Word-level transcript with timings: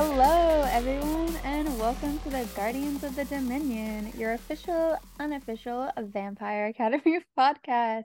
Hello, 0.00 0.62
everyone, 0.70 1.34
and 1.42 1.76
welcome 1.76 2.20
to 2.20 2.30
the 2.30 2.46
Guardians 2.54 3.02
of 3.02 3.16
the 3.16 3.24
Dominion, 3.24 4.12
your 4.16 4.34
official, 4.34 4.96
unofficial 5.18 5.90
Vampire 5.98 6.66
Academy 6.66 7.18
podcast, 7.36 8.04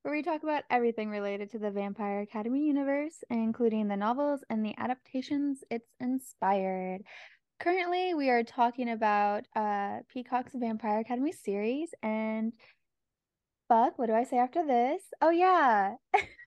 where 0.00 0.14
we 0.14 0.22
talk 0.22 0.42
about 0.42 0.62
everything 0.70 1.10
related 1.10 1.50
to 1.50 1.58
the 1.58 1.70
Vampire 1.70 2.20
Academy 2.20 2.66
universe, 2.66 3.22
including 3.28 3.88
the 3.88 3.96
novels 3.96 4.40
and 4.48 4.64
the 4.64 4.72
adaptations 4.78 5.62
it's 5.70 5.92
inspired. 6.00 7.02
Currently, 7.60 8.14
we 8.14 8.30
are 8.30 8.42
talking 8.42 8.88
about 8.88 9.44
uh, 9.54 9.98
Peacock's 10.08 10.54
Vampire 10.54 11.00
Academy 11.00 11.32
series, 11.32 11.90
and 12.02 12.54
fuck, 13.68 13.98
what 13.98 14.06
do 14.06 14.14
I 14.14 14.24
say 14.24 14.38
after 14.38 14.66
this? 14.66 15.02
Oh, 15.20 15.28
yeah. 15.28 15.96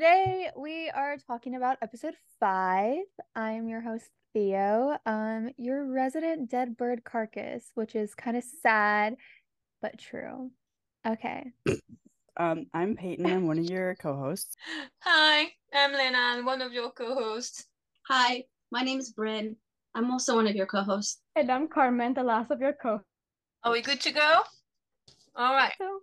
Today 0.00 0.48
we 0.56 0.88
are 0.88 1.18
talking 1.18 1.56
about 1.56 1.76
episode 1.82 2.14
five. 2.40 3.04
I 3.36 3.50
am 3.50 3.68
your 3.68 3.82
host 3.82 4.08
Theo, 4.32 4.96
um, 5.04 5.50
your 5.58 5.84
resident 5.84 6.50
dead 6.50 6.78
bird 6.78 7.04
carcass, 7.04 7.70
which 7.74 7.94
is 7.94 8.14
kind 8.14 8.34
of 8.34 8.42
sad 8.62 9.16
but 9.82 9.98
true. 9.98 10.52
Okay. 11.06 11.52
Um, 12.38 12.64
I'm 12.72 12.96
Peyton. 12.96 13.26
I'm 13.26 13.46
one 13.46 13.58
of 13.58 13.66
your 13.68 13.94
co-hosts. 14.00 14.56
Hi, 15.00 15.48
I'm 15.74 15.92
Lena, 15.92 16.16
I'm 16.16 16.46
one 16.46 16.62
of 16.62 16.72
your 16.72 16.90
co-hosts. 16.92 17.66
Hi, 18.08 18.44
my 18.70 18.80
name 18.80 19.00
is 19.00 19.12
Bryn. 19.12 19.56
I'm 19.94 20.10
also 20.10 20.36
one 20.36 20.46
of 20.46 20.56
your 20.56 20.64
co-hosts. 20.64 21.20
And 21.36 21.50
I'm 21.50 21.68
Carmen, 21.68 22.14
the 22.14 22.22
last 22.22 22.50
of 22.50 22.62
your 22.62 22.72
co. 22.72 23.02
Are 23.64 23.72
we 23.72 23.82
good 23.82 24.00
to 24.00 24.12
go? 24.12 24.38
All 25.36 25.52
right. 25.52 25.74
So, 25.76 26.00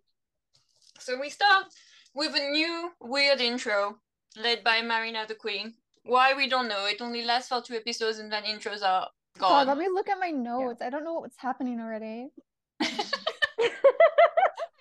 So 1.00 1.20
we 1.20 1.32
start 1.32 1.66
with 2.14 2.36
a 2.36 2.50
new 2.52 2.92
weird 3.00 3.42
intro 3.42 3.98
led 4.36 4.64
by 4.64 4.82
Marina 4.82 5.26
the 5.28 5.36
Queen. 5.36 5.74
Why 6.04 6.34
we 6.34 6.48
don't 6.48 6.68
know. 6.68 6.86
It 6.86 7.02
only 7.02 7.24
lasts 7.24 7.50
for 7.50 7.62
two 7.62 7.76
episodes 7.76 8.20
and 8.20 8.32
then 8.32 8.44
intros 8.44 8.82
are 8.82 9.10
God, 9.38 9.66
gone. 9.66 9.68
let 9.68 9.78
me 9.78 9.88
look 9.94 10.10
at 10.10 10.20
my 10.20 10.32
notes. 10.32 10.82
I 10.82 10.90
don't 10.90 11.04
know 11.04 11.20
what's 11.20 11.38
happening 11.38 11.80
already. 11.80 12.30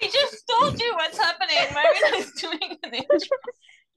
I 0.06 0.10
just 0.10 0.44
told 0.48 0.80
you 0.80 0.94
what's 0.94 1.18
happening. 1.18 1.56
Marina 1.74 2.16
is 2.16 2.32
doing 2.32 2.78
an 2.82 2.94
intro. 2.94 3.36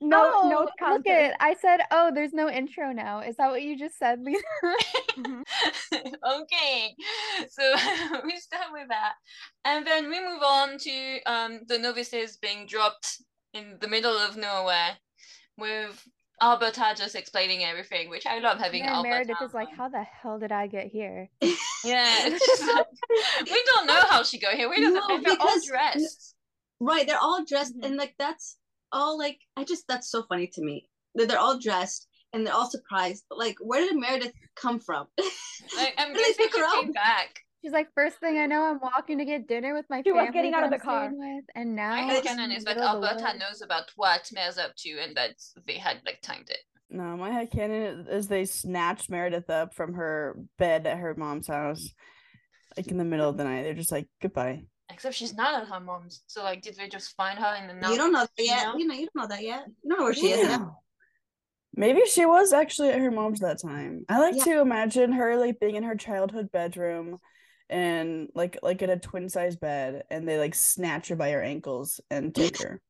no, 0.01 0.31
oh, 0.33 0.49
no 0.49 0.59
look 0.61 0.71
content. 0.79 1.31
it. 1.31 1.35
I 1.39 1.55
said, 1.61 1.81
oh, 1.91 2.11
there's 2.13 2.33
no 2.33 2.49
intro 2.49 2.91
now. 2.91 3.19
Is 3.19 3.35
that 3.35 3.49
what 3.49 3.61
you 3.61 3.77
just 3.77 3.97
said, 3.99 4.21
Lisa? 4.21 4.41
okay, 5.93 6.95
so 7.49 7.75
we 8.23 8.37
start 8.37 8.67
with 8.71 8.87
that, 8.89 9.13
and 9.65 9.85
then 9.85 10.09
we 10.09 10.19
move 10.19 10.41
on 10.41 10.77
to 10.79 11.21
um, 11.25 11.61
the 11.67 11.77
novices 11.77 12.37
being 12.37 12.65
dropped 12.65 13.21
in 13.53 13.77
the 13.81 13.87
middle 13.87 14.17
of 14.17 14.37
nowhere, 14.37 14.97
with 15.57 16.07
Alberta 16.41 16.93
just 16.95 17.15
explaining 17.15 17.63
everything, 17.63 18.09
which 18.09 18.25
I 18.25 18.39
love 18.39 18.59
having 18.59 18.81
and 18.83 18.91
Alberta. 18.91 19.09
Meredith 19.15 19.37
is 19.43 19.53
like, 19.53 19.69
how 19.75 19.89
the 19.89 20.03
hell 20.03 20.39
did 20.39 20.51
I 20.51 20.67
get 20.67 20.87
here? 20.87 21.29
yeah, 21.41 21.55
it's 21.83 22.45
just 22.45 22.63
we 23.51 23.63
don't 23.65 23.87
know 23.87 24.01
how 24.09 24.23
she 24.23 24.39
got 24.39 24.53
here. 24.53 24.69
We 24.69 24.79
don't 24.81 24.93
No, 24.93 24.99
know. 25.07 25.21
They're 25.21 25.31
all 25.39 25.47
because- 25.47 25.65
dressed. 25.65 26.35
Right, 26.81 27.05
they're 27.05 27.19
all 27.21 27.43
dressed 27.43 27.77
Mhm. 27.77 27.85
and 27.87 27.97
like 27.97 28.15
that's 28.17 28.55
all 28.93 29.17
like 29.17 29.37
I 29.57 29.65
just 29.65 29.85
that's 29.89 30.09
so 30.09 30.23
funny 30.23 30.47
to 30.53 30.61
me. 30.61 30.87
That 31.15 31.27
they're 31.27 31.37
all 31.39 31.59
dressed 31.59 32.07
and 32.31 32.45
they're 32.47 32.53
all 32.53 32.69
surprised. 32.69 33.25
But 33.29 33.37
like 33.37 33.57
where 33.59 33.81
did 33.81 33.97
Meredith 33.99 34.33
come 34.55 34.79
from? 34.79 35.07
Like, 35.75 35.93
I'm 35.97 36.13
Where 36.13 36.23
did 36.23 36.35
they 36.37 36.43
pick 36.45 36.53
she 36.55 36.61
her 36.61 36.71
came 36.79 36.89
up? 36.89 36.95
back. 36.95 37.41
She's 37.61 37.71
like, 37.73 37.89
first 37.93 38.17
thing 38.19 38.37
I 38.37 38.45
know, 38.45 38.63
I'm 38.63 38.79
walking 38.79 39.17
to 39.17 39.25
get 39.25 39.47
dinner 39.47 39.73
with 39.73 39.85
my 39.89 40.01
She 40.01 40.11
was 40.13 40.19
family 40.25 40.33
getting 40.33 40.53
out 40.53 40.63
of 40.63 40.69
the 40.69 40.77
I'm 40.77 40.81
car. 40.81 41.09
with, 41.11 41.43
and 41.55 41.75
now 41.75 41.89
My 41.89 42.01
I'm 42.03 42.09
headcanon 42.09 42.45
in 42.45 42.51
is 42.53 42.63
the 42.63 42.69
that 42.73 42.77
middle 42.77 42.89
of 42.95 43.01
the 43.01 43.07
Alberta 43.09 43.23
woods. 43.25 43.39
knows 43.39 43.61
about 43.61 43.83
what 43.97 44.29
Mare's 44.33 44.57
up 44.57 44.75
to 44.77 44.89
and 44.99 45.15
that 45.17 45.31
they 45.67 45.73
had 45.73 45.97
like 46.05 46.19
timed 46.21 46.49
it. 46.49 46.59
No, 46.89 47.17
my 47.17 47.29
headcanon 47.31 48.07
is 48.09 48.27
they 48.27 48.45
snatched 48.45 49.09
Meredith 49.09 49.49
up 49.49 49.73
from 49.75 49.93
her 49.95 50.37
bed 50.57 50.87
at 50.87 50.97
her 50.97 51.13
mom's 51.15 51.47
house, 51.47 51.89
like 52.77 52.87
in 52.87 52.97
the 52.97 53.03
middle 53.03 53.29
of 53.29 53.35
the 53.37 53.43
night. 53.43 53.63
They're 53.63 53.73
just 53.73 53.91
like, 53.91 54.07
goodbye. 54.21 54.63
Except 54.89 55.13
she's 55.13 55.35
not 55.35 55.61
at 55.61 55.67
her 55.67 55.79
mom's. 55.81 56.23
So 56.27 56.41
like, 56.43 56.61
did 56.61 56.77
they 56.77 56.87
just 56.87 57.15
find 57.15 57.37
her 57.37 57.55
in 57.61 57.67
the 57.67 57.73
night? 57.73 57.91
you 57.91 57.97
don't 57.97 58.11
know 58.13 58.21
that 58.21 58.29
you 58.37 58.45
yet. 58.45 58.63
know? 58.67 58.77
You 58.77 58.87
know, 58.87 58.93
you 58.95 59.07
don't 59.13 59.15
know 59.29 59.35
that 59.35 59.43
yet. 59.43 59.65
You 59.83 59.89
don't 59.89 59.99
know 59.99 60.05
where 60.05 60.13
she 60.15 60.31
is 60.31 60.49
yet. 60.49 60.61
Maybe 61.75 62.01
she 62.05 62.25
was 62.25 62.51
actually 62.53 62.89
at 62.89 62.99
her 62.99 63.11
mom's 63.11 63.41
that 63.41 63.61
time. 63.61 64.05
I 64.09 64.17
like 64.19 64.35
Yeah. 64.37 64.43
to 64.45 64.61
imagine 64.61 65.11
her 65.11 65.37
like 65.37 65.59
being 65.59 65.75
in 65.75 65.83
her 65.83 65.95
childhood 65.95 66.51
bedroom 66.51 67.19
and 67.69 68.29
like 68.35 68.57
like 68.63 68.81
in 68.81 68.89
a 68.89 68.99
twin 68.99 69.29
size 69.29 69.55
bed 69.55 70.03
and 70.09 70.27
they 70.27 70.37
like 70.37 70.55
snatch 70.55 71.09
her 71.09 71.15
by 71.15 71.31
her 71.31 71.41
ankles 71.41 72.01
and 72.09 72.33
take 72.33 72.61
her. 72.61 72.81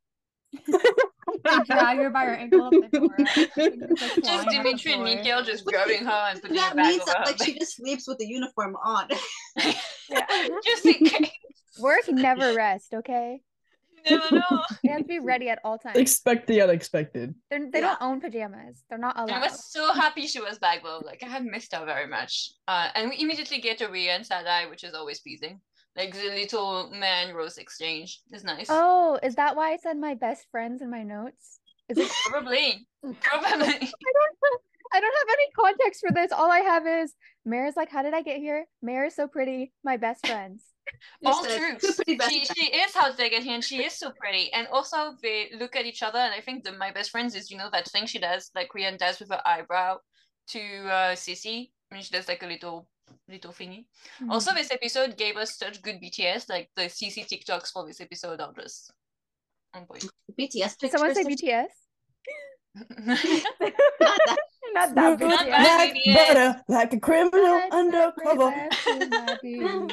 They 1.43 1.59
drag 1.65 1.97
her 1.97 2.09
by 2.09 2.25
her 2.25 2.33
ankle 2.33 2.63
up 2.63 2.71
the 2.71 2.89
door. 2.99 3.15
Just 3.17 4.21
flying 4.21 4.39
on 4.39 4.45
the 4.45 4.51
Dimitri 4.51 4.93
and 4.93 5.03
floor. 5.03 5.15
Mikhail 5.15 5.43
just 5.43 5.65
grabbing 5.65 6.03
her 6.03 6.27
and 6.29 6.41
putting 6.41 6.57
That 6.57 6.69
her 6.69 6.75
back 6.75 6.85
means 6.87 7.05
that 7.05 7.25
like 7.25 7.43
she 7.43 7.57
just 7.57 7.75
sleeps 7.77 8.07
with 8.07 8.17
the 8.17 8.25
uniform 8.25 8.75
on. 8.83 9.07
just 10.65 10.85
in 10.85 11.05
case. 11.05 11.31
Work 11.79 12.09
never 12.09 12.53
rest, 12.53 12.93
okay? 12.93 13.41
You 14.05 14.17
never 14.17 14.35
know. 14.35 14.63
They 14.83 14.89
have 14.89 15.01
to 15.01 15.07
be 15.07 15.19
ready 15.19 15.49
at 15.49 15.59
all 15.63 15.77
times. 15.77 15.97
Expect 15.97 16.47
the 16.47 16.61
unexpected. 16.61 17.35
They're, 17.49 17.69
they 17.71 17.79
Yeah. 17.79 17.95
don't 17.99 18.01
own 18.01 18.21
pajamas. 18.21 18.83
They're 18.89 18.97
not 18.97 19.17
allowed. 19.17 19.31
I 19.31 19.39
was 19.39 19.71
so 19.71 19.93
happy 19.93 20.27
she 20.27 20.39
was 20.41 20.57
back 20.59 20.83
though. 20.83 21.01
Like 21.05 21.23
I 21.23 21.27
had 21.27 21.43
missed 21.45 21.73
her 21.75 21.85
very 21.85 22.07
much. 22.07 22.51
Uh, 22.67 22.89
and 22.95 23.09
we 23.09 23.19
immediately 23.19 23.59
get 23.59 23.81
a 23.81 23.89
Ria 23.89 24.13
and 24.15 24.25
Sadai, 24.25 24.69
which 24.69 24.83
is 24.83 24.93
always 24.93 25.19
pleasing. 25.19 25.59
Like 25.95 26.13
the 26.13 26.29
little 26.29 26.91
man 26.91 27.33
rose 27.33 27.57
exchange 27.57 28.21
is 28.31 28.43
nice. 28.43 28.67
Oh, 28.69 29.19
is 29.23 29.35
that 29.35 29.55
why 29.55 29.71
I 29.73 29.77
said 29.77 29.97
my 29.97 30.15
best 30.15 30.45
friends 30.51 30.81
in 30.81 30.89
my 30.89 31.03
notes? 31.03 31.59
Is 31.89 31.97
it? 31.97 32.11
Probably. 32.29 32.87
Probably. 33.01 33.17
I 33.67 33.71
don't. 33.71 34.61
I 34.91 34.99
don't 34.99 35.15
have 35.17 35.27
any 35.33 35.47
context 35.55 36.01
for 36.01 36.11
this. 36.13 36.31
All 36.31 36.51
I 36.51 36.59
have 36.59 36.87
is 36.87 37.13
Mare's 37.49 37.75
like, 37.75 37.89
"How 37.89 38.01
did 38.03 38.13
I 38.13 38.21
get 38.21 38.37
here?" 38.37 38.65
Mare 38.81 39.05
is 39.05 39.15
so 39.15 39.27
pretty. 39.27 39.73
My 39.83 39.97
best 39.97 40.25
friends. 40.27 40.63
All 41.25 41.43
true. 41.43 41.77
two 41.79 41.93
pretty 41.93 42.15
best 42.15 42.31
She, 42.31 42.45
friends. 42.45 42.59
she 42.59 42.65
is 42.67 42.95
how 42.95 43.11
they 43.11 43.29
get 43.29 43.43
here 43.43 43.53
and 43.53 43.63
she 43.63 43.83
is 43.83 43.93
so 43.93 44.11
pretty. 44.19 44.51
And 44.53 44.67
also 44.67 45.13
they 45.21 45.51
look 45.59 45.75
at 45.75 45.85
each 45.85 46.01
other 46.01 46.17
and 46.19 46.33
I 46.33 46.41
think 46.41 46.63
the 46.63 46.71
my 46.71 46.91
best 46.91 47.11
friends 47.11 47.35
is 47.35 47.51
you 47.51 47.57
know 47.57 47.69
that 47.71 47.87
thing 47.87 48.05
she 48.07 48.19
does 48.19 48.49
like 48.55 48.69
Rhian 48.75 48.97
does 48.97 49.19
with 49.19 49.29
her 49.29 49.41
eyebrow 49.45 49.97
to 50.49 50.59
uh 50.59 51.15
Sisi. 51.15 51.69
I 51.91 51.95
mean 51.95 52.03
she 52.03 52.11
does 52.11 52.27
like 52.27 52.41
a 52.43 52.47
little 52.47 52.87
little 53.27 53.51
thingy. 53.51 53.85
Mm-hmm. 54.21 54.31
Also 54.31 54.53
this 54.53 54.71
episode 54.71 55.17
gave 55.17 55.37
us 55.37 55.57
such 55.57 55.81
good 55.81 56.01
BTS, 56.01 56.49
like 56.49 56.69
the 56.75 56.83
Sisi 56.83 57.23
TikToks 57.27 57.71
for 57.71 57.85
this 57.85 58.01
episode 58.01 58.41
are 58.41 58.53
just 58.53 58.91
on 59.75 59.85
point. 59.85 60.05
BTS 60.39 60.77
Did 60.77 60.91
someone 60.91 61.13
say. 61.13 61.23
BTS? 61.23 61.67
Not 63.05 64.19
that. 64.25 64.37
Not 64.73 64.95
that 64.95 65.17
Smooth 65.19 65.19
big. 65.19 65.29
bad. 65.49 65.77
like 65.79 65.93
BTS. 65.93 66.15
Eh? 66.15 66.27
butter, 66.33 66.63
like 66.67 66.93
a 66.93 66.99
criminal 66.99 67.41
Let's 67.53 67.75
undercover. 67.75 68.51
separate 68.51 68.73
us 68.73 68.87
in 69.03 69.09
my 69.09 69.37
view. 69.43 69.87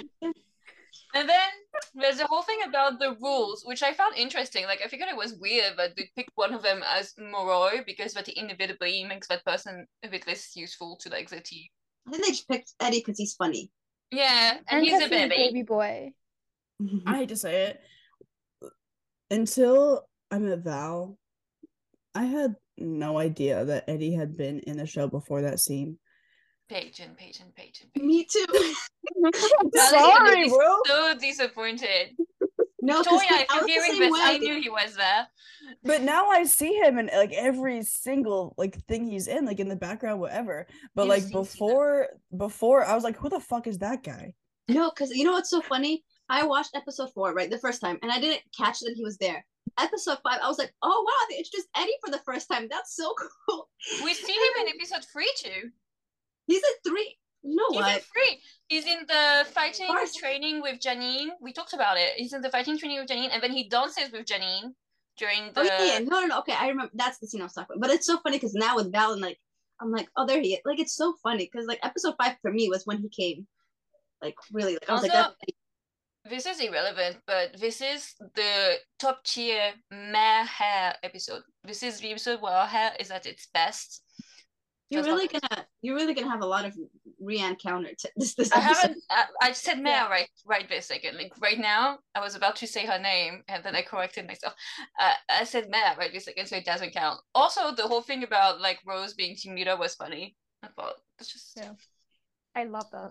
And 1.14 1.28
then 1.28 1.48
there's 1.94 2.20
a 2.20 2.26
whole 2.26 2.42
thing 2.42 2.58
about 2.68 2.98
the 2.98 3.16
rules, 3.22 3.62
which 3.64 3.82
I 3.82 3.92
found 3.94 4.16
interesting. 4.16 4.64
Like 4.66 4.80
I 4.84 4.88
figured 4.88 5.08
it 5.08 5.16
was 5.16 5.34
weird 5.40 5.76
that 5.78 5.96
they 5.96 6.10
picked 6.14 6.32
one 6.34 6.52
of 6.52 6.62
them 6.62 6.82
as 6.94 7.14
Moroi 7.14 7.86
because 7.86 8.12
that 8.14 8.28
inevitably 8.28 9.04
makes 9.04 9.26
that 9.28 9.44
person 9.44 9.86
a 10.04 10.08
bit 10.08 10.26
less 10.26 10.54
useful 10.56 10.96
to 11.00 11.08
like 11.08 11.30
the 11.30 11.40
team. 11.40 11.66
I 12.06 12.10
think 12.10 12.24
they 12.24 12.30
just 12.32 12.48
picked 12.48 12.74
Eddie 12.80 12.98
because 13.00 13.18
he's 13.18 13.34
funny. 13.34 13.70
Yeah, 14.10 14.56
and, 14.58 14.60
And 14.68 14.84
he's 14.84 14.94
a 14.94 15.00
'cause 15.00 15.10
baby. 15.10 15.34
baby 15.36 15.62
boy. 15.62 16.12
Mm-hmm. 16.82 17.08
I 17.08 17.16
hate 17.18 17.28
to 17.30 17.36
say 17.36 17.62
it. 17.68 17.80
Until 19.30 20.06
I 20.30 20.38
met 20.38 20.58
Val, 20.60 21.18
I 22.14 22.24
had 22.24 22.56
no 22.78 23.18
idea 23.18 23.64
that 23.64 23.84
Eddie 23.88 24.14
had 24.14 24.36
been 24.36 24.60
in 24.60 24.76
the 24.76 24.86
show 24.86 25.06
before 25.08 25.42
that 25.42 25.60
scene. 25.60 25.98
Peyton, 26.68 27.14
Peyton, 27.16 27.52
Peyton, 27.54 27.86
Peyton. 27.94 28.06
Me 28.06 28.24
too. 28.24 28.44
I'm 28.50 29.70
That 29.72 29.92
is 29.94 30.00
sorry, 30.00 30.48
bro. 30.48 30.78
So 30.86 31.14
disappointed. 31.18 32.16
No, 32.82 33.02
because 33.02 33.20
Victoria, 33.20 33.42
if 33.42 33.50
I 33.50 33.58
you're 33.58 33.68
hearing 33.68 34.00
this, 34.00 34.12
way. 34.12 34.20
I 34.22 34.38
knew 34.38 34.60
he 34.60 34.68
was 34.68 34.94
there. 34.94 35.26
But 35.82 36.02
now 36.02 36.26
I 36.28 36.44
see 36.44 36.74
him 36.74 36.98
in 36.98 37.06
like 37.06 37.32
every 37.32 37.82
single 37.82 38.54
like 38.56 38.76
thing 38.86 39.04
he's 39.04 39.26
in, 39.28 39.44
like 39.44 39.60
in 39.60 39.68
the 39.68 39.76
background, 39.76 40.20
whatever. 40.20 40.66
But 40.94 41.06
Yes, 41.06 41.24
like 41.24 41.32
before, 41.32 42.08
before 42.36 42.84
I 42.84 42.94
was 42.94 43.04
like, 43.04 43.16
who 43.16 43.28
the 43.28 43.40
fuck 43.40 43.66
is 43.66 43.78
that 43.78 44.02
guy? 44.02 44.34
No, 44.68 44.90
because 44.90 45.10
you 45.10 45.24
know 45.24 45.32
what's 45.32 45.50
so 45.50 45.60
funny? 45.62 46.04
I 46.28 46.44
watched 46.44 46.74
episode 46.74 47.12
four, 47.12 47.32
right, 47.32 47.50
the 47.50 47.58
first 47.58 47.80
time, 47.80 47.98
and 48.02 48.10
I 48.10 48.20
didn't 48.20 48.42
catch 48.56 48.80
that 48.80 48.94
he 48.96 49.04
was 49.04 49.16
there. 49.18 49.44
Episode 49.78 50.18
five, 50.22 50.40
I 50.42 50.48
was 50.48 50.58
like, 50.58 50.72
oh 50.82 51.04
wow, 51.06 51.26
they 51.28 51.38
introduced 51.38 51.68
Eddie 51.76 51.96
for 52.04 52.10
the 52.10 52.22
first 52.24 52.48
time. 52.50 52.68
That's 52.70 52.94
so 52.96 53.14
cool. 53.48 53.68
We 54.04 54.14
see 54.14 54.32
him 54.32 54.66
in 54.66 54.74
episode 54.74 55.04
three 55.12 55.30
too. 55.38 55.70
He's 56.46 56.62
in 56.62 56.90
three. 56.90 57.16
You 57.42 57.54
know 57.54 57.66
He's 57.70 57.94
in 57.96 58.00
three. 58.00 58.40
He's 58.68 58.86
in 58.86 59.06
the 59.06 59.46
fighting 59.52 59.88
training 60.18 60.62
with 60.62 60.80
Janine. 60.80 61.28
We 61.40 61.52
talked 61.52 61.74
about 61.74 61.96
it. 61.96 62.12
He's 62.16 62.32
in 62.32 62.40
the 62.40 62.50
fighting 62.50 62.78
training 62.78 62.98
with 62.98 63.08
Janine, 63.08 63.30
and 63.32 63.42
then 63.42 63.52
he 63.52 63.68
dances 63.68 64.10
with 64.12 64.26
Janine 64.26 64.72
during 65.18 65.52
the. 65.54 65.60
Oh 65.60 65.62
yeah, 65.62 65.98
no, 66.00 66.20
no, 66.20 66.26
no. 66.26 66.38
Okay, 66.40 66.54
I 66.58 66.68
remember. 66.68 66.90
That's 66.94 67.18
the 67.18 67.26
scene 67.26 67.40
I 67.40 67.44
was 67.44 67.52
talking 67.52 67.76
about. 67.76 67.86
But 67.86 67.94
it's 67.94 68.06
so 68.06 68.18
funny 68.18 68.36
because 68.36 68.54
now 68.54 68.76
with 68.76 68.90
Val 68.90 69.12
and 69.12 69.20
like, 69.20 69.38
I'm 69.80 69.92
like, 69.92 70.08
oh, 70.16 70.26
there 70.26 70.40
he 70.40 70.54
is. 70.54 70.60
Like, 70.64 70.80
it's 70.80 70.96
so 70.96 71.14
funny 71.22 71.48
because 71.50 71.66
like 71.66 71.80
episode 71.82 72.14
five 72.20 72.36
for 72.42 72.50
me 72.52 72.68
was 72.68 72.84
when 72.86 72.98
he 72.98 73.08
came. 73.08 73.46
Like 74.22 74.34
really, 74.52 74.74
like 74.74 74.88
I 74.88 74.94
was 74.94 75.02
like, 75.02 75.12
Also- 75.12 75.34
that's 75.40 75.56
This 76.28 76.46
is 76.46 76.60
irrelevant, 76.60 77.18
but 77.26 77.56
this 77.60 77.80
is 77.80 78.14
the 78.34 78.76
top 78.98 79.22
tier 79.24 79.72
mare 79.90 80.44
hair 80.44 80.94
episode. 81.02 81.42
This 81.62 81.82
is 81.82 82.00
the 82.00 82.10
episode 82.10 82.40
where 82.42 82.52
our 82.52 82.66
hair 82.66 82.92
is 82.98 83.10
at 83.10 83.26
its 83.26 83.46
best. 83.54 84.02
You're 84.90 85.02
Just 85.02 85.10
really 85.10 85.28
not- 85.32 85.42
gonna 85.50 85.66
you're 85.82 85.96
really 85.96 86.14
gonna 86.14 86.30
have 86.30 86.42
a 86.42 86.46
lot 86.46 86.64
of 86.64 86.76
re-encounter 87.20 87.90
to 87.98 88.10
this 88.16 88.34
this 88.34 88.52
I 88.52 88.58
episode. 88.64 88.74
haven't. 88.82 89.04
I, 89.10 89.24
I 89.42 89.52
said 89.52 89.78
Mea 89.78 89.90
Yeah. 89.90 90.08
right, 90.08 90.28
right 90.44 90.68
this 90.68 90.86
second. 90.86 91.16
Like 91.16 91.32
right 91.40 91.58
now, 91.58 91.98
I 92.14 92.20
was 92.20 92.34
about 92.36 92.56
to 92.56 92.66
say 92.66 92.86
her 92.86 92.98
name, 92.98 93.42
and 93.48 93.62
then 93.64 93.74
I 93.76 93.82
corrected 93.82 94.26
myself. 94.26 94.54
Uh, 95.00 95.14
I 95.28 95.44
said 95.44 95.68
Mea 95.70 95.94
right 95.98 96.12
this 96.12 96.24
second, 96.24 96.46
so 96.46 96.56
it 96.56 96.64
doesn't 96.64 96.92
count. 96.92 97.20
Also, 97.34 97.72
the 97.74 97.82
whole 97.88 98.02
thing 98.02 98.22
about 98.22 98.60
like 98.60 98.78
Rose 98.86 99.14
being 99.14 99.34
team 99.36 99.54
leader 99.56 99.76
was 99.76 99.94
funny. 99.96 100.36
I 100.62 100.68
thought 100.68 100.94
it's 101.18 101.32
just. 101.32 101.52
Yeah. 101.56 101.72
I 102.54 102.64
love 102.64 102.88
that. 102.92 103.10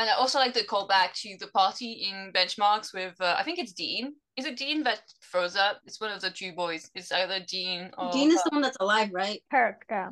And 0.00 0.08
I 0.08 0.14
also 0.14 0.38
like 0.38 0.54
the 0.54 0.60
callback 0.64 1.12
to 1.22 1.36
the 1.38 1.48
party 1.48 2.08
in 2.10 2.32
benchmarks 2.32 2.94
with 2.94 3.20
uh, 3.20 3.36
I 3.38 3.42
think 3.42 3.58
it's 3.58 3.72
Dean. 3.74 4.14
Is 4.38 4.46
it 4.46 4.56
Dean 4.56 4.82
that 4.84 5.02
throws 5.30 5.56
up? 5.56 5.80
It's 5.84 6.00
one 6.00 6.10
of 6.10 6.22
the 6.22 6.30
two 6.30 6.52
boys. 6.54 6.90
It's 6.94 7.12
either 7.12 7.40
Dean 7.46 7.90
or 7.98 8.10
Dean 8.10 8.30
is 8.30 8.36
her. 8.38 8.42
the 8.46 8.54
one 8.54 8.62
that's 8.62 8.78
alive, 8.80 9.10
right? 9.12 9.42
Perk, 9.50 9.84
yeah. 9.90 10.10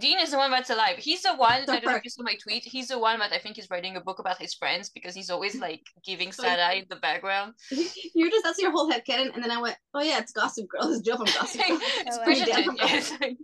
Dean 0.00 0.18
is 0.18 0.32
the 0.32 0.36
one 0.36 0.50
that's 0.50 0.70
alive. 0.70 0.96
He's 0.98 1.22
the 1.22 1.36
one. 1.36 1.64
So 1.66 1.72
I 1.74 1.78
don't 1.78 1.92
know 1.92 1.96
if 1.96 2.02
you 2.04 2.10
saw 2.10 2.22
my 2.24 2.34
tweet. 2.42 2.64
He's 2.64 2.88
the 2.88 2.98
one 2.98 3.20
that 3.20 3.32
I 3.32 3.38
think 3.38 3.56
is 3.56 3.70
writing 3.70 3.96
a 3.96 4.00
book 4.00 4.18
about 4.18 4.38
his 4.42 4.52
friends 4.54 4.90
because 4.90 5.14
he's 5.14 5.30
always 5.30 5.54
like 5.66 5.82
giving 6.04 6.32
sad 6.32 6.58
eye 6.58 6.74
in 6.80 6.86
the 6.90 6.96
background. 6.96 7.54
You're 8.14 8.30
just 8.30 8.42
that's 8.44 8.60
your 8.60 8.72
whole 8.72 8.90
head 8.90 9.04
canon, 9.04 9.30
and 9.34 9.44
then 9.44 9.52
I 9.52 9.60
went, 9.60 9.76
oh 9.94 10.02
yeah, 10.02 10.18
it's 10.18 10.32
Gossip 10.32 10.66
Girl. 10.68 10.92
It's 10.92 11.02
Joe 11.02 11.16
from 11.18 11.26
Gossip 11.26 11.60
Girl. 11.68 11.78
it's 11.80 12.18
Oh, 12.18 12.22
I 12.22 12.34
Bridgerton. 12.34 13.20
did. 13.20 13.36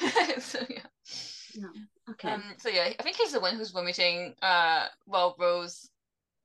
Yes. 0.00 0.44
so 0.44 0.58
yeah. 0.70 0.82
No. 1.56 1.68
Okay. 2.10 2.30
Um. 2.30 2.42
So 2.58 2.68
yeah, 2.68 2.92
I 2.98 3.02
think 3.02 3.16
he's 3.16 3.32
the 3.32 3.40
one 3.40 3.56
who's 3.56 3.70
vomiting. 3.70 4.34
Uh. 4.42 4.86
Well, 5.06 5.36
Rose. 5.38 5.90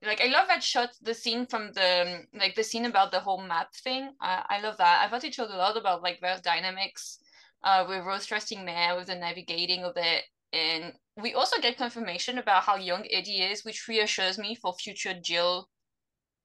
Like 0.06 0.22
I 0.22 0.28
love 0.28 0.48
that 0.50 0.64
shot. 0.64 0.90
The 1.02 1.14
scene 1.14 1.46
from 1.46 1.72
the 1.74 2.26
like 2.34 2.56
the 2.56 2.64
scene 2.64 2.86
about 2.86 3.12
the 3.12 3.22
whole 3.22 3.42
map 3.42 3.74
thing. 3.74 4.12
I 4.22 4.46
I 4.50 4.62
love 4.62 4.78
that. 4.78 5.06
I 5.06 5.10
thought 5.10 5.24
it 5.24 5.34
showed 5.34 5.52
a 5.52 5.58
lot 5.58 5.78
about 5.78 6.04
like 6.04 6.20
their 6.22 6.40
dynamics. 6.44 7.20
Uh, 7.64 7.86
with 7.88 8.04
Rose 8.06 8.26
trusting 8.26 8.66
Mare 8.66 8.94
with 8.98 9.08
the 9.08 9.16
navigating 9.16 9.86
of 9.86 9.94
it, 9.96 10.26
and 10.52 10.94
we 11.16 11.34
also 11.34 11.62
get 11.62 11.78
confirmation 11.78 12.38
about 12.38 12.64
how 12.64 12.76
young 12.76 13.08
Eddie 13.10 13.42
is, 13.42 13.64
which 13.64 13.88
reassures 13.88 14.38
me 14.38 14.54
for 14.54 14.74
future 14.74 15.14
Jill, 15.14 15.70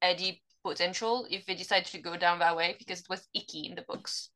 Eddie 0.02 0.42
potential 0.64 1.26
if 1.30 1.46
they 1.46 1.54
decide 1.54 1.84
to 1.86 1.98
go 1.98 2.16
down 2.16 2.38
that 2.40 2.56
way 2.56 2.76
because 2.78 3.00
it 3.00 3.08
was 3.08 3.28
icky 3.34 3.66
in 3.66 3.74
the 3.74 3.82
books. 3.82 4.30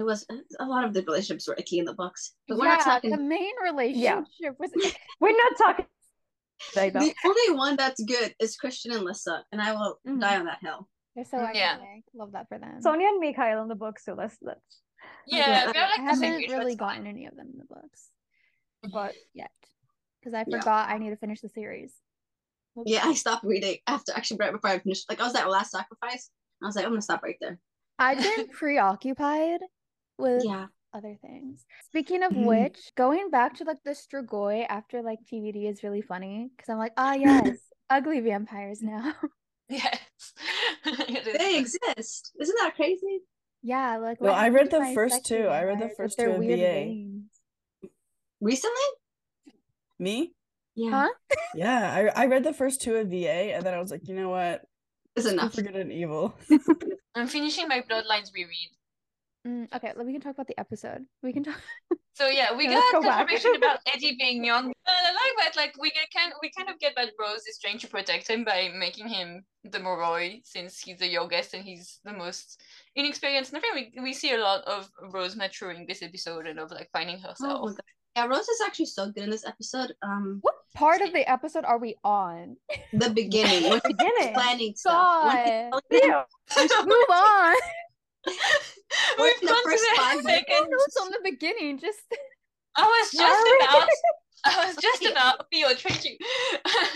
It 0.00 0.04
was 0.04 0.24
a 0.58 0.64
lot 0.64 0.84
of 0.84 0.94
the 0.94 1.02
relationships 1.02 1.46
were 1.46 1.54
icky 1.58 1.78
in 1.78 1.84
the 1.84 1.92
books, 1.92 2.32
but 2.48 2.56
we're 2.56 2.64
yeah, 2.64 2.76
not 2.76 2.84
talking. 2.84 3.10
the 3.10 3.18
main 3.18 3.52
relationship 3.62 4.56
was 4.58 4.70
We're 5.20 5.36
not 5.36 5.52
talking. 5.58 5.84
The 6.74 7.14
only 7.26 7.56
one 7.56 7.76
that's 7.76 8.02
good 8.02 8.34
is 8.40 8.56
Christian 8.56 8.92
and 8.92 9.04
Lissa, 9.04 9.44
and 9.52 9.60
I 9.60 9.72
will 9.72 9.98
Mhm. 10.06 10.20
die 10.20 10.38
on 10.38 10.46
that 10.46 10.60
hill. 10.62 10.88
they're 11.14 11.24
so 11.26 11.36
Mm, 11.36 11.54
yeah. 11.54 11.76
iconic. 11.76 12.02
Love 12.14 12.32
that 12.32 12.48
for 12.48 12.58
them. 12.58 12.80
Sonya 12.80 13.08
and 13.08 13.20
Mikhail 13.20 13.60
in 13.60 13.68
the 13.68 13.74
book, 13.74 13.98
so 13.98 14.14
let's 14.14 14.38
let's 14.40 14.60
Yeah, 15.26 15.66
I- 15.68 15.72
they're 15.72 15.82
like 15.82 15.98
I 16.00 16.02
the 16.02 16.02
haven't 16.02 16.24
age, 16.24 16.48
really 16.48 16.74
that's 16.76 16.78
fine. 16.80 16.88
gotten 17.02 17.06
any 17.06 17.26
of 17.26 17.36
them 17.36 17.48
in 17.52 17.58
the 17.58 17.66
books 17.66 18.10
but 18.90 19.14
yet 19.34 19.50
because 20.20 20.32
I 20.32 20.44
Yeah. 20.48 20.58
forgot 20.60 20.88
I 20.88 20.96
need 20.96 21.10
to 21.10 21.16
finish 21.16 21.42
the 21.42 21.50
series. 21.50 21.94
Yeah, 22.86 23.02
I 23.04 23.12
stopped 23.12 23.44
reading 23.44 23.76
after 23.86 24.12
actually 24.16 24.38
right 24.38 24.52
before 24.52 24.70
I 24.70 24.78
finished. 24.78 25.10
Like 25.10 25.20
I 25.20 25.24
was 25.24 25.34
at 25.34 25.50
Last 25.50 25.72
Sacrifice. 25.72 26.30
I 26.62 26.66
was 26.66 26.76
like, 26.76 26.86
I'm 26.86 26.92
gonna 26.92 27.02
stop 27.02 27.22
right 27.22 27.36
there. 27.42 27.58
I've 27.98 28.22
been 28.22 28.48
preoccupied 28.60 29.60
with 30.20 30.44
Yeah. 30.44 30.66
other 30.92 31.16
things. 31.22 31.64
Speaking 31.84 32.22
of 32.22 32.32
Mhm. 32.32 32.46
which, 32.46 32.92
going 32.96 33.30
back 33.30 33.54
to 33.56 33.64
like 33.64 33.82
the 33.84 33.92
Strigoi 33.92 34.66
after 34.68 35.02
like 35.02 35.20
TVD 35.24 35.66
is 35.68 35.82
really 35.82 36.02
funny 36.02 36.50
because 36.54 36.68
I'm 36.68 36.78
like, 36.78 36.92
ah, 36.96 37.14
yes, 37.14 37.58
ugly 37.90 38.20
vampires 38.20 38.82
now. 38.82 39.14
Yes. 39.68 39.98
They 41.24 41.58
exist. 41.58 42.32
Isn't 42.40 42.56
that 42.60 42.74
crazy? 42.76 43.20
yeah, 43.62 43.98
like 43.98 44.20
Well, 44.20 44.34
I 44.34 44.48
read 44.48 44.70
the 44.70 44.84
first 44.94 45.16
sexy 45.26 45.36
two. 45.36 45.46
I 45.48 45.64
read 45.64 45.78
the 45.78 45.90
first 45.90 46.18
two 46.18 46.30
of 46.30 46.42
VA. 46.42 46.56
veins? 46.56 47.30
Recently? 48.40 48.88
Me? 49.98 50.32
Yeah. 50.74 50.90
Huh? 50.90 51.08
Yeah, 51.54 52.10
I 52.14 52.22
I 52.22 52.26
read 52.26 52.42
the 52.44 52.54
first 52.54 52.80
two 52.80 52.96
of 52.96 53.08
VA, 53.08 53.54
and 53.54 53.64
then 53.64 53.74
I 53.74 53.80
was 53.80 53.90
like, 53.90 54.08
you 54.08 54.14
know 54.14 54.30
what? 54.30 54.62
It's 55.14 55.26
enough. 55.26 55.54
for 55.54 55.62
good 55.62 55.76
and 55.76 55.92
evil. 55.92 56.34
I'm 57.14 57.26
finishing 57.28 57.68
my 57.68 57.82
Bloodlines 57.82 58.32
reread. 58.34 58.70
Mm, 59.46 59.72
okay, 59.74 59.92
let 59.96 60.04
we 60.04 60.12
can 60.12 60.20
talk 60.20 60.34
about 60.34 60.48
the 60.48 60.58
episode. 60.60 61.06
We 61.22 61.32
can 61.32 61.44
talk. 61.44 61.60
So 62.12 62.26
yeah, 62.26 62.54
we 62.54 62.64
Yeah, 62.64 62.74
got 62.74 62.92
go 62.92 63.00
back. 63.02 63.18
confirmation 63.28 63.54
about 63.56 63.78
Eddie 63.94 64.14
being 64.18 64.44
young. 64.44 64.64
And 64.66 64.74
I 64.86 65.12
like 65.12 65.34
that. 65.38 65.56
Like 65.56 65.74
we 65.80 65.90
get 65.90 66.06
kind, 66.14 66.34
we 66.42 66.50
kind 66.54 66.68
of 66.68 66.78
get 66.78 66.92
that 66.96 67.12
Rose 67.18 67.46
is 67.46 67.58
trying 67.58 67.78
to 67.78 67.86
protect 67.88 68.28
him 68.28 68.44
by 68.44 68.68
making 68.76 69.08
him 69.08 69.42
the 69.64 69.78
Moroi, 69.78 70.42
since 70.44 70.80
he's 70.80 70.98
the 70.98 71.06
youngest 71.08 71.54
and 71.54 71.64
he's 71.64 72.00
the 72.04 72.12
most 72.12 72.60
inexperienced. 72.94 73.52
And 73.54 73.58
I 73.58 73.60
think 73.62 73.94
we 73.96 74.02
we 74.02 74.12
see 74.12 74.34
a 74.34 74.38
lot 74.38 74.60
of 74.64 74.90
Rose 75.14 75.34
maturing 75.34 75.86
this 75.86 76.02
episode 76.02 76.46
and 76.46 76.58
of 76.58 76.70
like 76.72 76.90
finding 76.92 77.16
Oh 77.24 77.28
herself. 77.28 77.60
my 77.62 77.70
god. 77.70 77.80
Yeah, 78.16 78.26
Rose 78.26 78.48
is 78.48 78.60
actually 78.66 78.86
so 78.86 79.10
good 79.10 79.22
in 79.24 79.30
this 79.30 79.46
episode. 79.46 79.94
Um, 80.02 80.40
What 80.42 80.56
part 80.74 81.00
of 81.00 81.14
the 81.14 81.24
episode 81.30 81.64
are 81.64 81.78
we 81.78 81.94
on? 82.04 82.56
the 82.92 83.08
beginning 83.08 83.62
when 83.70 83.80
she's 83.86 83.96
Beginning. 83.96 84.34
planning 84.34 84.74
stuff. 84.76 84.92
God. 84.92 85.32
telling 85.32 85.70
them- 85.88 86.24
yeah. 86.58 86.84
Move 86.84 87.10
on. 87.10 87.56
We've 88.26 89.40
gone 89.40 89.56
to 89.56 89.62
first 89.64 89.82
the 89.82 89.96
five 89.96 90.18
I 90.18 90.22
second. 90.22 90.68
it's 90.70 90.96
on 90.96 91.10
the 91.10 91.20
beginning. 91.24 91.78
Just 91.78 92.00
I 92.76 92.82
was 92.82 93.10
just 93.12 93.48
about. 93.60 93.88
I 94.44 94.66
was 94.66 94.76
just 94.76 95.04
about. 95.04 95.46
Theo, 95.52 95.68
thank 95.74 96.04
you. 96.04 96.16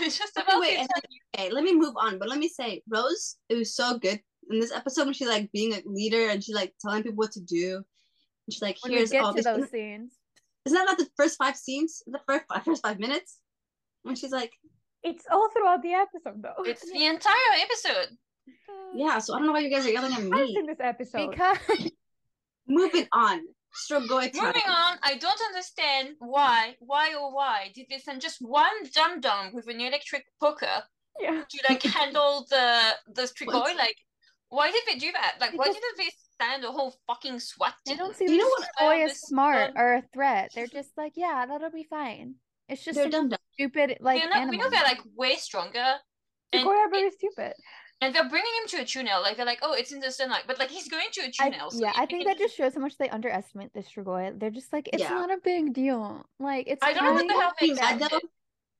Just 0.03 0.37
about. 0.37 0.59
wait, 0.59 0.75
to 0.75 0.79
and 0.79 0.89
Okay, 1.35 1.51
let 1.51 1.63
me 1.63 1.75
move 1.75 1.93
on. 1.97 2.17
But 2.17 2.29
let 2.29 2.39
me 2.39 2.47
say, 2.47 2.81
Rose, 2.89 3.35
it 3.49 3.55
was 3.55 3.75
so 3.75 3.99
good 3.99 4.19
in 4.49 4.59
this 4.59 4.71
episode 4.71 5.05
when 5.05 5.13
she's 5.13 5.27
like 5.27 5.51
being 5.51 5.73
a 5.73 5.81
leader 5.85 6.29
and 6.29 6.43
she's 6.43 6.55
like 6.55 6.73
telling 6.81 7.03
people 7.03 7.17
what 7.17 7.31
to 7.33 7.41
do. 7.41 7.75
And 7.77 8.53
she's 8.53 8.61
like, 8.61 8.77
when 8.81 8.93
here's 8.93 9.13
all 9.13 9.33
this. 9.33 9.45
those 9.45 9.69
scenes. 9.69 10.13
Isn't 10.65 10.77
that 10.77 10.85
not 10.85 10.97
the 10.97 11.07
first 11.15 11.37
five 11.37 11.55
scenes? 11.55 12.01
The 12.07 12.19
first 12.27 12.45
five, 12.47 12.63
first 12.63 12.81
five 12.81 12.99
minutes? 12.99 13.37
When 14.03 14.15
she's 14.15 14.31
like, 14.31 14.51
It's 15.03 15.25
all 15.31 15.49
throughout 15.51 15.83
the 15.83 15.93
episode 15.93 16.41
though. 16.41 16.63
It's 16.63 16.81
the 16.91 17.05
entire 17.05 17.35
episode. 17.61 18.17
Yeah, 18.95 19.19
so 19.19 19.33
I 19.33 19.37
don't 19.37 19.47
know 19.47 19.53
why 19.53 19.59
you 19.59 19.69
guys 19.69 19.85
are 19.85 19.89
yelling 19.89 20.13
at 20.13 20.19
I've 20.19 20.29
me. 20.29 20.53
seen 20.53 20.67
this 20.67 20.79
episode. 20.79 21.31
Because 21.31 21.57
Moving 22.67 23.07
on. 23.11 23.41
Strigoi. 23.75 24.33
Moving 24.33 24.61
on, 24.67 24.97
I 25.03 25.17
don't 25.19 25.41
understand 25.47 26.15
why, 26.19 26.75
why 26.79 27.13
or 27.13 27.35
why 27.35 27.71
did 27.75 27.87
they 27.89 27.97
send 27.97 28.21
just 28.21 28.37
one 28.39 28.71
dum 28.93 29.19
dum 29.19 29.51
with 29.53 29.67
an 29.67 29.81
electric 29.81 30.23
poker 30.39 30.83
yeah. 31.19 31.43
to 31.49 31.59
like 31.67 31.83
handle 31.83 32.47
the 32.49 32.93
the 33.13 33.23
strigoi? 33.23 33.53
What? 33.53 33.75
Like, 33.75 33.97
why 34.47 34.71
did 34.71 34.83
they 34.87 34.97
do 34.97 35.11
that? 35.11 35.35
Like, 35.41 35.57
why 35.57 35.65
didn't 35.65 35.97
they 35.97 36.09
send 36.41 36.63
a 36.63 36.71
whole 36.71 36.95
fucking 37.05 37.39
SWAT 37.39 37.73
they 37.85 37.95
don't 37.95 38.15
see 38.15 38.25
You 38.31 38.37
know 38.37 38.45
what 38.45 38.69
boy 38.79 38.85
I 38.85 38.99
as 39.01 39.19
smart 39.19 39.57
understand? 39.57 39.77
or 39.77 39.93
a 39.95 40.03
threat. 40.13 40.51
They're 40.55 40.67
just 40.67 40.91
like, 40.95 41.13
yeah, 41.15 41.45
that'll 41.45 41.71
be 41.71 41.85
fine. 41.89 42.35
It's 42.69 42.83
just 42.83 42.95
They're 42.95 43.09
dumb 43.09 43.29
dumb. 43.29 43.39
stupid 43.53 43.97
like 43.99 44.23
we, 44.23 44.29
know, 44.29 44.47
we 44.47 44.57
know 44.57 44.69
they're 44.69 44.83
like 44.83 45.01
way 45.15 45.35
stronger. 45.35 45.95
And, 46.53 46.65
Strigoi 46.65 46.77
are 46.77 46.89
very 46.89 47.11
stupid. 47.11 47.53
And 48.01 48.13
they're 48.13 48.29
bringing 48.29 48.51
him 48.61 48.67
to 48.69 48.77
a 48.81 48.85
tunnel. 48.85 49.21
Like 49.21 49.37
they're 49.37 49.45
like, 49.45 49.59
oh, 49.61 49.73
it's 49.73 49.91
in 49.91 49.99
the 49.99 50.11
sunlight, 50.11 50.43
but 50.47 50.59
like 50.59 50.69
he's 50.69 50.87
going 50.87 51.07
to 51.13 51.21
a 51.21 51.31
I, 51.39 51.49
tunnel. 51.49 51.71
so 51.71 51.85
yeah, 51.85 51.93
I 51.95 52.05
think 52.05 52.25
that 52.25 52.37
just 52.37 52.55
shows 52.55 52.73
how 52.75 52.81
much 52.81 52.97
they 52.97 53.09
underestimate 53.09 53.73
this 53.73 53.87
Strigoi. 53.89 54.39
They're 54.39 54.49
just 54.51 54.73
like, 54.73 54.89
it's 54.93 55.01
Yeah. 55.03 55.09
not 55.09 55.31
a 55.31 55.37
big 55.43 55.73
deal. 55.73 56.25
Like, 56.39 56.67
it's 56.67 56.83
I 56.83 56.93
don't 56.93 57.03
know 57.03 57.13
what 57.13 57.19
fine. 57.21 57.27
the 57.27 57.33
hell 57.33 57.53
they 57.59 57.65
Being 57.67 57.75
mad 57.75 57.95
expected. 57.95 58.21
though, 58.23 58.29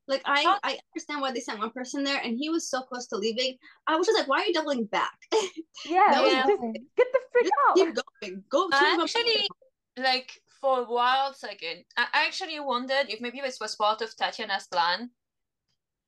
Like 0.07 0.21
I, 0.25 0.43
Huh? 0.43 0.59
I 0.63 0.77
understand 0.93 1.21
why 1.21 1.31
they 1.31 1.39
sent 1.39 1.59
one 1.59 1.71
person 1.71 2.03
there, 2.03 2.19
and 2.23 2.37
he 2.37 2.49
was 2.49 2.69
so 2.69 2.81
close 2.81 3.07
to 3.07 3.17
leaving. 3.17 3.57
I 3.87 3.95
was 3.95 4.05
just 4.07 4.17
like, 4.19 4.27
"Why 4.27 4.41
are 4.41 4.45
you 4.45 4.53
doubling 4.53 4.85
back? 4.85 5.17
Yeah, 5.85 6.07
That 6.11 6.23
was 6.23 6.33
just 6.33 6.61
get 6.97 7.07
the 7.11 7.19
frick 7.31 7.43
Just 7.45 7.53
out. 7.69 7.75
keep 7.75 7.95
going. 7.95 8.43
Go." 8.49 8.69
I 8.71 8.97
actually 9.01 9.47
like 9.97 10.41
for 10.61 10.81
a 10.81 10.83
wild 10.83 11.35
second 11.35 11.83
i 11.97 12.05
actually 12.13 12.59
wondered 12.59 13.05
if 13.07 13.21
maybe 13.21 13.39
this 13.39 13.59
was 13.61 13.75
part 13.75 14.01
of 14.01 14.13
tatiana's 14.17 14.67
plan 14.67 15.09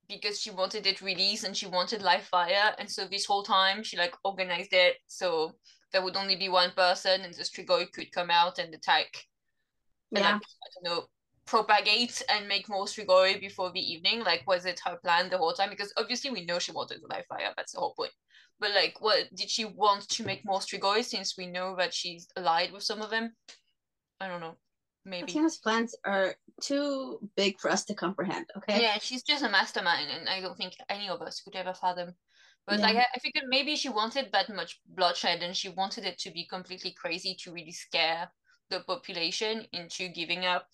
because 0.08 0.40
she 0.40 0.50
wanted 0.50 0.86
it 0.86 1.00
released 1.02 1.44
and 1.44 1.56
she 1.56 1.66
wanted 1.66 2.02
live 2.02 2.24
fire. 2.24 2.74
And 2.78 2.90
so 2.90 3.06
this 3.06 3.26
whole 3.26 3.42
time 3.42 3.82
she 3.82 3.96
like 3.96 4.14
organized 4.24 4.72
it 4.72 4.96
so 5.06 5.52
there 5.92 6.02
would 6.02 6.16
only 6.16 6.36
be 6.36 6.48
one 6.48 6.72
person 6.72 7.22
and 7.22 7.34
the 7.34 7.42
strigoi 7.44 7.90
could 7.92 8.12
come 8.12 8.30
out 8.30 8.58
and 8.58 8.74
attack. 8.74 9.08
And 10.14 10.24
Yeah, 10.24 10.32
like, 10.34 10.42
i 10.42 10.68
don't 10.74 10.84
know 10.96 11.06
propagate 11.46 12.22
and 12.28 12.46
make 12.46 12.68
more 12.68 12.84
strigoi 12.84 13.40
before 13.40 13.72
the 13.72 13.80
evening 13.80 14.20
like 14.22 14.44
was 14.46 14.66
it 14.66 14.80
her 14.84 14.98
plan 15.02 15.30
the 15.30 15.38
whole 15.38 15.54
time? 15.54 15.70
Because 15.70 15.92
obviously 15.96 16.30
we 16.30 16.44
know 16.44 16.58
she 16.58 16.72
wanted 16.72 17.00
the 17.02 17.08
live 17.08 17.26
fire 17.26 17.52
that's 17.56 17.72
the 17.72 17.80
whole 17.80 17.94
point. 17.94 18.12
But 18.60 18.72
like 18.72 19.00
what 19.00 19.34
did 19.34 19.48
she 19.50 19.64
want 19.64 20.08
to 20.10 20.24
make 20.24 20.44
more 20.44 20.60
strigoi 20.60 21.04
since 21.04 21.36
we 21.38 21.46
know 21.46 21.74
that 21.76 21.94
she's 21.94 22.28
allied 22.36 22.72
with 22.72 22.82
some 22.82 23.00
of 23.02 23.10
them? 23.10 23.34
I 24.20 24.28
don't 24.28 24.40
know 24.40 24.56
maybe 25.08 25.26
Tatiana's 25.26 25.58
plans 25.58 25.94
are 26.04 26.34
too 26.60 27.18
big 27.36 27.58
for 27.60 27.70
us 27.70 27.84
to 27.86 27.94
comprehend. 27.94 28.46
Okay. 28.56 28.80
yeah 28.80 28.98
she's 29.00 29.22
just 29.22 29.44
a 29.44 29.48
mastermind 29.48 30.08
and 30.10 30.28
i 30.28 30.40
don't 30.40 30.56
think 30.56 30.74
any 30.88 31.08
of 31.08 31.20
us 31.22 31.40
could 31.40 31.56
ever 31.56 31.74
fathom 31.74 32.14
but 32.66 32.80
Yeah. 32.80 32.86
like 32.86 32.96
I, 32.96 33.18
figured 33.20 33.46
maybe 33.48 33.76
she 33.76 33.88
wanted 33.88 34.30
that 34.32 34.54
much 34.54 34.80
bloodshed 34.86 35.42
and 35.42 35.56
she 35.56 35.70
wanted 35.70 36.04
it 36.04 36.18
to 36.18 36.30
be 36.30 36.46
completely 36.46 36.92
crazy 36.92 37.34
to 37.40 37.52
really 37.52 37.72
scare 37.72 38.30
the 38.70 38.80
population 38.80 39.66
into 39.72 40.08
giving 40.08 40.44
up 40.44 40.66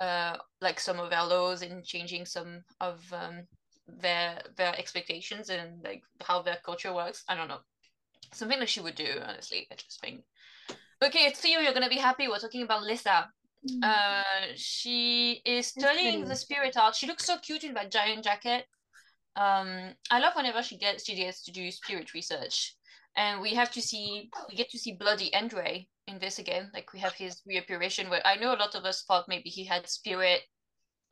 uh 0.00 0.36
like 0.60 0.80
some 0.80 0.98
of 0.98 1.10
their 1.10 1.24
laws 1.24 1.62
and 1.62 1.84
changing 1.84 2.24
some 2.24 2.62
of 2.80 3.02
um 3.12 3.42
their 3.86 4.40
their 4.56 4.74
expectations 4.78 5.50
and 5.50 5.82
like 5.84 6.02
how 6.22 6.40
their 6.40 6.58
culture 6.64 6.94
works 6.94 7.22
i 7.28 7.34
don't 7.34 7.48
know 7.48 7.60
something 8.32 8.60
that 8.60 8.68
she 8.68 8.80
would 8.80 8.94
do 8.94 9.20
honestly 9.26 9.66
i 9.70 9.74
just 9.74 10.00
think 10.00 10.22
okay 11.02 11.24
it's 11.26 11.40
theo 11.40 11.60
you're 11.60 11.74
gonna 11.74 11.88
be 11.88 11.96
happy 11.96 12.28
we're 12.28 12.38
talking 12.38 12.62
about 12.62 12.82
lissa. 12.82 13.28
Uh, 13.82 14.22
she 14.54 15.42
is 15.44 15.66
studying 15.66 16.24
the 16.24 16.36
spirit 16.36 16.76
art. 16.76 16.96
She 16.96 17.06
looks 17.06 17.24
so 17.24 17.38
cute 17.38 17.64
in 17.64 17.74
that 17.74 17.90
giant 17.90 18.24
jacket. 18.24 18.66
Um, 19.36 19.94
I 20.10 20.18
love 20.18 20.34
whenever 20.34 20.62
she 20.62 20.76
gets 20.76 21.04
she 21.04 21.14
gets 21.14 21.42
to 21.44 21.52
do 21.52 21.70
spirit 21.70 22.14
research, 22.14 22.74
and 23.16 23.40
we 23.40 23.54
have 23.54 23.70
to 23.72 23.82
see 23.82 24.30
we 24.48 24.56
get 24.56 24.70
to 24.70 24.78
see 24.78 24.92
Bloody 24.92 25.32
Andre 25.34 25.86
in 26.06 26.18
this 26.18 26.38
again. 26.38 26.70
Like 26.74 26.92
we 26.92 27.00
have 27.00 27.14
his 27.14 27.42
reappearation. 27.46 28.10
Where 28.10 28.26
I 28.26 28.36
know 28.36 28.54
a 28.54 28.56
lot 28.56 28.74
of 28.74 28.84
us 28.84 29.04
thought 29.04 29.28
maybe 29.28 29.50
he 29.50 29.64
had 29.64 29.88
spirit 29.88 30.42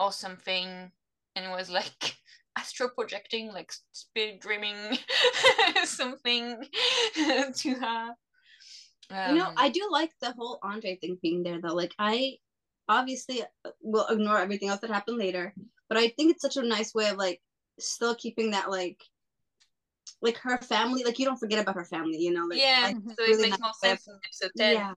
or 0.01 0.13
something, 0.13 0.91
and 1.37 1.51
was 1.53 1.71
like 1.71 2.17
astro 2.59 2.89
projecting, 2.89 3.53
like 3.53 3.73
spirit 3.93 4.41
dreaming 4.41 4.99
something 5.85 6.65
to 7.55 7.75
her. 7.75 8.15
You 9.11 9.35
know, 9.35 9.47
Um, 9.49 9.55
I 9.57 9.69
do 9.71 9.89
like 9.91 10.13
the 10.21 10.33
whole 10.33 10.59
Andre 10.63 10.97
thing 10.97 11.19
being 11.23 11.43
there 11.43 11.61
though. 11.61 11.75
Like 11.75 11.95
I 11.99 12.39
obviously 12.89 13.43
uh, 13.43 13.71
will 13.83 14.07
ignore 14.09 14.39
everything 14.39 14.69
else 14.69 14.81
that 14.81 14.91
happened 14.91 15.19
later, 15.19 15.55
but 15.89 15.99
I 15.99 16.09
think 16.09 16.33
it's 16.33 16.43
such 16.43 16.57
a 16.57 16.63
nice 16.63 16.95
way 16.95 17.09
of 17.11 17.17
like 17.17 17.41
still 17.79 18.15
keeping 18.15 18.51
that 18.53 18.71
like 18.71 19.01
like 20.21 20.37
her 20.39 20.59
family, 20.59 21.05
like 21.05 21.19
you 21.19 21.25
don't 21.25 21.39
forget 21.39 21.61
about 21.61 21.77
her 21.77 21.85
family, 21.85 22.19
you 22.19 22.33
know, 22.33 22.45
like 22.47 22.59
yeah, 22.59 22.93
Mhm. 22.93 23.15
so 23.15 23.23
it 23.23 23.29
really 23.29 23.51
makes 23.51 23.61
more 23.61 23.73
sense 23.75 24.07
in 24.09 24.15
episode 24.25 24.51
10. 24.57 24.75
yeah. 24.75 24.95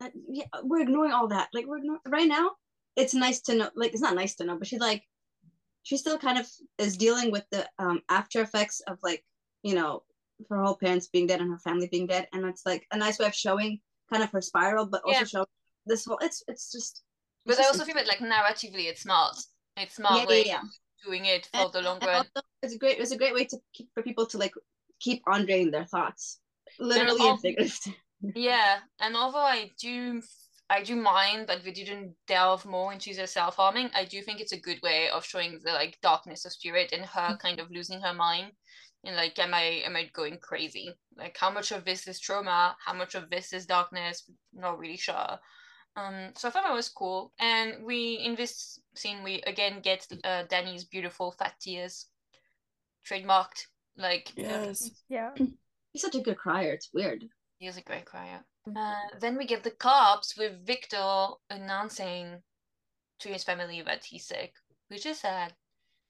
Uh, 0.00 0.10
yeah, 0.28 0.44
we're 0.62 0.80
ignoring 0.82 1.12
all 1.12 1.28
that. 1.28 1.48
Like 1.52 1.66
we're 1.66 1.78
ignore- 1.78 2.00
right 2.06 2.28
now, 2.28 2.52
it's 2.96 3.14
nice 3.14 3.40
to 3.42 3.54
know. 3.54 3.70
Like 3.74 3.92
it's 3.92 4.02
not 4.02 4.14
nice 4.14 4.34
to 4.36 4.44
know, 4.44 4.56
but 4.58 4.66
she's 4.66 4.80
like, 4.80 5.02
she 5.84 5.96
still 5.96 6.18
kind 6.18 6.38
of 6.38 6.48
is 6.78 6.96
dealing 6.96 7.30
with 7.32 7.44
the 7.50 7.68
um 7.78 8.00
after 8.08 8.40
effects 8.42 8.80
of 8.86 8.98
like 9.02 9.24
you 9.62 9.74
know 9.74 10.02
her 10.50 10.62
whole 10.62 10.76
parents 10.76 11.08
being 11.08 11.26
dead 11.26 11.40
and 11.40 11.50
her 11.50 11.58
family 11.58 11.88
being 11.90 12.06
dead, 12.06 12.28
and 12.32 12.44
it's 12.46 12.64
like 12.66 12.86
a 12.92 12.96
nice 12.96 13.18
way 13.18 13.26
of 13.26 13.34
showing 13.34 13.80
kind 14.10 14.22
of 14.22 14.30
her 14.30 14.40
spiral, 14.40 14.86
but 14.86 15.02
also 15.04 15.20
Yeah. 15.20 15.24
showing 15.24 15.46
this 15.86 16.04
whole. 16.04 16.18
It's 16.20 16.42
it's 16.48 16.70
just. 16.70 17.02
But 17.44 17.52
it's 17.52 17.60
I 17.60 17.64
also 17.64 17.84
feel 17.84 17.94
that 17.96 18.06
like 18.06 18.18
narratively 18.18 18.86
it's 18.86 19.02
smart. 19.02 19.36
It's 19.76 19.96
smart 19.96 20.20
Yeah, 20.22 20.26
way 20.26 20.44
yeah, 20.44 20.60
yeah. 20.62 20.62
doing 21.04 21.24
it 21.24 21.46
for 21.46 21.60
And- 21.60 21.72
the 21.72 21.82
long 21.82 21.98
run. 22.00 22.26
it's 22.62 22.74
a 22.74 22.78
great. 22.78 22.98
It's 22.98 23.12
a 23.12 23.18
great 23.18 23.34
way 23.34 23.44
to 23.46 23.58
keep 23.72 23.88
for 23.94 24.02
people 24.02 24.26
to 24.26 24.38
like 24.38 24.54
keep 25.00 25.22
Andre 25.26 25.62
in 25.62 25.70
their 25.70 25.86
thoughts, 25.86 26.40
literally 26.78 27.20
all- 27.20 27.32
and 27.32 27.40
figuratively. 27.40 27.96
Yeah, 28.36 28.78
and 29.00 29.16
although 29.16 29.38
I 29.56 29.72
do 29.80 30.22
I 30.70 30.82
do 30.82 30.96
mind 30.96 31.48
that 31.48 31.62
we 31.64 31.70
didn't 31.72 32.14
delve 32.26 32.64
more 32.64 32.94
into 32.94 33.12
the 33.12 33.26
self 33.26 33.56
harming, 33.56 33.90
I 33.94 34.06
do 34.06 34.22
think 34.22 34.40
it's 34.40 34.52
a 34.52 34.60
good 34.60 34.80
way 34.82 35.10
of 35.10 35.22
showing 35.22 35.60
the 35.62 35.72
like 35.72 35.98
darkness 36.00 36.46
of 36.46 36.52
spirit 36.52 36.92
and 36.92 37.04
her 37.04 37.20
mm-hmm. 37.20 37.46
kind 37.46 37.60
of 37.60 37.70
losing 37.70 38.00
her 38.00 38.14
mind. 38.14 38.52
And 39.04 39.16
like, 39.16 39.38
am 39.38 39.52
I 39.52 39.82
am 39.84 39.96
I 39.96 40.10
going 40.12 40.38
crazy? 40.38 40.94
Like, 41.16 41.36
how 41.36 41.50
much 41.50 41.72
of 41.72 41.84
this 41.84 42.06
is 42.06 42.20
trauma? 42.20 42.76
How 42.84 42.92
much 42.94 43.14
of 43.14 43.30
this 43.30 43.52
is 43.52 43.66
darkness? 43.66 44.30
Not 44.52 44.78
really 44.78 44.96
sure. 44.96 45.38
Um, 45.96 46.30
so 46.36 46.48
I 46.48 46.50
thought 46.50 46.64
that 46.64 46.74
was 46.74 46.88
cool. 46.88 47.32
And 47.38 47.84
we 47.84 48.14
in 48.14 48.34
this 48.36 48.80
scene 48.94 49.22
we 49.22 49.42
again 49.42 49.80
get 49.82 50.06
uh, 50.24 50.44
Danny's 50.48 50.84
beautiful 50.84 51.32
fat 51.32 51.54
tears, 51.60 52.06
trademarked. 53.08 53.66
Like, 53.96 54.32
uh, 54.38 54.42
Yes. 54.42 54.90
Yeah. 55.08 55.32
He's 55.92 56.00
such 56.02 56.14
a 56.14 56.20
good 56.20 56.38
crier. 56.38 56.72
It's 56.72 56.88
weird. 56.94 57.24
He 57.58 57.66
is 57.66 57.76
a 57.76 57.82
great 57.82 58.06
crier. 58.06 58.40
Uh, 58.74 59.18
then 59.20 59.36
we 59.36 59.44
get 59.44 59.62
the 59.64 59.70
cops 59.70 60.36
with 60.36 60.64
Victor 60.66 61.26
announcing 61.50 62.42
to 63.18 63.28
his 63.28 63.44
family 63.44 63.82
that 63.82 64.04
he's 64.04 64.24
sick, 64.26 64.54
which 64.88 65.04
is 65.04 65.18
sad. 65.20 65.52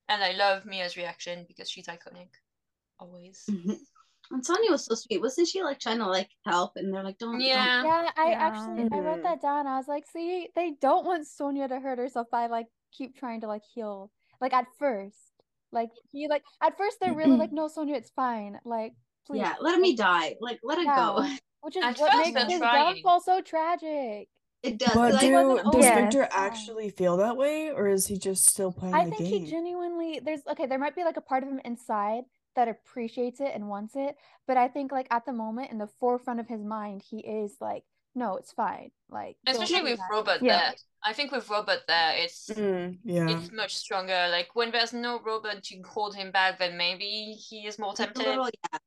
And 0.08 0.22
I 0.22 0.32
love 0.32 0.64
Mia's 0.64 0.96
reaction 0.96 1.44
because 1.48 1.70
she's 1.70 1.86
iconic. 1.86 2.28
Always. 3.02 3.42
Mm-hmm. 3.50 3.72
And 4.30 4.46
Sonya 4.46 4.70
was 4.70 4.84
so 4.86 4.94
sweet. 4.94 5.20
Wasn't 5.20 5.46
she 5.48 5.62
like 5.62 5.78
trying 5.78 5.98
to 5.98 6.06
like 6.06 6.30
help? 6.46 6.72
And 6.76 6.92
they're 6.94 7.02
like, 7.02 7.18
don't. 7.18 7.32
don't- 7.32 7.40
Yeah. 7.42 7.84
Yeah, 7.84 8.10
I 8.16 8.30
Yeah. 8.30 8.38
actually 8.40 8.88
I 8.92 8.98
wrote 9.00 9.22
that 9.24 9.42
down. 9.42 9.66
I 9.66 9.76
was 9.76 9.88
like, 9.88 10.04
see, 10.10 10.48
they 10.54 10.72
don't 10.80 11.04
want 11.04 11.26
Sonya 11.26 11.68
to 11.68 11.80
hurt 11.80 11.98
herself 11.98 12.28
by 12.30 12.46
like 12.46 12.66
keep 12.96 13.16
trying 13.16 13.40
to 13.42 13.46
like 13.46 13.62
heal. 13.74 14.10
Like 14.40 14.52
at 14.54 14.66
first. 14.78 15.16
Like 15.70 15.90
he 16.12 16.28
like 16.28 16.42
at 16.62 16.76
first 16.78 16.98
they're 17.00 17.14
really 17.14 17.36
like, 17.36 17.52
no, 17.52 17.68
Sonya, 17.68 17.94
it's 17.96 18.10
fine. 18.10 18.58
Like 18.64 18.92
please. 19.26 19.40
Yeah, 19.40 19.54
let 19.60 19.78
me 19.80 19.94
die. 19.96 20.36
Like, 20.40 20.60
let 20.62 20.78
it 20.78 20.86
go. 20.86 21.26
Which 21.62 21.76
is 21.76 21.84
At 21.84 21.98
what 21.98 22.16
makes 22.18 22.32
they're 22.34 22.46
his 22.46 22.58
trying. 22.58 22.94
downfall 22.94 23.20
so 23.20 23.40
tragic. 23.40 24.28
It 24.64 24.78
does. 24.78 24.94
But 24.94 25.12
'cause 25.12 25.14
I 25.16 25.20
do, 25.20 25.30
does 25.30 25.64
always 25.64 25.86
Victor 25.86 26.28
fine. 26.30 26.44
actually 26.46 26.90
feel 26.90 27.16
that 27.18 27.36
way, 27.36 27.70
or 27.70 27.88
is 27.88 28.06
he 28.06 28.16
just 28.18 28.48
still 28.48 28.72
playing 28.72 28.94
I 28.94 29.04
the 29.04 29.10
think 29.12 29.20
game? 29.30 29.44
he 29.44 29.50
genuinely 29.50 30.20
there's 30.24 30.40
okay, 30.52 30.66
there 30.66 30.78
might 30.78 30.94
be 30.96 31.04
like 31.04 31.16
a 31.16 31.20
part 31.20 31.42
of 31.42 31.48
him 31.48 31.60
inside 31.64 32.22
that 32.56 32.68
appreciates 32.68 33.40
it 33.40 33.52
and 33.54 33.68
wants 33.68 33.94
it, 33.96 34.16
but 34.46 34.56
I 34.56 34.68
think 34.68 34.92
like 34.92 35.06
at 35.10 35.24
the 35.26 35.32
moment 35.32 35.70
in 35.70 35.78
the 35.78 35.88
forefront 36.00 36.40
of 36.40 36.48
his 36.48 36.62
mind, 36.62 37.02
he 37.08 37.18
is 37.18 37.56
like, 37.60 37.84
no, 38.14 38.36
it's 38.36 38.52
fine. 38.52 38.90
Like 39.08 39.36
Especially 39.46 39.82
with 39.82 39.98
that. 39.98 40.08
Robert 40.10 40.42
Yeah. 40.42 40.58
there. 40.58 40.74
I 41.04 41.12
think 41.14 41.32
with 41.32 41.48
Robert 41.48 41.80
there, 41.88 42.12
it's 42.16 42.48
Mm, 42.50 42.98
yeah. 43.04 43.28
it's 43.30 43.50
much 43.50 43.74
stronger. 43.76 44.28
Like 44.30 44.50
when 44.54 44.70
there's 44.70 44.92
no 44.92 45.20
Robert 45.20 45.62
to 45.64 45.82
hold 45.88 46.14
him 46.14 46.30
back, 46.30 46.58
then 46.58 46.76
maybe 46.76 47.32
he 47.32 47.66
is 47.66 47.78
more 47.78 47.94
tempted. 47.94 48.24
little, 48.26 48.46
yeah. 48.46 48.78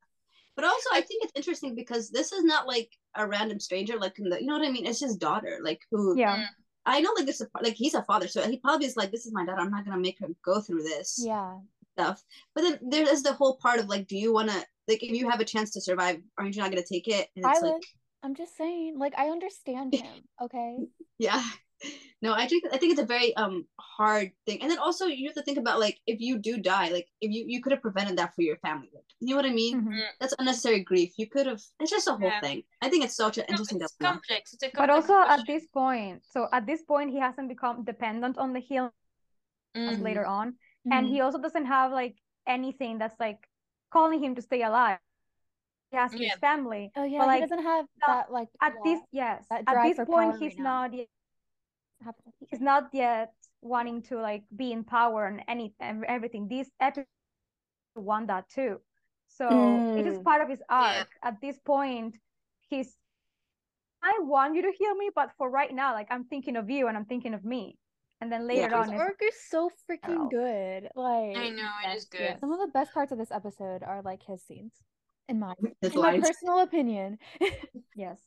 But 0.56 0.64
also, 0.66 0.90
I 0.94 1.02
think 1.02 1.24
it's 1.24 1.34
interesting 1.36 1.76
because 1.76 2.10
this 2.12 2.32
is 2.32 2.44
not 2.44 2.66
like 2.68 2.90
a 3.16 3.28
random 3.28 3.60
stranger, 3.60 3.98
like 4.00 4.18
in 4.20 4.30
the, 4.30 4.40
you 4.40 4.48
know 4.48 4.58
what 4.58 4.66
I 4.68 4.72
mean? 4.72 4.86
It's 4.86 5.02
his 5.02 5.18
daughter, 5.18 5.60
like 5.62 5.82
who. 5.92 6.18
Yeah. 6.18 6.46
I 6.86 7.02
know, 7.02 7.12
like 7.18 7.26
this, 7.26 7.42
is 7.42 7.48
like 7.62 7.74
he's 7.74 7.96
a 7.96 8.04
father, 8.04 8.28
so 8.28 8.48
he 8.48 8.58
probably 8.58 8.86
is 8.86 8.96
like, 8.96 9.10
this 9.12 9.26
is 9.26 9.34
my 9.34 9.44
daughter. 9.44 9.60
I'm 9.60 9.72
not 9.72 9.86
gonna 9.86 9.98
make 9.98 10.20
her 10.20 10.28
go 10.44 10.62
through 10.62 10.84
this 10.84 11.20
Yeah. 11.26 11.58
Stuff. 11.96 12.24
But 12.54 12.62
then 12.64 12.80
there 12.82 13.08
is 13.12 13.24
the 13.24 13.34
whole 13.34 13.58
part 13.58 13.80
of 13.80 13.88
like, 13.88 14.08
do 14.08 14.18
you 14.18 14.34
want 14.34 14.50
to, 14.50 14.58
like, 14.88 15.02
if 15.04 15.12
you 15.12 15.30
have 15.30 15.40
a 15.40 15.46
chance 15.46 15.72
to 15.72 15.82
survive, 15.82 16.18
aren't 16.38 16.56
you 16.56 16.62
not 16.62 16.72
gonna 16.72 16.84
take 16.84 17.08
it? 17.08 17.30
And 17.36 17.46
I 17.46 17.52
it's 17.52 17.62
would. 17.62 17.82
like, 17.82 17.88
I'm 18.24 18.36
just 18.36 18.58
saying, 18.58 18.98
like 19.00 19.14
I 19.18 19.30
understand 19.30 19.94
him, 19.94 20.28
okay? 20.42 20.88
yeah 21.18 21.44
no 22.22 22.34
i 22.34 22.48
think 22.48 22.64
i 22.74 22.78
think 22.78 22.92
it's 22.94 23.02
a 23.02 23.06
very 23.06 23.36
um 23.38 23.66
hard 23.80 24.32
thing 24.46 24.62
and 24.62 24.72
then 24.72 24.80
also 24.80 25.06
you 25.06 25.28
have 25.28 25.36
to 25.36 25.44
think 25.44 25.58
about 25.58 25.80
like 25.80 26.00
if 26.08 26.20
you 26.20 26.38
do 26.38 26.58
die 26.58 26.90
like 26.90 27.08
if 27.22 27.32
you 27.32 27.46
you 27.48 27.62
could 27.62 27.72
have 27.72 27.82
prevented 27.82 28.18
that 28.18 28.34
for 28.36 28.42
your 28.42 28.58
family 28.58 28.90
like, 28.94 29.04
you 29.20 29.30
know 29.30 29.36
what 29.38 29.46
i 29.46 29.52
mean 29.54 29.78
Mhm. 29.78 30.02
that's 30.20 30.36
unnecessary 30.40 30.82
grief 30.82 31.14
you 31.18 31.28
could 31.28 31.46
have 31.48 31.62
it's 31.80 31.92
just 31.92 32.08
a 32.08 32.14
whole 32.14 32.32
Yeah. 32.32 32.42
thing 32.42 32.64
i 32.82 32.90
think 32.90 33.04
it's 33.04 33.16
such 33.16 33.38
an 33.38 33.46
No, 33.50 33.58
interesting 33.58 33.80
it's 33.80 33.96
complex. 34.02 34.54
It's 34.54 34.64
a 34.64 34.70
But 34.74 34.90
complex 34.90 35.08
also 35.08 35.14
at 35.16 35.48
this 35.48 35.68
point, 35.68 36.26
so 36.26 36.50
at 36.52 36.66
this 36.66 36.84
point, 36.84 37.12
he 37.12 37.20
hasn't 37.20 37.48
become 37.50 37.84
dependent 37.86 38.38
on 38.38 38.54
the 38.54 38.60
healing 38.60 38.92
as 39.88 40.00
Mm. 40.00 40.04
later 40.04 40.26
on. 40.26 40.58
And 40.92 41.08
Mhm. 41.08 41.10
he 41.10 41.22
also 41.22 41.40
doesn't 41.40 41.66
have 41.66 41.92
like 41.92 42.16
anything 42.48 42.98
that's 43.00 43.20
like 43.20 43.48
calling 43.92 44.24
him 44.24 44.36
to 44.36 44.42
stay 44.42 44.62
alive. 44.64 45.00
He 45.92 45.98
has 45.98 46.14
Yeah. 46.14 46.36
his 46.36 46.36
family. 46.36 46.92
Oh 46.96 47.04
yeah, 47.04 47.20
But, 47.20 47.28
like, 47.28 47.42
he 47.42 47.48
doesn't 47.48 47.64
have 47.64 47.86
that 48.08 48.32
like 48.32 48.50
At 48.62 48.74
yeah, 48.74 48.82
this, 48.84 49.02
yes, 49.12 49.46
at 49.52 49.66
this 49.84 50.00
point, 50.00 50.38
he's 50.40 50.58
right 50.58 50.60
not 50.60 50.94
yet, 50.94 51.08
he's 52.50 52.62
not 52.62 52.90
yet 52.94 53.34
wanting 53.62 54.02
to 54.04 54.20
like 54.22 54.44
be 54.56 54.72
in 54.72 54.84
power 54.84 55.26
and 55.28 55.42
any 55.48 55.74
ev- 55.80 56.04
everything. 56.04 56.48
This 56.48 56.72
episode 56.80 57.08
want 57.96 58.28
that 58.28 58.50
too. 58.50 58.82
So 59.28 59.88
it 59.96 60.06
is 60.08 60.18
Mm. 60.18 60.24
part 60.24 60.42
of 60.42 60.50
his 60.50 60.62
arc. 60.70 61.10
At 61.24 61.42
this 61.42 61.60
point, 61.60 62.18
he's 62.70 62.98
I 64.02 64.20
want 64.22 64.56
you 64.56 64.62
to 64.64 64.72
heal 64.72 64.96
me, 64.96 65.10
but 65.14 65.32
for 65.38 65.50
right 65.50 65.74
now, 65.74 65.94
like 65.94 66.08
I'm 66.12 66.26
thinking 66.26 66.56
of 66.56 66.70
you 66.70 66.88
and 66.88 66.98
I'm 66.98 67.06
thinking 67.06 67.34
of 67.34 67.44
me. 67.44 67.78
And 68.22 68.32
then 68.32 68.48
later 68.48 68.70
Yeah. 68.72 68.80
on, 68.82 68.84
His 68.84 68.94
it's 68.94 69.00
arc 69.02 69.22
is 69.22 69.36
so 69.50 69.70
freaking 69.90 70.18
else. 70.18 70.30
good. 70.32 70.90
Like 70.96 71.36
I 71.38 71.50
know 71.50 71.70
it 71.86 71.96
is 71.96 72.06
good. 72.06 72.22
yes. 72.22 72.40
some 72.40 72.52
of 72.52 72.60
the 72.60 72.68
best 72.74 72.94
parts 72.94 73.12
of 73.12 73.18
this 73.18 73.32
episode 73.32 73.84
are 73.84 74.02
like 74.02 74.24
his 74.24 74.42
scenes, 74.44 74.74
in 75.28 75.40
my 75.40 75.54
His 75.82 75.94
in 75.94 76.02
my 76.02 76.20
personal 76.20 76.60
opinion. 76.60 77.20
yes. 77.96 78.20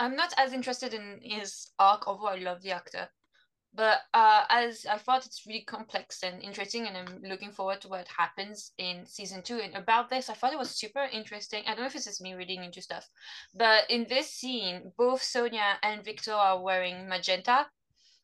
I'm 0.00 0.16
not 0.16 0.32
as 0.36 0.52
interested 0.52 0.94
in 0.94 1.20
his 1.22 1.70
arc, 1.78 2.08
although 2.08 2.26
I 2.28 2.36
love 2.36 2.62
the 2.62 2.72
actor. 2.72 3.08
But 3.74 4.00
uh, 4.12 4.44
as 4.50 4.84
I 4.84 4.98
thought 4.98 5.24
it's 5.24 5.46
really 5.46 5.62
complex 5.64 6.22
and 6.22 6.42
interesting, 6.42 6.86
and 6.86 6.96
I'm 6.96 7.22
looking 7.22 7.52
forward 7.52 7.80
to 7.82 7.88
what 7.88 8.06
happens 8.08 8.72
in 8.76 9.06
season 9.06 9.42
two. 9.42 9.60
And 9.60 9.74
about 9.74 10.10
this, 10.10 10.28
I 10.28 10.34
thought 10.34 10.52
it 10.52 10.58
was 10.58 10.70
super 10.76 11.04
interesting. 11.10 11.62
I 11.64 11.70
don't 11.70 11.80
know 11.80 11.86
if 11.86 11.94
it's 11.94 12.04
just 12.04 12.20
me 12.20 12.34
reading 12.34 12.64
into 12.64 12.82
stuff, 12.82 13.08
but 13.54 13.88
in 13.90 14.04
this 14.08 14.28
scene, 14.30 14.92
both 14.98 15.22
Sonya 15.22 15.78
and 15.82 16.04
Victor 16.04 16.34
are 16.34 16.60
wearing 16.60 17.08
magenta, 17.08 17.66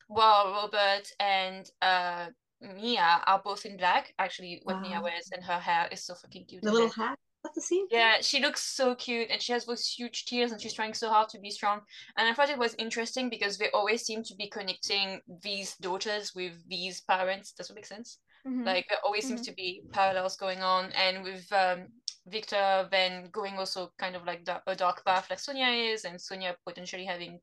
while 0.09 0.51
Robert 0.51 1.05
and 1.19 1.69
uh, 1.81 2.27
Mia 2.61 3.21
are 3.25 3.41
both 3.43 3.65
in 3.65 3.77
black. 3.77 4.13
Actually, 4.19 4.59
what 4.63 4.81
Mia 4.81 4.97
Ah. 4.99 5.03
wears 5.03 5.29
and 5.33 5.43
her 5.43 5.59
hair 5.59 5.87
is 5.91 6.03
so 6.03 6.13
fucking 6.15 6.45
cute. 6.45 6.61
the 6.63 6.71
little 6.71 6.89
hat 6.89 7.17
that's 7.43 7.55
the 7.55 7.61
scene 7.61 7.87
Yeah, 7.89 8.15
she 8.19 8.41
looks 8.41 8.61
so 8.61 8.95
cute 8.95 9.29
and 9.31 9.41
she 9.41 9.53
has 9.53 9.65
those 9.65 9.85
huge 9.87 10.25
tears 10.25 10.51
and 10.51 10.59
she's 10.61 10.73
trying 10.73 10.93
so 10.93 11.07
hard 11.09 11.29
to 11.29 11.39
be 11.39 11.51
strong. 11.51 11.79
And 12.17 12.27
I 12.27 12.33
thought 12.33 12.49
it 12.49 12.57
was 12.65 12.75
interesting 12.77 13.29
because 13.29 13.57
they 13.57 13.69
always 13.71 14.01
seem 14.03 14.23
to 14.23 14.35
be 14.35 14.49
connecting 14.49 15.21
these 15.41 15.77
daughters 15.77 16.35
with 16.35 16.53
these 16.67 16.99
parents. 16.99 17.53
Does 17.53 17.67
that 17.69 17.75
make 17.75 17.85
sense? 17.85 18.19
Mhm. 18.45 18.65
Like 18.65 18.85
there 18.89 18.99
always 19.05 19.25
seems 19.25 19.41
to 19.43 19.53
be 19.53 19.69
parallels 19.93 20.35
going 20.35 20.61
on. 20.75 20.91
And 21.05 21.23
with 21.23 21.45
um, 21.53 21.79
Victor 22.27 22.89
then 22.91 23.29
going 23.31 23.55
also 23.57 23.81
kind 23.97 24.15
of 24.17 24.25
like 24.25 24.41
a 24.67 24.75
dark 24.75 25.05
path 25.05 25.29
like 25.29 25.39
Sonya 25.39 25.67
is, 25.93 26.03
and 26.03 26.19
Sonya 26.19 26.57
potentially 26.67 27.05
having 27.05 27.39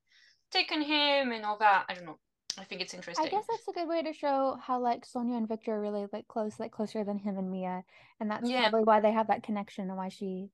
taken 0.50 0.82
him 0.82 1.32
and 1.32 1.44
all 1.46 1.58
that. 1.58 1.86
I 1.88 1.94
don't 1.94 2.04
know. 2.04 2.18
I 2.58 2.64
think 2.64 2.80
it's 2.80 2.94
interesting. 2.94 3.24
I 3.26 3.28
guess 3.28 3.44
that's 3.48 3.68
a 3.68 3.72
good 3.72 3.88
way 3.88 4.02
to 4.02 4.12
show 4.12 4.58
how 4.62 4.80
like 4.80 5.04
Sonya 5.04 5.36
and 5.36 5.48
Victor 5.48 5.74
are 5.76 5.80
really 5.80 6.06
like 6.12 6.26
close, 6.28 6.58
like 6.58 6.72
closer 6.72 7.04
than 7.04 7.18
him 7.18 7.36
and 7.38 7.50
Mia, 7.50 7.84
and 8.20 8.30
that's 8.30 8.48
Yeah. 8.48 8.68
probably 8.70 8.84
why 8.84 9.00
they 9.00 9.12
have 9.12 9.28
that 9.28 9.42
connection 9.42 9.88
and 9.88 9.96
why 9.96 10.08
she. 10.08 10.50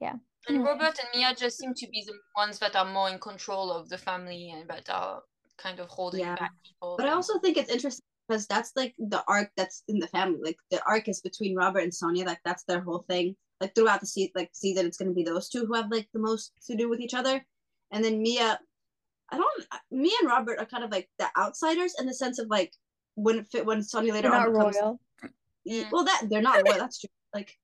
Yeah. 0.00 0.16
And 0.48 0.58
Mhm. 0.58 0.66
Robert 0.66 0.98
and 0.98 1.08
Mia 1.14 1.34
just 1.34 1.58
seem 1.58 1.74
to 1.74 1.86
be 1.88 2.02
the 2.06 2.18
ones 2.36 2.58
that 2.58 2.74
are 2.76 2.84
more 2.86 3.08
in 3.10 3.18
control 3.18 3.70
of 3.72 3.88
the 3.88 3.98
family 3.98 4.50
and 4.50 4.68
that 4.70 4.88
are 4.90 5.22
kind 5.58 5.78
of 5.80 5.88
holding 5.88 6.20
Yeah. 6.20 6.36
back 6.36 6.52
people. 6.64 6.96
But 6.96 7.06
I 7.06 7.12
also 7.12 7.38
think 7.38 7.56
it's 7.58 7.70
interesting 7.70 8.04
because 8.26 8.46
that's 8.46 8.72
like 8.76 8.94
the 8.98 9.22
arc 9.28 9.50
that's 9.56 9.82
in 9.88 9.98
the 9.98 10.08
family. 10.08 10.40
Like 10.42 10.58
the 10.70 10.82
arc 10.86 11.08
is 11.08 11.20
between 11.20 11.56
Robert 11.56 11.80
and 11.80 11.94
Sonya. 11.94 12.24
Like 12.24 12.40
that's 12.44 12.64
their 12.64 12.80
whole 12.80 13.04
thing. 13.08 13.36
Like 13.60 13.74
throughout 13.74 14.00
the 14.00 14.06
se- 14.06 14.32
like 14.34 14.50
season, 14.54 14.86
it's 14.86 14.96
gonna 14.96 15.12
be 15.12 15.22
those 15.24 15.48
two 15.50 15.66
who 15.66 15.74
have 15.74 15.90
like 15.90 16.08
the 16.12 16.18
most 16.20 16.52
to 16.66 16.74
do 16.76 16.88
with 16.88 17.00
each 17.00 17.12
other. 17.14 17.44
And 17.90 18.02
then 18.02 18.22
Mia, 18.22 18.58
I 19.32 19.36
don't. 19.36 19.66
Me 19.90 20.12
and 20.20 20.28
Robert 20.28 20.58
are 20.58 20.66
kind 20.66 20.84
of 20.84 20.90
like 20.90 21.08
the 21.18 21.28
outsiders 21.36 21.94
in 21.98 22.06
the 22.06 22.14
sense 22.14 22.38
of 22.38 22.48
like 22.48 22.72
when 23.14 23.38
it 23.38 23.48
fit 23.50 23.66
when 23.66 23.82
Sonya 23.82 24.12
later 24.12 24.30
They're 24.30 24.38
on 24.38 24.52
not 24.52 24.58
becomes 24.58 24.76
royal. 24.76 25.00
Mm. 25.68 25.92
well 25.92 26.04
that 26.04 26.22
they're 26.30 26.40
not 26.40 26.66
royal 26.66 26.78
that's 26.78 27.00
true 27.00 27.10
like 27.34 27.54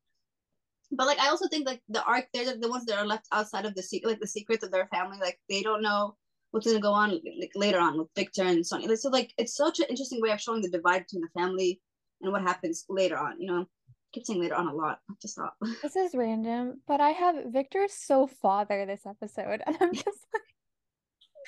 but 0.93 1.07
like 1.07 1.19
i 1.19 1.29
also 1.29 1.49
think 1.49 1.67
like 1.67 1.81
the 1.89 2.05
arc 2.05 2.27
they're 2.33 2.45
the, 2.45 2.59
the 2.59 2.69
ones 2.69 2.85
that 2.85 2.99
are 2.99 3.07
left 3.07 3.27
outside 3.33 3.65
of 3.65 3.75
the 3.75 3.83
secret 3.83 4.11
like 4.11 4.21
the 4.21 4.27
secrets 4.27 4.63
of 4.63 4.71
their 4.71 4.87
family 4.89 5.19
like 5.19 5.39
they 5.49 5.63
don't 5.63 5.83
know 5.83 6.15
what's 6.51 6.67
going 6.67 6.77
to 6.77 6.83
go 6.83 6.93
on 6.93 7.11
like 7.41 7.53
later 7.55 7.81
on 7.81 7.99
with 7.99 8.09
victor 8.15 8.43
and 8.43 8.67
sonya 8.67 8.89
like, 8.89 8.99
so 8.99 9.09
like 9.09 9.33
it's 9.39 9.57
such 9.57 9.81
an 9.81 9.87
interesting 9.89 10.21
way 10.21 10.31
of 10.31 10.41
showing 10.41 10.61
the 10.61 10.69
divide 10.69 11.05
between 11.05 11.23
the 11.23 11.41
family 11.41 11.81
and 12.21 12.31
what 12.31 12.43
happens 12.43 12.85
later 12.91 13.17
on 13.17 13.41
you 13.41 13.51
know 13.51 13.63
I 13.63 13.67
keep 14.13 14.27
saying 14.27 14.41
later 14.41 14.55
on 14.55 14.69
a 14.69 14.75
lot 14.75 14.99
I 15.11 15.15
just 15.21 15.37
thought 15.37 15.55
This 15.83 15.97
is 15.97 16.15
random, 16.15 16.83
but 16.87 17.01
I 17.01 17.11
have 17.11 17.47
Victor 17.47 17.87
so 17.89 18.27
father 18.27 18.87
this 18.87 19.07
episode, 19.07 19.63
and 19.67 19.77
I'm 19.81 19.95
just 20.05 20.27
like, 20.33 20.43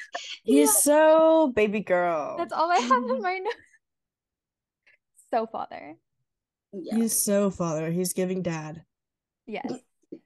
He's 0.42 0.74
so 0.76 1.52
baby 1.54 1.80
girl. 1.80 2.36
that's 2.38 2.52
all 2.52 2.70
I 2.70 2.76
have 2.78 3.02
in 3.04 3.20
my 3.22 3.38
notes. 3.38 3.56
So 5.32 5.46
father. 5.46 5.96
yeah 6.72 6.96
He's 6.96 7.12
so 7.16 7.50
father. 7.50 7.90
He's 7.90 8.12
giving 8.12 8.42
dad. 8.42 8.82
Yes, 9.46 9.72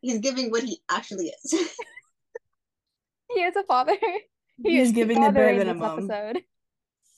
he's 0.01 0.19
giving 0.19 0.51
what 0.51 0.63
he 0.65 0.81
actually 0.91 1.31
is 1.45 1.53
he 3.35 3.41
is 3.41 3.57
a 3.57 3.65
father. 3.65 3.97
He 4.63 4.77
He's 4.79 4.89
is 4.89 4.93
giving 4.93 5.21
the 5.21 5.31
bare 5.33 5.55
fathering 5.55 5.59
this 5.59 5.67
minimum. 5.67 6.11
episode. 6.11 6.43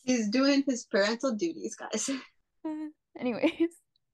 he's 0.04 0.28
doing 0.30 0.62
his 0.66 0.84
parental 0.86 1.32
duties 1.34 1.74
guys 1.76 2.08
Anyways, 3.18 3.72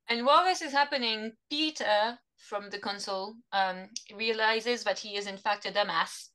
And 0.08 0.26
while 0.26 0.42
this 0.44 0.62
is 0.62 0.72
happening, 0.72 1.32
Peter 1.50 2.18
from 2.38 2.70
the 2.70 2.78
council 2.80 3.36
um, 3.52 3.86
realizes 4.16 4.82
that 4.84 4.98
he 4.98 5.16
is 5.16 5.26
in 5.28 5.36
fact 5.36 5.66
a 5.66 5.70
dumbass. 5.70 6.29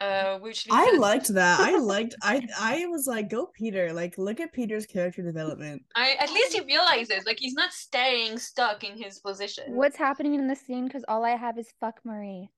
Uh, 0.00 0.38
which 0.38 0.66
I 0.70 0.84
us- 0.94 0.98
liked 0.98 1.28
that. 1.34 1.60
I 1.60 1.76
liked. 1.92 2.14
I. 2.22 2.46
I 2.58 2.86
was 2.86 3.06
like, 3.06 3.28
go 3.28 3.46
Peter. 3.54 3.92
Like, 3.92 4.16
look 4.16 4.40
at 4.40 4.50
Peter's 4.52 4.86
character 4.86 5.22
development. 5.22 5.82
I, 5.94 6.16
at 6.18 6.30
least 6.32 6.54
he 6.54 6.60
realizes, 6.60 7.26
like 7.26 7.38
he's 7.38 7.52
not 7.52 7.72
staying 7.72 8.38
stuck 8.38 8.82
in 8.82 8.96
his 8.96 9.18
position. 9.18 9.64
what's 9.74 9.96
happening 9.96 10.34
in 10.36 10.48
the 10.48 10.56
scene? 10.56 10.86
Because 10.86 11.04
all 11.06 11.24
I 11.24 11.36
have 11.36 11.58
is 11.58 11.68
fuck 11.80 12.00
Marie. 12.04 12.48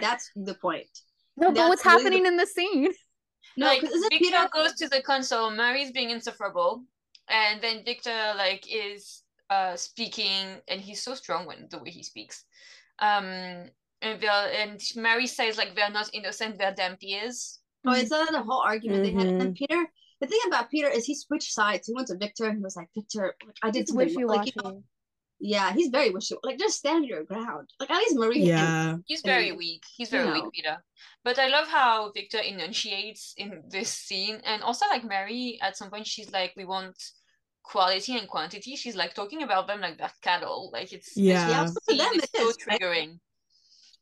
that's 0.00 0.30
the 0.34 0.54
point 0.54 0.88
No, 1.36 1.50
but 1.52 1.68
what's 1.68 1.84
really 1.84 1.96
the- 1.98 2.02
happening 2.04 2.26
in 2.26 2.36
the 2.36 2.46
scene? 2.46 2.90
no 3.56 3.66
like 3.66 3.80
'cause 3.80 3.90
isn't 3.90 4.10
Victor 4.12 4.24
peter 4.24 4.48
goes 4.52 4.72
to 4.74 4.88
the 4.88 5.02
council, 5.02 5.50
Marie's 5.50 5.92
being 5.92 6.10
insufferable, 6.10 6.84
and 7.28 7.60
then 7.62 7.84
Victor 7.84 8.34
like 8.36 8.66
is 8.68 9.22
uh 9.50 9.76
speaking, 9.76 10.60
and 10.68 10.80
he's 10.80 11.02
so 11.02 11.14
strong 11.14 11.46
when 11.46 11.68
the 11.70 11.78
way 11.78 11.90
he 11.90 12.02
speaks. 12.02 12.44
Um, 12.98 13.70
and 14.02 14.20
they're, 14.20 14.52
and 14.52 14.80
Mary 14.96 15.26
says 15.26 15.56
like 15.56 15.74
they're 15.74 15.90
not 15.90 16.10
innocent, 16.12 16.58
they're 16.58 16.74
dhampirs. 16.74 17.58
Oh, 17.86 17.92
it's 17.92 18.12
mm-hmm. 18.12 18.32
not 18.32 18.40
a 18.40 18.44
whole 18.44 18.60
argument 18.60 19.02
they 19.04 19.12
had. 19.12 19.26
And 19.26 19.40
mm-hmm. 19.40 19.52
Peter, 19.52 19.86
the 20.20 20.26
thing 20.26 20.40
about 20.46 20.70
Peter 20.70 20.88
is 20.88 21.04
he 21.04 21.14
switched 21.14 21.52
sides. 21.52 21.86
He 21.86 21.94
went 21.94 22.08
to 22.08 22.16
Victor 22.16 22.44
and 22.46 22.58
he 22.58 22.62
was 22.62 22.76
like, 22.76 22.88
Victor, 22.94 23.34
I 23.62 23.70
did 23.70 23.80
It's 23.82 23.90
something. 23.90 24.06
wishy. 24.06 24.24
Like, 24.24 24.38
washy. 24.40 24.52
you 24.56 24.62
know, 24.62 24.82
yeah, 25.40 25.72
he's 25.72 25.88
very 25.88 26.10
wishy. 26.10 26.36
Like, 26.44 26.58
just 26.58 26.78
stand 26.78 27.04
your 27.06 27.24
ground. 27.24 27.68
Like, 27.80 27.90
at 27.90 27.98
least 27.98 28.14
Marie. 28.16 28.38
and- 28.38 28.46
Yeah. 28.46 28.96
He's 29.06 29.22
very 29.22 29.48
And, 29.48 29.58
weak. 29.58 29.82
He's 29.96 30.12
you 30.12 30.18
very 30.18 30.28
know. 30.28 30.34
weak, 30.44 30.52
Peter. 30.52 30.76
But 31.24 31.38
I 31.40 31.48
love 31.48 31.66
how 31.66 32.12
Victor 32.12 32.38
enunciates 32.38 33.34
in 33.36 33.62
this 33.68 33.90
scene, 33.92 34.40
and 34.44 34.62
also 34.62 34.86
like 34.86 35.02
Mary 35.04 35.58
at 35.60 35.76
some 35.76 35.90
point 35.90 36.06
she's 36.06 36.30
like, 36.30 36.52
"We 36.56 36.64
want 36.64 36.94
quality 37.64 38.16
and 38.16 38.28
quantity." 38.28 38.76
She's 38.76 38.94
like 38.96 39.14
talking 39.14 39.42
about 39.42 39.66
them 39.66 39.80
like 39.80 39.98
they're 39.98 40.12
cattle. 40.22 40.70
Like 40.72 40.92
it's 40.92 41.14
this 41.14 41.16
Yeah. 41.16 41.48
Yeah, 41.48 41.64
whole 41.64 41.74
but 41.74 41.92
to 41.92 41.96
them 41.98 42.12
scene 42.12 42.20
it 42.20 42.24
is 42.24 42.30
so 42.36 42.48
is, 42.50 42.56
right? 42.68 42.80
triggering. 42.80 43.18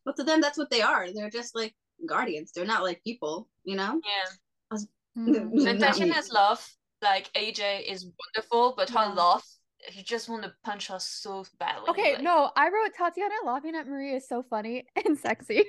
But 0.05 0.17
to 0.17 0.25
them, 0.25 0.41
that's 0.41 0.59
what 0.59 0.71
they 0.71 0.81
are. 0.83 1.13
They're 1.13 1.31
just 1.31 1.55
like 1.55 1.75
guardians. 2.07 2.53
They're 2.53 2.65
not 2.65 2.83
like 2.83 3.03
people, 3.05 3.49
you 3.65 3.77
know? 3.77 4.01
Yeah. 4.05 4.79
Mhm. 5.19 5.51
Not 5.53 5.67
And 5.67 5.81
me. 5.81 5.87
Tatiana's 5.87 6.31
laugh, 6.33 6.73
like 7.03 7.33
AJ, 7.35 7.83
is 7.91 8.07
wonderful, 8.07 8.75
but 8.77 8.89
her 8.91 9.07
Yeah. 9.07 9.13
laugh, 9.15 9.45
you 9.93 10.05
just 10.05 10.29
want 10.29 10.45
to 10.45 10.55
punch 10.63 10.87
her 10.87 11.01
so 11.01 11.45
badly. 11.59 11.89
Okay, 11.91 12.13
like- 12.15 12.23
no, 12.23 12.53
I 12.57 12.69
wrote 12.69 12.95
Tatiana 12.97 13.35
laughing 13.45 13.75
at 13.75 13.89
Marie 13.89 14.15
is 14.15 14.29
so 14.29 14.45
funny 14.45 14.87
and 15.05 15.19
sexy. 15.19 15.65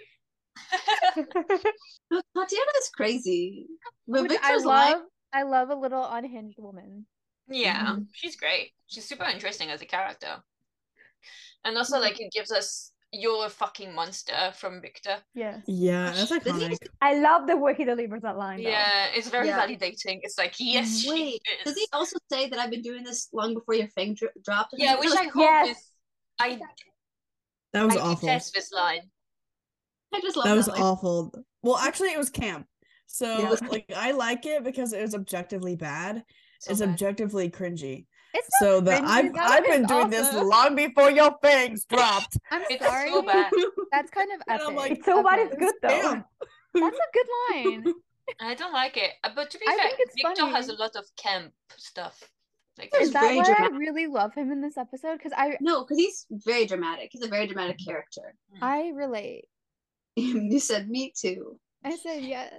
Tatiana 1.15 2.71
is 2.79 2.89
crazy. 2.95 3.67
But 4.07 4.23
Which 4.29 4.39
I 4.43 4.57
love. 4.57 4.63
like, 4.65 4.97
I 5.33 5.43
love 5.43 5.69
a 5.69 5.75
little 5.75 6.05
unhinged 6.05 6.59
woman. 6.59 7.05
Yeah, 7.47 7.95
Mhm. 7.95 8.07
she's 8.13 8.35
great. 8.35 8.73
She's 8.87 9.07
super 9.07 9.25
interesting 9.25 9.69
as 9.71 9.81
a 9.81 9.85
character. 9.85 10.43
And 11.63 11.77
also, 11.77 11.99
like, 11.99 12.19
it 12.19 12.31
gives 12.31 12.51
us 12.51 12.90
you're 13.13 13.45
a 13.45 13.49
fucking 13.49 13.93
monster 13.93 14.53
from 14.55 14.81
Victor. 14.81 15.17
Yes. 15.33 15.61
Yeah. 15.67 16.11
That's 16.11 16.29
Does 16.29 16.43
he 16.43 16.49
iconic. 16.49 16.77
I 17.01 17.19
love 17.19 17.45
the 17.47 17.57
way 17.57 17.73
he 17.75 17.83
delivers 17.83 18.21
that 18.21 18.37
line. 18.37 18.63
though. 18.63 18.69
Yeah, 18.69 19.07
it's 19.13 19.29
very 19.29 19.47
Yeah. 19.47 19.59
validating. 19.67 20.19
It's 20.23 20.37
like, 20.37 20.55
yes, 20.59 20.99
she 21.01 21.09
wait, 21.09 21.41
is. 21.59 21.65
does 21.65 21.75
he 21.75 21.85
also 21.91 22.17
say 22.31 22.47
that 22.49 22.57
I've 22.59 22.69
been 22.71 22.81
doing 22.81 23.03
this 23.03 23.27
long 23.33 23.53
before 23.53 23.75
your 23.75 23.87
fang 23.89 24.13
dro- 24.13 24.29
dropped? 24.43 24.73
Yeah, 24.77 24.93
something? 24.93 25.09
which 25.09 25.19
I 25.19 25.23
That 25.25 25.31
hope 25.33 25.41
Yes. 25.41 25.77
is. 25.77 25.91
I, 26.39 26.59
That 27.73 27.85
was 27.85 27.97
I 27.97 27.99
awful. 27.99 28.27
detest 28.27 28.53
this 28.53 28.71
line. 28.71 29.01
I 30.13 30.19
just 30.21 30.35
love 30.37 30.45
That 30.45 30.55
was 30.55 30.67
line. 30.69 30.81
awful. 30.81 31.33
Well, 31.63 31.77
actually, 31.77 32.09
it 32.09 32.17
was 32.17 32.29
camp. 32.29 32.67
So 33.07 33.39
Yeah. 33.39 33.67
like, 33.69 33.91
I 33.95 34.11
like 34.11 34.45
it 34.45 34.63
because 34.63 34.93
it 34.93 35.01
was 35.01 35.15
objectively 35.15 35.75
bad. 35.75 36.23
So 36.61 36.71
it's 36.71 36.79
bad. 36.79 36.89
objectively 36.89 37.49
cringy. 37.49 38.05
It's 38.33 38.47
So 38.59 38.79
not 38.79 38.85
the 38.85 38.91
cringy, 38.91 39.05
I've 39.07 39.31
I've 39.37 39.63
been 39.65 39.85
doing 39.85 40.09
this 40.09 40.33
long 40.33 40.75
before 40.75 41.11
your 41.11 41.35
fangs 41.41 41.85
dropped. 41.85 42.37
I'm 42.51 42.63
It's 42.69 42.85
sorry. 42.85 43.09
so 43.09 43.21
bad. 43.23 43.51
That's 43.91 44.09
kind 44.11 44.31
of 44.31 44.41
And 44.47 44.55
epic. 44.61 44.67
I'm 44.69 44.75
like, 44.75 44.91
It's 44.93 45.05
so 45.05 45.23
bad 45.23 45.39
it's 45.39 45.55
good 45.55 45.73
though. 45.81 45.89
Camp. 46.01 46.25
That's 46.73 46.97
a 46.97 47.11
good 47.13 47.27
line. 47.53 47.93
I 48.39 48.53
don't 48.55 48.71
like 48.73 48.95
it. 48.97 49.11
Uh, 49.23 49.29
But 49.35 49.49
to 49.51 49.57
be 49.57 49.65
I 49.67 49.75
fair, 49.75 49.87
think 49.89 49.99
it's 49.99 50.15
Victor 50.21 50.45
has 50.47 50.69
a 50.69 50.73
lot 50.73 50.95
of 50.95 51.05
camp 51.17 51.51
stuff. 51.77 52.17
Like, 52.77 52.93
Is 53.01 53.11
that 53.11 53.23
why 53.35 53.43
dramatic. 53.43 53.73
I 53.73 53.77
really 53.77 54.07
love 54.07 54.33
him 54.33 54.51
in 54.51 54.61
this 54.61 54.77
episode? 54.77 55.17
Because 55.17 55.33
I 55.35 55.57
No, 55.59 55.83
because 55.83 55.97
he's 55.97 56.25
very 56.31 56.65
dramatic. 56.65 57.09
He's 57.11 57.23
a 57.23 57.27
very 57.27 57.45
dramatic 57.47 57.77
character. 57.85 58.33
I 58.61 58.91
relate. 58.95 59.45
you 60.15 60.59
said 60.59 60.89
me 60.89 61.13
too. 61.15 61.59
I 61.83 61.95
said 61.97 62.23
yes. 62.23 62.53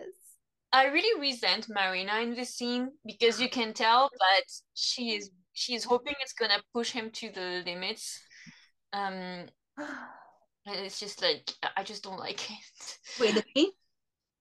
I 0.74 0.86
really 0.86 1.20
resent 1.20 1.68
Marina 1.68 2.20
in 2.20 2.34
this 2.34 2.54
scene 2.54 2.92
because 3.06 3.40
you 3.40 3.48
can 3.50 3.72
tell 3.74 4.08
that 4.18 4.44
she 4.74 5.14
is 5.14 5.30
she 5.52 5.74
is 5.74 5.84
hoping 5.84 6.14
it's 6.20 6.32
gonna 6.32 6.62
push 6.72 6.90
him 6.90 7.10
to 7.10 7.30
the 7.30 7.62
limits. 7.64 8.20
Um, 8.92 9.46
it's 10.66 11.00
just 11.00 11.22
like 11.22 11.50
I- 11.76 11.82
just 11.82 12.02
don't 12.02 12.18
like 12.18 12.50
it. 12.50 12.98
Wait, 13.20 13.34
the 13.34 13.44
queen? 13.52 13.70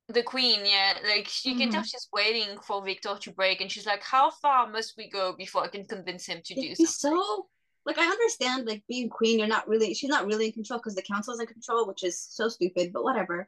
The 0.07 0.23
queen, 0.23 0.65
yeah, 0.65 0.97
like 1.07 1.29
you 1.45 1.55
can 1.55 1.69
tell 1.69 1.83
she's 1.83 2.09
waiting 2.11 2.57
for 2.59 2.83
Victor 2.83 3.15
to 3.21 3.31
break, 3.31 3.61
and 3.61 3.71
she's 3.71 3.85
like, 3.85 4.03
"How 4.03 4.29
far 4.29 4.67
must 4.69 4.95
we 4.97 5.09
go 5.09 5.33
before 5.37 5.63
I 5.63 5.69
can 5.69 5.85
convince 5.85 6.25
him 6.25 6.41
to 6.43 6.53
do 6.53 6.59
He's 6.59 6.97
something?" 6.99 7.15
so 7.23 7.47
like 7.85 7.97
I 7.97 8.05
understand 8.05 8.65
like 8.67 8.83
being 8.89 9.09
queen, 9.09 9.39
you're 9.39 9.47
not 9.47 9.69
really 9.69 9.93
she's 9.93 10.09
not 10.09 10.25
really 10.25 10.47
in 10.47 10.51
control 10.51 10.79
because 10.79 10.95
the 10.95 11.01
council 11.01 11.33
is 11.33 11.39
in 11.39 11.47
control, 11.47 11.87
which 11.87 12.03
is 12.03 12.19
so 12.19 12.49
stupid, 12.49 12.91
but 12.91 13.03
whatever. 13.05 13.47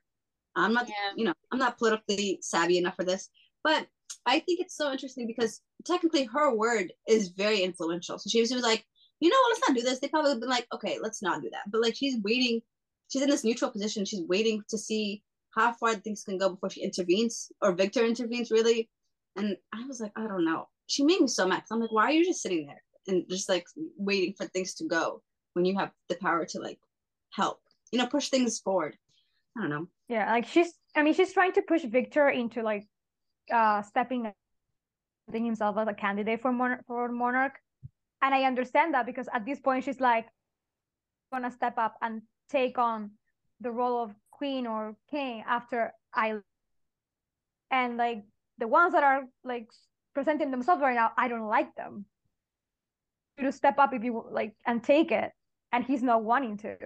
I'm 0.56 0.74
not 0.74 0.88
Yeah. 0.88 1.12
you 1.18 1.26
know, 1.26 1.34
I'm 1.52 1.60
not 1.60 1.78
politically 1.78 2.40
savvy 2.42 2.78
enough 2.78 2.96
for 2.96 3.04
this. 3.04 3.30
But 3.62 3.88
I 4.26 4.40
think 4.40 4.60
it's 4.62 4.76
so 4.76 4.92
interesting 4.92 5.28
because 5.28 5.62
technically 5.86 6.24
her 6.26 6.56
word 6.56 6.94
is 7.08 7.30
very 7.30 7.62
influential. 7.62 8.18
So 8.18 8.30
she 8.30 8.40
was, 8.40 8.50
she 8.50 8.56
was 8.56 8.64
like, 8.64 8.86
you 9.20 9.30
know 9.30 9.36
what, 9.36 9.50
let's 9.50 9.70
not 9.70 9.78
do 9.78 9.84
this. 9.84 10.00
They 10.00 10.08
probably 10.08 10.32
have 10.32 10.40
been 10.40 10.50
like, 10.50 10.68
okay, 10.74 10.98
let's 11.02 11.22
not 11.22 11.42
do 11.42 11.50
that. 11.52 11.70
But 11.72 11.82
like 11.82 11.96
she's 11.96 12.22
waiting, 12.22 12.62
she's 13.10 13.22
in 13.22 13.30
this 13.30 13.44
neutral 13.44 13.72
position. 13.72 14.06
She's 14.06 14.24
waiting 14.24 14.64
to 14.70 14.78
see 14.78 15.24
how 15.56 15.74
far 15.74 15.96
things 15.96 16.24
can 16.24 16.38
go 16.38 16.50
before 16.50 16.70
she 16.70 16.84
intervenes 16.84 17.52
or 17.62 17.74
Victor 17.74 18.06
intervenes 18.06 18.52
really. 18.52 18.90
And 19.36 19.58
I 19.74 19.86
was 19.88 20.00
like, 20.00 20.12
I 20.16 20.28
don't 20.28 20.46
know. 20.46 20.68
She 20.88 21.04
made 21.04 21.22
me 21.22 21.28
so 21.28 21.48
mad. 21.48 21.64
I'm 21.72 21.80
like, 21.80 21.92
why 21.92 22.06
are 22.06 22.12
you 22.12 22.26
just 22.26 22.42
sitting 22.42 22.68
there 22.68 22.82
and 23.08 23.26
just 23.30 23.50
like 23.50 23.66
waiting 23.98 24.34
for 24.38 24.46
things 24.48 24.74
to 24.76 24.86
go 24.86 25.22
when 25.54 25.66
you 25.66 25.78
have 25.78 25.92
the 26.10 26.16
power 26.16 26.46
to 26.46 26.60
like 26.60 26.80
help, 27.32 27.60
you 27.92 28.00
know, 28.00 28.08
push 28.08 28.30
things 28.30 28.60
forward. 28.60 28.98
I 29.58 29.62
don't 29.62 29.70
know. 29.70 29.88
Yeah, 30.08 30.32
like 30.32 30.48
she's 30.48 30.74
I 30.96 31.04
mean 31.04 31.14
she's 31.14 31.34
trying 31.34 31.54
to 31.54 31.62
push 31.62 31.84
Victor 31.84 32.30
into 32.30 32.64
like 32.64 32.88
uh 33.52 33.82
stepping 33.82 34.32
putting 35.26 35.46
himself 35.46 35.78
as 35.78 35.88
a 35.88 35.94
candidate 35.94 36.42
for 36.42 36.52
monarch 36.52 36.82
for 36.88 37.10
monarch. 37.10 37.60
And 38.22 38.34
I 38.34 38.44
understand 38.44 38.94
that 38.94 39.06
because 39.06 39.28
at 39.34 39.46
this 39.46 39.60
point 39.60 39.84
she's 39.84 40.00
like 40.00 40.28
gonna 41.32 41.52
step 41.52 41.78
up 41.78 41.96
and 42.02 42.22
take 42.50 42.78
on 42.78 43.12
the 43.60 43.72
role 43.72 44.04
of 44.04 44.12
queen 44.32 44.68
or 44.68 44.96
king 45.10 45.44
after 45.48 45.94
I 46.14 46.40
and 47.72 47.98
like 47.98 48.24
the 48.60 48.68
ones 48.68 48.94
that 48.94 49.04
are 49.04 49.24
like 49.44 49.68
presenting 50.14 50.52
themselves 50.52 50.82
right 50.82 50.96
now, 50.96 51.12
I 51.18 51.28
don't 51.28 51.48
like 51.48 51.74
them. 51.76 52.06
To 53.40 53.52
step 53.52 53.80
up 53.80 53.94
if 53.94 54.04
you 54.04 54.24
like 54.30 54.54
and 54.66 54.84
take 54.84 55.12
it, 55.12 55.32
and 55.72 55.84
he's 55.84 56.04
not 56.04 56.24
wanting 56.24 56.58
to. 56.58 56.78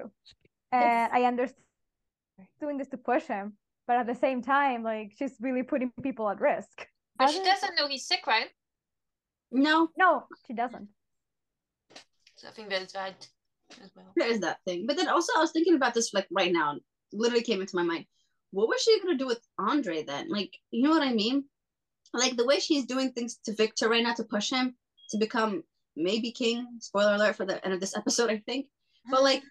And 0.71 1.11
I 1.11 1.23
understand 1.23 1.61
doing 2.61 2.77
this 2.77 2.87
to 2.89 2.97
push 2.97 3.25
him. 3.25 3.57
But 3.87 3.97
at 3.97 4.05
the 4.07 4.15
same 4.15 4.41
time, 4.41 4.83
like 4.83 5.13
she's 5.17 5.35
really 5.39 5.63
putting 5.63 5.91
people 6.03 6.29
at 6.29 6.39
risk. 6.41 6.87
But 7.17 7.29
she 7.29 7.37
Hasn't- 7.39 7.45
doesn't 7.45 7.75
know 7.75 7.87
he's 7.87 8.05
sick, 8.05 8.27
right? 8.27 8.49
No, 9.51 9.89
No, 9.97 10.27
she 10.45 10.53
doesn't. 10.53 10.89
So 12.35 12.47
I 12.47 12.51
think 12.51 12.69
that's 12.69 12.93
right 12.93 13.15
as 13.83 13.89
well. 13.95 14.11
there 14.15 14.27
is 14.27 14.41
that 14.41 14.59
thing. 14.65 14.85
But 14.87 14.97
then 14.97 15.07
also, 15.07 15.31
I 15.35 15.39
was 15.39 15.51
thinking 15.51 15.75
about 15.75 15.93
this 15.93 16.13
like 16.13 16.27
right 16.31 16.51
now. 16.51 16.77
Literally 17.13 17.43
came 17.43 17.61
into 17.61 17.75
my 17.77 17.83
mind. 17.83 18.05
What 18.51 18.67
was 18.67 18.81
she 18.81 18.99
gonna 18.99 19.17
do 19.17 19.25
with 19.27 19.39
Andre 19.57 20.03
then? 20.03 20.29
Like, 20.29 20.53
you 20.71 20.83
know 20.83 20.89
what 20.89 21.07
I 21.07 21.13
mean? 21.13 21.45
Like 22.13 22.35
the 22.35 22.45
way 22.45 22.59
she's 22.59 22.85
doing 22.85 23.11
things 23.13 23.37
to 23.45 23.53
Victor 23.55 23.87
right 23.89 24.03
now 24.03 24.13
to 24.15 24.23
push 24.25 24.49
him 24.51 24.75
to 25.11 25.17
become 25.17 25.63
maybe 25.95 26.31
king. 26.31 26.67
Spoiler 26.79 27.15
alert 27.15 27.35
for 27.37 27.45
the 27.45 27.63
end 27.63 27.73
of 27.73 27.79
this 27.79 27.95
episode, 27.95 28.29
I 28.29 28.39
think. 28.45 28.67
But 29.09 29.23
like 29.23 29.41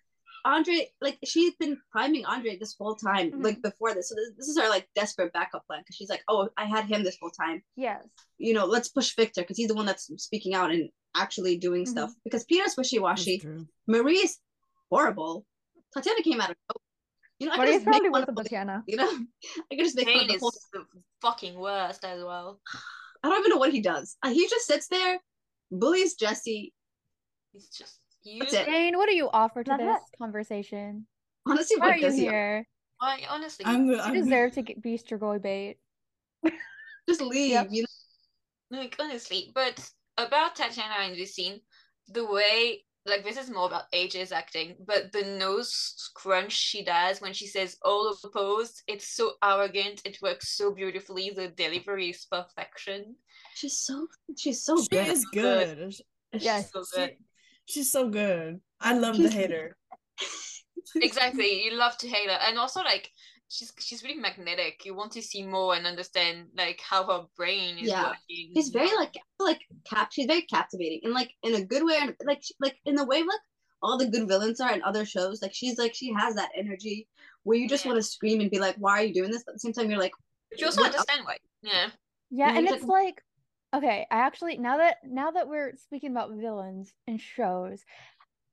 Andre, 0.46 0.88
like 1.00 1.18
she's 1.24 1.54
been 1.56 1.76
priming 1.90 2.24
Andre 2.24 2.56
this 2.58 2.74
whole 2.78 2.94
time, 2.94 3.32
Mhm. 3.32 3.44
like 3.44 3.60
before 3.62 3.92
this. 3.94 4.08
So 4.08 4.14
this, 4.14 4.30
this 4.38 4.48
is 4.48 4.56
our 4.58 4.68
like 4.68 4.88
desperate 4.94 5.32
backup 5.32 5.66
plan 5.66 5.80
because 5.80 5.96
she's 5.96 6.08
like, 6.08 6.22
oh, 6.28 6.48
I 6.56 6.64
had 6.66 6.84
him 6.86 7.02
this 7.02 7.18
whole 7.20 7.30
time. 7.32 7.62
Yes. 7.76 8.04
You 8.38 8.54
know, 8.54 8.64
let's 8.64 8.88
push 8.88 9.14
Victor 9.16 9.42
because 9.42 9.56
he's 9.56 9.68
the 9.68 9.74
one 9.74 9.86
that's 9.86 10.06
speaking 10.22 10.54
out 10.54 10.70
and 10.70 10.88
actually 11.14 11.58
doing 11.58 11.84
Mhm. 11.84 11.88
stuff. 11.88 12.10
Because 12.24 12.44
Peter's 12.44 12.76
wishy 12.76 12.98
washy, 12.98 13.38
true. 13.40 13.66
Marie 13.88 14.18
is 14.18 14.38
horrible. 14.90 15.44
Tatiana 15.92 16.22
came 16.22 16.40
out 16.40 16.50
of 16.50 16.56
nowhere. 16.68 16.82
You 17.38 17.46
know, 17.48 17.52
I 17.52 17.56
But 17.56 17.64
could 17.66 17.74
it's 17.74 17.84
just 17.84 17.86
make 17.86 17.92
probably 18.02 18.10
fun 18.10 18.20
with 18.20 18.28
of 18.30 18.34
the 18.36 18.42
the, 18.42 18.48
Tatiana. 18.48 18.84
you 18.90 18.96
know, 18.96 19.10
I 19.70 19.74
could 19.76 19.84
just 19.84 19.96
make 19.96 20.06
fun 20.06 20.14
of 20.14 20.20
Kane 20.20 20.28
the 20.28 20.34
is 20.46 20.68
the 20.72 20.84
fucking 21.22 21.58
worst 21.58 22.04
as 22.04 22.22
well. 22.22 22.60
I 23.22 23.28
don't 23.28 23.40
even 23.40 23.50
know 23.50 23.56
what 23.64 23.72
he 23.72 23.80
does. 23.80 24.16
Uh, 24.22 24.30
He 24.30 24.48
just 24.48 24.66
sits 24.66 24.86
there, 24.88 25.18
bullies 25.72 26.14
Jesse. 26.14 26.72
He's 27.52 27.68
just 27.68 27.98
you. 27.98 28.05
That's 28.40 28.52
it. 28.54 28.66
Jane, 28.66 28.96
what 28.96 29.08
do 29.08 29.14
you 29.14 29.28
offer 29.32 29.62
to 29.64 29.70
Not 29.70 29.78
this 29.78 29.86
bad. 29.86 30.00
conversation? 30.18 31.06
Honestly, 31.46 31.76
Why 31.78 31.86
what 31.86 31.94
are 31.94 31.98
you 31.98 32.02
does 32.06 32.14
he 32.16 32.20
here? 32.22 32.66
Why, 32.98 33.20
honestly, 33.28 33.64
I'm, 33.66 33.86
You 33.86 34.00
I'm 34.00 34.14
deserve 34.14 34.52
to 34.52 34.62
get 34.62 34.82
be 34.82 34.98
Strigoi 34.98 35.40
bait. 35.40 35.76
just 37.08 37.20
leave? 37.20 37.52
Yep. 37.52 37.68
You 37.70 37.82
know, 38.70 38.78
like 38.80 38.96
honestly, 38.98 39.52
but 39.54 39.78
about 40.18 40.56
Tatiana 40.56 41.10
in 41.10 41.16
this 41.18 41.34
scene, 41.34 41.60
the 42.08 42.24
way 42.26 42.82
like 43.04 43.22
this 43.22 43.36
is 43.36 43.48
more 43.50 43.66
about 43.66 43.84
AJ's 43.94 44.32
acting, 44.32 44.74
but 44.84 45.12
the 45.12 45.22
nose 45.38 45.94
crunch 46.16 46.50
she 46.52 46.82
does 46.84 47.20
when 47.20 47.32
she 47.32 47.46
says 47.46 47.76
all 47.84 48.12
opposed, 48.24 48.82
it's 48.88 49.08
so 49.14 49.34
arrogant. 49.44 50.02
It 50.04 50.18
works 50.20 50.56
so 50.56 50.74
beautifully. 50.74 51.30
The 51.36 51.48
delivery 51.48 52.10
is 52.10 52.26
perfection. 52.28 53.14
she's 53.54 53.78
so 53.78 54.08
she's 54.36 54.64
so 54.64 54.76
she 54.82 54.88
good. 54.90 55.06
is 55.08 55.24
good. 55.26 55.78
good. 55.78 55.94
It's 56.32 56.44
Yes. 56.44 56.70
so 56.72 56.82
She- 56.82 57.00
good. 57.00 57.16
She's 57.66 57.90
so 57.92 58.08
good. 58.08 58.60
I 58.80 58.94
love 58.96 59.16
the 59.16 59.24
She's- 59.30 59.34
hater. 59.34 59.76
exactly. 60.96 61.64
You 61.64 61.74
love 61.74 61.96
to 61.98 62.08
hate 62.08 62.28
her, 62.28 62.38
and 62.46 62.58
also 62.58 62.80
like 62.80 63.10
she's 63.48 63.72
she's 63.78 64.02
really 64.02 64.18
magnetic. 64.20 64.84
You 64.84 64.94
want 64.94 65.12
to 65.12 65.22
see 65.22 65.42
more 65.46 65.74
and 65.74 65.86
understand 65.86 66.46
like 66.56 66.80
how 66.80 67.04
her 67.06 67.26
brain 67.36 67.78
is 67.78 67.88
Yeah. 67.88 68.04
working. 68.08 68.52
She's 68.56 68.68
very 68.70 68.94
like 68.96 69.14
like 69.38 69.60
cap. 69.84 70.12
She's 70.12 70.26
very 70.26 70.42
captivating 70.42 71.00
and 71.04 71.12
like 71.14 71.32
in 71.42 71.54
a 71.54 71.64
good 71.64 71.84
way, 71.84 71.96
and 72.00 72.14
like 72.24 72.42
she- 72.42 72.54
like 72.60 72.76
in 72.84 72.94
the 72.94 73.04
way 73.04 73.18
like 73.22 73.40
all 73.82 73.98
the 73.98 74.08
good 74.08 74.26
villains 74.28 74.60
are 74.60 74.72
in 74.72 74.82
other 74.82 75.04
shows. 75.04 75.42
Like 75.42 75.54
she's 75.54 75.78
like 75.78 75.94
she 75.94 76.12
has 76.12 76.34
that 76.34 76.50
energy 76.56 77.08
where 77.44 77.56
you 77.58 77.68
just 77.68 77.84
Yeah. 77.84 77.92
want 77.92 78.02
to 78.02 78.08
scream 78.08 78.40
and 78.40 78.50
be 78.50 78.58
like, 78.58 78.76
"Why 78.76 79.00
are 79.00 79.04
you 79.04 79.14
doing 79.14 79.30
this?" 79.30 79.42
But 79.44 79.52
at 79.52 79.54
the 79.56 79.60
same 79.60 79.72
time, 79.72 79.90
you're 79.90 80.00
like, 80.00 80.12
But 80.50 80.60
you 80.60 80.66
also 80.66 80.82
understand 80.82 81.22
why. 81.24 81.36
Yeah. 81.62 81.72
Yeah, 82.30 82.48
Yeah, 82.52 82.58
and 82.58 82.66
it's 82.68 82.80
can- 82.80 82.88
like 82.88 83.22
okay, 83.76 84.06
I 84.10 84.16
actually 84.16 84.58
now 84.58 84.78
that 84.78 84.98
now 85.04 85.30
that 85.32 85.48
we're 85.48 85.74
speaking 85.76 86.10
about 86.10 86.32
villains 86.32 86.92
and 87.06 87.20
shows, 87.20 87.84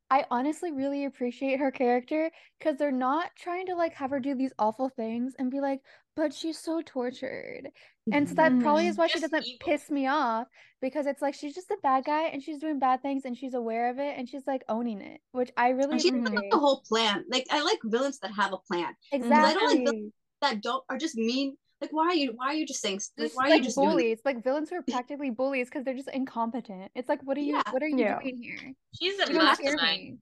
I 0.10 0.26
honestly 0.32 0.72
really 0.72 1.06
appreciate 1.06 1.60
her 1.60 1.72
character 1.72 2.32
because 2.60 2.78
they're 2.78 2.92
not 2.92 3.32
trying 3.38 3.66
to 3.68 3.76
like 3.76 3.94
have 3.96 4.12
her 4.12 4.20
do 4.20 4.36
these 4.36 4.54
awful 4.60 4.90
things 4.90 5.34
and 5.40 5.50
be 5.52 5.60
like, 5.60 5.82
but 6.16 6.34
she's 6.34 6.60
so 6.60 6.82
tortured. 6.86 7.70
And 8.12 8.28
so 8.30 8.36
that 8.36 8.60
probably 8.60 8.88
is 8.88 8.96
Mhm. 8.96 9.00
why 9.00 9.08
she 9.08 9.20
doesn't 9.20 9.44
evil. 9.46 9.60
piss 9.68 9.90
me 9.90 10.08
off 10.08 10.48
because 10.82 11.08
it's 11.08 11.22
like 11.22 11.34
she's 11.34 11.56
just 11.56 11.72
a 11.72 11.78
bad 11.82 12.06
guy 12.06 12.24
and 12.28 12.44
she's 12.44 12.60
doing 12.60 12.78
bad 12.80 13.02
things 13.02 13.26
and 13.26 13.36
she's 13.36 13.56
aware 13.56 13.90
of 13.90 13.98
it 13.98 14.16
and 14.18 14.30
she's 14.30 14.46
like 14.46 14.64
owning 14.70 15.02
it, 15.02 15.22
which 15.32 15.52
I 15.58 15.70
really 15.70 15.94
and 15.94 16.02
she 16.02 16.10
has 16.10 16.18
appreciate. 16.20 16.36
like 16.36 16.50
the 16.52 16.60
whole 16.60 16.82
plan. 16.88 17.26
Like 17.30 17.48
I 17.50 17.62
like 17.64 17.80
villains 17.84 18.20
that 18.20 18.32
have 18.34 18.54
a 18.54 18.58
plan 18.58 18.96
Mm-hmm. 19.14 19.24
Exactly. 19.24 19.44
I 19.44 19.54
don't 19.54 19.86
like 19.86 19.96
that 20.42 20.62
don't 20.62 20.84
are 20.90 20.98
just 20.98 21.16
mean. 21.16 21.58
Like 21.84 21.92
why 21.92 22.08
are 22.08 22.16
you 22.16 22.32
why 22.34 22.48
are 22.48 22.54
you 22.54 22.66
just 22.66 22.82
saying 22.82 23.02
like 23.18 23.32
why 23.36 23.44
are 23.44 23.48
you 23.50 23.54
like 23.56 23.64
just 23.64 23.76
doing 23.76 23.90
this? 23.90 23.94
bullies, 23.96 24.20
like 24.24 24.42
villains 24.42 24.70
who 24.70 24.78
are 24.78 24.82
practically 24.84 25.32
bullies 25.32 25.68
because 25.68 25.84
they're 25.84 25.94
just 25.94 26.08
incompetent. 26.08 26.92
It's 26.96 27.10
like, 27.10 27.22
what 27.24 27.38
are 27.38 27.42
you, 27.42 27.56
Yeah. 27.56 27.72
what 27.72 27.84
are 27.84 27.90
you 27.90 27.98
Yeah. 27.98 28.20
doing 28.22 28.38
here? 28.42 28.74
She's 28.98 29.20
a 29.20 29.30
You 29.30 29.38
mastermind. 29.38 30.20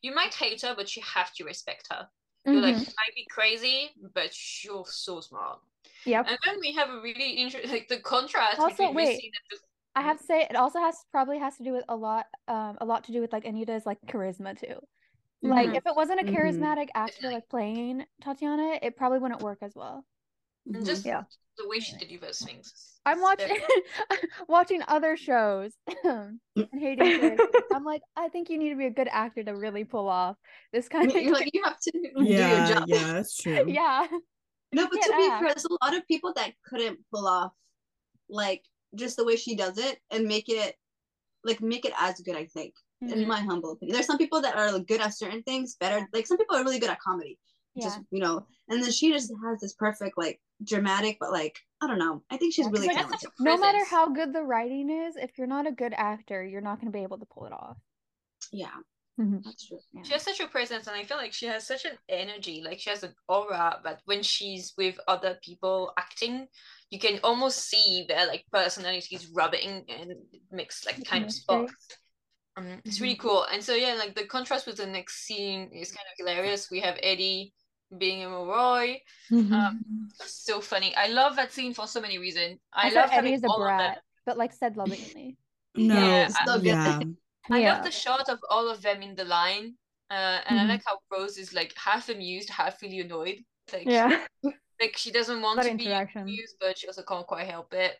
You 0.00 0.14
might 0.14 0.32
hate 0.32 0.62
her, 0.62 0.74
but 0.74 0.96
you 0.96 1.02
have 1.02 1.34
to 1.34 1.44
respect 1.44 1.88
her. 1.90 2.08
You're 2.46 2.62
like, 2.62 2.76
Mhm. 2.76 2.80
she 2.86 2.86
might 2.86 3.14
be 3.14 3.26
crazy, 3.30 3.90
but 4.14 4.32
you're 4.64 4.86
so 4.86 5.20
smart. 5.20 5.60
Yep. 6.06 6.26
And 6.26 6.38
then 6.46 6.56
we 6.60 6.72
have 6.72 6.88
a 6.88 7.00
really 7.02 7.32
interesting, 7.32 7.70
like 7.70 7.88
the 7.88 8.00
contrast 8.00 8.58
Also, 8.58 8.90
wait. 8.92 9.04
this 9.04 9.18
scene 9.18 9.32
and 9.34 9.58
the 9.60 9.64
I 9.94 10.02
have 10.02 10.18
to 10.18 10.24
say 10.24 10.46
it 10.48 10.56
also 10.56 10.78
has 10.80 10.96
probably 11.12 11.38
has 11.38 11.58
to 11.58 11.64
do 11.64 11.72
with 11.72 11.84
a 11.88 11.96
lot 11.96 12.26
um 12.46 12.78
a 12.80 12.86
lot 12.86 13.04
to 13.04 13.12
do 13.12 13.20
with 13.20 13.32
like 13.32 13.44
Anita's 13.44 13.84
like 13.84 13.98
charisma 14.06 14.58
too. 14.58 14.78
Like 15.42 15.70
Mhm. 15.70 15.76
if 15.76 15.86
it 15.86 15.94
wasn't 15.96 16.20
a 16.20 16.24
Mhm. 16.24 16.34
charismatic 16.34 16.88
actor 16.94 17.30
like 17.30 17.48
playing 17.50 18.06
Tatiana, 18.22 18.78
it 18.80 18.96
probably 18.96 19.18
wouldn't 19.18 19.42
work 19.42 19.58
as 19.60 19.74
well. 19.74 20.06
And 20.74 20.82
Mhm. 20.82 20.86
just 20.86 21.04
Yeah. 21.04 21.22
the 21.56 21.68
way 21.68 21.80
she 21.80 21.96
delivers 21.96 22.38
things. 22.44 23.00
I'm 23.06 23.20
watching 23.20 23.58
watching 24.48 24.82
other 24.86 25.16
shows 25.16 25.72
and 26.04 26.40
hating. 26.72 27.18
I'm 27.72 27.84
like, 27.84 28.02
I 28.16 28.28
think 28.28 28.50
you 28.50 28.58
need 28.58 28.70
to 28.70 28.76
be 28.76 28.86
a 28.86 28.90
good 28.90 29.08
actor 29.10 29.42
to 29.42 29.54
really 29.54 29.84
pull 29.84 30.08
off 30.08 30.36
this 30.72 30.88
kind 30.92 31.10
of 31.10 31.16
you're 31.16 31.32
like 31.32 31.50
you 31.52 31.62
have 31.64 31.78
to 31.80 31.90
do 31.92 32.10
your 32.14 32.24
Yeah, 32.24 32.74
job. 32.74 32.84
yeah, 32.86 33.12
that's 33.14 33.36
true. 33.36 33.66
yeah. 33.68 34.06
No, 34.72 34.86
but 34.90 35.00
to 35.00 35.12
be 35.16 35.28
fair, 35.30 35.54
there's 35.54 35.64
a 35.64 35.76
lot 35.84 35.96
of 35.96 36.06
people 36.06 36.32
that 36.36 36.52
couldn't 36.64 36.98
pull 37.12 37.26
off 37.26 37.52
like 38.28 38.62
just 38.94 39.16
the 39.16 39.24
way 39.24 39.36
she 39.36 39.56
does 39.56 39.78
it 39.78 39.98
and 40.10 40.26
make 40.26 40.48
it 40.48 40.74
like 41.44 41.60
make 41.60 41.84
it 41.84 41.92
as 41.98 42.20
good, 42.20 42.36
I 42.36 42.46
think. 42.46 42.74
Mhm. 43.02 43.12
In 43.12 43.28
my 43.28 43.40
humble 43.40 43.72
opinion. 43.72 43.94
There's 43.94 44.06
some 44.06 44.18
people 44.18 44.40
that 44.42 44.56
are 44.56 44.72
like, 44.72 44.86
good 44.86 45.00
at 45.00 45.14
certain 45.16 45.42
things, 45.44 45.76
better 45.76 46.06
like 46.12 46.26
some 46.26 46.36
people 46.36 46.56
are 46.56 46.64
really 46.64 46.78
good 46.80 46.90
at 46.90 47.00
comedy. 47.00 47.38
Yeah. 47.74 47.84
Just 47.84 48.00
you 48.10 48.20
know, 48.20 48.46
and 48.68 48.82
then 48.82 48.90
she 48.90 49.12
just 49.12 49.32
has 49.44 49.60
this 49.60 49.74
perfect, 49.74 50.18
like 50.18 50.40
dramatic, 50.64 51.18
but 51.20 51.30
like 51.32 51.58
I 51.80 51.86
don't 51.86 51.98
know. 51.98 52.22
I 52.30 52.36
think 52.36 52.54
she's 52.54 52.64
Yeah, 52.64 52.70
'cause, 52.70 52.80
really 52.80 52.88
talented. 52.94 53.30
no 53.38 53.56
matter 53.56 53.84
how 53.84 54.08
good 54.08 54.32
the 54.32 54.42
writing 54.42 54.90
is, 54.90 55.16
if 55.16 55.38
you're 55.38 55.46
not 55.46 55.66
a 55.66 55.72
good 55.72 55.94
actor, 55.94 56.44
you're 56.44 56.60
not 56.60 56.80
going 56.80 56.90
to 56.92 56.96
be 56.96 57.02
able 57.04 57.18
to 57.18 57.26
pull 57.26 57.46
it 57.46 57.52
off. 57.52 57.76
Yeah, 58.52 58.74
Mhm. 59.18 59.42
that's 59.44 59.66
true. 59.66 59.78
Yeah. 59.92 60.02
She 60.04 60.12
has 60.12 60.22
such 60.22 60.40
a 60.40 60.48
presence, 60.48 60.86
and 60.86 60.96
I 60.96 61.04
feel 61.04 61.16
like 61.16 61.32
she 61.32 61.46
has 61.46 61.66
such 61.66 61.84
an 61.84 61.98
energy. 62.08 62.62
Like 62.64 62.80
she 62.80 62.90
has 62.90 63.02
an 63.02 63.14
aura, 63.28 63.80
but 63.82 64.00
when 64.06 64.22
she's 64.22 64.74
with 64.76 64.98
other 65.06 65.38
people 65.42 65.92
acting, 65.98 66.48
you 66.90 66.98
can 66.98 67.20
almost 67.22 67.68
see 67.68 68.04
their 68.08 68.26
like 68.26 68.44
personalities 68.50 69.28
rubbing 69.34 69.84
and 69.88 70.10
it 70.32 70.42
makes 70.50 70.86
like 70.86 71.04
kind 71.04 71.24
of 71.24 71.30
Chemistry. 71.30 71.42
sparks. 71.42 71.88
Um, 72.58 72.80
it's 72.84 73.00
really 73.00 73.16
cool. 73.16 73.44
And 73.52 73.62
so 73.62 73.74
yeah, 73.74 73.94
like 73.94 74.14
the 74.14 74.24
contrast 74.24 74.66
with 74.66 74.76
the 74.76 74.86
next 74.86 75.24
scene 75.26 75.70
is 75.72 75.90
kind 75.92 76.06
of 76.10 76.14
hilarious. 76.18 76.70
We 76.70 76.80
have 76.80 76.98
Eddie 77.02 77.52
being 77.96 78.24
a 78.24 78.28
Moroi. 78.28 78.98
Um, 79.32 79.80
so 80.14 80.60
funny. 80.60 80.94
I 80.96 81.08
love 81.08 81.36
that 81.36 81.52
scene 81.52 81.72
for 81.74 81.86
so 81.86 82.00
many 82.00 82.18
reasons. 82.18 82.58
I, 82.72 82.90
I, 82.90 82.92
love 82.92 83.10
said 83.10 83.18
Eddie 83.18 83.34
is 83.34 83.44
a 83.44 83.46
all 83.48 83.62
of 83.62 83.68
them. 83.68 83.78
brat, 83.78 83.98
but 84.26 84.36
like 84.36 84.52
said 84.52 84.76
lovingly. 84.76 85.36
No, 85.76 85.94
Yeah, 85.94 86.28
I- 86.40 86.44
So 86.46 86.54
good. 86.58 86.64
yeah. 86.66 87.00
I 87.50 87.60
love 87.60 87.84
the 87.88 87.90
shot 87.90 88.28
of 88.28 88.38
all 88.50 88.68
of 88.68 88.82
them 88.82 89.02
in 89.02 89.14
the 89.14 89.24
line, 89.24 89.74
uh, 90.10 90.40
and 90.46 90.58
I 90.60 90.64
Mhm. 90.64 90.68
like 90.68 90.82
how 90.86 90.98
Rose 91.10 91.38
is 91.38 91.54
like 91.54 91.72
half 91.76 92.08
amused, 92.08 92.50
half 92.50 92.82
really 92.82 93.00
annoyed. 93.00 93.44
Like, 93.72 93.86
Yeah. 93.86 94.26
like 94.80 94.96
she 94.96 95.10
doesn't 95.10 95.40
want 95.40 95.56
That 95.62 95.70
to 95.70 95.76
be 95.76 95.84
interaction. 95.84 96.22
amused, 96.22 96.56
but 96.60 96.78
she 96.78 96.86
also 96.88 97.02
can't 97.02 97.26
quite 97.26 97.48
help 97.48 97.72
it. 97.74 97.96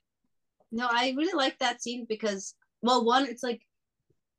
No, 0.71 0.87
I 0.91 1.15
really 1.17 1.33
like 1.33 1.59
that 1.59 1.83
scene 1.83 2.05
because, 2.09 2.55
well, 2.83 3.05
one, 3.05 3.27
it's 3.27 3.43
like 3.43 3.63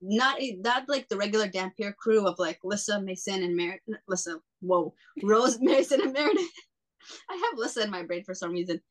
not 0.02 0.42
a, 0.42 0.58
not 0.64 0.88
like 0.88 1.08
the 1.10 1.18
regular 1.18 1.48
Dhampir 1.48 1.96
crew 1.96 2.26
of 2.28 2.40
like 2.40 2.60
Lissa, 2.64 3.02
Mason, 3.02 3.44
and 3.44 3.56
Meredith. 3.56 3.82
Lissa, 4.08 4.40
whoa, 4.62 4.94
Rose, 5.24 5.60
Mason, 5.60 6.02
and 6.02 6.14
Meredith. 6.14 6.50
I 7.30 7.36
have 7.36 7.58
Lissa 7.58 7.84
in 7.84 7.92
my 7.92 8.04
brain 8.04 8.24
for 8.24 8.34
some 8.34 8.52
reason, 8.52 8.82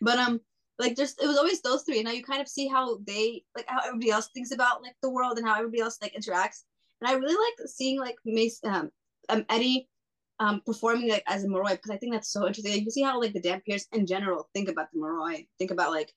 but 0.00 0.18
um, 0.18 0.40
like 0.78 0.96
just 0.96 1.22
it 1.22 1.26
was 1.26 1.36
always 1.36 1.60
those 1.60 1.82
three. 1.82 1.98
And 1.98 2.06
now 2.06 2.12
you 2.12 2.24
kind 2.24 2.40
of 2.40 2.48
see 2.48 2.66
how 2.66 2.98
they 3.06 3.42
like 3.56 3.66
how 3.68 3.80
everybody 3.86 4.10
else 4.10 4.28
thinks 4.34 4.52
about 4.52 4.82
like 4.82 4.94
the 5.02 5.10
world 5.10 5.38
and 5.38 5.46
how 5.46 5.56
everybody 5.56 5.82
else 5.82 5.98
like 6.02 6.14
interacts. 6.14 6.64
And 7.00 7.10
I 7.10 7.14
really 7.14 7.34
like 7.34 7.68
seeing 7.68 8.00
like 8.00 8.16
Mason, 8.24 8.72
um, 8.72 8.90
um 9.28 9.44
Eddie. 9.48 9.88
Um, 10.42 10.62
performing 10.64 11.10
like 11.10 11.22
as 11.26 11.44
a 11.44 11.48
Moroi 11.48 11.72
because 11.72 11.90
I 11.90 11.98
think 11.98 12.14
that's 12.14 12.32
so 12.32 12.46
interesting. 12.46 12.82
You 12.82 12.90
see 12.90 13.02
how 13.02 13.20
like 13.20 13.34
the 13.34 13.42
Dhampirs 13.42 13.84
in 13.92 14.06
general 14.06 14.48
think 14.54 14.70
about 14.70 14.86
the 14.90 14.98
Moroi, 14.98 15.46
think 15.58 15.70
about 15.70 15.90
like 15.90 16.14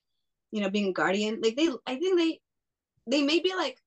you 0.54 0.62
know 0.62 0.70
being 0.70 0.90
a 0.90 0.94
guardian 0.94 1.42
like 1.42 1.56
they 1.56 1.68
i 1.88 1.96
think 1.96 2.18
they 2.18 2.40
they 3.08 3.24
maybe 3.24 3.52
like 3.58 3.80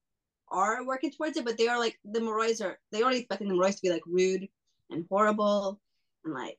are 0.51 0.85
working 0.85 1.11
towards 1.11 1.37
it 1.37 1.45
but 1.45 1.59
they 1.59 1.69
are 1.69 1.79
like 1.79 1.99
the 2.05 2.21
morois 2.21 2.65
are 2.65 2.79
they 2.93 3.03
already 3.03 3.19
expecting 3.19 3.49
the 3.49 3.55
morois 3.55 3.75
to 3.77 3.83
be 3.83 3.91
like 3.91 4.03
rude 4.07 4.49
and 4.91 5.05
horrible 5.11 5.81
and 6.25 6.35
like 6.35 6.59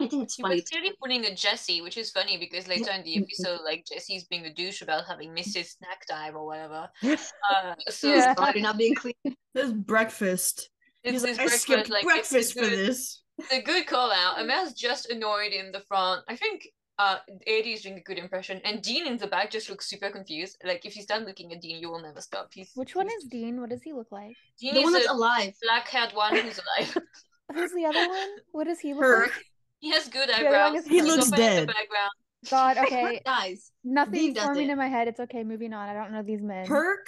i 0.00 0.06
think 0.06 0.24
it's 0.24 0.34
He 0.36 0.42
funny 0.42 0.56
was 0.56 0.64
clearly 0.64 0.92
pulling 1.00 1.24
a 1.26 1.34
Jesse, 1.34 1.80
which 1.82 1.96
is 1.96 2.10
funny 2.10 2.36
because 2.36 2.66
later 2.66 2.90
in 2.90 3.02
the 3.04 3.16
episode, 3.18 3.60
like 3.64 3.84
Jesse's 3.86 4.24
being 4.24 4.46
a 4.46 4.52
douche 4.52 4.82
about 4.82 5.06
having 5.06 5.32
missed 5.32 5.56
his 5.56 5.70
snack 5.72 6.06
time 6.06 6.36
or 6.36 6.44
whatever. 6.46 6.88
Uh, 7.50 7.74
so 7.88 8.08
Yeah. 8.08 8.34
body 8.34 8.60
not 8.62 8.78
being 8.78 8.94
clean 8.94 9.14
There's 9.54 9.72
breakfast. 9.72 10.70
it's 11.04 11.12
He's 11.12 11.24
his 11.24 11.38
like, 11.38 11.52
I 11.52 11.56
skipped 11.56 11.88
breakfast, 11.88 11.90
like 11.90 12.04
breakfast 12.04 12.34
it's 12.34 12.52
for 12.52 12.60
good. 12.60 12.72
this. 12.72 13.22
the 13.50 13.62
good 13.62 13.86
call 13.86 14.10
out. 14.12 14.38
Amel's 14.40 14.72
just 14.74 15.10
annoyed 15.10 15.52
in 15.52 15.72
the 15.72 15.80
front. 15.80 16.22
I 16.28 16.36
think 16.36 16.68
uh 17.02 17.16
Eddie 17.56 17.74
is 17.76 17.82
doing 17.84 17.98
a 18.02 18.04
good 18.08 18.18
impression, 18.24 18.56
and 18.66 18.74
Dean 18.86 19.04
in 19.10 19.16
the 19.22 19.26
back 19.34 19.50
just 19.56 19.68
looks 19.70 19.86
super 19.92 20.10
confused. 20.16 20.54
Like 20.70 20.82
if 20.88 20.92
you 20.96 21.02
start 21.08 21.22
looking 21.28 21.48
at 21.54 21.60
Dean, 21.64 21.76
you 21.82 21.88
will 21.90 22.02
never 22.08 22.20
stop. 22.28 22.46
He's 22.56 22.70
Which 22.82 22.94
one 23.00 23.08
he's- 23.08 23.22
is 23.22 23.28
Dean? 23.36 23.54
What 23.60 23.70
does 23.74 23.82
he 23.82 23.92
look 24.00 24.10
like? 24.20 24.34
Dean 24.60 24.74
The 24.74 24.80
is 24.80 24.84
one 24.84 24.92
that's 24.94 25.08
a 25.08 25.12
alive. 25.12 25.52
black-haired 25.66 26.12
one 26.24 26.36
who's 26.36 26.60
alive. 26.64 26.96
Who's 27.54 27.72
the 27.72 27.84
other 27.90 28.08
one? 28.18 28.30
What 28.52 28.64
does 28.70 28.80
he 28.80 28.94
look 28.94 29.02
Herc. 29.04 29.26
like? 29.28 29.44
he 29.80 29.90
has 29.90 30.08
good 30.08 30.30
eyebrows. 30.30 30.86
He 30.86 31.02
looks 31.02 31.26
open 31.28 31.40
in 31.40 31.46
dead. 31.46 31.62
The 31.68 31.74
background. 31.78 32.10
God, 32.50 32.74
okay. 32.84 33.20
Guys, 33.26 33.70
Nothing's 33.84 34.38
forming 34.38 34.70
in 34.70 34.78
my 34.78 34.88
head. 34.88 35.06
It's 35.08 35.20
okay. 35.26 35.42
Moving 35.44 35.72
on. 35.74 35.88
I 35.88 35.92
don't 35.92 36.12
know 36.12 36.22
these 36.22 36.40
men. 36.40 36.64
Herc 36.66 37.04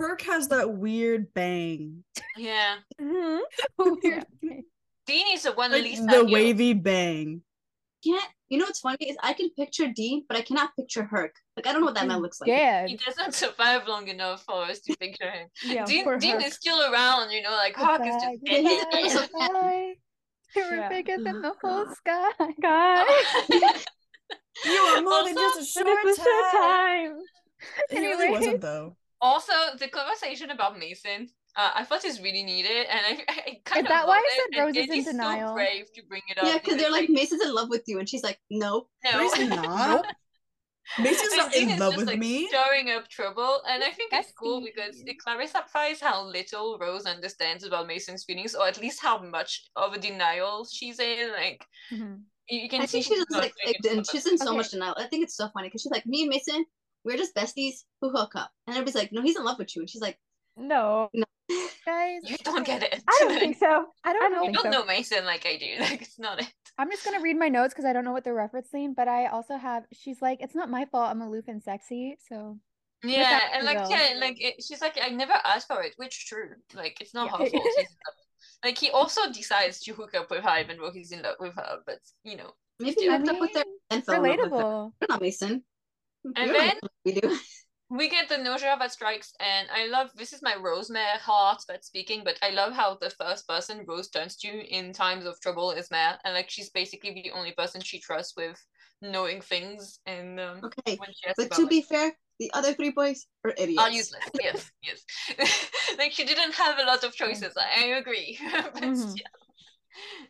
Herc 0.00 0.20
has 0.22 0.48
that 0.48 0.68
weird 0.84 1.32
bang. 1.32 2.02
Yeah, 2.36 2.76
Mhm. 3.00 3.38
Weird 3.78 4.26
thing. 4.40 4.64
Dean 5.06 5.26
is 5.34 5.42
the 5.44 5.52
one 5.52 5.70
Like 5.70 5.84
least 5.84 6.02
the 6.06 6.20
ideal. 6.22 6.32
wavy 6.32 6.72
bang. 6.72 7.42
can't. 8.04 8.30
You 8.48 8.58
know 8.58 8.66
what's 8.66 8.80
funny 8.80 9.08
is 9.08 9.16
I 9.22 9.32
can 9.32 9.50
picture 9.50 9.88
Dean, 9.88 10.24
but 10.28 10.36
I 10.36 10.42
cannot 10.42 10.76
picture 10.76 11.04
Herc. 11.04 11.34
Like 11.56 11.66
I 11.66 11.72
don't 11.72 11.80
know 11.80 11.86
what 11.86 11.94
that 11.94 12.06
man 12.06 12.18
mm, 12.18 12.22
looks 12.22 12.40
like. 12.40 12.48
Yeah. 12.48 12.86
He 12.86 12.96
doesn't 12.96 13.34
survive 13.34 13.88
long 13.88 14.08
enough 14.08 14.44
for 14.44 14.64
us 14.64 14.80
to 14.80 14.96
picture 14.96 15.30
him. 15.30 15.48
Yeah, 15.64 15.84
Dean, 15.86 16.18
Dean 16.18 16.40
is 16.42 16.54
still 16.54 16.80
around, 16.92 17.30
you 17.30 17.42
know, 17.42 17.52
like 17.52 17.74
Hawk 17.74 18.00
is 18.02 18.14
just 18.14 18.26
Goodbye, 18.44 18.62
dead. 18.62 18.86
goodbye, 18.92 19.26
goodbye. 19.46 19.94
We're 20.56 20.76
Yeah. 20.76 20.88
bigger 20.88 21.16
than 21.22 21.36
oh, 21.36 21.40
the 21.42 21.54
whole 21.62 21.86
sky. 21.94 22.30
God. 22.62 23.06
You 24.64 24.94
were 24.94 25.02
moving 25.02 25.36
Also- 25.36 25.60
just 25.60 25.76
a 25.76 25.84
But 25.84 25.88
it 25.88 25.94
short 25.94 26.04
was 26.04 26.16
time. 26.16 26.26
the 26.26 26.58
time. 26.58 27.16
He 27.90 27.98
really 27.98 28.30
wasn't 28.30 28.60
though. 28.60 28.96
Also, 29.20 29.52
the 29.78 29.88
conversation 29.88 30.50
about 30.50 30.78
Mason, 30.78 31.28
uh, 31.56 31.70
I 31.74 31.84
thought 31.84 32.04
is 32.04 32.20
really 32.20 32.42
needed, 32.42 32.86
and 32.90 33.00
I, 33.06 33.24
I 33.28 33.60
kind 33.64 33.82
Is 33.82 33.86
of 33.86 33.94
that 33.94 34.06
why 34.06 34.16
I 34.16 34.28
it, 34.28 34.44
said 34.52 34.56
and 34.56 34.66
Rose 34.66 34.78
is 34.78 34.90
in 34.90 35.02
denial? 35.04 35.48
So 35.48 35.52
brave 35.54 35.92
to 35.94 36.02
bring 36.08 36.22
it 36.28 36.38
up. 36.38 36.46
Yeah, 36.48 36.58
because 36.58 36.76
they're 36.78 36.90
like 36.90 37.08
Mason's 37.10 37.42
in 37.44 37.54
love 37.54 37.70
with 37.70 37.84
you, 37.86 37.98
and 37.98 38.08
she's 38.08 38.22
like, 38.24 38.40
no. 38.50 38.88
no, 39.04 39.18
He's 39.18 39.38
not. 39.38 40.06
Mason's 40.96 41.34
And 41.34 41.42
not 41.42 41.54
in 41.54 41.76
is 41.76 41.76
love 41.78 41.94
just, 41.94 41.96
with 41.96 42.12
like, 42.12 42.22
me. 42.24 42.48
stirring 42.48 42.90
up 42.90 43.08
trouble, 43.08 43.60
and 43.68 43.82
I 43.82 43.90
think 43.90 44.12
it's 44.12 44.32
cool 44.32 44.62
because 44.62 45.02
Besties. 45.02 45.06
it 45.06 45.18
clarifies 45.18 46.00
how 46.00 46.24
little 46.24 46.78
Rose 46.78 47.06
understands 47.06 47.64
about 47.64 47.86
Mason's 47.86 48.24
feelings, 48.24 48.54
or 48.54 48.66
at 48.68 48.80
least 48.80 49.00
how 49.02 49.18
much 49.18 49.70
of 49.76 49.92
a 49.94 49.98
denial 49.98 50.66
she's 50.70 50.98
in. 51.00 51.32
Like 51.32 51.64
Mhm. 51.90 52.24
you, 52.48 52.60
you 52.60 52.68
can 52.68 52.82
I 52.82 52.86
see 52.86 53.00
think 53.00 53.06
she 53.06 53.16
she's 53.16 53.26
like, 53.30 53.54
like 53.66 53.78
and 53.88 54.06
she's 54.06 54.26
in 54.26 54.38
so 54.38 54.54
Okay. 54.54 54.56
much 54.56 54.70
denial. 54.70 54.94
I 54.98 55.06
think 55.06 55.24
it's 55.24 55.36
so 55.36 55.48
funny 55.48 55.68
because 55.68 55.82
she's 55.82 55.92
like, 55.92 56.06
me 56.06 56.22
and 56.22 56.30
Mason, 56.30 56.64
we're 57.04 57.16
just 57.16 57.34
besties 57.34 57.84
who 58.00 58.10
hook 58.10 58.32
up, 58.36 58.50
and 58.66 58.76
everybody's 58.76 58.96
like, 58.96 59.12
no, 59.12 59.22
he's 59.22 59.36
in 59.36 59.44
love 59.44 59.58
with 59.58 59.74
you, 59.76 59.82
and 59.82 59.90
she's 59.90 60.02
like, 60.02 60.18
No, 60.56 61.10
Guys, 61.86 62.20
You 62.24 62.36
don't 62.42 62.64
get 62.64 62.82
it. 62.82 63.02
I 63.06 63.16
don't 63.20 63.38
think 63.38 63.58
so. 63.58 63.86
I 64.04 64.12
don't 64.14 64.22
I 64.24 64.28
know. 64.28 64.34
don't 64.36 64.44
You 64.46 64.52
don't 64.54 64.62
so. 64.64 64.70
know 64.70 64.84
Mason 64.86 65.24
like 65.26 65.44
I 65.46 65.56
do. 65.58 65.66
Like 65.80 66.02
it's 66.02 66.18
not 66.18 66.40
it. 66.40 66.46
I'm 66.78 66.90
just 66.90 67.04
gonna 67.04 67.20
read 67.20 67.36
my 67.38 67.48
notes 67.48 67.74
because 67.74 67.84
I 67.84 67.92
don't 67.92 68.04
know 68.04 68.12
what 68.12 68.24
they're 68.24 68.34
referencing, 68.34 68.94
but 68.96 69.06
I 69.08 69.26
also 69.26 69.56
have. 69.56 69.84
She's 69.92 70.22
like, 70.22 70.38
it's 70.40 70.54
not 70.54 70.70
my 70.70 70.86
fault. 70.86 71.10
I'm 71.10 71.20
aloof 71.20 71.44
and 71.48 71.62
sexy, 71.62 72.16
so 72.28 72.58
Yeah, 73.04 73.22
that 73.24 73.50
and 73.54 73.66
like 73.66 73.78
yeah, 73.90 74.14
like 74.18 74.36
it, 74.42 74.62
she's 74.66 74.80
like 74.80 74.98
I 75.02 75.10
never 75.10 75.34
asked 75.44 75.68
for 75.68 75.82
it, 75.82 75.92
which 75.98 76.26
true. 76.26 76.50
Like 76.74 76.98
it's 77.02 77.12
not 77.14 77.26
Yeah. 77.26 77.32
her 77.32 77.36
fault. 77.38 77.50
He's 77.52 77.76
in 77.76 77.84
love. 77.84 78.14
Like 78.64 78.78
he 78.78 78.90
also 78.90 79.30
decides 79.30 79.80
to 79.80 79.92
hook 79.92 80.14
up 80.14 80.30
with 80.30 80.42
her 80.42 80.58
even 80.60 80.78
though 80.78 80.90
he's 80.92 81.12
in 81.12 81.20
love 81.22 81.36
with 81.38 81.54
her, 81.56 81.78
but 81.86 81.98
you 82.24 82.36
know. 82.38 82.52
maybe 82.80 82.96
he 83.02 83.08
I 83.10 83.18
hooked 83.18 83.28
up 83.28 83.40
with 83.40 83.54
her 83.54 83.64
and 83.90 84.04
fell 84.04 84.24
in 84.24 84.38
love 84.40 84.50
with 84.50 84.60
her. 84.60 84.88
We're 85.00 85.06
not 85.10 85.20
Mason. 85.20 85.62
And 86.34 86.46
You're 86.46 86.56
then- 86.56 86.78
not 86.82 86.90
we 87.04 87.12
do. 87.20 87.38
We 87.90 88.08
get 88.08 88.28
the 88.28 88.38
nausea 88.38 88.76
that 88.78 88.92
strikes, 88.92 89.32
and 89.40 89.68
I 89.70 89.86
love 89.86 90.10
this 90.16 90.32
is 90.32 90.42
my 90.42 90.54
Rosemare 90.54 91.18
heart 91.18 91.62
that's 91.68 91.86
speaking, 91.86 92.22
but 92.24 92.38
I 92.42 92.50
love 92.50 92.72
how 92.72 92.96
the 92.96 93.10
first 93.10 93.46
person 93.46 93.84
Rose 93.86 94.08
turns 94.08 94.36
to 94.38 94.48
in 94.48 94.92
times 94.92 95.26
of 95.26 95.38
trouble 95.40 95.70
is 95.70 95.90
Mare, 95.90 96.18
and 96.24 96.34
like 96.34 96.48
she's 96.50 96.70
basically 96.70 97.12
the 97.12 97.30
only 97.32 97.52
person 97.52 97.80
she 97.80 98.00
trusts 98.00 98.34
with 98.36 98.58
knowing 99.02 99.40
things 99.42 100.00
and 100.06 100.40
um, 100.40 100.60
Okay, 100.64 100.96
when 100.96 101.10
she 101.12 101.30
but 101.36 101.52
to 101.52 101.62
like, 101.62 101.70
be 101.70 101.82
fair, 101.82 102.12
the 102.40 102.50
other 102.54 102.72
three 102.72 102.90
boys 102.90 103.26
are 103.44 103.52
idiots. 103.56 103.82
are 103.84 103.90
useless. 103.90 104.30
Yes, 104.42 104.70
yes. 104.82 105.68
like 105.98 106.12
she 106.12 106.24
didn't 106.24 106.54
have 106.54 106.78
a 106.78 106.84
lot 106.84 107.04
of 107.04 107.14
choices. 107.14 107.54
I 107.56 107.84
agree. 107.98 108.38
but 108.52 108.82
Mhm. 108.82 109.16
yeah. 109.16 109.26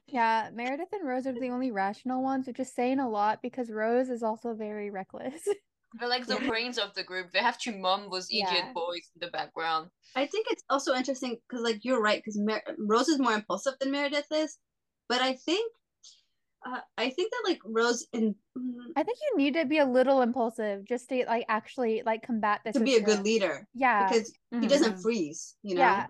Yeah, 0.08 0.50
Meredith 0.52 0.92
and 0.92 1.06
Rose 1.06 1.26
are 1.26 1.32
the 1.32 1.48
only 1.50 1.70
rational 1.70 2.22
ones, 2.22 2.46
which 2.46 2.60
is 2.60 2.70
saying 2.72 2.98
a 3.00 3.08
lot 3.08 3.40
because 3.42 3.70
Rose 3.70 4.10
is 4.10 4.22
also 4.22 4.54
very 4.54 4.90
reckless. 4.90 5.48
They're 5.98 6.08
like 6.08 6.26
the 6.26 6.40
Yeah. 6.40 6.48
brains 6.48 6.78
of 6.78 6.92
the 6.94 7.04
group. 7.04 7.30
They 7.32 7.38
have 7.38 7.58
to 7.60 7.72
mum 7.76 8.08
those 8.10 8.28
idiot 8.30 8.48
Yeah. 8.52 8.72
boys 8.72 9.10
in 9.14 9.20
the 9.20 9.30
background. 9.30 9.90
I 10.16 10.26
think 10.26 10.46
it's 10.50 10.64
also 10.68 10.94
interesting 10.94 11.38
because, 11.48 11.62
like, 11.62 11.84
you're 11.84 12.00
right 12.02 12.18
because 12.18 12.36
Mer- 12.38 12.62
Rose 12.78 13.08
is 13.08 13.18
more 13.20 13.32
impulsive 13.32 13.74
than 13.78 13.90
Meredith 13.92 14.30
is, 14.32 14.58
but 15.08 15.20
I 15.20 15.34
think, 15.34 15.72
uh, 16.66 16.80
I 16.98 17.10
think 17.10 17.30
that 17.30 17.42
like 17.46 17.60
Rose 17.64 18.06
in 18.12 18.34
mm, 18.56 18.72
I 18.96 19.02
think 19.02 19.18
you 19.20 19.36
need 19.36 19.54
to 19.54 19.66
be 19.66 19.78
a 19.78 19.84
little 19.86 20.22
impulsive 20.22 20.84
just 20.84 21.08
to 21.10 21.24
like 21.26 21.44
actually 21.48 22.02
like 22.04 22.22
combat 22.22 22.62
this. 22.64 22.72
to 22.74 22.80
be 22.80 22.96
a 22.96 23.02
good 23.02 23.22
leader 23.22 23.66
Yeah. 23.74 24.08
because 24.08 24.32
he 24.50 24.56
mhm. 24.56 24.68
doesn't 24.68 24.98
freeze, 24.98 25.56
you 25.62 25.74
know. 25.74 25.82
Yeah. 25.82 26.06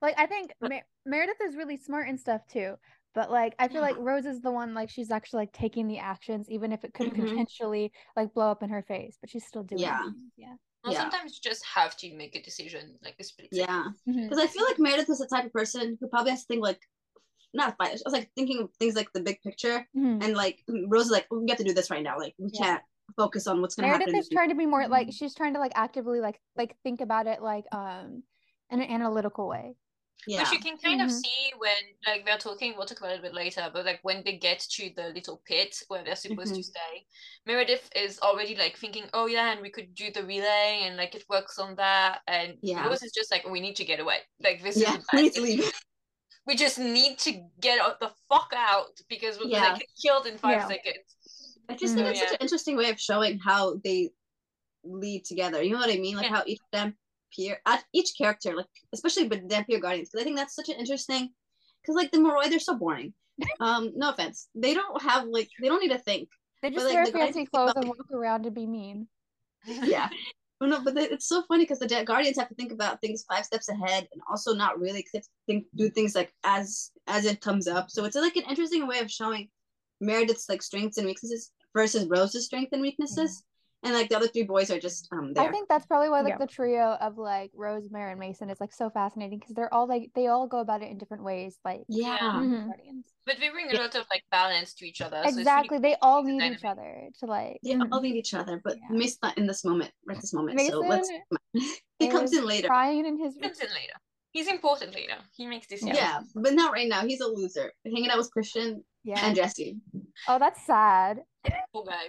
Like 0.00 0.18
I 0.18 0.26
think 0.26 0.54
But- 0.60 0.70
Mer- 0.70 0.86
Meredith 1.04 1.40
is 1.42 1.56
really 1.56 1.76
smart 1.76 2.08
and 2.08 2.18
stuff 2.18 2.40
too. 2.48 2.76
But 3.14 3.30
like 3.30 3.54
I 3.58 3.68
feel 3.68 3.82
like 3.82 3.96
Rose 3.98 4.24
is 4.26 4.40
the 4.40 4.50
one 4.50 4.72
like 4.74 4.88
she's 4.90 5.10
actually 5.10 5.40
like 5.42 5.52
taking 5.52 5.86
the 5.86 5.98
actions 5.98 6.48
even 6.48 6.72
if 6.72 6.82
it 6.84 6.94
could 6.94 7.08
Mhm. 7.12 7.28
potentially 7.28 7.92
like 8.16 8.32
blow 8.34 8.50
up 8.50 8.62
in 8.62 8.70
her 8.70 8.82
face, 8.82 9.18
but 9.20 9.28
she's 9.30 9.44
still 9.46 9.62
doing 9.62 9.82
Yeah. 9.82 10.06
it. 10.06 10.14
Yeah. 10.36 10.54
Well, 10.84 10.92
Yeah. 10.94 11.00
sometimes 11.00 11.32
you 11.42 11.50
just 11.50 11.64
have 11.66 11.96
to 11.98 12.14
make 12.14 12.34
a 12.34 12.42
decision, 12.42 12.98
like 13.02 13.14
a 13.20 13.24
split. 13.24 13.48
second. 13.52 13.68
Yeah, 13.68 14.12
Mhm. 14.12 14.28
because 14.28 14.42
I 14.42 14.46
feel 14.48 14.64
like 14.64 14.78
Meredith 14.78 15.10
is 15.10 15.18
the 15.18 15.26
type 15.26 15.44
of 15.44 15.52
person 15.52 15.96
who 16.00 16.08
probably 16.08 16.30
has 16.30 16.40
to 16.42 16.46
think 16.46 16.62
like, 16.62 16.80
not 17.54 17.76
fight. 17.76 17.90
I 17.90 17.98
was 18.04 18.12
like 18.14 18.30
thinking 18.34 18.60
of 18.62 18.70
things 18.78 18.94
like 18.96 19.12
the 19.12 19.20
big 19.20 19.40
picture, 19.42 19.86
Mhm. 19.94 20.24
and 20.24 20.34
like 20.36 20.64
Rose 20.88 21.06
is 21.06 21.10
like, 21.12 21.26
we 21.30 21.44
have 21.50 21.58
to 21.58 21.64
do 21.64 21.74
this 21.74 21.90
right 21.90 22.02
now. 22.02 22.18
Like 22.18 22.34
we 22.38 22.48
Yeah. 22.52 22.64
can't 22.64 22.82
focus 23.16 23.46
on 23.46 23.60
what's 23.60 23.74
gonna 23.74 23.88
Meredith 23.88 24.06
happen. 24.06 24.14
in 24.14 24.20
is 24.20 24.28
trying 24.30 24.48
to 24.48 24.54
be 24.54 24.64
more 24.64 24.88
like 24.88 25.12
she's 25.12 25.34
trying 25.34 25.52
to 25.52 25.60
like 25.60 25.72
actively 25.74 26.20
like 26.20 26.40
like 26.56 26.76
think 26.82 27.02
about 27.02 27.26
it 27.26 27.42
like 27.42 27.66
um 27.72 28.22
in 28.70 28.80
an 28.80 28.90
analytical 28.90 29.46
way. 29.48 29.76
Future. 30.24 30.40
Which 30.42 30.52
you 30.52 30.58
can 30.60 30.78
kind 30.78 31.02
of 31.02 31.08
Mhm. 31.08 31.20
see 31.20 31.52
when 31.58 31.76
like 32.06 32.24
they're 32.24 32.38
talking, 32.38 32.74
we'll 32.76 32.86
talk 32.86 32.98
about 32.98 33.12
it 33.12 33.18
a 33.18 33.22
bit 33.22 33.34
later, 33.34 33.70
but 33.72 33.84
like 33.84 34.00
when 34.02 34.22
they 34.24 34.36
get 34.38 34.60
to 34.60 34.90
the 34.96 35.08
little 35.10 35.42
pit 35.46 35.82
where 35.88 36.02
they're 36.04 36.16
supposed 36.16 36.54
to 36.54 36.60
Mhm. 36.60 36.64
stay, 36.64 37.06
Meredith 37.46 37.90
is 37.96 38.18
already 38.20 38.54
like 38.56 38.76
thinking, 38.78 39.08
Oh 39.12 39.26
yeah, 39.26 39.52
and 39.52 39.60
we 39.60 39.70
could 39.70 39.94
do 39.94 40.10
the 40.10 40.24
relay 40.24 40.80
and 40.84 40.96
like 40.96 41.14
it 41.14 41.24
works 41.28 41.58
on 41.58 41.74
that 41.76 42.20
and 42.28 42.58
Yeah. 42.62 42.86
Rose 42.86 43.02
is 43.02 43.12
just 43.12 43.30
like, 43.30 43.44
We 43.46 43.60
need 43.60 43.76
to 43.76 43.84
get 43.84 44.00
away. 44.00 44.20
Like 44.40 44.62
this 44.62 44.76
yeah, 44.76 44.96
is 44.96 45.04
we 45.12 45.18
bad. 45.18 45.22
need 45.22 45.32
to 45.34 45.40
leave. 45.42 45.72
we 46.46 46.56
just 46.56 46.78
need 46.78 47.18
to 47.20 47.32
get 47.60 47.78
out 47.80 48.00
the 48.00 48.12
fuck 48.28 48.52
out 48.56 49.00
because 49.08 49.38
we're 49.38 49.46
Yeah. 49.46 49.60
gonna 49.68 49.78
get 49.78 49.88
killed 50.00 50.26
in 50.26 50.38
five 50.38 50.58
Yeah. 50.58 50.68
seconds. 50.68 51.58
I 51.68 51.74
just 51.74 51.94
think 51.94 52.06
Mhm. 52.06 52.10
it's 52.10 52.20
such 52.20 52.30
an 52.32 52.36
interesting 52.40 52.76
way 52.76 52.90
of 52.90 53.00
showing 53.00 53.38
how 53.38 53.76
they 53.84 54.10
lead 54.84 55.24
together. 55.24 55.62
You 55.62 55.70
know 55.72 55.78
what 55.78 55.90
I 55.90 55.96
mean? 55.98 56.16
Like 56.16 56.26
Yeah. 56.30 56.36
how 56.36 56.42
each 56.46 56.58
of 56.60 56.70
them 56.72 56.98
peer 57.34 57.58
at 57.66 57.84
each 57.92 58.12
character, 58.16 58.54
like 58.54 58.66
especially 58.92 59.28
with 59.28 59.48
the 59.48 59.54
Dhampir 59.54 59.80
Guardians, 59.80 60.10
because 60.10 60.22
I 60.22 60.24
think 60.24 60.36
that's 60.36 60.54
such 60.54 60.68
an 60.68 60.76
interesting. 60.76 61.30
Because 61.82 61.96
like 61.96 62.10
the 62.12 62.18
Moroi, 62.18 62.48
they're 62.48 62.60
so 62.60 62.76
boring. 62.76 63.14
Um, 63.60 63.92
no 63.96 64.10
offense, 64.10 64.48
they 64.54 64.74
don't 64.74 65.02
have 65.02 65.26
like 65.26 65.48
they 65.60 65.68
don't 65.68 65.80
need 65.80 65.90
to 65.92 65.98
think. 65.98 66.28
They 66.62 66.68
But, 66.68 66.74
just 66.74 66.86
like, 66.86 66.94
wear 66.94 67.06
the 67.06 67.12
fancy 67.12 67.46
clothes 67.46 67.72
about, 67.72 67.84
and 67.84 67.88
walk 67.88 68.12
around 68.12 68.44
to 68.44 68.50
be 68.50 68.66
mean. 68.66 69.08
Yeah. 69.66 70.08
Well, 70.60 70.70
no, 70.70 70.84
but 70.84 70.96
it's 70.96 71.26
so 71.26 71.42
funny 71.48 71.64
because 71.64 71.80
the 71.80 72.04
Guardians 72.04 72.38
have 72.38 72.48
to 72.48 72.54
think 72.54 72.70
about 72.70 73.00
things 73.00 73.24
five 73.28 73.44
steps 73.44 73.68
ahead, 73.68 74.06
and 74.12 74.22
also 74.30 74.54
not 74.54 74.78
really 74.78 75.04
think 75.46 75.64
do 75.74 75.90
things 75.90 76.14
like 76.14 76.32
as 76.44 76.92
as 77.08 77.24
it 77.24 77.40
comes 77.40 77.66
up. 77.66 77.90
So 77.90 78.04
it's 78.04 78.14
like 78.14 78.36
an 78.36 78.44
interesting 78.48 78.86
way 78.86 79.00
of 79.00 79.10
showing 79.10 79.48
Meredith's 80.00 80.48
like 80.48 80.62
strengths 80.62 80.98
and 80.98 81.06
weaknesses 81.06 81.50
versus 81.74 82.06
Rose's 82.06 82.46
strengths 82.46 82.72
and 82.72 82.82
weaknesses. 82.82 83.42
And 83.84 83.94
like 83.94 84.08
the 84.10 84.16
other 84.16 84.28
three 84.28 84.44
boys 84.44 84.70
are 84.70 84.78
just 84.78 85.08
um 85.12 85.32
there. 85.34 85.42
I 85.44 85.50
think 85.50 85.68
that's 85.68 85.86
probably 85.86 86.08
why 86.08 86.20
like 86.20 86.34
Yeah. 86.34 86.38
the 86.38 86.46
trio 86.46 86.96
of 87.00 87.18
like 87.18 87.50
Rose, 87.54 87.88
Mare, 87.90 88.10
and 88.10 88.20
Mason 88.20 88.48
is 88.48 88.60
like 88.60 88.72
so 88.72 88.90
fascinating 88.90 89.40
because 89.40 89.54
they're 89.56 89.72
all 89.74 89.88
like 89.88 90.10
they 90.14 90.28
all 90.28 90.46
go 90.46 90.60
about 90.60 90.82
it 90.82 90.90
in 90.90 90.98
different 90.98 91.24
ways. 91.24 91.58
Like 91.64 91.82
yeah. 91.88 92.18
Mhm. 92.18 92.70
But 93.26 93.36
they 93.40 93.48
bring 93.48 93.70
a 93.72 93.76
lot 93.76 93.94
of 93.96 94.04
like 94.10 94.22
balance 94.30 94.74
to 94.74 94.86
each 94.86 95.00
other. 95.00 95.16
so 95.24 95.28
really 95.30 95.40
exactly. 95.40 95.78
They 95.78 95.96
all 96.00 96.22
the 96.22 96.30
need 96.32 96.52
each 96.52 96.64
other 96.64 97.08
to 97.20 97.26
like. 97.26 97.58
They 97.64 97.74
Mhm. 97.74 97.88
all 97.90 98.00
need 98.00 98.14
each 98.14 98.34
other, 98.34 98.60
but 98.62 98.76
Yeah. 98.76 98.96
Mason's 98.96 99.18
not 99.22 99.36
in 99.38 99.46
this 99.48 99.64
moment, 99.64 99.90
right 100.06 100.20
this 100.20 100.32
moment. 100.32 100.60
so 100.60 100.78
let's 100.80 101.10
he 101.98 102.08
comes 102.08 102.32
in 102.36 102.46
later. 102.46 102.68
Crying 102.68 103.04
in 103.04 103.18
his. 103.18 103.34
He 103.34 103.40
comes 103.40 103.58
in 103.60 103.68
later. 103.70 103.94
He's 104.30 104.46
important 104.48 104.94
later. 104.94 105.16
He 105.36 105.46
makes 105.46 105.66
decisions. 105.66 105.98
Yeah. 105.98 106.20
but 106.36 106.54
not 106.54 106.72
right 106.72 106.88
now. 106.88 107.04
He's 107.04 107.20
a 107.20 107.26
loser. 107.26 107.72
Hanging 107.84 108.10
out 108.10 108.18
with 108.18 108.30
Christian 108.30 108.84
Yeah. 109.04 109.18
and 109.26 109.34
Jesse. 109.36 109.76
Oh, 110.28 110.38
that's 110.38 110.64
sad. 110.64 111.18
Poor 111.74 111.84
guy. 111.84 112.08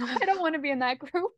I 0.00 0.24
don't 0.24 0.40
want 0.40 0.54
to 0.54 0.60
be 0.60 0.70
in 0.70 0.80
that 0.80 0.98
group. 0.98 1.32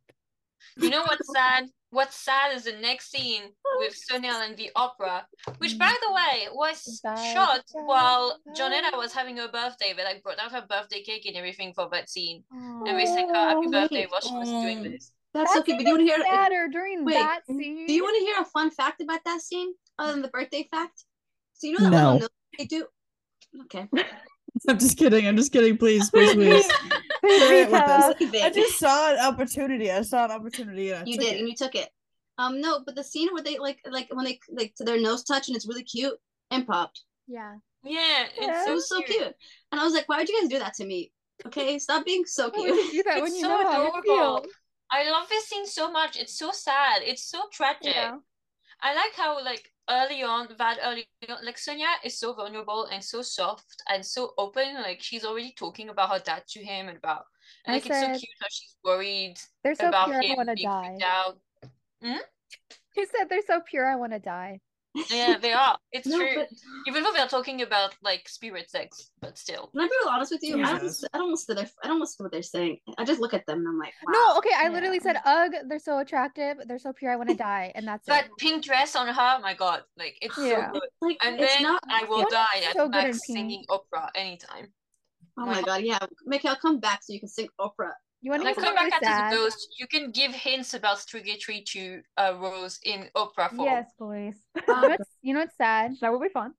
You 0.77 0.91
know 0.91 1.03
what's 1.05 1.33
sad? 1.33 1.69
What's 1.91 2.17
sad 2.17 2.55
is 2.55 2.65
the 2.65 2.73
next 2.73 3.11
scene 3.11 3.43
with 3.79 3.95
Sonhail 3.95 4.45
and 4.47 4.57
the 4.57 4.71
opera, 4.77 5.27
which, 5.59 5.79
by 5.79 5.93
the 6.03 6.13
way, 6.13 6.49
was 6.53 7.01
Goodbye, 7.03 7.33
shot 7.33 7.65
goodbye, 7.73 7.87
while 7.87 8.39
goodbye. 8.45 8.71
Jonetta 8.71 8.99
was 8.99 9.13
having 9.13 9.37
her 9.39 9.49
birthday. 9.49 9.95
They 9.97 10.05
like 10.05 10.23
brought 10.23 10.39
out 10.39 10.53
her 10.53 10.65
birthday 10.69 11.03
cake 11.03 11.27
and 11.27 11.37
everything 11.37 11.73
for 11.75 11.89
that 11.93 12.11
scene, 12.11 12.45
Aw. 12.53 12.85
and 12.87 12.97
we 12.97 13.07
sang 13.07 13.29
her 13.29 13.35
happy 13.35 13.69
birthday 13.69 14.01
wait. 14.01 14.11
while 14.11 14.21
she 14.21 14.35
was 14.35 14.51
doing 14.63 14.83
this. 14.83 15.11
Um, 15.35 15.41
that's, 15.41 15.55
That's 15.55 15.61
okay. 15.61 15.73
But 15.75 15.79
do 15.79 15.85
you 15.85 15.95
want 15.97 16.09
to 16.09 16.15
hear? 16.15 16.23
sadder 16.23 16.69
during 16.71 17.05
Wait, 17.05 17.15
that 17.15 17.41
scene. 17.47 17.87
Do 17.87 17.93
you 17.93 18.03
want 18.03 18.17
to 18.19 18.25
hear 18.25 18.37
a 18.41 18.45
fun 18.45 18.71
fact 18.71 19.01
about 19.01 19.21
that 19.25 19.41
scene 19.41 19.73
other 19.99 20.13
than 20.13 20.23
the 20.23 20.29
birthday 20.29 20.67
fact? 20.71 21.05
So 21.55 21.67
you 21.67 21.75
know 21.75 21.85
that 21.85 21.91
No. 21.91 22.13
little 22.13 22.19
note 22.21 22.31
they 22.59 22.65
do. 22.65 22.87
Okay. 23.63 23.89
I'm 24.69 24.79
just 24.79 24.97
kidding. 24.99 25.27
I'm 25.27 25.37
just 25.37 25.53
kidding. 25.53 25.77
Please, 25.77 26.11
please, 26.15 26.35
please. 26.35 26.67
Share 26.67 27.55
it 27.63 27.71
with 27.71 27.81
Rita. 27.81 27.85
us. 27.85 28.21
Leave 28.21 28.35
I 28.43 28.51
just 28.51 28.79
saw 28.79 29.13
an 29.13 29.19
opportunity. 29.21 29.91
I 29.91 30.03
saw 30.03 30.25
an 30.25 30.31
opportunity. 30.31 30.91
And 30.91 31.03
I 31.03 31.05
you 31.07 31.19
did, 31.19 31.35
it. 31.35 31.39
and 31.41 31.49
you 31.49 31.55
took 31.55 31.75
it. 31.75 31.89
Um, 32.39 32.61
no, 32.61 32.81
but 32.85 32.95
the 32.95 33.03
scene 33.05 33.29
where 33.33 33.43
they 33.43 33.59
like 33.59 33.81
like 33.91 34.09
when 34.13 34.25
they 34.25 34.39
like 34.51 34.75
to 34.77 34.85
their 34.85 35.01
nose 35.01 35.25
touch 35.25 35.49
and 35.49 35.57
it's 35.57 35.67
really 35.67 35.83
cute 35.85 36.15
and 36.51 36.67
popped. 36.67 37.03
Yeah. 37.27 37.57
Yeah, 37.85 38.25
it's 38.37 38.39
Yeah. 38.41 38.71
It 38.71 38.75
was 38.75 38.89
so 38.89 39.01
cute. 39.03 39.35
And 39.73 39.81
I 39.81 39.85
was 39.85 39.93
like, 39.95 40.09
why 40.09 40.19
would 40.19 40.29
you 40.29 40.41
guys 40.41 40.49
do 40.51 40.59
that 40.59 40.75
to 40.75 40.85
me? 40.87 41.13
Okay, 41.47 41.79
stop 41.79 42.05
being 42.05 42.25
so 42.27 42.51
cute. 42.51 42.67
you 42.93 43.03
do 43.03 43.11
that 43.11 43.23
when 43.23 43.35
you 43.35 43.43
so 43.43 43.49
know 43.49 43.71
how 43.71 43.83
it 43.85 43.89
adorable. 43.89 44.41
feels? 44.43 44.55
I 44.91 45.11
love 45.11 45.29
this 45.29 45.47
scene 45.47 45.67
so 45.67 45.91
much. 45.91 46.17
It's 46.17 46.39
so 46.39 46.51
sad. 46.53 47.03
It's 47.03 47.25
so 47.29 47.41
tragic. 47.53 47.95
Yeah. 47.95 48.17
I 48.81 48.95
like 48.95 49.13
how 49.17 49.43
like 49.45 49.71
early 49.89 50.23
on 50.23 50.49
that 50.59 50.79
early 50.85 51.07
on, 51.29 51.45
like 51.45 51.59
Sonya 51.59 51.87
is 52.05 52.19
so 52.19 52.33
vulnerable 52.35 52.87
and 52.87 53.03
so 53.03 53.23
soft 53.23 53.67
and 53.89 54.05
so 54.05 54.33
open. 54.39 54.75
Like 54.75 55.01
she's 55.03 55.25
already 55.25 55.53
talking 55.57 55.89
about 55.89 56.11
her 56.11 56.19
dad 56.19 56.43
to 56.49 56.65
him 56.65 56.89
and 56.89 56.99
about 56.99 57.25
and, 57.65 57.75
I 57.75 57.77
like 57.79 57.87
it's 57.87 58.01
so 58.01 58.07
cute 58.07 58.37
how 58.41 58.47
she's 58.51 58.77
worried 58.85 59.37
They're 59.65 59.75
so 59.75 59.89
about 59.89 60.09
pure. 60.09 60.21
I 60.21 60.27
him 60.27 60.37
want 60.37 60.49
to 60.51 60.55
being 60.55 60.69
die. 60.69 60.89
freaked 60.89 61.03
out. 61.03 61.39
He 62.95 63.05
said 63.07 63.29
they're 63.29 63.43
so 63.47 63.61
pure. 63.61 63.91
I 63.91 63.97
want 63.97 64.13
to 64.13 64.19
die. 64.19 64.61
Yeah, 65.11 65.39
they 65.39 65.53
are. 65.53 65.77
It's 65.93 66.07
no, 66.07 66.19
true. 66.19 66.33
but 66.37 66.49
Even 66.87 67.03
though 67.03 67.13
they're 67.13 67.27
talking 67.29 67.63
about 67.63 67.95
like 68.03 68.29
spirit 68.29 68.71
sex, 68.71 69.11
but 69.21 69.39
still. 69.39 69.69
can 69.73 69.81
I 69.83 69.87
be 69.87 69.93
real 70.05 70.13
honest 70.13 70.33
with 70.33 70.43
you? 70.43 70.63
I 70.63 70.73
don't, 70.73 70.81
Jesus. 70.83 71.05
I 71.13 71.19
don't 71.19 71.31
listen 71.31 71.55
to 71.57 71.63
their, 71.63 71.71
I 71.83 71.89
don't 71.89 72.01
listen 72.01 72.17
to 72.19 72.23
what 72.25 72.33
they're 72.33 72.43
saying. 72.43 72.79
I 72.99 73.05
just 73.05 73.21
look 73.21 73.35
at 73.35 73.47
them 73.47 73.59
and 73.59 73.69
I'm 73.69 73.79
like, 73.79 73.95
wow. 74.07 74.13
No, 74.13 74.39
okay. 74.39 74.51
I 74.57 74.69
literally 74.69 75.01
said, 75.01 75.17
"Ugh, 75.25 75.53
they're 75.69 75.79
so 75.79 75.99
attractive. 75.99 76.59
They're 76.67 76.79
so 76.79 76.93
pure. 76.93 77.13
I 77.13 77.17
want 77.17 77.31
to 77.31 77.37
die," 77.37 77.73
and 77.75 77.87
that's 77.87 78.07
That 78.07 78.27
it. 78.27 78.31
pink 78.39 78.65
dress 78.65 78.97
on 78.97 79.07
her, 79.09 79.39
my 79.41 79.55
god, 79.55 79.83
like 79.97 80.17
it's 80.23 80.37
Yeah. 80.39 80.67
so 80.73 80.81
good. 80.81 80.89
like 81.01 81.19
And 81.25 81.41
it's 81.41 81.55
then 81.55 81.63
not. 81.63 81.83
I 81.89 82.05
will 82.05 82.19
What? 82.19 82.31
die 82.31 82.63
at 82.67 82.75
So 82.75 82.89
Max 82.89 83.21
singing 83.27 83.65
opera 83.69 84.11
anytime. 84.15 84.73
Oh 85.39 85.47
my 85.47 85.63
god, 85.63 85.83
yeah. 85.83 85.99
Mickey, 86.27 86.49
I'll 86.49 86.57
come 86.57 86.81
back 86.81 87.03
so 87.03 87.13
you 87.13 87.21
can 87.21 87.29
sing 87.29 87.49
opera. 87.59 87.95
You 88.21 88.31
want 88.33 88.43
to 88.43 88.47
Like 88.47 88.57
come 88.57 88.75
back 88.75 88.85
really 88.85 88.91
at 88.93 89.03
sad? 89.05 89.31
ghost. 89.31 89.75
You 89.79 89.87
can 89.87 90.11
give 90.11 90.35
hints 90.35 90.75
about 90.75 90.99
Strigatory 90.99 91.65
to 91.67 92.03
uh, 92.17 92.35
Rose 92.37 92.79
in 92.85 93.09
opera 93.15 93.49
form. 93.57 93.69
Yes, 93.69 93.87
please. 93.99 94.37
You 94.69 94.75
know 94.75 94.89
what's, 94.89 95.09
you 95.23 95.35
know 95.35 95.41
what's 95.41 95.57
sad? 95.57 95.97
That 96.01 96.13
would 96.13 96.23
be 96.23 96.29
fun. 96.29 96.55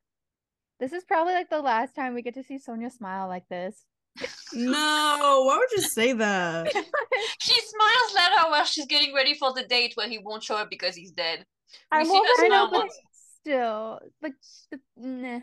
This 0.80 0.94
is 0.94 1.04
probably 1.04 1.34
like 1.34 1.50
the 1.50 1.62
last 1.62 1.94
time 1.96 2.14
we 2.14 2.22
get 2.22 2.36
to 2.36 2.44
see 2.44 2.58
Sonya 2.58 2.90
smile 2.90 3.28
like 3.28 3.48
this. 3.50 3.84
No, 4.54 5.44
why 5.46 5.58
would 5.58 5.72
you 5.72 5.82
say 5.82 6.14
that? 6.14 6.72
She 7.40 7.54
smiles 7.62 8.16
at 8.18 8.40
her 8.40 8.50
while 8.52 8.66
she's 8.66 8.86
getting 8.86 9.14
ready 9.14 9.34
for 9.34 9.54
the 9.54 9.64
date 9.64 9.94
where 9.96 10.08
he 10.10 10.18
won't 10.20 10.44
show 10.44 10.56
up 10.56 10.70
because 10.70 10.96
he's 10.96 11.12
dead. 11.12 11.46
We 11.94 12.04
I'm 12.04 12.06
see 12.06 12.18
her 12.18 12.28
already 12.38 12.46
I 12.46 12.50
know, 12.50 12.70
once. 12.72 13.00
still, 13.42 14.00
like, 14.22 14.34
nah. 14.96 15.40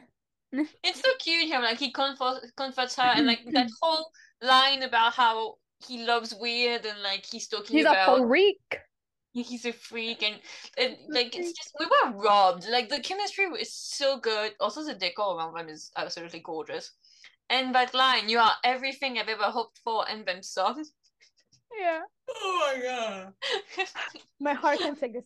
It's 0.82 1.00
so 1.00 1.08
cute 1.18 1.48
him 1.48 1.62
like 1.62 1.78
he 1.78 1.90
comforts 1.92 2.50
comforts 2.56 2.96
her 2.96 3.02
and 3.02 3.26
like 3.26 3.44
that 3.52 3.68
whole 3.82 4.10
line 4.40 4.82
about 4.82 5.14
how 5.14 5.56
he 5.86 6.04
loves 6.04 6.34
weird 6.34 6.84
and 6.84 7.02
like 7.02 7.24
he's 7.24 7.48
talking 7.48 7.76
he's 7.76 7.86
a 7.86 7.90
about 7.90 8.26
freak. 8.26 8.78
he's 9.32 9.64
a 9.64 9.72
freak 9.72 10.22
and, 10.22 10.36
and 10.78 10.96
like 11.08 11.36
it's 11.36 11.52
just 11.52 11.72
we 11.78 11.86
were 11.86 12.16
robbed 12.22 12.66
like 12.70 12.88
the 12.88 13.00
chemistry 13.00 13.48
was 13.48 13.72
so 13.72 14.18
good 14.18 14.52
also 14.60 14.84
the 14.84 14.94
decor 14.94 15.36
around 15.36 15.54
them 15.54 15.68
is 15.68 15.90
absolutely 15.96 16.40
gorgeous 16.40 16.92
and 17.50 17.74
that 17.74 17.94
line 17.94 18.28
you 18.28 18.38
are 18.38 18.52
everything 18.64 19.18
i've 19.18 19.28
ever 19.28 19.44
hoped 19.44 19.78
for 19.84 20.08
and 20.08 20.24
then 20.26 20.42
some 20.42 20.82
Yeah. 21.78 22.00
Oh 22.28 22.72
my 22.74 22.82
god. 22.82 23.32
My 24.40 24.54
heart 24.54 24.78
can 24.78 24.96
take 24.96 25.12
this. 25.12 25.24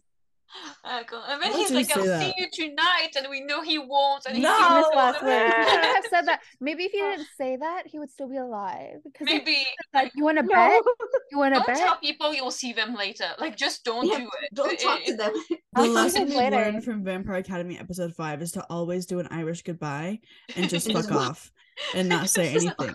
Uh, 0.85 1.03
cool. 1.05 1.23
and 1.29 1.41
then 1.43 1.53
Why 1.53 1.59
he's 1.59 1.71
like 1.71 1.97
i'll 1.97 2.05
that? 2.05 2.23
see 2.23 2.33
you 2.37 2.47
tonight 2.53 3.11
and 3.17 3.27
we 3.31 3.41
know 3.41 3.63
he 3.63 3.79
won't 3.79 4.27
and 4.27 4.37
he 4.37 4.43
No! 4.43 4.51
sees 4.51 4.61
Miss 4.61 4.87
all 4.97 4.99
of 4.99 5.15
Leslie, 5.23 5.31
he 5.31 5.71
shouldn't 5.71 5.85
have 5.95 6.05
said 6.11 6.27
that. 6.27 6.41
Maybe 6.61 6.85
if 6.85 6.93
he 6.93 6.99
didn't 6.99 7.27
say 7.39 7.57
that, 7.57 7.83
he 7.87 7.99
would 8.01 8.11
still 8.11 8.29
be 8.29 8.37
alive. 8.37 8.97
Because 9.05 9.29
if 9.29 9.33
maybe 9.45 9.53
he 9.55 9.67
like, 9.95 10.11
you 10.17 10.25
want 10.25 10.39
to 10.39 10.43
No. 10.43 10.49
bet? 10.49 10.83
You 11.31 11.39
want 11.39 11.55
to 11.55 11.61
don't 11.61 11.67
bet? 11.69 11.77
tell 11.79 11.97
people 11.99 12.35
you'll 12.35 12.51
see 12.51 12.73
them 12.73 12.95
later 12.97 13.27
like 13.39 13.57
just 13.57 13.85
don't 13.85 14.07
Yeah, 14.07 14.19
do 14.19 14.25
it 14.43 14.55
Don't 14.55 14.73
It- 14.73 14.81
talk 14.81 15.01
it- 15.03 15.07
to 15.07 15.17
them. 15.17 15.33
The 15.73 15.81
I'll 15.83 15.85
see 15.85 15.91
lesson 15.93 16.29
we 16.31 16.35
learned 16.35 16.83
from 16.85 17.05
Vampire 17.05 17.37
Academy 17.37 17.79
episode 17.79 18.13
five 18.17 18.43
is 18.43 18.51
to 18.53 18.65
always 18.69 19.07
do 19.07 19.21
an 19.21 19.29
Irish 19.31 19.63
goodbye 19.63 20.19
and 20.57 20.69
just 20.69 20.91
fuck 20.93 21.13
off 21.13 21.53
and 21.95 22.09
not 22.09 22.29
say 22.29 22.49
anything. 22.49 22.95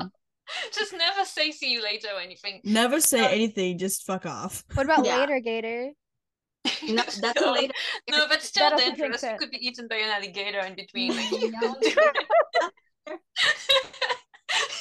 just 0.74 0.92
never 0.92 1.24
say 1.24 1.52
see 1.52 1.72
you 1.72 1.82
later 1.82 2.10
or 2.14 2.20
anything 2.20 2.60
Never 2.66 3.00
say 3.00 3.22
No. 3.22 3.28
anything, 3.30 3.78
just 3.78 4.06
fuck 4.06 4.26
off. 4.26 4.66
What 4.74 4.86
about 4.86 5.06
Yeah. 5.06 5.20
later, 5.20 5.40
Gator? 5.40 5.92
No, 6.88 7.04
that's 7.22 7.42
a 7.42 7.52
later. 7.52 7.74
No, 8.10 8.28
but 8.28 8.42
still 8.42 8.72
also 8.72 8.78
dangerous. 8.78 9.24
You 9.24 9.30
it. 9.30 9.38
could 9.38 9.52
be 9.52 9.66
eaten 9.66 9.88
by 9.88 9.98
an 9.98 10.10
alligator 10.10 10.60
in 10.60 10.76
between. 10.76 11.16
Like, 11.16 11.32
Yeah. 11.32 11.60
don't. 11.62 11.84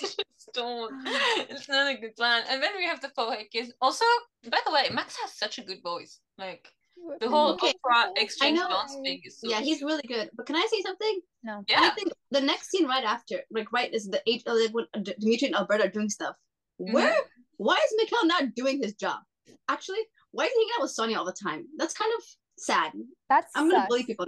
Just 0.00 0.20
don't. 0.54 0.92
It's 1.50 1.68
not 1.68 1.94
a 1.94 1.98
good 1.98 2.16
plan. 2.16 2.44
And 2.48 2.62
then 2.62 2.70
we 2.76 2.86
have 2.86 3.00
the 3.00 3.10
poet 3.16 3.48
kiss. 3.52 3.72
Also, 3.80 4.04
by 4.50 4.58
the 4.66 4.72
way, 4.72 4.88
Max 4.92 5.16
has 5.22 5.32
such 5.32 5.58
a 5.58 5.62
good 5.62 5.82
voice. 5.82 6.20
Like 6.38 6.66
the 7.20 7.28
whole 7.28 7.52
Okay. 7.54 7.72
opera 7.84 8.12
exchange 8.16 8.58
know. 8.58 8.68
dance 8.68 8.94
thing 9.02 9.20
is 9.24 9.40
so 9.40 9.48
Yeah, 9.48 9.60
he's 9.60 9.82
really 9.82 10.02
good. 10.06 10.30
But 10.34 10.46
can 10.46 10.56
I 10.56 10.66
say 10.70 10.80
something? 10.82 11.20
No. 11.42 11.64
Yeah. 11.68 11.80
I 11.80 11.82
yeah. 11.84 11.94
think 11.94 12.12
the 12.30 12.40
next 12.40 12.70
scene 12.70 12.86
right 12.86 13.04
after, 13.04 13.40
like 13.50 13.72
right, 13.72 13.92
is 13.92 14.06
the 14.06 14.22
eight 14.26 14.42
like 14.46 14.72
when 14.72 14.86
uh, 14.94 15.00
Dimitri 15.20 15.48
and 15.48 15.56
Alberta 15.56 15.84
are 15.84 15.88
doing 15.88 16.08
stuff. 16.08 16.36
Where? 16.78 17.16
Why 17.56 17.74
is 17.76 17.94
Mikhail 17.96 18.26
not 18.26 18.54
doing 18.54 18.82
his 18.82 18.94
job? 18.94 19.18
Actually, 19.68 20.00
why 20.34 20.44
is 20.44 20.52
he 20.52 20.58
hanging 20.60 20.70
out 20.78 20.82
with 20.82 20.90
Sonya 20.90 21.18
all 21.18 21.24
the 21.24 21.32
time? 21.32 21.66
That's 21.76 21.94
kind 21.94 22.12
of 22.18 22.24
sad. 22.58 22.92
That's 23.28 23.50
I'm 23.54 23.70
gonna 23.70 23.86
bully 23.88 24.04
people. 24.04 24.26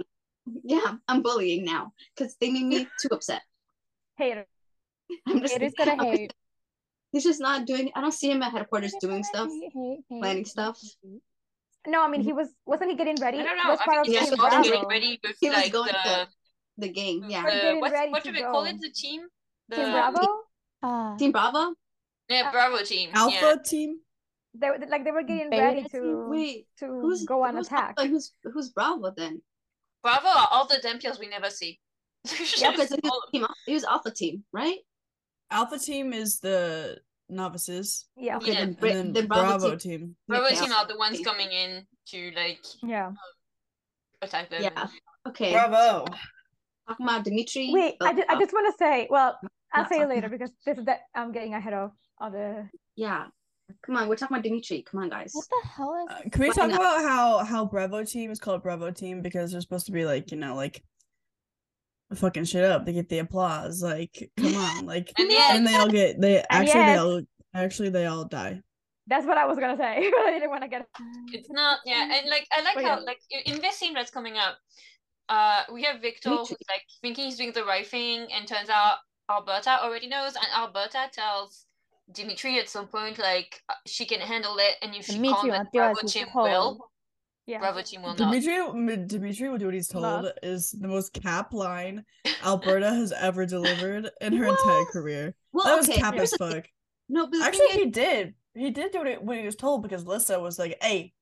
Yeah, 0.63 0.95
I'm 1.07 1.21
bullying 1.21 1.65
now 1.65 1.91
because 2.15 2.35
they 2.39 2.49
made 2.49 2.65
me 2.65 2.87
too 3.01 3.09
upset. 3.11 3.41
Hater. 4.17 4.45
I'm 5.27 5.41
just, 5.41 5.53
Gator's 5.53 5.73
gonna 5.77 5.91
I'm- 6.03 6.17
hate. 6.17 6.33
He's 7.11 7.23
just 7.23 7.39
not 7.39 7.65
doing. 7.65 7.89
I 7.95 8.01
don't 8.01 8.13
see 8.13 8.29
him 8.29 8.43
at 8.43 8.51
headquarters 8.51 8.93
doing 8.99 9.23
stuff. 9.23 9.47
Hate, 9.49 9.71
hate, 9.73 9.99
hate, 10.09 10.21
planning 10.21 10.37
hate, 10.39 10.47
stuff. 10.47 10.77
No, 11.87 12.03
I 12.03 12.09
mean 12.09 12.21
he 12.21 12.33
was 12.33 12.49
wasn't 12.65 12.91
he 12.91 12.97
getting 12.97 13.15
ready? 13.21 13.39
I 13.39 13.43
don't 13.43 13.57
know. 13.57 13.69
was 13.69 13.79
I 13.79 13.85
part 13.85 14.05
think 14.05 14.17
of 14.17 14.21
he's 14.21 14.31
Yeah, 14.31 14.35
he 14.35 14.57
was 14.57 14.67
getting 14.67 14.89
ready 14.89 15.19
with 15.23 15.35
He 15.39 15.49
was 15.49 15.57
like 15.57 15.71
going 15.71 15.87
the, 15.87 15.93
to 15.93 16.27
The 16.77 16.89
game, 16.89 17.23
yeah. 17.29 17.43
The 17.43 17.51
getting 17.51 17.79
what's, 17.79 17.93
ready 17.93 18.11
what 18.11 18.23
do 18.23 18.31
we 18.33 18.41
call 18.41 18.65
it? 18.65 18.79
The 18.81 18.89
team? 18.91 19.21
The 19.69 19.75
Team 19.77 19.91
Bravo. 19.91 20.27
Ah. 20.83 21.15
Team 21.17 21.31
Bravo. 21.31 21.73
yeah, 22.29 22.51
Bravo 22.51 22.83
team. 22.83 23.09
Alpha 23.13 23.37
Yeah. 23.41 23.55
team? 23.63 23.99
They 24.59 24.69
like 24.89 25.03
they 25.03 25.11
were 25.11 25.23
getting 25.23 25.49
Beta 25.49 25.61
ready 25.61 25.83
to 25.89 26.27
Wait, 26.29 26.67
to 26.79 26.85
who's 26.85 27.25
go 27.25 27.43
on 27.43 27.55
who's 27.55 27.67
attack. 27.67 27.95
Alpha, 27.97 28.09
who's 28.09 28.33
who's 28.43 28.69
Bravo 28.69 29.11
then? 29.15 29.41
Bravo 30.03 30.27
are 30.27 30.47
all 30.51 30.67
the 30.67 30.75
Dhampirs 30.77 31.19
we 31.19 31.27
never 31.27 31.49
see. 31.49 31.79
Yeah, 32.57 32.71
because 32.71 32.89
he, 32.89 32.99
was 33.03 33.21
team, 33.31 33.45
he 33.65 33.73
was 33.73 33.83
Alpha 33.83 34.11
team, 34.11 34.43
right? 34.51 34.77
Alpha 35.51 35.77
team 35.79 36.13
is 36.13 36.39
the 36.39 36.97
novices. 37.29 38.07
Yeah. 38.15 38.37
Okay, 38.37 38.51
Yeah. 38.53 38.59
then, 38.65 38.67
And 38.69 38.77
then 38.81 39.13
then 39.13 39.27
Bravo, 39.27 39.57
Bravo 39.59 39.75
team. 39.75 39.99
team. 39.99 40.15
Bravo 40.27 40.45
Okay, 40.47 40.55
team 40.59 40.71
are 40.73 40.87
the 40.87 40.97
ones 40.97 41.19
coming 41.21 41.51
in 41.51 41.85
to 42.11 42.31
like 42.35 42.59
Yeah. 42.83 43.11
attack 44.21 44.49
them. 44.49 44.63
Yeah. 44.63 44.87
Okay. 45.27 45.51
Bravo. 45.51 46.05
Talking 46.87 47.05
about 47.05 47.23
Dimitri. 47.23 47.69
Wait, 47.73 47.95
I, 48.01 48.09
uh, 48.09 48.13
ju- 48.13 48.23
I 48.29 48.39
just 48.39 48.53
want 48.53 48.73
to 48.73 48.77
say, 48.77 49.07
well, 49.09 49.37
I'll 49.73 49.83
Yeah, 49.83 49.87
say 49.89 50.01
it 50.01 50.07
later 50.09 50.29
because 50.29 50.51
this 50.65 50.77
is 50.77 50.85
that 50.85 51.01
I'm 51.13 51.31
getting 51.33 51.53
ahead 51.53 51.73
of 51.73 51.91
other. 52.19 52.71
yeah. 52.95 53.27
Come 53.85 53.97
on, 53.97 54.07
we're 54.07 54.15
talking 54.15 54.35
about 54.35 54.43
Dimitri. 54.43 54.81
Come 54.89 55.01
on, 55.01 55.09
guys. 55.09 55.31
What 55.33 55.45
the 55.49 55.67
hell 55.69 56.05
is 56.09 56.15
Uh, 56.15 56.29
can 56.29 56.41
we 56.41 56.47
Why 56.49 56.53
talk 56.53 56.69
not? 56.69 56.79
about 56.79 57.01
how 57.03 57.37
how 57.43 57.65
Bravo 57.65 58.03
team 58.03 58.31
is 58.31 58.39
called 58.39 58.63
Bravo 58.63 58.91
team 58.91 59.21
because 59.21 59.51
they're 59.51 59.61
supposed 59.61 59.85
to 59.87 59.91
be 59.91 60.05
like 60.05 60.31
you 60.31 60.37
know 60.37 60.55
like 60.55 60.83
fucking 62.15 62.45
shit 62.45 62.63
up 62.63 62.85
to 62.85 62.93
get 62.93 63.09
the 63.09 63.19
applause 63.19 63.83
like 63.83 64.31
come 64.37 64.55
on 64.65 64.85
like 64.85 65.11
And 65.19 65.29
yeah, 65.29 65.55
and 65.55 65.67
they 65.67 65.75
all 65.75 65.89
get 65.89 66.19
they 66.21 66.37
And 66.37 66.45
actually 66.49 66.85
they 66.85 66.95
all 66.97 67.21
actually 67.53 67.89
they 67.89 68.05
all 68.05 68.23
die 68.25 68.61
That's 69.07 69.25
what 69.25 69.37
I 69.37 69.45
was 69.45 69.57
gonna 69.59 69.77
say, 69.77 70.09
but 70.11 70.19
I 70.25 70.31
didn't 70.31 70.49
want 70.49 70.63
to 70.63 70.69
get. 70.69 70.87
it's 71.33 71.49
not 71.49 71.79
yeah, 71.85 72.03
and 72.19 72.29
like 72.29 72.47
I 72.51 72.61
like 72.61 72.75
But 72.75 72.83
how 72.85 72.99
yeah. 72.99 73.03
like 73.05 73.19
in 73.45 73.59
this 73.61 73.75
scene 73.75 73.93
that's 73.93 74.11
coming 74.11 74.37
up, 74.37 74.55
uh 75.27 75.63
we 75.73 75.83
have 75.83 76.01
Victor 76.01 76.29
who's 76.29 76.51
like 76.69 76.83
thinking 77.01 77.25
he's 77.25 77.35
doing 77.37 77.51
the 77.51 77.65
right 77.65 77.85
thing 77.85 78.27
and 78.33 78.47
turns 78.47 78.69
out 78.69 78.99
Alberta 79.29 79.83
already 79.83 80.07
knows 80.07 80.35
and 80.35 80.45
Alberta 80.55 81.09
tells 81.11 81.65
Dimitri 82.11 82.57
at 82.59 82.69
some 82.69 82.87
point 82.87 83.19
like 83.19 83.61
uh, 83.69 83.73
she 83.85 84.05
can 84.05 84.19
handle 84.19 84.55
it 84.59 84.75
and 84.81 84.95
if 84.95 85.05
she 85.05 85.13
Dimitri 85.13 85.49
can't 85.49 85.51
then 85.51 85.51
won't 85.51 85.71
do 85.73 85.79
as 85.79 85.93
Bravo 85.97 86.07
team 86.07 86.27
will. 86.33 86.89
Yeah. 87.45 87.59
Bravo 87.59 87.81
team 87.81 88.01
will. 88.01 88.13
Dimitri 88.13 88.55
M- 88.55 89.07
Dimitri 89.07 89.49
will 89.49 89.57
do 89.57 89.65
what 89.65 89.73
he's 89.73 89.87
told 89.87 90.03
Love. 90.03 90.25
is 90.43 90.71
the 90.71 90.87
most 90.87 91.13
cap 91.13 91.53
line 91.53 92.03
Alberta 92.45 92.89
has 92.89 93.11
ever 93.13 93.45
delivered 93.45 94.09
in 94.21 94.33
her 94.33 94.45
entire 94.45 94.85
career 94.85 95.35
Well, 95.53 95.65
that 95.65 95.77
was 95.77 95.89
okay. 95.89 95.99
cap 95.99 96.15
as 96.15 96.31
the 96.31 96.37
thing. 96.37 96.51
fuck 96.61 96.65
No, 97.09 97.27
but 97.27 97.41
actually 97.41 97.67
thing 97.67 97.79
he 97.79 97.85
did 97.89 98.33
he 98.55 98.71
did 98.71 98.91
do 98.91 99.03
it 99.05 99.21
when 99.23 99.39
he 99.39 99.45
was 99.45 99.55
told 99.55 99.83
because 99.83 100.05
Lissa 100.05 100.39
was 100.39 100.57
like 100.59 100.77
hey 100.81 101.13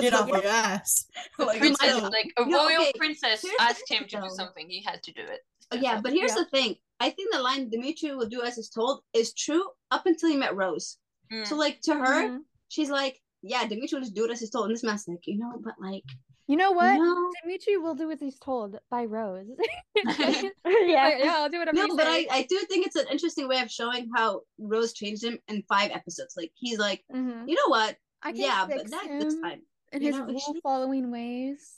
get 0.00 0.14
off 0.14 0.28
yeah, 0.28 0.36
your 0.36 0.46
ass 0.46 1.06
The 1.38 1.44
like 1.44 1.58
princess, 1.58 2.00
like 2.02 2.32
a 2.38 2.44
No, 2.46 2.64
royal 2.68 2.82
okay, 2.82 2.92
princess 2.96 3.42
here's 3.42 3.54
asked 3.60 3.90
him 3.90 4.04
to 4.08 4.20
do 4.20 4.28
something. 4.30 4.68
He 4.68 4.82
had 4.82 5.02
to 5.02 5.12
do 5.12 5.22
it. 5.22 5.40
Yeah, 5.78 6.00
but 6.00 6.12
here's 6.12 6.32
Yeah. 6.32 6.44
the 6.44 6.44
thing. 6.46 6.76
I 6.98 7.10
think 7.10 7.32
the 7.32 7.40
line 7.40 7.70
Dimitri 7.70 8.14
will 8.14 8.28
do 8.28 8.42
as 8.42 8.58
is 8.58 8.68
told 8.68 9.02
is 9.14 9.32
true 9.34 9.64
up 9.90 10.06
until 10.06 10.28
he 10.30 10.36
met 10.36 10.54
Rose. 10.56 10.98
Mm. 11.32 11.46
So 11.46 11.56
like 11.56 11.80
to 11.82 11.94
her, 11.94 12.28
Mhm. 12.28 12.38
she's 12.68 12.90
like, 12.90 13.22
yeah, 13.42 13.66
Dimitri 13.66 13.96
will 13.96 14.02
just 14.02 14.14
do 14.14 14.24
it 14.26 14.30
as 14.30 14.40
he's 14.40 14.50
told. 14.50 14.66
And 14.66 14.74
this 14.74 14.82
man's 14.82 15.06
like, 15.08 15.26
you 15.26 15.38
know, 15.38 15.58
but 15.64 15.74
like 15.80 16.04
You 16.46 16.56
know 16.56 16.72
what? 16.72 16.94
No, 16.96 17.30
Dimitri 17.44 17.76
will 17.76 17.94
do 17.94 18.10
as 18.10 18.18
he's 18.18 18.38
told 18.40 18.76
by 18.90 19.04
Rose. 19.04 19.46
yeah. 19.94 20.42
yeah, 20.64 21.18
yeah, 21.18 21.34
I'll 21.38 21.48
do 21.48 21.58
whatever 21.60 21.76
no, 21.76 21.96
but. 21.96 22.06
I, 22.08 22.26
I 22.30 22.42
do 22.48 22.58
think 22.68 22.86
it's 22.86 22.96
an 22.96 23.06
interesting 23.10 23.46
way 23.46 23.60
of 23.60 23.70
showing 23.70 24.10
how 24.16 24.40
Rose 24.58 24.92
changed 24.92 25.22
him 25.22 25.38
in 25.46 25.62
five 25.68 25.92
episodes. 25.92 26.34
Like 26.36 26.50
he's 26.56 26.78
like, 26.78 27.04
Mhm. 27.14 27.48
you 27.48 27.54
know 27.54 27.68
what? 27.68 27.96
I 28.22 28.32
can 28.32 28.40
yeah, 28.40 28.66
fix 28.66 28.82
but 28.82 28.90
not 28.90 29.06
him 29.06 29.20
this 29.20 29.36
time. 29.40 29.62
in 29.92 30.02
his 30.02 30.16
know, 30.16 30.24
rule 30.24 30.38
she- 30.54 30.60
following 30.60 31.10
ways. 31.12 31.76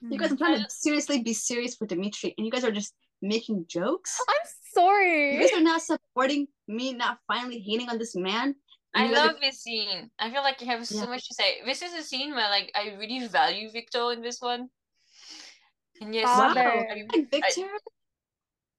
You 0.00 0.16
guys. 0.16 0.30
I'm 0.30 0.38
trying 0.38 0.62
to 0.62 0.70
seriously 0.70 1.22
be 1.22 1.34
serious 1.34 1.74
for 1.76 1.86
Dimitri, 1.86 2.34
and 2.38 2.46
you 2.46 2.50
guys 2.52 2.64
are 2.64 2.70
just 2.70 2.94
making 3.24 3.64
jokes. 3.68 4.20
I'm 4.28 4.46
sorry. 4.72 5.34
You 5.34 5.40
guys 5.40 5.52
are 5.58 5.62
not 5.62 5.82
supporting 5.82 6.46
me, 6.68 6.92
not 6.92 7.18
finally 7.26 7.58
hating 7.58 7.88
on 7.88 7.98
this 7.98 8.14
man. 8.14 8.54
I 8.94 9.06
are- 9.08 9.12
love 9.12 9.36
this 9.40 9.62
scene. 9.62 10.10
I 10.18 10.30
feel 10.30 10.42
like 10.42 10.60
you 10.60 10.68
have 10.68 10.86
so 10.86 10.98
Yeah. 11.02 11.06
much 11.06 11.26
to 11.28 11.34
say. 11.34 11.62
This 11.64 11.82
is 11.82 11.92
a 11.94 12.02
scene 12.02 12.34
where 12.34 12.48
like 12.50 12.70
I 12.74 12.94
really 13.00 13.26
value 13.26 13.70
Victor 13.70 14.12
in 14.12 14.20
this 14.22 14.40
one. 14.40 14.68
And 16.00 16.14
yes, 16.14 16.26
Wow, 16.26 16.52
I, 16.56 16.86
like 17.10 17.30
Victor. 17.30 17.70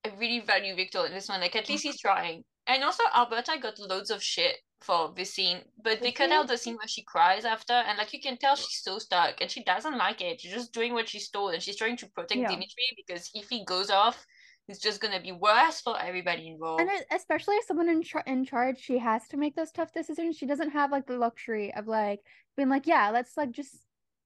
I 0.06 0.10
really 0.20 0.40
value 0.42 0.76
Victor 0.76 1.06
in 1.08 1.12
this 1.14 1.28
one. 1.28 1.42
Like 1.42 1.56
at 1.56 1.68
least 1.68 1.84
he's 1.84 2.00
trying. 2.00 2.44
And 2.68 2.84
also 2.84 3.04
Alberta 3.14 3.58
got 3.62 3.78
loads 3.80 4.10
of 4.10 4.24
shit 4.24 4.56
for 4.82 5.14
this 5.16 5.34
scene, 5.34 5.60
but 5.82 6.00
they 6.00 6.08
Did 6.08 6.16
cut 6.16 6.32
out 6.32 6.48
the 6.48 6.58
scene 6.58 6.76
where 6.76 6.88
she 6.88 7.04
cries 7.04 7.46
after, 7.46 7.74
and 7.74 7.98
like 7.98 8.14
you 8.14 8.20
can 8.20 8.38
tell 8.38 8.56
she's 8.56 8.82
so 8.84 9.00
stuck 9.00 9.40
and 9.42 9.50
she 9.50 9.64
doesn't 9.64 9.98
like 9.98 10.22
it. 10.22 10.42
She's 10.42 10.54
just 10.54 10.74
doing 10.74 10.94
what 10.94 11.08
she's 11.08 11.30
told, 11.30 11.54
and 11.54 11.62
she's 11.62 11.76
trying 11.78 11.98
to 11.98 12.08
protect 12.10 12.42
Yeah. 12.42 12.50
Dimitri 12.50 12.88
because 12.98 13.30
if 13.34 13.50
he 13.50 13.64
goes 13.66 13.90
off, 13.90 14.26
it's 14.68 14.80
just 14.80 15.00
gonna 15.00 15.22
be 15.22 15.32
worse 15.32 15.82
for 15.82 16.00
everybody 16.00 16.48
involved. 16.48 16.82
and 16.82 16.90
especially 17.12 17.56
as 17.58 17.68
someone 17.68 17.88
in, 17.88 18.02
char- 18.02 18.24
in 18.26 18.44
charge, 18.44 18.80
she 18.80 18.98
has 18.98 19.28
to 19.28 19.38
make 19.38 19.56
those 19.56 19.72
tough 19.72 19.94
decisions. 19.94 20.36
She 20.38 20.48
doesn't 20.48 20.72
have 20.72 20.92
like 20.92 21.06
the 21.06 21.18
luxury 21.18 21.74
of 21.76 21.88
like 21.88 22.20
being 22.58 22.70
like, 22.70 22.88
yeah, 22.88 23.12
let's 23.12 23.38
like 23.38 23.52
just 23.52 23.76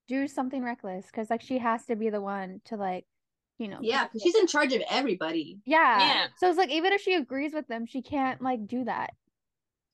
do 0.08 0.28
something 0.28 0.64
reckless 0.64 1.06
because 1.08 1.30
like 1.30 1.42
she 1.42 1.58
has 1.60 1.86
to 1.86 1.96
be 1.96 2.10
the 2.10 2.22
one 2.22 2.62
to 2.66 2.78
like, 2.78 3.06
you 3.60 3.68
know. 3.68 3.78
Yeah, 3.82 3.97
protect 4.07 4.14
because 4.14 4.24
she's 4.24 4.36
in 4.36 4.47
charge 4.47 4.74
of 4.74 4.82
everybody. 4.89 5.60
Yeah. 5.66 5.99
Yeah. 5.99 6.28
So 6.38 6.49
it's 6.49 6.57
like 6.57 6.72
even 6.72 6.93
if 6.93 7.01
she 7.01 7.14
agrees 7.14 7.53
with 7.53 7.68
them, 7.68 7.86
she 7.86 8.01
can't 8.01 8.41
like 8.41 8.66
do 8.68 8.86
that. 8.86 9.12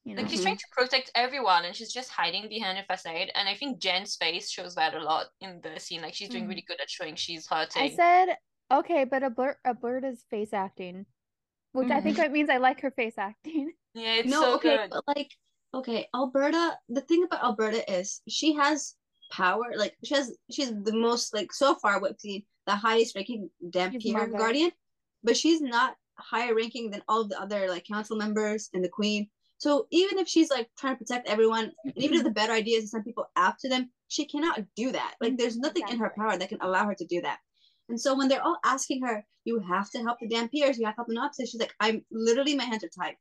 You 0.06 0.14
know. 0.16 0.22
Like 0.22 0.30
she's 0.32 0.44
trying 0.44 0.58
to 0.58 0.66
protect 0.72 1.12
everyone 1.16 1.66
and 1.66 1.76
she's 1.76 1.92
just 1.92 2.12
hiding 2.12 2.48
behind 2.48 2.78
a 2.78 2.84
facade. 2.84 3.32
And 3.36 3.50
I 3.50 3.56
think 3.56 3.80
Jen's 3.80 4.16
face 4.16 4.50
shows 4.52 4.76
that 4.76 4.94
a 4.94 5.00
lot 5.04 5.26
in 5.42 5.60
the 5.64 5.80
scene. 5.80 6.02
Like 6.02 6.14
she's 6.14 6.30
doing 6.30 6.46
Mhm. 6.46 6.50
really 6.50 6.66
good 6.68 6.80
at 6.80 6.90
showing 6.90 7.16
she's 7.16 7.48
hurting. 7.48 7.82
I 7.82 7.90
said 7.90 8.38
okay, 8.72 9.04
but 9.04 9.24
a 9.24 9.30
blur 9.32 9.58
a 9.66 9.74
blurred 9.74 10.06
is 10.06 10.24
face 10.30 10.54
acting, 10.54 11.06
which 11.74 11.90
I 11.92 12.02
think 12.02 12.20
it 12.20 12.32
means 12.32 12.50
I 12.50 12.58
like 12.58 12.82
her 12.82 12.92
face 12.92 13.18
acting. 13.18 13.74
yeah, 13.96 14.16
it's 14.16 14.30
no, 14.30 14.42
so 14.42 14.56
okay, 14.56 14.78
good. 14.78 14.90
but 14.92 15.04
like, 15.08 15.32
okay, 15.74 16.08
Alberta. 16.14 16.78
The 16.90 17.02
thing 17.02 17.24
about 17.24 17.44
Alberta 17.44 17.82
is 17.92 18.22
she 18.30 18.54
has 18.54 18.96
power. 19.32 19.74
Like 19.76 19.96
she 20.04 20.16
has, 20.16 20.36
she's 20.52 20.70
the 20.70 20.96
most 20.96 21.34
like 21.34 21.54
so 21.54 21.76
far 21.76 22.00
we've 22.00 22.20
seen 22.20 22.44
the 22.66 22.76
highest 22.76 23.16
ranking 23.16 23.50
Dhampir 23.70 24.32
guardian, 24.32 24.72
but 25.24 25.38
she's 25.38 25.62
not 25.62 25.96
higher 26.18 26.56
ranking 26.56 26.92
than 26.92 27.04
all 27.08 27.28
the 27.28 27.40
other 27.40 27.70
like 27.70 27.86
council 27.86 28.18
members 28.18 28.70
and 28.74 28.84
the 28.84 28.90
queen. 28.90 29.30
So 29.58 29.88
even 29.92 30.18
if 30.20 30.28
she's 30.28 30.50
like 30.50 30.70
trying 30.78 30.96
to 30.96 31.00
protect 31.00 31.30
everyone, 31.30 31.72
and 31.84 31.94
even 31.96 32.18
if 32.18 32.24
the 32.24 32.32
better 32.32 32.54
ideas 32.54 32.84
to 32.84 32.88
send 32.90 33.06
people 33.06 33.28
after 33.36 33.70
them, 33.70 33.90
she 34.08 34.26
cannot 34.26 34.60
do 34.76 34.92
that. 34.92 35.16
Like 35.22 35.32
mm-hmm. 35.32 35.38
there's 35.38 35.58
nothing 35.58 35.84
in 35.90 35.98
her 35.98 36.14
power 36.18 36.38
that 36.38 36.50
can 36.50 36.60
allow 36.62 36.86
her 36.86 36.96
to 36.96 37.06
do 37.06 37.22
that. 37.22 37.40
And 37.90 38.00
so 38.00 38.18
when 38.18 38.28
they're 38.28 38.44
all 38.44 38.58
asking 38.66 39.04
her, 39.04 39.24
you 39.44 39.60
have 39.60 39.90
to 39.92 40.00
help 40.00 40.18
the 40.20 40.28
Dhampirs, 40.28 40.78
you 40.78 40.86
have 40.86 40.96
to 40.96 40.98
help 40.98 41.08
the 41.08 41.14
Nazis, 41.14 41.50
she's 41.50 41.62
like, 41.62 41.76
I'm 41.80 42.04
literally 42.12 42.56
my 42.56 42.64
hands 42.64 42.84
are 42.84 42.90
tied. 42.90 43.16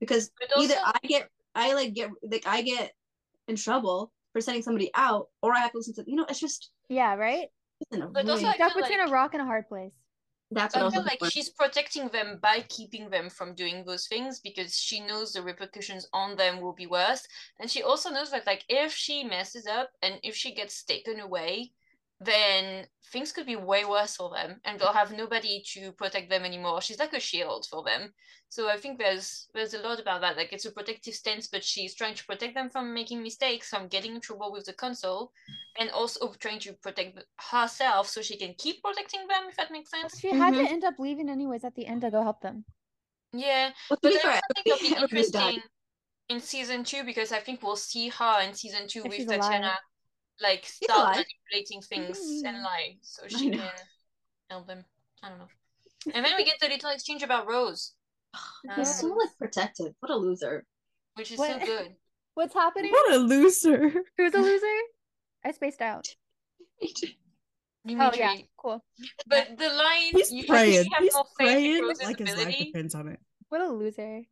Because 0.00 0.30
But 0.38 0.60
either 0.60 0.76
I 0.84 0.98
get 1.06 1.28
I 1.54 1.74
like 1.74 1.94
get 1.94 2.10
like 2.22 2.46
I 2.46 2.62
get 2.62 2.92
in 3.48 3.56
trouble 3.56 4.12
for 4.38 4.42
sending 4.42 4.62
somebody 4.62 4.90
out, 4.94 5.28
or 5.42 5.52
I 5.54 5.58
have 5.60 5.72
to 5.72 5.78
listen 5.78 5.94
to 5.96 6.04
you 6.06 6.16
know, 6.16 6.26
it's 6.28 6.40
just 6.40 6.70
Yeah, 6.88 7.14
right. 7.14 7.48
it's 7.80 7.90
But 7.90 8.14
really- 8.14 8.30
also 8.30 8.46
I 8.46 8.54
Stuck 8.54 8.72
feel 8.72 8.82
between 8.82 9.00
like- 9.00 9.08
a 9.08 9.12
rock 9.12 9.34
and 9.34 9.42
a 9.42 9.46
hard 9.46 9.68
place. 9.68 9.92
that's 10.50 10.74
what 10.74 10.84
I 10.84 10.86
I 10.88 10.90
feel 10.90 11.02
like 11.02 11.18
for. 11.18 11.30
she's 11.30 11.50
protecting 11.50 12.08
them 12.08 12.38
by 12.40 12.56
keeping 12.76 13.10
them 13.10 13.28
from 13.28 13.54
doing 13.54 13.84
those 13.84 14.06
things 14.06 14.40
because 14.40 14.72
she 14.86 15.00
knows 15.00 15.32
the 15.32 15.42
repercussions 15.42 16.06
on 16.12 16.36
them 16.36 16.60
will 16.62 16.72
be 16.72 16.86
worse. 16.86 17.22
And 17.58 17.70
she 17.70 17.82
also 17.82 18.08
knows 18.10 18.30
that 18.30 18.46
like 18.46 18.64
if 18.68 18.92
she 18.92 19.24
messes 19.24 19.66
up 19.66 19.90
and 20.02 20.14
if 20.22 20.34
she 20.36 20.54
gets 20.54 20.84
taken 20.84 21.20
away, 21.20 21.72
then 22.20 22.86
things 23.12 23.32
could 23.32 23.46
be 23.46 23.56
way 23.56 23.84
worse 23.84 24.16
for 24.16 24.30
them 24.30 24.60
and 24.64 24.78
they'll 24.78 24.92
have 24.92 25.12
nobody 25.12 25.62
to 25.74 25.92
protect 25.92 26.28
them 26.30 26.44
anymore. 26.44 26.80
She's 26.80 26.98
like 26.98 27.12
a 27.12 27.20
shield 27.20 27.66
for 27.70 27.84
them. 27.84 28.12
So 28.48 28.68
I 28.68 28.76
think 28.76 28.98
there's 28.98 29.48
there's 29.54 29.74
a 29.74 29.78
lot 29.80 30.00
about 30.00 30.20
that. 30.22 30.36
Like 30.36 30.52
it's 30.52 30.64
a 30.64 30.72
protective 30.72 31.14
stance, 31.14 31.46
but 31.48 31.62
she's 31.62 31.94
trying 31.94 32.14
to 32.14 32.24
protect 32.26 32.54
them 32.54 32.70
from 32.70 32.92
making 32.92 33.22
mistakes, 33.22 33.68
from 33.68 33.88
getting 33.88 34.14
in 34.16 34.20
trouble 34.20 34.50
with 34.52 34.64
the 34.64 34.72
council, 34.72 35.32
and 35.78 35.90
also 35.90 36.32
trying 36.40 36.58
to 36.60 36.72
protect 36.74 37.22
herself 37.50 38.08
so 38.08 38.20
she 38.20 38.36
can 38.36 38.54
keep 38.58 38.82
protecting 38.82 39.26
them, 39.28 39.44
if 39.48 39.56
that 39.56 39.70
makes 39.70 39.90
sense. 39.90 40.18
She 40.18 40.28
had 40.28 40.54
to 40.54 40.60
Mhm. 40.60 40.70
end 40.70 40.84
up 40.84 40.98
leaving 40.98 41.28
anyways 41.28 41.64
at 41.64 41.74
the 41.74 41.86
end 41.86 42.00
to 42.00 42.10
go 42.10 42.22
help 42.22 42.40
them. 42.40 42.64
Yeah, 43.32 43.72
Well, 43.90 43.98
but 44.02 44.14
I 44.16 44.40
think 44.54 44.66
it'll 44.66 44.78
be 44.80 44.88
interesting 44.96 45.62
in 46.28 46.40
season 46.40 46.84
two 46.84 47.04
because 47.04 47.32
I 47.32 47.40
think 47.40 47.62
we'll 47.62 47.76
see 47.76 48.08
her 48.08 48.40
in 48.40 48.54
season 48.54 48.88
two 48.88 49.04
If 49.04 49.10
with 49.10 49.26
Tatiana, 49.28 49.66
alive. 49.66 49.78
Like 50.40 50.64
start 50.64 50.98
alive. 51.16 51.24
manipulating 51.50 51.82
things 51.82 52.42
and 52.44 52.56
Mhm. 52.56 52.64
lie 52.64 52.96
so 53.02 53.26
she 53.28 53.50
can 53.50 53.70
help 54.50 54.66
them. 54.66 54.84
I 55.22 55.28
don't 55.30 55.38
know. 55.38 55.48
And 56.14 56.24
then 56.24 56.34
we 56.36 56.44
get 56.44 56.60
the 56.60 56.68
little 56.68 56.90
exchange 56.90 57.22
about 57.22 57.46
Rose, 57.46 57.94
He's 58.76 58.98
so 59.00 59.10
Um, 59.12 59.18
like 59.18 59.36
protective. 59.38 59.94
What 60.00 60.10
a 60.10 60.16
loser. 60.16 60.66
which 61.14 61.32
is 61.32 61.38
What? 61.38 61.60
so 61.60 61.66
good. 61.66 61.96
What's 62.34 62.54
happening? 62.54 62.92
What 62.92 63.12
a 63.14 63.18
loser. 63.18 63.88
Who's 64.16 64.34
a 64.34 64.38
loser? 64.40 64.78
I 65.44 65.50
spaced 65.52 65.82
out. 65.82 66.14
Oh 67.90 68.12
yeah, 68.14 68.36
cool. 68.56 68.84
But 69.26 69.56
the 69.58 69.68
line 69.68 70.12
He's 70.12 70.30
you 70.30 70.44
praying. 70.46 70.88
have 70.92 71.02
He's 71.02 71.14
more 71.14 71.26
praying 71.36 71.82
Rose's 71.82 72.04
like 72.04 72.18
his 72.18 72.36
life 72.36 72.56
depends 72.58 72.94
on 72.94 73.08
it. 73.08 73.20
What 73.48 73.60
a 73.60 73.68
loser. 73.68 74.22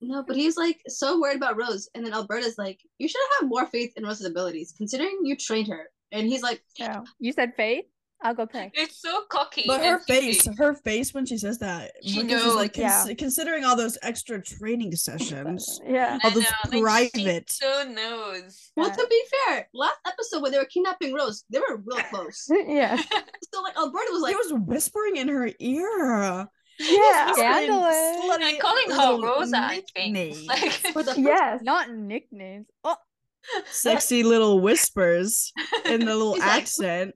No, 0.00 0.22
but 0.22 0.36
he's 0.36 0.56
like 0.56 0.80
so 0.86 1.20
worried 1.20 1.36
about 1.36 1.56
Rose, 1.56 1.88
and 1.94 2.04
then 2.06 2.12
Alberta's 2.12 2.56
like, 2.58 2.80
"You 2.98 3.08
should 3.08 3.20
have 3.40 3.48
more 3.48 3.66
faith 3.66 3.92
in 3.96 4.04
Rose's 4.04 4.26
abilities, 4.26 4.72
considering 4.76 5.18
you 5.24 5.36
trained 5.36 5.68
her." 5.68 5.88
And 6.12 6.26
he's 6.26 6.42
like, 6.42 6.62
Oh, 6.80 7.04
you 7.18 7.32
said 7.32 7.52
faith? 7.56 7.84
I'll 8.22 8.34
go 8.34 8.46
pray. 8.46 8.72
It's 8.74 9.00
so 9.00 9.22
cocky. 9.30 9.64
But 9.66 9.84
her 9.84 9.98
face, 10.00 10.42
cheeky. 10.44 10.56
her 10.56 10.74
face 10.74 11.12
when 11.14 11.24
she 11.26 11.36
says 11.38 11.58
that, 11.58 11.92
She 12.02 12.22
because 12.22 12.42
she's 12.42 12.54
like 12.54 12.76
knows, 12.76 12.82
yeah. 12.84 13.04
cons- 13.04 13.14
considering 13.18 13.64
all 13.64 13.76
those 13.76 13.96
extra 14.02 14.42
training 14.42 14.96
sessions, 14.96 15.80
Yeah. 15.86 16.18
all 16.24 16.30
those 16.30 16.42
know, 16.44 16.50
like, 16.64 16.72
she 16.74 16.80
private. 17.22 17.50
so 17.50 17.84
knows. 17.88 18.70
"Well, 18.76 18.88
Yeah. 18.88 18.94
to 18.94 19.06
be 19.08 19.22
fair, 19.46 19.68
last 19.74 19.98
episode 20.06 20.42
when 20.42 20.50
they 20.52 20.58
were 20.58 20.64
kidnapping 20.64 21.12
Rose, 21.14 21.44
they 21.50 21.58
were 21.60 21.76
real 21.84 22.02
close." 22.10 22.46
yeah. 22.50 22.96
so 22.96 23.62
like 23.62 23.76
Alberta 23.76 24.08
was 24.12 24.22
like, 24.22 24.32
he 24.32 24.36
was 24.36 24.62
whispering 24.66 25.16
in 25.16 25.28
her 25.28 25.50
ear. 25.60 26.48
Yeah. 26.78 27.32
Scandalous. 27.32 27.94
Slutty 27.94 28.42
I'm 28.42 28.58
calling 28.60 28.90
her 28.90 29.12
little 29.12 29.22
Rosa, 29.22 29.56
I 29.58 29.82
think. 29.94 30.14
nicknames. 30.14 30.46
Like, 30.48 30.70
for 30.72 31.02
Yes. 31.16 31.60
Not 31.62 31.90
nicknames. 31.90 32.66
Oh, 32.84 32.96
sexy 33.70 34.22
little 34.22 34.60
whispers 34.60 35.52
in 35.86 36.00
the 36.04 36.14
little 36.14 36.34
He's 36.34 36.42
like- 36.44 36.62
accent. 36.62 37.14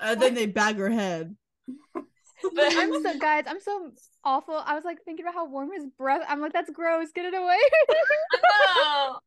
And 0.00 0.20
then 0.20 0.34
they 0.34 0.46
bag 0.46 0.76
her 0.78 0.90
head. 0.90 1.36
but 1.94 2.04
I'm 2.58 3.02
so 3.02 3.18
guys. 3.18 3.44
I'm 3.46 3.60
so 3.60 3.92
awful. 4.24 4.54
I 4.56 4.74
was 4.74 4.84
like 4.84 4.98
thinking 5.04 5.24
about 5.24 5.34
how 5.34 5.46
warm 5.46 5.70
his 5.72 5.86
breath. 5.96 6.22
I'm 6.28 6.40
like, 6.40 6.52
that's 6.52 6.70
gross. 6.70 7.08
Get 7.14 7.24
it 7.26 7.34
away. 7.34 7.58
no. 8.84 9.18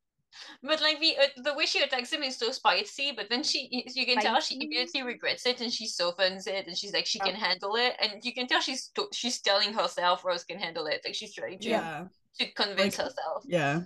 But 0.64 0.82
like 0.82 1.00
the 1.00 1.18
uh, 1.18 1.42
the 1.44 1.54
way 1.54 1.66
she 1.66 1.82
attacks 1.82 2.12
him 2.12 2.24
is 2.24 2.38
so 2.38 2.52
spicy, 2.52 3.12
but 3.16 3.30
then 3.30 3.44
she 3.44 3.86
you 3.94 4.06
can 4.06 4.18
tell 4.18 4.40
she 4.42 4.56
immediately 4.56 5.04
regrets 5.04 5.46
it 5.46 5.62
and 5.62 5.72
she 5.72 5.88
softens 5.88 6.48
it 6.48 6.68
and 6.68 6.78
she's 6.78 6.94
like 6.94 7.06
she 7.06 7.20
Oh. 7.22 7.26
can 7.26 7.36
handle 7.36 7.76
it 7.76 7.94
and 8.02 8.24
you 8.24 8.34
can 8.34 8.48
tell 8.48 8.62
she's 8.62 8.88
to- 8.96 9.10
she's 9.14 9.42
telling 9.42 9.74
herself 9.74 10.24
Rose 10.26 10.44
can 10.44 10.60
handle 10.60 10.86
it 10.88 11.02
like 11.06 11.16
she's 11.16 11.34
trying 11.34 11.60
to 11.60 11.70
Yeah. 11.70 12.08
to 12.40 12.52
convince 12.54 12.98
Like- 12.98 13.08
herself. 13.08 13.44
Yeah. 13.46 13.82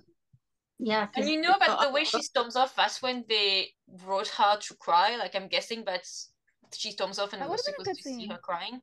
Yeah. 0.79 1.07
And 1.15 1.29
you 1.29 1.41
know 1.41 1.55
that 1.59 1.79
the 1.81 1.91
way 1.91 2.03
she 2.05 2.21
storms 2.21 2.55
off, 2.55 2.75
that's 2.75 3.01
when 3.01 3.25
they 3.27 3.73
wrote 4.05 4.29
her 4.29 4.57
to 4.57 4.73
cry. 4.75 5.17
Like 5.17 5.35
I'm 5.35 5.47
guessing 5.49 5.83
that's 5.85 6.31
she 6.73 6.91
storms 6.91 7.19
off 7.19 7.33
and 7.33 7.41
That 7.41 7.49
we're 7.49 7.57
would've 7.57 7.65
supposed 7.65 7.89
to 8.03 8.03
good 8.03 8.19
see 8.21 8.27
her 8.27 8.37
crying 8.37 8.81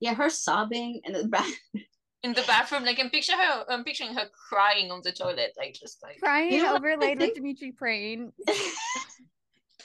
yeah, 0.00 0.14
her 0.14 0.30
sobbing 0.30 1.00
and 1.04 1.14
the 1.14 1.26
back. 1.26 1.52
in 2.22 2.32
the 2.34 2.42
bathroom. 2.42 2.84
Like 2.84 2.98
I'm 3.00 3.10
picturing 3.10 3.38
her, 3.38 3.64
I'm 3.68 3.84
picturing 3.84 4.14
her 4.14 4.28
crying 4.48 4.90
on 4.90 5.00
the 5.02 5.12
toilet, 5.12 5.52
like 5.56 5.74
just 5.74 6.02
like. 6.02 6.18
Crying 6.20 6.52
You 6.52 6.58
know 6.62 6.72
what 6.72 6.74
I 6.74 6.76
overlaid 6.76 7.18
with? 7.18 7.34
Dimitri 7.34 7.72
praying. 7.72 8.32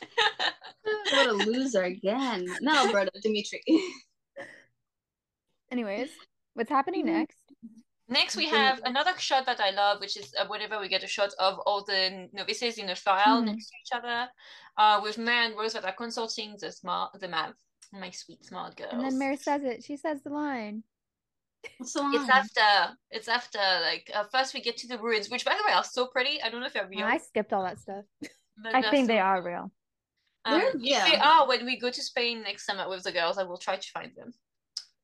what 1.11 1.27
a 1.27 1.33
loser 1.33 1.83
again. 1.83 2.45
No, 2.61 2.85
Alberta, 2.85 3.11
Dimitri. 3.21 3.63
Anyways, 5.71 6.09
what's 6.53 6.69
happening 6.69 7.05
Mhm. 7.05 7.13
next? 7.13 7.37
Next, 8.09 8.35
we 8.35 8.45
Mhm. 8.47 8.51
have 8.51 8.81
another 8.83 9.17
shot 9.17 9.45
that 9.45 9.61
I 9.61 9.71
love, 9.71 9.99
which 10.01 10.17
is 10.17 10.35
uh, 10.37 10.45
whenever 10.47 10.79
we 10.79 10.87
get 10.89 11.03
a 11.03 11.07
shot 11.07 11.33
of 11.39 11.57
all 11.59 11.83
the 11.83 12.29
novices 12.33 12.77
in 12.77 12.89
a 12.89 12.95
file 12.95 13.41
Mhm. 13.41 13.45
next 13.45 13.69
to 13.69 13.75
each 13.81 13.91
other, 13.93 14.29
uh, 14.77 14.99
with 15.01 15.17
Mer 15.17 15.45
and 15.45 15.55
Rose 15.55 15.73
that 15.73 15.85
are 15.85 15.93
consulting 15.93 16.57
the 16.59 16.71
smart, 16.71 17.19
the 17.19 17.27
map. 17.27 17.55
My 17.91 18.09
sweet 18.09 18.43
smart 18.43 18.75
girls. 18.75 18.91
And 18.93 19.03
then 19.03 19.17
Mary 19.19 19.37
says 19.37 19.63
it. 19.63 19.83
She 19.83 19.97
says 19.97 20.23
the 20.23 20.31
line. 20.31 20.83
What's 21.77 21.93
the 21.93 22.11
It's 22.13 22.29
after. 22.29 22.93
It's 23.11 23.27
after. 23.27 23.59
Like 23.81 24.09
uh, 24.13 24.25
first, 24.31 24.53
we 24.53 24.61
get 24.61 24.77
to 24.77 24.87
the 24.87 24.97
ruins, 24.99 25.29
which 25.29 25.45
by 25.45 25.55
the 25.55 25.63
way 25.67 25.73
are 25.73 25.83
so 25.83 26.07
pretty. 26.07 26.41
I 26.41 26.49
don't 26.49 26.59
know 26.61 26.67
if 26.67 26.73
they're 26.73 26.87
real. 26.87 27.05
I 27.05 27.17
skipped 27.17 27.53
all 27.53 27.63
that 27.63 27.79
stuff. 27.79 28.05
I 28.65 28.81
think 28.89 29.07
so 29.07 29.13
they 29.13 29.19
are 29.19 29.43
real. 29.43 29.71
Um, 30.45 30.61
yeah. 30.79 31.09
they 31.09 31.15
are 31.17 31.47
when 31.47 31.65
we 31.65 31.79
go 31.79 31.89
to 31.89 32.01
Spain 32.03 32.41
next 32.43 32.65
summer 32.65 32.89
with 32.89 33.03
the 33.03 33.11
girls, 33.11 33.37
I 33.37 33.43
will 33.43 33.57
try 33.57 33.77
to 33.77 33.91
find 33.93 34.11
them. 34.15 34.33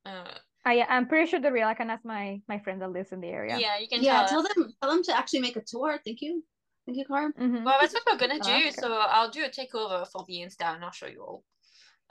Uh, 0.04 0.34
I, 0.66 0.82
I'm 0.82 1.06
pretty 1.08 1.30
sure 1.30 1.40
they're 1.40 1.52
real. 1.52 1.66
I 1.66 1.74
can 1.74 1.88
ask 1.88 2.04
my 2.04 2.40
my 2.48 2.58
friend 2.58 2.80
that 2.82 2.90
lives 2.92 3.12
in 3.12 3.20
the 3.20 3.28
area. 3.28 3.58
yeah. 3.58 3.78
you 3.78 3.88
can 3.88 4.02
Yeah, 4.02 4.26
tell. 4.26 4.28
tell 4.28 4.42
them 4.42 4.74
tell 4.82 4.90
them 4.90 5.02
to 5.04 5.16
actually 5.16 5.40
make 5.40 5.56
a 5.56 5.62
tour. 5.66 5.98
Thank 6.04 6.20
you. 6.20 6.44
Thank 6.86 6.98
you, 6.98 7.04
Carm. 7.06 7.32
Mhm. 7.38 7.64
Well, 7.64 7.78
that's 7.80 7.94
what 7.94 8.02
we're 8.06 8.18
gonna 8.18 8.40
do. 8.40 8.50
Okay. 8.50 8.70
So 8.70 8.92
I'll 8.92 9.30
do 9.30 9.44
a 9.44 9.48
takeover 9.48 10.06
for 10.10 10.24
the 10.28 10.34
Insta 10.34 10.74
and 10.74 10.84
I'll 10.84 10.90
show 10.90 11.06
you 11.06 11.22
all. 11.22 11.44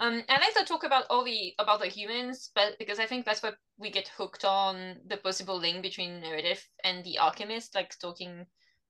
Um, 0.01 0.23
I 0.29 0.39
like 0.39 0.53
to 0.55 0.63
talk 0.63 0.85
about 0.85 1.05
all 1.09 1.25
the 1.25 1.53
about 1.59 1.81
the 1.81 1.87
humans, 1.87 2.51
but 2.55 2.77
because 2.79 2.99
I 2.99 3.05
think 3.05 3.25
that's 3.25 3.43
what 3.43 3.55
we 3.77 3.91
get 3.91 4.09
hooked 4.17 4.45
on 4.45 4.95
the 5.07 5.17
possible 5.17 5.59
link 5.59 5.81
between 5.81 6.21
narrative 6.21 6.65
and 6.85 7.03
the 7.03 7.17
Alchemist, 7.17 7.75
like 7.75 7.93
talking 7.99 8.45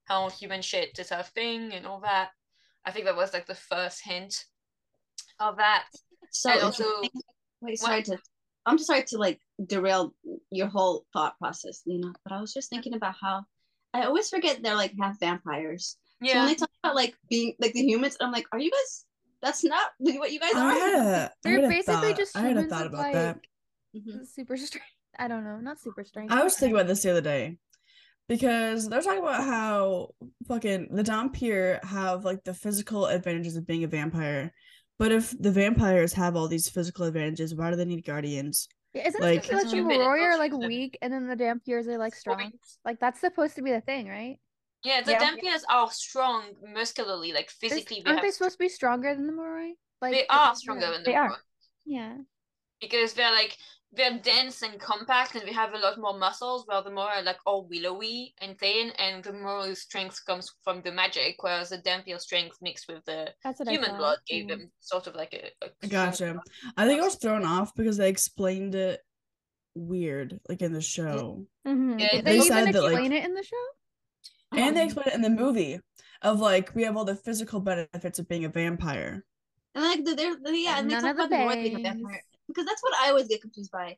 how 0.06 0.30
human 0.30 0.62
shit 0.62 0.98
is 1.00 1.12
a 1.12 1.24
thing 1.24 1.74
and 1.74 1.88
all 1.88 2.02
that. 2.02 2.30
I 2.86 2.92
think 2.92 3.06
that 3.06 3.16
was 3.16 3.34
like 3.34 3.48
the 3.48 3.56
first 3.56 4.02
hint 4.04 4.46
of 5.40 5.58
that. 5.58 5.86
So 6.32 6.52
And 6.52 6.62
also-. 6.62 7.02
Wait, 7.62 7.80
sorry 7.80 8.04
to. 8.04 8.18
I'm 8.66 8.78
just 8.78 8.88
sorry 8.88 9.04
to 9.08 9.18
like 9.18 9.40
derail 9.66 10.14
your 10.52 10.68
whole 10.68 11.06
thought 11.12 11.38
process, 11.40 11.82
Lena. 11.88 12.14
But 12.24 12.34
I 12.34 12.42
was 12.42 12.54
just 12.54 12.70
thinking 12.70 12.94
about 12.94 13.16
how 13.20 13.46
I 13.96 14.04
always 14.04 14.30
forget 14.30 14.62
they're 14.62 14.76
like 14.76 14.94
half 15.00 15.20
vampires. 15.20 15.98
So 16.24 16.36
when 16.36 16.48
they 16.48 16.56
talk 16.56 16.70
about 16.84 16.96
like 16.96 17.16
being 17.30 17.56
like 17.60 17.74
the 17.74 17.82
humans, 17.82 18.18
I'm 18.22 18.32
like, 18.32 18.46
are 18.52 18.60
you 18.60 18.70
guys? 18.70 19.06
That's 19.42 19.64
not 19.64 19.92
what 20.00 20.32
you 20.32 20.40
guys 20.40 20.54
are. 20.56 20.70
had 20.72 21.32
They're 21.44 21.70
basically 21.70 22.10
thought. 22.10 22.18
just 22.18 22.36
I 22.36 22.42
had 22.42 22.52
humans 22.52 22.70
thought 22.72 22.84
with, 22.92 22.94
about 22.94 23.14
that. 23.14 23.36
like, 23.94 24.04
Mhm. 24.04 24.28
super 24.28 24.58
strength. 24.58 24.86
I 25.18 25.28
don't 25.28 25.44
know, 25.44 25.58
not 25.58 25.80
super 25.80 26.04
strength. 26.04 26.32
I 26.32 26.44
was 26.44 26.56
thinking 26.58 26.76
about 26.76 26.88
this 26.88 27.04
the 27.04 27.12
other 27.12 27.22
day 27.22 27.58
because 28.28 28.88
they're 28.88 29.02
talking 29.02 29.20
about 29.24 29.44
how 29.44 30.10
fucking 30.48 30.90
the 30.92 31.04
Dhampir 31.04 31.84
have 31.84 32.24
like 32.26 32.44
the 32.44 32.54
physical 32.54 33.06
advantages 33.08 33.56
of 33.56 33.66
being 33.66 33.84
a 33.84 33.88
vampire. 33.88 34.54
But 34.98 35.12
if 35.12 35.34
the 35.40 35.52
vampires 35.52 36.14
have 36.14 36.36
all 36.36 36.48
these 36.48 36.70
physical 36.70 37.06
advantages, 37.06 37.56
why 37.56 37.70
do 37.72 37.76
they 37.78 37.86
need 37.86 38.06
guardians? 38.06 38.68
Yeah, 38.94 39.08
Isn't 39.08 39.22
like- 39.22 39.40
it 39.40 39.46
supposed 39.46 39.70
to 39.70 39.76
be 39.76 39.82
like 39.82 39.88
the 39.90 39.94
Stupid, 39.94 40.08
Moroi 40.08 40.22
are 40.24 40.38
like 40.38 40.52
weak 40.54 40.98
and 41.02 41.14
then 41.14 41.28
the 41.28 41.36
Dhampirs 41.36 41.88
are 41.88 41.98
like 41.98 42.16
strong? 42.16 42.52
Like 42.86 43.00
that's 43.00 43.20
supposed 43.20 43.56
to 43.56 43.62
be 43.62 43.72
the 43.72 43.82
thing, 43.82 44.08
right? 44.08 44.40
Yeah. 44.84 45.02
The 45.02 45.12
Yeah. 45.12 45.20
Dhampirs 45.32 45.64
are 45.70 45.90
strong 45.92 46.56
muscularly, 46.74 47.32
like 47.34 47.50
physically. 47.50 48.02
They 48.04 48.10
Aren't 48.12 48.20
have 48.20 48.26
they 48.28 48.32
supposed 48.32 48.54
to 48.54 48.60
be 48.60 48.70
stronger 48.70 49.14
than 49.16 49.28
the 49.28 49.34
Moroi? 49.34 49.72
Like 50.02 50.14
they 50.14 50.28
are 50.30 50.56
stronger 50.56 50.86
yeah. 50.86 50.92
than 50.92 51.04
the 51.04 51.10
They 51.12 51.16
are. 51.16 51.30
Moroi. 51.32 51.36
Yeah. 51.86 52.16
because 52.80 53.14
they're 53.14 53.32
like 53.32 53.58
they're 53.92 54.20
dense 54.20 54.62
and 54.62 54.80
compact 54.80 55.34
and 55.34 55.44
they 55.48 55.52
have 55.52 55.74
a 55.74 55.78
lot 55.80 55.98
more 56.00 56.16
muscles 56.18 56.64
while 56.68 56.84
the 56.84 56.92
more 56.92 57.10
are 57.10 57.24
like 57.24 57.40
all 57.48 57.66
willowy 57.68 58.36
and 58.40 58.58
thin 58.60 58.92
and 59.00 59.24
the 59.24 59.34
more 59.34 59.74
strength 59.74 60.24
comes 60.28 60.52
from 60.64 60.80
the 60.84 60.92
magic 60.92 61.42
whereas 61.42 61.70
the 61.70 61.80
dhampir 61.80 62.20
strength 62.20 62.56
mixed 62.62 62.88
with 62.88 63.04
the 63.06 63.34
That's 63.44 63.58
what 63.60 63.68
I 63.68 63.72
human 63.72 63.90
thought. 63.90 63.98
blood 63.98 64.18
gave 64.28 64.48
yeah. 64.48 64.56
them 64.58 64.72
sort 64.80 65.08
of 65.08 65.16
like 65.16 65.34
a, 65.34 65.66
a 65.66 65.70
I 65.84 65.88
gotcha. 65.88 66.40
I 66.78 66.86
think 66.86 67.02
I 67.02 67.06
was 67.06 67.16
thrown 67.16 67.44
off 67.44 67.74
because 67.74 67.98
they 67.98 68.10
explained 68.10 68.76
it 68.76 69.02
weird, 69.76 70.40
like 70.48 70.62
in 70.62 70.72
the 70.74 70.82
show. 70.82 71.48
Mhm. 71.68 72.00
Yeah, 72.00 72.08
They 72.18 72.22
they, 72.22 72.36
even 72.36 72.48
said 72.48 72.74
that, 72.74 72.84
like- 72.84 72.92
explain 72.94 73.12
it 73.14 73.26
in 73.26 73.34
the 73.34 73.44
show? 73.44 73.66
And 74.52 74.76
they 74.76 74.82
Um, 74.82 74.88
explained 74.88 75.08
it 75.10 75.16
in 75.16 75.22
the 75.22 75.30
movie 75.30 75.80
of 76.22 76.40
like 76.40 76.74
we 76.76 76.84
have 76.84 76.98
all 76.98 77.06
the 77.06 77.16
physical 77.16 77.60
benefits 77.60 78.20
of 78.20 78.28
being 78.28 78.46
a 78.46 78.50
vampire. 78.50 79.26
And 79.76 79.84
like 79.84 80.04
they're, 80.04 80.36
they're 80.42 80.54
yeah, 80.54 80.80
and 80.80 80.90
they 80.90 80.96
talk 80.96 81.16
the 81.16 81.24
about 81.24 81.30
the 81.30 81.36
Moroi 81.36 81.64
being 81.64 81.76
a 81.76 81.90
vampire 81.90 82.24
because 82.48 82.66
that's 82.66 82.82
what 82.82 82.94
I 83.02 83.10
always 83.10 83.28
get 83.28 83.42
confused 83.42 83.72
by. 83.72 83.98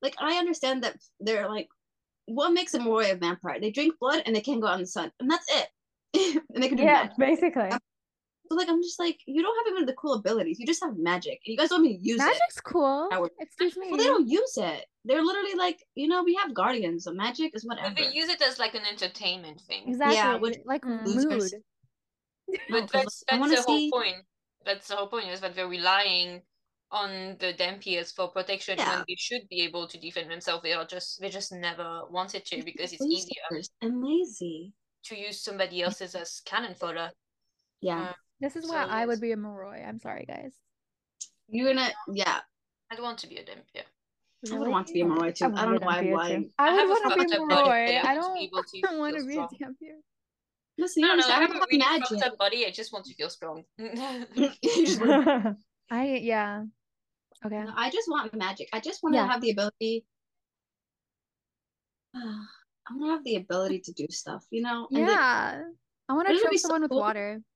Like 0.00 0.14
I 0.18 0.36
understand 0.38 0.82
that 0.84 0.96
they're 1.20 1.48
like, 1.48 1.68
what 2.26 2.52
makes 2.52 2.74
a 2.74 2.78
Moroi 2.78 3.12
a 3.12 3.16
vampire? 3.16 3.60
They 3.60 3.70
drink 3.70 3.94
blood 4.00 4.22
and 4.26 4.34
they 4.34 4.40
can't 4.40 4.60
go 4.60 4.66
out 4.68 4.74
in 4.76 4.80
the 4.80 4.86
sun, 4.86 5.12
and 5.20 5.30
that's 5.30 5.46
it. 5.50 5.68
and 6.54 6.62
they 6.62 6.68
can 6.68 6.76
do 6.78 6.84
Yeah, 6.84 7.04
magic. 7.04 7.18
basically. 7.18 7.70
So 8.48 8.56
like 8.56 8.68
I'm 8.68 8.82
just 8.82 8.98
like, 8.98 9.18
you 9.26 9.42
don't 9.42 9.66
have 9.66 9.72
even 9.72 9.86
the 9.86 9.94
cool 9.94 10.14
abilities. 10.14 10.58
You 10.58 10.66
just 10.66 10.82
have 10.82 10.96
magic. 10.96 11.40
And 11.46 11.52
you 11.52 11.56
guys 11.56 11.70
want 11.70 11.84
me 11.84 11.96
to 11.96 12.02
use 12.02 12.20
it. 12.20 12.24
Magic's 12.24 12.60
cool. 12.60 13.08
Excuse 13.38 13.76
me. 13.76 13.86
Well, 13.90 13.98
they 13.98 14.04
don't 14.04 14.28
use 14.28 14.56
it. 14.56 14.84
They're 15.04 15.22
literally 15.22 15.54
like, 15.56 15.82
you 15.94 16.06
know, 16.08 16.22
we 16.22 16.34
have 16.36 16.54
guardians. 16.54 17.04
So 17.04 17.12
magic 17.12 17.54
is 17.56 17.64
but 17.64 17.76
whatever. 17.78 17.94
they 17.96 18.12
use 18.12 18.28
it 18.28 18.40
as 18.42 18.58
like 18.58 18.74
an 18.74 18.82
entertainment 18.88 19.60
thing 19.62 19.88
Exactly. 19.88 20.38
which- 20.40 20.58
like 20.64 20.82
Mm. 20.82 21.02
mood. 21.04 21.16
Losers. 21.16 21.54
No, 22.48 22.58
but 22.70 22.80
'cause 22.82 22.90
that's 22.92 23.24
that's 23.28 23.40
wanna 23.40 23.56
the 23.56 23.62
whole 23.62 23.78
see- 23.78 23.90
point 23.90 24.16
that's 24.64 24.86
the 24.88 24.96
whole 24.96 25.08
point 25.08 25.26
is 25.28 25.40
that 25.40 25.54
they're 25.54 25.66
relying 25.68 26.42
on 26.92 27.36
the 27.38 27.52
dhampirs 27.54 28.14
for 28.14 28.28
protection 28.28 28.76
Yeah. 28.78 28.96
when 28.96 29.04
they 29.08 29.14
should 29.16 29.48
be 29.48 29.62
able 29.62 29.88
to 29.88 29.98
defend 29.98 30.30
themselves 30.30 30.62
they 30.62 30.72
are 30.74 30.84
just 30.84 31.18
they 31.20 31.30
just 31.30 31.50
never 31.50 32.04
wanted 32.10 32.44
to 32.46 32.62
because 32.62 32.92
it's 32.92 33.02
easier 33.02 33.42
and 33.80 34.04
lazy. 34.04 34.72
to 35.04 35.16
use 35.16 35.40
somebody 35.42 35.82
else's 35.82 36.14
as 36.14 36.40
cannon 36.40 36.74
fodder 36.74 37.10
Yeah, 37.80 38.10
Uh, 38.10 38.14
This 38.40 38.54
is 38.56 38.68
why 38.68 38.84
So, 38.84 38.90
I 38.90 39.06
would 39.06 39.20
be 39.20 39.32
a 39.32 39.36
Moroi. 39.36 39.84
I'm 39.88 39.98
sorry, 39.98 40.24
guys. 40.26 40.54
you're 41.48 41.66
gonna. 41.74 41.90
Yeah, 42.12 42.40
I'd 42.90 43.00
want 43.00 43.18
to 43.20 43.26
be 43.26 43.36
a 43.38 43.44
dhampir. 43.44 43.84
I 44.50 44.58
would 44.58 44.68
want 44.68 44.86
to 44.88 44.92
be 44.92 45.00
a 45.02 45.04
Moroi 45.04 45.32
too. 45.34 45.44
I 45.44 45.48
I, 45.48 45.50
don't 45.64 45.74
be 45.74 45.78
know 45.78 45.86
why 45.86 45.98
I'm 45.98 46.06
a 46.06 46.08
vampire 46.08 46.16
lying. 46.16 46.42
too. 46.44 46.50
I 46.58 46.70
have 46.74 46.88
would 46.88 46.98
a 46.98 46.98
want 47.00 47.02
to 47.02 47.08
be 47.08 47.14
a 47.14 47.16
fucked 47.28 47.34
up 47.34 47.48
body, 47.48 47.70
Moroi. 47.70 48.04
I 48.04 48.12
I 48.12 48.14
want 48.16 48.16
to 48.16 48.20
don't 48.20 48.34
be 48.34 48.48
to 48.82 48.98
want 48.98 49.16
to 49.16 49.22
be 49.24 49.30
a 49.30 49.32
strong. 49.32 49.48
Dhampir. 49.60 49.96
Listen, 50.78 51.00
No, 51.02 51.08
you 51.10 51.16
no, 51.18 51.26
I 51.26 51.30
have 51.30 51.42
I 51.42 51.44
a 51.44 51.48
want 51.58 51.70
really 51.70 51.78
magic. 51.78 52.08
fucked 52.08 52.22
up 52.24 52.38
body. 52.38 52.66
I 52.66 52.70
just 52.70 52.92
want 52.92 53.04
to 53.04 53.14
feel 53.14 53.30
strong. 53.30 53.62
You 53.78 53.90
just 54.62 55.00
want- 55.00 55.58
I 55.90 56.04
yeah. 56.22 56.64
Okay. 57.44 57.62
No, 57.62 57.72
I 57.76 57.90
just 57.90 58.08
want 58.08 58.34
magic. 58.34 58.68
I 58.72 58.80
just 58.80 59.02
want 59.02 59.14
to 59.14 59.24
have 59.26 59.40
the 59.40 59.50
ability. 59.50 60.04
I 62.14 62.94
want 62.96 63.10
to 63.10 63.12
have 63.12 63.24
the 63.24 63.36
ability 63.36 63.80
to 63.80 63.92
do 63.92 64.06
stuff, 64.10 64.44
you 64.50 64.62
know? 64.62 64.88
And 64.90 65.06
the- 65.06 65.12
Yeah. 65.12 65.62
I 66.08 66.12
want 66.14 66.26
to 66.26 66.32
Wouldn't 66.32 66.44
choke 66.46 66.50
be 66.50 66.58
so 66.58 66.68
someone 66.68 66.82
with 66.82 66.90
cool? 66.90 67.00
water. 67.00 67.40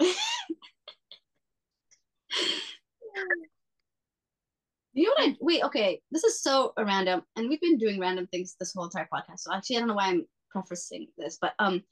you 4.94 5.04
know 5.04 5.14
what 5.16 5.28
I 5.30 5.36
wait, 5.40 5.64
okay. 5.64 6.00
This 6.10 6.24
is 6.24 6.40
so 6.42 6.72
random, 6.78 7.22
and 7.36 7.48
we've 7.48 7.60
been 7.60 7.78
doing 7.78 8.00
random 8.00 8.26
things 8.28 8.56
this 8.58 8.72
whole 8.74 8.84
entire 8.84 9.08
podcast. 9.12 9.40
So 9.40 9.52
actually 9.52 9.76
I 9.76 9.78
don't 9.80 9.88
know 9.88 9.94
why 9.94 10.08
I'm 10.08 10.26
prefacing 10.50 11.08
this, 11.18 11.38
but 11.40 11.54
um 11.58 11.82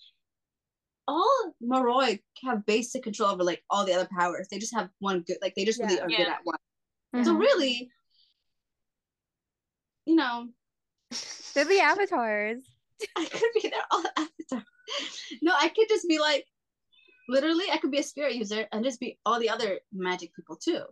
all 1.09 1.55
Moroi 1.63 2.21
have 2.45 2.65
basic 2.65 3.03
control 3.03 3.31
over 3.31 3.43
like 3.43 3.63
all 3.71 3.85
the 3.85 3.93
other 3.93 4.09
powers. 4.17 4.49
They 4.51 4.59
just 4.59 4.75
have 4.75 4.89
one 5.01 5.21
good 5.27 5.39
like 5.43 5.55
they 5.55 5.65
just 5.65 5.81
really 5.81 5.97
Yeah. 5.97 6.05
are 6.05 6.09
good 6.09 6.29
at 6.29 6.41
one. 6.45 6.59
So 7.25 7.35
Mhm. 7.35 7.41
really, 7.41 7.91
you 10.07 10.15
know, 10.15 10.49
They're 11.55 11.65
the 11.65 11.81
avatars. 11.81 12.63
I 13.17 13.25
could 13.27 13.51
be 13.61 13.69
their 13.69 13.83
all 13.91 14.05
avatar. 14.17 14.65
No, 15.43 15.53
I 15.57 15.69
could 15.69 15.89
just 15.89 16.07
be 16.09 16.19
like, 16.19 16.45
literally, 17.29 17.65
I 17.71 17.79
could 17.79 17.91
be 17.91 17.99
a 18.01 18.03
spirit 18.03 18.35
user 18.35 18.67
and 18.73 18.85
just 18.85 19.01
be 19.01 19.19
all 19.25 19.41
the 19.41 19.49
other 19.49 19.81
magic 19.93 20.35
people 20.35 20.57
too. 20.57 20.83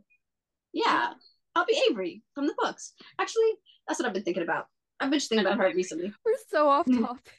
Yeah, 0.73 1.13
I'll 1.55 1.67
be 1.67 1.81
Avery 1.91 2.23
from 2.35 2.47
the 2.47 2.55
books. 2.59 2.93
Actually, 3.19 3.51
that's 3.87 3.99
what 4.01 4.07
I've 4.07 4.15
been 4.15 4.23
thinking 4.23 4.43
about. 4.43 4.67
I've 5.01 5.11
been 5.11 5.19
just 5.19 5.29
thinking 5.29 5.47
about 5.47 5.59
her 5.59 5.73
recently. 5.75 6.13
We're 6.25 6.35
so 6.49 6.69
off 6.69 6.87
Mm. 6.87 7.03
topic. 7.03 7.33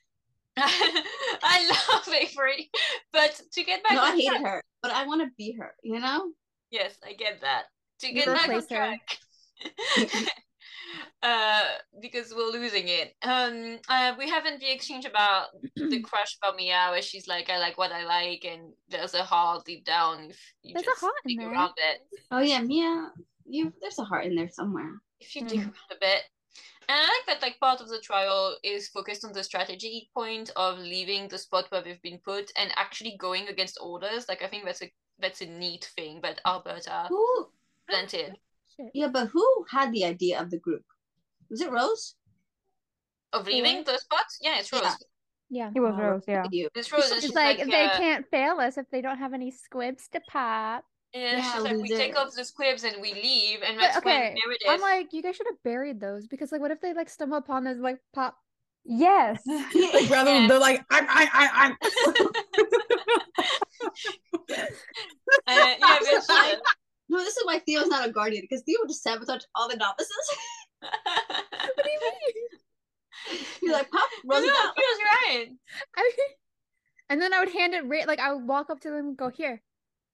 I 0.58 1.70
love 1.96 2.08
Avery, 2.14 2.70
but 3.14 3.40
to 3.54 3.64
get 3.64 3.84
back 3.84 3.94
No, 3.94 4.02
I 4.02 4.10
on 4.10 4.18
hated 4.18 4.30
track, 4.32 4.44
her, 4.44 4.64
but 4.82 4.92
I 4.92 5.06
want 5.08 5.22
to 5.22 5.30
be 5.38 5.54
her. 5.60 5.74
You 5.82 6.00
know? 6.00 6.32
yes, 6.72 6.98
I 7.06 7.14
get 7.14 7.42
that. 7.42 7.64
To 8.00 8.12
get 8.12 8.26
back 8.26 8.50
on 8.50 8.68
track, 8.68 9.00
uh, 11.24 11.62
because 12.02 12.34
we're 12.36 12.52
losing 12.52 12.88
it. 12.88 13.14
Um, 13.22 13.80
uh, 13.88 14.14
we 14.18 14.28
haven't 14.30 14.60
the 14.60 14.72
exchange 14.74 15.06
about 15.06 15.48
the 15.76 16.00
crush 16.04 16.38
about 16.42 16.56
Mia, 16.58 16.88
where 16.92 17.02
she's 17.02 17.28
like, 17.28 17.50
"I 17.50 17.60
like 17.60 17.78
what 17.78 17.92
I 17.92 18.04
like," 18.06 18.44
and 18.46 18.74
there's 18.90 19.14
a 19.14 19.24
heart 19.24 19.66
deep 19.66 19.86
down. 19.86 20.30
If 20.32 20.40
you 20.64 20.74
There's 20.74 20.88
a 20.88 20.90
just 20.90 21.02
heart 21.02 21.14
in 21.26 21.30
dig 21.38 21.40
there. 21.46 21.52
around 21.52 21.74
it, 21.78 22.02
Oh 22.32 22.40
yeah, 22.40 22.62
Mia. 22.62 23.12
You 23.46 23.74
there's 23.82 24.00
a 24.00 24.04
heart 24.04 24.26
in 24.26 24.36
there 24.36 24.50
somewhere. 24.50 25.00
if 25.20 25.36
you 25.36 25.46
dig 25.46 25.60
Mhm. 25.60 25.66
around 25.66 25.92
a 25.92 25.96
bit. 26.00 26.24
And 26.90 26.98
I 27.00 27.04
like 27.04 27.26
that 27.28 27.42
like 27.46 27.60
part 27.60 27.80
of 27.80 27.88
the 27.90 28.02
trial 28.02 28.58
is 28.64 28.90
focused 28.90 29.24
on 29.24 29.34
the 29.34 29.44
strategy 29.44 30.10
point 30.16 30.50
of 30.56 30.80
leaving 30.80 31.28
the 31.28 31.38
spot 31.38 31.70
where 31.70 31.82
they've 31.84 32.02
been 32.02 32.20
put 32.26 32.52
and 32.58 32.72
actually 32.76 33.16
going 33.18 33.48
against 33.48 33.78
orders. 33.80 34.28
Like 34.28 34.42
I 34.42 34.48
think 34.48 34.66
that's 34.66 34.82
a 34.82 34.92
that's 35.20 35.42
a 35.42 35.46
neat 35.46 35.86
thing 35.96 36.22
that 36.22 36.42
Alberta 36.46 37.06
Who? 37.10 37.52
planted. 37.88 38.36
Yeah, 38.96 39.08
but 39.10 39.28
who 39.28 39.46
had 39.70 39.92
the 39.92 40.06
idea 40.06 40.42
of 40.42 40.50
the 40.50 40.58
group? 40.58 40.84
Was 41.52 41.62
it 41.62 41.70
Rose? 41.72 42.16
Of 43.32 43.46
leaving 43.46 43.84
the 43.84 43.98
spot? 44.00 44.26
Yeah, 44.42 44.58
it's 44.60 44.74
Rose. 44.74 44.82
Yeah. 44.84 44.96
Yeah. 45.54 45.72
It 45.76 45.80
was 45.82 45.96
Rose, 45.96 46.24
yeah. 46.28 46.46
It's 46.52 46.92
Rose 46.92 47.12
and 47.12 47.18
It's 47.18 47.26
she's 47.28 47.36
like, 47.36 47.60
like, 47.60 47.70
they 47.70 47.86
uh, 47.86 47.98
can't 47.98 48.26
fail 48.32 48.60
us 48.60 48.78
if 48.78 48.90
they 48.90 49.02
don't 49.02 49.18
have 49.20 49.34
any 49.34 49.52
squibs 49.52 50.08
to 50.10 50.22
pop. 50.30 50.86
Yeah, 51.14 51.38
Yeah, 51.38 51.54
she's 51.54 51.64
like, 51.64 51.78
we 51.78 51.90
take 51.90 52.16
off 52.18 52.34
the 52.36 52.46
squibs 52.46 52.84
and 52.84 53.02
we 53.02 53.14
leave, 53.14 53.60
and 53.66 53.78
But 53.78 53.82
that's 53.82 53.98
okay, 53.98 54.10
when 54.10 54.36
Meredith. 54.46 54.68
I'm 54.70 54.82
like, 54.82 55.14
you 55.14 55.22
guys 55.22 55.36
should 55.36 55.48
have 55.48 55.62
buried 55.64 56.00
those 56.00 56.28
because 56.28 56.52
like, 56.52 56.62
what 56.62 56.72
if 56.72 56.80
they 56.82 56.94
like 56.94 57.10
stumble 57.10 57.38
upon 57.38 57.64
this 57.66 57.78
like 57.78 58.00
pop? 58.14 58.36
Yes. 58.86 59.42
like 59.46 60.10
rather 60.10 60.32
Yeah. 60.32 60.48
they're 60.48 60.60
like 60.60 60.84
I'm 60.90 61.06
I 61.08 61.28
I 61.32 61.50
I'm 61.54 61.78
uh, 61.82 62.14
yeah, 65.48 65.76
but 65.80 66.06
she 66.06 66.34
Like- 66.34 66.58
No, 67.10 67.20
this 67.20 67.36
is 67.38 67.46
why 67.46 67.60
Theo's 67.60 67.88
not 67.88 68.08
a 68.08 68.12
guardian 68.12 68.42
because 68.44 68.64
Theo 68.64 68.78
would 68.82 68.90
just 68.90 69.04
sabotage 69.04 69.44
all 69.56 69.68
the 69.70 69.76
novices. 69.76 70.30
What 70.80 71.84
do 71.84 71.90
you 71.92 72.00
mean? 72.02 73.40
You're 73.62 73.74
like, 73.74 73.92
Pop, 73.92 74.10
no, 74.24 74.36
Rose 74.36 74.44
she 74.46 74.50
is 74.50 74.54
was 74.56 75.00
out. 75.00 75.30
right. 75.30 75.48
I 75.98 76.02
mean, 76.02 76.12
and 77.10 77.22
then 77.22 77.34
I 77.34 77.40
would 77.42 77.52
hand 77.54 77.74
it 77.74 77.86
right, 77.86 78.08
like 78.08 78.20
I 78.20 78.34
would 78.34 78.48
walk 78.48 78.70
up 78.70 78.80
to 78.82 78.90
them 78.90 79.00
and 79.10 79.18
go, 79.18 79.30
"Here, 79.30 79.62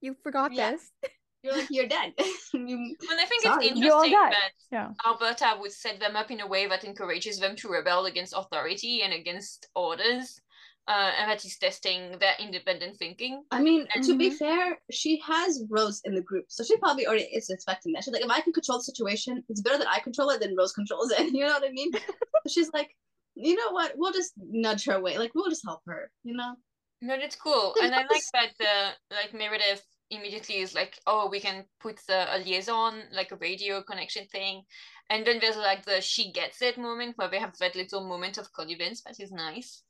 You 0.01 0.15
forgot 0.23 0.53
Yeah. 0.53 0.71
this. 0.71 0.91
You're 1.43 1.53
like 1.55 1.67
you're 1.69 1.87
dead. 1.87 2.13
You- 2.53 2.95
And 3.11 3.19
I 3.21 3.25
think 3.25 3.43
Sorry. 3.43 3.67
it's 3.67 3.75
interesting 3.77 4.11
that 4.11 4.51
Yeah. 4.71 4.89
Alberta 5.05 5.55
would 5.59 5.71
set 5.71 5.99
them 5.99 6.15
up 6.15 6.31
in 6.31 6.41
a 6.41 6.47
way 6.47 6.67
that 6.67 6.83
encourages 6.83 7.39
them 7.39 7.55
to 7.57 7.69
rebel 7.69 8.05
against 8.07 8.33
authority 8.35 9.03
and 9.03 9.13
against 9.13 9.67
orders, 9.75 10.41
uh, 10.87 11.11
and 11.17 11.29
that 11.29 11.45
is 11.45 11.57
testing 11.57 12.17
their 12.19 12.33
independent 12.39 12.97
thinking. 12.97 13.43
I 13.51 13.61
mean, 13.61 13.87
to 14.03 14.17
be 14.17 14.31
Mhm. 14.31 14.37
fair, 14.37 14.79
she 14.91 15.19
has 15.19 15.63
Rose 15.69 16.01
in 16.05 16.15
the 16.15 16.21
group, 16.23 16.45
so 16.49 16.63
she 16.63 16.75
probably 16.77 17.05
already 17.07 17.25
is 17.25 17.49
expecting 17.51 17.93
that. 17.93 18.03
She's 18.03 18.13
like, 18.13 18.25
if 18.25 18.31
I 18.31 18.41
can 18.41 18.51
control 18.51 18.79
the 18.79 18.83
situation, 18.85 19.43
it's 19.47 19.61
better 19.61 19.77
that 19.77 19.89
I 19.89 19.99
control 19.99 20.31
it 20.31 20.39
than 20.41 20.55
Rose 20.55 20.73
controls 20.73 21.11
it. 21.11 21.17
You 21.35 21.45
know 21.45 21.53
what 21.53 21.63
I 21.69 21.71
mean? 21.71 21.91
so 21.93 22.49
she's 22.49 22.71
like, 22.73 22.89
you 23.35 23.55
know 23.55 23.71
what? 23.71 23.93
We'll 23.95 24.11
just 24.11 24.33
nudge 24.37 24.85
her 24.85 24.93
away. 24.93 25.19
Like 25.19 25.33
we'll 25.35 25.49
just 25.49 25.63
help 25.65 25.81
her. 25.85 26.11
You 26.23 26.35
know? 26.35 26.55
No, 27.01 27.17
that's 27.19 27.35
cool, 27.35 27.75
and 27.81 27.93
I 27.93 27.99
like 27.99 28.23
that 28.33 28.51
the 28.57 29.15
like 29.15 29.33
Meredith 29.33 29.85
immediately 30.09 30.57
is 30.57 30.73
like, 30.73 30.97
oh, 31.05 31.27
we 31.29 31.39
can 31.39 31.65
put 31.79 31.99
the, 32.07 32.35
a 32.35 32.39
liaison, 32.39 33.03
like 33.11 33.31
a 33.31 33.35
radio 33.35 33.83
connection 33.83 34.25
thing, 34.27 34.63
and 35.09 35.25
then 35.25 35.37
there's 35.39 35.57
like 35.57 35.85
the 35.85 36.01
she 36.01 36.31
gets 36.31 36.61
it 36.61 36.77
moment 36.77 37.17
where 37.17 37.29
they 37.29 37.39
have 37.39 37.55
that 37.59 37.75
little 37.75 38.07
moment 38.07 38.37
of 38.37 38.51
connivance 38.53 39.03
that 39.03 39.19
is 39.19 39.31
nice. 39.31 39.83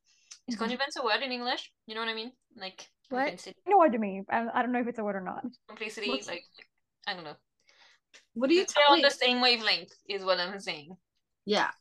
Is 0.48 0.56
Mhm. 0.56 0.60
connivance 0.60 0.96
a 0.98 1.04
word 1.04 1.22
in 1.22 1.32
English? 1.32 1.72
You 1.86 1.96
know 1.96 2.02
what 2.02 2.10
I 2.10 2.14
mean? 2.14 2.32
Like 2.56 2.90
What? 3.10 3.48
I 3.48 3.70
know 3.70 3.78
what 3.78 3.94
you 3.94 4.00
mean. 4.00 4.26
I, 4.30 4.48
I 4.54 4.62
don't 4.62 4.72
know 4.74 4.82
if 4.82 4.88
it's 4.88 5.00
a 5.00 5.04
word 5.04 5.16
or 5.16 5.22
not. 5.22 5.46
complicity, 5.68 6.10
What's- 6.10 6.28
like 6.28 6.44
I 7.08 7.14
don't 7.14 7.24
know. 7.24 7.38
What 8.34 8.50
do 8.50 8.56
you 8.56 8.66
They're 8.66 8.84
tell 8.84 8.94
on 8.94 9.02
the 9.02 9.12
same 9.12 9.40
wavelength, 9.42 9.94
is 10.10 10.24
what 10.24 10.40
I'm 10.40 10.60
saying. 10.60 10.98
Yeah. 11.46 11.72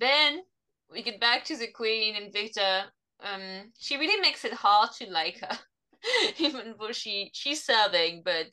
Then 0.00 0.42
we 0.90 1.02
get 1.02 1.20
back 1.20 1.44
to 1.46 1.56
the 1.56 1.68
queen 1.68 2.16
and 2.16 2.32
Victor. 2.32 2.90
Um, 3.22 3.72
she 3.78 3.96
really 3.96 4.20
makes 4.20 4.44
it 4.44 4.52
hard 4.52 4.90
to 4.98 5.06
like 5.10 5.40
her, 5.40 5.58
even 6.38 6.74
though 6.78 6.92
she 6.92 7.30
she's 7.34 7.64
serving, 7.64 8.22
but 8.24 8.46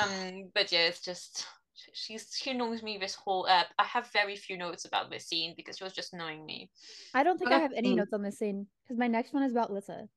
um, 0.00 0.50
but 0.54 0.70
yeah, 0.72 0.86
it's 0.86 1.00
just 1.02 1.46
she's 1.92 2.32
she 2.36 2.52
knows 2.52 2.82
me 2.82 2.98
this 2.98 3.14
whole 3.14 3.48
app. 3.48 3.66
I 3.78 3.84
have 3.84 4.08
very 4.12 4.36
few 4.36 4.56
notes 4.56 4.84
about 4.84 5.10
this 5.10 5.26
scene 5.26 5.54
because 5.56 5.78
she 5.78 5.84
was 5.84 5.92
just 5.92 6.14
knowing 6.14 6.46
me. 6.46 6.70
I 7.14 7.22
don't 7.24 7.38
think 7.38 7.50
I 7.50 7.58
have 7.58 7.72
any 7.74 7.92
Mm. 7.92 7.96
notes 7.96 8.12
on 8.12 8.22
this 8.22 8.38
scene 8.38 8.66
because 8.84 8.98
my 8.98 9.08
next 9.08 9.32
one 9.32 9.42
is 9.42 9.52
about 9.52 9.72
Lissa. 9.72 10.08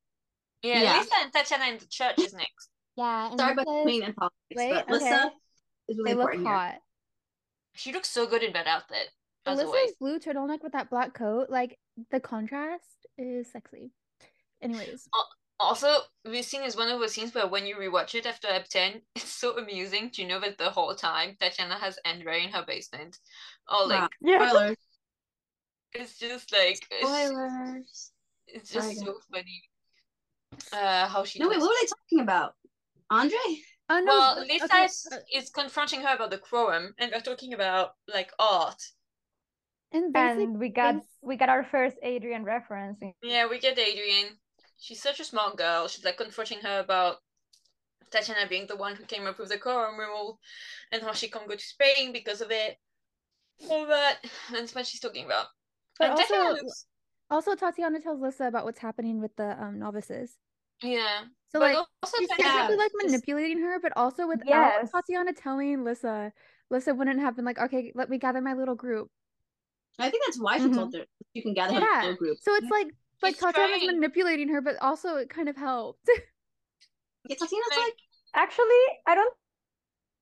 Yeah, 0.62 0.82
Yeah. 0.84 0.98
Lissa 1.00 1.16
and 1.24 1.34
Tatiana 1.34 1.66
in 1.72 1.78
the 1.80 1.88
church 1.88 2.20
is 2.20 2.34
next. 2.34 2.70
Yeah, 2.96 3.30
and 3.32 3.40
Sorry 3.40 3.54
about 3.54 3.68
Lissa's- 3.68 3.84
Queen 3.84 4.04
and 4.04 4.16
politics, 4.16 4.56
Wait, 4.56 4.72
but 4.74 4.84
okay. 4.84 4.94
Lissa 4.94 5.32
is 5.90 5.98
really 5.98 6.12
they 6.12 6.14
look 6.16 6.22
important 6.34 6.48
here. 6.48 6.56
hot. 6.56 6.76
She 7.74 7.92
looks 7.94 8.10
so 8.10 8.26
good 8.26 8.42
in 8.44 8.54
that 8.54 8.68
outfit. 8.68 9.10
As. 9.46 9.60
Alyssa's 9.60 9.94
blue 10.00 10.20
turtleneck 10.20 10.64
with 10.64 10.72
that 10.74 10.90
black 10.90 11.14
coat, 11.14 11.50
like 11.50 11.78
the 12.12 12.20
contrast 12.20 13.08
is 13.18 13.52
sexy. 13.52 13.92
Anyways, 14.62 15.08
Also, 15.60 15.88
this 16.26 16.48
scene 16.48 16.64
is 16.64 16.76
one 16.76 16.90
of 16.90 17.00
those 17.00 17.14
scenes 17.14 17.34
where 17.34 17.48
when 17.48 17.66
you 17.66 17.76
rewatch 17.78 18.14
it 18.16 18.26
after 18.26 18.48
ep 18.50 18.68
10, 18.68 19.02
it's 19.16 19.30
so 19.32 19.58
amusing 19.58 20.10
to 20.12 20.26
know 20.28 20.40
that 20.40 20.58
the 20.58 20.70
whole 20.70 20.94
time 20.96 21.36
Tatiana 21.40 21.76
has 21.76 21.98
Andre 22.06 22.44
in 22.44 22.50
her 22.52 22.66
basement. 22.68 23.18
Or 23.70 23.88
like 23.88 24.02
Wow. 24.02 24.10
Yeah. 24.22 24.50
Spoilers. 24.50 24.78
it's 25.94 26.18
just 26.20 26.52
like 26.52 26.86
it's, 26.92 27.08
Spoilers. 27.08 28.12
it's 28.48 28.70
just 28.72 29.00
so 29.00 29.16
funny. 29.32 29.62
Uh 30.74 31.08
how 31.08 31.24
she 31.24 31.40
No, 31.40 31.48
wait, 31.50 31.60
what 31.60 31.70
were 31.70 31.76
they 31.82 31.88
talking 31.88 32.20
about? 32.22 32.54
Andre? 33.10 33.38
oh 33.90 34.00
no, 34.00 34.06
Well, 34.06 34.36
but- 34.36 34.48
Lissa 34.48 34.66
okay, 34.66 34.84
is, 34.86 35.08
is 35.34 35.50
confronting 35.52 36.02
her 36.02 36.16
about 36.16 36.32
the 36.32 36.38
quorum 36.40 36.94
and 37.00 37.12
they're 37.12 37.22
talking 37.22 37.54
about 37.54 37.92
like 38.14 38.32
art. 38.40 38.82
And 39.96 40.14
basically, 40.14 40.44
And 40.44 40.60
we 40.60 40.70
got 40.70 40.96
bas- 40.96 41.20
we 41.22 41.36
got 41.38 41.50
our 41.50 41.64
first 41.64 41.98
Adrian 42.04 42.44
reference. 42.44 43.00
Yeah, 43.24 43.48
we 43.48 43.60
get 43.60 43.78
Adrian. 43.80 44.38
She's 44.78 45.02
such 45.02 45.20
a 45.20 45.24
smart 45.26 45.58
girl. 45.58 45.88
She's 45.88 46.04
like 46.06 46.18
confronting 46.18 46.60
her 46.62 46.80
about 46.80 47.18
Tatiana 48.12 48.48
being 48.48 48.68
the 48.68 48.76
one 48.76 48.96
who 48.96 49.04
came 49.06 49.26
up 49.26 49.40
with 49.40 49.50
the 49.50 49.58
quorum 49.58 49.98
rule 49.98 50.40
and 50.92 51.02
how 51.02 51.14
she 51.14 51.30
can't 51.30 51.48
go 51.48 51.56
to 51.56 51.62
Spain 51.76 52.12
because 52.12 52.42
of 52.42 52.52
it. 52.52 52.78
All 53.70 53.86
that. 53.88 54.18
That's 54.52 54.76
what 54.76 54.86
she's 54.86 55.00
talking 55.00 55.26
about. 55.26 55.48
But 56.00 56.10
and 56.12 56.20
Tatiana 56.20 56.44
also- 56.50 56.64
looks 56.64 56.86
also 57.32 57.56
Tatiana 57.56 58.00
tells 58.02 58.22
Lissa 58.22 58.46
about 58.48 58.66
what's 58.66 58.80
happening 58.80 59.20
with 59.22 59.36
the 59.36 59.50
um 59.62 59.80
novices. 59.80 60.38
yeah. 60.84 61.24
So 61.52 61.60
but 61.60 61.74
like 61.74 61.86
also 62.04 62.18
she's 62.20 62.30
Tatiana 62.30 62.52
technically 62.52 62.78
like 62.78 62.92
manipulating 63.02 63.60
her, 63.62 63.80
but 63.80 63.94
also 63.96 64.28
without 64.28 64.48
Yes. 64.48 64.92
Tatiana 64.92 65.32
telling 65.34 65.84
Lissa, 65.86 66.34
Lissa 66.70 66.94
wouldn't 66.94 67.20
have 67.22 67.36
been 67.38 67.46
like, 67.46 67.58
okay, 67.60 67.92
let 67.96 68.10
me 68.10 68.18
gather 68.18 68.42
my 68.42 68.54
little 68.54 68.76
group. 68.76 69.10
I 70.00 70.10
think 70.10 70.24
that's 70.26 70.40
why 70.40 70.58
she 70.58 70.70
told 70.70 70.94
her 70.94 71.06
you 71.34 71.42
can 71.42 71.54
gather 71.54 71.74
her 71.76 71.80
Yeah. 71.80 72.02
little 72.02 72.16
group. 72.18 72.38
So 72.42 72.54
it's 72.56 72.70
like 72.70 72.88
like 73.22 73.36
She's 73.36 73.42
Tatiana's 73.44 73.80
trying. 73.80 73.96
manipulating 73.96 74.50
her, 74.50 74.62
but 74.62 74.76
also 74.82 75.16
it 75.16 75.30
kind 75.30 75.50
of 75.50 75.56
helped. 75.56 76.08
Yeah, 77.28 77.36
Tatiana's 77.38 77.68
Like- 77.72 77.80
like, 77.80 77.98
Actually, 78.36 78.84
I 79.08 79.16
don't. 79.16 79.34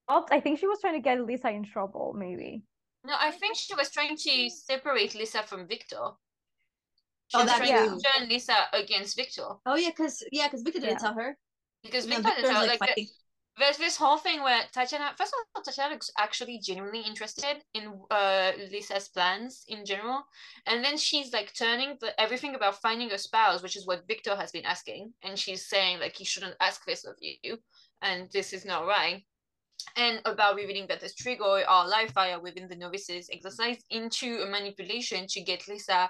oh, 0.08 0.26
I 0.32 0.40
think 0.40 0.60
she 0.60 0.68
was 0.68 0.80
trying 0.80 0.94
to 0.94 1.00
get 1.02 1.20
Lissa 1.20 1.50
in 1.50 1.66
trouble. 1.66 2.14
Maybe. 2.16 2.64
No, 3.04 3.16
I 3.20 3.32
think 3.32 3.58
she 3.58 3.74
was 3.76 3.90
trying 3.90 4.16
to 4.16 4.50
separate 4.50 5.16
Lissa 5.16 5.44
from 5.44 5.68
Victor. 5.68 6.12
She 7.28 7.38
Oh, 7.38 7.40
was 7.42 7.48
that 7.48 7.58
trying 7.58 7.90
too. 7.90 7.98
to 7.98 8.02
turn 8.20 8.30
Lissa 8.30 8.56
against 8.72 9.18
Victor. 9.18 9.48
oh 9.66 9.76
yeah, 9.76 9.90
because 9.90 10.24
yeah, 10.32 10.48
because 10.48 10.62
Victor 10.62 10.80
didn't 10.80 10.94
Yeah. 11.02 11.08
tell 11.08 11.14
her. 11.16 11.38
Because 11.82 12.06
No, 12.08 12.16
Victor, 12.18 12.30
Victor's 12.30 12.46
like, 12.54 12.68
like 12.70 12.80
like 12.82 12.90
fighting. 12.90 13.08
There's 13.58 13.78
this 13.78 13.98
whole 13.98 14.18
thing 14.18 14.42
where 14.42 14.64
Tatiana, 14.72 15.14
first 15.16 15.34
of 15.34 15.46
all, 15.56 15.62
Tatiana 15.62 15.94
looks 15.94 16.12
actually 16.18 16.60
genuinely 16.60 17.02
interested 17.02 17.64
in 17.76 18.02
uh 18.10 18.52
Lissa's 18.72 19.10
plans 19.10 19.64
in 19.68 19.86
general, 19.86 20.26
and 20.66 20.84
then 20.84 20.98
she's 20.98 21.32
like 21.32 21.54
turning 21.54 21.98
the 22.02 22.20
everything 22.20 22.56
about 22.56 22.82
finding 22.82 23.12
a 23.12 23.18
spouse, 23.18 23.62
which 23.62 23.78
is 23.78 23.86
what 23.86 24.08
Victor 24.08 24.36
has 24.36 24.52
been 24.52 24.66
asking, 24.66 25.14
and 25.22 25.38
she's 25.38 25.68
saying 25.68 26.00
like 26.00 26.16
he 26.16 26.26
shouldn't 26.26 26.56
ask 26.60 26.84
this 26.86 27.06
of 27.06 27.16
you, 27.20 27.58
and 28.02 28.28
this 28.32 28.54
is 28.54 28.66
not 28.66 28.88
right, 28.88 29.24
and 29.96 30.20
about 30.26 30.56
revealing 30.56 30.88
that 30.88 31.00
the 31.00 31.08
Strigoi 31.08 31.64
are 31.68 31.88
live 31.88 32.12
fire 32.12 32.40
within 32.40 32.68
the 32.68 32.76
novices 32.76 33.30
exercise 33.32 33.78
into 33.92 34.42
a 34.42 34.50
manipulation 34.50 35.28
to 35.28 35.42
get 35.42 35.68
Lissa 35.68 36.10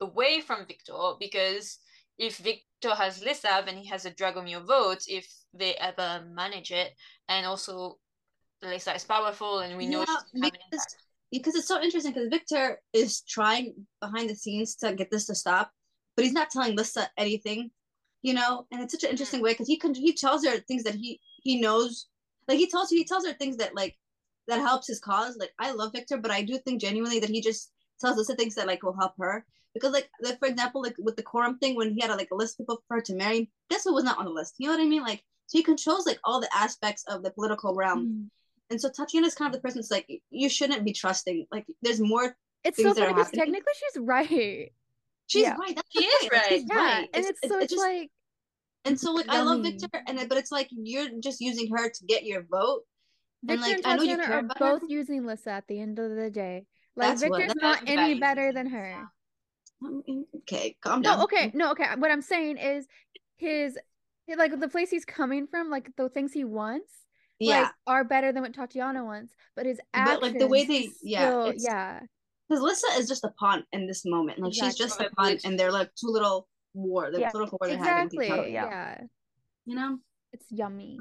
away 0.00 0.40
from 0.40 0.66
Victor. 0.66 1.14
Because 1.18 1.78
if 2.18 2.36
Victor 2.38 2.94
has 2.94 3.22
Lissa, 3.22 3.62
then 3.66 3.76
he 3.78 3.88
has 3.88 4.06
a 4.06 4.12
Dragomir 4.12 4.64
vote. 4.64 5.02
If 5.08 5.26
they 5.58 5.74
ever 5.74 6.24
manage 6.32 6.72
it. 6.72 6.92
And 7.28 7.46
also, 7.46 7.98
Lissa 8.62 8.94
is 8.94 9.04
powerful, 9.04 9.60
and 9.60 9.76
we 9.76 9.86
know 9.86 10.00
Yeah, 10.00 10.16
she's 10.32 10.40
gonna 10.40 10.46
have 10.46 10.54
an 10.54 10.60
because 10.70 10.96
because 11.30 11.54
it's 11.56 11.68
so 11.68 11.82
interesting 11.82 12.12
because 12.12 12.28
Victor 12.28 12.80
is 12.92 13.22
trying 13.22 13.74
behind 14.00 14.30
the 14.30 14.34
scenes 14.34 14.76
to 14.76 14.94
get 14.94 15.10
this 15.10 15.26
to 15.26 15.34
stop, 15.34 15.72
but 16.16 16.24
he's 16.24 16.34
not 16.34 16.50
telling 16.50 16.76
Lissa 16.76 17.08
anything, 17.18 17.70
you 18.22 18.34
know. 18.34 18.66
And 18.70 18.82
it's 18.82 18.92
such 18.92 19.04
an 19.04 19.10
interesting 19.10 19.40
mm. 19.40 19.44
way 19.44 19.52
because 19.52 19.66
he 19.66 19.76
can 19.76 19.94
he 19.94 20.12
tells 20.12 20.44
her 20.44 20.58
things 20.60 20.84
that 20.84 20.94
he 20.94 21.20
he 21.42 21.60
knows, 21.60 22.06
like 22.48 22.58
he 22.58 22.68
tells 22.68 22.90
he 22.90 23.04
tells 23.04 23.26
her 23.26 23.32
things 23.34 23.56
that 23.58 23.74
like 23.74 23.96
that 24.48 24.60
helps 24.60 24.86
his 24.86 25.00
cause. 25.00 25.36
Like 25.38 25.52
I 25.58 25.72
love 25.72 25.92
Victor, 25.92 26.18
but 26.18 26.30
I 26.30 26.42
do 26.42 26.58
think 26.58 26.80
genuinely 26.80 27.20
that 27.20 27.30
he 27.30 27.40
just 27.40 27.72
tells 28.00 28.16
Lissa 28.16 28.34
things 28.34 28.54
that 28.54 28.66
like 28.66 28.82
will 28.82 28.96
help 28.96 29.14
her. 29.18 29.44
Because 29.74 29.92
like, 29.92 30.08
like 30.22 30.38
for 30.38 30.46
example, 30.46 30.82
like 30.82 30.94
with 30.98 31.16
the 31.16 31.22
quorum 31.22 31.58
thing, 31.58 31.74
when 31.74 31.92
he 31.92 32.00
had 32.00 32.10
like 32.10 32.30
a 32.30 32.36
list 32.36 32.54
of 32.54 32.58
people 32.58 32.82
for 32.86 32.96
her 32.96 33.02
to 33.02 33.14
marry, 33.14 33.50
guess 33.70 33.84
who 33.84 33.92
was 33.92 34.04
not 34.04 34.18
on 34.18 34.26
the 34.26 34.30
list? 34.30 34.54
You 34.58 34.68
know 34.68 34.74
what 34.74 34.82
I 34.82 34.86
mean? 34.88 35.02
Like 35.02 35.24
so 35.46 35.58
he 35.58 35.62
controls 35.62 36.06
like 36.06 36.18
all 36.24 36.40
the 36.40 36.48
aspects 36.54 37.04
of 37.08 37.22
the 37.22 37.30
political 37.30 37.74
realm. 37.74 38.06
Mm. 38.06 38.30
And 38.70 38.80
so 38.80 38.88
Tatiana 38.90 39.26
is 39.26 39.34
kind 39.34 39.54
of 39.54 39.60
the 39.60 39.62
person 39.62 39.80
that's 39.80 39.90
like, 39.90 40.08
you 40.30 40.48
shouldn't 40.48 40.84
be 40.84 40.92
trusting. 40.92 41.46
Like, 41.52 41.66
there's 41.82 42.00
more. 42.00 42.34
It's 42.64 42.76
Things 42.78 42.88
so 42.88 42.94
that 42.94 43.02
are 43.02 43.06
funny 43.10 43.14
because 43.14 43.26
happening. 43.26 43.44
technically 43.44 43.72
she's 43.78 44.02
right. 44.02 44.72
She's 45.26 45.42
Yeah. 45.42 45.54
right. 45.56 45.76
That's 45.76 45.88
She 45.92 46.04
is 46.04 46.18
point, 46.20 46.32
like, 46.32 46.42
she's 46.48 46.50
right. 46.50 46.64
Yeah, 46.68 46.76
right. 46.76 47.08
and 47.12 47.24
it's, 47.26 47.40
so 47.46 47.58
it's, 47.58 47.72
just, 47.72 47.82
like 47.84 48.10
and 48.86 48.98
so 48.98 49.12
like 49.12 49.28
I 49.28 49.42
love. 49.42 49.62
Victor, 49.62 49.88
and 50.06 50.18
but 50.28 50.38
it's 50.38 50.50
like 50.50 50.68
you're 50.70 51.08
just 51.20 51.40
using 51.40 51.68
her 51.76 51.88
to 51.90 52.04
get 52.06 52.24
your 52.24 52.42
vote. 52.50 52.82
And, 53.48 53.60
Victor 53.60 53.76
like, 53.76 53.76
and 53.76 53.86
I 53.86 53.96
know 53.96 54.02
you 54.02 54.16
Tatiana 54.16 54.26
care 54.26 54.36
are 54.36 54.38
about 54.40 54.58
her. 54.58 54.78
both 54.78 54.88
using 54.88 55.26
Lissa 55.26 55.50
at 55.50 55.66
the 55.68 55.78
end 55.80 55.98
of 55.98 56.10
the 56.14 56.30
day. 56.30 56.66
Like 56.96 57.08
That's 57.10 57.22
Victor's 57.22 57.48
that's 57.48 57.60
not 57.62 57.82
any 57.86 57.96
value. 57.96 58.20
better 58.20 58.52
than 58.52 58.66
her. 58.68 59.08
Mm, 59.82 60.24
Okay, 60.42 60.76
calm 60.80 61.02
down. 61.02 61.18
No, 61.18 61.24
okay, 61.24 61.50
no, 61.54 61.70
okay. 61.72 61.86
What 61.98 62.10
I'm 62.10 62.22
saying 62.22 62.56
is 62.58 62.86
his 63.36 63.78
like 64.36 64.58
the 64.58 64.68
place 64.68 64.90
he's 64.90 65.04
coming 65.04 65.46
from, 65.46 65.70
like 65.70 65.90
the 65.96 66.08
things 66.08 66.32
he 66.32 66.44
wants, 66.44 66.92
Yeah, 67.38 67.62
like 67.62 67.70
are 67.86 68.04
better 68.04 68.32
than 68.32 68.42
what 68.42 68.54
Tatiana 68.54 69.04
wants. 69.04 69.34
But 69.56 69.66
his 69.66 69.80
actions, 69.92 70.20
But, 70.20 70.22
like, 70.32 70.38
the 70.38 70.46
way 70.46 70.64
they- 70.64 70.90
yeah, 71.02 71.28
still- 71.28 71.54
yeah, 71.58 72.00
because 72.48 72.62
Lissa 72.62 72.86
is 72.98 73.08
just 73.08 73.24
a 73.24 73.30
pawn 73.38 73.64
in 73.72 73.86
this 73.86 74.04
moment. 74.04 74.38
Like 74.38 74.52
she's 74.54 74.74
just 74.76 75.00
a 75.00 75.10
pawn, 75.16 75.38
and 75.44 75.58
they're 75.58 75.72
like 75.72 75.90
two 75.94 76.08
little 76.08 76.48
war, 76.74 77.10
the 77.10 77.20
Yeah, 77.20 77.30
political 77.30 77.58
war 77.60 77.68
they're 77.68 77.78
having. 77.78 78.04
with 78.04 78.14
each 78.14 78.20
exactly, 78.20 78.38
other, 78.40 78.48
yeah. 78.48 78.68
yeah. 78.98 79.00
You 79.66 79.74
know, 79.76 79.98
It's 80.32 80.46
yummy. 80.50 80.98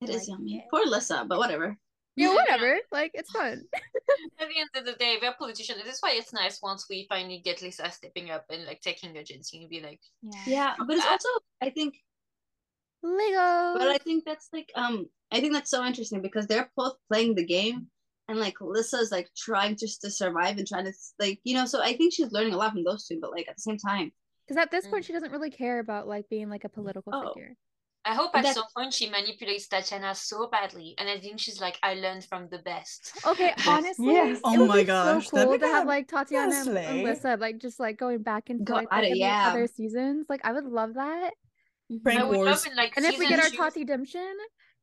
it 0.00 0.10
I 0.10 0.12
is 0.12 0.28
like 0.28 0.38
yummy. 0.38 0.56
it. 0.58 0.64
Poor 0.70 0.84
Lissa, 0.86 1.24
but 1.28 1.38
whatever. 1.38 1.76
Yeah, 2.16 2.28
Yeah. 2.28 2.34
whatever. 2.34 2.78
Like 2.92 3.12
it's 3.14 3.30
fun. 3.30 3.64
At 4.40 4.48
the 4.48 4.58
end 4.60 4.70
of 4.74 4.84
the 4.86 4.92
day, 4.94 5.18
we're 5.20 5.34
politicians. 5.34 5.82
This 5.84 5.96
is 5.96 6.00
why 6.00 6.12
it's 6.14 6.32
nice 6.32 6.60
once 6.62 6.86
we 6.90 7.06
finally 7.08 7.38
get 7.44 7.60
Lissa 7.62 7.90
stepping 7.90 8.30
up 8.30 8.44
and 8.50 8.64
like 8.66 8.80
taking 8.80 9.16
agency 9.16 9.60
and 9.60 9.68
be 9.70 9.80
like, 9.80 10.00
Yeah. 10.22 10.42
Yeah, 10.46 10.74
but 10.86 10.96
it's 10.96 11.06
also 11.06 11.28
I 11.62 11.70
think 11.70 11.94
Lego. 13.02 13.78
but 13.78 13.88
I 13.88 13.98
think 13.98 14.24
that's 14.24 14.48
like 14.52 14.70
um 14.74 15.06
I 15.32 15.40
think 15.40 15.52
that's 15.52 15.70
so 15.70 15.84
interesting 15.84 16.22
because 16.22 16.46
they're 16.46 16.70
both 16.76 16.96
playing 17.08 17.34
the 17.34 17.44
game 17.44 17.86
and 18.28 18.38
like 18.38 18.60
Lissa's 18.60 19.10
like 19.12 19.28
trying 19.36 19.76
just 19.76 20.00
to 20.02 20.10
survive 20.10 20.58
and 20.58 20.66
trying 20.66 20.84
to 20.86 20.92
like 21.18 21.40
you 21.44 21.54
know 21.54 21.66
so 21.66 21.82
I 21.82 21.96
think 21.96 22.12
she's 22.12 22.32
learning 22.32 22.54
a 22.54 22.56
lot 22.56 22.72
from 22.72 22.84
those 22.84 23.06
two 23.06 23.18
but 23.20 23.30
like 23.30 23.48
at 23.48 23.56
the 23.56 23.62
same 23.62 23.78
time 23.78 24.12
Because 24.46 24.60
at 24.62 24.70
this 24.70 24.86
Mm. 24.86 24.90
point, 24.90 25.04
she 25.04 25.12
doesn't 25.12 25.30
really 25.32 25.50
care 25.50 25.78
about 25.78 26.08
like 26.08 26.28
being 26.30 26.48
like 26.48 26.64
a 26.64 26.68
political 26.70 27.12
Oh. 27.14 27.34
figure. 27.34 27.54
I 28.04 28.14
hope 28.14 28.30
at 28.34 28.44
that- 28.44 28.54
some 28.54 28.64
point 28.74 28.94
she 28.94 29.10
manipulates 29.10 29.68
Tatiana 29.68 30.14
so 30.14 30.48
badly, 30.48 30.94
and 30.96 31.06
I 31.10 31.20
think 31.20 31.38
she's 31.38 31.60
like, 31.60 31.76
I 31.82 31.92
learned 31.94 32.24
from 32.24 32.48
the 32.48 32.60
best. 32.70 33.12
Okay, 33.26 33.52
honestly, 33.68 34.14
Yes. 34.14 34.38
it 34.38 34.42
Oh 34.44 34.64
my 34.66 34.78
be 34.80 34.84
gosh, 34.84 35.28
so 35.28 35.36
that'd 35.36 35.50
cool 35.50 35.58
to 35.68 35.74
have 35.74 35.86
like 35.86 36.08
Tatiana 36.08 36.54
and 36.54 36.72
ghastly. 36.74 37.04
Alyssa 37.04 37.38
like 37.38 37.58
just 37.58 37.78
like 37.78 37.98
going 37.98 38.22
back 38.22 38.48
and 38.48 38.66
forth 38.66 38.86
like, 38.90 39.04
it, 39.04 39.10
in 39.12 39.16
yeah. 39.18 39.48
other 39.50 39.66
seasons. 39.66 40.24
Like 40.30 40.40
I 40.44 40.52
would 40.52 40.64
love 40.64 40.94
that. 40.94 41.32
Mm-hmm. 41.90 42.02
Prank 42.02 42.20
I 42.20 42.24
would 42.24 42.36
wars. 42.36 42.46
love 42.46 42.66
in 42.66 42.76
like 42.76 42.92
And 42.96 43.04
if 43.06 43.18
we 43.18 43.28
get 43.28 43.40
our 43.40 43.48
two- 43.48 43.56
Tati 43.56 43.80
Redemption, 43.80 44.34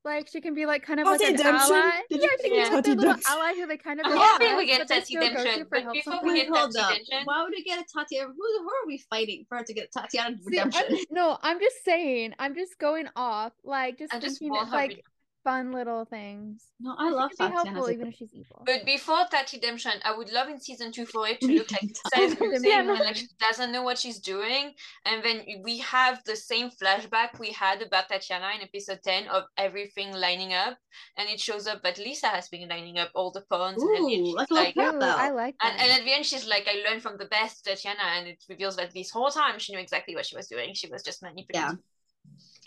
like 0.03 0.27
she 0.31 0.39
can 0.41 0.53
be 0.53 0.65
like 0.65 0.83
kind 0.83 0.99
of 0.99 1.07
oh, 1.07 1.11
like 1.11 1.19
Tati 1.21 1.33
an 1.33 1.37
Demption? 1.39 1.75
ally. 1.75 1.91
Did 2.09 2.21
yeah, 2.21 2.23
you 2.25 2.29
she 2.29 2.37
think 2.41 2.53
can 2.53 2.61
it's 2.61 2.69
be 2.69 2.75
like 2.75 2.83
Tati 2.83 2.89
their 2.89 2.95
little 2.95 3.13
Demption? 3.13 3.31
ally 3.33 3.53
who 3.55 3.67
they 3.67 3.77
kind 3.77 3.99
of 3.99 4.05
I'm 4.05 4.11
don't 4.13 4.21
hoping 4.41 4.57
we 4.57 4.65
get 4.67 4.79
but 4.79 4.87
Tati 4.87 5.05
still 5.05 5.21
Redemption, 5.21 5.67
but 5.71 5.93
before 5.93 6.19
we 6.23 6.35
get 6.35 6.51
Wait, 6.51 6.57
Tati 6.57 6.79
up. 6.79 6.89
Redemption. 6.91 7.17
Why 7.25 7.43
would 7.43 7.51
we 7.51 7.63
get 7.63 7.79
a 7.79 7.85
Tati? 7.91 8.17
Who, 8.19 8.25
who 8.27 8.67
are 8.67 8.87
we 8.87 8.97
fighting 9.09 9.45
for 9.49 9.57
her 9.57 9.63
to 9.63 9.73
get 9.73 9.91
Tatiana 9.91 10.35
See, 10.47 10.59
I'm, 10.59 10.67
redemption? 10.69 10.97
no, 11.11 11.37
I'm 11.41 11.59
just 11.59 11.83
saying. 11.83 12.33
I'm 12.39 12.55
just 12.55 12.77
going 12.79 13.07
off, 13.15 13.53
like 13.63 13.97
just 13.99 14.13
I 14.13 14.19
just 14.19 14.39
thinking 14.39 14.49
want 14.55 14.69
her 14.69 14.75
like 14.75 14.89
red- 14.89 15.01
fun 15.45 15.71
little 15.71 16.03
things. 16.03 16.73
No, 16.79 16.95
I 16.97 17.09
love 17.11 17.31
She 17.31 17.37
can 17.37 17.51
be 17.51 17.53
helpful 17.53 17.89
even 17.89 18.07
if 18.07 18.15
she's 18.15 18.33
evil. 18.33 18.63
But 18.65 18.83
before 18.85 19.23
Tati 19.31 19.57
Redemption, 19.57 19.93
I 20.03 20.17
would 20.17 20.33
love 20.33 20.49
in 20.49 20.59
season 20.59 20.91
two 20.91 21.05
for 21.05 21.25
it 21.27 21.39
to 21.41 21.53
look 21.53 21.71
like 21.71 21.81
can 21.81 21.89
Lissa 22.11 22.19
is 22.19 22.31
talk. 22.33 22.41
losing 22.41 22.69
Yeah, 22.69 22.79
and 22.79 22.89
like 22.89 23.15
she 23.15 23.27
doesn't 23.39 23.71
know 23.71 23.83
what 23.83 23.97
she's 23.97 24.19
doing, 24.19 24.73
and 25.05 25.23
then 25.23 25.45
we 25.63 25.77
have 25.79 26.21
the 26.25 26.35
same 26.35 26.69
flashback 26.71 27.39
we 27.39 27.51
had 27.51 27.81
about 27.81 28.09
Tatiana 28.09 28.49
in 28.55 28.61
episode 28.61 28.99
ten 29.03 29.27
of 29.27 29.43
everything 29.57 30.11
lining 30.13 30.53
up, 30.53 30.77
and 31.17 31.29
it 31.29 31.39
shows 31.39 31.67
up 31.67 31.83
that 31.83 31.99
Lissa 31.99 32.27
has 32.27 32.49
been 32.49 32.67
lining 32.67 32.97
up 32.97 33.11
all 33.15 33.31
the 33.31 33.45
pawns, 33.49 33.81
and, 33.81 33.95
at 33.95 34.01
Ooh, 34.01 34.09
she's 34.09 34.33
like 34.35 34.49
a 34.49 34.53
like, 34.53 34.75
Yeah, 34.75 34.91
Ooh, 34.95 34.99
I 35.01 35.29
like 35.29 35.55
that. 35.61 35.73
and, 35.73 35.81
and 35.81 35.99
at 35.99 36.05
the 36.05 36.13
end 36.13 36.25
she's 36.25 36.47
like, 36.47 36.67
I 36.67 36.89
learned 36.89 37.03
from 37.03 37.17
the 37.17 37.25
best 37.25 37.63
Tatiana, 37.63 38.01
and 38.17 38.27
it 38.27 38.43
reveals 38.49 38.75
that 38.77 38.93
this 38.93 39.11
whole 39.11 39.29
time 39.29 39.59
she 39.59 39.73
knew 39.73 39.79
exactly 39.79 40.15
what 40.15 40.25
she 40.25 40.35
was 40.35 40.47
doing. 40.47 40.73
She 40.73 40.89
was 40.89 41.03
just 41.03 41.21
manipulating. 41.21 41.79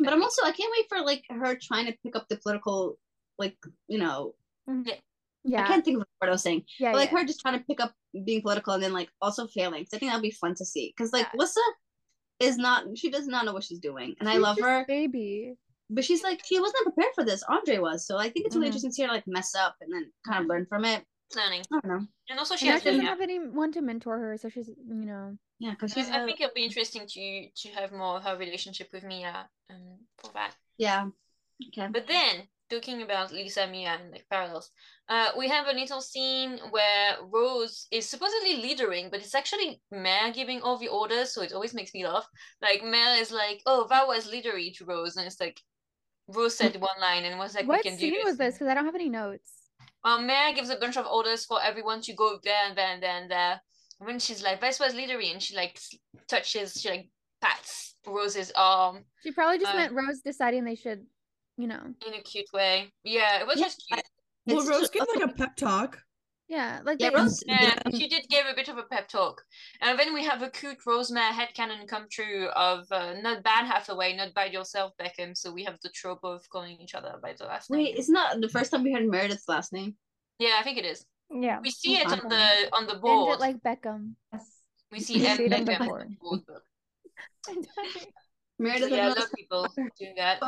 But 0.01 0.13
I'm 0.13 0.23
also 0.23 0.43
I 0.45 0.53
can't 0.53 0.73
wait 0.77 0.87
for 0.89 1.01
like 1.05 1.25
her 1.31 1.57
trying 1.61 1.87
to 1.87 1.97
pick 2.05 2.15
up 2.17 2.29
the 2.29 2.37
political, 2.37 2.99
like 3.39 3.57
you 3.89 3.99
know, 3.99 4.35
yeah, 5.45 5.63
I 5.65 5.67
can't 5.67 5.85
think 5.85 5.99
of 5.99 6.05
what 6.19 6.29
I 6.29 6.33
was 6.33 6.43
saying. 6.43 6.65
yeah, 6.79 6.93
But 6.93 6.99
like 6.99 7.11
yeah. 7.13 7.19
her 7.19 7.25
just 7.25 7.41
trying 7.41 7.59
to 7.59 7.65
pick 7.65 7.81
up 7.81 7.93
being 8.25 8.43
political 8.43 8.75
and 8.75 8.83
then 8.83 8.93
like 8.93 9.11
also 9.23 9.47
failing. 9.49 9.85
'Cause 9.85 9.95
I 9.95 9.99
think 9.99 10.11
that'll 10.11 10.23
be 10.23 10.31
fun 10.31 10.55
to 10.57 10.65
see. 10.65 10.93
Because 10.97 11.13
like 11.13 11.27
Yeah. 11.33 11.39
Lissa 11.39 11.61
is 12.41 12.57
not 12.59 12.85
she 12.97 13.11
does 13.11 13.27
not 13.27 13.45
know 13.45 13.53
what 13.53 13.65
she's 13.65 13.81
doing. 13.81 14.15
And 14.21 14.29
I 14.29 14.37
love 14.39 14.59
her. 14.61 14.85
baby. 14.87 15.55
But 15.91 16.05
she's 16.05 16.23
like 16.23 16.43
she 16.45 16.61
wasn't 16.61 16.85
prepared 16.85 17.15
for 17.15 17.25
this. 17.25 17.43
Andre 17.49 17.79
was. 17.79 18.07
So 18.07 18.19
I 18.19 18.29
think 18.29 18.47
it's 18.47 18.55
really 18.55 18.67
Mhm. 18.67 18.69
interesting 18.69 18.91
to 18.91 18.95
see 18.95 19.03
her 19.03 19.09
like 19.09 19.27
mess 19.27 19.55
up 19.55 19.77
and 19.81 19.93
then 19.93 20.13
kind 20.27 20.43
of 20.43 20.49
learn 20.49 20.67
from 20.67 20.85
it. 20.85 21.05
Learning, 21.37 21.63
I 21.73 21.81
don't 21.81 21.85
know. 21.87 22.07
and 22.31 22.39
also 22.39 22.57
she 22.57 22.69
And 22.69 22.75
has 22.75 22.83
doesn't 22.83 23.05
have 23.05 23.21
anyone 23.21 23.71
to 23.73 23.83
mentor 23.83 24.19
her, 24.19 24.37
so 24.39 24.49
she's 24.49 24.69
you 24.69 25.05
know. 25.07 25.37
Yeah, 25.59 25.73
because 25.73 25.93
I, 25.93 26.01
she's 26.01 26.11
I 26.11 26.23
a- 26.23 26.27
think 26.27 26.41
it'll 26.41 26.55
be 26.55 26.65
interesting 26.65 27.07
to 27.07 27.49
to 27.63 27.69
have 27.75 27.93
more 27.93 28.17
of 28.17 28.23
her 28.25 28.37
relationship 28.37 28.89
with 28.93 29.05
Mia 29.05 29.49
um, 29.71 29.99
for 30.19 30.33
that. 30.33 30.55
yeah. 30.79 31.07
Okay. 31.69 31.89
But 31.91 32.07
then, 32.07 32.49
talking 32.71 33.03
about 33.03 33.33
Lissa, 33.33 33.67
Mia, 33.67 33.99
and 34.01 34.13
like 34.13 34.25
parallels, 34.31 34.71
uh, 35.09 35.31
we 35.37 35.49
have 35.49 35.67
a 35.67 35.73
little 35.73 36.01
scene 36.01 36.59
where 36.71 37.17
Rose 37.23 37.89
is 37.91 38.09
supposedly 38.09 38.57
leadering, 38.63 39.11
but 39.11 39.21
it's 39.21 39.35
actually 39.35 39.83
Mer 39.91 40.31
giving 40.33 40.63
all 40.63 40.79
the 40.79 40.89
orders, 40.89 41.35
so 41.35 41.43
it 41.43 41.53
always 41.53 41.75
makes 41.75 41.93
me 41.93 42.07
laugh. 42.07 42.27
Like 42.63 42.83
Mer 42.85 43.17
is 43.19 43.31
like, 43.33 43.61
"Oh, 43.67 43.87
that 43.91 44.07
was 44.07 44.31
leadery 44.31 44.73
to 44.77 44.85
Rose," 44.87 45.17
and 45.17 45.27
it's 45.27 45.41
like 45.41 45.61
Rose 46.29 46.57
said 46.57 46.77
one 46.81 47.01
line 47.01 47.25
and 47.25 47.39
was 47.39 47.55
like, 47.57 47.67
what 47.67 47.79
"We 47.85 47.91
can 47.91 47.99
scene 47.99 48.11
do 48.13 48.17
this." 48.17 48.25
was 48.25 48.37
this? 48.39 48.55
Because 48.55 48.69
I 48.69 48.75
don't 48.75 48.85
have 48.87 48.95
any 48.95 49.09
notes. 49.11 49.51
Well, 50.09 50.23
Mer 50.23 50.55
gives 50.55 50.71
a 50.71 50.77
bunch 50.77 50.97
of 50.97 51.05
orders 51.07 51.45
for 51.45 51.63
everyone 51.63 52.01
to 52.01 52.15
go 52.15 52.39
there 52.43 52.63
and 52.67 52.75
there 52.79 52.87
and 52.95 53.03
there 53.03 53.21
and 53.21 53.31
there. 53.31 53.61
And 54.01 54.07
when 54.07 54.19
she's 54.19 54.43
like, 54.43 54.59
Vice 54.59 54.81
was 54.81 54.95
leadery," 54.95 55.31
and 55.33 55.43
she 55.43 55.55
like 55.55 55.79
touches, 56.29 56.81
she 56.81 56.89
like 56.89 57.11
pats 57.43 57.95
Rose's 58.07 58.51
arm 58.57 59.05
She 59.23 59.33
probably 59.33 59.59
just 59.59 59.75
Uh, 59.75 59.77
meant 59.77 59.93
Rose 59.93 60.23
deciding 60.25 60.65
they 60.65 60.77
should, 60.77 61.05
you 61.59 61.67
know, 61.67 61.93
in 62.07 62.15
a 62.15 62.23
cute 62.23 62.47
way. 62.55 62.91
Yeah, 63.05 63.41
it 63.43 63.47
was 63.47 63.59
Yeah, 63.59 63.67
just 63.67 63.85
cute. 63.87 64.01
Well, 64.47 64.61
It's 64.61 64.69
Rose 64.71 64.81
just- 64.81 64.93
gave 64.95 65.03
like 65.15 65.29
a 65.31 65.35
pep 65.35 65.57
talk. 65.57 65.99
Yeah, 66.49 66.81
like 66.85 66.99
Yeah, 67.01 67.11
they, 67.11 67.15
Rose- 67.17 67.43
Yeah, 67.47 67.75
she 67.95 68.09
did 68.09 68.27
give 68.29 68.47
a 68.51 68.55
bit 68.55 68.69
of 68.69 68.79
a 68.79 68.83
pep 68.85 69.09
talk. 69.09 69.43
And 69.81 69.99
then 69.99 70.15
we 70.15 70.25
have 70.25 70.43
a 70.43 70.51
cute 70.51 70.79
Rosemare 70.87 71.31
headcanon 71.31 71.87
come 71.87 72.07
true 72.11 72.49
of 72.57 72.87
uh, 72.91 73.15
not 73.21 73.43
bad 73.43 73.67
Hathaway, 73.67 74.17
not 74.17 74.35
bad 74.35 74.53
yourself, 74.53 74.93
Beckham. 75.01 75.37
So 75.37 75.53
we 75.53 75.65
have 75.65 75.79
the 75.83 75.91
trope 75.91 76.25
of 76.25 76.49
calling 76.51 76.79
each 76.81 76.95
other 76.95 77.15
by 77.23 77.35
the 77.39 77.45
last 77.45 77.71
Wait, 77.71 77.85
name. 77.85 77.95
it's 77.97 78.09
not 78.09 78.41
the 78.41 78.49
first 78.49 78.71
time 78.71 78.83
we 78.83 78.93
heard 78.93 79.07
Meredith's 79.07 79.49
last 79.49 79.73
name. 79.73 79.95
Yeah, 80.39 80.57
I 80.59 80.63
think 80.63 80.79
it 80.79 80.85
is. 80.85 81.05
Yeah. 81.31 81.61
We 81.63 81.71
see 81.71 81.97
it 81.97 82.07
on 82.07 82.29
the 82.29 82.69
on 82.73 82.87
the 82.87 82.93
end 82.95 83.03
board. 83.03 83.35
it 83.35 83.41
like 83.41 83.63
Beckham. 83.63 84.15
Yes. 84.33 84.61
we 84.91 85.01
see 85.01 85.19
we 85.21 85.27
M 85.27 85.37
see 85.37 85.45
it 85.45 85.53
on 85.53 85.65
the 85.65 85.73
Beckham 85.73 85.87
board. 85.87 86.03
on 86.03 86.17
the 86.47 86.47
board. 86.47 86.63
Meredith 88.59 88.89
So 88.89 88.95
yeah, 88.97 89.05
I 89.05 89.07
and 89.09 89.17
love 89.19 89.29
people 89.37 89.69
doing 89.99 90.15
that. 90.17 90.41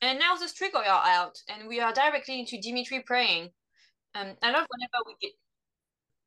And 0.00 0.18
now 0.18 0.34
the 0.36 0.46
Strigoi 0.46 0.86
are 0.86 1.04
out, 1.06 1.38
and 1.48 1.68
we 1.68 1.78
are 1.80 1.92
directly 1.92 2.40
into 2.40 2.58
Dimitri 2.60 3.00
praying. 3.00 3.50
Um, 4.14 4.28
I 4.42 4.50
love 4.50 4.66
whenever 4.68 4.98
we 5.06 5.14
get. 5.20 5.32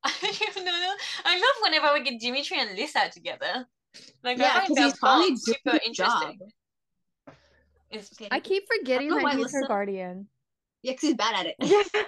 no, 0.56 0.64
no, 0.64 0.94
I 1.24 1.34
love 1.36 1.56
whenever 1.62 1.92
we 1.94 2.02
get 2.02 2.20
Dimitri 2.20 2.60
and 2.60 2.76
Lissa 2.76 3.10
together. 3.12 3.66
Like 4.22 4.38
Yeah, 4.38 4.52
I 4.54 4.66
find 4.66 4.68
because 4.68 4.84
he's 4.92 4.98
finally 4.98 5.30
bond 5.30 5.40
doing 5.44 5.56
super 5.64 5.76
a 5.76 5.78
good 5.78 5.94
job. 5.94 6.34
interesting. 7.90 8.28
I 8.30 8.40
keep 8.40 8.64
forgetting 8.68 9.08
know 9.08 9.20
that 9.20 9.36
he's 9.36 9.52
her 9.52 9.66
guardian. 9.66 10.28
Yeah, 10.82 10.92
because 10.92 11.08
he's 11.08 11.14
bad 11.14 11.46
at 11.46 11.54
it. 11.58 12.06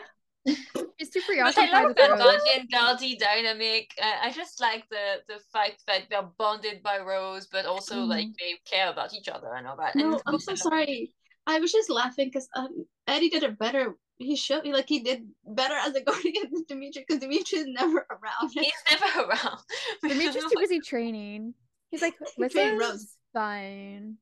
She's 0.99 1.11
too 1.11 1.21
but 1.27 1.37
I 1.39 1.53
preoccupied 1.53 1.73
love 1.73 1.87
with 1.89 1.97
the 1.97 2.07
Guardian 2.09 2.69
Guardy 2.71 3.17
dynamic. 3.17 3.91
Uh, 4.01 4.13
I 4.23 4.31
just 4.31 4.61
like 4.61 4.85
the 4.91 5.23
the 5.29 5.41
fact 5.53 5.83
that 5.87 6.03
they're 6.11 6.29
bonded 6.39 6.83
by 6.83 6.99
Rose, 6.99 7.47
but 7.47 7.67
also 7.67 8.03
like 8.05 8.29
they 8.39 8.55
care 8.71 8.91
about 8.91 9.15
each 9.15 9.29
other 9.29 9.55
and 9.55 9.67
all 9.67 9.77
that. 9.77 9.97
No, 9.97 10.15
of 10.15 10.23
I'm 10.27 10.39
so 10.39 10.53
I 10.53 10.53
love- 10.53 10.59
sorry. 10.59 11.13
I 11.47 11.59
was 11.61 11.73
just 11.73 11.89
laughing 11.89 12.29
because 12.29 12.49
um, 12.55 12.85
Eddie 13.07 13.31
did 13.31 13.43
it 13.43 13.59
better. 13.59 13.95
He 14.19 14.35
showed 14.37 14.65
me 14.65 14.73
like 14.73 14.89
he 14.89 15.01
did 15.01 15.29
better 15.47 15.75
as 15.75 15.95
a 15.95 16.01
guardian 16.09 16.51
than 16.53 16.65
Dimitri 16.69 17.05
because 17.07 17.21
Dimitri 17.21 17.61
is 17.61 17.67
never 17.69 17.99
around. 18.11 18.51
He's 18.53 18.73
never 18.91 19.21
around. 19.31 19.59
Dimitri's 20.03 20.45
too 20.45 20.59
busy 20.59 20.81
training. 20.81 21.55
He's 21.91 22.03
like, 22.03 22.17
trained 22.19 22.33
listen, 22.55 22.79
Rose. 22.79 23.15
fine. 23.33 24.17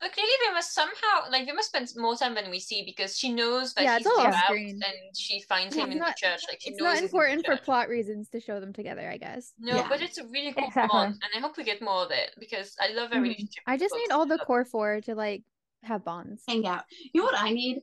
But 0.00 0.12
clearly, 0.12 0.32
they 0.48 0.52
must 0.52 0.74
somehow 0.74 1.30
like 1.30 1.46
they 1.46 1.52
must 1.52 1.68
spend 1.68 1.88
more 1.96 2.16
time 2.16 2.34
than 2.34 2.50
we 2.50 2.58
see 2.58 2.82
because 2.84 3.16
she 3.16 3.32
knows 3.32 3.72
that 3.74 3.84
Yeah, 3.84 3.98
he's 3.98 4.06
it's 4.06 4.16
all 4.16 4.22
about 4.22 4.34
off-screen. 4.34 4.80
and 4.84 5.16
she 5.16 5.40
finds 5.42 5.76
Yeah, 5.76 5.82
him 5.84 5.90
it's 5.90 5.94
in 5.94 5.98
not- 6.00 6.08
the 6.20 6.26
church. 6.26 6.40
Like 6.48 6.60
she 6.60 6.70
It's 6.70 6.78
knows 6.80 6.84
not 6.86 6.90
he's 6.94 6.98
in 7.02 7.06
the 7.06 7.16
important 7.16 7.46
for 7.46 7.56
plot 7.56 7.88
reasons 7.88 8.28
to 8.30 8.40
show 8.40 8.58
them 8.58 8.72
together, 8.72 9.08
I 9.08 9.16
guess. 9.16 9.52
No, 9.60 9.76
Yeah. 9.76 9.86
but 9.88 10.00
it's 10.02 10.18
a 10.18 10.24
really 10.26 10.52
cool 10.52 10.66
Exactly. 10.66 10.88
bond, 10.96 11.14
and 11.22 11.30
I 11.36 11.38
hope 11.46 11.56
we 11.56 11.62
get 11.62 11.80
more 11.82 12.02
of 12.04 12.10
it 12.10 12.34
because 12.40 12.74
I 12.80 12.88
love 12.94 13.10
their 13.10 13.20
Mhm. 13.20 13.48
I 13.66 13.76
just 13.76 13.94
need 13.94 14.10
all 14.10 14.26
the 14.26 14.40
of 14.40 14.46
core 14.46 14.64
four 14.64 15.00
to 15.02 15.14
like 15.14 15.42
have 15.84 16.04
bonds. 16.04 16.42
Hang 16.48 16.66
out. 16.66 16.84
You 17.12 17.20
know 17.20 17.26
what 17.26 17.38
I 17.38 17.50
need? 17.50 17.82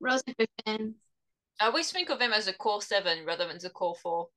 Rose 0.00 0.22
and 0.26 0.36
Christian. 0.36 0.94
I 1.60 1.66
always 1.66 1.90
think 1.90 2.08
of 2.10 2.20
him 2.20 2.32
as 2.32 2.46
a 2.48 2.52
core 2.52 2.82
seven 2.82 3.24
rather 3.26 3.46
than 3.48 3.58
the 3.58 3.70
core 3.70 3.96
four. 3.96 4.28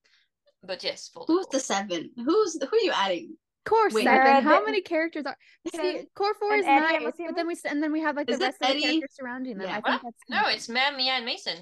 But 0.64 0.84
yes, 0.84 1.10
for 1.14 1.26
the 1.26 1.34
Who's 1.34 1.46
core. 1.46 1.52
the 1.54 1.60
seven? 1.60 2.12
Who's 2.16 2.58
who 2.62 2.78
are 2.78 2.80
you 2.84 2.92
adding? 2.94 3.38
Core 3.66 3.90
Wait, 3.92 4.04
seven. 4.06 4.44
How 4.44 4.64
many 4.66 4.82
characters 4.82 5.26
are? 5.26 5.38
See, 5.76 6.04
core 6.16 6.34
four 6.36 6.52
And 6.54 6.62
is 6.62 6.68
Eddie, 6.68 6.96
I'm 6.98 7.04
but 7.04 7.36
then 7.36 7.48
we 7.48 7.56
and 7.66 7.82
then 7.84 7.92
we 7.92 8.02
have 8.02 8.16
like 8.16 8.28
the 8.28 8.34
Is 8.34 8.40
it 8.40 8.44
rest 8.46 8.58
of 8.62 8.68
the 8.76 8.82
characters 8.82 9.10
surrounding 9.14 9.58
them. 9.58 9.68
Yeah. 9.68 9.76
I 9.76 9.80
What? 9.80 10.02
think 10.02 10.02
that's 10.04 10.24
No, 10.30 10.50
it's 10.50 10.68
Mer, 10.70 10.96
Mia, 10.98 11.14
and 11.14 11.26
Mason. 11.26 11.58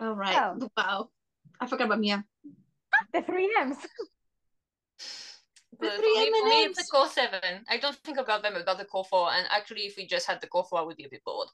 Oh 0.00 0.12
right. 0.12 0.36
Oh. 0.36 0.68
Wow. 0.76 1.08
I 1.60 1.66
forgot 1.66 1.86
about 1.86 2.00
Mia. 2.00 2.24
The 3.12 3.20
three 3.22 3.54
M's. 3.60 3.76
But 5.78 5.92
for 5.94 6.00
me, 6.02 6.30
for 6.30 6.48
me, 6.48 6.64
it's 6.64 6.80
a 6.80 6.90
core 6.90 7.08
seven. 7.08 7.64
I 7.68 7.76
don't 7.78 7.96
think 7.96 8.18
about 8.18 8.42
them 8.42 8.56
about 8.56 8.78
the 8.78 8.84
core 8.84 9.04
four. 9.04 9.30
And 9.32 9.46
actually, 9.50 9.82
if 9.82 9.96
we 9.96 10.06
just 10.06 10.26
had 10.26 10.40
the 10.40 10.46
core 10.46 10.64
four, 10.64 10.78
I 10.80 10.82
would 10.82 10.96
be 10.96 11.04
a 11.04 11.08
bit 11.08 11.24
bored. 11.24 11.48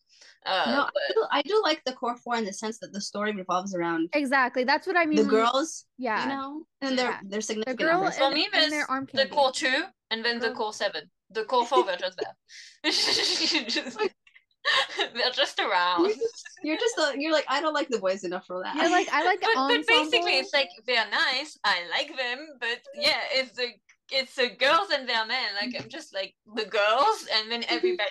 Uh, 0.47 0.65
no, 0.67 0.89
but 0.93 1.03
I 1.09 1.13
do, 1.15 1.27
I 1.33 1.43
do 1.43 1.63
like 1.65 1.83
the 1.85 1.93
core 1.93 2.17
four 2.17 2.37
in 2.37 2.45
the 2.45 2.53
sense 2.53 2.79
that 2.81 2.93
the 2.93 3.01
story 3.01 3.33
revolves 3.33 3.75
around 3.75 4.09
exactly. 4.13 4.65
That's 4.65 4.87
what 4.87 4.97
I 4.97 5.05
mean. 5.07 5.17
the 5.17 5.25
girls. 5.25 5.87
yeah. 5.99 6.23
You 6.23 6.29
know, 6.35 6.63
and 6.81 6.99
their 6.99 7.11
Yeah. 7.11 7.21
their 7.25 7.39
the 7.39 7.43
significant 7.43 7.79
girl 7.81 8.01
others. 8.03 8.19
For 8.19 8.25
and, 8.25 8.35
me, 8.35 8.49
and 8.53 8.63
their 8.63 8.71
there's 8.71 8.87
arm 8.89 9.09
the 9.13 9.27
core 9.27 9.53
two, 9.53 9.85
and 10.11 10.25
then 10.25 10.39
the 10.39 10.53
core 10.53 10.73
seven. 10.73 11.11
The 11.31 11.45
core 11.45 11.67
four, 11.67 11.85
they're 11.85 11.97
just 11.97 12.19
there. 12.19 12.35
They're 15.15 15.31
just 15.33 15.59
around. 15.59 16.03
You're 16.07 16.15
just, 16.17 16.45
you're 16.63 16.77
just 16.77 16.99
a, 16.99 17.15
you're 17.21 17.33
like 17.33 17.45
I 17.49 17.61
don't 17.61 17.75
like 17.75 17.89
the 17.89 17.99
boys 17.99 18.23
enough 18.23 18.47
for 18.47 18.63
that. 18.63 18.77
You're 18.77 18.91
like 18.91 19.09
I 19.13 19.25
like 19.25 19.41
But, 19.41 19.55
but 19.57 19.87
basically, 19.89 20.39
it's 20.39 20.53
like 20.55 20.69
they're 20.87 21.09
nice. 21.11 21.59
I 21.65 21.81
like 21.91 22.17
them, 22.17 22.47
but 22.61 22.79
yeah, 22.95 23.19
it's 23.33 23.53
the 23.57 23.69
it's 24.13 24.35
the 24.37 24.51
girls 24.59 24.89
and 24.93 25.09
their 25.09 25.27
men. 25.27 25.49
Like 25.61 25.81
I'm 25.81 25.89
just 25.89 26.15
like 26.15 26.35
the 26.55 26.65
girls, 26.65 27.27
and 27.35 27.51
then 27.51 27.63
mm-hmm. 27.63 27.77
everybody. 27.77 28.11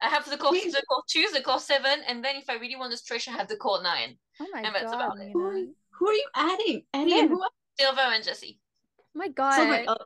I 0.00 0.08
have 0.08 0.30
the 0.30 0.36
core, 0.36 0.52
Wait. 0.52 0.72
the 0.72 0.82
core 0.88 1.02
two, 1.08 1.26
the 1.32 1.42
core 1.42 1.58
seven, 1.58 2.00
and 2.06 2.24
then 2.24 2.36
if 2.36 2.48
I 2.48 2.54
really 2.54 2.76
want 2.76 2.92
to 2.92 2.96
stretch, 2.96 3.28
I 3.28 3.32
have 3.32 3.48
the 3.48 3.56
core 3.56 3.82
nine. 3.82 4.16
oh 4.40 4.46
my 4.52 4.60
and 4.60 4.74
that's 4.74 4.84
god, 4.84 4.94
about 4.94 5.18
it. 5.18 5.30
who, 5.32 5.44
are, 5.44 5.54
Nina. 5.54 5.72
who 5.98 6.08
are 6.08 6.12
you 6.12 6.28
adding? 6.36 6.82
Eddie 6.94 7.18
and 7.18 7.28
who? 7.30 7.42
else? 7.42 7.52
Silver 7.78 8.00
and 8.00 8.24
Jesse. 8.24 8.60
Oh 9.00 9.02
my 9.14 9.28
god. 9.28 9.56
So, 9.56 9.64
like, 9.64 9.84
oh, 9.88 9.96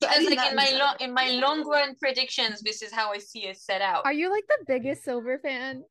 Because 0.00 0.24
like 0.24 0.50
in 0.50 0.56
my 0.56 0.70
long 0.78 0.94
in 1.00 1.12
my 1.14 1.30
long 1.30 1.68
run 1.68 1.94
predictions, 1.96 2.60
this 2.60 2.82
is 2.82 2.92
how 2.92 3.12
I 3.12 3.18
see 3.18 3.46
it 3.46 3.58
set 3.58 3.82
out. 3.82 4.04
Are 4.04 4.12
you 4.12 4.30
like 4.30 4.44
the 4.46 4.64
biggest 4.66 5.04
silver 5.04 5.38
fan? 5.38 5.84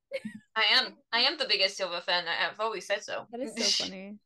I 0.56 0.64
am 0.78 0.98
I 1.14 1.20
am 1.22 1.38
the 1.38 1.46
biggest 1.46 1.78
Silver 1.78 2.02
fan. 2.02 2.26
I- 2.28 2.48
I've 2.48 2.60
always 2.60 2.86
said 2.86 3.04
so. 3.04 3.26
That 3.32 3.42
is 3.42 3.54
so 3.56 3.64
funny. 3.86 4.18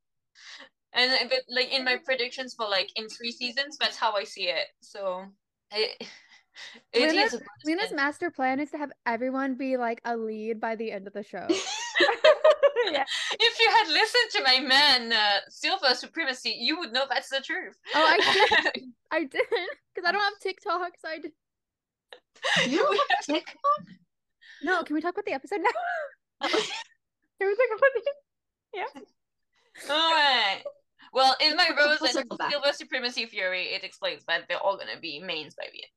And 0.94 1.12
uh, 1.12 1.18
but 1.30 1.40
like 1.50 1.72
in 1.74 1.84
my 1.84 1.98
predictions 1.98 2.54
for 2.54 2.68
like 2.70 2.90
in 2.96 3.08
three 3.10 3.32
seasons, 3.32 3.78
that's 3.78 3.98
how 3.98 4.14
I 4.14 4.24
see 4.24 4.50
it. 4.50 4.68
So 4.82 5.26
I 5.72 5.90
It 6.00 6.10
Lena's- 7.14 7.34
is 7.34 7.42
Lena's 7.66 7.92
master 7.94 8.30
plan 8.32 8.60
is 8.60 8.72
to 8.72 8.78
have 8.78 8.92
everyone 9.06 9.56
be 9.56 9.78
like 9.78 10.02
a 10.06 10.16
lead 10.16 10.60
by 10.60 10.76
the 10.76 10.92
end 10.92 11.08
of 11.08 11.14
the 11.14 11.24
show. 11.24 11.48
yeah. 12.92 13.06
If 13.32 13.60
you 13.60 13.70
had 13.72 13.88
listened 13.88 14.32
to 14.34 14.44
my 14.44 14.60
man 14.60 15.14
uh, 15.14 15.40
Silver 15.50 15.94
Supremacy, 15.96 16.56
you 16.60 16.78
would 16.80 16.92
know 16.94 17.06
that's 17.10 17.30
the 17.30 17.42
truth. 17.42 17.78
Oh, 17.96 18.06
I 18.06 18.18
did. 18.74 18.84
I 19.12 19.20
didn't 19.20 19.70
because 19.94 20.08
I 20.08 20.12
don't 20.12 20.22
have 20.22 20.40
TikTok, 20.42 20.94
so 21.02 21.08
I 21.08 21.20
did. 21.20 21.32
You 22.68 22.78
don't 22.80 23.00
have 23.10 23.26
TikTok? 23.26 23.82
No, 24.64 24.84
can 24.84 24.96
we 24.96 25.02
talk 25.02 25.14
about 25.14 25.26
the 25.26 25.34
episode 25.34 25.60
now? 25.62 26.48
It 26.50 27.46
was 27.46 27.58
like, 27.60 27.82
what 27.82 27.92
Yeah. 28.74 29.02
All 29.90 30.12
right. 30.12 30.64
Well, 31.14 31.36
in 31.40 31.56
my 31.56 31.70
We'll 31.76 31.90
Rose 31.90 32.02
and 32.02 32.10
circle 32.12 32.38
back. 32.38 32.52
Silver 32.52 32.74
Supremacy 32.74 33.26
Fury, 33.28 33.66
it 33.68 33.84
explains 33.84 34.24
that 34.26 34.46
they're 34.50 34.58
all 34.60 34.78
gonna 34.78 35.00
be 35.00 35.20
mains 35.20 35.54
by 35.56 35.68
the 35.72 35.84
end. 35.84 35.92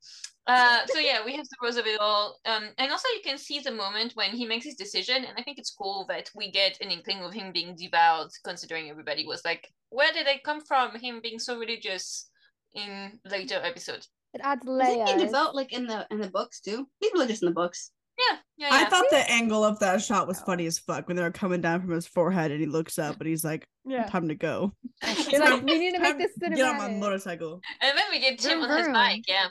Uh, 0.47 0.87
so 0.87 0.99
yeah, 1.01 1.25
we 1.25 1.35
have 1.35 1.47
the 1.49 1.57
rose 1.61 1.77
of 1.77 1.87
it 1.87 1.99
all, 1.99 2.39
um, 2.45 2.69
and 2.79 2.93
also 2.93 3.09
you 3.17 3.21
can 3.25 3.37
see 3.37 3.59
the 3.59 3.73
moment 3.73 4.12
when 4.14 4.31
he 4.31 4.47
makes 4.47 4.64
his 4.64 4.77
decision, 4.77 5.25
and 5.25 5.37
I 5.37 5.43
think 5.43 5.59
it's 5.59 5.75
cool 5.75 6.05
that 6.09 6.31
we 6.37 6.53
get 6.53 6.79
an 6.81 6.91
inkling 6.93 7.21
of 7.25 7.33
him 7.33 7.51
being 7.51 7.75
devout, 7.75 8.31
considering 8.45 8.89
everybody 8.89 9.27
was 9.27 9.45
like, 9.45 9.73
"Where 9.89 10.12
did 10.12 10.25
they 10.27 10.39
come 10.39 10.61
from?" 10.61 10.95
Him 11.01 11.21
being 11.21 11.41
so 11.41 11.59
religious 11.59 12.29
in 12.75 13.19
later 13.25 13.57
episodes. 13.57 14.09
It 14.35 14.41
adds 14.45 14.64
Isn't 14.64 14.87
he 14.87 15.03
layers. 15.03 15.23
devout 15.23 15.55
like 15.57 15.73
in 15.73 15.87
the 15.87 16.07
in 16.12 16.21
the 16.21 16.31
books 16.31 16.61
too? 16.61 16.87
He's 17.01 17.12
religious 17.12 17.43
in 17.43 17.47
the 17.47 17.55
books. 17.55 17.91
Yeah, 18.19 18.39
yeah, 18.57 18.69
I 18.73 18.85
thought 18.87 19.05
the 19.11 19.31
angle 19.31 19.62
of 19.62 19.79
that 19.81 20.01
shot 20.03 20.27
was 20.27 20.41
funny 20.41 20.64
as 20.67 20.79
fuck 20.79 21.07
when 21.07 21.17
they 21.17 21.23
were 21.23 21.31
coming 21.31 21.61
down 21.61 21.83
from 21.83 21.91
his 21.91 22.07
forehead 22.07 22.51
and 22.51 22.61
he 22.61 22.67
looks 22.67 22.99
up 22.99 23.19
and 23.21 23.29
he's 23.29 23.45
like, 23.45 23.67
Yeah. 23.85 24.07
"Time 24.07 24.29
to 24.29 24.35
go. 24.35 24.73
It's 25.03 25.39
like 25.39 25.62
we 25.64 25.79
need 25.79 25.93
to 25.95 26.01
make 26.01 26.17
this 26.19 26.33
to 26.41 26.49
Get 26.51 26.67
on 26.67 26.79
my 26.79 26.89
motorcycle." 26.89 27.61
and 27.83 27.97
then 27.97 28.05
we 28.11 28.21
get 28.21 28.39
Tim 28.39 28.62
on 28.62 28.79
his 28.79 28.89
bike, 28.89 29.25
yeah. 29.29 29.49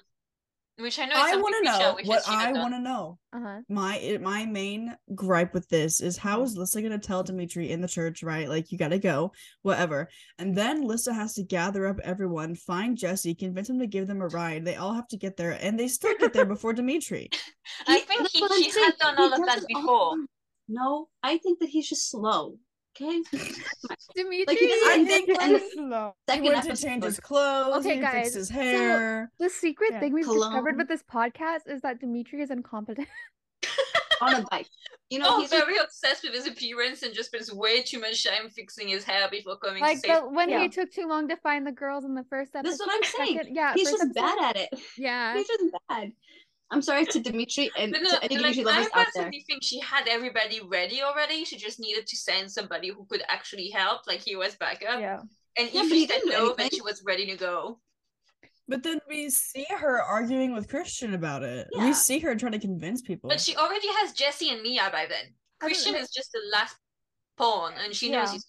Which 0.78 1.00
I 1.00 1.06
know 1.06 1.16
is 1.16 1.34
I 1.34 1.38
want 1.38 1.56
to 1.56 1.64
know 1.64 1.98
what 2.04 2.24
I 2.28 2.52
want 2.52 2.74
to 2.74 2.80
know. 2.80 3.18
Uh-huh. 3.32 3.62
My 3.70 4.18
my 4.22 4.46
main 4.46 4.94
gripe 5.14 5.54
with 5.54 5.70
this 5.70 6.02
is 6.02 6.18
how 6.18 6.42
is 6.44 6.58
Lissa 6.58 6.82
gonna 6.82 7.00
tell 7.00 7.24
Dimitri 7.24 7.72
in 7.72 7.80
the 7.80 7.88
church, 7.88 8.24
right? 8.24 8.50
Like 8.50 8.72
you 8.74 8.78
gotta 8.78 9.00
go, 9.00 9.32
whatever. 9.62 10.10
And 10.38 10.54
then 10.54 10.82
Lissa 10.82 11.14
has 11.14 11.34
to 11.36 11.44
gather 11.44 11.88
up 11.88 12.00
everyone, 12.04 12.56
find 12.56 12.98
Jesse, 12.98 13.34
convince 13.36 13.70
him 13.70 13.80
to 13.80 13.88
give 13.88 14.08
them 14.08 14.22
a 14.22 14.28
ride. 14.28 14.66
They 14.66 14.76
all 14.76 14.94
have 14.94 15.08
to 15.10 15.18
get 15.18 15.38
there, 15.38 15.58
and 15.62 15.80
they 15.80 15.88
still 15.88 16.18
get 16.18 16.34
there 16.34 16.46
before 16.56 16.74
Dimitri. 16.74 17.30
I 17.88 17.96
He- 17.96 18.02
think 18.02 18.22
that's 18.22 18.34
he, 18.34 18.42
what 18.42 18.52
she 18.54 18.70
had 18.78 18.98
done 19.00 19.16
He 19.16 19.24
all 19.24 19.34
of 19.34 19.46
that 19.46 19.58
it 19.60 19.66
all 19.76 19.82
before. 19.82 20.26
No, 20.68 21.08
I 21.24 21.38
think 21.38 21.60
that 21.60 21.70
he's 21.70 21.88
just 21.88 22.10
slow. 22.10 22.58
Okay. 23.02 23.22
Dimitri, 24.16 24.46
Like, 24.48 24.58
he 24.58 24.68
I 24.88 25.04
think 25.06 25.28
like- 25.30 25.42
and- 25.42 25.62
slow. 25.74 26.16
He 26.28 26.32
Second 26.34 26.46
went 26.46 26.64
to 26.64 26.76
change 26.82 27.04
his 27.04 27.20
clothes. 27.20 27.86
Okay, 27.86 27.96
he 27.96 28.02
guys, 28.02 28.14
fixed 28.14 28.36
his 28.36 28.48
so- 28.48 28.54
hair. 28.54 29.32
the 29.38 29.50
secret 29.50 29.90
Yeah. 29.94 30.00
thing 30.00 30.14
we've 30.14 30.26
discovered 30.26 30.78
with 30.78 30.88
this 30.88 31.04
podcast 31.04 31.68
is 31.68 31.82
that 31.82 32.00
Dimitri 32.00 32.42
is 32.42 32.52
incompetent. 32.52 33.08
on 34.22 34.34
a 34.36 34.42
bike. 34.50 34.68
You 35.10 35.20
know, 35.20 35.26
Oh, 35.28 35.40
he's 35.42 35.50
just, 35.52 35.66
very 35.66 35.78
obsessed 35.78 36.24
with 36.24 36.34
his 36.34 36.48
appearance 36.48 37.04
and 37.04 37.14
just 37.14 37.30
spends 37.30 37.52
way 37.54 37.82
too 37.84 38.00
much 38.00 38.24
time 38.24 38.50
fixing 38.50 38.88
his 38.88 39.04
hair 39.04 39.28
before 39.30 39.58
coming 39.58 39.82
like 39.82 40.02
to 40.04 40.08
the, 40.08 40.20
when 40.30 40.50
Yeah. 40.50 40.62
he 40.62 40.70
took 40.70 40.90
too 40.92 41.06
long 41.08 41.28
to 41.28 41.36
find 41.38 41.68
the 41.68 41.72
girls 41.74 42.06
in 42.06 42.16
the 42.16 42.24
first 42.30 42.56
episode. 42.56 42.72
that's 42.72 42.80
what 42.80 42.90
I'm 42.96 43.04
saying. 43.04 43.38
second- 43.40 43.56
yeah, 43.56 43.74
he's 43.76 43.90
first 43.90 44.04
just 44.04 44.16
bad 44.16 44.42
at 44.42 44.56
it. 44.56 44.70
Yeah. 44.98 45.36
He's 45.36 45.48
just 45.48 45.64
bad. 45.90 46.12
I'm 46.72 46.82
sorry 46.82 47.06
to 47.06 47.20
Dimitri 47.20 47.70
and 47.78 47.92
But 47.92 48.02
no, 48.02 48.10
to 48.12 48.24
any 48.24 48.38
like, 48.38 48.54
Dimitri 48.56 48.62
I 48.64 48.66
lovers 48.66 48.86
out 48.88 48.92
there. 48.94 49.06
personally 49.06 49.44
think 49.48 49.64
she 49.64 49.80
had 49.80 50.08
everybody 50.08 50.62
ready 50.62 51.02
already. 51.04 51.46
She 51.46 51.58
just 51.58 51.80
needed 51.80 52.08
to 52.08 52.18
send 52.18 52.52
somebody 52.52 52.90
who 52.90 53.06
could 53.06 53.24
actually 53.30 53.70
help, 53.70 54.08
like 54.08 54.22
he 54.22 54.36
was 54.36 54.56
backup. 54.56 55.00
Yeah. 55.00 55.20
And 55.58 55.70
Yeah, 55.72 55.84
if 55.84 55.90
he 55.90 56.02
she 56.02 56.08
didn't 56.08 56.26
didn't 56.28 56.40
know 56.40 56.48
that 56.50 56.60
anything. 56.60 56.78
she 56.78 56.82
was 56.82 57.04
ready 57.06 57.26
to 57.28 57.36
go. 57.38 57.80
But 58.68 58.82
then 58.82 59.00
we 59.08 59.30
see 59.30 59.66
her 59.70 60.02
arguing 60.02 60.54
with 60.56 60.68
Christian 60.68 61.14
about 61.14 61.44
it. 61.44 61.68
Yeah. 61.72 61.86
We 61.86 61.94
see 61.94 62.18
her 62.20 62.36
trying 62.36 62.54
to 62.54 62.60
convince 62.60 63.02
people. 63.02 63.30
But 63.30 63.40
she 63.40 63.56
already 63.56 63.88
has 64.00 64.14
Jesse 64.14 64.50
and 64.50 64.64
Mia 64.64 64.90
by 64.92 65.06
then. 65.08 65.26
I 65.62 65.68
Christian 65.68 65.94
know. 65.94 66.00
is 66.00 66.10
just 66.10 66.32
the 66.32 66.42
last 66.52 66.76
pawn, 67.38 67.74
and 67.84 67.94
she 67.94 68.10
knows 68.10 68.30
Yeah. 68.30 68.34
he's 68.34 68.46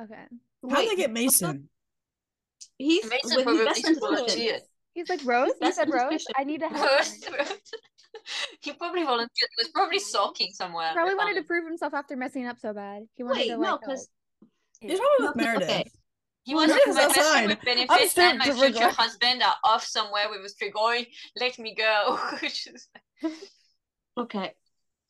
Okay. 0.00 0.24
How 0.68 0.76
Wait, 0.76 0.88
they 0.88 0.96
get 0.96 1.12
Mason? 1.12 1.68
He's 2.78 3.08
Mason 3.08 3.30
with 3.30 3.36
his 3.36 3.44
probably 3.44 3.64
best 3.64 3.80
friend 3.82 3.96
volunteered. 4.00 4.26
Christian. 4.26 4.60
He's 4.94 5.08
like 5.08 5.20
Rose. 5.24 5.48
You 5.48 5.54
That's 5.60 5.76
said 5.76 5.92
Rose. 5.92 6.24
I 6.36 6.44
need 6.44 6.60
to 6.60 6.68
help. 6.68 6.88
First, 6.88 7.28
he 8.60 8.72
probably 8.72 9.02
volunteered. 9.02 9.28
He 9.56 9.64
was 9.64 9.68
probably 9.74 9.98
sulking 9.98 10.52
somewhere. 10.52 10.88
He 10.90 10.94
probably 10.94 11.14
wanted 11.16 11.34
to 11.34 11.42
prove 11.42 11.66
himself 11.66 11.94
after 11.94 12.16
messing 12.16 12.46
up 12.46 12.58
so 12.60 12.72
bad. 12.72 13.02
He 13.16 13.22
wanted 13.24 13.40
Wait, 13.40 13.48
to 13.48 13.56
no, 13.58 13.72
like. 13.72 13.80
because 13.80 14.08
He's 14.80 14.98
probably 15.00 15.26
with 15.28 15.36
No, 15.36 15.42
Meredith. 15.44 15.68
okay. 15.70 15.90
He 16.44 16.54
Well, 16.54 16.66
was 16.66 16.76
Meredith's 16.76 16.96
my 16.96 17.06
best 17.08 17.30
friend 17.32 17.46
with 17.48 17.58
I'm 17.58 17.64
benefits 17.64 18.10
still 18.12 18.24
and 18.28 18.38
my 18.38 18.44
future 18.44 18.60
regret- 18.66 18.92
husband 18.94 19.42
are 19.42 19.54
off 19.64 19.84
somewhere 19.84 20.26
with 20.30 20.40
a 20.40 20.48
Strigoi. 20.54 21.06
Let 21.40 21.58
me 21.58 21.74
go. 21.74 22.18
Okay. 24.16 24.52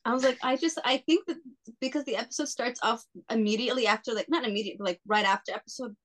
I 0.03 0.13
was 0.13 0.23
like, 0.23 0.37
I 0.43 0.55
just 0.55 0.79
I 0.83 0.97
think 0.97 1.25
that 1.27 1.37
because 1.81 2.05
the 2.05 2.15
episode 2.15 2.47
starts 2.47 2.79
off 2.83 3.03
immediately 3.29 3.87
after 3.87 4.13
like 4.13 4.29
not 4.29 4.43
immediately, 4.43 4.83
like 4.83 4.99
right 5.07 5.25
after 5.25 5.51
episode 5.53 5.95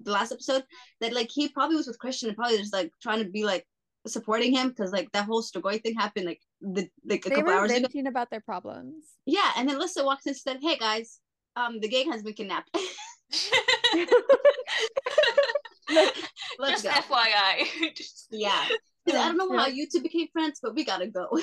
the 0.00 0.12
last 0.12 0.32
episode, 0.32 0.64
that 1.00 1.12
like 1.12 1.30
he 1.30 1.48
probably 1.48 1.76
was 1.76 1.86
with 1.86 1.98
Christian 1.98 2.28
and 2.28 2.36
probably 2.36 2.58
just 2.58 2.72
like 2.72 2.92
trying 3.02 3.22
to 3.24 3.28
be 3.30 3.44
like 3.44 3.66
supporting 4.06 4.52
him 4.54 4.68
because 4.68 4.92
like 4.92 5.10
that 5.12 5.26
whole 5.26 5.42
Strigoi 5.42 5.82
thing 5.82 5.94
happened 5.94 6.26
like 6.26 6.40
the 6.60 6.88
like 7.04 7.26
a 7.26 7.28
they 7.28 7.34
couple 7.36 7.52
were 7.52 7.58
hours 7.58 7.70
ago. 7.70 7.80
venting 7.80 8.06
about 8.06 8.30
their 8.30 8.40
problems. 8.40 9.04
Yeah, 9.26 9.50
and 9.56 9.68
then 9.68 9.78
Lissa 9.78 10.04
walks 10.04 10.24
in 10.26 10.30
and 10.30 10.36
said, 10.36 10.58
Hey 10.62 10.76
guys, 10.78 11.18
um 11.56 11.80
the 11.80 11.88
gang 11.88 12.10
has 12.12 12.22
been 12.22 12.34
kidnapped. 12.34 12.70
Let's 16.58 16.82
Just 16.82 16.84
go. 16.84 17.14
FYI. 17.14 17.94
Just- 17.94 18.28
Yeah. 18.32 18.66
'Cause 19.10 19.20
I 19.20 19.28
don't 19.28 19.36
know 19.38 19.52
Yeah. 19.52 19.60
how 19.60 19.66
you 19.66 19.86
two 19.92 20.00
became 20.02 20.28
friends, 20.32 20.60
but 20.62 20.74
we 20.74 20.84
gotta 20.84 21.06
go. 21.08 21.28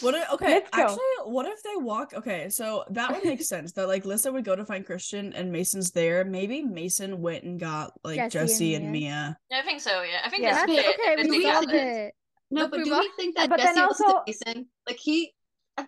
What 0.00 0.14
if, 0.14 0.30
okay, 0.32 0.46
Let's 0.54 0.70
go. 0.70 0.82
actually, 0.82 1.32
what 1.32 1.46
if 1.46 1.62
they 1.62 1.76
walk? 1.76 2.12
Okay, 2.14 2.50
so 2.50 2.84
that 2.90 3.10
would 3.12 3.24
make 3.24 3.40
sense 3.42 3.72
that 3.72 3.88
like 3.88 4.04
Lissa 4.04 4.30
would 4.30 4.44
go 4.44 4.54
to 4.54 4.64
find 4.64 4.84
Christian 4.84 5.32
and 5.32 5.50
Mason's 5.50 5.90
there. 5.92 6.24
Maybe 6.24 6.62
Mason 6.62 7.22
went 7.22 7.44
and 7.44 7.58
got 7.58 7.92
like 8.04 8.16
Jesse 8.16 8.38
Jesse, 8.38 8.74
and 8.74 8.84
and 8.84 8.92
Mia. 8.92 9.38
I 9.50 9.62
think 9.62 9.80
so. 9.80 10.02
Yeah, 10.02 10.20
I 10.22 10.28
think 10.28 10.42
Yeah. 10.42 10.52
that's 10.66 10.66
That's 10.76 10.88
okay. 11.00 11.16
that 11.16 11.26
We 11.28 11.38
they 11.38 11.50
solved 11.50 11.66
got 11.68 11.74
it. 11.76 11.78
it. 11.80 12.14
No, 12.50 12.60
Let's 12.62 12.70
but 12.72 12.76
move 12.80 12.86
do 12.88 12.94
on. 12.94 13.00
we 13.00 13.10
think 13.16 13.36
that 13.36 13.48
But 13.48 13.56
then 13.58 13.74
Jesse 13.74 13.80
was 13.86 14.00
also- 14.00 14.22
Mason? 14.26 14.66
Like 14.86 14.98
he 14.98 15.32
I 15.78 15.82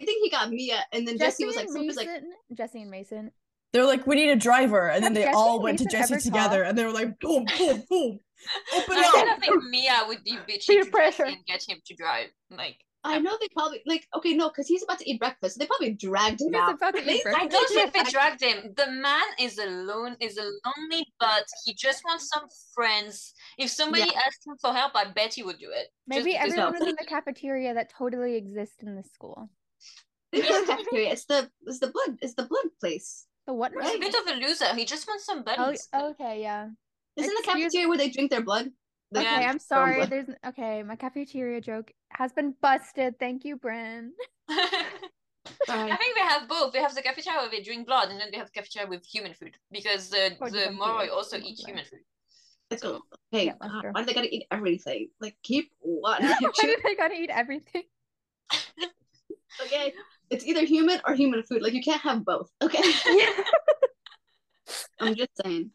I 0.00 0.04
think 0.06 0.22
he 0.24 0.30
got 0.30 0.50
Mia 0.50 0.82
and 0.92 1.06
then 1.06 1.18
Jesse, 1.18 1.44
Jesse 1.44 1.44
was 1.44 1.56
like 1.56 1.66
and 1.68 1.86
was 1.86 1.96
Mason. 1.96 2.12
like 2.14 2.56
Jesse 2.56 2.82
and 2.82 2.90
Mason. 2.90 3.30
They're 3.72 3.86
like, 3.86 4.06
we 4.06 4.16
need 4.16 4.30
a 4.30 4.36
driver, 4.36 4.88
and 4.88 5.04
then 5.04 5.12
Have 5.12 5.14
they 5.14 5.22
Jesse 5.24 5.36
all 5.36 5.62
went 5.62 5.78
to 5.78 5.84
Mason 5.84 6.00
Jesse 6.00 6.28
together, 6.30 6.58
talked? 6.58 6.68
and 6.70 6.78
they 6.78 6.84
were 6.84 6.92
like, 6.92 7.18
boom, 7.20 7.44
boom, 7.56 7.84
boom, 7.88 8.18
open 8.76 8.96
up. 8.96 9.04
I 9.04 9.08
up. 9.08 9.14
kind 9.14 9.30
of 9.30 9.38
think 9.38 9.62
Mia 9.70 10.00
would 10.08 10.24
be 10.24 10.36
bitchy 10.48 10.66
Peer 10.66 10.84
to 10.84 10.90
pressure. 10.90 11.24
And 11.24 11.36
get 11.46 11.62
him 11.68 11.78
to 11.86 11.94
drive. 11.94 12.30
Like, 12.50 12.78
I 13.02 13.18
know 13.18 13.34
they 13.40 13.48
probably 13.56 13.80
like 13.86 14.06
okay, 14.14 14.34
no, 14.34 14.48
because 14.50 14.66
he's 14.66 14.82
about 14.82 14.98
to 14.98 15.08
eat 15.10 15.18
breakfast. 15.20 15.54
So 15.54 15.60
they 15.60 15.66
probably 15.66 15.92
dragged 15.94 16.40
him 16.42 16.54
out. 16.54 16.74
about 16.74 16.94
to 16.96 17.00
eat 17.00 17.22
breakfast. 17.22 17.36
I 17.42 17.46
don't 17.46 17.68
think 17.70 17.92
they 17.94 18.10
dragged 18.10 18.42
him. 18.42 18.74
The 18.76 18.90
man 18.90 19.22
is 19.38 19.56
alone, 19.56 20.16
is 20.20 20.36
a 20.36 20.42
lonely, 20.42 21.06
but 21.18 21.44
he 21.64 21.72
just 21.72 22.02
wants 22.04 22.28
some 22.28 22.44
friends. 22.74 23.32
If 23.56 23.70
somebody 23.70 24.02
asked 24.02 24.46
him 24.46 24.56
for 24.60 24.74
help, 24.74 24.92
I 24.94 25.04
bet 25.12 25.32
he 25.32 25.42
would 25.42 25.58
do 25.58 25.70
it. 25.72 25.86
Maybe 26.06 26.32
because- 26.32 26.48
everyone 26.50 26.72
was 26.72 26.82
in 26.88 26.96
the 26.98 27.06
cafeteria 27.08 27.72
that 27.72 27.90
totally 27.96 28.34
exists 28.36 28.82
in 28.82 28.96
this 28.96 29.10
school. 29.12 29.48
It's 30.32 30.48
not 30.48 30.66
cafeteria. 30.78 31.12
It's 31.12 31.24
the 31.24 31.50
it's 31.66 31.78
the 31.78 31.86
blood 31.88 32.18
it's 32.20 32.34
the 32.34 32.44
blood 32.44 32.66
place. 32.80 33.26
The 33.50 33.54
what? 33.54 33.72
He's 33.82 33.94
a 33.96 33.98
bit 33.98 34.14
of 34.14 34.26
a 34.28 34.34
loser. 34.38 34.72
He 34.76 34.84
just 34.84 35.08
wants 35.08 35.24
some 35.24 35.40
Oh, 35.40 35.42
buddies. 35.42 35.88
okay, 35.92 36.40
yeah. 36.40 36.68
Isn't 37.16 37.34
the 37.34 37.42
cafeteria 37.42 37.88
where 37.88 37.98
they 37.98 38.08
drink 38.08 38.30
their 38.30 38.42
blood? 38.44 38.70
The- 39.10 39.22
Okay, 39.22 39.44
I'm 39.44 39.58
sorry. 39.58 40.06
There's 40.06 40.28
okay. 40.46 40.84
My 40.84 40.94
cafeteria 40.94 41.60
joke 41.60 41.90
has 42.10 42.32
been 42.32 42.54
busted. 42.62 43.18
Thank 43.18 43.44
you, 43.44 43.56
Bryn. 43.56 44.12
I 44.48 45.96
think 45.98 46.14
they 46.14 46.20
have 46.20 46.48
both. 46.48 46.72
They 46.72 46.78
have 46.78 46.94
the 46.94 47.02
cafeteria 47.02 47.40
where 47.40 47.50
they 47.50 47.60
drink 47.60 47.88
blood, 47.88 48.10
and 48.10 48.20
then 48.20 48.28
they 48.30 48.38
have 48.38 48.46
the 48.46 48.52
cafeteria 48.52 48.88
with 48.88 49.04
human 49.04 49.34
food 49.34 49.56
because 49.72 50.10
the 50.10 50.36
Or 50.40 50.48
the 50.48 50.58
different 50.58 50.80
Moroi 50.80 51.10
also 51.10 51.36
Yeah. 51.36 51.46
eat 51.46 51.58
human 51.66 51.84
food. 51.84 52.04
It's 52.70 52.82
cool. 52.82 53.00
Hey, 53.32 53.46
Yeah, 53.46 53.54
God, 53.60 53.84
uh, 53.86 53.88
why 53.90 54.00
do 54.02 54.06
they 54.06 54.14
gotta 54.14 54.32
eat 54.32 54.46
everything? 54.52 55.08
Like 55.20 55.34
keep 55.42 55.72
one. 55.80 56.22
Why 56.22 56.36
did 56.62 56.78
I 56.86 56.94
gotta 56.96 57.14
eat 57.14 57.30
everything? 57.30 57.82
okay. 59.60 59.92
It's 60.30 60.46
either 60.46 60.64
human 60.64 61.00
or 61.06 61.14
human 61.14 61.42
food. 61.42 61.62
Like 61.62 61.72
you 61.74 61.82
can't 61.82 62.00
have 62.02 62.24
both. 62.24 62.50
Okay. 62.62 62.82
Yeah. 63.06 63.42
I'm 65.00 65.14
just 65.16 65.30
saying. 65.42 65.70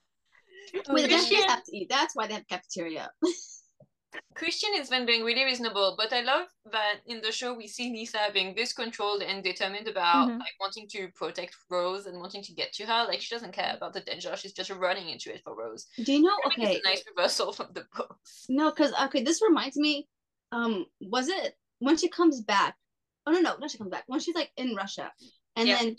Wait, 0.89 1.01
the 1.03 1.07
Christian- 1.09 1.43
have 1.49 1.63
to 1.63 1.75
eat. 1.77 1.87
That's 1.89 2.15
why 2.15 2.27
they 2.27 2.35
have 2.35 2.47
cafeteria. 2.47 3.09
Christian 4.33 4.69
is 4.77 4.87
then 4.89 5.05
being 5.05 5.23
really 5.25 5.43
reasonable, 5.43 5.95
but 5.97 6.13
I 6.13 6.21
love 6.21 6.47
that 6.71 6.95
in 7.05 7.21
the 7.21 7.31
show 7.33 7.53
we 7.53 7.67
see 7.67 7.91
Lissa 7.91 8.29
being 8.33 8.55
this 8.55 8.71
controlled 8.71 9.21
and 9.21 9.43
determined 9.43 9.87
about 9.89 10.29
Mhm. 10.29 10.39
like 10.39 10.53
wanting 10.59 10.87
to 10.89 11.09
protect 11.15 11.55
Rose 11.69 12.05
and 12.05 12.19
wanting 12.19 12.43
to 12.43 12.53
get 12.53 12.71
to 12.73 12.85
her. 12.85 13.05
Like 13.05 13.19
she 13.21 13.33
doesn't 13.35 13.51
care 13.53 13.73
about 13.75 13.91
the 13.93 14.01
danger; 14.01 14.33
she's 14.37 14.53
just 14.53 14.69
running 14.69 15.09
into 15.09 15.33
it 15.33 15.41
for 15.43 15.53
Rose. 15.55 15.87
Do 16.03 16.13
you 16.13 16.21
know? 16.21 16.37
I 16.45 16.49
think 16.55 16.59
Okay. 16.69 16.75
it's 16.77 16.85
a 16.85 16.89
nice 16.89 17.03
reversal 17.15 17.51
from 17.51 17.67
the 17.73 17.85
books. 17.95 18.45
No, 18.47 18.71
because 18.71 18.93
okay, 19.05 19.23
this 19.23 19.41
reminds 19.41 19.75
me. 19.77 20.07
Um, 20.53 20.85
was 21.01 21.27
it 21.27 21.57
when 21.79 21.97
she 21.97 22.07
comes 22.07 22.39
back? 22.41 22.75
Oh 23.25 23.31
no, 23.31 23.39
no, 23.39 23.57
not 23.57 23.71
she 23.71 23.77
comes 23.77 23.91
back. 23.91 24.03
When 24.07 24.19
she's 24.19 24.35
like 24.35 24.51
in 24.57 24.75
Russia, 24.75 25.11
and 25.55 25.67
Yeah. 25.67 25.79
then 25.83 25.95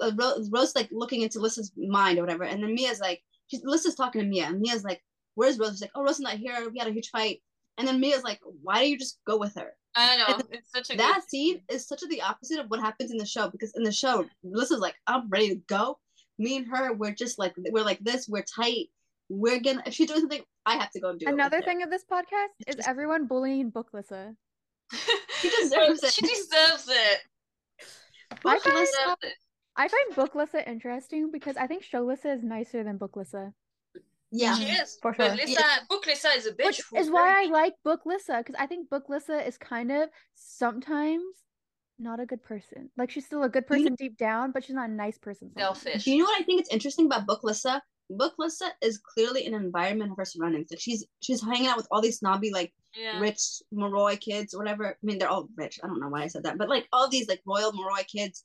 uh, 0.00 0.12
Rose, 0.16 0.50
Rose 0.50 0.74
like 0.76 0.88
looking 0.92 1.22
into 1.22 1.40
Lissa's 1.40 1.72
mind 1.76 2.18
or 2.18 2.22
whatever, 2.22 2.44
and 2.44 2.62
then 2.62 2.74
Mia's 2.74 3.00
like, 3.00 3.22
she's 3.48 3.62
Lissa's 3.64 3.94
talking 3.94 4.20
to 4.22 4.26
Mia, 4.28 4.46
and 4.46 4.60
Mia's 4.60 4.84
like, 4.84 5.02
"Where's 5.34 5.58
Rose?" 5.58 5.72
She's 5.72 5.82
like, 5.82 5.90
"Oh, 5.94 6.02
Rose 6.02 6.16
is 6.16 6.20
not 6.20 6.34
here. 6.34 6.68
We 6.70 6.78
had 6.78 6.88
a 6.88 6.92
huge 6.92 7.10
fight." 7.10 7.42
And 7.78 7.88
then 7.88 8.00
Mia's 8.00 8.22
like, 8.22 8.38
why 8.62 8.84
do 8.84 8.90
you 8.90 8.98
just 8.98 9.18
go 9.26 9.38
with 9.38 9.54
her? 9.54 9.72
I 9.96 10.14
don't 10.14 10.18
know 10.28 10.34
And 10.34 10.44
it's 10.52 10.70
such 10.70 10.90
a 10.94 10.96
that 10.98 11.20
good 11.22 11.28
scene 11.30 11.62
is 11.70 11.86
such 11.88 12.02
a, 12.02 12.06
the 12.06 12.20
opposite 12.20 12.58
of 12.60 12.66
what 12.66 12.80
happens 12.80 13.10
in 13.10 13.16
the 13.16 13.24
show 13.24 13.48
because 13.48 13.72
in 13.74 13.82
the 13.82 13.90
show, 13.90 14.26
Melissa's 14.44 14.78
like, 14.78 14.94
I'm 15.06 15.28
ready 15.30 15.48
to 15.48 15.60
go. 15.68 15.98
Me 16.38 16.58
and 16.58 16.66
her, 16.68 16.92
we're 16.92 17.14
just 17.14 17.38
like 17.38 17.54
we're 17.56 17.82
like 17.82 17.98
this, 18.00 18.28
we're 18.28 18.44
tight. 18.44 18.88
We're 19.30 19.58
gonna 19.60 19.82
if 19.86 19.94
she's 19.94 20.06
doing 20.08 20.20
something, 20.20 20.42
I 20.66 20.76
have 20.76 20.90
to 20.90 21.00
go 21.00 21.08
and 21.10 21.18
do 21.18 21.24
it. 21.24 21.28
with 21.28 21.34
Another 21.34 21.56
her. 21.58 21.62
thing 21.62 21.82
of 21.82 21.90
this 21.90 22.04
podcast 22.04 22.48
is 22.66 22.76
everyone 22.86 23.26
bullying 23.26 23.72
Booklissa. 23.72 24.36
She 25.40 25.50
deserves 25.62 26.02
it. 26.02 26.12
She 26.12 26.22
deserves 26.22 26.88
it. 26.88 27.18
I 28.30 28.36
Book 28.42 28.62
find- 28.62 28.76
Deserves 28.76 29.16
it. 29.22 29.34
I 29.74 29.88
find 29.88 30.14
Booklissa 30.14 30.66
interesting 30.68 31.30
because 31.32 31.56
I 31.56 31.66
think 31.66 31.82
Showlissa 31.82 32.36
is 32.36 32.42
nicer 32.42 32.84
than 32.84 32.98
Booklissa. 32.98 33.52
yeah. 34.30 34.54
She 34.56 34.64
mm-hmm. 34.64 34.82
is. 34.82 34.98
For 35.00 35.14
But 35.16 35.36
sure. 35.38 35.46
Lisa, 35.46 35.64
book 35.88 36.06
Lisa 36.06 36.28
is 36.36 36.46
a 36.46 36.52
bitch. 36.52 36.66
Which 36.66 36.82
who's 36.90 37.06
is 37.06 37.10
why 37.10 37.22
I 37.30 37.32
very 37.34 37.48
like 37.48 37.74
Booklissa 37.86 38.38
because 38.38 38.54
I 38.58 38.66
think 38.66 38.90
Booklissa 38.90 39.46
is 39.46 39.56
kind 39.56 39.90
of 39.90 40.10
sometimes 40.34 41.22
not 41.98 42.20
a 42.20 42.26
good 42.26 42.42
person. 42.42 42.90
Like 42.98 43.10
she's 43.10 43.24
still 43.24 43.44
a 43.44 43.48
good 43.48 43.64
You 43.70 43.76
person 43.76 43.94
deep 43.94 44.18
down, 44.18 44.52
but 44.52 44.64
she's 44.64 44.74
not 44.74 44.90
a 44.90 44.92
nice 44.92 45.16
person. 45.18 45.50
sometimes. 45.54 45.80
selfish. 45.80 46.04
Do 46.04 46.10
you 46.10 46.18
know 46.18 46.24
what 46.24 46.40
I 46.40 46.44
think 46.44 46.60
It's 46.60 46.72
interesting 46.72 47.06
about 47.06 47.26
Book 47.26 47.42
Lissa? 47.42 47.82
Book 48.10 48.34
Lissa 48.38 48.66
is 48.82 48.98
clearly 48.98 49.46
an 49.46 49.54
environment 49.54 50.10
of 50.10 50.18
her 50.18 50.24
surroundings. 50.26 50.68
Like 50.70 50.80
she's 50.80 51.06
she's 51.20 51.42
hanging 51.42 51.68
out 51.68 51.78
with 51.78 51.86
all 51.90 52.02
these 52.02 52.18
snobby 52.18 52.50
like 52.52 52.74
Yeah. 52.94 53.18
rich 53.20 53.40
Moroi 53.72 54.20
kids 54.20 54.54
or 54.54 54.58
whatever. 54.58 54.86
I 54.88 54.94
mean, 55.02 55.18
they're 55.18 55.28
all 55.30 55.48
rich. 55.56 55.80
I 55.82 55.86
don't 55.86 56.00
know 56.00 56.08
why 56.08 56.22
I 56.22 56.26
said 56.28 56.42
that, 56.44 56.58
but 56.58 56.68
like 56.68 56.86
all 56.92 57.08
these 57.08 57.28
like 57.28 57.40
royal 57.46 57.72
Moroi 57.72 58.06
kids. 58.06 58.44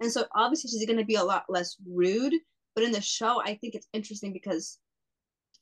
And 0.00 0.10
so 0.12 0.24
obviously 0.34 0.70
she's 0.70 0.86
going 0.86 0.98
to 0.98 1.04
be 1.04 1.16
a 1.16 1.24
lot 1.24 1.44
less 1.48 1.76
rude. 1.86 2.34
But 2.74 2.84
in 2.84 2.92
the 2.92 3.00
show, 3.00 3.42
I 3.42 3.54
think 3.56 3.74
it's 3.74 3.88
interesting 3.92 4.32
because 4.32 4.78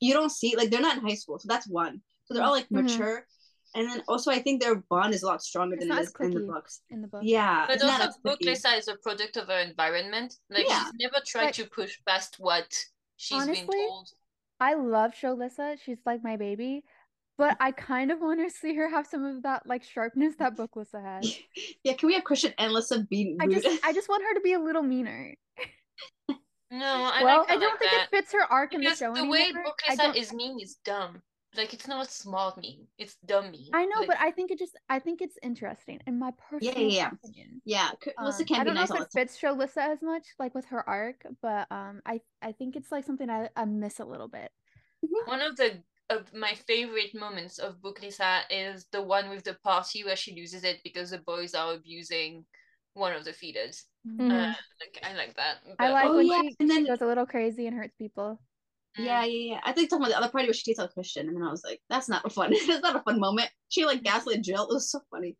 you 0.01 0.13
don't 0.13 0.31
see 0.31 0.55
like 0.57 0.69
they're 0.71 0.83
not 0.83 0.99
in 0.99 1.07
high 1.07 1.15
school, 1.15 1.39
so 1.39 1.47
that's 1.49 1.67
one. 1.67 2.03
So 2.27 2.35
they're 2.35 2.43
all 2.45 2.53
like 2.53 2.69
Mhm. 2.69 2.83
mature, 2.83 3.27
and 3.75 3.89
then 3.89 4.03
also 4.09 4.31
I 4.31 4.41
think 4.41 4.61
their 4.61 4.75
bond 4.75 5.15
is 5.15 5.23
a 5.23 5.27
lot 5.27 5.43
stronger 5.43 5.77
It's 5.77 5.81
than 5.83 5.89
not 5.89 6.03
it 6.03 6.11
in 6.21 6.31
the 6.33 6.41
books. 6.41 6.83
in 6.91 7.01
the 7.01 7.09
book. 7.09 7.23
Yeah, 7.25 7.65
But 7.67 7.83
also, 7.83 8.19
book. 8.23 8.39
Lisa 8.43 8.75
is 8.75 8.89
a 8.89 8.97
product 8.97 9.39
of 9.39 9.47
her 9.47 9.61
environment. 9.61 10.35
Like 10.51 10.67
Yeah. 10.69 10.85
she's 10.85 10.93
never 11.01 11.21
tried 11.27 11.45
Like- 11.47 11.55
to 11.55 11.67
push 11.71 11.99
past 12.07 12.39
what 12.39 12.69
she's 13.17 13.39
been 13.39 13.49
Honestly, 13.49 13.87
told. 13.87 14.11
I 14.61 14.75
love 14.75 15.13
Showlissa. 15.13 15.79
She's 15.81 15.99
like 16.05 16.23
my 16.23 16.37
baby. 16.37 16.85
But 17.39 17.57
I 17.61 17.71
kind 17.73 18.11
of 18.11 18.21
want 18.21 18.41
to 18.41 18.51
see 18.55 18.75
her 18.77 18.89
have 18.89 19.07
some 19.07 19.25
of 19.25 19.43
that 19.43 19.67
like 19.67 19.85
sharpness 19.85 20.37
that 20.39 20.57
Booklissa 20.57 21.03
has. 21.05 21.37
Yeah, 21.85 21.93
can 21.95 22.07
we 22.09 22.15
have 22.15 22.25
Christian 22.25 22.53
and 22.59 22.73
Lissa 22.73 23.01
be 23.05 23.37
I 23.41 23.47
just 23.47 23.67
I 23.85 23.93
just 23.93 24.09
want 24.09 24.23
her 24.25 24.35
to 24.35 24.41
be 24.41 24.55
a 24.55 24.59
little 24.61 24.83
meaner. 24.83 25.35
No, 26.71 26.85
I 26.85 27.23
Well, 27.23 27.39
like 27.41 27.51
I 27.51 27.57
don't 27.57 27.71
like 27.71 27.79
think 27.79 27.91
that. 27.93 28.09
it 28.13 28.17
fits 28.17 28.33
her 28.33 28.43
arc 28.51 28.75
in 28.75 28.81
the 28.81 28.95
show 28.95 29.15
the 29.15 29.25
way 29.27 29.53
book 29.53 29.79
I 29.89 30.13
is 30.17 30.33
mean 30.33 30.59
is 30.61 30.77
dumb. 30.85 31.23
Like 31.57 31.73
it's 31.73 31.87
not 31.87 32.11
smart 32.11 32.59
mean. 32.59 32.87
It's 32.99 33.17
dumb 33.25 33.53
mean. 33.53 33.71
I 33.73 33.85
know, 33.87 34.01
Like, 34.01 34.09
but 34.09 34.17
I 34.21 34.31
think 34.33 34.51
it 34.51 34.59
just 34.59 34.77
I 34.91 34.99
think 34.99 35.23
it's 35.23 35.39
interesting 35.43 36.01
in 36.07 36.19
my 36.19 36.33
personal 36.51 36.75
yeah, 36.77 36.89
yeah. 37.03 37.11
opinion. 37.23 37.63
yeah, 37.65 37.91
Cr- 38.03 38.11
Lissa 38.21 38.43
Um, 38.43 38.47
can't 38.47 38.61
I 38.61 38.65
don't 38.65 38.75
know 38.75 38.81
nice 38.81 38.91
if 38.91 38.97
it 38.97 38.99
the 38.99 39.05
time. 39.05 39.27
fits 39.27 39.41
Showlissa 39.41 39.93
as 39.93 40.03
much, 40.03 40.27
like 40.41 40.55
with 40.55 40.67
her 40.67 40.87
arc, 40.89 41.25
but 41.41 41.71
um, 41.71 42.03
I 42.05 42.21
I 42.43 42.53
think 42.53 42.75
it's 42.77 42.91
like 42.91 43.05
something 43.05 43.31
I, 43.31 43.49
I 43.57 43.65
miss 43.65 44.01
a 44.01 44.05
little 44.05 44.29
bit. 44.29 44.51
One 45.27 45.41
of 45.41 45.57
the 45.57 45.83
of 46.09 46.33
my 46.35 46.55
favorite 46.55 47.15
moments 47.15 47.59
of 47.59 47.83
book 47.83 48.01
Lisa 48.01 48.41
is 48.51 48.87
the 48.93 49.03
one 49.03 49.29
with 49.29 49.45
the 49.45 49.55
party 49.65 50.05
where 50.05 50.17
she 50.17 50.35
loses 50.35 50.65
it 50.65 50.81
because 50.85 51.11
the 51.11 51.19
boys 51.19 51.55
are 51.55 51.75
abusing 51.75 52.45
one 52.95 53.13
of 53.13 53.25
the 53.25 53.33
feeders. 53.33 53.85
Mhm. 54.07 54.31
Uh, 54.31 54.55
like 54.81 54.99
I 55.03 55.15
like 55.15 55.37
that. 55.37 55.59
I 55.79 55.91
like 55.91 56.09
Oh, 56.09 56.17
when 56.17 56.27
yeah, 56.27 56.43
she, 56.43 56.57
and 56.61 56.73
she 56.73 56.87
goes 56.87 57.01
a 57.01 57.07
little 57.07 57.27
crazy 57.27 57.67
and 57.67 57.77
hurts 57.77 57.95
people. 57.97 58.41
Yeah, 58.99 59.25
yeah, 59.25 59.55
yeah. 59.55 59.61
I 59.63 59.73
think 59.73 59.91
talking 59.91 60.05
about 60.05 60.13
the 60.13 60.19
other 60.19 60.31
party 60.33 60.47
where 60.47 60.55
she 60.55 60.65
takes 60.65 60.79
out 60.79 60.95
Christian, 60.95 61.29
and 61.29 61.37
then 61.37 61.43
I 61.43 61.51
was 61.51 61.63
like, 61.65 61.81
"That's 61.91 62.09
not 62.09 62.33
fun. 62.33 62.51
That's 62.67 62.83
not 62.83 62.97
a 62.97 63.03
fun 63.03 63.21
moment." 63.21 63.51
She 63.69 63.85
like 63.85 64.03
gaslit 64.03 64.43
Jill. 64.43 64.69
It 64.71 64.75
was 64.75 64.91
so 64.91 65.01
funny. 65.11 65.37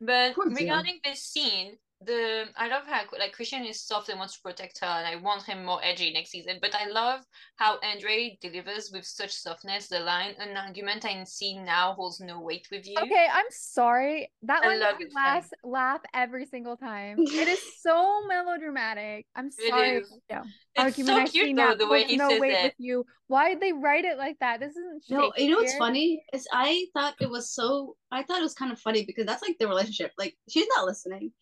But 0.00 0.36
regarding 0.50 1.00
this 1.04 1.22
scene, 1.22 1.78
the 2.04 2.46
I 2.56 2.68
love 2.68 2.84
how 2.86 3.02
like 3.18 3.32
Christian 3.32 3.64
is 3.64 3.80
soft 3.80 4.08
and 4.08 4.18
wants 4.18 4.36
to 4.36 4.42
protect 4.42 4.80
her, 4.80 4.86
and 4.86 5.06
I 5.06 5.16
want 5.16 5.42
him 5.42 5.64
more 5.64 5.80
edgy 5.82 6.12
next 6.12 6.30
season. 6.30 6.58
But 6.60 6.74
I 6.74 6.86
love 6.88 7.20
how 7.56 7.78
Andre 7.82 8.38
delivers 8.40 8.90
with 8.92 9.04
such 9.04 9.32
softness 9.32 9.88
the 9.88 10.00
line, 10.00 10.34
"An 10.38 10.56
argument 10.56 11.04
I 11.04 11.22
see 11.24 11.58
now 11.58 11.94
holds 11.94 12.20
no 12.20 12.40
weight 12.40 12.68
with 12.70 12.86
you." 12.86 12.96
Okay, 13.00 13.26
I'm 13.32 13.46
sorry. 13.50 14.30
That 14.42 14.62
I 14.64 14.66
one 14.68 14.80
love 14.80 14.98
made 14.98 15.08
me 15.08 15.14
laugh, 15.14 15.48
laugh 15.62 16.00
every 16.14 16.46
single 16.46 16.76
time. 16.76 17.18
It 17.44 17.48
is 17.48 17.60
so 17.80 18.26
melodramatic. 18.26 19.26
I'm 19.34 19.50
sorry. 19.50 19.98
is. 19.98 20.10
No. 20.30 20.42
It's 20.76 20.82
Argument 20.82 21.16
so 21.16 21.22
I 21.22 21.24
see 21.26 21.30
cute 21.30 21.54
now 21.54 21.74
the 21.74 21.86
way 21.86 22.00
holds 22.00 22.10
he 22.10 22.16
no 22.16 22.28
says 22.30 22.40
weight 22.40 22.52
it. 22.52 22.62
with 22.64 22.74
you. 22.78 23.04
Why 23.26 23.50
did 23.50 23.60
they 23.60 23.72
write 23.72 24.04
it 24.04 24.18
like 24.18 24.38
that? 24.40 24.60
This 24.60 24.70
isn't 24.76 25.04
No, 25.08 25.32
you 25.36 25.50
know 25.50 25.58
what's 25.58 25.76
funny 25.76 26.22
is 26.32 26.46
I 26.52 26.86
thought 26.94 27.14
it 27.20 27.30
was 27.30 27.50
so. 27.50 27.96
I 28.10 28.22
thought 28.22 28.40
it 28.40 28.42
was 28.42 28.54
kind 28.54 28.72
of 28.72 28.80
funny 28.80 29.04
because 29.04 29.26
that's 29.26 29.42
like 29.42 29.56
the 29.58 29.68
relationship. 29.68 30.12
Like 30.18 30.36
she's 30.48 30.66
not 30.76 30.86
listening. 30.86 31.32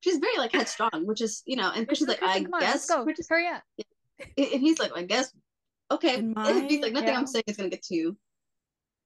She's 0.00 0.18
very 0.18 0.36
like 0.38 0.52
headstrong, 0.52 1.06
which 1.06 1.20
is 1.20 1.42
you 1.46 1.56
know. 1.56 1.70
And 1.74 1.86
Christian's 1.86 2.08
like, 2.08 2.20
Kristen, 2.20 2.48
I 2.52 2.56
on, 2.56 2.60
guess. 2.60 2.74
let's 2.74 2.86
go. 2.86 3.04
we're 3.04 3.14
Hurry 3.28 3.46
up. 3.48 3.62
and 4.36 4.60
he's 4.60 4.78
like, 4.78 4.96
I 4.96 5.02
guess. 5.02 5.32
Okay. 5.90 6.18
In 6.18 6.34
And 6.36 6.70
he's 6.70 6.80
like, 6.80 6.92
nothing 6.92 7.08
yeah. 7.08 7.18
I'm 7.18 7.26
saying 7.26 7.44
is 7.46 7.56
gonna 7.56 7.68
get 7.68 7.82
to 7.84 7.94
you. 7.94 8.16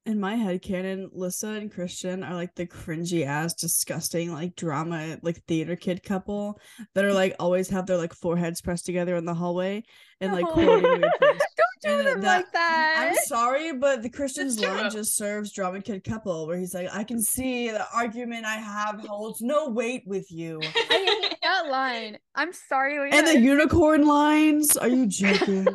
In 0.06 0.20
my 0.20 0.34
head 0.34 0.60
canon, 0.60 1.08
Lissa 1.14 1.48
and 1.48 1.72
Christian 1.72 2.22
are 2.22 2.34
like 2.34 2.54
the 2.54 2.66
cringy 2.66 3.24
ass, 3.24 3.54
disgusting, 3.54 4.32
like 4.32 4.54
drama, 4.54 5.18
like 5.22 5.42
theater 5.44 5.76
kid 5.76 6.02
couple 6.02 6.60
that 6.94 7.06
are 7.06 7.12
like 7.14 7.34
always 7.40 7.70
have 7.70 7.86
their 7.86 7.96
like 7.96 8.12
foreheads 8.12 8.60
pressed 8.60 8.84
together 8.84 9.16
in 9.16 9.24
the 9.24 9.32
hallway 9.32 9.82
and 10.20 10.32
like 10.32 10.44
No. 10.56 11.00
quoting 11.84 12.04
weird. 12.04 12.06
Don't 12.06 12.14
And 12.14 12.16
them 12.16 12.20
that- 12.22 12.36
like 12.36 12.52
that. 12.52 13.08
I'm 13.10 13.16
sorry, 13.26 13.72
but 13.72 14.02
the 14.02 14.08
Christian's 14.10 14.56
true. 14.60 14.68
line 14.68 14.90
just 14.90 15.16
serves 15.16 15.52
drama 15.52 15.80
kid 15.80 16.02
couple 16.04 16.46
where 16.46 16.56
he's 16.58 16.74
like, 16.74 16.88
I 16.92 17.04
can 17.04 17.20
see 17.22 17.68
the 17.70 17.86
argument 17.94 18.44
I 18.46 18.56
have 18.56 19.00
holds 19.06 19.40
no 19.42 19.68
weight 19.68 20.02
with 20.06 20.30
you. 20.30 20.60
I 20.90 21.18
hate 21.22 21.36
that 21.42 21.68
line. 21.70 22.18
I'm 22.34 22.52
sorry, 22.52 22.98
Lisa. 22.98 23.16
and 23.18 23.26
the 23.26 23.38
unicorn 23.40 24.06
lines, 24.06 24.76
are 24.76 24.88
you 24.88 25.06
joking? 25.08 25.66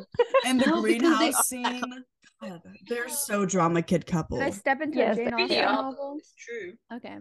and 0.45 0.59
the 0.59 0.65
No, 0.65 0.81
they 0.81 0.97
greenhouse 0.97 1.47
scene. 1.47 1.81
God, 2.41 2.61
they're 2.87 3.09
so 3.09 3.45
drama 3.45 3.81
kid 3.81 4.05
couple. 4.05 4.37
Did 4.39 4.47
I 4.47 4.51
step 4.51 4.81
into 4.81 4.97
Yes, 4.97 5.17
a 5.17 5.25
Jane 5.25 5.33
Austen 5.33 5.57
are. 5.59 5.71
novel? 5.73 6.15
It's 6.19 6.33
true. 6.37 6.73
Okay. 6.95 7.17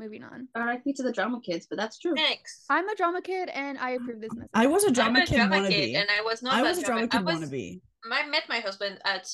Moving 0.00 0.24
on. 0.24 0.48
R.I.P. 0.54 0.94
to 0.94 1.02
the 1.02 1.12
drama 1.12 1.40
kids, 1.44 1.66
but 1.68 1.78
that's 1.78 1.98
true. 1.98 2.14
Thanks. 2.16 2.64
I'm 2.70 2.88
a 2.88 2.96
drama 2.96 3.20
kid 3.20 3.50
and 3.50 3.76
I 3.78 3.90
approve 3.90 4.20
this 4.22 4.32
message. 4.34 4.50
I 4.54 4.66
was 4.66 4.84
a 4.84 4.88
I'm 4.88 4.92
drama 4.94 5.18
a 5.20 5.26
kid 5.26 5.36
drama 5.36 5.56
wannabe. 5.56 5.68
kid, 5.68 5.94
and 5.96 6.08
I 6.18 6.22
was 6.22 6.42
not. 6.42 6.54
I 6.54 6.62
was 6.62 6.78
a 6.78 6.82
drama 6.84 7.06
kid 7.08 7.20
I 7.20 7.22
was, 7.22 7.40
wannabe. 7.40 7.80
I 8.10 8.26
met 8.26 8.44
my 8.48 8.60
husband 8.60 8.98
at 9.04 9.28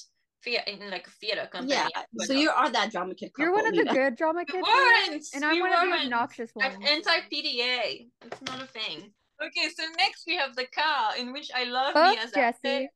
thea- 0.44 0.64
in 0.66 0.90
like 0.90 1.06
a 1.06 1.10
theater 1.20 1.48
company. 1.52 1.74
Yeah. 1.74 1.88
So 2.26 2.32
you 2.32 2.50
are 2.50 2.68
that 2.70 2.90
drama 2.90 3.14
kid. 3.14 3.30
You're 3.38 3.52
one 3.52 3.66
of 3.66 3.74
the 3.74 3.84
Nina. 3.84 3.94
good 3.94 4.16
drama 4.16 4.44
kids. 4.44 4.66
weren't. 4.66 5.24
and 5.34 5.44
I'm 5.44 5.54
we 5.54 5.60
one 5.60 5.72
of 5.72 5.80
the 5.80 6.04
obnoxious 6.04 6.50
ones. 6.54 6.74
I'm 6.74 6.80
ones. 6.80 6.90
anti 7.06 7.20
PDA. 7.32 8.08
It's 8.24 8.42
not 8.42 8.60
a 8.60 8.66
thing. 8.66 9.12
Okay, 9.40 9.68
so 9.76 9.84
next 9.98 10.24
we 10.26 10.36
have 10.36 10.56
the 10.56 10.66
car 10.74 11.16
in 11.18 11.32
which 11.32 11.50
I 11.54 11.64
love 11.64 11.92
Fuck 11.92 12.18
Miyazaki. 12.18 12.34
Jesse. 12.34 12.88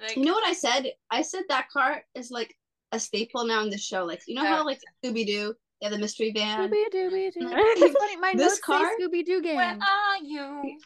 Like, 0.00 0.16
You 0.16 0.24
know 0.24 0.32
what 0.34 0.46
I 0.46 0.52
said? 0.52 0.92
I 1.10 1.22
said 1.22 1.42
that 1.48 1.68
car 1.70 2.02
is 2.14 2.30
like 2.30 2.54
a 2.92 3.00
staple 3.00 3.46
now 3.46 3.62
in 3.62 3.70
the 3.70 3.78
show. 3.78 4.04
Like 4.04 4.22
you 4.26 4.34
know 4.34 4.44
how 4.44 4.64
like 4.64 4.78
Scooby 5.04 5.26
Doo, 5.26 5.54
they 5.82 5.86
have 5.88 5.92
the 5.92 5.98
mystery 5.98 6.30
van. 6.32 6.70
Scooby-Doo. 6.70 7.10
It's 7.34 7.98
funny. 7.98 8.16
My 8.16 8.34
This 8.36 8.60
car- 8.60 8.88
Scooby 9.00 9.26
Doo 9.26 9.42
game. 9.42 9.56
where 9.56 9.76
are 9.76 10.16
you? 10.22 10.76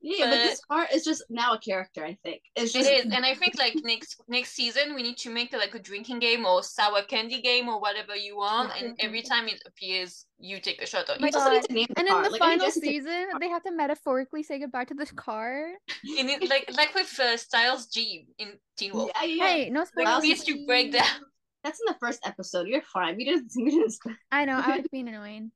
Yeah, 0.00 0.26
but 0.30 0.30
this 0.30 0.60
car 0.64 0.86
is 0.94 1.02
just 1.04 1.24
now 1.28 1.54
a 1.54 1.58
character. 1.58 2.04
I 2.04 2.16
think 2.22 2.40
it's 2.54 2.72
just 2.72 2.88
is, 2.88 3.06
and 3.12 3.26
I 3.26 3.34
think 3.34 3.58
like 3.58 3.74
next 3.82 4.22
next 4.28 4.52
season 4.54 4.94
we 4.94 5.02
need 5.02 5.16
to 5.18 5.30
make 5.30 5.52
like 5.52 5.74
a 5.74 5.80
drinking 5.80 6.20
game 6.20 6.46
or 6.46 6.62
sour 6.62 7.02
candy 7.02 7.40
game 7.42 7.68
or 7.68 7.80
whatever 7.80 8.14
you 8.14 8.36
want, 8.36 8.70
and 8.80 8.94
every 9.00 9.22
time 9.22 9.48
it 9.48 9.60
appears, 9.66 10.26
you 10.38 10.60
take 10.60 10.80
a 10.80 10.86
shot 10.86 11.10
on 11.10 11.20
My. 11.20 11.30
You 11.30 11.38
also 11.38 11.50
need 11.50 11.60
God. 11.60 11.66
to 11.66 11.74
name 11.74 11.86
the 11.90 11.98
And 11.98 12.08
in 12.08 12.22
the 12.22 12.30
Like, 12.30 12.38
final 12.38 12.66
Jesse 12.66 12.80
to- 12.80 12.86
season, 12.86 13.24
they 13.40 13.48
have 13.48 13.64
to 13.64 13.72
metaphorically 13.72 14.44
say 14.44 14.60
goodbye 14.60 14.84
to 14.84 14.94
this 14.94 15.10
car. 15.10 15.70
And 16.18 16.30
it, 16.30 16.48
like 16.48 16.70
like 16.76 16.94
with 16.94 17.10
uh, 17.18 17.36
Stiles 17.36 17.86
G 17.88 18.28
in 18.38 18.52
Teen 18.76 18.92
Wolf. 18.92 19.10
Yeah, 19.16 19.24
yeah, 19.26 19.34
yeah. 19.34 19.48
Hey, 19.50 19.70
no 19.70 19.80
Like 19.80 19.88
spoilers. 19.88 20.22
we 20.22 20.28
used 20.28 20.46
to 20.46 20.64
break 20.66 20.92
down. 20.92 21.18
That's 21.64 21.80
in 21.80 21.86
the 21.92 21.98
first 21.98 22.20
episode. 22.26 22.68
You're 22.68 22.82
fine. 22.82 23.16
We 23.16 23.24
didn't. 23.24 23.50
We 23.56 23.70
didn't. 23.70 23.94
I 24.30 24.44
know, 24.44 24.60
I 24.64 24.76
was 24.78 24.86
being 24.92 25.08
annoying. 25.08 25.50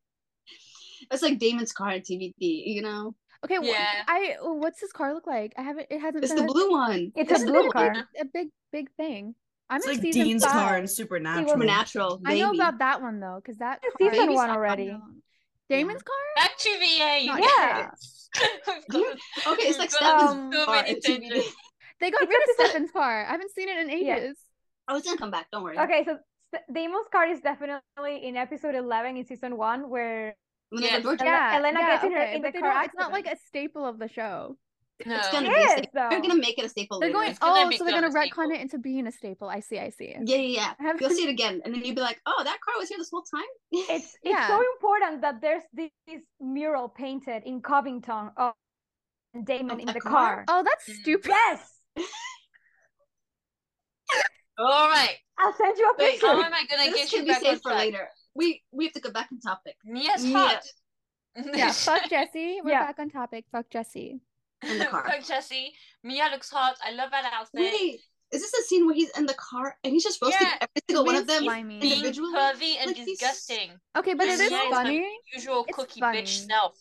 It's 1.13 1.23
like 1.23 1.39
Damon's 1.39 1.73
car 1.73 1.93
in 1.93 2.01
TVD. 2.03 2.35
You 2.41 2.83
know, 2.83 3.15
Okay, 3.45 3.57
wh- 3.57 3.67
Yeah. 3.67 4.03
I 4.09 4.37
what's 4.41 4.81
this 4.81 4.91
car 4.91 5.15
look 5.15 5.27
like? 5.27 5.53
I 5.57 5.63
haven't. 5.63 5.87
It 5.91 6.01
hasn't 6.01 6.25
it's 6.25 6.33
been 6.35 6.47
the 6.47 6.53
blue 6.53 6.71
one. 6.73 7.13
It's 7.15 7.31
a 7.43 7.45
blue 7.47 7.67
it? 7.67 7.73
car. 7.73 7.95
a 8.21 8.25
big, 8.25 8.49
big 8.73 8.91
thing. 8.97 9.35
I'm 9.71 9.77
It's 9.79 9.87
like 9.87 10.01
season 10.01 10.25
Dean's 10.25 10.45
five. 10.45 10.53
car 10.53 10.79
in 10.79 10.89
Supernatural. 10.89 11.49
Supernatural. 11.51 12.23
I 12.25 12.39
know 12.41 12.53
about 12.53 12.79
that 12.79 13.03
one 13.03 13.21
though, 13.21 13.39
because 13.43 13.59
that 13.59 13.81
It's 13.83 13.95
car- 13.97 14.13
season 14.13 14.33
one 14.35 14.51
already. 14.51 14.87
No. 14.87 15.03
Damon's 15.69 16.03
car? 16.03 16.17
Back 16.37 16.57
to 16.57 16.71
VA. 16.79 17.27
Not 17.27 17.41
Yeah. 17.43 17.91
Okay, 19.47 19.63
it's 19.69 19.79
like 19.79 19.93
Um, 20.03 20.51
Stefan's 20.51 21.05
so 21.05 21.17
many 21.17 21.37
in 21.37 21.43
They 22.01 22.11
got 22.11 22.21
rid 22.21 22.31
of 22.31 22.47
just 22.47 22.61
a- 22.61 22.65
Stefan's 22.69 22.91
car. 22.93 23.27
I 23.27 23.31
haven't 23.31 23.53
seen 23.53 23.69
it 23.69 23.79
in 23.79 24.05
Yeah. 24.05 24.17
ages. 24.17 24.39
Oh, 24.89 24.97
it's 24.97 25.07
gonna 25.07 25.18
come 25.18 25.30
back. 25.30 25.47
Don't 25.53 25.62
worry. 25.62 25.78
Okay, 25.78 26.05
so 26.05 26.16
St- 26.55 26.64
Damon's 26.72 27.07
card 27.12 27.30
is 27.30 27.41
definitely 27.41 28.24
in 28.24 28.36
episode 28.36 28.74
11 28.74 29.16
in 29.16 29.24
season 29.24 29.57
one 29.57 29.89
where 29.91 30.34
When 30.70 30.82
they 30.82 30.89
Yeah. 30.89 30.97
Ele- 30.97 31.09
Elena 31.64 31.80
yeah, 31.80 31.86
gets 31.93 32.05
in 32.05 32.12
her- 32.12 32.18
okay, 32.22 32.34
in 32.36 32.43
the 32.43 32.53
car 32.53 32.84
it's 32.84 32.95
not 32.95 33.11
like 33.12 33.26
a 33.26 33.36
staple 33.49 33.84
of 33.86 33.99
the 33.99 34.09
show. 34.09 34.57
No. 35.07 35.14
It's 35.16 35.30
gonna 35.30 35.47
It 35.49 35.55
be 35.55 35.55
a 35.55 35.64
is, 35.64 35.72
staple. 35.72 36.07
They're 36.11 36.20
gonna 36.20 36.34
make 36.34 36.59
it 36.59 36.64
a 36.64 36.68
staple. 36.68 36.99
They're 37.01 37.09
later. 37.11 37.18
going. 37.18 37.30
It's 37.30 37.39
gonna 37.39 37.66
Oh, 37.66 37.70
so 37.70 37.84
they're 37.84 37.95
gonna 38.01 38.09
a 38.09 38.11
retcon 38.11 38.53
it 38.55 38.61
into 38.61 38.78
being 38.78 39.07
a 39.07 39.12
staple. 39.12 39.49
I 39.49 39.61
see. 39.61 39.78
I 39.78 39.91
see. 39.91 40.14
Yeah, 40.24 40.36
yeah, 40.36 40.74
I 40.78 40.82
have- 40.82 41.01
yeah. 41.01 41.07
You'll 41.09 41.16
see 41.16 41.22
it 41.24 41.30
again, 41.30 41.62
and 41.64 41.72
then 41.72 41.84
you'll 41.84 41.95
be 41.95 42.01
like, 42.01 42.20
"Oh, 42.26 42.43
that 42.43 42.59
car 42.64 42.74
was 42.78 42.89
here 42.89 42.99
this 42.99 43.11
whole 43.11 43.22
time." 43.22 43.49
It's 43.70 43.89
it's 44.22 44.34
Yeah. 44.34 44.49
so 44.49 44.61
important 44.74 45.20
that 45.22 45.41
there's 45.41 45.62
this, 45.72 45.91
this 46.07 46.22
mural 46.41 46.89
painted 46.89 47.45
in 47.45 47.62
Covington 47.62 48.32
of 48.36 48.55
Damon 49.45 49.70
Of 49.72 49.78
in 49.80 49.86
the 49.86 49.93
the 49.95 50.01
car? 50.01 50.45
car. 50.45 50.45
Oh, 50.49 50.62
that's 50.64 50.89
Mm. 50.89 50.95
stupid. 51.03 51.28
Yes, 51.30 51.80
All 54.59 54.89
right. 54.89 55.17
I'll 55.39 55.55
send 55.55 55.79
you 55.79 55.85
a 55.89 55.95
Wait, 55.99 56.13
picture. 56.13 56.27
How 56.27 56.43
am 56.43 56.53
I 56.53 56.65
gonna 56.69 56.85
this 56.91 56.95
get 56.95 57.01
you 57.13 57.19
should 57.19 57.25
be 57.27 57.31
back 57.33 57.39
on 57.43 57.45
saved 57.45 57.63
for 57.63 57.71
track? 57.71 57.79
later. 57.81 58.09
We 58.35 58.63
we 58.73 58.85
have 58.85 58.93
to 58.95 59.01
go 59.01 59.11
back 59.11 59.29
on 59.33 59.41
topic. 59.41 59.77
Mia's 59.85 60.25
Mia. 60.25 60.37
hot. 60.39 60.63
Yeah. 61.55 61.71
Fuck 61.73 62.09
Jesse. 62.11 62.61
We're 62.65 62.71
Yeah. 62.73 62.87
back 62.87 62.99
on 62.99 63.11
topic. 63.11 63.45
Fuck 63.53 63.71
Jesse. 63.71 64.21
In 64.69 64.79
the 64.79 64.87
car. 64.87 65.05
Fuck 65.09 65.25
Jesse. 65.25 65.73
Mia 66.03 66.29
looks 66.33 66.51
hot. 66.51 66.77
I 66.85 66.91
love 66.93 67.11
that 67.13 67.31
outfit. 67.33 67.61
Wait, 67.61 68.01
is 68.33 68.43
this 68.43 68.53
a 68.55 68.63
scene 68.65 68.85
where 68.87 68.95
he's 68.95 69.11
in 69.17 69.27
the 69.27 69.35
car 69.35 69.77
and 69.85 69.93
he's 69.93 70.03
just 70.05 70.21
roasting 70.21 70.47
Yeah, 70.47 70.57
every 70.61 70.83
single 70.89 71.05
one 71.05 71.15
of 71.15 71.27
them? 71.29 71.45
slimy. 71.45 71.79
Being 71.79 71.93
individually, 71.95 72.35
pervy 72.35 72.75
and 72.79 72.89
like, 72.89 72.97
he's- 72.97 73.09
disgusting. 73.19 73.71
Okay, 73.97 74.15
but 74.15 74.27
And 74.29 74.41
it 74.41 74.45
is 74.45 74.51
Mia 74.51 74.63
is 74.63 74.71
funny. 74.71 75.09
usual 75.33 75.65
It's 75.69 75.77
cookie 75.77 76.01
funny. 76.01 76.23
bitch 76.23 76.47
self, 76.49 76.77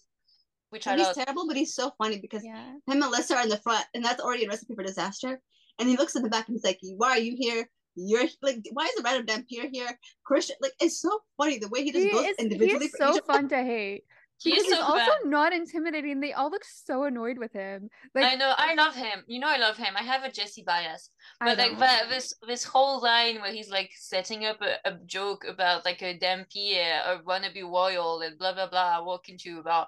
which 0.72 0.88
I 0.88 0.92
And 0.94 1.00
he's 1.00 1.08
love. 1.08 1.16
terrible, 1.16 1.48
but 1.48 1.56
he's 1.56 1.76
so 1.76 1.92
funny 2.00 2.20
because 2.20 2.44
Yeah. 2.44 2.58
him 2.66 2.82
and 2.88 3.04
Alyssa 3.04 3.36
are 3.38 3.44
in 3.44 3.50
the 3.50 3.58
front, 3.58 3.86
and 3.94 4.04
that's 4.04 4.20
already 4.22 4.46
a 4.46 4.50
recipe 4.50 4.74
for 4.76 4.84
disaster. 4.84 5.40
And 5.80 5.88
he 5.88 5.98
looks 5.98 6.16
at 6.16 6.24
the 6.24 6.30
back 6.30 6.48
and 6.48 6.56
he's 6.56 6.64
like, 6.64 6.80
"Why 6.82 7.12
are 7.12 7.20
you 7.20 7.36
here? 7.38 7.70
You're 7.98 8.26
like, 8.44 8.64
why 8.74 8.86
is 8.86 8.96
the 8.96 9.02
random 9.04 9.26
damn 9.26 9.44
peer 9.46 9.68
here? 9.72 9.90
Christian, 10.24 10.56
like, 10.62 10.74
it's 10.80 11.02
so 11.02 11.20
funny 11.36 11.58
the 11.58 11.68
way 11.68 11.84
he 11.84 11.92
just 11.92 12.06
He 12.06 12.12
goes 12.12 12.26
is, 12.26 12.36
individually 12.38 12.86
is 12.86 12.92
for 12.92 13.14
so 13.14 13.22
fun 13.22 13.50
to 13.50 13.58
hate. 13.58 14.04
He 14.40 14.52
is 14.52 14.66
he's 14.66 14.76
so 14.76 14.84
also 14.84 14.98
bad. 15.24 15.32
not 15.32 15.52
intimidating. 15.52 16.20
They 16.20 16.32
all 16.32 16.52
look 16.52 16.62
so 16.64 17.06
annoyed 17.06 17.40
with 17.40 17.52
him. 17.54 17.90
Like 18.14 18.26
I 18.26 18.36
know, 18.36 18.54
I 18.56 18.76
love 18.76 18.94
him. 18.94 19.24
You 19.26 19.40
know, 19.40 19.50
I 19.50 19.58
love 19.58 19.78
him. 19.78 19.96
I 19.98 20.04
have 20.04 20.24
a 20.24 20.32
Jesse 20.32 20.62
bias, 20.62 21.10
but 21.40 21.58
like 21.58 21.72
don't. 21.72 21.80
that, 21.80 22.04
this 22.10 22.36
this 22.48 22.64
whole 22.64 23.02
line 23.02 23.42
where 23.42 23.52
he's 23.52 23.72
like 23.72 23.90
setting 23.96 24.46
up 24.46 24.62
a, 24.62 24.76
a 24.88 25.00
joke 25.08 25.44
about 25.50 25.86
like 25.86 26.04
a 26.04 26.16
damn 26.20 26.46
Pierre, 26.54 27.02
a 27.08 27.18
wannabe 27.24 27.64
royal, 27.64 28.22
and 28.22 28.38
blah 28.38 28.54
blah 28.54 28.70
blah. 28.70 29.04
Walk 29.04 29.28
into 29.30 29.60
about. 29.60 29.88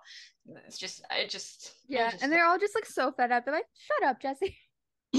It's 0.65 0.79
just, 0.79 1.05
I 1.11 1.27
just. 1.27 1.75
I 1.83 1.93
yeah, 1.93 2.09
just 2.09 2.23
and 2.23 2.33
they're 2.33 2.47
all 2.47 2.57
just 2.57 2.73
like 2.73 2.87
so 2.87 3.11
fed 3.11 3.31
up. 3.31 3.45
They're 3.45 3.53
like, 3.53 3.69
"Shut 3.87 4.09
up, 4.09 4.19
Jesse." 4.19 4.57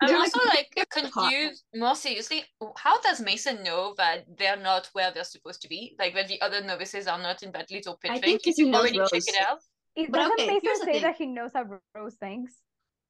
I'm 0.00 0.08
They're 0.08 0.18
also 0.18 0.38
like 0.48 0.72
they're 0.76 0.84
hot. 1.10 1.30
confused. 1.30 1.64
More 1.74 1.96
seriously, 1.96 2.44
how 2.76 3.00
does 3.00 3.20
Mason 3.20 3.62
know 3.64 3.94
that 3.96 4.24
they're 4.38 4.56
not 4.56 4.88
where 4.92 5.10
they're 5.12 5.24
supposed 5.24 5.60
to 5.62 5.68
be? 5.68 5.96
Like 5.98 6.14
that 6.14 6.28
the 6.28 6.40
other 6.40 6.62
novices 6.62 7.06
are 7.06 7.18
not 7.18 7.42
in 7.42 7.50
that 7.52 7.70
little 7.70 7.96
pit 7.96 8.12
I 8.12 8.20
thing? 8.20 8.30
think 8.30 8.42
Did 8.42 8.50
'cause 8.50 8.56
he 8.56 8.64
you 8.64 8.70
knows 8.70 8.80
already 8.92 8.98
check 8.98 9.22
it 9.26 9.40
out? 9.40 9.58
It 9.96 10.10
But 10.10 10.20
doesn't 10.20 10.40
okay, 10.40 10.60
Mason 10.62 10.86
say 10.86 10.92
thing. 10.92 11.02
that 11.02 11.16
he 11.16 11.26
knows 11.26 11.52
how 11.52 11.64
Rose 11.94 12.14
thinks. 12.16 12.52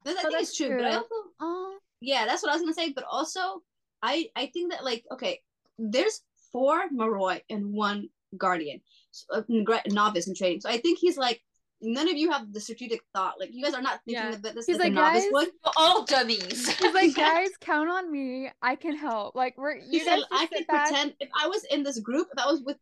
That- 0.03 0.17
I 0.17 0.19
Oh, 0.19 0.21
think 0.23 0.33
that's 0.33 0.49
it's 0.49 0.57
true, 0.57 0.69
but 0.77 0.85
I 0.85 0.95
also 0.95 1.15
Oh, 1.39 1.77
yeah, 2.01 2.25
that's 2.25 2.41
what 2.43 2.51
I 2.51 2.55
was 2.55 2.61
gonna 2.61 2.73
say. 2.73 2.91
But 2.91 3.05
also, 3.05 3.61
I 4.01 4.29
I 4.35 4.47
think 4.47 4.71
that 4.71 4.83
like 4.83 5.03
okay, 5.11 5.41
there's 5.77 6.21
four 6.51 6.89
Moroi 6.89 7.41
and 7.49 7.73
one 7.73 8.09
Guardian, 8.37 8.81
so, 9.11 9.25
uh, 9.31 9.43
novice 9.87 10.27
in 10.27 10.35
training. 10.35 10.61
So 10.61 10.69
I 10.69 10.77
think 10.77 10.99
he's 10.99 11.17
like, 11.17 11.43
none 11.85 12.07
of 12.09 12.15
you 12.15 12.31
have 12.31 12.51
the 12.51 12.59
strategic 12.59 13.01
thought. 13.15 13.39
Like 13.39 13.49
you 13.53 13.63
guys 13.63 13.73
are 13.73 13.81
not 13.81 13.99
thinking 14.05 14.23
Yeah. 14.23 14.33
of 14.33 14.41
this 14.41 14.65
He's 14.65 14.77
like, 14.77 14.85
like, 14.85 14.91
a 14.91 14.95
novice 14.95 15.23
"Guys, 15.23 15.31
would. 15.31 15.47
We're 15.65 15.71
all 15.77 16.03
dummies. 16.03 16.67
he's 16.77 16.93
like, 16.93 17.15
guys, 17.15 17.49
count 17.61 17.89
on 17.89 18.11
me. 18.11 18.49
I 18.61 18.75
can 18.75 18.95
help. 18.95 19.35
Like 19.35 19.57
we're 19.57 19.75
He 19.79 19.97
you 19.99 20.03
said, 20.03 20.19
I 20.31 20.47
sit 20.47 20.51
could 20.57 20.67
back. 20.67 20.87
pretend 20.89 21.13
if 21.19 21.29
I 21.41 21.47
was 21.47 21.63
in 21.71 21.83
this 21.83 21.99
group, 21.99 22.27
if 22.35 22.43
I 22.43 22.51
was 22.51 22.61
with 22.63 22.77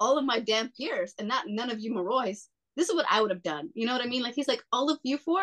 all 0.00 0.18
of 0.18 0.24
my 0.24 0.40
damn 0.40 0.70
peers 0.70 1.14
and 1.18 1.28
not 1.28 1.44
none 1.46 1.70
of 1.70 1.80
you 1.80 1.92
Morois, 1.92 2.46
this 2.76 2.88
is 2.88 2.94
what 2.94 3.06
I 3.10 3.20
would 3.22 3.30
have 3.30 3.42
done. 3.42 3.70
You 3.74 3.86
know 3.86 3.92
what 3.92 4.02
I 4.02 4.06
mean? 4.06 4.22
Like 4.22 4.34
he's 4.34 4.48
like, 4.48 4.62
all 4.72 4.90
of 4.90 4.98
you 5.04 5.16
four, 5.18 5.42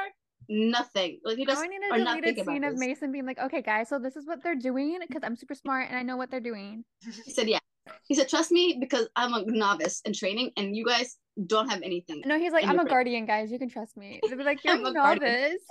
nothing. 0.49 1.19
Like 1.23 1.37
you 1.37 1.45
guys 1.45 1.57
Now 1.57 1.63
I 1.63 1.67
need 1.67 1.79
are 1.91 1.95
a 1.95 1.97
not 2.03 2.05
deleted 2.17 2.23
thinking 2.35 2.43
scene 2.45 2.57
about 2.63 2.73
of 2.73 2.79
this. 2.79 2.87
Mason 2.87 3.11
being 3.11 3.25
like, 3.25 3.39
"Okay, 3.39 3.61
guys, 3.61 3.89
so 3.89 3.99
this 3.99 4.15
is 4.15 4.27
what 4.27 4.43
they're 4.43 4.55
doing 4.55 4.99
because 5.07 5.23
I'm 5.23 5.35
super 5.35 5.55
smart 5.55 5.87
and 5.89 5.97
I 5.97 6.03
know 6.03 6.17
what 6.17 6.29
they're 6.29 6.39
doing." 6.39 6.83
He 7.25 7.31
said, 7.31 7.47
yeah. 7.47 7.59
He 8.07 8.13
said, 8.15 8.29
trust 8.29 8.51
me 8.51 8.77
because 8.79 9.07
I'm 9.15 9.33
a 9.33 9.43
novice 9.45 10.01
in 10.05 10.13
training 10.13 10.51
and 10.55 10.75
you 10.75 10.85
guys 10.85 11.17
don't 11.47 11.69
have 11.69 11.81
anything. 11.81 12.21
No, 12.25 12.37
he's 12.37 12.51
like, 12.51 12.65
"I'm 12.65 12.79
a 12.79 12.85
guardian, 12.85 13.25
guys. 13.25 13.51
You 13.51 13.59
can 13.59 13.69
trust 13.69 13.97
me." 13.97 14.19
They'll 14.27 14.37
be 14.37 14.43
like, 14.43 14.61
"You're 14.63 14.75
I'm 14.75 14.85
a 14.85 14.89
a 14.89 14.93
novice." 14.93 15.61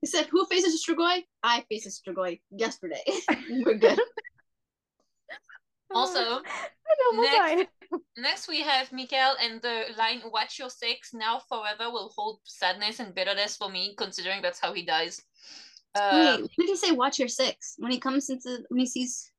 He 0.00 0.06
said, 0.06 0.26
who 0.26 0.46
faces 0.46 0.74
a 0.74 0.78
Strigoi? 0.78 1.24
I 1.42 1.64
faced 1.68 2.04
Strigoi 2.04 2.40
yesterday. 2.50 3.02
We're 3.50 3.74
good. 3.78 3.98
Also, 5.90 6.20
I 6.20 7.54
Next- 7.54 8.04
next 8.18 8.48
we 8.48 8.60
have 8.60 8.92
Mikhail 8.92 9.36
and 9.40 9.62
the 9.62 9.84
line 9.96 10.20
"Watch 10.30 10.58
your 10.58 10.68
six 10.68 11.14
now 11.14 11.40
forever" 11.48 11.90
will 11.90 12.12
hold 12.14 12.40
sadness 12.44 13.00
and 13.00 13.14
bitterness 13.14 13.56
for 13.56 13.70
me, 13.70 13.94
considering 13.96 14.42
that's 14.42 14.60
how 14.60 14.74
he 14.74 14.84
dies. 14.84 15.22
Uh, 15.94 16.10
Wait, 16.12 16.50
when 16.56 16.66
did 16.66 16.68
he 16.68 16.76
say 16.76 16.92
watch 16.92 17.18
your 17.18 17.28
six? 17.28 17.74
When 17.78 17.90
he 17.90 17.98
comes 17.98 18.28
into 18.28 18.58
when 18.68 18.80
he 18.80 18.86
sees 18.86 19.30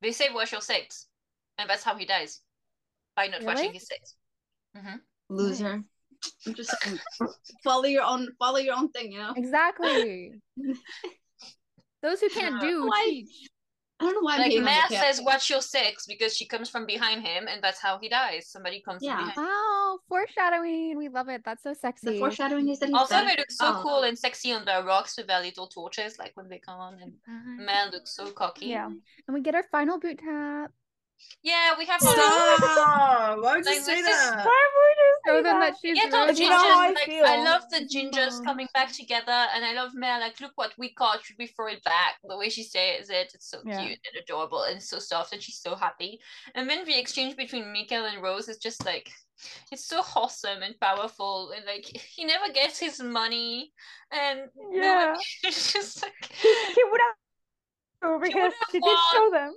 they 0.00 0.12
say 0.12 0.30
"Watch 0.32 0.52
your 0.52 0.62
six," 0.62 1.08
and 1.58 1.68
that's 1.68 1.84
how 1.84 1.94
he 1.94 2.06
dies 2.06 2.40
by 3.14 3.26
not 3.26 3.42
watching 3.42 3.74
his 3.74 3.86
six. 3.86 4.16
Hmm 4.76 4.96
loser. 5.28 5.82
I'm 6.46 6.54
just 6.54 6.70
saying, 6.82 6.98
follow 7.64 7.84
your 7.84 8.02
own 8.04 8.28
follow 8.38 8.58
your 8.58 8.74
own 8.76 8.90
thing, 8.90 9.12
you 9.12 9.18
know? 9.18 9.32
Exactly. 9.36 10.32
Those 12.02 12.20
who 12.20 12.28
can't 12.28 12.56
Uh, 12.56 12.60
do 12.60 12.86
why- 12.86 13.04
teach. 13.08 13.48
I 14.00 14.04
don't 14.06 14.14
know 14.14 14.20
why 14.22 14.34
I'm 14.34 14.38
Like 14.40 14.50
hating 14.50 14.66
on 14.66 14.74
Mer 14.74 14.88
says, 14.88 15.20
"Watch 15.22 15.48
your 15.48 15.62
six" 15.62 16.06
because 16.06 16.36
she 16.36 16.44
comes 16.44 16.68
from 16.68 16.86
behind 16.86 17.24
him, 17.24 17.46
and 17.46 17.62
that's 17.62 17.80
how 17.80 17.98
he 18.00 18.08
dies. 18.08 18.48
Somebody 18.50 18.80
comes 18.80 19.00
Yeah. 19.00 19.14
from 19.16 19.26
behind. 19.28 19.46
Wow, 19.46 20.00
foreshadowing. 20.08 20.98
We 20.98 21.08
love 21.08 21.28
it. 21.28 21.42
That's 21.44 21.62
so 21.62 21.72
sexy. 21.72 22.06
The 22.14 22.18
foreshadowing 22.18 22.68
is 22.68 22.80
that 22.80 22.92
Also, 22.92 23.14
dead. 23.14 23.28
they 23.28 23.36
look 23.36 23.50
so 23.52 23.66
Oh. 23.76 23.80
cool 23.82 24.02
and 24.02 24.18
sexy 24.18 24.52
on 24.52 24.64
the 24.64 24.82
rocks 24.84 25.16
with 25.16 25.28
their 25.28 25.40
little 25.40 25.68
torches, 25.68 26.18
like 26.18 26.32
when 26.36 26.48
they 26.48 26.58
come 26.58 26.80
on, 26.80 26.98
and 27.00 27.12
Fine. 27.24 27.64
man 27.64 27.90
looks 27.92 28.10
so 28.16 28.32
cocky. 28.32 28.66
Yeah. 28.66 28.86
And 28.86 29.34
we 29.34 29.40
get 29.40 29.54
our 29.54 29.62
final 29.70 30.00
boot 30.00 30.18
tap. 30.18 30.72
Yeah, 31.42 31.72
we 31.76 31.86
have 31.86 32.00
all 32.02 32.12
Stop! 32.12 33.38
Why 33.42 33.56
would 33.56 33.64
you 33.66 33.72
Like, 33.72 33.80
say 33.80 34.00
this 34.00 34.16
that? 34.30 34.46
Why 34.46 34.68
would 34.76 34.96
you 34.96 35.16
say 35.26 35.42
that? 35.42 35.60
that 35.60 35.74
she's 35.82 35.96
Yeah, 35.96 36.08
no, 36.10 36.26
Rose. 36.26 36.38
you 36.38 36.48
know 36.48 36.56
how 36.56 36.80
I. 36.80 36.88
Like, 36.92 37.04
feel. 37.06 37.24
I 37.26 37.36
love 37.42 37.62
the 37.70 37.80
gingers 37.92 38.38
Oh. 38.40 38.44
coming 38.44 38.68
back 38.74 38.92
together, 38.92 39.46
and 39.54 39.64
I 39.64 39.72
love 39.72 39.90
Mel. 39.94 40.20
Like, 40.20 40.40
look 40.40 40.52
what 40.54 40.72
we 40.78 40.92
caught. 40.94 41.24
Should 41.24 41.36
we 41.38 41.48
throw 41.48 41.66
it 41.66 41.82
back? 41.84 42.18
The 42.22 42.36
way 42.36 42.48
she 42.48 42.62
says 42.62 43.10
it, 43.10 43.32
it's 43.34 43.48
so 43.50 43.58
Yeah. 43.64 43.80
cute 43.86 43.98
and 44.06 44.22
adorable 44.22 44.62
and 44.64 44.80
so 44.80 44.98
soft, 45.00 45.32
and 45.32 45.42
she's 45.42 45.58
so 45.58 45.74
happy. 45.74 46.20
And 46.54 46.70
then 46.70 46.84
the 46.84 46.96
exchange 46.98 47.36
between 47.36 47.72
Mikhail 47.72 48.04
and 48.06 48.22
Rose 48.22 48.48
is 48.48 48.58
just 48.58 48.84
like, 48.84 49.10
it's 49.72 49.86
so 49.86 50.00
wholesome 50.02 50.62
and 50.62 50.78
powerful. 50.78 51.50
And 51.56 51.64
like, 51.66 51.86
he 51.86 52.24
never 52.24 52.52
gets 52.52 52.78
his 52.78 53.00
money, 53.00 53.72
and 54.12 54.42
no 54.56 54.80
Yeah. 54.82 55.16
it's 55.42 55.72
just 55.72 56.02
like, 56.02 56.30
He, 56.40 56.48
he 56.48 56.84
would 56.90 57.00
have 57.00 58.20
because 58.20 58.34
would've 58.34 58.54
she 58.70 58.78
did 58.78 58.82
won. 58.82 58.96
show 59.12 59.30
them. 59.32 59.54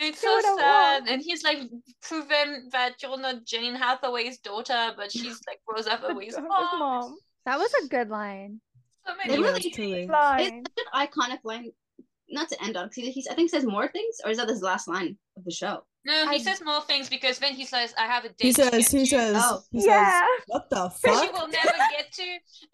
It's 0.00 0.20
so 0.20 0.40
sad, 0.40 1.00
won. 1.02 1.08
and 1.08 1.22
he's 1.22 1.42
like 1.42 1.58
proven 2.02 2.68
that 2.72 3.02
you're 3.02 3.18
not 3.18 3.44
Jane 3.44 3.74
Hathaway's 3.74 4.38
daughter, 4.38 4.92
but 4.96 5.10
she's 5.10 5.40
like 5.48 5.60
Rose 5.68 5.84
The- 5.86 5.90
Hathaway's 5.92 6.36
mom. 6.38 6.78
mom. 6.78 7.16
That 7.46 7.58
was 7.58 7.72
a 7.82 7.88
good 7.88 8.08
line. 8.08 8.60
So 9.06 9.12
It 9.14 9.16
many 9.28 9.42
really 9.42 9.60
Yes. 9.62 10.08
Line. 10.08 10.40
It's 10.40 10.70
such 10.78 10.86
an 10.92 11.06
iconic 11.08 11.38
line. 11.44 11.70
Not 12.30 12.48
to 12.50 12.62
end 12.62 12.76
on, 12.76 12.88
because 12.94 13.12
he's 13.14 13.26
I 13.26 13.34
think 13.34 13.48
says 13.50 13.64
more 13.64 13.88
things, 13.88 14.16
or 14.24 14.30
is 14.30 14.36
that 14.36 14.48
his 14.50 14.60
last 14.60 14.86
line 14.86 15.16
of 15.38 15.44
the 15.44 15.50
show? 15.50 15.82
No, 16.04 16.28
he 16.28 16.36
I- 16.36 16.38
says 16.38 16.62
more 16.62 16.82
things 16.82 17.08
because 17.08 17.38
then 17.38 17.54
he 17.54 17.64
says, 17.64 17.94
"I 17.98 18.06
have 18.06 18.24
a 18.24 18.28
date." 18.28 18.36
He 18.38 18.52
says, 18.52 18.70
get 18.70 18.86
he 18.90 18.98
to," 19.00 19.06
says, 19.06 19.36
Oh. 19.44 19.62
he 19.72 19.84
Yeah. 19.86 20.20
says, 20.20 20.44
what 20.46 20.68
the 20.70 20.90
fuck?" 21.02 21.24
She 21.24 21.30
will 21.32 21.48
never 21.48 21.72
get 21.96 22.12
to, 22.12 22.22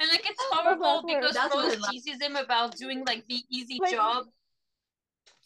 and 0.01 0.11
like 0.11 0.29
it's 0.29 0.43
horrible 0.51 1.05
because 1.07 1.35
That's 1.35 1.55
what 1.55 1.67
Rose 1.79 1.89
teases 1.89 2.21
him 2.21 2.35
about 2.37 2.77
doing 2.77 3.05
like 3.07 3.25
the 3.27 3.41
easy 3.49 3.79
Like- 3.81 3.93
job. 3.93 4.27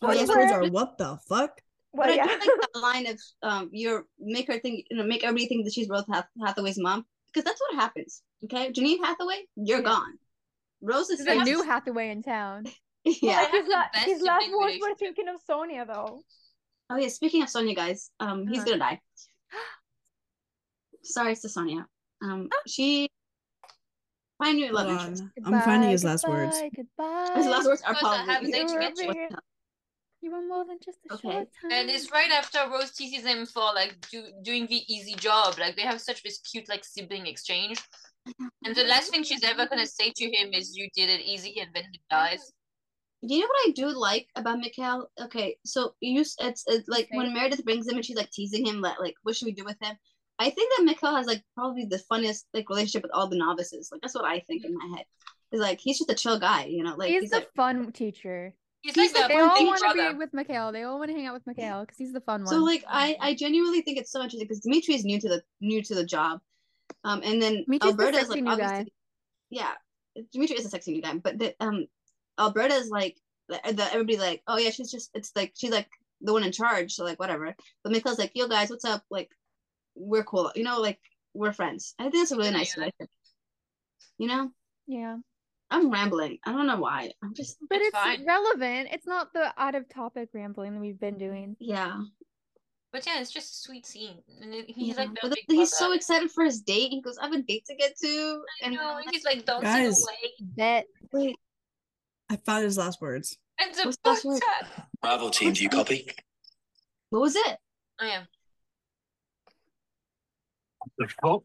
All 0.00 0.14
those 0.14 0.28
words 0.28 0.52
are 0.52 0.66
what 0.70 0.96
the 0.96 1.18
fuck? 1.28 1.60
Well, 1.93 2.06
but 2.09 2.12
I 2.12 2.15
yeah. 2.16 2.27
do 2.27 2.31
like 2.60 2.69
the 2.74 2.78
line 2.81 3.06
of 3.06 3.20
um, 3.43 3.70
your 3.73 4.05
make 4.19 4.47
her 4.48 4.59
think, 4.59 4.86
you 4.90 4.97
know, 4.98 5.05
make 5.05 5.24
everybody 5.24 5.47
think 5.48 5.65
that 5.65 5.73
she's 5.73 5.89
Rose 5.89 6.05
Hath- 6.10 6.27
Hathaway's 6.44 6.78
mom, 6.78 7.05
because 7.32 7.44
that's 7.44 7.60
what 7.60 7.74
happens. 7.81 8.23
Okay, 8.44 8.70
Janine 8.73 8.98
Hathaway, 9.05 9.43
you're 9.56 9.78
Yeah. 9.78 9.85
gone. 9.85 10.19
Rose 10.82 11.10
is 11.10 11.24
There's 11.24 11.36
a 11.36 11.39
have 11.40 11.47
new 11.48 11.62
to- 11.62 11.69
Hathaway 11.69 12.10
in 12.10 12.23
town. 12.23 12.65
yeah. 13.05 13.40
Like 13.40 13.51
his, 13.51 13.69
la- 13.69 13.85
his 14.05 14.23
last 14.23 14.40
words 14.43 14.52
were 14.52 14.66
relationship. 14.66 14.98
thinking 14.98 15.28
of 15.28 15.40
Sonya 15.47 15.86
though. 15.86 16.20
Oh 16.90 16.97
yeah. 16.97 17.09
Speaking 17.09 17.43
of 17.43 17.48
Sonya, 17.48 17.74
guys, 17.74 18.10
um, 18.20 18.47
he's 18.47 18.59
Uh-huh. 18.59 18.66
gonna 18.66 18.78
die. 18.78 19.01
Sorry 21.05 21.32
it's 21.32 21.43
to 21.43 21.48
Sonya. 21.48 21.86
Um, 22.23 22.48
she. 22.66 23.09
I 24.40 24.52
knew 24.52 24.70
love 24.73 24.89
interest. 24.89 25.24
I'm 25.44 25.60
finding 25.62 25.90
his 25.90 26.05
last 26.05 26.24
goodby, 26.24 26.31
words. 26.47 26.62
Goodbye. 26.77 27.31
His 27.35 27.47
last 27.47 27.66
words 27.66 27.82
are 27.82 27.93
Because 27.94 28.19
I 28.28 28.32
have 28.32 28.43
probably. 28.43 29.28
A 30.22 30.26
date 30.26 30.30
to 30.30 30.30
You 30.30 30.30
get 30.30 30.36
were 30.36 30.42
to. 30.42 30.48
being- 30.48 30.48
You 30.48 30.48
were 30.48 30.48
more 30.48 30.64
than 30.64 30.78
just 30.84 30.98
a 31.10 31.14
Okay. 31.14 31.32
short 31.32 31.48
time. 31.62 31.72
And 31.72 31.90
it's 31.90 32.10
right 32.12 32.30
after 32.32 32.58
Rose 32.70 32.92
teases 32.92 33.24
him 33.24 33.46
for 33.46 33.72
like 33.74 33.96
do, 34.10 34.32
doing 34.42 34.66
the 34.66 34.82
easy 34.92 35.14
job. 35.14 35.58
Like 35.58 35.76
they 35.76 35.82
have 35.82 36.00
such 36.00 36.22
this 36.22 36.38
cute 36.40 36.68
like 36.68 36.84
sibling 36.84 37.26
exchange. 37.26 37.78
And 38.64 38.74
the 38.76 38.84
last 38.84 39.10
thing 39.10 39.22
she's 39.24 39.42
ever 39.44 39.66
gonna 39.66 39.86
say 39.86 40.12
to 40.14 40.30
him 40.36 40.52
is 40.52 40.76
"You 40.76 40.88
did 40.94 41.08
it 41.08 41.22
easy," 41.22 41.60
and 41.60 41.70
then 41.74 41.84
he 41.92 42.00
dies. 42.10 42.52
Do 43.26 43.34
you 43.34 43.40
know 43.40 43.46
what 43.46 43.68
I 43.68 43.72
do 43.72 43.86
like 43.88 44.28
about 44.36 44.58
Mikhail? 44.60 45.08
Okay, 45.20 45.56
so 45.64 45.94
you 46.00 46.20
s- 46.20 46.36
it's, 46.40 46.62
it's 46.68 46.88
like 46.88 47.08
when 47.10 47.32
Meredith 47.34 47.64
brings 47.64 47.88
him 47.88 47.96
and 47.96 48.04
she's 48.04 48.16
like 48.16 48.30
teasing 48.30 48.66
him, 48.66 48.80
like, 48.80 49.00
like 49.00 49.14
what 49.22 49.34
should 49.34 49.46
we 49.46 49.52
do 49.52 49.64
with 49.64 49.80
him? 49.82 49.96
I 50.38 50.50
think 50.50 50.72
that 50.76 50.84
Mikhail 50.84 51.16
has 51.16 51.26
like 51.26 51.42
probably 51.56 51.84
the 51.86 51.98
funniest 52.00 52.46
like 52.54 52.68
relationship 52.68 53.02
with 53.02 53.10
all 53.12 53.26
the 53.28 53.36
novices. 53.38 53.90
Like 53.90 54.02
that's 54.02 54.14
what 54.14 54.24
I 54.24 54.40
think 54.40 54.64
in 54.64 54.74
my 54.74 54.96
head. 54.96 55.06
is 55.50 55.60
like 55.60 55.80
he's 55.80 55.98
just 55.98 56.10
a 56.10 56.14
chill 56.14 56.38
guy, 56.38 56.66
you 56.66 56.84
know. 56.84 56.94
Like 56.96 57.08
he's, 57.10 57.22
he's 57.22 57.30
the 57.30 57.38
like 57.38 57.52
fun 57.56 57.90
teacher. 57.92 58.54
He's, 58.82 58.94
He's 58.94 59.12
like 59.12 59.22
the 59.22 59.22
the 59.22 59.28
They 59.28 59.40
fun 59.40 59.50
all 59.50 59.66
want 59.66 59.96
to 59.98 60.12
be 60.12 60.18
with 60.18 60.32
Mikhail. 60.32 60.72
They 60.72 60.84
all 60.84 60.98
want 60.98 61.10
to 61.10 61.16
hang 61.16 61.26
out 61.26 61.34
with 61.34 61.46
Mikhail 61.46 61.80
because 61.80 61.98
he's 61.98 62.12
the 62.12 62.20
fun 62.20 62.44
one. 62.44 62.52
so 62.55 62.59
like 62.59 62.84
I 62.88 63.16
I 63.20 63.34
genuinely 63.34 63.82
think 63.82 63.98
it's 63.98 64.10
so 64.12 64.20
interesting 64.22 64.46
because 64.46 64.60
Dimitri 64.60 64.94
is 64.94 65.05
new 65.05 65.20
to 65.20 65.28
the 65.28 65.42
new 65.60 65.82
to 65.82 65.94
the 65.94 66.05
job, 66.05 66.40
um, 67.05 67.20
and 67.24 67.42
then 67.42 67.64
Dimitri's 67.64 67.90
Alberta 67.92 68.18
is 68.18 68.28
like 68.28 68.42
new 68.42 68.56
guy. 68.56 68.86
yeah, 69.50 69.72
Dimitri 70.32 70.56
is 70.56 70.66
a 70.66 70.70
sexy 70.70 70.92
new 70.92 71.02
guy, 71.02 71.14
but 71.14 71.38
the, 71.38 71.55
um, 71.60 71.86
Alberta 72.38 72.74
is 72.74 72.88
like 72.88 73.16
the, 73.48 73.60
the 73.72 73.84
everybody 73.92 74.16
like 74.16 74.42
oh 74.46 74.59
yeah 74.59 74.70
she's 74.70 74.92
just 74.92 75.10
it's 75.14 75.32
like 75.34 75.52
she's 75.56 75.72
like 75.72 75.88
the 76.20 76.32
one 76.32 76.44
in 76.44 76.52
charge 76.52 76.92
so 76.94 77.05
like 77.05 77.18
whatever, 77.18 77.55
but 77.82 77.92
Mikhail's 77.92 78.18
like 78.18 78.32
yo 78.34 78.46
guys 78.46 78.70
what's 78.70 78.84
up? 78.84 79.02
Like 79.10 79.30
we're 79.96 80.24
cool. 80.24 80.52
You 80.55 80.62
know 80.62 80.80
like 80.80 81.00
we're 81.34 81.52
friends. 81.52 81.94
I 81.98 82.05
think 82.05 82.14
that's 82.14 82.30
a 82.30 82.36
really 82.36 82.50
nice 82.52 82.76
Yeah. 82.76 82.80
relationship, 82.84 83.10
you 84.18 84.28
know? 84.28 84.50
Yeah, 84.86 85.16
I'm 85.70 85.90
rambling 85.90 86.38
I 86.46 86.52
don't 86.52 86.66
know 86.66 86.78
why 86.78 87.10
I'm 87.22 87.34
just 87.34 87.58
but 87.68 87.80
It's 87.80 87.96
it's, 88.04 88.24
relevant. 88.26 88.88
It's 88.92 89.06
not 89.06 89.32
the 89.32 89.52
out 89.56 89.74
of 89.74 89.88
topic 89.88 90.30
rambling 90.32 90.74
that 90.74 90.80
we've 90.80 90.98
been 90.98 91.14
mm-hmm. 91.14 91.28
doing. 91.28 91.56
yeah 91.60 92.00
But 92.92 93.06
yeah, 93.06 93.20
it's 93.20 93.30
just 93.30 93.52
a 93.52 93.56
sweet 93.56 93.86
scene. 93.86 94.18
And 94.40 94.54
he's 94.66 94.96
yeah. 94.96 95.02
like 95.02 95.10
the 95.10 95.18
but 95.22 95.30
big 95.34 95.44
then 95.48 95.58
he's 95.58 95.76
so 95.76 95.92
excited 95.92 96.30
for 96.30 96.44
his 96.44 96.60
date 96.60 96.90
he 96.90 97.02
goes 97.02 97.18
I 97.18 97.24
have 97.24 97.34
a 97.34 97.42
date 97.42 97.64
to 97.66 97.74
get 97.74 97.98
to 97.98 98.42
I 98.62 98.66
and 98.66 98.74
know, 98.74 98.88
I'm 98.88 98.94
like, 98.96 99.10
he's 99.10 99.24
like 99.24 99.44
dancing 99.44 99.62
Guys. 99.62 100.02
away. 100.02 100.32
Bet. 100.40 100.86
wait 101.12 101.36
I 102.30 102.36
found 102.36 102.64
his 102.64 102.76
last 102.76 103.00
words. 103.00 103.38
And 103.60 103.74
the 103.74 103.84
What's 103.84 103.98
last 104.04 104.24
word? 104.24 104.42
Bravo 105.00 105.30
team, 105.30 105.52
do 105.52 105.62
you 105.62 105.68
copy? 105.68 106.08
what 107.10 107.20
was 107.20 107.36
it 107.36 107.58
oh, 108.00 108.04
I 108.04 108.08
am. 108.08 108.26
The 110.98 111.08
fuck? 111.22 111.42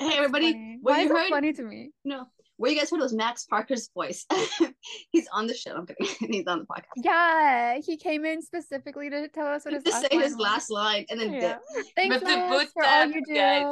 Hey 0.00 0.16
everybody 0.16 0.52
Funny. 0.52 0.78
what 0.80 0.92
Why 0.92 0.98
you 1.00 1.04
is 1.04 1.10
it 1.10 1.14
heard 1.18 1.28
funny 1.28 1.52
to 1.52 1.62
me? 1.62 1.90
No. 2.06 2.24
What 2.56 2.70
you 2.70 2.78
guys 2.78 2.90
heard 2.90 3.00
was 3.00 3.12
Max 3.12 3.44
Parker's 3.44 3.90
voice. 3.94 4.26
he's 5.12 5.28
on 5.32 5.46
the 5.46 5.54
show. 5.54 5.72
I'm 5.74 5.86
kidding. 5.86 6.06
he's 6.32 6.46
on 6.46 6.60
the 6.60 6.64
podcast. 6.64 6.84
Yeah, 7.04 7.78
he 7.84 7.98
came 7.98 8.24
in 8.24 8.40
specifically 8.40 9.10
to 9.10 9.28
tell 9.28 9.46
us 9.46 9.64
what 9.66 9.74
his 9.74 9.82
to 9.84 9.90
last 9.90 10.00
say 10.02 10.08
line 10.16 10.22
his 10.24 10.32
was. 10.32 10.40
last 10.40 10.70
line 10.70 11.06
and 11.10 11.20
then 11.20 11.32
Yeah. 11.34 11.40
dip. 11.40 11.60
Thanks, 11.96 12.14
With 12.14 12.24
the 12.24 12.46
boot 12.48 12.68
for 12.72 12.84
all 12.84 13.06
you 13.06 13.22
do. 13.26 13.34
guys. 13.34 13.66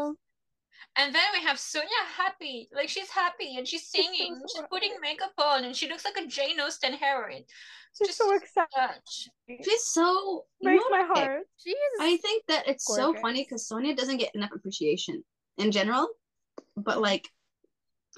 And 0.96 1.14
then 1.14 1.22
we 1.32 1.40
have 1.46 1.58
Sonya 1.58 1.88
happy. 2.16 2.68
Like 2.74 2.88
she's 2.90 3.08
happy 3.10 3.56
and 3.56 3.66
she's 3.66 3.88
so 3.90 4.02
singing. 4.02 4.38
She's 4.48 4.56
happy. 4.56 4.68
putting 4.70 4.92
makeup 5.00 5.32
on 5.38 5.64
and 5.64 5.74
she 5.74 5.88
looks 5.88 6.04
like 6.04 6.16
a 6.22 6.26
Jane 6.26 6.60
Austen 6.60 6.92
heroine. 6.92 7.44
She's 8.04 8.16
so 8.16 8.34
excited. 8.34 8.68
Such. 8.74 9.28
She's 9.64 9.84
so 9.86 10.44
Breaks 10.62 10.84
my 10.90 11.06
okay, 11.10 11.20
heart. 11.24 11.42
She's 11.56 11.74
I 12.00 12.16
think 12.18 12.44
that 12.48 12.68
it's 12.68 12.84
so 12.86 13.14
funny 13.14 13.44
because 13.44 13.66
Sonya 13.66 13.94
doesn't 13.96 14.18
get 14.18 14.34
enough 14.34 14.50
appreciation 14.54 15.24
in 15.58 15.72
general. 15.72 16.08
But 16.76 17.00
like 17.00 17.28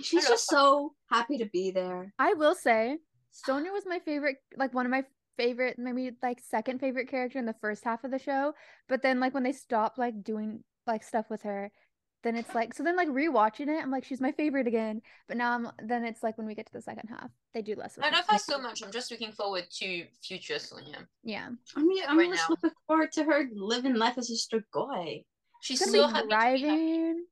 she's 0.01 0.27
just 0.29 0.49
so 0.49 0.95
happy 1.11 1.39
to 1.39 1.47
be 1.47 1.71
there. 1.71 2.13
I 2.19 2.35
will 2.35 2.55
say, 2.55 2.99
Sonya 3.33 3.73
was 3.73 3.85
my 3.87 3.99
favorite, 4.01 4.37
like 4.57 4.75
one 4.75 4.87
of 4.87 4.91
my 4.91 5.05
favorite, 5.37 5.79
maybe 5.79 6.13
like 6.23 6.41
second 6.41 6.81
favorite 6.81 7.09
character 7.09 7.39
in 7.39 7.47
the 7.47 7.55
first 7.61 7.85
half 7.85 8.05
of 8.05 8.11
the 8.11 8.19
show. 8.19 8.55
But 8.89 9.03
then, 9.03 9.21
like 9.21 9.35
when 9.35 9.43
they 9.43 9.53
stopped 9.53 9.99
like 9.99 10.23
doing 10.23 10.65
like 10.87 11.03
stuff 11.03 11.27
with 11.31 11.43
her, 11.43 11.71
then 12.23 12.37
it's 12.37 12.55
like 12.55 12.75
so. 12.75 12.83
Then 12.83 12.97
like 12.97 13.09
rewatching 13.09 13.69
it, 13.69 13.83
I'm 13.83 13.91
like 13.91 14.05
she's 14.05 14.21
my 14.21 14.33
favorite 14.33 14.67
again. 14.67 15.01
But 15.29 15.37
now 15.39 15.55
I'm 15.55 15.69
then 15.87 16.05
it's 16.05 16.23
like 16.23 16.37
when 16.39 16.47
we 16.47 16.55
get 16.55 16.67
to 16.67 16.73
the 16.73 16.83
second 16.83 17.09
half, 17.09 17.31
they 17.55 17.63
do 17.63 17.75
less. 17.77 17.97
With 17.97 18.05
I 18.05 18.09
her. 18.11 18.17
love 18.17 18.25
her 18.29 18.39
so 18.39 18.59
much. 18.61 18.83
I'm 18.83 18.93
just 18.93 19.11
looking 19.11 19.33
forward 19.33 19.65
to 19.79 20.05
future 20.23 20.59
Sonya. 20.59 21.07
Yeah, 21.25 21.49
I 21.77 21.83
mean, 21.83 22.03
I'm 22.07 22.19
Right 22.19 22.31
just 22.31 22.49
now. 22.49 22.57
looking 22.63 22.77
forward 22.87 23.13
to 23.13 23.25
her 23.25 23.45
living 23.55 23.95
life 23.95 24.19
as 24.19 24.31
a 24.31 24.35
Strigoi. 24.35 25.25
She's 25.63 25.79
she's 25.79 25.91
so 25.93 26.09
gonna 26.11 26.13
happy. 26.13 26.29
to 26.29 26.29
be 26.29 26.35
happy. 26.35 26.61
driving. 26.61 27.25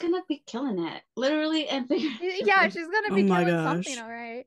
Gonna 0.00 0.22
be 0.28 0.42
killing 0.46 0.84
it, 0.84 1.02
literally 1.16 1.68
and 1.68 1.86
figuratively. 1.86 2.40
Yeah, 2.44 2.68
she's 2.68 2.86
gonna 2.88 3.08
Oh 3.10 3.14
be 3.14 3.22
my 3.22 3.44
killing 3.44 3.64
something, 3.64 3.94
gosh. 3.94 4.02
all 4.02 4.10
right. 4.10 4.46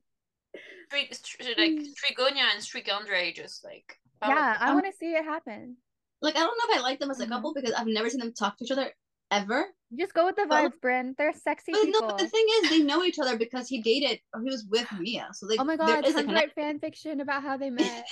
Stri- 0.91 1.09
stri- 1.11 1.57
like 1.57 1.72
Trigonia 1.95 2.43
and 2.53 2.61
Strigandre 2.61 3.34
just 3.35 3.63
like 3.63 3.99
Yeah, 4.22 4.57
I 4.59 4.73
want 4.73 4.85
to 4.85 4.93
see 4.93 5.13
it 5.13 5.23
happen. 5.23 5.77
like 6.22 6.35
I 6.35 6.39
don't 6.39 6.57
know 6.57 6.73
if 6.73 6.80
I 6.80 6.81
like 6.81 6.99
them 6.99 7.09
as 7.11 7.19
a 7.19 7.26
Mhm. 7.26 7.30
couple 7.30 7.53
because 7.53 7.72
I've 7.73 7.88
never 7.88 8.09
seen 8.09 8.19
them 8.19 8.34
talk 8.34 8.57
to 8.57 8.65
each 8.65 8.72
other 8.72 8.91
ever. 9.31 9.73
Just 9.97 10.13
go 10.13 10.26
with 10.26 10.35
the 10.35 10.45
Well- 10.47 10.69
vibes, 10.69 10.80
Bryn. 10.81 11.15
They're 11.17 11.34
sexy 11.34 11.72
But 11.72 11.84
people. 11.85 12.01
no, 12.01 12.07
but 12.07 12.17
the 12.17 12.27
thing 12.27 12.45
is, 12.63 12.69
they 12.69 12.80
know 12.84 13.03
each 13.03 13.17
other 13.19 13.38
because 13.38 13.67
he 13.67 13.81
dated 13.81 14.19
or 14.34 14.41
he 14.41 14.49
was 14.49 14.65
with 14.69 14.88
Mia. 14.99 15.30
So 15.34 15.47
like, 15.47 15.59
oh 15.59 15.63
my 15.63 15.77
god, 15.77 16.05
is 16.05 16.15
a 16.15 16.17
time 16.19 16.27
to 16.30 16.34
write 16.35 16.53
fan 16.53 16.80
fiction 16.80 17.22
about 17.22 17.43
how 17.43 17.57
they 17.57 17.69
met. 17.81 18.05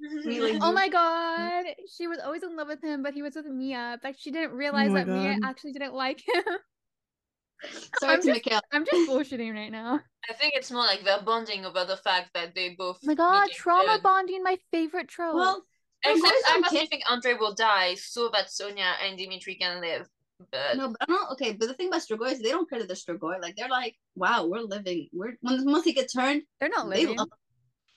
Really? 0.00 0.58
Oh 0.60 0.72
my 0.72 0.88
god, 1.00 1.64
she 1.96 2.06
was 2.08 2.18
always 2.24 2.42
in 2.42 2.56
love 2.56 2.68
with 2.68 2.82
him, 2.82 3.02
but 3.02 3.14
he 3.14 3.22
was 3.22 3.34
with 3.34 3.46
Mia. 3.46 3.98
But 4.02 4.18
she 4.18 4.30
didn't 4.30 4.52
oh 4.52 4.56
realize 4.56 4.90
my 4.90 5.04
that 5.04 5.08
Mia 5.08 5.36
actually 5.44 5.72
didn't 5.72 5.94
like 5.94 6.20
him. 6.26 6.42
Sorry 8.00 8.14
I'm 8.14 8.20
to 8.22 8.26
just- 8.26 8.44
Mikhail. 8.44 8.60
I'm 8.72 8.84
just 8.84 9.08
bullshitting 9.08 9.54
right 9.54 9.70
now. 9.70 10.00
I 10.28 10.32
think 10.34 10.54
it's 10.56 10.70
more 10.70 10.84
like 10.84 11.04
they're 11.04 11.22
bonding 11.22 11.64
over 11.64 11.84
the 11.84 11.96
fact 11.96 12.30
that 12.34 12.54
they 12.54 12.70
both. 12.76 12.98
Oh 13.02 13.06
my 13.06 13.14
god, 13.14 13.50
trauma 13.50 13.94
good. 13.94 14.02
bonding, 14.02 14.42
my 14.42 14.58
favorite 14.70 15.08
trope. 15.08 15.34
Well, 15.36 15.64
the 16.04 16.10
Except 16.10 16.34
I 16.48 16.60
don't 16.72 16.88
think 16.88 17.02
Andre 17.08 17.34
will 17.34 17.54
die 17.54 17.94
so 17.94 18.28
that 18.32 18.50
Sonya 18.50 18.94
and 19.04 19.16
Dimitri 19.16 19.54
can 19.54 19.80
live. 19.80 20.08
But 20.50 20.76
No, 20.76 20.88
but 20.88 20.96
I'm 21.08 21.14
not 21.14 21.30
okay. 21.32 21.52
But 21.52 21.68
the 21.68 21.74
thing 21.74 21.86
about 21.88 22.00
Strigoi 22.00 22.32
is 22.32 22.40
they 22.42 22.50
don't 22.50 22.68
care 22.68 22.80
that 22.80 22.88
they're 22.88 22.96
Strigoi. 22.96 23.40
Like 23.40 23.54
they're 23.54 23.68
like, 23.68 23.94
wow, 24.16 24.46
we're 24.46 24.60
living. 24.62 25.08
We're 25.12 25.34
when 25.40 25.64
once 25.64 25.84
they 25.84 25.92
get 25.92 26.10
turned, 26.12 26.42
They're 26.58 26.68
not 26.68 26.90
they 26.90 27.02
living. 27.02 27.18
love. 27.18 27.28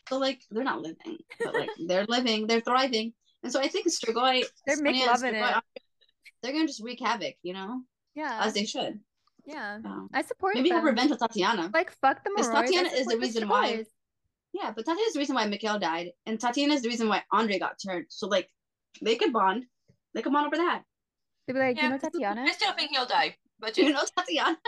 So 0.10 0.18
like 0.18 0.41
they're 0.52 0.64
not 0.64 0.82
living, 0.82 1.18
but 1.44 1.53
like 1.53 1.69
they're 1.88 2.06
living, 2.07 2.48
they're 2.48 2.61
thriving, 2.61 3.14
and 3.44 3.52
so 3.52 3.60
I 3.60 3.68
think 3.68 3.88
Strigoi, 3.88 4.44
They're 4.65 4.76
Sonya, 4.76 4.91
make 4.91 4.95
and 5.02 5.07
loving 5.07 5.34
Strigoi, 5.34 5.57
it. 5.76 5.84
they're 6.44 6.52
gonna 6.53 6.68
just 6.68 6.84
wreak 6.84 6.99
havoc, 6.99 7.36
you 7.44 7.53
know, 7.53 7.82
Yeah, 8.14 8.40
as 8.44 8.53
they 8.53 8.65
should. 8.65 8.99
yeah. 9.45 9.80
Um, 9.84 10.10
I 10.14 10.22
support 10.22 10.56
maybe 10.56 10.69
have 10.69 10.84
revenge 10.84 11.10
with 11.11 11.19
Tatiana. 11.19 11.72
Like 11.73 11.91
fuck 12.02 12.23
the 12.23 12.30
Because 12.36 12.49
Morois. 12.49 12.61
Tatiana 12.65 12.90
is 12.90 13.06
the 13.06 13.11
support 13.11 13.22
reason 13.22 13.48
why- 13.49 13.84
Yeah, 14.53 14.72
but 14.76 14.86
Tatiana 14.86 15.07
is 15.07 15.14
the 15.14 15.19
reason 15.19 15.36
why 15.36 15.45
Mikhail 15.48 15.80
died, 15.80 16.11
and 16.27 16.40
Tatiana 16.40 16.73
is 16.76 16.82
the 16.84 16.90
reason 16.90 17.10
why 17.10 17.23
Andre 17.32 17.57
got 17.60 17.77
turned. 17.84 18.06
So 18.10 18.27
like, 18.27 18.49
they 19.02 19.15
could 19.15 19.34
bond. 19.34 19.65
They 20.14 20.22
could 20.22 20.32
bond 20.32 20.48
over 20.48 20.57
that. 20.57 20.84
They'd 21.48 21.53
be 21.53 21.60
like, 21.60 21.77
Yeah. 21.77 21.84
you 21.86 21.90
know, 21.90 21.98
Tatiana. 21.98 22.41
I 22.48 22.52
still 22.52 22.73
think 22.73 22.91
he'll 22.91 23.06
die. 23.06 23.36
But 23.60 23.76
You 23.77 23.86
yeah. 23.86 23.91
know, 23.91 24.03
Tatiana. 24.18 24.57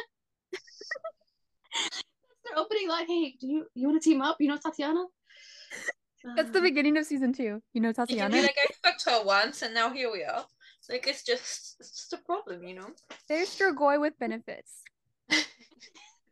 That's 1.74 2.04
their 2.46 2.58
opening 2.58 2.88
line. 2.90 3.08
Hey, 3.08 3.36
do 3.40 3.48
you 3.48 3.66
you 3.76 3.88
want 3.88 4.02
to 4.02 4.10
team 4.10 4.22
up? 4.22 4.38
You 4.40 4.48
know, 4.50 4.58
Tatiana. 4.58 5.06
That's 6.36 6.52
the 6.52 6.60
Uh, 6.60 6.62
beginning 6.62 6.98
of 6.98 7.06
season 7.06 7.32
two. 7.34 7.62
You 7.74 7.82
know, 7.82 7.90
You 7.90 7.94
can 7.94 8.08
Tatiana. 8.08 8.36
be 8.36 8.42
like, 8.42 8.58
I 8.58 8.68
fucked 8.84 9.06
her 9.10 9.24
once 9.24 9.62
and 9.62 9.74
now 9.74 9.92
here 9.94 10.12
we 10.12 10.24
are. 10.24 10.46
Like 10.90 11.06
it's 11.08 11.24
just 11.24 11.76
it's 11.80 11.92
just 11.92 12.14
a 12.14 12.18
problem, 12.18 12.64
you 12.64 12.76
know? 12.76 12.90
There's 13.28 13.50
Strigoi 13.50 14.00
with 14.00 14.18
benefits. 14.20 14.84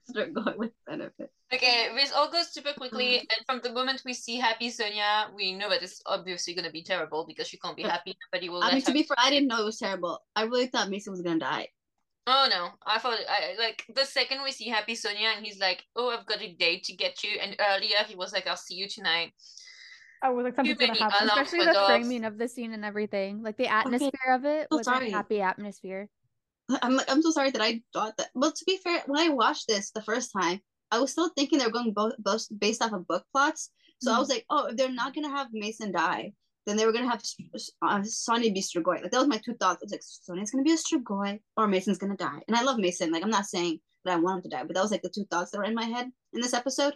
Start 0.07 0.34
going 0.34 0.57
with 0.57 0.72
benefits. 0.88 1.34
Okay, 1.53 1.89
this 1.95 2.11
all 2.13 2.31
goes 2.31 2.53
super 2.53 2.73
quickly, 2.73 3.17
and 3.19 3.41
from 3.47 3.59
the 3.63 3.72
moment 3.73 4.01
we 4.05 4.13
see 4.13 4.38
happy 4.38 4.69
Sonya, 4.69 5.31
we 5.35 5.53
know 5.53 5.69
that 5.69 5.81
it's 5.84 6.01
obviously 6.05 6.53
gonna 6.53 6.72
be 6.72 6.84
terrible 6.84 7.26
because 7.27 7.47
she 7.47 7.57
can't 7.57 7.76
be 7.76 7.84
happy. 7.84 8.15
Nobody 8.31 8.49
will 8.49 8.61
I 8.63 8.67
let 8.67 8.73
mean, 8.76 8.84
to 8.84 8.91
be 8.93 9.03
fair, 9.03 9.17
I 9.19 9.30
didn't 9.30 9.47
know 9.47 9.61
it 9.61 9.65
was 9.65 9.77
terrible. 9.80 10.19
I 10.35 10.43
really 10.43 10.67
thought 10.67 10.89
Mason 10.89 11.11
was 11.11 11.22
gonna 11.22 11.39
die. 11.39 11.69
Oh 12.27 12.47
no, 12.49 12.72
I 12.85 12.97
thought 12.97 13.19
I 13.30 13.56
like 13.60 13.85
the 13.93 14.06
second 14.06 14.43
we 14.43 14.52
see 14.52 14.68
happy 14.68 14.95
Sonya, 14.95 15.34
and 15.35 15.45
he's 15.45 15.60
like, 15.60 15.84
"Oh, 15.95 16.10
I've 16.10 16.26
got 16.26 16.41
a 16.41 16.52
date 16.53 16.84
to 16.85 16.95
get 16.95 17.23
you," 17.23 17.38
and 17.39 17.56
earlier 17.60 17.97
he 18.07 18.15
was 18.15 18.34
like, 18.34 18.47
"I'll 18.47 18.57
see 18.57 18.76
you 18.76 18.88
tonight." 18.89 19.31
Oh, 20.23 20.27
I 20.27 20.30
was 20.31 20.43
like, 20.43 20.56
something's 20.56 20.80
gonna 20.80 20.97
happen. 20.97 21.27
Especially 21.27 21.65
the 21.65 21.77
off. 21.77 21.88
framing 21.88 22.26
of 22.26 22.38
the 22.39 22.47
scene 22.47 22.73
and 22.73 22.84
everything. 22.84 23.43
Like 23.43 23.57
the 23.57 23.68
atmosphere 23.68 24.34
of 24.34 24.45
it 24.45 24.68
so 24.72 24.77
was 24.77 24.85
sorry. 24.85 25.10
a 25.10 25.11
happy 25.11 25.41
atmosphere. 25.41 26.10
I'm 26.81 26.95
like, 26.95 27.11
I'm 27.11 27.22
so 27.22 27.30
sorry 27.30 27.52
that 27.52 27.61
I 27.61 27.81
thought 27.93 28.18
that. 28.18 28.30
But 28.34 28.56
to 28.56 28.65
be 28.65 28.77
fair, 28.77 29.03
when 29.06 29.22
I 29.22 29.30
watched 29.30 29.68
this 29.68 29.91
the 29.91 30.02
first 30.02 30.31
time, 30.35 30.61
I 30.89 30.99
was 30.99 31.11
still 31.11 31.30
thinking 31.30 31.60
they 31.60 31.65
were 31.65 31.72
going 31.72 31.93
both, 31.93 32.14
both 32.18 32.47
based 32.57 32.81
off 32.81 32.93
of 32.93 33.07
book 33.07 33.23
plots. 33.31 33.69
So 34.02 34.10
I 34.10 34.14
mm-hmm. 34.14 34.19
was 34.22 34.30
like, 34.30 34.45
oh, 34.49 34.68
if 34.68 34.77
they're 34.77 34.91
not 34.91 35.14
gonna 35.14 35.30
have 35.30 35.47
Mason 35.52 35.91
die, 35.91 36.34
then 36.66 36.78
they 36.78 36.86
were 36.86 36.92
gonna 36.92 37.10
have 37.10 37.22
uh, 37.82 38.02
Sonya 38.04 38.52
be 38.52 38.62
Strigoi. 38.62 39.02
Like 39.02 39.12
that 39.12 39.20
was 39.20 39.28
my 39.28 39.38
two 39.44 39.54
thoughts. 39.56 39.80
I 39.82 39.86
was 39.86 39.92
like, 39.92 40.02
Sonya's 40.04 40.52
gonna 40.52 40.64
be 40.64 40.74
a 40.74 40.78
Strigoi, 40.78 41.40
or 41.58 41.68
Mason's 41.68 41.98
gonna 41.98 42.18
die. 42.18 42.40
And 42.48 42.56
I 42.58 42.64
love 42.64 42.78
Mason. 42.80 43.12
Like 43.12 43.24
I'm 43.24 43.30
not 43.30 43.46
saying 43.46 43.80
that 44.06 44.14
I 44.14 44.20
want 44.20 44.38
him 44.44 44.50
to 44.52 44.58
die, 44.58 44.64
but 44.64 44.76
that 44.76 44.82
was 44.82 44.92
like 44.92 45.02
the 45.02 45.10
two 45.10 45.26
thoughts 45.32 45.52
that 45.52 45.58
were 45.58 45.64
in 45.66 45.76
my 45.76 45.86
head 45.86 46.12
in 46.34 46.42
this 46.42 46.54
episode. 46.54 46.96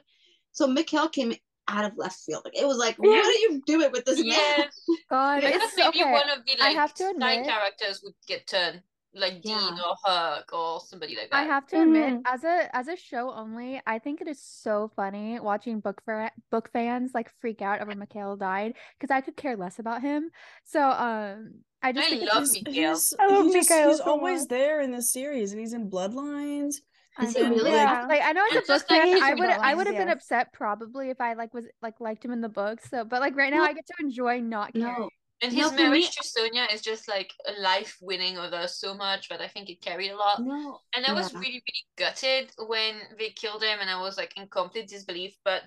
So 0.52 0.68
Mikhail 0.68 1.10
came 1.10 1.34
out 1.68 1.86
of 1.86 1.98
left 1.98 2.20
field. 2.26 2.42
Like 2.46 2.58
it 2.60 2.68
was 2.68 2.78
like, 2.78 2.96
what 2.98 3.10
are 3.26 3.32
you 3.32 3.62
doing 3.66 3.92
with 3.92 4.06
this 4.06 4.20
man? 4.24 4.68
God, 5.10 5.44
I 5.44 5.50
it's 5.50 5.74
thought 5.76 5.94
maybe 5.94 6.04
okay. 6.04 6.12
one 6.12 6.30
of 6.30 6.40
the 6.46 6.62
I 6.62 6.70
like 6.70 6.76
have 6.78 6.94
to 6.96 7.04
side 7.04 7.12
admit- 7.12 7.46
characters 7.46 8.02
would 8.04 8.14
get 8.28 8.48
turned, 8.48 8.82
like 9.14 9.42
Dean 9.42 9.56
or 9.58 9.96
Herc 10.06 10.54
or 10.54 10.80
somebody 10.82 11.16
like 11.16 11.30
that. 11.32 11.38
I 11.38 11.44
have 11.44 11.66
to 11.68 11.82
admit, 11.82 12.14
Mhm. 12.16 12.22
as 12.26 12.44
a 12.44 12.76
as 12.76 12.88
a 12.88 12.96
show 12.96 13.32
only, 13.32 13.82
I 13.88 14.00
think 14.00 14.22
it 14.22 14.28
is 14.28 14.42
so 14.42 14.92
funny 14.96 15.40
watching 15.40 15.80
book 15.80 16.02
for 16.06 16.30
book 16.52 16.70
fans 16.72 17.12
like 17.14 17.32
freak 17.42 17.62
out 17.62 17.82
over 17.82 17.96
Mikhail 17.96 18.36
died 18.38 18.76
because 19.00 19.12
I 19.14 19.22
could 19.22 19.36
care 19.36 19.56
less 19.58 19.80
about 19.80 20.02
him. 20.02 20.30
So 20.64 20.82
um, 20.82 21.64
I 21.82 21.92
just 21.92 22.08
I 22.08 22.10
think 22.12 22.32
love 22.34 22.44
it's 22.44 22.54
He's, 22.56 22.64
Mikhail. 22.66 22.90
he's, 22.94 23.14
I 23.20 23.28
love 23.28 23.46
he 23.48 23.54
just- 23.54 23.70
Mikhail 23.70 23.90
he's 23.90 24.00
always 24.02 24.40
much. 24.42 24.50
there 24.50 24.82
in 24.82 24.92
the 24.92 25.02
series, 25.02 25.52
and 25.52 25.60
he's 25.60 25.74
in 25.74 25.90
Bloodlines. 25.90 26.76
Is 27.22 27.36
I 27.36 27.40
he 27.40 27.44
know, 27.44 27.50
really? 27.50 27.64
like- 27.72 27.74
Yeah. 27.74 28.06
Like 28.08 28.22
I 28.24 28.32
know 28.32 28.46
as 28.46 28.52
a 28.54 28.58
And 28.58 28.68
book 28.68 28.68
just 28.68 28.92
like 28.92 29.02
fan, 29.02 29.24
I 29.24 29.34
would 29.34 29.50
I 29.50 29.76
would 29.76 29.88
have 29.88 29.98
been 29.98 30.10
upset 30.10 30.54
probably 30.54 31.10
if 31.10 31.20
I 31.20 31.34
like 31.34 31.54
was 31.54 31.66
like 31.82 32.00
liked 32.00 32.24
him 32.24 32.32
in 32.32 32.42
the 32.42 32.48
book. 32.50 32.80
So, 32.86 33.04
but 33.04 33.20
like 33.22 33.36
right 33.36 33.52
now, 33.52 33.62
Well- 33.62 33.70
I 33.70 33.74
get 33.74 33.86
to 33.88 33.94
enjoy 34.00 34.40
not 34.40 34.74
caring. 34.74 34.88
No. 35.00 35.10
And 35.42 35.54
his 35.54 35.70
for 35.70 35.76
marriage 35.76 36.02
me- 36.02 36.10
to 36.22 36.24
Sonya 36.28 36.68
is 36.74 36.82
just 36.82 37.08
like 37.08 37.34
a 37.48 37.54
life 37.62 37.98
winning 38.02 38.38
over 38.38 38.68
so 38.68 38.94
much 38.94 39.30
but 39.30 39.40
I 39.40 39.48
think 39.48 39.70
it 39.70 39.82
carried 39.82 40.12
a 40.12 40.18
lot. 40.18 40.42
No. 40.42 40.80
And 40.96 41.06
I 41.06 41.14
was 41.14 41.32
Yeah. 41.32 41.40
really, 41.40 41.64
really 41.68 41.86
gutted 41.98 42.52
when 42.68 43.02
they 43.18 43.30
killed 43.30 43.64
him, 43.64 43.80
and 43.80 43.90
I 43.90 44.02
was 44.02 44.18
like 44.18 44.36
in 44.38 44.48
complete 44.50 44.90
disbelief. 44.90 45.36
But 45.46 45.64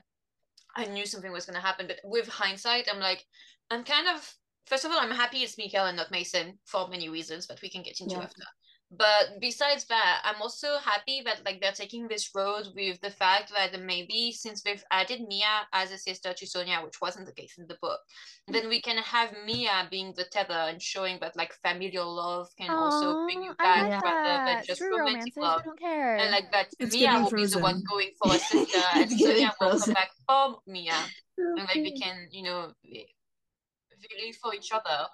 I 0.77 0.85
knew 0.87 1.07
something 1.07 1.33
was 1.33 1.47
going 1.47 1.57
to 1.57 1.67
happen. 1.67 1.87
But 1.87 2.01
with 2.05 2.29
hindsight, 2.29 2.89
I'm 2.91 3.01
like, 3.01 3.25
I'm 3.71 3.85
kind 3.85 4.09
of. 4.09 4.35
First 4.67 4.85
of 4.85 4.93
all, 4.93 4.99
I'm 5.01 5.11
happy 5.11 5.39
it's 5.43 5.59
Mikhail 5.59 5.87
and 5.87 5.97
not 5.97 6.11
Mason 6.13 6.59
for 6.67 6.87
many 6.89 7.09
reasons 7.09 7.47
but 7.47 7.61
we 7.63 7.69
can 7.69 7.83
get 7.83 8.01
into 8.01 8.15
Yeah. 8.15 8.23
after. 8.23 8.43
But 8.95 9.41
besides 9.41 9.87
that, 9.87 10.21
I'm 10.23 10.43
also 10.43 10.77
happy 10.77 11.23
that 11.25 11.43
like 11.47 11.63
they're 11.63 11.73
taking 11.73 12.09
this 12.09 12.29
road 12.35 12.67
with 12.77 13.01
the 13.01 13.11
fact 13.11 13.51
that 13.57 13.81
maybe 13.81 14.33
since 14.33 14.61
they've 14.61 14.85
added 14.91 15.23
Mia 15.27 15.67
as 15.73 15.91
a 15.93 15.97
sister 15.97 16.35
to 16.35 16.47
Sonya, 16.47 16.81
which 16.85 17.01
wasn't 17.01 17.25
the 17.25 17.33
case 17.33 17.55
in 17.57 17.67
the 17.69 17.79
book, 17.81 18.01
mm. 18.51 18.53
then 18.53 18.69
we 18.69 18.83
can 18.83 18.99
have 18.99 19.31
Mia 19.47 19.89
being 19.91 20.13
the 20.15 20.25
tether 20.25 20.69
and 20.69 20.81
showing 20.83 21.19
that 21.21 21.35
like 21.37 21.55
familial 21.65 22.15
love 22.15 22.49
can 22.61 22.69
also 22.69 23.25
bring 23.25 23.43
you 23.43 23.55
back 23.55 23.89
like 23.89 24.05
rather 24.05 24.45
than 24.53 24.65
just 24.67 24.79
True 24.79 24.99
romantic 24.99 25.33
romances, 25.37 25.37
love. 25.39 25.65
don't 25.65 25.81
care. 25.81 26.17
and 26.17 26.31
like 26.31 26.53
that 26.53 26.69
It's 26.79 26.95
Mia 26.95 27.13
giving 27.13 27.25
will 27.25 27.31
be 27.31 27.47
the 27.47 27.59
one 27.61 27.83
going 27.89 28.11
for 28.23 28.35
a 28.35 28.39
sister 28.53 28.79
and 28.95 29.05
It's 29.05 29.17
giving 29.17 29.37
Sonya 29.37 29.53
will 29.59 29.81
come 29.81 29.95
back 29.95 30.11
for 30.29 30.59
Mia. 30.67 31.01
And 31.39 31.57
like 31.57 31.75
they 31.75 31.93
can 31.93 32.29
you 32.31 32.43
know 32.43 32.73
be- 32.83 33.09
be 34.03 34.33
for 34.33 34.53
each 34.55 34.71
other 34.71 35.09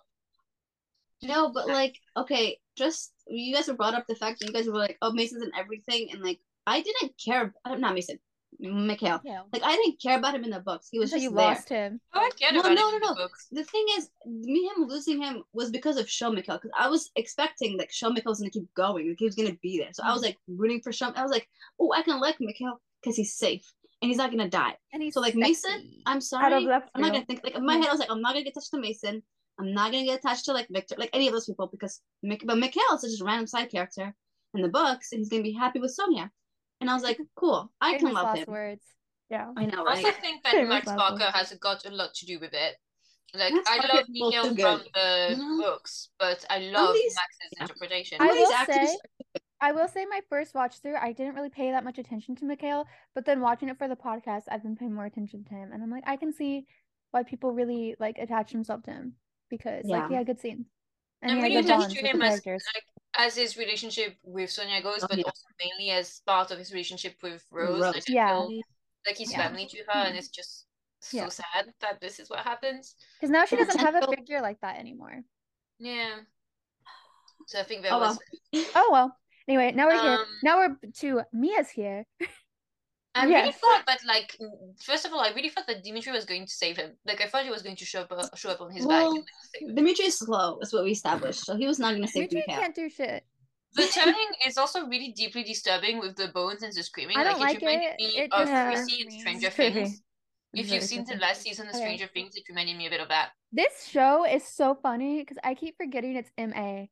No, 1.22 1.50
but 1.50 1.66
like, 1.68 1.96
okay, 2.16 2.58
just 2.76 3.12
you 3.26 3.54
guys 3.54 3.68
were 3.68 3.74
brought 3.74 3.94
up 3.94 4.06
the 4.08 4.14
fact 4.14 4.38
that 4.40 4.46
you 4.46 4.52
guys 4.52 4.66
were 4.66 4.78
like, 4.78 4.98
oh, 5.02 5.12
Mason's 5.12 5.42
and 5.42 5.52
everything, 5.58 6.08
and 6.12 6.22
like, 6.22 6.38
I 6.66 6.80
didn't 6.80 7.12
care. 7.22 7.52
uh, 7.64 7.74
Not 7.76 7.94
Mason, 7.94 8.18
Mikhail. 8.60 9.20
Yeah. 9.24 9.42
Like, 9.52 9.62
I 9.64 9.74
didn't 9.76 10.00
care 10.00 10.18
about 10.18 10.34
him 10.34 10.44
in 10.44 10.50
the 10.50 10.60
books. 10.60 10.88
He 10.90 10.98
was 10.98 11.12
Until 11.12 11.24
just 11.24 11.30
you 11.32 11.36
there. 11.36 11.46
lost 11.48 11.68
him. 11.68 12.00
oh 12.14 12.20
I 12.20 12.30
cared 12.38 12.54
No, 12.54 12.60
about 12.60 12.74
no, 12.74 12.88
it 12.90 12.94
in 12.94 13.00
no, 13.00 13.14
the 13.14 13.20
no. 13.20 13.28
The 13.52 13.64
thing 13.64 13.86
is, 13.96 14.10
me 14.26 14.64
him 14.76 14.84
losing 14.86 15.20
him 15.22 15.42
was 15.52 15.70
because 15.70 15.96
of 15.96 16.08
Show 16.08 16.30
Mikhail, 16.30 16.56
because 16.56 16.70
I 16.78 16.88
was 16.88 17.10
expecting 17.16 17.76
like 17.78 17.90
Show 17.90 18.10
Mikhail 18.10 18.30
was 18.32 18.38
gonna 18.40 18.50
keep 18.50 18.72
going, 18.74 19.08
like 19.08 19.18
he 19.18 19.24
was 19.24 19.34
gonna 19.34 19.56
be 19.62 19.78
there. 19.78 19.92
So 19.92 20.02
I 20.04 20.12
was 20.12 20.22
like 20.22 20.36
rooting 20.46 20.80
for 20.82 20.92
Show. 20.92 21.12
I 21.16 21.22
was 21.22 21.32
like, 21.32 21.48
oh, 21.80 21.92
I 21.92 22.02
can 22.02 22.20
like 22.20 22.36
Mikhail 22.40 22.80
because 23.02 23.16
he's 23.16 23.34
safe 23.34 23.72
and 24.02 24.08
he's 24.08 24.18
not 24.18 24.30
gonna 24.30 24.48
die. 24.48 24.76
And 24.92 25.02
he's 25.02 25.14
So 25.14 25.20
like 25.20 25.34
Mason. 25.34 25.90
I'm 26.06 26.20
sorry, 26.20 26.54
I'm 26.54 27.00
not 27.02 27.12
gonna 27.12 27.24
think 27.24 27.40
like 27.44 27.56
in 27.56 27.64
my 27.66 27.76
head. 27.76 27.88
I 27.88 27.90
was 27.90 28.00
like, 28.00 28.10
I'm 28.10 28.20
not 28.20 28.32
gonna 28.34 28.44
get 28.44 28.52
attached 28.52 28.70
to 28.70 28.80
Mason. 28.80 29.22
I'm 29.58 29.72
not 29.74 29.92
gonna 29.92 30.04
get 30.04 30.18
attached 30.20 30.44
to 30.46 30.52
like 30.52 30.68
Victor, 30.70 30.94
like 30.98 31.10
any 31.12 31.26
of 31.26 31.32
those 31.32 31.46
people, 31.46 31.66
because 31.66 32.00
Mik- 32.22 32.46
but 32.46 32.58
Mikhail 32.58 32.94
is 32.94 33.02
just 33.02 33.20
a 33.22 33.24
random 33.24 33.46
side 33.46 33.70
character 33.70 34.14
in 34.54 34.62
the 34.62 34.68
books, 34.68 35.12
and 35.12 35.18
he's 35.20 35.28
gonna 35.28 35.42
be 35.42 35.52
happy 35.52 35.78
with 35.80 35.92
Sonya. 35.92 36.30
And 36.80 36.88
I 36.88 36.94
was 36.94 37.02
like, 37.02 37.18
cool, 37.34 37.72
I 37.80 37.98
can 37.98 38.12
love 38.12 38.24
last 38.24 38.38
him. 38.38 38.52
words. 38.52 38.84
Yeah. 39.30 39.52
I 39.56 39.66
know, 39.66 39.84
I 39.84 39.96
also 39.96 40.12
think 40.20 40.42
that 40.44 40.52
Famous 40.52 40.68
Max 40.70 40.86
last 40.86 40.96
Parker 40.98 41.24
words. 41.24 41.34
has 41.50 41.52
got 41.58 41.84
a 41.86 41.90
lot 41.90 42.14
to 42.14 42.26
do 42.26 42.38
with 42.40 42.54
it 42.54 42.76
like 43.34 43.52
Max 43.52 43.68
I 43.68 43.78
Parker 43.78 43.96
love 43.96 44.04
is 44.08 44.22
also 44.22 44.50
Mikhail 44.54 44.54
good. 44.54 44.80
from 44.82 44.90
the 44.94 45.36
Mhm. 45.36 45.58
books 45.60 46.08
but 46.18 46.46
I 46.48 46.58
love 46.60 46.94
these- 46.94 47.14
Max's 47.14 47.50
yeah. 47.52 47.62
interpretation 47.62 48.18
I 48.22 48.28
Some 48.28 48.30
of 48.30 48.36
these 48.36 48.48
will 48.48 48.86
say, 48.86 48.98
I 49.60 49.72
will 49.72 49.88
say 49.88 50.06
my 50.06 50.20
first 50.30 50.54
watch 50.54 50.78
through, 50.80 50.96
I 50.96 51.12
didn't 51.12 51.34
really 51.34 51.50
pay 51.50 51.72
that 51.72 51.84
much 51.84 51.98
attention 51.98 52.36
to 52.36 52.44
Mikhail, 52.46 52.86
but 53.14 53.26
then 53.26 53.40
watching 53.42 53.68
it 53.68 53.76
for 53.76 53.86
the 53.88 53.96
podcast, 53.96 54.44
I've 54.48 54.62
been 54.62 54.76
paying 54.76 54.94
more 54.94 55.04
attention 55.04 55.44
to 55.44 55.50
him, 55.50 55.72
and 55.72 55.82
I'm 55.82 55.90
like, 55.90 56.04
I 56.06 56.16
can 56.16 56.32
see 56.32 56.64
why 57.10 57.22
people 57.24 57.52
really 57.52 57.96
like 57.98 58.16
attach 58.18 58.52
themselves 58.52 58.84
to 58.84 58.92
him 58.92 59.16
because 59.50 59.84
like 59.86 60.06
he 60.08 60.12
Yeah. 60.12 60.18
had 60.18 60.26
good 60.26 60.40
scenes 60.40 60.66
and 61.22 61.32
I'm 61.32 61.36
he 61.38 61.42
had 61.42 61.48
really 61.50 61.62
good 61.62 61.70
attached 61.70 61.90
to 61.96 62.02
with 62.02 62.10
him 62.14 62.22
as 62.22 62.40
characters. 62.40 62.64
like 62.74 62.84
as 63.16 63.36
his 63.36 63.56
relationship 63.56 64.16
with 64.22 64.50
Sonya 64.50 64.80
goes, 64.82 65.02
Oh, 65.02 65.06
but 65.08 65.18
yeah. 65.18 65.24
also 65.24 65.46
mainly 65.62 65.90
as 65.90 66.20
part 66.26 66.50
of 66.50 66.58
his 66.58 66.72
relationship 66.72 67.16
with 67.22 67.44
Rose. 67.50 67.80
Rose. 67.80 67.94
Like, 67.94 68.08
Yeah. 68.08 68.28
feel 68.46 68.60
like 69.06 69.16
he's 69.16 69.32
Yeah. 69.32 69.38
family 69.48 69.66
to 69.66 69.78
her, 69.88 70.06
and 70.06 70.16
it's 70.16 70.28
just 70.28 70.66
so 71.00 71.16
Yeah. 71.16 71.28
sad 71.28 71.72
that 71.80 72.00
this 72.00 72.20
is 72.20 72.30
what 72.30 72.40
happens. 72.40 72.94
Because 73.16 73.30
now 73.30 73.44
she 73.44 73.56
doesn't 73.56 73.78
have 73.80 73.94
a 73.96 74.06
figure 74.06 74.40
like 74.40 74.60
that 74.60 74.78
anymore. 74.78 75.22
Yeah. 75.78 76.20
So 77.46 77.58
I 77.60 77.62
think 77.64 77.82
that 77.82 77.92
Oh, 77.92 77.98
was. 77.98 78.18
well. 78.52 78.64
Oh 78.76 78.88
well. 78.92 79.16
Anyway, 79.48 79.72
now 79.72 79.86
we're 79.86 80.00
here. 80.00 80.18
Um, 80.20 80.26
Now 80.42 80.58
we're 80.58 80.76
to 81.00 81.22
Mia's 81.32 81.70
here. 81.70 82.04
I 83.20 83.24
really 83.26 83.52
thought 83.52 83.84
that, 83.86 84.00
like, 84.06 84.36
first 84.82 85.04
of 85.06 85.12
all, 85.12 85.20
I 85.20 85.30
really 85.30 85.48
thought 85.48 85.66
that 85.66 85.82
Dimitri 85.84 86.12
was 86.12 86.24
going 86.24 86.46
to 86.46 86.52
save 86.52 86.76
him. 86.76 86.92
Like, 87.06 87.20
I 87.20 87.26
thought 87.28 87.44
he 87.44 87.50
was 87.50 87.62
going 87.62 87.76
to 87.76 87.84
show 87.84 88.00
up, 88.02 88.12
uh, 88.12 88.28
show 88.36 88.50
up 88.50 88.60
on 88.60 88.70
his 88.70 88.86
Well, 88.86 89.14
back. 89.14 89.24
And, 89.62 89.68
like. 89.68 89.76
Dimitri 89.76 90.06
is 90.06 90.18
slow, 90.18 90.58
is 90.60 90.72
what 90.72 90.84
we 90.84 90.92
established. 90.92 91.44
So 91.44 91.56
he 91.56 91.66
was 91.66 91.78
not 91.78 91.94
gonna 91.94 92.06
save 92.08 92.28
Dimitri 92.30 92.44
Mikhail. 92.48 92.62
can't 92.62 92.74
do 92.74 92.88
shit. 92.88 93.24
The 93.74 93.86
turning 93.94 94.28
is 94.46 94.56
also 94.56 94.86
really 94.86 95.12
deeply 95.12 95.42
disturbing 95.42 95.98
with 96.00 96.16
the 96.16 96.28
bones 96.28 96.62
and 96.62 96.72
the 96.72 96.82
screaming. 96.82 97.16
I 97.18 97.24
don't 97.24 97.38
like, 97.38 97.60
like 97.60 97.62
it 97.62 97.66
reminded 97.66 97.90
it. 97.90 97.96
me 97.98 98.18
It 98.22 98.32
of 98.32 98.48
just 98.48 98.52
Chrissy 98.86 99.02
in. 99.04 99.20
Stranger 99.20 99.50
Things. 99.50 100.02
If 100.54 100.66
Very 100.66 100.76
you've 100.80 100.84
seen 100.88 101.04
the 101.04 101.16
last 101.16 101.42
season 101.42 101.66
of 101.68 101.74
Okay. 101.74 101.80
Stranger 101.84 102.06
Things, 102.06 102.34
it 102.34 102.44
reminded 102.48 102.76
me 102.78 102.86
a 102.86 102.90
bit 102.90 103.00
of 103.00 103.08
that. 103.08 103.32
This 103.52 103.86
show 103.86 104.24
is 104.24 104.44
so 104.48 104.74
funny 104.74 105.20
because 105.20 105.36
I 105.44 105.54
keep 105.54 105.76
forgetting 105.76 106.16
it's 106.16 106.30
MA, 106.38 106.86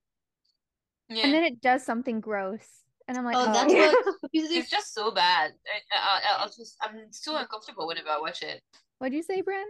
Yeah. 1.09 1.25
and 1.25 1.33
then 1.33 1.45
it 1.45 1.61
does 1.63 1.83
something 1.85 2.21
gross, 2.21 2.67
and 3.09 3.17
I'm 3.17 3.25
like, 3.25 3.37
Oh, 3.37 3.47
oh, 3.49 3.53
that's 3.53 3.73
what. 3.73 3.97
It's 4.33 4.71
just 4.71 4.93
so 4.95 5.11
bad. 5.13 5.53
I, 5.93 5.99
I, 5.99 6.21
I, 6.21 6.43
I'll 6.43 6.49
just, 6.49 6.77
I'm 6.83 7.07
so 7.11 7.37
uncomfortable 7.37 7.87
whenever 7.87 8.09
I 8.09 8.21
watch 8.21 8.43
it. 8.43 8.61
What'd 8.99 9.15
you 9.15 9.23
say, 9.23 9.43
Bren? 9.43 9.65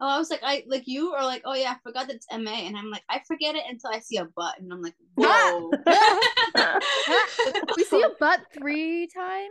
Oh, 0.00 0.08
I 0.08 0.18
was 0.18 0.30
like, 0.30 0.40
I 0.42 0.64
like 0.66 0.84
you 0.86 1.12
are 1.12 1.24
like, 1.24 1.42
oh 1.44 1.54
yeah, 1.54 1.72
I 1.72 1.76
forgot 1.82 2.08
that 2.08 2.16
it's 2.16 2.26
MA, 2.32 2.50
and 2.50 2.76
I'm 2.76 2.90
like, 2.90 3.04
I 3.08 3.20
forget 3.28 3.54
it 3.54 3.62
until 3.68 3.90
I 3.92 4.00
see 4.00 4.16
a 4.16 4.24
butt, 4.24 4.58
and 4.58 4.72
I'm 4.72 4.82
like, 4.82 4.94
whoa, 5.14 5.70
we 7.76 7.84
see 7.84 8.02
a 8.02 8.10
butt 8.18 8.40
three 8.52 9.06
times. 9.14 9.50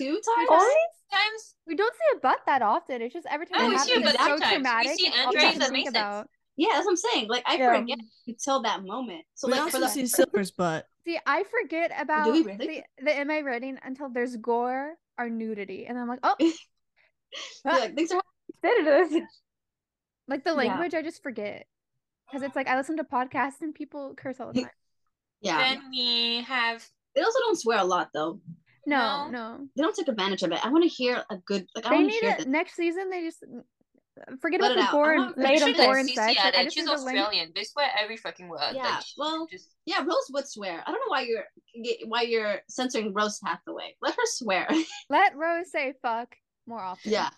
two 0.00 0.14
times. 0.14 0.48
Only? 0.50 0.64
Times 1.12 1.54
We 1.68 1.76
don't 1.76 1.94
see 1.94 2.16
a 2.16 2.20
butt 2.20 2.40
that 2.46 2.62
often. 2.62 3.00
It's 3.00 3.14
just 3.14 3.26
every 3.30 3.46
time 3.46 3.60
Oh, 3.60 3.66
it 3.66 3.68
we 3.68 3.76
happens, 3.76 3.96
see 3.96 4.02
a 4.02 4.06
it's 4.06 4.12
butt 4.12 4.20
so 4.20 4.28
sometimes. 4.30 4.50
We 4.50 4.54
traumatic. 4.54 4.90
see 4.98 5.06
and 5.06 5.14
all 5.14 5.32
you 5.32 5.38
Andre's 5.38 5.60
and 5.60 5.72
think 5.72 5.88
about. 5.88 6.28
Yeah, 6.56 6.68
that's 6.72 6.86
what 6.86 6.92
I'm 6.92 6.96
saying. 6.96 7.28
Like 7.28 7.44
I 7.46 7.58
Yeah. 7.58 7.78
forget 7.80 7.98
until 8.26 8.62
that 8.62 8.82
moment. 8.82 9.24
So 9.34 9.46
we 9.46 9.52
like 9.52 9.62
also 9.62 9.78
for 9.78 9.84
the 9.84 9.88
see 9.88 10.06
Silver's 10.06 10.50
butt. 10.50 10.86
See, 11.06 11.18
I 11.24 11.44
forget 11.44 11.92
about 11.98 12.44
really? 12.44 12.58
the, 12.58 12.82
the 13.02 13.24
MA 13.24 13.36
rating 13.36 13.78
until 13.84 14.08
there's 14.08 14.36
gore 14.36 14.94
or 15.18 15.28
nudity, 15.30 15.86
and 15.86 15.98
I'm 15.98 16.08
like, 16.08 16.18
oh, 16.22 16.34
you're 16.40 16.54
like 17.64 17.94
things 17.94 18.10
are 18.12 18.22
There 18.62 19.28
like 20.28 20.42
the 20.44 20.54
Yeah. 20.54 20.56
language, 20.58 20.94
I 20.94 21.02
just 21.02 21.22
forget 21.22 21.66
because 22.26 22.42
it's 22.42 22.56
like 22.56 22.66
I 22.66 22.76
listen 22.76 22.96
to 22.96 23.04
podcasts 23.04 23.60
and 23.60 23.74
people 23.74 24.14
curse 24.16 24.40
all 24.40 24.48
the 24.48 24.54
time. 24.60 24.70
yeah. 25.40 25.74
then 25.74 25.82
we 25.90 26.42
have 26.42 26.84
They 27.14 27.22
also 27.22 27.38
don't 27.40 27.58
swear 27.58 27.78
a 27.78 27.84
lot 27.84 28.10
though. 28.12 28.40
No, 28.86 29.26
No. 29.26 29.30
no, 29.30 29.68
They 29.76 29.82
don't 29.82 29.94
take 29.94 30.08
advantage 30.08 30.42
of 30.42 30.52
it. 30.52 30.64
I 30.64 30.70
want 30.70 30.82
to 30.84 30.88
hear 30.88 31.24
a 31.30 31.36
good 31.36 31.66
like 31.74 31.84
they 31.84 31.90
want 31.90 32.06
need 32.08 32.20
hear 32.20 32.36
it 32.40 32.48
next 32.48 32.74
season. 32.74 33.10
They 33.10 33.22
just 33.22 33.44
forget 34.40 34.60
Let 34.60 34.72
about 34.72 34.78
it 34.78 34.80
the 34.82 34.86
out. 34.88 34.92
gore 34.92 35.10
I 35.10 35.14
and 35.14 35.24
want- 35.24 35.38
Lay 35.38 35.54
it 35.54 35.62
on 35.62 35.68
should 35.68 35.76
top. 35.76 35.84
gore 35.86 35.94
let 35.94 36.00
and 36.00 36.08
sex. 36.10 36.36
Like, 36.36 36.54
I 36.54 36.60
it. 36.60 36.64
just 36.64 36.76
She's 36.76 36.84
need 36.86 36.96
the 36.98 37.02
lang- 37.02 37.18
Australian. 37.18 37.52
They 37.54 37.64
swear 37.64 37.90
every 37.98 38.16
fucking 38.16 38.48
word. 38.48 38.72
Yeah, 38.74 38.82
Like, 38.96 39.04
well- 39.18 39.46
just 39.50 39.68
Yeah, 39.84 40.00
Rose 40.00 40.30
would 40.30 40.48
swear. 40.48 40.82
I 40.86 40.90
don't 40.90 41.00
know 41.00 41.08
why 41.10 41.22
you're 41.22 41.44
why 42.06 42.22
you're 42.22 42.60
censoring 42.68 43.12
Rose 43.12 43.38
half 43.44 43.60
the 43.66 43.72
way. 43.74 43.96
Let 44.02 44.14
her 44.14 44.26
swear. 44.26 44.66
Let 45.10 45.36
Rose 45.36 45.70
say 45.70 45.94
fuck 46.02 46.34
more 46.66 46.80
often. 46.80 47.12
yeah. 47.12 47.30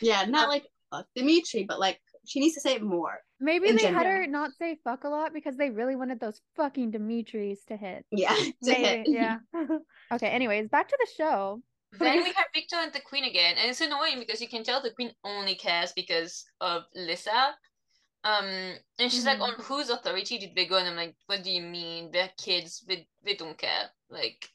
Yeah, 0.00 0.24
not 0.24 0.48
like 0.48 0.66
uh, 0.90 1.02
Dimitri, 1.16 1.64
but 1.64 1.80
like 1.80 2.00
she 2.26 2.40
needs 2.40 2.54
to 2.54 2.60
say 2.60 2.74
it 2.74 2.82
more. 2.82 3.18
Maybe 3.40 3.68
in 3.68 3.76
they 3.76 3.86
had 3.86 4.06
her 4.06 4.26
not 4.26 4.52
say 4.58 4.78
fuck 4.84 5.02
a 5.04 5.08
lot 5.08 5.32
because 5.32 5.56
they 5.56 5.70
really 5.70 5.96
wanted 5.96 6.20
those 6.20 6.40
fucking 6.56 6.92
Dimitris 6.92 7.64
to 7.68 7.76
hit. 7.76 8.04
Yeah. 8.12 8.34
to 8.36 8.52
Maybe, 8.62 8.82
hit. 8.84 9.08
yeah. 9.08 9.38
Okay, 10.12 10.28
anyways, 10.28 10.68
back 10.68 10.88
to 10.88 10.96
the 11.00 11.08
show. 11.16 11.60
Then 11.98 12.18
we 12.24 12.32
have 12.32 12.46
Victor 12.54 12.76
and 12.76 12.92
the 12.92 13.00
Queen 13.00 13.24
again, 13.24 13.56
and 13.58 13.70
it's 13.70 13.80
annoying 13.80 14.18
because 14.18 14.40
you 14.40 14.48
can 14.48 14.64
tell 14.64 14.80
the 14.82 14.90
Queen 14.92 15.12
only 15.24 15.54
cares 15.54 15.92
because 15.92 16.44
of 16.60 16.84
Lissa. 16.94 17.54
Um, 18.24 18.46
and 18.98 19.10
she's 19.10 19.26
like, 19.26 19.38
Mhm. 19.38 19.48
on 19.48 19.54
whose 19.64 19.90
authority 19.90 20.38
did 20.38 20.54
they 20.54 20.64
go? 20.66 20.76
And 20.76 20.88
I'm 20.88 20.96
like, 20.96 21.16
what 21.26 21.42
do 21.42 21.50
you 21.50 21.60
mean? 21.62 22.10
They're 22.12 22.30
kids. 22.38 22.80
They 22.86 23.08
they 23.24 23.34
don't 23.34 23.58
care. 23.58 23.90
Like, 24.08 24.48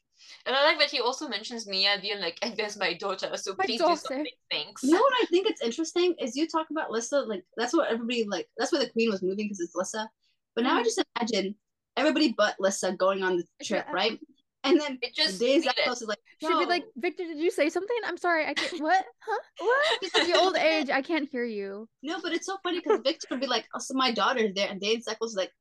and 0.46 0.56
I 0.56 0.64
like 0.64 0.78
that 0.78 0.90
he 0.90 1.00
also 1.00 1.28
mentions 1.28 1.66
Mia 1.66 1.98
being 2.00 2.18
like, 2.20 2.38
and 2.42 2.56
there's 2.56 2.76
my 2.78 2.94
daughter, 2.94 3.36
so 3.36 3.54
My 3.58 3.66
please 3.66 3.78
daughter. 3.78 3.94
do 3.94 4.00
something. 4.16 4.26
Thanks. 4.50 4.82
You 4.82 4.92
know 4.92 5.00
what 5.00 5.22
I 5.22 5.26
think 5.26 5.48
it's 5.48 5.62
interesting 5.62 6.14
is 6.18 6.34
you 6.34 6.48
talk 6.48 6.70
about 6.70 6.90
Lissa, 6.90 7.20
like 7.20 7.44
that's 7.56 7.74
what 7.74 7.88
everybody 7.90 8.24
like. 8.24 8.48
That's 8.56 8.72
where 8.72 8.82
the 8.82 8.90
queen 8.90 9.10
was 9.10 9.22
moving 9.22 9.44
because 9.46 9.60
it's 9.60 9.74
Lissa. 9.76 10.10
But 10.54 10.64
now 10.64 10.76
I 10.78 10.80
Mhm. 10.80 10.84
just 10.84 11.02
imagine 11.16 11.54
everybody 11.96 12.32
but 12.32 12.56
Lissa 12.58 12.92
going 12.92 13.22
on 13.22 13.36
the 13.36 13.46
trip, 13.64 13.86
not- 13.86 13.94
right? 13.94 14.18
And 14.64 14.80
then 14.80 14.98
It 15.02 15.14
just 15.14 15.38
Days 15.38 15.62
feel 15.62 15.70
it. 15.70 15.78
Echoes 15.80 16.02
is 16.02 16.08
like, 16.08 16.18
She'd 16.40 16.48
be 16.48 16.66
like, 16.66 16.84
Victor, 16.96 17.24
did 17.24 17.38
you 17.38 17.50
say 17.50 17.68
something? 17.68 17.96
I'm 18.04 18.16
sorry, 18.16 18.46
I 18.46 18.54
can't. 18.54 18.80
What? 18.82 19.04
Huh? 19.20 19.38
What? 19.60 19.98
She's 20.02 20.14
like, 20.14 20.26
the 20.26 20.38
old 20.38 20.56
age, 20.56 20.90
I 20.90 21.02
can't 21.02 21.28
hear 21.28 21.44
you. 21.44 21.88
no, 22.02 22.20
but 22.22 22.32
it's 22.32 22.46
so 22.46 22.56
funny 22.62 22.80
because 22.80 23.00
Victor 23.04 23.28
would 23.30 23.40
be 23.40 23.46
like, 23.46 23.66
oh, 23.74 23.78
so 23.78 23.94
my 23.94 24.10
daughter's 24.10 24.54
there, 24.54 24.68
and 24.68 24.80
Dane 24.80 25.02
Eccles 25.06 25.32
is 25.32 25.36
like, 25.36 25.52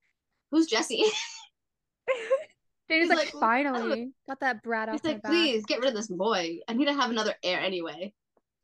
who's 0.52 0.68
Jesse? 0.68 1.04
Dane's 2.90 3.10
like, 3.10 3.18
like, 3.18 3.34
"Well, 3.34 3.44
I 3.44 3.64
don't 3.64 3.74
know." 3.74 3.80
finally 3.80 4.10
oh, 4.10 4.32
got 4.32 4.40
that 4.40 4.64
brat 4.64 4.90
off 4.90 4.96
He's 4.96 5.04
my 5.04 5.12
like, 5.12 5.22
back. 5.22 5.32
please 5.32 5.66
get 5.66 5.80
rid 5.80 5.90
of 5.90 5.96
this 5.96 6.08
boy. 6.08 6.60
I 6.68 6.74
need 6.74 6.86
to 6.86 6.94
have 6.94 7.10
another 7.10 7.36
heir 7.44 7.60
anyway. 7.60 8.14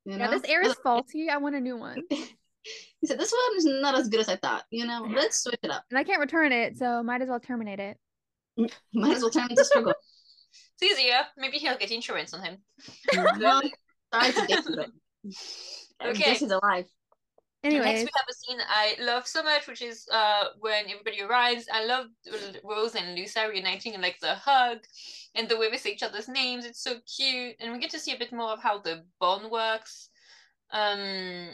You 0.06 0.18
Yeah, 0.18 0.30
this 0.30 0.44
heir 0.46 0.62
is 0.62 0.76
faulty. 0.76 1.30
I 1.30 1.38
want 1.38 1.56
a 1.56 1.60
new 1.62 1.78
one, 1.78 2.04
He 3.02 3.08
said, 3.08 3.20
this 3.20 3.34
one 3.34 3.58
is 3.58 3.66
not 3.66 3.96
as 3.96 4.08
good 4.08 4.22
as 4.22 4.30
I 4.30 4.38
thought. 4.38 4.64
You 4.70 4.86
know, 4.86 5.06
let's 5.14 5.44
switch 5.44 5.60
it 5.62 5.70
up. 5.72 5.84
and 5.90 6.00
I 6.00 6.04
can't 6.04 6.22
return 6.22 6.52
it, 6.52 6.78
so 6.78 7.04
might 7.04 7.22
as 7.22 7.30
well 7.30 7.40
terminate 7.40 7.80
it. 7.80 7.98
Might 8.94 9.16
as 9.18 9.22
well 9.22 9.32
terminate 9.32 9.52
into 9.52 9.66
struggle. 9.66 9.94
It's 10.84 11.00
easier. 11.00 11.22
Maybe 11.38 11.58
he'll 11.58 11.78
get 11.78 11.92
insurance 11.92 12.34
on 12.34 12.42
him. 12.44 12.58
well, 13.40 13.62
sorry 14.14 14.32
to 14.34 14.46
Dixie, 14.48 14.76
but 14.76 14.90
Okay. 16.10 16.24
Jesse's 16.24 16.52
alive. 16.52 16.86
Next, 17.64 17.76
we 18.04 18.10
have 18.14 18.26
a 18.30 18.34
scene 18.34 18.58
I 18.68 18.96
love 19.00 19.26
so 19.26 19.42
much, 19.42 19.68
which 19.68 19.82
is 19.82 20.06
uh 20.12 20.46
when 20.60 20.84
everybody 20.90 21.22
arrives. 21.22 21.66
I 21.72 21.86
love 21.86 22.08
Rose 22.62 22.96
and 22.96 23.16
Lisa 23.16 23.48
reuniting 23.48 23.94
and 23.94 24.04
like 24.04 24.20
the 24.20 24.36
hug 24.36 24.80
and 25.34 25.48
the 25.48 25.58
way 25.58 25.72
they 25.72 25.78
say 25.78 25.92
each 25.92 26.04
other's 26.04 26.28
names. 26.28 26.66
It's 26.66 26.84
so 26.84 26.96
cute, 27.16 27.56
and 27.62 27.72
we 27.72 27.80
get 27.80 27.92
to 27.92 28.00
see 28.00 28.14
a 28.14 28.20
bit 28.20 28.34
more 28.34 28.50
of 28.52 28.62
how 28.62 28.80
the 28.80 29.06
bond 29.18 29.50
works. 29.50 30.10
Um, 30.72 31.52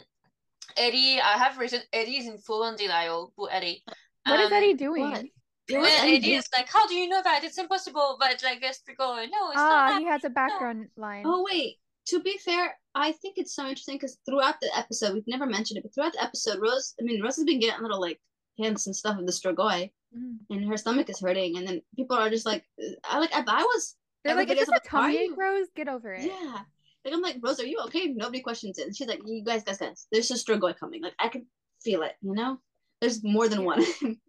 Eddie, 0.76 1.20
I 1.20 1.38
have 1.38 1.58
written 1.58 1.80
Eddie 1.92 2.18
is 2.18 2.26
in 2.26 2.38
full 2.38 2.64
on 2.64 2.74
denial. 2.74 3.32
Poor 3.36 3.48
Eddie. 3.52 3.84
what 4.26 4.40
is 4.40 4.46
Um, 4.46 4.52
Eddie 4.52 4.74
doing? 4.74 5.10
what? 5.10 5.24
And 5.72 5.82
What's 5.82 5.94
then 5.94 6.04
Eddie 6.04 6.16
Eddie 6.16 6.26
doing? 6.26 6.38
is 6.38 6.48
like, 6.56 6.68
"How 6.68 6.86
do 6.86 6.94
you 6.94 7.08
know 7.08 7.22
that? 7.22 7.44
It's 7.44 7.58
impossible." 7.58 8.16
But 8.18 8.42
like, 8.42 8.58
let's 8.62 8.82
go. 8.98 9.14
No, 9.16 9.22
it's 9.22 9.56
not. 9.56 9.56
Ah, 9.56 9.88
that. 9.90 10.00
he 10.00 10.06
has 10.06 10.24
a 10.24 10.30
background 10.30 10.88
line. 10.96 11.24
Oh 11.26 11.44
wait. 11.50 11.76
To 12.06 12.20
be 12.20 12.38
fair, 12.38 12.74
I 12.94 13.12
think 13.12 13.34
it's 13.36 13.54
so 13.54 13.62
interesting 13.68 13.94
because 13.96 14.18
throughout 14.26 14.56
the 14.60 14.70
episode, 14.76 15.14
we've 15.14 15.28
never 15.28 15.46
mentioned 15.46 15.78
it, 15.78 15.82
but 15.82 15.94
throughout 15.94 16.12
the 16.14 16.22
episode, 16.22 16.58
Rose, 16.60 16.94
I 17.00 17.04
mean, 17.04 17.22
Rose 17.22 17.36
has 17.36 17.44
been 17.44 17.60
getting 17.60 17.82
little 17.82 18.00
like 18.00 18.20
hints 18.56 18.86
and 18.86 18.96
stuff 18.96 19.18
of 19.18 19.26
the 19.26 19.32
Strigoi, 19.32 19.92
Mhm. 20.16 20.38
and 20.50 20.64
her 20.68 20.76
stomach 20.76 21.08
is 21.08 21.20
hurting, 21.20 21.56
and 21.56 21.68
then 21.68 21.82
people 21.94 22.16
are 22.16 22.28
just 22.30 22.46
like, 22.46 22.64
I 23.04 23.18
like, 23.20 23.30
if 23.32 23.44
I 23.46 23.62
was, 23.62 23.96
They're 24.24 24.34
like, 24.34 24.48
everybody 24.50 24.60
is 24.60 24.68
else, 24.68 24.80
this 24.82 24.92
a 24.92 24.96
I'm 24.96 25.02
like, 25.04 25.12
tummy 25.14 25.24
ache, 25.24 25.36
Rose? 25.36 25.66
Get 25.76 25.88
over 25.88 26.12
it. 26.14 26.24
yeah, 26.24 26.58
like 27.04 27.14
I'm 27.14 27.20
like, 27.22 27.36
Rose, 27.42 27.60
are 27.60 27.66
you 27.66 27.78
okay? 27.86 28.08
Nobody 28.08 28.40
questions 28.40 28.78
it. 28.78 28.86
And 28.86 28.96
she's 28.96 29.06
like, 29.06 29.20
you 29.24 29.44
guys, 29.44 29.62
guys, 29.62 29.78
guys, 29.78 30.06
there's 30.10 30.30
a 30.32 30.34
Strigoi 30.34 30.76
coming. 30.78 31.02
Like 31.02 31.14
I 31.20 31.28
can 31.28 31.46
feel 31.84 32.02
it, 32.02 32.16
you 32.22 32.34
know. 32.34 32.58
There's 33.00 33.22
more 33.22 33.46
than 33.48 33.64
one. 33.64 33.84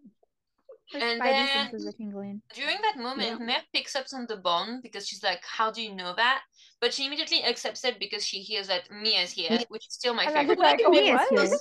Her 0.93 0.99
And 0.99 1.21
then- 1.21 1.47
senses 1.47 1.87
are 1.87 1.91
tingling. 1.93 2.41
During 2.53 2.77
that 2.81 2.97
moment, 2.97 3.39
Yeah. 3.39 3.45
Mer 3.45 3.61
picks 3.73 3.95
up 3.95 4.05
on 4.13 4.25
the 4.27 4.37
bond 4.37 4.81
because 4.83 5.07
she's 5.07 5.23
like, 5.23 5.43
"How 5.45 5.71
do 5.71 5.81
you 5.81 5.95
know 5.95 6.13
that?" 6.15 6.41
But 6.81 6.93
she 6.93 7.05
immediately 7.05 7.43
accepts 7.43 7.83
it 7.85 7.97
because 7.99 8.25
she 8.25 8.41
hears 8.41 8.67
that 8.67 8.89
Mia's 8.91 9.31
here, 9.31 9.51
Yeah. 9.51 9.63
which 9.69 9.87
is 9.87 9.93
still 9.93 10.13
my 10.13 10.23
And 10.25 10.33
favorite. 10.33 10.55
she's 10.55 10.59
like, 10.59 10.79
line. 10.79 10.85
oh, 10.87 10.91
wait, 10.91 11.13
Mia's 11.13 11.49
here. 11.51 11.59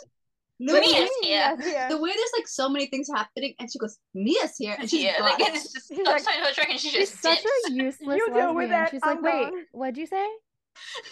no, 0.58 0.72
Mia's 0.74 0.84
way- 0.92 1.08
here. 1.28 1.56
Here. 1.60 1.88
the 1.90 1.98
way 1.98 2.10
there's 2.14 2.32
like 2.36 2.48
so 2.48 2.68
many 2.68 2.86
things 2.86 3.08
happening, 3.14 3.54
and 3.60 3.70
she 3.70 3.78
goes, 3.78 3.98
Mia's 4.14 4.56
here, 4.58 4.76
and 4.78 4.90
she's 4.90 5.02
yeah, 5.04 5.18
gone. 5.18 5.30
like 5.30 5.40
it's 5.40 5.72
just 5.72 5.88
She's 5.88 6.00
stops 6.00 6.26
like- 6.26 6.34
her 6.36 6.52
track 6.52 6.70
and 6.70 6.80
she 6.80 6.90
She's 6.90 7.10
just 7.10 7.22
such 7.22 7.38
dips. 7.42 7.68
a 7.68 7.72
useless 7.72 8.16
You 8.18 8.32
deal 8.34 8.54
with 8.54 8.70
lesbian. 8.70 8.90
She's 8.90 9.02
like, 9.02 9.16
I'm 9.18 9.22
wait, 9.22 9.50
gone." 9.50 9.66
what'd 9.72 9.96
you 9.98 10.06
say? 10.06 10.26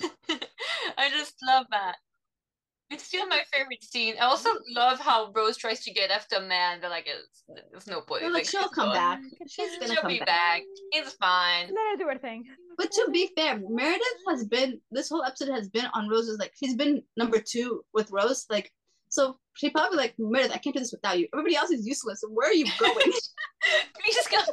I 0.99 1.11
just 1.11 1.35
love 1.47 1.67
that. 1.71 1.97
It's 2.91 3.05
still 3.05 3.27
my 3.27 3.41
favorite 3.53 3.85
scene. 3.85 4.15
I 4.19 4.25
also 4.25 4.49
mm-hmm. 4.51 4.75
love 4.75 4.99
how 4.99 5.31
Rose 5.35 5.59
tries 5.59 5.85
to 5.85 5.93
get 5.93 6.11
after 6.11 6.41
Man, 6.41 6.79
but 6.81 6.91
like, 6.91 7.07
it's, 7.07 7.45
there's 7.71 7.87
no 7.87 8.01
point. 8.01 8.23
They're 8.23 8.33
like, 8.33 8.47
she'll 8.47 8.69
come 8.69 8.87
gone. 8.87 8.95
back. 8.95 9.21
She's 9.47 9.79
gonna 9.79 9.93
She'll 9.93 10.03
come 10.03 10.13
be 10.13 10.19
back. 10.21 10.27
back. 10.27 10.63
It's 10.93 11.13
fine. 11.15 11.67
Let 11.67 11.91
her 11.91 11.97
do 11.99 12.09
her 12.09 12.19
thing. 12.19 12.45
But 12.79 12.91
to 12.93 13.09
be 13.13 13.31
fair, 13.37 13.61
Meredith 13.69 14.01
has 14.29 14.47
been 14.47 14.81
this 14.91 15.11
whole 15.11 15.25
episode 15.25 15.51
has 15.51 15.69
been 15.69 15.87
on 15.93 16.09
Rose's 16.09 16.39
like 16.39 16.53
she's 16.59 16.77
been 16.77 17.03
number 17.17 17.41
two 17.41 17.85
with 17.93 18.11
Rose. 18.11 18.47
Like 18.49 18.73
so 19.09 19.39
she 19.55 19.71
probably 19.71 19.99
like 19.99 20.15
Meredith, 20.19 20.53
I 20.55 20.59
can't 20.59 20.75
do 20.75 20.81
this 20.81 20.93
without 20.93 21.19
you. 21.19 21.29
Everybody 21.35 21.57
else 21.57 21.71
is 21.71 21.87
useless. 21.87 22.23
Where 22.29 22.49
are 22.49 22.55
you 22.55 22.67
going? 22.79 22.95
Please 24.01 24.29
come 24.31 24.47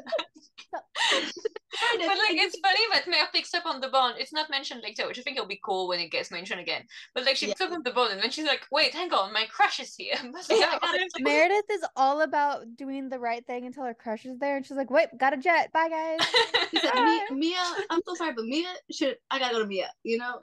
Meredith, 1.11 1.33
But 1.97 2.07
like 2.17 2.37
it's 2.37 2.57
funny 2.59 2.79
that 2.93 3.07
Mer 3.07 3.27
picks 3.33 3.53
up 3.53 3.65
on 3.65 3.81
the 3.81 3.87
bond. 3.89 4.15
It's 4.19 4.33
not 4.33 4.49
mentioned 4.49 4.81
later, 4.83 5.07
which 5.07 5.19
I 5.19 5.21
think 5.21 5.37
will 5.39 5.45
be 5.47 5.59
cool 5.63 5.87
when 5.87 5.99
it 5.99 6.11
gets 6.11 6.31
mentioned 6.31 6.59
again. 6.59 6.83
But 7.13 7.25
like 7.25 7.35
she 7.35 7.47
picks 7.47 7.61
up 7.61 7.71
on 7.71 7.83
the 7.83 7.91
bond 7.91 8.13
and 8.13 8.21
then 8.21 8.31
she's 8.31 8.45
like, 8.45 8.61
wait, 8.71 8.93
hang 8.93 9.11
on, 9.13 9.33
my 9.33 9.45
crush 9.49 9.79
is 9.79 9.95
here. 9.95 10.15
Yeah, 10.23 10.31
go. 10.31 10.55
I 10.55 10.69
gotta- 10.79 10.87
And 10.95 11.03
it's 11.03 11.15
like, 11.15 11.23
Meredith 11.23 11.65
is 11.71 11.85
all 11.95 12.21
about 12.21 12.75
doing 12.75 13.09
the 13.09 13.19
right 13.19 13.45
thing 13.45 13.65
until 13.65 13.83
her 13.83 13.93
crush 13.93 14.25
is 14.25 14.37
there, 14.39 14.57
and 14.57 14.65
she's 14.65 14.77
like, 14.77 14.89
"Wait, 14.89 15.07
got 15.17 15.33
a 15.33 15.37
jet. 15.37 15.71
Bye, 15.73 15.89
guys." 15.89 16.19
she 16.71 16.79
said, 16.79 16.93
Mia, 16.93 17.21
Mia, 17.31 17.65
I'm 17.89 17.99
so 18.07 18.15
sorry, 18.15 18.33
but 18.33 18.45
Mia 18.45 18.73
should 18.91 19.17
I 19.31 19.39
gotta 19.39 19.53
go 19.55 19.59
to 19.61 19.65
Mia, 19.67 19.89
you 20.03 20.17
know? 20.17 20.39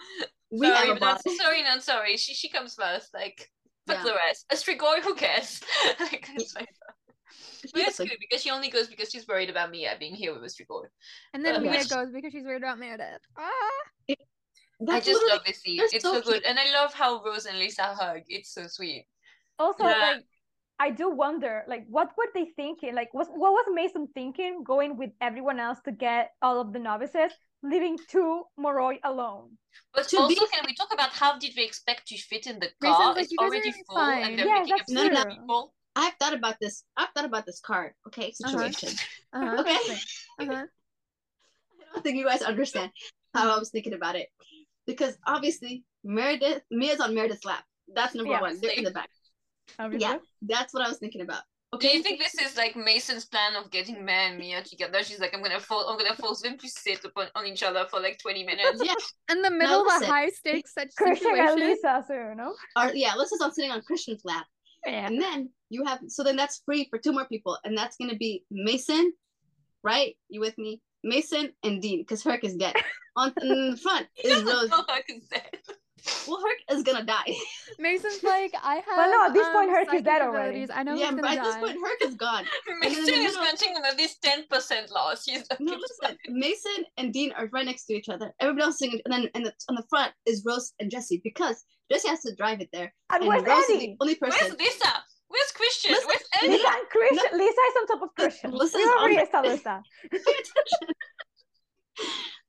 We 0.51 0.67
sorry, 0.67 0.89
have 0.89 0.97
a 0.97 1.01
but 1.01 1.01
that's- 1.01 1.23
bond. 1.25 1.39
sorry, 1.41 1.63
not 1.63 1.83
sorry. 1.83 2.17
She 2.17 2.35
she 2.35 2.49
comes 2.49 2.75
first. 2.75 3.15
Like 3.15 3.51
fuck 3.87 3.99
Yeah. 3.99 4.05
the 4.05 4.15
rest. 4.15 4.47
A 4.53 4.55
Strigoi, 4.55 5.03
who 5.03 5.15
cares? 5.15 5.61
like, 6.01 6.29
it's 6.35 6.53
fine. 6.53 6.67
But 7.63 7.71
She 7.77 7.83
it's 7.87 7.99
was 7.99 8.09
good 8.09 8.19
because 8.21 8.43
she 8.43 8.51
only 8.51 8.69
goes 8.71 8.89
because 8.89 9.11
she's 9.11 9.27
worried 9.29 9.51
about 9.51 9.71
Mia 9.71 9.97
being 9.99 10.15
here 10.15 10.33
with 10.35 10.43
a 10.43 10.47
Strigoi. 10.47 10.87
And 11.33 11.45
then 11.45 11.57
Uh, 11.57 11.61
Mia 11.61 11.71
which- 11.73 11.89
goes 11.91 12.11
because 12.13 12.33
she's 12.33 12.45
worried 12.45 12.63
about 12.63 12.79
Meredith. 12.79 13.23
Ah, 13.37 13.83
I 14.91 15.01
just 15.01 15.23
love 15.29 15.43
this 15.47 15.61
scene. 15.63 15.81
It's 15.81 16.03
so 16.03 16.15
so, 16.15 16.23
good. 16.23 16.43
And 16.45 16.59
I 16.59 16.73
love 16.73 16.93
how 16.93 17.23
Rose 17.23 17.47
and 17.47 17.59
Lisa 17.59 17.95
hug. 17.95 18.23
It's 18.29 18.53
so 18.53 18.67
sweet. 18.67 19.07
Also, 19.59 19.85
Yeah. 19.85 19.99
like, 20.17 20.25
I 20.81 20.91
do 20.91 21.09
wonder, 21.11 21.63
like, 21.69 21.85
what 21.87 22.11
were 22.17 22.27
they 22.35 22.47
thinking? 22.57 22.95
Like, 22.95 23.15
was 23.15 23.29
what 23.29 23.53
was 23.53 23.67
Mason 23.71 24.09
thinking 24.09 24.65
going 24.65 24.97
with 24.97 25.11
everyone 25.21 25.61
else 25.61 25.79
to 25.85 25.93
get 25.93 26.33
all 26.43 26.61
of 26.61 26.73
the 26.73 26.81
novices, 26.81 27.31
leaving 27.63 27.97
two 28.09 28.43
Moroi 28.59 28.99
alone? 29.05 29.57
But 29.95 30.09
To 30.09 30.19
also, 30.19 30.29
be- 30.41 30.51
can 30.53 30.65
we 30.67 30.75
talk 30.75 30.93
about 30.93 31.11
how 31.11 31.39
did 31.39 31.55
they 31.55 31.63
expect 31.65 32.09
to 32.09 32.19
fit 32.19 32.49
in 32.49 32.59
the 32.59 32.73
Mason's 32.81 32.97
car? 32.97 33.15
like, 33.15 33.23
it's 33.23 33.31
"You 33.33 33.39
guys 33.39 33.45
are 33.45 33.55
already 33.55 33.73
full, 33.87 33.97
fine." 33.97 34.25
and 34.25 34.39
they're 34.39 34.47
Yeah, 34.49 34.59
picking 34.61 34.73
up 34.73 34.79
that's 34.81 34.91
No, 34.91 35.07
no, 35.07 35.15
seven 35.15 35.37
people. 35.37 35.75
I've 35.95 36.15
thought 36.15 36.33
about 36.35 36.57
this. 36.61 36.85
I've 36.97 37.11
thought 37.15 37.25
about 37.27 37.45
this 37.47 37.61
card, 37.61 37.93
okay, 38.07 38.33
Uh-huh. 38.45 38.49
situation. 38.71 38.89
uh-huh. 39.33 39.61
Okay. 39.61 39.79
Uh-huh. 40.39 40.65
I 40.65 41.95
don't 41.95 42.03
think 42.03 42.17
you 42.17 42.25
guys 42.25 42.43
understand 42.43 42.91
how 43.35 43.55
I 43.55 43.59
was 43.59 43.71
thinking 43.71 43.93
about 43.93 44.17
it. 44.17 44.29
Because 44.87 45.17
obviously 45.27 45.85
Meredith 46.05 46.63
Mia's 46.71 47.01
on 47.01 47.15
Meredith's 47.15 47.45
lap. 47.45 47.65
That's 47.95 48.15
number 48.15 48.33
Yeah, 48.33 48.41
one. 48.41 48.59
They're 48.61 48.73
in 48.73 48.85
the 48.85 48.91
back. 48.91 49.11
Obviously. 49.79 50.09
Yeah, 50.09 50.19
that's 50.43 50.73
what 50.75 50.85
I 50.85 50.89
was 50.89 50.99
thinking 50.99 51.21
about. 51.21 51.43
Do 51.73 51.77
Okay. 51.77 51.97
you 51.97 52.03
think 52.03 52.19
this 52.19 52.35
is 52.35 52.57
like 52.57 52.77
Mason's 52.77 53.25
plan 53.25 53.55
of 53.57 53.71
getting 53.71 54.05
Mia 54.05 54.15
and 54.29 54.39
Mia 54.39 54.63
together? 54.63 55.03
She's 55.03 55.21
like, 55.21 55.33
I'm 55.35 55.43
gonna 55.43 55.61
for- 55.61 55.87
I'm 55.89 55.97
gonna 55.99 56.17
force 56.17 56.41
them 56.43 56.59
to 56.59 56.69
sit 56.69 57.03
upon 57.05 57.29
on 57.35 57.47
each 57.47 57.63
other 57.63 57.87
for 57.91 58.01
like 58.01 58.19
20 58.19 58.45
minutes. 58.45 58.83
yeah. 58.85 58.95
In 59.31 59.41
the 59.43 59.51
middle 59.51 59.81
of 59.89 60.03
a 60.03 60.07
high 60.07 60.29
stakes 60.31 60.75
such 60.75 60.95
Christian 60.97 61.29
and 61.37 61.49
situation. 61.49 61.69
Lisa, 61.71 62.05
so 62.07 62.15
you 62.15 62.35
know. 62.35 62.55
Or 62.77 62.93
yeah, 62.95 63.15
let's 63.15 63.31
just 63.31 63.43
on 63.43 63.53
sitting 63.53 63.71
on 63.71 63.81
Christian's 63.83 64.23
lap. 64.25 64.47
Yeah. 64.87 65.07
And 65.07 65.21
then 65.21 65.51
you 65.71 65.85
have 65.85 66.01
so 66.09 66.23
then 66.23 66.37
that's 66.37 66.63
free 66.65 66.87
for 66.91 66.99
two 66.99 67.13
more 67.13 67.27
people, 67.27 67.59
and 67.65 67.77
that's 67.77 67.97
gonna 67.97 68.17
be 68.17 68.45
Mason, 68.51 69.13
right? 69.83 70.17
You 70.29 70.41
with 70.41 70.59
me? 70.59 70.81
Mason 71.05 71.53
and 71.65 71.81
Dean, 71.83 72.01
because 72.03 72.23
Herc 72.23 72.45
is 72.45 72.57
dead. 72.57 72.75
On 73.17 73.33
in 73.43 73.73
the 73.73 73.77
front 73.77 74.07
He 74.15 74.29
is 74.29 74.43
doesn't 74.43 74.47
Rose. 74.57 74.71
know 74.71 74.85
how 74.89 74.95
I 74.95 75.03
can 75.03 75.21
say. 75.23 75.43
Well, 76.27 76.41
Herc 76.41 76.77
is 76.79 76.83
gonna 76.83 77.05
die. 77.05 77.35
Mason's 77.79 78.23
like, 78.25 78.53
I 78.63 78.75
have. 78.87 78.97
Well, 78.97 79.11
no, 79.11 79.27
at 79.27 79.35
this 79.35 79.47
point, 79.51 79.69
um, 79.69 79.75
Herc 79.77 79.95
is 79.95 80.03
dead 80.03 80.23
already. 80.23 80.49
abilities. 80.65 80.71
I 80.75 80.83
know 80.83 80.95
yeah, 80.95 81.07
he's 81.07 81.15
but 81.15 81.23
gonna 81.23 81.37
at 81.41 81.45
this 81.45 81.57
point, 81.57 81.79
Herc 81.85 82.09
is 82.11 82.15
gone. 82.17 82.45
Mason 82.81 82.99
is 83.03 83.07
middle- 83.07 83.37
punching 83.45 83.77
on 83.77 83.85
at 83.85 83.97
least 83.97 84.21
10% 84.23 84.91
loss. 84.91 85.25
He's 85.27 85.45
like, 85.51 85.61
No, 85.61 85.75
listen. 85.77 86.17
Mason 86.29 86.85
and 86.97 87.13
Dean 87.13 87.33
are 87.33 87.47
right 87.53 87.65
next 87.67 87.85
to 87.87 87.95
each 87.95 88.09
other. 88.09 88.33
Everybody 88.41 88.65
else 88.65 88.75
is 88.75 88.79
singing, 88.81 89.01
and 89.05 89.13
then 89.13 89.29
and 89.35 89.47
the, 89.47 89.53
on 89.69 89.77
the 89.77 89.85
front 89.89 90.13
is 90.27 90.43
Rose 90.45 90.73
and 90.81 90.91
Jesse 90.91 91.21
because 91.23 91.63
Jesse 91.91 92.09
has 92.09 92.21
to 92.21 92.35
drive 92.35 92.61
it 92.61 92.69
there, 92.73 92.93
And 93.11 93.23
and 93.23 93.29
where's 93.29 93.43
Rose 93.43 93.61
is 93.61 93.67
the 93.69 93.75
Eddie? 93.75 93.97
only 94.01 94.17
Where's. 94.19 94.35
Lisa? 94.59 94.93
Where's 95.29 95.53
Christian? 95.55 95.93
Listen, 95.93 96.09
Where's 96.09 96.23
Eddie? 96.43 96.53
Lisa 96.53 96.69
and 96.69 96.89
Christian. 96.89 97.39
Lisa 97.39 97.61
is 97.69 97.75
on 97.81 97.87
top 97.87 98.03
of 98.03 98.15
Christian. 98.15 98.51
Lisa's 98.53 98.75
we 98.77 98.85
already 98.85 99.17
on- 99.19 99.23
established 99.25 99.65
that. 99.65 99.83
Pay 100.11 100.19
attention. 100.19 100.95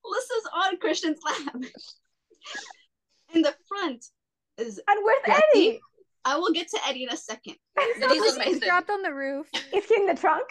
Lisa's 0.04 0.48
on 0.54 0.76
Christian's 0.78 1.18
lap. 1.24 1.54
In 3.34 3.42
the 3.42 3.54
front 3.68 4.04
is 4.58 4.80
And 4.86 5.04
where's 5.04 5.22
Jesse. 5.26 5.42
Eddie? 5.54 5.80
I 6.24 6.36
will 6.38 6.52
get 6.52 6.68
to 6.68 6.78
Eddie 6.86 7.04
in 7.04 7.10
a 7.10 7.16
second. 7.16 7.56
Eddie's 7.78 8.12
He's 8.22 8.36
amazing. 8.36 8.60
dropped 8.60 8.90
on 8.90 9.02
the 9.02 9.12
roof. 9.12 9.46
Is 9.74 9.84
he 9.86 9.94
in 9.96 10.06
the 10.06 10.14
trunk? 10.14 10.46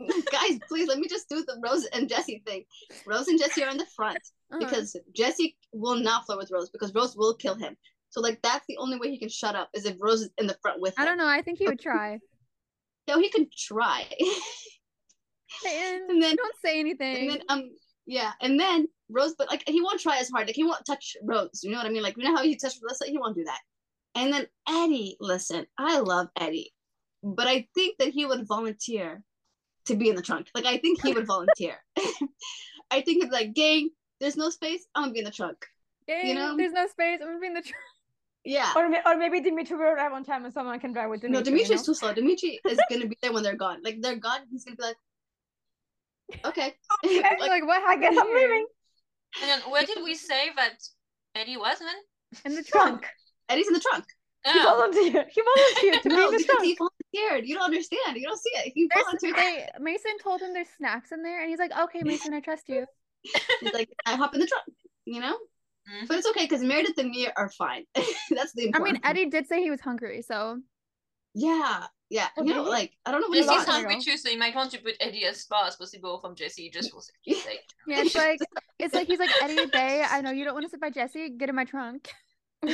Guys, 0.32 0.58
please 0.68 0.88
let 0.88 0.98
me 0.98 1.06
just 1.08 1.28
do 1.28 1.44
the 1.44 1.56
Rose 1.64 1.84
and 1.92 2.08
Jesse 2.08 2.42
thing. 2.46 2.64
Rose 3.06 3.28
and 3.28 3.38
Jesse 3.38 3.62
are 3.62 3.70
in 3.70 3.76
the 3.76 3.86
front 3.94 4.18
Uh-huh. 4.52 4.58
because 4.58 4.96
Jesse 5.14 5.56
will 5.72 5.96
not 5.96 6.26
flirt 6.26 6.38
with 6.38 6.50
Rose 6.50 6.70
because 6.70 6.92
Rose 6.94 7.16
will 7.16 7.34
kill 7.34 7.54
him. 7.54 7.76
So 8.14 8.20
like 8.20 8.40
that's 8.42 8.64
the 8.68 8.76
only 8.76 8.96
way 8.96 9.10
he 9.10 9.18
can 9.18 9.28
shut 9.28 9.56
up 9.56 9.70
is 9.74 9.86
if 9.86 9.96
Rose 9.98 10.22
is 10.22 10.30
in 10.38 10.46
the 10.46 10.56
front 10.62 10.80
with 10.80 10.96
him. 10.96 11.02
I 11.02 11.04
don't 11.04 11.18
know. 11.18 11.26
I 11.26 11.42
think 11.42 11.58
he 11.58 11.66
would 11.66 11.80
try. 11.90 12.20
No, 13.08 13.18
he 13.18 13.28
can 13.28 13.48
try. 13.56 14.06
And 15.64 16.10
and 16.10 16.22
then 16.22 16.34
don't 16.34 16.54
say 16.64 16.80
anything. 16.80 17.16
and 17.16 17.30
then 17.30 17.42
um 17.48 17.70
yeah, 18.06 18.32
and 18.40 18.58
then 18.58 18.88
Rose, 19.08 19.36
but 19.38 19.48
like 19.48 19.62
he 19.68 19.80
won't 19.80 20.00
try 20.00 20.18
as 20.18 20.28
hard. 20.28 20.48
Like 20.48 20.56
he 20.56 20.64
won't 20.64 20.84
touch 20.84 21.16
Rose. 21.22 21.60
You 21.62 21.70
know 21.70 21.76
what 21.76 21.86
I 21.86 21.90
mean? 21.90 22.02
Like 22.02 22.16
you 22.16 22.24
know 22.24 22.34
how 22.34 22.42
he 22.42 22.56
touched 22.56 22.80
Melissa, 22.82 23.06
he 23.06 23.18
won't 23.18 23.36
do 23.36 23.44
that. 23.44 23.60
And 24.16 24.32
then 24.32 24.46
Eddie, 24.68 25.16
listen, 25.20 25.66
I 25.78 26.00
love 26.00 26.26
Eddie, 26.38 26.72
but 27.22 27.46
I 27.46 27.68
think 27.72 27.98
that 27.98 28.08
he 28.08 28.26
would 28.26 28.48
volunteer 28.48 29.22
to 29.86 29.94
be 29.94 30.08
in 30.08 30.16
the 30.16 30.22
trunk. 30.22 30.48
Like 30.56 30.66
I 30.66 30.78
think 30.78 31.04
he 31.04 31.12
would 31.12 31.26
volunteer. 31.26 31.76
I 32.90 33.00
think 33.00 33.22
it's 33.22 33.32
like, 33.32 33.54
gang, 33.54 33.90
there's 34.20 34.36
no 34.36 34.50
space. 34.50 34.84
I'm 34.94 35.04
gonna 35.04 35.12
be 35.12 35.18
in 35.20 35.24
the 35.24 35.30
trunk. 35.30 35.64
Gang, 36.08 36.26
you 36.26 36.34
know? 36.34 36.56
there's 36.56 36.72
no 36.72 36.88
space. 36.88 37.20
I'm 37.22 37.28
gonna 37.28 37.40
be 37.40 37.46
in 37.46 37.54
the 37.54 37.62
trunk. 37.62 37.76
Yeah. 38.44 38.72
Or, 38.76 38.86
or 39.06 39.16
maybe 39.16 39.40
Dimitri 39.40 39.76
will 39.76 39.84
arrive 39.84 40.12
on 40.12 40.24
time 40.24 40.44
and 40.44 40.52
someone 40.52 40.78
can 40.80 40.92
drive 40.92 41.10
with 41.10 41.22
Dimitri. 41.22 41.38
no, 41.40 41.42
Dimitri 41.44 41.70
you 41.70 41.76
know? 41.76 41.82
too 41.82 41.94
slow. 41.94 42.12
Dimitri 42.12 42.60
is 42.68 42.78
gonna 42.90 43.06
be 43.06 43.16
there 43.22 43.32
when 43.32 43.42
they're 43.42 43.56
gone. 43.56 43.78
Like 43.82 44.00
they're 44.00 44.16
gone, 44.16 44.40
he's 44.50 44.64
gonna 44.64 44.76
be 44.76 44.82
like, 44.82 44.96
okay. 46.44 46.74
Okay. 47.04 47.20
Like, 47.40 47.50
like, 47.50 47.66
what? 47.66 47.82
I 47.82 47.96
guess 47.96 48.16
I'm 48.18 48.26
here? 48.26 48.36
leaving. 48.36 48.66
And 49.42 49.50
then 49.50 49.60
where 49.70 49.84
did 49.84 49.98
we 50.04 50.14
say 50.14 50.50
that 50.56 50.74
Eddie 51.34 51.56
was 51.56 51.78
then? 51.78 51.96
In 52.44 52.54
the 52.54 52.62
trunk. 52.62 53.00
Trunk. 53.02 53.06
Eddie's 53.48 53.68
in 53.68 53.74
the 53.74 53.80
trunk. 53.80 54.04
He 54.44 54.50
Oh, 54.56 54.62
volunteered. 54.76 55.26
He 55.32 55.42
volunteered 55.42 56.02
to 56.02 56.08
be 56.10 56.14
No, 56.16 56.26
in 56.28 56.32
the 56.32 56.38
because 56.38 56.46
trunk. 56.46 56.64
he 56.64 56.76
volunteered. 56.76 57.48
You 57.48 57.54
don't 57.56 57.64
understand. 57.64 58.16
You 58.16 58.26
don't 58.28 58.38
see 58.40 58.50
it. 58.56 58.72
He 58.74 58.88
There's, 58.92 59.04
volunteered. 59.04 59.36
they, 59.36 59.68
Mason 59.80 60.18
told 60.22 60.42
him 60.42 60.52
there's 60.52 60.68
snacks 60.76 61.12
in 61.12 61.22
there, 61.22 61.40
and 61.40 61.48
he's 61.48 61.58
like, 61.58 61.72
"Okay, 61.84 62.02
Mason, 62.04 62.34
I 62.34 62.40
trust 62.40 62.68
you." 62.68 62.84
He's 63.60 63.72
like, 63.72 63.88
I 64.04 64.16
hop 64.16 64.34
in 64.34 64.40
the 64.40 64.46
trunk. 64.46 64.64
You 65.06 65.20
know. 65.20 65.36
But 66.08 66.18
it's 66.18 66.26
okay 66.28 66.44
because 66.44 66.62
Meredith 66.62 66.96
and 66.98 67.10
me 67.10 67.28
are 67.36 67.50
fine. 67.50 67.84
That's 68.30 68.52
the 68.54 68.66
important. 68.66 68.72
I 68.72 68.78
mean, 68.92 69.00
Eddie 69.04 69.30
did 69.30 69.46
say 69.46 69.62
he 69.62 69.70
was 69.70 69.80
hungry, 69.80 70.22
so 70.22 70.60
Yeah, 71.34 71.84
yeah. 72.10 72.28
Oh, 72.38 72.44
you 72.44 72.54
know, 72.54 72.62
like 72.62 72.92
I 73.04 73.10
don't 73.12 73.20
know 73.20 73.28
what 73.28 73.36
he's 73.38 73.46
Jesse's 73.46 73.68
lot. 73.68 73.76
on. 73.76 73.84
hungry 73.84 74.00
too, 74.02 74.16
so 74.16 74.30
you 74.30 74.38
might 74.38 74.54
want 74.54 74.70
to 74.72 74.78
put 74.78 74.94
Eddie 75.00 75.24
as 75.26 75.44
far 75.44 75.66
as 75.66 75.76
possible 75.76 76.20
from 76.20 76.34
Jesse 76.34 76.70
just 76.70 76.90
for 76.92 77.00
safety's 77.02 77.44
sake. 77.44 77.60
yeah, 77.86 78.00
it's 78.00 78.14
like 78.14 78.38
it's 78.78 78.94
like 78.94 79.06
he's 79.08 79.18
like 79.18 79.30
Eddie 79.42 79.66
Bay. 79.72 80.04
I 80.08 80.20
know 80.22 80.30
you 80.30 80.44
don't 80.44 80.54
want 80.54 80.64
to 80.66 80.70
sit 80.70 80.80
by 80.80 80.90
Jesse. 80.90 81.30
Get 81.30 81.48
in 81.48 81.54
my 81.54 81.64
trunk. 81.64 82.10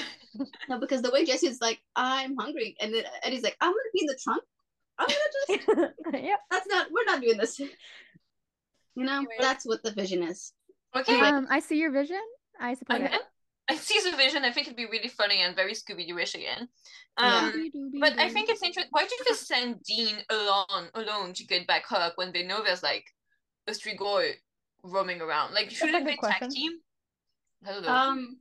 No, 0.69 0.79
because 0.79 1.03
the 1.03 1.11
way 1.11 1.25
Jesse's 1.25 1.61
like, 1.61 1.81
I'm 1.97 2.37
hungry, 2.37 2.77
and 2.81 2.95
then 2.95 3.03
Eddie's 3.25 3.43
like, 3.43 3.57
I'm 3.61 3.73
gonna 3.73 3.93
be 3.93 4.03
in 4.03 4.07
the 4.07 4.19
trunk. 4.23 4.43
I'm 4.99 5.09
gonna 5.09 5.89
just. 6.15 6.25
yeah. 6.25 6.37
That's 6.53 6.67
not. 6.69 6.87
We're 6.93 7.05
not 7.05 7.21
doing 7.21 7.37
this. 7.37 7.59
You 7.59 7.69
know, 8.95 9.17
Anyway. 9.17 9.35
that's 9.41 9.67
what 9.67 9.83
the 9.83 9.91
vision 9.91 10.23
is. 10.23 10.53
Okay, 10.95 11.19
Um, 11.21 11.49
I 11.51 11.59
see 11.59 11.79
your 11.79 11.91
vision. 11.91 12.21
I 12.61 12.75
support 12.75 13.01
I, 13.03 13.05
it. 13.07 13.21
I 13.69 13.77
see 13.77 13.99
the 14.09 14.17
vision. 14.17 14.45
I 14.45 14.51
think 14.53 14.67
it'd 14.67 14.77
be 14.77 14.87
really 14.87 15.09
funny 15.09 15.43
and 15.43 15.55
very 15.57 15.73
Scooby 15.75 16.09
Dooish 16.09 16.35
again. 16.35 16.69
Yeah. 17.19 17.51
Um, 17.55 17.71
But 18.01 18.19
I 18.19 18.29
think 18.29 18.49
it's 18.51 18.63
interesting. 18.63 18.91
Why 18.91 19.05
do 19.07 19.15
you 19.19 19.25
just 19.27 19.47
send 19.47 19.83
Dean 19.85 20.17
alone 20.29 20.89
alone 20.95 21.33
to 21.35 21.45
get 21.47 21.67
back 21.67 21.91
up 21.93 22.15
when 22.17 22.33
they 22.33 22.43
know 22.43 22.63
there's 22.65 22.83
like 22.83 23.05
a 23.69 23.73
Strigoi 23.73 24.33
roaming 24.83 25.21
around? 25.21 25.55
Like, 25.55 25.71
shouldn't 25.71 25.99
good 25.99 26.07
they 26.07 26.11
tag 26.17 26.19
question. 26.19 26.51
team? 26.51 26.73
I 27.67 27.73
don't 27.73 27.83
know. 27.83 27.89
Um, 27.89 28.39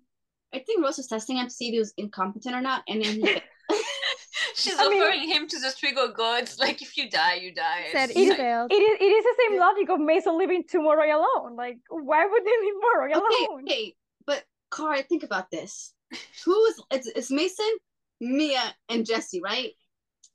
I 0.54 0.60
think 0.60 0.84
Rose 0.84 0.98
was 0.98 1.08
testing 1.08 1.38
him 1.38 1.46
to 1.48 1.54
see 1.54 1.68
if 1.68 1.74
he 1.74 1.80
was 1.80 1.94
incompetent 1.98 2.56
or 2.56 2.62
not, 2.62 2.84
and 2.88 3.04
then 3.04 3.16
he. 3.22 3.42
She's 4.56 4.74
I 4.80 4.90
mean- 4.90 5.02
offering 5.02 5.30
him 5.30 5.48
to 5.48 5.60
the 5.60 5.68
Strigoi 5.68 6.16
gods. 6.16 6.58
Like, 6.60 6.82
if 6.82 6.98
you 6.98 7.10
die, 7.10 7.36
you 7.36 7.54
die. 7.54 7.86
said 7.92 8.10
It's 8.10 8.18
he 8.20 8.30
like- 8.30 8.38
failed. 8.40 8.72
It 8.72 8.76
is 8.76 8.98
it 9.00 9.04
is 9.04 9.24
the 9.24 9.36
same 9.50 9.60
logic 9.60 9.90
of 9.90 10.00
Mason 10.00 10.38
leaving 10.38 10.64
Tomorrow 10.68 11.06
alone. 11.06 11.56
Like, 11.56 11.78
why 11.90 12.26
would 12.26 12.44
they 12.44 12.58
leave 12.62 12.74
Moroi 12.84 13.12
okay, 13.12 13.46
alone? 13.46 13.64
okay, 13.64 13.94
but 14.72 14.76
Cara, 14.78 15.04
think 15.04 15.24
about 15.24 15.50
this. 15.52 15.94
Who's 16.46 16.82
it's, 16.92 17.08
it's 17.08 17.32
Mason, 17.32 17.70
Mia, 18.20 18.74
and 18.90 19.06
Jesse, 19.06 19.42
right? 19.42 19.72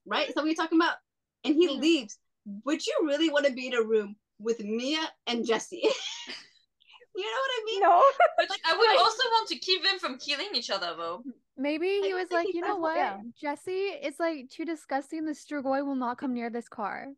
Right? 0.06 0.28
So 0.28 0.32
that 0.36 0.42
what 0.42 0.46
you're 0.46 0.54
talking 0.54 0.78
about? 0.78 0.96
And 1.44 1.54
he 1.54 1.68
Mhm. 1.68 1.80
leaves. 1.80 2.18
Would 2.64 2.86
you 2.86 2.94
really 3.04 3.30
want 3.30 3.46
to 3.46 3.52
be 3.52 3.66
in 3.68 3.74
a 3.74 3.82
room 3.82 4.16
with 4.38 4.60
Mia 4.60 5.00
and 5.26 5.44
Jesse? 5.46 5.82
you 7.16 7.24
know 7.24 7.40
what 7.44 7.50
I 7.50 7.62
mean? 7.66 7.80
No. 7.80 8.02
But 8.36 8.50
like, 8.50 8.60
I 8.66 8.76
would 8.76 8.86
Like- 8.86 8.98
also 8.98 9.22
want 9.24 9.48
to 9.48 9.58
keep 9.58 9.82
them 9.82 9.98
from 9.98 10.18
killing 10.18 10.48
each 10.54 10.70
other, 10.70 10.94
though. 10.96 11.22
Maybe 11.56 11.86
he 12.02 12.12
I 12.12 12.16
was 12.16 12.30
like, 12.32 12.46
he 12.46 12.56
you 12.58 12.60
know 12.62 12.76
what, 12.76 12.96
yeah. 12.96 13.18
Jesse, 13.40 13.70
it's 14.02 14.18
like 14.18 14.50
too 14.50 14.64
disgusting. 14.64 15.24
The 15.24 15.32
Strigoi 15.32 15.86
will 15.86 15.94
not 15.94 16.18
come 16.18 16.34
near 16.34 16.50
this 16.50 16.68
car. 16.68 17.08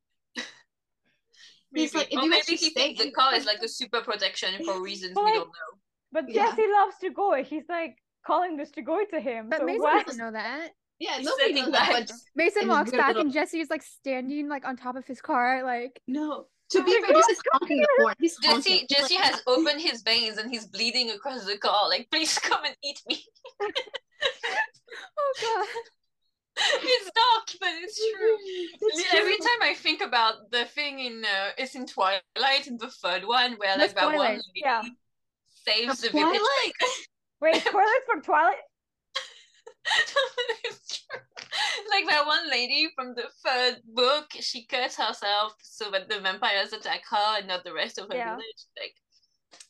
He's 1.74 1.92
Maybe. 1.92 1.98
like, 1.98 2.12
if 2.12 2.18
or 2.18 2.22
you 2.24 2.30
maybe 2.30 2.40
actually 2.40 2.56
he 2.56 2.70
stay 2.70 2.94
thinks 2.94 3.02
the 3.04 3.10
car 3.10 3.34
is 3.34 3.44
like 3.44 3.58
a 3.62 3.68
super 3.68 4.00
protection 4.00 4.64
for 4.64 4.80
reasons 4.82 5.12
But 5.14 5.24
we 5.24 5.30
like- 5.32 5.34
don't 5.40 5.48
know. 5.48 5.78
But 6.16 6.30
Yeah. 6.30 6.46
Jesse 6.46 6.66
loves 6.72 6.96
to 7.02 7.10
go. 7.10 7.34
He's 7.42 7.68
like 7.68 7.98
calling 8.26 8.56
the 8.56 8.64
Strigoi 8.64 9.06
to 9.10 9.20
him. 9.20 9.50
But 9.50 9.58
so 9.60 9.66
Mason 9.66 9.82
why? 9.82 10.02
doesn't 10.02 10.18
know 10.18 10.32
that. 10.32 10.70
Yeah, 10.98 11.18
nobody 11.20 11.52
saying 11.52 11.54
knows 11.56 11.72
that. 11.72 11.92
that. 11.92 12.06
But 12.08 12.16
Mason 12.34 12.68
walks 12.68 12.90
back 12.90 13.08
little- 13.08 13.22
and 13.22 13.32
Jesse 13.32 13.60
is 13.60 13.68
like 13.68 13.82
standing 13.82 14.48
like 14.48 14.64
on 14.66 14.76
top 14.78 14.96
of 14.96 15.06
his 15.06 15.20
car, 15.20 15.62
like 15.62 16.00
no. 16.08 16.46
To 16.70 16.82
be 16.82 16.90
Oh 16.96 17.00
my 17.02 17.06
fair, 17.08 17.16
Jesse's 17.16 17.42
honking 17.52 17.76
the 17.80 17.88
horn. 17.98 18.14
He's 18.18 18.36
honking. 18.42 18.62
Jesse 18.62 18.86
Jesse 18.88 19.14
has 19.16 19.42
opened 19.46 19.80
his 19.82 20.00
veins 20.02 20.38
and 20.38 20.50
he's 20.50 20.66
bleeding 20.66 21.10
across 21.10 21.44
the 21.44 21.58
car. 21.58 21.88
Like, 21.90 22.08
please 22.10 22.38
come 22.38 22.64
and 22.64 22.74
eat 22.82 23.00
me. 23.08 23.22
oh 23.60 25.32
god. 25.42 25.66
it's 26.82 27.10
dark, 27.12 27.46
but 27.60 27.68
it's 27.84 27.98
true. 27.98 28.36
It's 28.80 29.14
Every 29.14 29.36
true. 29.36 29.46
time 29.46 29.60
I 29.70 29.74
think 29.74 30.00
about 30.00 30.50
the 30.50 30.64
thing 30.64 30.98
in 31.00 31.24
uh, 31.24 31.50
it's 31.58 31.74
in 31.74 31.86
Twilight 31.86 32.66
in 32.66 32.78
the 32.78 32.90
third 32.90 33.24
one 33.26 33.52
where 33.58 33.76
That's 33.76 33.94
like 33.94 33.96
that 33.96 34.16
one 34.16 34.26
lady 34.28 34.42
yeah. 34.54 34.82
Saves 35.68 36.00
the 36.00 36.08
Twilight. 36.10 36.32
village. 36.32 36.72
Wait, 37.40 37.62
spoilers 37.62 38.04
for 38.06 38.20
Twilight. 38.22 38.56
it's. 40.64 41.04
Like 41.90 42.08
that 42.08 42.26
one 42.26 42.50
lady 42.50 42.88
from 42.94 43.14
the 43.14 43.24
third 43.44 43.76
book, 43.94 44.26
she 44.40 44.66
cuts 44.66 44.96
herself 44.96 45.54
so 45.62 45.90
that 45.90 46.08
the 46.08 46.20
vampires 46.20 46.72
attack 46.72 47.02
her 47.10 47.38
and 47.38 47.46
not 47.48 47.64
the 47.64 47.72
rest 47.72 47.98
of 47.98 48.08
her 48.10 48.16
Yeah. 48.16 48.30
village. 48.32 48.62
Like 48.78 48.94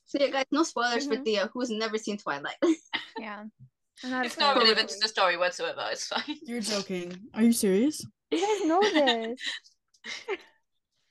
So 0.06 0.18
yeah, 0.20 0.28
guys, 0.31 0.44
no 0.51 0.62
spoilers 0.62 1.06
for 1.06 1.16
Mhm. 1.16 1.24
Thea, 1.24 1.51
who's 1.52 1.70
never 1.70 1.98
seen 1.98 2.16
Twilight. 2.18 2.56
Yeah. 3.18 3.44
Not 4.05 4.27
it's 4.27 4.36
not 4.39 4.52
spoiler 4.52 4.64
relevant 4.66 4.89
to 4.90 4.98
the 5.01 5.09
story 5.09 5.36
whatsoever. 5.36 5.86
It's 5.90 6.06
fine. 6.06 6.36
You're 6.43 6.60
joking. 6.60 7.18
Are 7.35 7.43
you 7.43 7.52
serious? 7.52 8.01
you. 8.31 8.39
You 8.39 8.47
guys 8.47 8.66
know 8.66 8.81
this. 8.82 9.40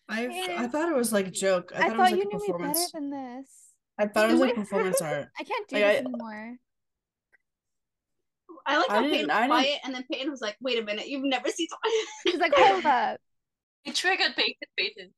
I 0.10 0.56
I 0.64 0.68
thought 0.68 0.90
it 0.90 0.95
was 0.95 1.12
like 1.14 1.28
a 1.28 1.32
joke. 1.32 1.72
I 1.76 1.88
I, 1.88 1.90
thought, 1.90 1.91
it 1.91 1.98
was 1.98 2.12
like 2.12 2.16
you 2.16 2.22
a 2.22 2.26
knew 2.26 2.32
me 2.32 2.48
better 2.48 2.53
performance. 2.53 2.91
than 2.91 3.10
this. 3.10 3.65
I 3.98 4.08
thought 4.08 4.30
it 4.30 4.34
was 4.34 4.42
like 4.42 4.56
performance 4.56 5.02
art. 5.02 5.28
I 5.40 5.44
can't 5.44 5.68
do 5.68 5.76
Like, 5.76 5.84
this 5.86 5.96
I- 5.96 6.00
anymore. 6.00 6.58
I 8.68 8.78
like 8.78 8.90
I 8.90 8.94
how 8.96 9.02
didn't- 9.02 9.12
Peyton 9.14 9.28
was 9.30 9.48
quiet, 9.48 9.80
and 9.84 9.94
then 9.96 10.04
Peyton 10.12 10.32
was 10.32 10.42
like, 10.42 10.58
"Wait 10.60 10.80
a 10.80 10.84
minute, 10.84 11.08
you've 11.08 11.24
never 11.24 11.50
seen 11.50 11.68
Twilight." 11.84 12.08
He's 12.26 12.36
like, 12.40 12.54
hold 12.56 12.86
up. 12.86 13.20
It 13.86 13.94
triggered 13.96 14.36
Peyton. 14.36 14.56
Peyton. 14.78 15.14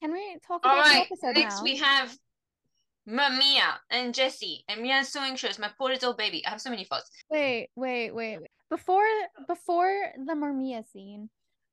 Can 0.00 0.12
we 0.12 0.36
talk 0.46 0.60
All 0.64 0.72
about 0.72 0.84
the 0.84 0.90
right. 0.90 1.06
episode 1.10 1.34
Next 1.36 1.56
now? 1.58 1.62
we 1.64 1.76
have 1.78 2.16
Mia 3.06 3.80
and 3.90 4.14
Jesse. 4.14 4.64
And 4.68 4.80
Mia 4.82 4.98
is 4.98 5.08
so 5.08 5.20
anxious. 5.20 5.58
My 5.58 5.70
poor 5.76 5.90
little 5.90 6.14
baby. 6.14 6.44
I 6.46 6.50
have 6.50 6.60
so 6.60 6.70
many 6.70 6.84
thoughts. 6.84 7.10
Wait, 7.30 7.68
wait, 7.74 8.12
wait. 8.14 8.38
wait. 8.38 8.50
Before 8.70 9.04
before 9.48 10.12
the 10.16 10.34
Mermia 10.34 10.84
scene, 10.88 11.28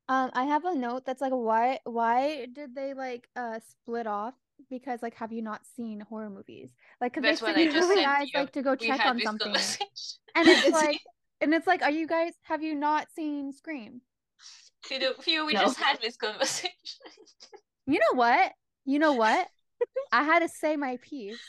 um, 0.10 0.32
I 0.34 0.46
have 0.46 0.66
a 0.66 0.74
note 0.76 1.06
that's 1.06 1.22
like, 1.22 1.32
why 1.32 1.80
why 1.84 2.48
did 2.52 2.74
they 2.76 2.94
like 2.96 3.28
uh 3.36 3.60
split 3.60 4.08
off? 4.08 4.34
Because 4.70 5.02
like, 5.02 5.16
have 5.16 5.32
you 5.32 5.42
not 5.42 5.62
seen 5.76 6.00
horror 6.02 6.30
movies? 6.30 6.72
Like, 7.02 7.14
cause 7.14 7.24
That's 7.24 7.40
they 7.40 7.46
what 7.48 7.56
send 7.58 7.70
I 7.70 7.74
just 7.74 7.90
you 7.90 7.96
guys 8.04 8.28
like 8.34 8.52
to 8.54 8.62
go 8.62 8.76
check 8.76 9.06
on 9.06 9.20
something, 9.20 9.48
and 9.56 10.48
it's 10.48 10.66
It's- 10.66 10.72
like, 10.74 11.00
and 11.42 11.54
it's 11.54 11.66
like, 11.68 11.82
are 11.82 11.90
you 11.92 12.08
guys 12.08 12.34
have 12.44 12.62
you 12.64 12.76
not 12.76 13.08
seen 13.16 13.54
Scream? 13.54 14.02
Theo, 14.86 15.14
Theo, 15.22 15.46
we 15.46 15.54
No. 15.54 15.62
just 15.62 15.80
had 15.80 16.00
this 16.02 16.16
conversation. 16.18 16.72
You 17.88 18.00
know 18.00 18.16
what? 18.18 18.52
You 18.86 19.00
know 19.00 19.14
what? 19.14 19.48
I 20.12 20.24
had 20.24 20.40
to 20.40 20.50
say 20.50 20.76
my 20.76 20.98
piece. 21.02 21.40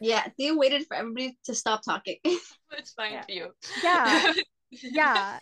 Yeah, 0.00 0.26
Thea 0.36 0.54
waited 0.54 0.86
for 0.86 0.94
everybody 0.96 1.38
to 1.44 1.54
stop 1.54 1.82
talking. 1.82 2.16
it's 2.24 2.92
fine, 2.96 3.12
Yeah. 3.12 3.24
you. 3.28 3.48
Yeah, 3.82 4.32
yeah. 4.70 5.38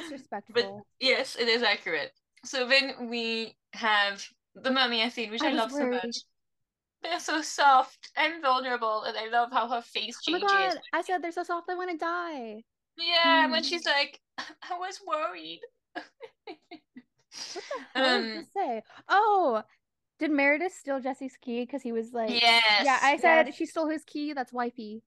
Disrespectful. 0.00 0.86
yes, 1.00 1.36
it 1.36 1.48
is 1.48 1.62
accurate. 1.62 2.12
So 2.44 2.66
then 2.68 3.08
we 3.08 3.56
have 3.72 4.24
the 4.54 4.70
mummy 4.70 5.08
scene, 5.10 5.30
which 5.30 5.42
I 5.42 5.48
I, 5.48 5.50
was 5.52 5.58
love 5.58 5.70
so 5.72 5.86
much. 5.86 6.16
They're 7.02 7.18
so 7.20 7.42
soft 7.42 8.10
and 8.16 8.40
vulnerable, 8.42 9.02
and 9.04 9.16
I 9.16 9.28
love 9.28 9.50
how 9.52 9.68
her 9.68 9.82
face 9.82 10.16
Oh 10.28 10.32
my 10.32 10.38
changes. 10.38 10.74
god! 10.74 10.78
I 10.92 11.02
said 11.02 11.22
they're 11.22 11.32
so 11.32 11.42
soft. 11.42 11.68
I 11.70 11.74
want 11.74 11.90
to 11.90 11.96
die. 11.96 12.62
Yeah, 12.96 13.50
when 13.50 13.62
Mm. 13.62 13.68
she's 13.68 13.84
like, 13.86 14.20
I 14.38 14.78
was 14.78 15.00
worried. 15.06 15.60
What 15.94 16.04
the 16.44 17.62
hell 17.94 18.04
did 18.20 18.24
Um, 18.24 18.26
you 18.36 18.44
say? 18.54 18.82
Oh, 19.08 19.62
did 20.18 20.30
Meredith 20.30 20.74
steal 20.74 21.00
Jesse's 21.00 21.36
key? 21.40 21.62
Because 21.64 21.82
he 21.82 21.90
was 21.92 22.12
like, 22.12 22.30
yes. 22.30 22.82
yeah, 22.84 22.98
I 23.02 23.16
said 23.16 23.46
Yes. 23.46 23.56
she 23.56 23.66
stole 23.66 23.88
his 23.88 24.04
key. 24.04 24.32
That's 24.34 24.52
wifey. 24.52 25.02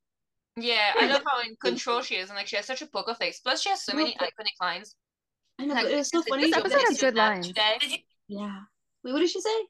Yeah, 0.58 0.94
I 1.00 1.08
love 1.08 1.22
how 1.30 1.42
in 1.42 1.56
control 1.58 2.02
she 2.02 2.16
is, 2.16 2.30
and 2.30 2.38
like 2.38 2.48
she 2.48 2.56
has 2.56 2.66
such 2.66 2.82
a 2.82 2.88
poker 2.88 3.14
face. 3.14 3.40
Plus, 3.40 3.62
she 3.62 3.70
has 3.70 3.84
so 3.84 3.94
many 3.96 4.16
iconic 4.16 4.56
lines. 4.62 4.96
I 5.60 5.66
know, 5.66 5.74
Like, 5.76 5.84
but 5.84 5.92
it 5.94 5.98
was 5.98 6.10
so 6.10 6.22
funny. 6.24 6.50
miss 6.50 6.56
This 6.64 6.72
your- 6.74 6.80
episode 6.80 6.80
did 6.80 6.80
you 6.80 6.80
had 6.80 6.90
miss 6.90 7.02
your 7.02 7.12
good 7.12 7.16
nap 7.18 7.34
lines. 7.34 7.48
Today? 7.48 8.06
Yeah. 8.28 8.60
Wait, 9.06 9.14
what 9.14 9.20
did 9.20 9.30
she 9.30 9.40
say? 9.40 9.68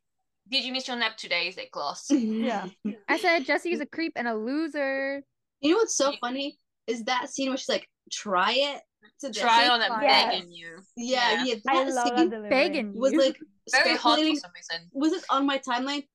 Did 0.49 0.64
you 0.64 0.72
miss 0.72 0.88
your 0.88 0.95
nap 0.95 1.18
today? 1.18 1.49
Is 1.49 1.57
it 1.57 1.70
class? 1.72 2.07
Yeah. 2.12 2.68
I 3.10 3.18
said 3.18 3.45
Jesse's 3.45 3.82
a 3.82 3.86
creep 3.86 4.14
and 4.16 4.28
a 4.30 4.34
loser. 4.34 5.22
You 5.60 5.72
know 5.72 5.78
what's 5.78 5.98
so 5.98 6.14
funny 6.22 6.57
is 6.88 7.03
that 7.03 7.30
scene 7.30 7.49
where 7.49 7.57
she's 7.57 7.68
like, 7.70 7.90
"Try 8.12 8.53
it." 8.53 8.82
To 9.22 9.32
Try 9.32 9.60
Jesse. 9.64 9.70
on 9.70 9.82
and 9.82 9.94
Yes. 10.02 10.32
begging 10.34 10.52
you. 10.52 10.80
Yeah, 10.98 11.44
yeah. 11.44 11.56
I 11.68 11.84
that 11.84 11.94
love 11.94 11.95
that 11.95 12.18
scene 12.18 12.30
delivery. 12.30 12.49
Begging 12.49 12.94
was 12.99 13.14
you. 13.14 13.22
like 13.22 13.38
Very 13.72 13.95
hot 13.95 14.20
for 14.20 14.36
some 14.36 14.52
reason. 14.56 14.90
Was 14.94 15.14
it 15.14 15.24
on 15.30 15.45
my 15.45 15.57
timeline 15.60 16.06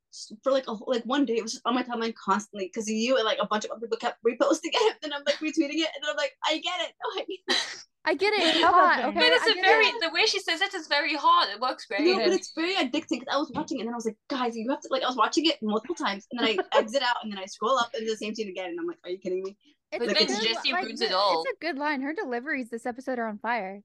for 0.43 0.51
like 0.53 0.67
a 0.67 0.73
like 0.73 1.03
one 1.05 1.25
day? 1.25 1.35
It 1.35 1.43
was 1.43 1.53
just 1.53 1.67
on 1.67 1.75
my 1.75 1.83
timeline 1.83 2.15
constantly 2.15 2.67
because 2.67 2.89
you 2.89 3.17
and 3.17 3.25
like 3.25 3.39
a 3.41 3.47
bunch 3.47 3.65
of 3.65 3.71
other 3.71 3.81
people 3.81 3.97
kept 3.99 4.19
reposting 4.25 4.71
it, 4.73 4.97
and 5.03 5.13
I'm 5.15 5.23
like 5.27 5.37
retweeting 5.37 5.81
it, 5.81 5.91
and 5.95 6.03
then 6.03 6.11
I'm 6.11 6.17
like, 6.17 6.33
I 6.45 6.59
get 6.59 6.81
it. 6.81 6.93
No, 7.03 7.21
I 7.21 7.25
get 7.27 7.57
it. 7.57 7.85
I 8.11 8.15
get 8.15 8.33
it. 8.35 8.43
It's 8.57 8.61
Love 8.63 8.75
that 8.75 8.97
hot. 8.97 9.05
Okay, 9.11 9.19
But 9.21 9.29
it's 9.29 9.47
I 9.47 9.51
a 9.51 9.55
get 9.55 9.65
very 9.65 9.87
it. 9.87 9.95
the 10.01 10.11
way 10.11 10.27
she 10.27 10.41
says 10.41 10.61
it 10.61 10.75
is 10.75 10.89
very 10.89 11.15
hot. 11.15 11.49
It 11.55 11.61
works 11.61 11.87
great. 11.87 12.05
No, 12.07 12.17
but 12.17 12.33
it's 12.33 12.53
very 12.57 12.75
addicting 12.75 13.21
because 13.21 13.29
I 13.33 13.37
was 13.39 13.51
watching 13.55 13.79
it 13.79 13.83
and 13.83 13.89
then 13.89 13.95
I 13.95 13.97
was 13.97 14.07
like, 14.07 14.17
guys, 14.29 14.57
you 14.57 14.69
have 14.71 14.81
to 14.81 14.89
like 14.91 15.03
I 15.05 15.07
was 15.07 15.17
watching 15.17 15.47
it 15.47 15.57
multiple 15.63 15.95
times 15.95 16.27
and 16.31 16.41
then 16.41 16.47
I 16.51 16.59
exit 16.79 17.03
out 17.03 17.17
and 17.23 17.31
then 17.33 17.39
I 17.39 17.47
scroll 17.47 17.79
up 17.79 17.91
and 17.95 18.07
the 18.09 18.17
same 18.17 18.35
scene 18.35 18.49
again 18.49 18.71
and 18.71 18.81
I'm 18.81 18.87
like, 18.87 18.99
are 19.05 19.11
you 19.11 19.19
kidding 19.19 19.43
me? 19.45 19.57
It's 19.93 20.05
But 20.05 20.11
a 20.11 20.27
then 20.27 20.43
Jesse 20.43 20.73
like, 20.73 20.85
ruins 20.85 21.01
it 21.01 21.13
all. 21.13 21.43
It's 21.45 21.53
a 21.53 21.65
good 21.65 21.79
line. 21.79 22.01
Her 22.03 22.13
deliveries 22.13 22.69
this 22.71 22.85
episode 22.87 23.19
are 23.21 23.29
on 23.29 23.39
fire. 23.39 23.83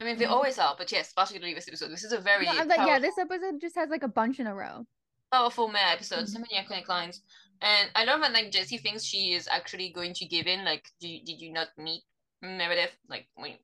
I 0.00 0.04
mean, 0.04 0.18
they 0.18 0.24
Mhm. 0.24 0.30
always 0.30 0.58
are, 0.58 0.74
but 0.76 0.90
yes, 0.90 1.12
particularly 1.12 1.54
this 1.54 1.68
episode. 1.68 1.90
This 1.90 2.04
is 2.04 2.12
a 2.12 2.18
very 2.20 2.46
No, 2.46 2.52
I'm 2.52 2.68
like, 2.68 2.78
yeah, 2.78 2.98
this 2.98 3.18
episode 3.18 3.60
just 3.60 3.76
has 3.76 3.90
like 3.90 4.02
a 4.02 4.08
bunch 4.08 4.40
in 4.40 4.46
a 4.46 4.54
row. 4.54 4.86
powerful 5.30 5.68
mare 5.68 5.92
episode. 5.92 6.28
So 6.28 6.38
many 6.40 6.56
iconic 6.56 6.88
lines, 6.88 7.22
and 7.62 7.88
I 7.94 8.02
love 8.04 8.20
when 8.20 8.32
like 8.32 8.50
Jessie 8.50 8.78
thinks 8.78 9.04
she 9.04 9.32
is 9.34 9.46
actually 9.46 9.92
going 9.92 10.12
to 10.14 10.26
give 10.26 10.46
in. 10.48 10.64
Like, 10.64 10.88
do 11.00 11.06
did 11.24 11.40
you 11.40 11.52
not 11.52 11.68
meet 11.78 12.02
Meredith? 12.42 12.96
Like, 13.08 13.28
wait, 13.36 13.58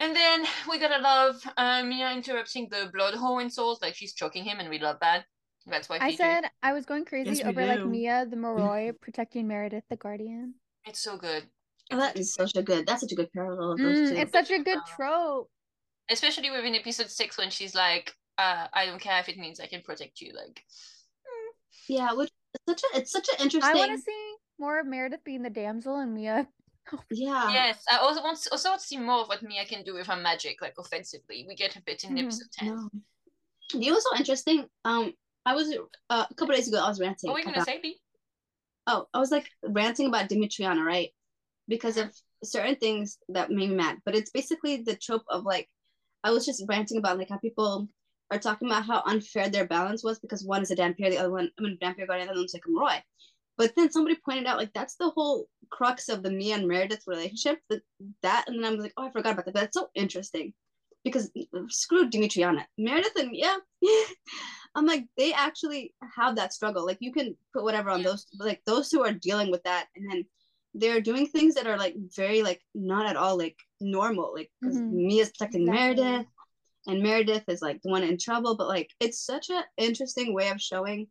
And 0.00 0.14
then 0.14 0.44
we 0.70 0.78
gotta 0.78 1.02
love 1.02 1.36
uh, 1.56 1.82
Mia 1.82 2.12
interrupting 2.12 2.68
the 2.70 2.90
blood 2.92 3.14
hole 3.14 3.38
in 3.40 3.50
souls, 3.50 3.80
like 3.82 3.94
she's 3.94 4.14
choking 4.14 4.44
him, 4.44 4.60
and 4.60 4.70
we 4.70 4.78
love 4.78 4.98
that. 5.00 5.24
That's 5.66 5.88
why 5.88 5.96
I 5.96 6.10
they 6.10 6.16
do. 6.16 6.22
said 6.22 6.44
I 6.62 6.72
was 6.72 6.86
going 6.86 7.04
crazy 7.04 7.30
Yes, 7.30 7.44
we 7.44 7.50
over 7.50 7.66
like. 7.66 7.84
Mia 7.84 8.26
the 8.28 8.36
Moroi 8.36 8.98
protecting 9.00 9.48
Meredith 9.48 9.84
the 9.90 9.96
Guardian. 9.96 10.54
it's 10.86 11.00
so 11.00 11.16
good. 11.16 11.44
Oh, 11.90 11.96
that 11.96 12.16
is 12.16 12.32
such 12.32 12.52
a 12.56 12.62
good. 12.62 12.86
That's 12.86 13.00
such 13.00 13.12
a 13.12 13.16
good 13.16 13.32
parallel 13.32 13.72
of 13.72 13.78
those 13.78 13.98
Mm, 13.98 14.10
two. 14.10 14.16
it's 14.16 14.32
such 14.32 14.50
a 14.50 14.58
good 14.62 14.78
Uh, 14.78 14.96
trope. 14.96 15.50
Especially 16.10 16.50
within 16.50 16.74
episode 16.74 17.10
six 17.10 17.36
when 17.36 17.50
she's 17.50 17.74
like, 17.74 18.14
uh, 18.38 18.68
I 18.72 18.86
don't 18.86 19.00
care 19.00 19.18
if 19.20 19.28
it 19.28 19.36
means 19.36 19.58
I 19.60 19.66
can 19.66 19.82
protect 19.82 20.20
you. 20.20 20.32
Like, 20.34 20.62
yeah, 21.88 22.12
which 22.12 22.30
it's 22.54 22.64
such 22.68 22.82
a 22.94 22.98
it's 22.98 23.12
such 23.12 23.28
an 23.30 23.42
interesting. 23.42 23.74
I 23.74 23.74
want 23.74 23.98
to 23.98 24.04
see 24.04 24.34
more 24.58 24.78
of 24.78 24.86
Meredith 24.86 25.24
being 25.24 25.42
the 25.42 25.50
damsel 25.50 25.96
and 25.96 26.14
Mia. 26.14 26.46
Yeah. 27.10 27.50
yes, 27.50 27.84
I 27.90 27.98
also 27.98 28.22
want 28.22 28.38
to, 28.42 28.50
also 28.50 28.68
want 28.70 28.80
to 28.80 28.86
see 28.86 28.98
more 28.98 29.20
of 29.22 29.28
what 29.28 29.42
Mia 29.42 29.64
can 29.64 29.82
do 29.82 29.94
with 29.94 30.06
her 30.06 30.16
magic, 30.16 30.60
like 30.62 30.74
offensively. 30.78 31.44
We 31.48 31.54
get 31.54 31.76
a 31.76 31.82
bit 31.82 32.04
in 32.04 32.14
Mhm. 32.16 32.22
episode 32.24 32.50
ten. 32.52 32.66
No. 32.68 32.90
You 33.74 33.90
know 33.90 33.92
what's 33.94 34.04
so 34.10 34.16
interesting? 34.16 34.66
Um, 34.84 35.12
I 35.44 35.54
was 35.54 35.68
uh, 36.10 36.24
a 36.30 36.34
couple 36.34 36.54
days 36.54 36.68
ago. 36.68 36.78
I 36.82 36.88
was 36.88 37.00
ranting. 37.00 37.28
What 37.28 37.34
were 37.34 37.38
you 37.40 37.44
gonna 37.46 37.56
about- 37.58 37.66
say, 37.66 37.80
B? 37.80 38.00
Oh, 38.86 39.06
I 39.12 39.18
was 39.18 39.30
like 39.30 39.48
ranting 39.62 40.06
about 40.06 40.28
Dimitriana, 40.30 40.82
right? 40.84 41.10
Because 41.68 41.98
of 41.98 42.14
certain 42.42 42.76
things 42.76 43.18
that 43.28 43.50
made 43.50 43.68
me 43.68 43.74
mad. 43.76 43.98
But 44.06 44.14
it's 44.14 44.30
basically 44.30 44.82
the 44.82 44.96
trope 44.96 45.24
of 45.28 45.44
like, 45.44 45.68
I 46.24 46.30
was 46.30 46.46
just 46.46 46.64
ranting 46.68 46.96
about 46.96 47.18
like 47.18 47.28
how 47.28 47.36
people 47.38 47.88
are 48.30 48.38
talking 48.38 48.68
about 48.68 48.86
how 48.86 49.02
unfair 49.06 49.48
their 49.50 49.66
balance 49.66 50.02
was 50.04 50.18
because 50.18 50.44
one 50.44 50.62
is 50.62 50.70
a 50.70 50.76
Dhampir, 50.76 51.10
the 51.10 51.18
other 51.18 51.30
one, 51.30 51.50
I 51.58 51.62
mean, 51.62 51.76
Dhampir 51.80 52.06
Guardian, 52.06 52.26
the 52.28 52.32
other 52.32 52.40
one's 52.40 52.54
like 52.54 52.64
a 52.66 52.70
Roy. 52.70 53.02
But 53.58 53.74
then 53.76 53.90
somebody 53.90 54.16
pointed 54.24 54.46
out 54.46 54.56
like 54.56 54.72
that's 54.72 54.94
the 54.96 55.10
whole 55.10 55.48
crux 55.70 56.08
of 56.08 56.22
the 56.22 56.30
Mia 56.30 56.54
and 56.54 56.68
Meredith 56.68 57.02
relationship. 57.06 57.58
That 57.68 57.82
that, 58.22 58.44
and 58.46 58.58
then 58.58 58.72
I 58.72 58.74
was 58.74 58.80
like, 58.84 58.94
oh, 58.96 59.06
I 59.06 59.10
forgot 59.10 59.32
about 59.32 59.44
that. 59.46 59.54
That's 59.54 59.76
so 59.76 59.88
interesting 59.94 60.54
because 61.04 61.30
screw 61.68 62.08
Dimitriana, 62.08 62.64
Meredith 62.78 63.16
and 63.16 63.30
yeah, 63.34 63.56
I'm 64.74 64.86
like 64.86 65.04
they 65.16 65.32
actually 65.32 65.92
have 66.16 66.36
that 66.36 66.52
struggle. 66.52 66.86
Like 66.86 66.98
you 67.00 67.12
can 67.12 67.36
put 67.52 67.64
whatever 67.64 67.90
on 67.90 68.00
Yeah. 68.00 68.08
those, 68.10 68.26
like 68.38 68.62
those 68.64 68.90
who 68.90 69.04
are 69.04 69.12
dealing 69.12 69.50
with 69.50 69.62
that, 69.64 69.86
and 69.96 70.10
then 70.10 70.24
they're 70.74 71.00
doing 71.00 71.26
things 71.26 71.54
that 71.54 71.66
are 71.66 71.78
like 71.78 71.94
very 72.14 72.42
like 72.42 72.60
not 72.74 73.06
at 73.06 73.16
all 73.16 73.36
like 73.36 73.56
normal. 73.80 74.32
Like 74.34 74.50
'cause 74.62 74.76
Mhm. 74.76 74.92
Mia's 74.92 75.30
protecting 75.30 75.62
Exactly. 75.62 76.04
Meredith, 76.04 76.26
and 76.86 77.02
Meredith 77.02 77.44
is 77.48 77.60
like 77.62 77.82
the 77.82 77.90
one 77.90 78.04
in 78.04 78.18
trouble. 78.18 78.56
But 78.56 78.68
like 78.68 78.90
it's 79.00 79.20
such 79.20 79.50
an 79.50 79.64
interesting 79.76 80.32
way 80.32 80.48
of 80.50 80.60
showing 80.60 81.08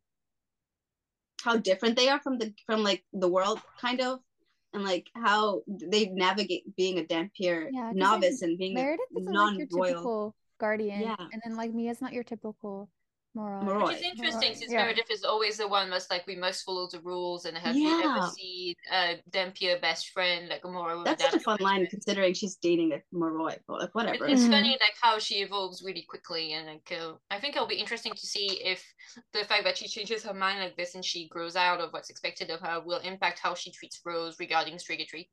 how 1.44 1.58
different 1.58 1.96
they 1.96 2.10
are 2.10 2.20
from 2.20 2.38
the 2.38 2.54
from 2.66 2.84
like 2.84 3.04
the 3.14 3.28
world 3.28 3.62
kind 3.80 4.02
of. 4.02 4.20
And 4.74 4.84
like 4.84 5.08
how 5.16 5.64
they 5.68 6.08
navigate 6.08 6.76
being 6.76 7.00
a 7.00 7.04
Dhampir 7.04 7.70
Yeah, 7.72 7.88
like, 7.88 7.96
novice 7.96 8.42
and 8.42 8.58
being 8.58 8.74
Meredith 8.76 9.06
a 9.16 9.22
non-royal. 9.22 9.86
typical 9.88 10.36
guardian, 10.60 11.02
Yeah. 11.02 11.16
and 11.32 11.42
then 11.44 11.56
like 11.56 11.74
Mia's 11.74 12.02
not 12.02 12.14
your 12.14 12.24
typical 12.24 12.90
Moroi. 13.38 13.64
Moroi. 13.64 13.88
Which 13.88 13.98
is 13.98 14.02
interesting 14.04 14.52
Moroi, 14.52 14.56
since 14.56 14.72
yeah. 14.72 14.84
Meredith 14.84 15.12
is 15.12 15.24
always 15.24 15.58
the 15.58 15.68
one 15.68 15.90
most 15.90 16.10
like 16.10 16.26
we 16.28 16.36
must 16.36 16.64
follow 16.66 16.88
the 16.92 17.00
rules 17.02 17.46
and 17.46 17.58
have 17.58 17.76
you 17.76 17.88
ever 18.04 18.28
seen 18.36 18.74
uh 18.92 19.14
Dhampir 19.30 19.80
best 19.82 20.10
friend 20.10 20.50
like 20.50 20.64
Amora 20.64 20.98
with 20.98 21.06
That's 21.06 21.24
such 21.24 21.36
a 21.36 21.40
fun 21.44 21.58
line 21.60 21.78
friend? 21.82 21.90
considering 21.90 22.34
she's 22.34 22.56
dating 22.56 22.94
a 22.94 23.00
Moroi, 23.16 23.58
but 23.68 23.80
like 23.80 23.90
It- 23.90 23.96
whatever. 23.96 24.28
It's 24.28 24.44
Mhm. 24.44 24.52
funny 24.52 24.72
like 24.82 24.96
how 25.02 25.20
she 25.20 25.36
evolves 25.42 25.84
really 25.84 26.04
quickly 26.04 26.54
and 26.54 26.68
like 26.68 26.92
uh, 26.92 27.14
I 27.30 27.40
think 27.40 27.56
it'll 27.56 27.68
be 27.68 27.76
interesting 27.86 28.14
to 28.14 28.26
see 28.28 28.48
if 28.64 28.84
the 29.34 29.46
fact 29.46 29.64
that 29.66 29.78
she 29.78 29.88
changes 29.88 30.24
her 30.24 30.34
mind 30.34 30.60
like 30.60 30.76
this 30.76 30.96
and 30.96 31.06
she 31.06 31.28
grows 31.30 31.56
out 31.56 31.80
of 31.80 31.94
what's 31.94 32.10
expected 32.10 32.50
of 32.50 32.62
her 32.62 32.82
will 32.82 33.00
impact 33.00 33.40
how 33.40 33.54
she 33.54 33.72
treats 33.72 34.02
Rose 34.06 34.40
regarding 34.40 34.76
Strigatory. 34.78 35.30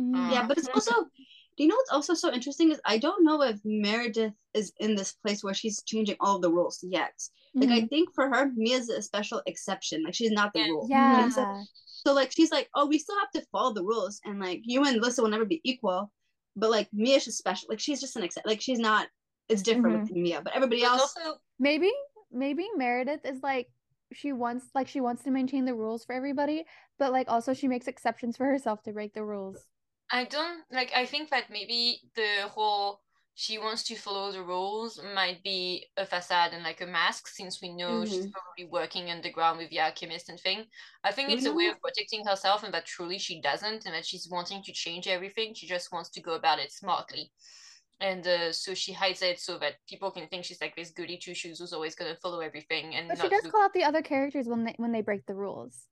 Mhm. 0.00 0.30
Yeah, 0.32 0.46
but 0.46 0.58
it's 0.58 0.68
also 0.68 1.10
do 1.56 1.64
you 1.64 1.68
know 1.68 1.74
what's 1.76 1.90
also 1.90 2.14
so 2.14 2.32
interesting 2.32 2.70
is 2.70 2.80
I 2.84 2.98
don't 2.98 3.24
know 3.24 3.42
if 3.42 3.60
Meredith 3.64 4.32
is 4.54 4.72
in 4.78 4.94
this 4.94 5.12
place 5.12 5.44
where 5.44 5.54
she's 5.54 5.82
changing 5.82 6.16
all 6.20 6.38
the 6.38 6.50
rules 6.50 6.78
yet. 6.82 7.12
Like 7.54 7.68
I 7.70 7.80
Mhm. 7.82 7.88
think 7.90 8.14
for 8.14 8.28
her, 8.28 8.50
Mia's 8.56 8.88
a 8.88 9.02
special 9.02 9.42
exception. 9.46 10.02
Like 10.02 10.14
she's 10.14 10.30
not 10.30 10.52
the 10.54 10.60
Yeah. 10.60 10.66
rule. 10.68 10.88
yeah. 10.90 11.28
So, 11.28 11.66
so 12.04 12.12
like 12.14 12.32
she's 12.32 12.50
like, 12.50 12.68
oh, 12.74 12.86
we 12.86 12.98
still 12.98 13.18
have 13.18 13.30
to 13.32 13.46
follow 13.52 13.72
the 13.74 13.84
rules, 13.84 14.20
and 14.24 14.40
like 14.40 14.60
you 14.64 14.84
and 14.84 15.00
Lissa 15.02 15.22
will 15.22 15.28
never 15.28 15.44
be 15.44 15.60
equal. 15.64 16.10
But 16.56 16.70
like 16.70 16.88
Mia's 16.92 17.26
just 17.26 17.38
special. 17.38 17.68
Like 17.68 17.80
she's 17.80 18.00
just 18.00 18.16
an 18.16 18.22
exception. 18.22 18.48
Like 18.50 18.60
she's 18.60 18.78
not. 18.78 19.08
It's 19.48 19.62
different 19.62 20.00
with 20.00 20.10
Mia, 20.10 20.40
but 20.40 20.54
everybody 20.54 20.80
But 20.82 20.88
else. 20.92 21.14
also 21.16 21.38
maybe 21.58 21.90
maybe 22.30 22.66
Meredith 22.76 23.26
is 23.26 23.42
like 23.42 23.68
she 24.12 24.32
wants 24.32 24.66
like 24.74 24.88
she 24.88 25.00
wants 25.00 25.22
to 25.24 25.30
maintain 25.30 25.64
the 25.66 25.74
rules 25.74 26.04
for 26.04 26.14
everybody, 26.14 26.64
but 26.98 27.12
like 27.12 27.28
also 27.30 27.52
she 27.52 27.68
makes 27.68 27.88
exceptions 27.88 28.36
for 28.38 28.46
herself 28.46 28.82
to 28.84 28.92
break 28.92 29.12
the 29.12 29.24
rules. 29.24 29.66
I 30.12 30.24
don't 30.24 30.62
like 30.70 30.92
I 30.94 31.06
think 31.06 31.30
that 31.30 31.50
maybe 31.50 32.00
the 32.14 32.48
whole 32.48 33.00
she 33.34 33.56
wants 33.58 33.82
to 33.84 33.94
follow 33.96 34.30
the 34.30 34.42
rules 34.42 35.00
might 35.14 35.42
be 35.42 35.86
a 35.96 36.04
facade 36.04 36.52
and 36.52 36.62
like 36.62 36.82
a 36.82 36.86
mask 36.86 37.28
since 37.28 37.62
we 37.62 37.70
know 37.74 38.04
she's 38.04 38.26
Mhm. 38.26 38.32
probably 38.32 38.66
working 38.66 39.10
underground 39.10 39.56
with 39.58 39.70
the 39.70 39.80
alchemist 39.80 40.28
and 40.28 40.38
thing. 40.38 40.66
I 41.02 41.12
think 41.12 41.30
it's 41.30 41.46
a 41.46 41.52
way 41.54 41.66
of 41.68 41.80
protecting 41.80 42.26
herself 42.26 42.62
and 42.62 42.74
that 42.74 42.84
truly 42.84 43.18
she 43.18 43.40
doesn't 43.40 43.86
and 43.86 43.94
that 43.94 44.04
she's 44.04 44.28
wanting 44.28 44.62
to 44.64 44.72
change 44.72 45.08
everything. 45.08 45.54
She 45.54 45.66
just 45.66 45.90
wants 45.92 46.10
to 46.10 46.20
go 46.20 46.34
about 46.34 46.58
it 46.58 46.72
smartly. 46.72 47.32
And 48.00 48.26
uh, 48.26 48.52
so 48.52 48.74
she 48.74 48.92
hides 48.92 49.22
it 49.22 49.40
so 49.40 49.56
that 49.60 49.76
people 49.88 50.10
can 50.10 50.28
think 50.28 50.44
she's 50.44 50.60
like 50.60 50.76
this 50.76 50.90
goody 50.90 51.16
two 51.16 51.34
shoes 51.34 51.58
who's 51.58 51.72
always 51.72 51.94
gonna 51.94 52.16
follow 52.16 52.40
everything 52.40 52.94
and 52.96 53.08
But 53.08 53.18
she 53.18 53.28
does 53.30 53.44
look- 53.44 53.52
call 53.52 53.62
out 53.62 53.72
the 53.72 53.84
other 53.84 54.02
characters 54.02 54.46
when 54.46 54.64
they 54.64 54.74
when 54.76 54.92
they 54.92 55.00
break 55.00 55.24
the 55.24 55.34
rules. 55.34 55.88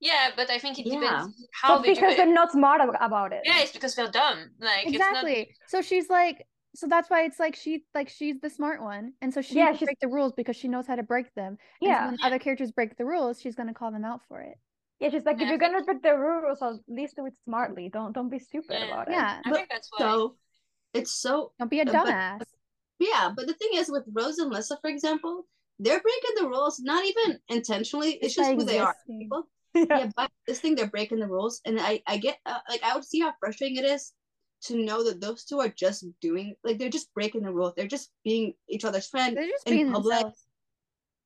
Yeah, 0.00 0.30
but 0.36 0.50
I 0.50 0.58
think 0.58 0.78
it 0.78 0.86
Yeah. 0.86 1.00
depends 1.00 1.46
how 1.60 1.76
But 1.76 1.82
they 1.82 1.94
because 1.94 2.12
it. 2.14 2.16
they're 2.16 2.26
not 2.42 2.52
smart 2.52 2.80
about 3.00 3.32
it. 3.32 3.42
Yeah, 3.44 3.60
it's 3.60 3.72
because 3.72 3.94
they're 3.94 4.10
dumb. 4.10 4.50
Like 4.60 4.86
it's 4.86 4.98
not 4.98 5.10
Exactly. 5.10 5.54
So 5.68 5.82
she's 5.82 6.08
like 6.08 6.46
so 6.76 6.88
that's 6.88 7.08
why 7.08 7.22
it's 7.22 7.38
like 7.38 7.54
she 7.54 7.84
like 7.94 8.08
she's 8.08 8.40
the 8.40 8.50
smart 8.50 8.82
one. 8.82 9.12
And 9.22 9.32
so 9.32 9.40
she 9.40 9.54
Yeah, 9.56 9.66
can 9.68 9.76
she's- 9.78 9.86
break 9.86 10.00
the 10.00 10.08
rules 10.08 10.32
because 10.32 10.56
she 10.56 10.68
knows 10.68 10.86
how 10.86 10.96
to 10.96 11.02
break 11.04 11.32
them. 11.34 11.52
And 11.52 11.58
so 11.82 11.86
Yeah. 11.88 12.06
when 12.06 12.18
other 12.22 12.38
characters 12.40 12.72
break 12.72 12.96
the 12.96 13.04
rules, 13.04 13.40
she's 13.40 13.54
gonna 13.54 13.74
call 13.74 13.92
them 13.92 14.04
out 14.04 14.22
for 14.28 14.40
it. 14.40 14.58
Yeah, 15.00 15.10
she's 15.10 15.24
like, 15.24 15.38
Yeah, 15.38 15.44
if 15.44 15.48
you're 15.50 15.58
gonna 15.58 15.82
break 15.84 16.02
the 16.02 16.16
rules, 16.16 16.60
at 16.62 16.74
least 16.88 17.16
do 17.16 17.26
it 17.26 17.36
smartly. 17.44 17.88
Don't 17.90 18.12
don't 18.12 18.28
be 18.28 18.38
stupid 18.40 18.76
Yeah. 18.78 18.86
about 18.86 19.08
it. 19.08 19.12
Yeah. 19.12 19.40
I 19.44 19.48
But- 19.50 19.56
think 19.56 19.68
that's 19.70 19.88
why. 19.92 19.98
So 20.00 20.36
it's 20.92 21.12
so 21.14 21.52
Don't 21.58 21.70
be 21.70 21.80
a 21.80 21.82
Uh, 21.82 21.92
but- 21.92 21.94
dumbass. 22.06 22.46
Yeah, 22.98 23.32
but 23.36 23.46
the 23.46 23.54
thing 23.54 23.70
is 23.74 23.90
with 23.90 24.04
Rose 24.12 24.38
and 24.38 24.50
Lissa, 24.52 24.76
for 24.80 24.88
example, 24.88 25.46
they're 25.78 26.00
breaking 26.00 26.34
the 26.36 26.48
rules 26.48 26.78
not 26.80 27.04
even 27.04 27.40
intentionally. 27.48 28.14
It's, 28.22 28.34
just 28.34 28.48
by 28.50 28.54
who 28.54 28.64
they 28.64 28.78
are. 28.78 28.96
People. 29.06 29.48
Yeah. 29.74 29.84
Yeah, 29.98 30.10
by 30.16 30.28
this 30.46 30.60
thing 30.60 30.74
they're 30.74 30.86
breaking 30.86 31.18
the 31.18 31.26
rules, 31.26 31.60
and 31.64 31.80
I 31.80 32.02
I 32.06 32.18
get 32.18 32.38
uh, 32.46 32.60
like 32.68 32.82
I 32.82 32.94
would 32.94 33.04
see 33.04 33.20
how 33.20 33.34
frustrating 33.40 33.76
it 33.76 33.84
is 33.84 34.12
to 34.64 34.76
know 34.76 35.04
that 35.04 35.20
those 35.20 35.44
two 35.44 35.60
are 35.60 35.68
just 35.68 36.06
doing 36.20 36.54
like 36.64 36.78
they're 36.78 36.88
just 36.88 37.12
breaking 37.12 37.42
the 37.42 37.52
rules. 37.52 37.74
They're 37.76 37.86
just 37.86 38.10
being 38.24 38.54
each 38.68 38.84
other's 38.84 39.08
friend. 39.08 39.36
They're 39.36 39.48
just 39.48 39.68
in 39.68 39.92
public. 39.92 40.14
themselves. 40.14 40.44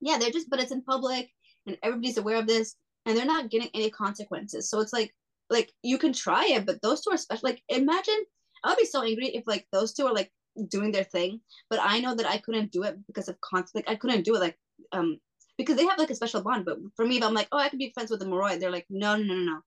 Yeah, 0.01 0.19
they're 0.19 0.31
just 0.31 0.51
but 0.51 0.61
it's 0.61 0.73
in 0.73 0.83
public 0.83 1.31
and 1.67 1.77
everybody's 1.83 2.19
aware 2.19 2.37
of 2.37 2.47
this, 2.47 2.75
and 3.07 3.17
they're 3.17 3.27
not 3.27 3.51
getting 3.51 3.71
any 3.75 3.91
consequences. 3.91 4.71
So 4.71 4.81
it's 4.81 4.93
like 4.93 5.15
like 5.51 5.73
you 5.83 5.99
can 5.99 6.13
try 6.13 6.47
it, 6.47 6.67
but 6.67 6.83
those 6.83 7.03
two 7.03 7.11
are 7.11 7.17
special. 7.17 7.49
Like 7.49 7.63
imagine 7.69 8.25
I 8.65 8.71
would 8.71 8.79
be 8.79 8.87
so 8.87 9.03
angry 9.03 9.29
if 9.29 9.45
like 9.47 9.67
those 9.73 9.93
two 9.93 10.07
are 10.07 10.15
like 10.15 10.33
doing 10.69 10.91
their 10.91 11.05
thing, 11.05 11.41
but 11.71 11.79
I 11.83 12.01
know 12.01 12.15
that 12.15 12.27
I 12.27 12.39
couldn't 12.39 12.73
do 12.73 12.83
it 12.83 12.97
because 13.07 13.29
of 13.29 13.41
conflict. 13.41 13.87
like, 13.87 13.97
I 13.97 13.99
couldn't 13.99 14.25
do 14.25 14.35
it 14.35 14.41
like 14.41 14.59
um 14.93 15.19
because 15.59 15.77
they 15.77 15.85
have 15.87 15.99
like 15.99 16.11
a 16.11 16.15
special 16.15 16.41
bond. 16.41 16.65
But 16.65 16.79
for 16.97 17.05
me, 17.05 17.19
if 17.19 17.25
I'm 17.25 17.35
like, 17.35 17.49
oh, 17.53 17.59
I 17.59 17.69
could 17.69 17.79
be 17.79 17.91
friends 17.91 18.11
with 18.11 18.21
the 18.21 18.27
Moroi, 18.27 18.59
they're 18.59 18.71
like, 18.71 18.87
no, 18.89 19.17
no, 19.17 19.35
no, 19.35 19.43
no, 19.45 19.61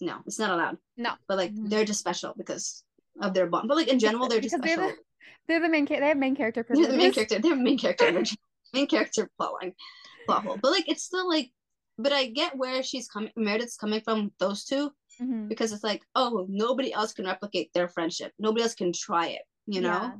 no, 0.00 0.16
it's 0.26 0.38
not 0.38 0.50
allowed. 0.50 0.76
No. 0.96 1.14
But 1.26 1.38
like 1.38 1.52
Mhm. 1.54 1.68
they're 1.70 1.84
just 1.84 1.98
special 2.00 2.34
because 2.36 2.84
of 3.20 3.34
their 3.34 3.46
bond. 3.46 3.66
But 3.68 3.76
like 3.76 3.88
in 3.88 3.98
general, 3.98 4.28
they're 4.28 4.40
just 4.40 4.54
Because 4.54 4.64
they're 4.76 4.76
special. 4.86 4.96
the 4.96 5.04
they're 5.48 5.60
the 5.60 5.68
main 5.68 5.86
cha- 5.86 5.98
they 5.98 6.06
have 6.08 6.16
main 6.18 6.36
character 6.36 6.64
They're 6.68 6.86
the 6.86 6.96
main 6.96 7.12
character. 7.12 7.38
They're 7.40 7.56
main 7.56 7.78
character 7.78 8.06
energy. 8.06 8.36
main 8.72 8.86
character 8.86 9.28
plot 9.36 9.54
line. 9.60 9.74
Plot 10.26 10.44
hole. 10.44 10.58
But 10.62 10.70
like 10.70 10.88
it's 10.88 11.02
still 11.02 11.28
like 11.28 11.50
but 11.98 12.12
I 12.12 12.26
get 12.26 12.56
where 12.56 12.82
she's 12.82 13.08
coming 13.08 13.32
Meredith's 13.36 13.76
coming 13.76 14.00
from 14.00 14.32
those 14.38 14.64
two 14.64 14.90
Mhm. 15.20 15.48
because 15.48 15.72
it's 15.72 15.84
like, 15.84 16.02
oh, 16.14 16.46
nobody 16.48 16.92
else 16.94 17.12
can 17.12 17.26
replicate 17.26 17.72
their 17.74 17.88
friendship. 17.88 18.32
Nobody 18.38 18.62
else 18.62 18.74
can 18.74 18.92
try 18.92 19.26
it, 19.28 19.42
you 19.66 19.80
know? 19.82 19.88
Yeah. 19.88 20.12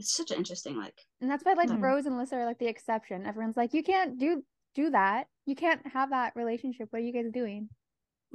It's 0.00 0.14
such 0.14 0.30
an 0.30 0.38
interesting 0.38 0.76
like 0.76 0.98
And 1.20 1.30
that's 1.30 1.44
why 1.44 1.52
like. 1.52 1.70
Rose 1.70 2.06
and 2.06 2.16
Lissa 2.16 2.36
are 2.36 2.46
like 2.46 2.58
the 2.58 2.68
exception. 2.68 3.26
Everyone's 3.26 3.56
like, 3.56 3.74
you 3.74 3.82
can't 3.82 4.18
do 4.18 4.42
do 4.74 4.90
that. 4.90 5.26
You 5.46 5.54
can't 5.54 5.80
have 5.92 6.10
that 6.10 6.34
relationship. 6.34 6.88
What 6.90 7.02
are 7.02 7.04
you 7.04 7.12
guys 7.12 7.30
doing? 7.32 7.68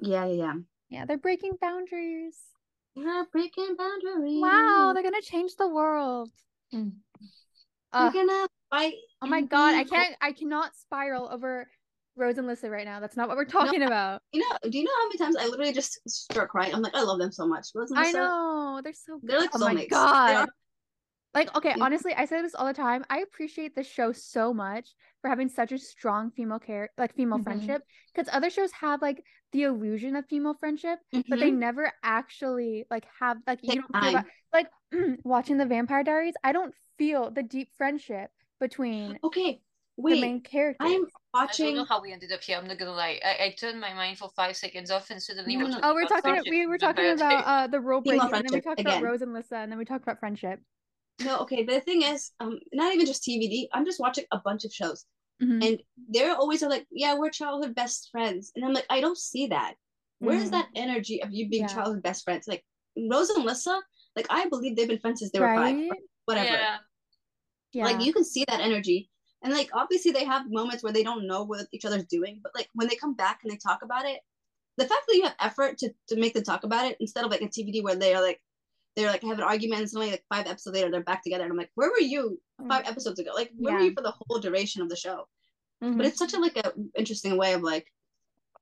yeah, 0.01 0.25
yeah, 0.25 0.33
yeah. 0.33 0.53
Yeah, 0.89 1.05
they're 1.05 1.17
breaking 1.17 1.53
boundaries. 1.59 2.37
Yeah, 2.95 3.23
breaking 3.31 3.75
boundaries. 3.77 4.41
Wow, 4.41 4.91
they're 4.93 5.03
gonna 5.03 5.21
change 5.21 5.55
the 5.57 5.67
world. 5.67 6.29
Mm. 6.73 6.91
They're 7.91 8.01
Ugh. 8.07 8.13
gonna 8.13 8.47
fight. 8.69 8.93
oh 9.21 9.27
my 9.27 9.41
god, 9.41 9.75
I 9.75 9.83
can't 9.83 10.15
I 10.21 10.31
cannot 10.31 10.75
spiral 10.75 11.27
over 11.31 11.67
Rose 12.15 12.37
and 12.37 12.45
Lissa 12.45 12.69
right 12.69 12.85
now. 12.85 12.99
That's 12.99 13.17
not 13.17 13.27
what 13.27 13.37
we're 13.37 13.45
talking 13.45 13.81
about. 13.83 14.21
You 14.31 14.41
know, 14.41 14.69
do 14.69 14.77
you 14.77 14.83
know 14.83 14.91
how 15.01 15.07
many 15.07 15.17
times 15.17 15.35
I 15.35 15.47
literally 15.47 15.73
just 15.73 15.99
start 16.07 16.49
crying? 16.49 16.73
I'm 16.73 16.81
like, 16.81 16.95
I 16.95 17.01
love 17.01 17.19
them 17.19 17.31
so 17.31 17.47
much. 17.47 17.67
Rose 17.73 17.89
and 17.89 17.99
I 17.99 18.11
know. 18.11 18.81
They're 18.83 18.93
so 18.93 19.17
Good. 19.19 19.29
They're 19.29 19.39
like 19.39 19.49
oh 19.53 19.59
my 19.59 19.73
soulmates. 19.73 19.79
They 19.79 19.87
god. 19.87 20.49
Are- 21.35 21.39
Like, 21.39 21.55
okay, 21.57 21.73
Yeah. 21.77 21.83
honestly, 21.83 22.13
I 22.15 22.25
say 22.25 22.41
this 22.41 22.55
all 22.55 22.65
the 22.65 22.73
time. 22.73 23.03
I 23.09 23.19
appreciate 23.19 23.75
this 23.75 23.87
show 23.87 24.11
so 24.11 24.53
much 24.53 24.95
for 25.21 25.29
having 25.29 25.49
such 25.49 25.71
a 25.71 25.77
strong 25.77 26.31
female 26.31 26.59
care, 26.59 26.89
like 26.97 27.13
female 27.15 27.39
Mhm. 27.39 27.43
friendship, 27.43 27.83
because 28.13 28.29
other 28.33 28.49
shows 28.49 28.71
have 28.71 29.01
like 29.01 29.23
the 29.51 29.63
illusion 29.63 30.15
of 30.15 30.25
female 30.27 30.55
friendship, 30.55 30.99
but 31.29 31.39
they 31.39 31.51
never 31.51 31.91
actually 32.03 32.85
like 32.89 33.05
have 33.19 33.37
like 33.47 33.59
you 33.63 33.69
Take 33.69 33.81
don't 33.81 34.03
feel 34.03 34.11
that, 34.13 34.25
like 34.53 34.69
watching 35.23 35.57
the 35.57 35.65
Vampire 35.65 36.03
Diaries. 36.03 36.35
I 36.43 36.51
don't 36.51 36.73
feel 36.97 37.29
the 37.31 37.43
deep 37.43 37.69
friendship 37.77 38.31
between 38.59 39.19
Okay, 39.23 39.61
Wait, 39.97 40.21
main 40.21 40.41
characters. 40.41 40.87
I'm 40.89 41.01
watching. 41.01 41.09
I 41.33 41.39
don't 41.39 41.49
watching. 41.67 41.75
know 41.75 41.85
how 41.85 42.01
we 42.01 42.11
ended 42.13 42.31
up 42.31 42.41
here. 42.41 42.57
I'm 42.57 42.67
not 42.67 42.77
gonna 42.77 42.91
lie. 42.91 43.19
I, 43.23 43.45
I 43.45 43.55
turned 43.57 43.79
my 43.79 43.93
mind 43.93 44.17
for 44.17 44.29
five 44.35 44.55
seconds 44.57 44.91
off 44.91 45.09
and 45.09 45.21
suddenly 45.21 45.55
No, 45.55 45.63
we're 45.65 45.69
no, 45.69 45.75
no. 45.75 45.81
talking 45.81 45.89
Oh, 45.89 45.93
we're 45.93 46.05
about 46.05 46.23
talking. 46.23 46.43
We 46.51 46.65
were 46.67 46.77
talking 46.77 47.11
about 47.11 47.43
uh 47.45 47.67
the 47.67 47.79
rule 47.79 48.01
Female 48.01 48.19
breaking, 48.29 48.35
and 48.37 48.45
then 48.45 48.53
we 48.53 48.61
talked 48.61 48.79
again. 48.79 48.93
about 48.99 49.03
Rose 49.03 49.21
and 49.21 49.33
Lissa, 49.33 49.57
and 49.57 49.71
then 49.71 49.79
we 49.79 49.85
talked 49.85 50.03
about 50.03 50.19
friendship. 50.19 50.59
No, 51.23 51.39
okay, 51.39 51.63
but 51.63 51.73
the 51.75 51.81
thing 51.81 52.01
is, 52.01 52.31
um, 52.39 52.59
not 52.73 52.93
even 52.93 53.05
just 53.05 53.23
TVD. 53.23 53.69
I'm 53.73 53.85
just 53.85 53.99
watching 53.99 54.25
a 54.31 54.39
bunch 54.39 54.65
of 54.65 54.73
shows, 54.73 55.05
Mhm. 55.41 55.63
and 55.65 55.83
they're 56.09 56.35
always 56.35 56.61
like, 56.61 56.85
"Yeah, 56.91 57.15
we're 57.17 57.29
childhood 57.29 57.73
best 57.73 58.09
friends," 58.11 58.51
and 58.55 58.65
I'm 58.65 58.73
like, 58.73 58.85
I 58.89 58.99
don't 58.99 59.17
see 59.17 59.47
that. 59.47 59.75
Where's 60.19 60.49
Mhm. 60.49 60.51
that 60.51 60.69
energy 60.75 61.21
of 61.23 61.31
you 61.31 61.47
being 61.49 61.63
Yeah. 61.63 61.73
childhood 61.73 62.03
best 62.03 62.23
friends? 62.23 62.47
Like 62.47 62.65
Rose 62.97 63.29
and 63.29 63.45
Lissa, 63.45 63.81
like 64.15 64.27
I 64.29 64.47
believe 64.49 64.75
they've 64.75 64.87
been 64.87 64.99
friends 64.99 65.19
since 65.19 65.31
they 65.31 65.39
were 65.39 65.55
five, 65.55 65.75
whatever. 66.25 66.51
Yeah. 66.57 66.79
Yeah. 67.73 67.85
Like 67.85 68.01
you 68.05 68.13
can 68.13 68.23
see 68.23 68.45
that 68.47 68.61
energy. 68.61 69.09
And 69.41 69.53
like 69.53 69.69
obviously 69.73 70.11
they 70.11 70.23
have 70.25 70.49
moments 70.49 70.83
where 70.83 70.93
they 70.93 71.03
don't 71.03 71.27
know 71.27 71.43
what 71.43 71.67
each 71.71 71.85
other's 71.85 72.05
doing, 72.05 72.39
but 72.41 72.53
like 72.55 72.69
when 72.73 72.87
they 72.87 72.95
come 72.95 73.13
back 73.13 73.41
and 73.43 73.51
they 73.51 73.57
talk 73.57 73.83
about 73.83 74.05
it, 74.05 74.21
the 74.77 74.87
fact 74.87 75.01
that 75.07 75.15
you 75.15 75.23
have 75.23 75.35
effort 75.39 75.77
to, 75.79 75.93
to 76.07 76.15
make 76.17 76.33
them 76.33 76.43
talk 76.43 76.63
about 76.63 76.89
it 76.89 76.97
instead 76.99 77.23
of 77.25 77.31
like 77.31 77.41
a 77.41 77.47
TVD 77.47 77.83
where 77.83 77.95
they're 77.95 78.21
like 78.21 78.41
they're 78.95 79.09
like 79.09 79.23
have 79.23 79.37
an 79.37 79.43
argument 79.43 79.81
and 79.81 79.89
suddenly 79.89 80.11
like 80.11 80.23
five 80.29 80.47
episodes 80.47 80.75
later 80.75 80.89
they're 80.89 81.03
back 81.03 81.23
together 81.23 81.43
and 81.43 81.51
I'm 81.51 81.57
like, 81.57 81.71
where 81.75 81.89
were 81.89 81.99
you 81.99 82.39
five 82.67 82.85
episodes 82.87 83.19
ago? 83.19 83.31
Like 83.35 83.51
where 83.57 83.75
were 83.75 83.79
Mm. 83.81 83.85
You 83.85 83.93
for 83.93 84.03
the 84.03 84.13
whole 84.17 84.39
duration 84.39 84.81
of 84.81 84.89
the 84.89 84.95
show? 84.95 85.27
Mhm. 85.83 85.97
But 85.97 86.05
it's 86.05 86.17
such 86.19 86.33
a 86.33 86.39
like 86.39 86.57
a 86.57 86.73
interesting 86.95 87.37
way 87.37 87.53
of 87.53 87.61
like 87.61 87.91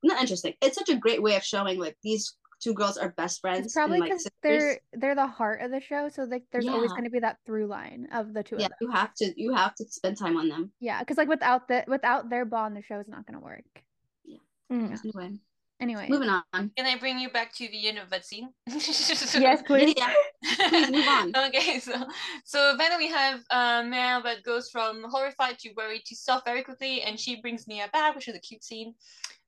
not 0.02 0.20
interesting. 0.20 0.54
It's 0.62 0.76
such 0.76 0.90
a 0.90 0.96
great 0.96 1.22
way 1.22 1.36
of 1.36 1.44
showing 1.44 1.80
like 1.80 1.98
these 2.04 2.36
two 2.60 2.74
girls 2.74 2.98
are 2.98 3.10
best 3.10 3.42
friends. 3.42 3.66
It's 3.66 3.74
probably 3.74 4.00
and, 4.00 4.02
like, 4.02 4.12
because 4.12 4.28
they're 4.42 4.80
they're 4.94 5.16
the 5.16 5.28
heart 5.28 5.62
of 5.62 5.72
the 5.72 5.82
show, 5.82 6.10
so 6.10 6.24
like 6.24 6.44
there's 6.52 6.68
always 6.68 6.92
going 6.92 7.04
to 7.04 7.10
be 7.10 7.20
that 7.20 7.38
through 7.46 7.68
line 7.68 8.08
of 8.12 8.34
the 8.34 8.42
two 8.44 8.56
yeah, 8.58 8.66
of 8.66 8.72
them. 8.72 8.78
you 8.82 8.92
have 8.92 9.14
to 9.16 9.34
you 9.36 9.54
have 9.54 9.76
to 9.76 9.86
spend 9.90 10.18
time 10.18 10.38
on 10.38 10.50
them. 10.50 10.72
Yeah, 10.80 11.00
because 11.00 11.18
like 11.18 11.28
without 11.28 11.68
the 11.68 11.84
without 11.88 12.30
their 12.30 12.46
bond, 12.46 12.76
the 12.76 12.82
show's 12.82 13.08
not 13.08 13.26
going 13.26 13.40
to 13.40 13.44
work. 13.44 13.66
Mhm. 14.72 14.98
Anyway, 15.04 15.40
Anyway, 15.84 16.08
moving 16.08 16.30
on. 16.30 16.72
Can 16.78 16.86
I 16.86 16.98
bring 16.98 17.20
you 17.20 17.30
back 17.30 17.54
to 17.56 17.68
the 17.68 17.90
end 17.90 17.98
of 17.98 18.10
that 18.10 18.26
scene? 18.26 18.50
Yes, 19.44 19.62
please. 19.68 19.94
Yeah, 19.98 20.14
Please, 20.70 20.92
move 20.92 21.08
on. 21.08 21.36
okay, 21.48 21.80
so 21.80 21.94
so 22.46 22.76
then 22.78 22.98
we 22.98 23.10
have 23.10 23.42
uh, 23.52 23.84
Mel 23.84 24.24
that 24.24 24.44
goes 24.44 24.70
from 24.70 25.04
horrified 25.10 25.60
to 25.60 25.74
worried 25.76 26.04
to 26.06 26.16
soft 26.16 26.46
very 26.46 26.64
quickly, 26.64 27.02
and 27.02 27.20
she 27.20 27.42
brings 27.42 27.68
Mia 27.68 27.90
back, 27.92 28.16
which 28.16 28.30
is 28.30 28.36
a 28.36 28.40
cute 28.40 28.64
scene. 28.64 28.94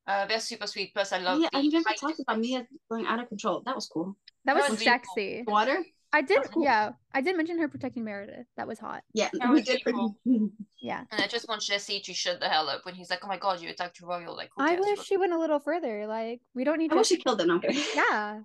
Uh, 0.07 0.26
they're 0.26 0.41
super 0.41 0.68
sweet. 0.68 0.94
Plus, 0.94 1.14
I 1.14 1.20
love 1.20 1.40
yeah, 1.40 1.48
the 1.53 1.60
I 1.60 1.62
never 1.62 1.88
height 1.88 1.99
talked 1.99 2.20
about 2.20 2.40
Mia 2.40 2.68
going 2.91 3.06
out 3.06 3.22
of 3.22 3.30
control. 3.30 3.64
That 3.66 3.76
was 3.76 3.88
cool. 3.88 4.18
that 4.44 4.56
was 4.56 4.66
that 4.66 4.72
was 4.72 4.80
really 4.82 4.91
cool. 4.91 5.16
sexy. 5.16 5.44
Water? 5.48 5.78
I 6.16 6.22
did, 6.22 6.44
cool. 6.52 6.64
yeah, 6.64 6.92
I 7.14 7.22
did 7.22 7.36
mention 7.36 7.60
her 7.60 7.68
protecting 7.68 8.04
Meredith. 8.06 8.48
That 8.58 8.68
was 8.68 8.80
hot. 8.80 9.04
Yeah, 9.14 9.30
That 9.34 9.50
was 9.50 9.64
did. 9.64 9.82
really 9.86 10.14
Yeah, 10.82 11.04
And 11.12 11.22
I 11.22 11.28
just 11.28 11.48
want 11.50 11.62
Jesse 11.62 12.00
to 12.00 12.14
shut 12.14 12.40
the 12.40 12.48
hell 12.48 12.70
up 12.70 12.86
when 12.86 12.96
he's 12.96 13.10
like, 13.10 13.20
"Oh 13.24 13.28
my 13.28 13.38
god, 13.38 13.60
you 13.62 13.70
attacked 13.70 14.00
Royal!" 14.02 14.36
Like, 14.36 14.52
I 14.58 14.80
wish 14.80 15.04
she 15.04 15.18
went 15.18 15.34
a 15.34 15.40
little 15.40 15.60
further. 15.60 16.08
Like, 16.08 16.42
we 16.54 16.64
don't 16.64 16.78
need 16.80 16.92
I 16.92 16.96
to. 16.96 17.00
wish 17.00 17.08
she 17.10 17.18
killed 17.18 17.40
them. 17.40 17.48
No, 17.50 17.56
I'm 17.56 17.62
kidding. 17.62 17.84
Yeah, 17.96 18.40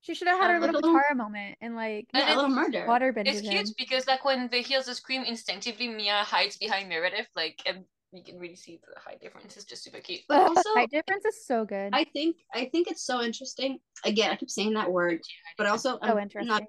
she 0.00 0.14
should 0.14 0.28
have 0.28 0.40
had 0.40 0.50
her 0.52 0.60
little 0.60 0.76
a 0.76 0.80
little- 0.80 0.94
Katara 0.94 1.16
moment 1.16 1.58
and 1.60 1.76
like 1.76 2.08
And 2.14 2.22
Yeah, 2.26 2.34
a 2.34 2.36
little 2.36 2.50
murder. 2.50 2.86
water 2.86 3.08
It's 3.08 3.14
bended 3.16 3.42
cute 3.42 3.68
him. 3.68 3.74
because 3.78 4.06
like 4.06 4.24
when 4.24 4.48
they 4.48 4.62
hear 4.62 4.82
the 4.82 4.94
scream, 4.94 5.22
instinctively 5.24 5.88
Mia 5.88 6.22
hides 6.24 6.56
behind 6.56 6.88
Meredith, 6.88 7.28
like, 7.36 7.60
and 7.66 7.84
you 8.14 8.22
can 8.22 8.38
really 8.38 8.56
see 8.56 8.78
the 8.86 9.00
height 9.00 9.20
difference. 9.20 9.56
It's 9.56 9.64
just 9.64 9.82
super 9.84 10.00
cute. 10.00 10.20
But 10.28 10.40
Ugh, 10.42 10.48
also, 10.56 10.74
height 10.74 10.90
difference 10.90 11.24
is 11.24 11.46
so 11.46 11.64
good. 11.64 11.90
I 11.94 12.04
think 12.04 12.36
I 12.54 12.66
think 12.66 12.90
it's 12.90 13.02
so 13.04 13.22
interesting. 13.22 13.78
Again, 14.04 14.30
I 14.32 14.36
keep 14.36 14.50
saying 14.50 14.74
that 14.74 14.90
word, 14.92 15.20
but 15.58 15.66
also 15.66 15.98
So 16.02 16.18
I'm 16.18 16.46
not. 16.46 16.62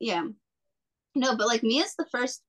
Yeah, 0.00 0.24
no, 1.14 1.36
but 1.36 1.46
like 1.46 1.62
Mia's 1.62 1.94
the 1.98 2.06
first. 2.06 2.42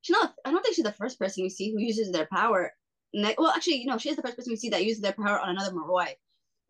She's 0.00 0.14
not. 0.14 0.34
I 0.44 0.50
don't 0.50 0.62
think 0.62 0.74
she's 0.76 0.84
the 0.84 0.92
first 0.92 1.18
person 1.18 1.42
we 1.44 1.50
see 1.50 1.72
who 1.72 1.80
uses 1.80 2.10
their 2.12 2.28
power. 2.32 2.72
Ne- 3.14 3.34
well, 3.38 3.52
actually, 3.52 3.76
you 3.76 3.86
know, 3.86 3.98
she 3.98 4.10
is 4.10 4.16
the 4.16 4.22
first 4.22 4.36
person 4.36 4.52
we 4.52 4.56
see 4.56 4.68
that 4.70 4.84
uses 4.84 5.02
their 5.02 5.12
power 5.12 5.38
on 5.38 5.50
another 5.50 5.72
Moroi, 5.72 6.08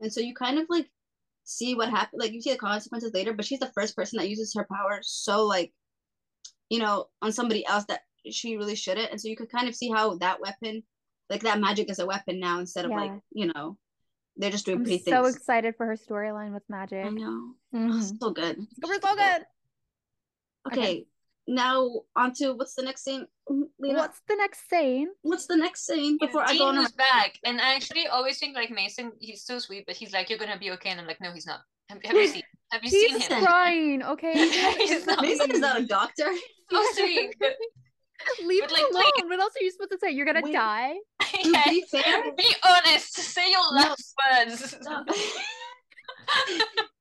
and 0.01 0.12
so 0.12 0.20
you 0.20 0.35
kind 0.35 0.59
of 0.59 0.66
like 0.69 0.89
see 1.44 1.74
what 1.74 1.90
happened. 1.90 2.20
Like 2.20 2.32
you 2.32 2.40
see 2.40 2.52
the 2.52 2.59
consequences 2.59 3.12
later, 3.15 3.32
but 3.32 3.44
she's 3.44 3.61
the 3.61 3.73
first 3.74 3.97
person 3.97 4.19
that 4.19 4.28
uses 4.28 4.55
her 4.55 4.66
power 4.70 5.01
so 5.02 5.44
like, 5.44 5.73
you 6.69 6.78
know, 6.78 7.06
on 7.23 7.32
somebody 7.32 7.66
else 7.66 7.85
that 7.86 8.02
she 8.31 8.56
really 8.56 8.77
shouldn't, 8.77 9.11
and 9.11 9.20
so 9.20 9.28
you 9.28 9.36
could 9.36 9.51
kind 9.51 9.69
of 9.69 9.74
see 9.74 9.90
how 9.90 10.16
that 10.19 10.40
weapon, 10.40 10.82
like 11.31 11.43
that 11.43 11.61
magic, 11.61 11.90
is 11.90 11.98
a 11.98 12.06
weapon 12.06 12.40
now 12.40 12.61
instead 12.61 12.85
of 12.85 12.93
like 12.93 13.12
you 13.32 13.52
know, 13.52 13.77
they're 14.36 14.51
just 14.51 14.65
doing 14.66 14.78
I'm 14.78 14.85
pretty 14.85 14.98
so 15.05 15.23
things. 15.23 15.36
excited 15.36 15.74
for 15.77 15.86
her 15.86 15.97
storyline 15.97 16.52
with 16.52 16.62
magic. 16.69 17.05
I 17.05 17.11
know, 17.11 17.55
Mhm. 17.74 18.19
so 18.20 18.31
good. 18.31 18.66
So 18.82 19.16
good. 19.16 19.44
Okay, 20.66 20.81
Okay. 20.81 21.07
now 21.47 21.91
on 22.16 22.32
to 22.35 22.53
what's 22.55 22.74
the 22.74 22.82
next 22.82 23.05
scene? 23.05 23.27
Lena, 23.78 23.99
What's 23.99 24.20
the 24.28 24.36
next 24.36 24.69
scene? 24.70 25.09
what's 25.23 25.47
the 25.47 25.57
next 25.57 25.85
scene 25.86 26.16
before 26.19 26.43
I 26.49 26.57
go 26.57 26.69
on? 26.69 26.78
was 26.78 26.93
a- 26.93 26.97
back, 26.97 27.39
and 27.45 27.61
I 27.61 27.74
actually 27.74 28.07
always 28.07 28.39
think 28.39 28.55
like 28.57 28.70
Mason, 28.70 29.12
he's 29.20 29.45
so 29.45 29.59
sweet, 29.59 29.85
but 29.86 29.97
he's 29.97 30.12
like, 30.12 30.31
"You're 30.31 30.39
gonna 30.39 30.59
be 30.59 30.70
okay," 30.73 30.91
and 30.91 31.01
I'm 31.01 31.07
like, 31.07 31.20
"No, 31.20 31.32
he's 31.32 31.47
not." 31.47 31.61
Have, 31.91 32.01
have 32.05 32.15
you 32.16 32.28
seen? 32.35 32.43
Have 32.73 32.82
you 32.82 32.91
seen 32.91 33.11
He's 33.19 33.27
him? 33.27 33.43
trying, 33.45 34.03
okay? 34.03 34.32
he's 34.78 35.07
not. 35.07 35.20
Mason 35.20 35.51
is 35.51 35.61
not 35.61 35.78
a 35.81 35.86
doctor. 35.86 36.32
so 36.70 36.82
sweet. 36.95 37.36
Leave 38.47 38.62
But, 38.62 38.70
him 38.70 38.70
like, 38.70 38.93
alone. 38.93 39.03
please- 39.16 39.24
What 39.28 39.41
else 39.41 39.55
are 39.61 39.62
you 39.65 39.70
supposed 39.70 39.91
to 39.93 39.99
say? 39.99 40.11
You're 40.12 40.24
gonna 40.24 40.41
Wait. 40.43 40.53
die? 40.55 40.95
To 41.20 41.51
Yes. 41.51 41.69
be 41.69 41.85
fair, 41.91 42.32
Be 42.32 42.55
honest. 42.66 43.15
Say 43.16 43.51
your 43.51 43.74
No. 43.74 43.81
last 43.82 44.15
words. 44.32 44.77
No. 44.82 45.05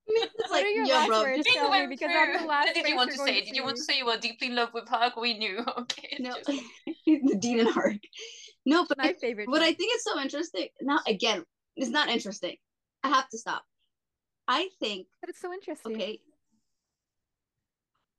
Mason's 0.07 0.31
What 0.37 0.51
like, 0.51 0.65
are 0.65 0.67
your 0.67 0.85
yo, 0.85 0.93
last 0.95 1.07
bro, 1.07 1.21
words? 1.21 1.37
me, 1.37 1.87
because 1.87 2.09
that's 2.11 2.41
the 2.41 2.47
last 2.47 2.67
did 2.73 2.87
you 2.87 2.95
want 2.95 3.11
to 3.11 3.17
say? 3.17 3.41
Did 3.41 3.55
you 3.55 3.63
want 3.63 3.77
to 3.77 3.83
say 3.83 3.97
you 3.97 4.05
were 4.05 4.17
deeply 4.17 4.47
in 4.47 4.55
love 4.55 4.69
with 4.73 4.87
Hark? 4.87 5.15
We 5.15 5.37
knew. 5.37 5.63
Okay. 5.77 6.17
no, 6.19 6.35
the 7.05 7.35
dean 7.39 7.59
and 7.61 7.69
Hark. 7.69 7.97
No, 8.65 8.85
but 8.87 8.97
My 8.97 9.09
I, 9.09 9.13
favorite. 9.13 9.49
what. 9.49 9.61
I 9.61 9.73
think 9.73 9.95
is 9.95 10.03
so 10.03 10.19
interesting. 10.19 10.67
Now, 10.81 10.99
again, 11.07 11.43
it's 11.75 11.89
not 11.89 12.09
interesting. 12.09 12.55
I 13.03 13.09
have 13.09 13.27
to 13.29 13.37
stop. 13.37 13.63
I 14.47 14.69
think 14.79 15.07
But 15.21 15.29
it's 15.29 15.41
so 15.41 15.51
interesting. 15.53 15.93
okay. 15.95 16.19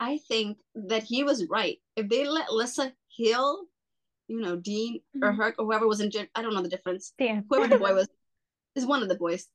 I 0.00 0.18
think 0.18 0.58
that 0.74 1.04
he 1.04 1.22
was 1.22 1.46
right. 1.48 1.78
If 1.96 2.08
they 2.08 2.26
let 2.26 2.52
Lissa 2.52 2.92
heal, 3.08 3.64
you 4.28 4.40
know, 4.40 4.56
Dean 4.56 5.00
or 5.22 5.32
Mhm. 5.32 5.36
Herc 5.36 5.54
or 5.58 5.66
whoever 5.66 5.86
was 5.86 6.00
injured, 6.00 6.28
I 6.34 6.42
don't 6.42 6.52
know 6.54 6.62
the 6.62 6.68
difference. 6.68 7.12
Damn. 7.18 7.44
Whoever 7.48 7.68
the 7.68 7.78
boy 7.78 7.94
was, 7.94 8.08
is 8.74 8.84
one 8.86 9.02
of 9.02 9.08
the 9.08 9.14
boys. 9.14 9.46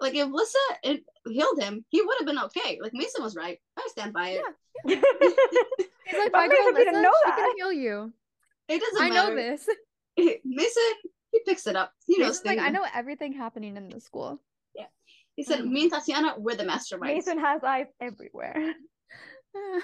Like 0.00 0.14
if 0.14 0.28
Lissa 0.30 0.58
it 0.84 1.02
healed 1.26 1.60
him, 1.60 1.84
he 1.88 2.02
would 2.02 2.16
have 2.18 2.26
been 2.26 2.38
okay. 2.38 2.78
Like 2.80 2.92
Mason 2.94 3.22
was 3.22 3.34
right. 3.34 3.58
I 3.76 3.88
stand 3.90 4.12
by 4.12 4.28
it. 4.30 4.42
He's 4.86 4.96
like, 6.18 6.32
But 6.32 6.32
my 6.32 6.48
girl 6.48 6.56
Mason 6.58 6.74
didn't 6.74 6.94
Lissa, 6.94 7.02
know 7.02 7.12
she 7.24 7.30
that. 7.30 7.36
can 7.36 7.56
heal 7.56 7.72
you. 7.72 8.12
It 8.68 8.80
doesn't 8.80 9.02
I 9.02 9.08
know 9.08 9.34
this. 9.34 9.66
Mason, 10.44 10.82
he 11.32 11.40
picks 11.46 11.66
it 11.66 11.76
up. 11.76 11.92
He 12.06 12.18
knows 12.18 12.42
Mason's 12.44 12.46
like. 12.46 12.58
I 12.58 12.70
know 12.70 12.84
everything 12.94 13.32
happening 13.32 13.76
in 13.76 13.88
the 13.88 14.00
school. 14.00 14.40
Yeah, 14.74 14.86
he 15.34 15.42
said, 15.42 15.60
mm. 15.60 15.70
"Me 15.70 15.82
and 15.82 15.92
Tatiana, 15.92 16.34
we're 16.38 16.56
the 16.56 16.64
masterminds." 16.64 17.14
Mason 17.14 17.38
has 17.38 17.62
eyes 17.64 17.86
everywhere. 18.00 18.74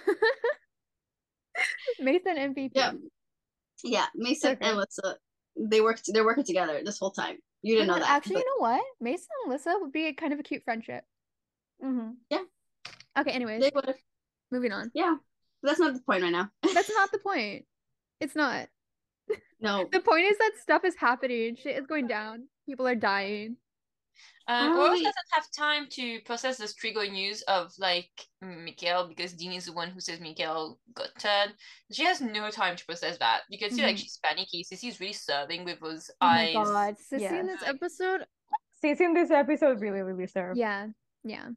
Mason 2.00 2.36
MVP. 2.36 2.70
Yeah. 2.74 2.92
Yeah, 3.82 4.06
Mason 4.14 4.52
Okay. 4.52 4.66
and 4.66 4.78
Lissa, 4.78 5.16
they 5.56 5.80
work. 5.80 6.00
They're 6.06 6.24
working 6.24 6.44
together 6.44 6.80
this 6.84 6.98
whole 6.98 7.10
time. 7.10 7.36
You 7.64 7.76
didn't 7.76 7.88
know 7.88 7.98
that. 7.98 8.08
Actually, 8.10 8.34
but- 8.34 8.38
you 8.40 8.46
know 8.58 8.62
what? 8.62 8.84
Mason 9.00 9.28
and 9.44 9.52
Lissa 9.52 9.74
would 9.80 9.90
be 9.92 10.06
a 10.06 10.12
kind 10.12 10.32
of 10.32 10.38
a 10.38 10.42
cute 10.42 10.62
friendship. 10.64 11.04
hmm 11.80 12.10
Yeah. 12.30 12.42
Okay, 13.18 13.30
anyways, 13.30 13.62
they 13.62 13.70
would 13.74 13.94
moving 14.50 14.72
on. 14.72 14.90
Yeah, 14.94 15.16
but 15.62 15.68
that's 15.68 15.80
not 15.80 15.94
the 15.94 16.00
point 16.00 16.22
right 16.22 16.30
now. 16.32 16.50
That's 16.74 16.90
not 16.90 17.10
the 17.10 17.18
point. 17.18 17.64
It's 18.20 18.36
not. 18.36 18.68
no, 19.60 19.88
The 19.92 20.00
point 20.00 20.26
is 20.26 20.36
that 20.38 20.52
stuff 20.60 20.84
is 20.84 20.94
happening. 20.96 21.56
Shit 21.56 21.78
is 21.78 21.86
going 21.86 22.06
down. 22.06 22.48
People 22.66 22.86
are 22.86 22.94
dying. 22.94 23.56
Um, 24.46 24.72
Oh, 24.72 24.88
Rose 24.88 24.98
doesn't 24.98 25.14
have 25.32 25.46
time 25.56 25.86
to 25.92 26.20
process 26.26 26.58
the 26.58 26.66
Strigoi 26.66 27.10
news 27.10 27.40
of 27.42 27.72
like 27.78 28.10
Mikhail 28.42 29.08
because 29.08 29.32
Dean 29.32 29.52
is 29.52 29.64
the 29.66 29.72
one 29.72 29.88
who 29.90 30.00
says 30.00 30.20
Mikhail 30.20 30.78
got 30.94 31.08
turned. 31.18 31.54
She 31.92 32.04
has 32.04 32.20
no 32.20 32.50
time 32.50 32.76
to 32.76 32.84
process 32.84 33.16
that. 33.18 33.42
You 33.48 33.58
can 33.58 33.70
see 33.70 33.82
like 33.82 33.96
Mhm. 33.96 34.00
she's 34.00 34.18
panicky. 34.22 34.62
Sisi's 34.64 35.00
really 35.00 35.14
serving 35.14 35.64
with 35.64 35.80
those 35.80 36.10
Oh 36.20 36.26
my 36.26 36.42
eyes. 36.48 36.54
god, 36.54 36.96
Sisi 36.98 37.20
Yeah. 37.22 37.40
in 37.40 37.46
this 37.46 37.62
episode. 37.62 38.26
Since 38.82 39.00
in 39.00 39.14
this 39.14 39.30
episode 39.30 39.80
really, 39.80 40.02
really 40.02 40.26
served. 40.26 40.58
Yeah, 40.58 40.88
yeah. 41.24 41.48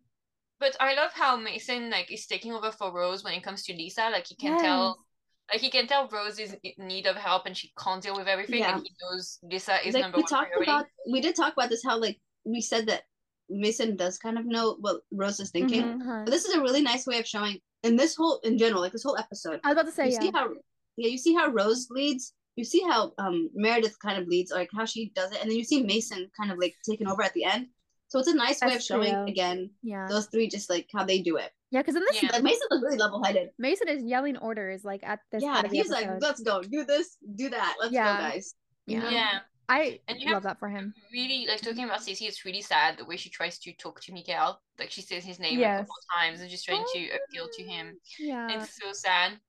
But 0.59 0.77
I 0.79 0.93
love 0.95 1.11
how 1.13 1.35
Mason 1.35 1.89
like 1.89 2.09
is 2.11 2.25
taking 2.25 2.53
over 2.53 2.71
for 2.71 2.91
Rose 2.93 3.21
when 3.23 3.33
it 3.33 3.43
comes 3.43 3.63
to 3.63 3.73
Lissa. 3.73 4.09
Like 4.09 4.27
he 4.27 4.35
can 4.35 4.57
tell 4.61 5.03
like 5.51 5.61
he 5.61 5.69
can 5.69 5.87
tell 5.87 6.07
Rose 6.07 6.39
is 6.39 6.55
in 6.63 6.87
need 6.87 7.05
of 7.05 7.15
help 7.17 7.45
and 7.45 7.55
she 7.55 7.71
can't 7.77 8.01
deal 8.01 8.15
with 8.15 8.27
everything 8.27 8.59
Yeah. 8.59 8.75
and 8.75 8.83
he 8.83 8.91
knows 9.01 9.39
Lissa 9.43 9.85
is 9.85 9.93
like 9.93 10.03
number 10.03 10.17
we 10.17 10.23
one 10.23 10.29
talked 10.29 10.51
priority. 10.51 10.71
about. 10.71 10.85
We 11.11 11.19
did 11.21 11.35
talk 11.35 11.53
about 11.53 11.69
this. 11.69 11.83
How 11.83 11.97
like 11.97 12.19
we 12.47 12.61
said 12.61 12.87
that 12.87 13.03
Mason 13.49 13.95
does 13.95 14.17
kind 14.17 14.37
of 14.37 14.45
know 14.45 14.77
what 14.79 15.01
Rose 15.11 15.39
is 15.39 15.51
thinking. 15.51 15.83
Mhm. 15.83 16.01
Uh-huh. 16.01 16.21
But 16.25 16.31
this 16.31 16.45
is 16.45 16.55
a 16.55 16.61
really 16.61 16.81
nice 16.81 17.05
way 17.05 17.19
of 17.19 17.27
showing. 17.27 17.59
In 17.83 17.95
this 17.95 18.15
whole, 18.15 18.39
in 18.43 18.57
general, 18.57 18.81
like 18.81 18.91
this 18.91 19.03
whole 19.03 19.17
episode, 19.17 19.59
I 19.63 19.69
was 19.69 19.75
about 19.77 19.85
to 19.85 19.91
say 19.91 20.07
you 20.07 20.13
yeah. 20.13 20.19
see 20.19 20.31
how 20.33 20.49
yeah 20.97 21.09
you 21.09 21.17
see 21.17 21.33
how 21.33 21.47
rose 21.47 21.87
leads 21.89 22.33
you 22.55 22.65
see 22.65 22.81
how 22.81 23.13
um 23.19 23.49
meredith 23.53 23.97
kind 23.99 24.21
of 24.21 24.27
leads 24.27 24.51
like 24.51 24.69
how 24.75 24.83
she 24.83 25.11
does 25.15 25.31
it 25.31 25.39
and 25.41 25.49
then 25.49 25.57
you 25.57 25.63
see 25.63 25.83
mason 25.83 26.29
kind 26.39 26.51
of 26.51 26.57
like 26.57 26.73
taking 26.87 27.07
over 27.07 27.23
at 27.23 27.33
the 27.33 27.43
end 27.43 27.67
so 28.09 28.19
it's 28.19 28.27
a 28.27 28.33
nice 28.35 28.61
way 28.61 28.73
of 28.73 28.81
showing 28.81 29.13
true. 29.13 29.25
again 29.25 29.69
yeah, 29.83 30.07
those 30.09 30.25
three 30.27 30.47
just 30.47 30.69
like 30.69 30.87
how 30.93 31.05
they 31.05 31.21
do 31.21 31.37
it 31.37 31.51
yeah. 31.69 31.81
Because 31.81 31.97
in 31.97 32.03
this, 32.09 32.23
Yeah. 32.23 32.29
like 32.31 32.43
mason 32.43 32.67
was 32.71 32.81
really 32.81 32.97
level-headed 32.97 33.49
Mason 33.59 33.89
is 33.89 34.01
yelling 34.03 34.37
orders 34.37 34.83
like 34.85 35.03
at 35.03 35.19
this 35.31 35.43
yeah 35.43 35.53
part 35.53 35.65
of 35.65 35.71
the 35.71 35.77
he's 35.77 35.89
like 35.89 36.09
let's 36.19 36.41
go 36.41 36.61
do 36.61 36.83
this 36.83 37.17
do 37.35 37.49
that 37.49 37.75
let's 37.79 37.93
Yeah. 37.93 38.17
go 38.17 38.29
guys 38.29 38.55
you 38.85 38.99
know? 38.99 39.09
Yeah. 39.09 39.39
I 39.69 39.99
And 40.07 40.19
you 40.21 40.27
love 40.27 40.35
have- 40.35 40.43
that 40.43 40.59
for 40.59 40.69
him. 40.69 40.93
Really, 41.11 41.45
like 41.47 41.61
talking 41.61 41.83
about 41.83 42.01
Stacey, 42.01 42.25
it's 42.25 42.45
really 42.45 42.61
sad 42.61 42.97
the 42.97 43.05
way 43.05 43.17
she 43.17 43.29
tries 43.29 43.59
to 43.59 43.73
talk 43.73 43.99
to 44.01 44.13
Mikhail. 44.13 44.61
Like 44.79 44.91
she 44.91 45.01
says 45.01 45.25
his 45.25 45.39
name 45.39 45.57
a 45.57 45.61
Yes. 45.61 45.79
couple 45.81 45.95
times 46.15 46.39
and 46.41 46.49
just 46.49 46.65
trying 46.65 46.85
to 46.93 47.09
oh, 47.11 47.17
appeal 47.29 47.47
to 47.51 47.63
him. 47.63 47.97
Yeah. 48.17 48.47
It's 48.61 48.77
so 48.81 48.93
sad. 48.93 49.39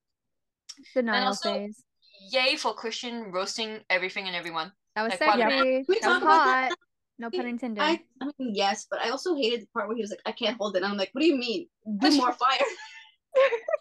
Denial 0.94 1.28
also- 1.28 1.54
phase. 1.54 1.84
Yay 2.32 2.56
for 2.56 2.74
Christian 2.74 3.30
roasting 3.30 3.78
everything 3.90 4.26
and 4.26 4.34
everyone. 4.34 4.72
That 4.96 5.02
was 5.04 5.12
like, 5.12 5.20
what 5.20 5.38
sexy. 5.38 5.42
about- 5.54 5.64
we 5.64 5.70
That 5.78 5.88
was 5.88 5.98
talk 6.00 6.22
about 6.22 6.44
that? 6.46 6.68
hot. 6.70 6.78
No 7.20 7.30
pun 7.30 7.46
intended. 7.46 7.80
I, 7.82 8.00
I 8.20 8.26
mean, 8.38 8.54
yes, 8.54 8.86
but 8.90 9.00
I 9.00 9.10
also 9.10 9.34
hated 9.36 9.62
the 9.62 9.66
part 9.74 9.86
where 9.88 9.96
he 9.96 10.02
was 10.02 10.10
like, 10.10 10.22
I 10.26 10.32
can't 10.32 10.56
hold 10.56 10.74
it. 10.76 10.82
And 10.82 10.86
I'm 10.92 10.96
like, 10.96 11.10
what 11.12 11.20
do 11.20 11.26
you 11.26 11.36
mean? 11.36 11.68
Do 11.98 12.10
more 12.16 12.32
fire. 12.32 12.58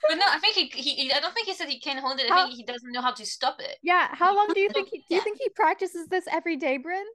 But 0.09 0.15
no, 0.17 0.25
I 0.29 0.39
think 0.39 0.55
he, 0.55 0.65
he, 0.81 0.95
he- 0.95 1.13
I 1.13 1.19
don't 1.19 1.33
think 1.33 1.47
he 1.47 1.53
said 1.53 1.67
he 1.67 1.79
can't 1.79 1.99
hold 1.99 2.19
it. 2.19 2.29
I 2.31 2.33
How- 2.35 2.45
think 2.45 2.57
he 2.57 2.63
doesn't 2.63 2.91
know 2.91 3.01
how 3.01 3.11
to 3.11 3.25
stop 3.25 3.57
it. 3.59 3.77
yeah. 3.81 4.07
How 4.13 4.35
long 4.35 4.47
do 4.53 4.59
you 4.59 4.69
think? 4.69 4.89
He, 4.91 5.03
do 5.09 5.15
you 5.15 5.21
think 5.21 5.37
he 5.41 5.49
practices 5.49 6.07
this 6.07 6.25
every 6.31 6.55
day, 6.57 6.77
Bryn? 6.77 7.05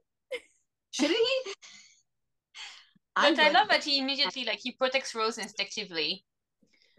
Shouldn't 0.91 1.17
he? 1.17 1.51
But 3.15 3.39
I 3.39 3.43
would. 3.45 3.53
love 3.53 3.67
that 3.69 3.83
he 3.83 3.99
immediately 3.99 4.43
like 4.43 4.59
he 4.61 4.71
protects 4.71 5.13
Rose 5.15 5.37
instinctively. 5.37 6.25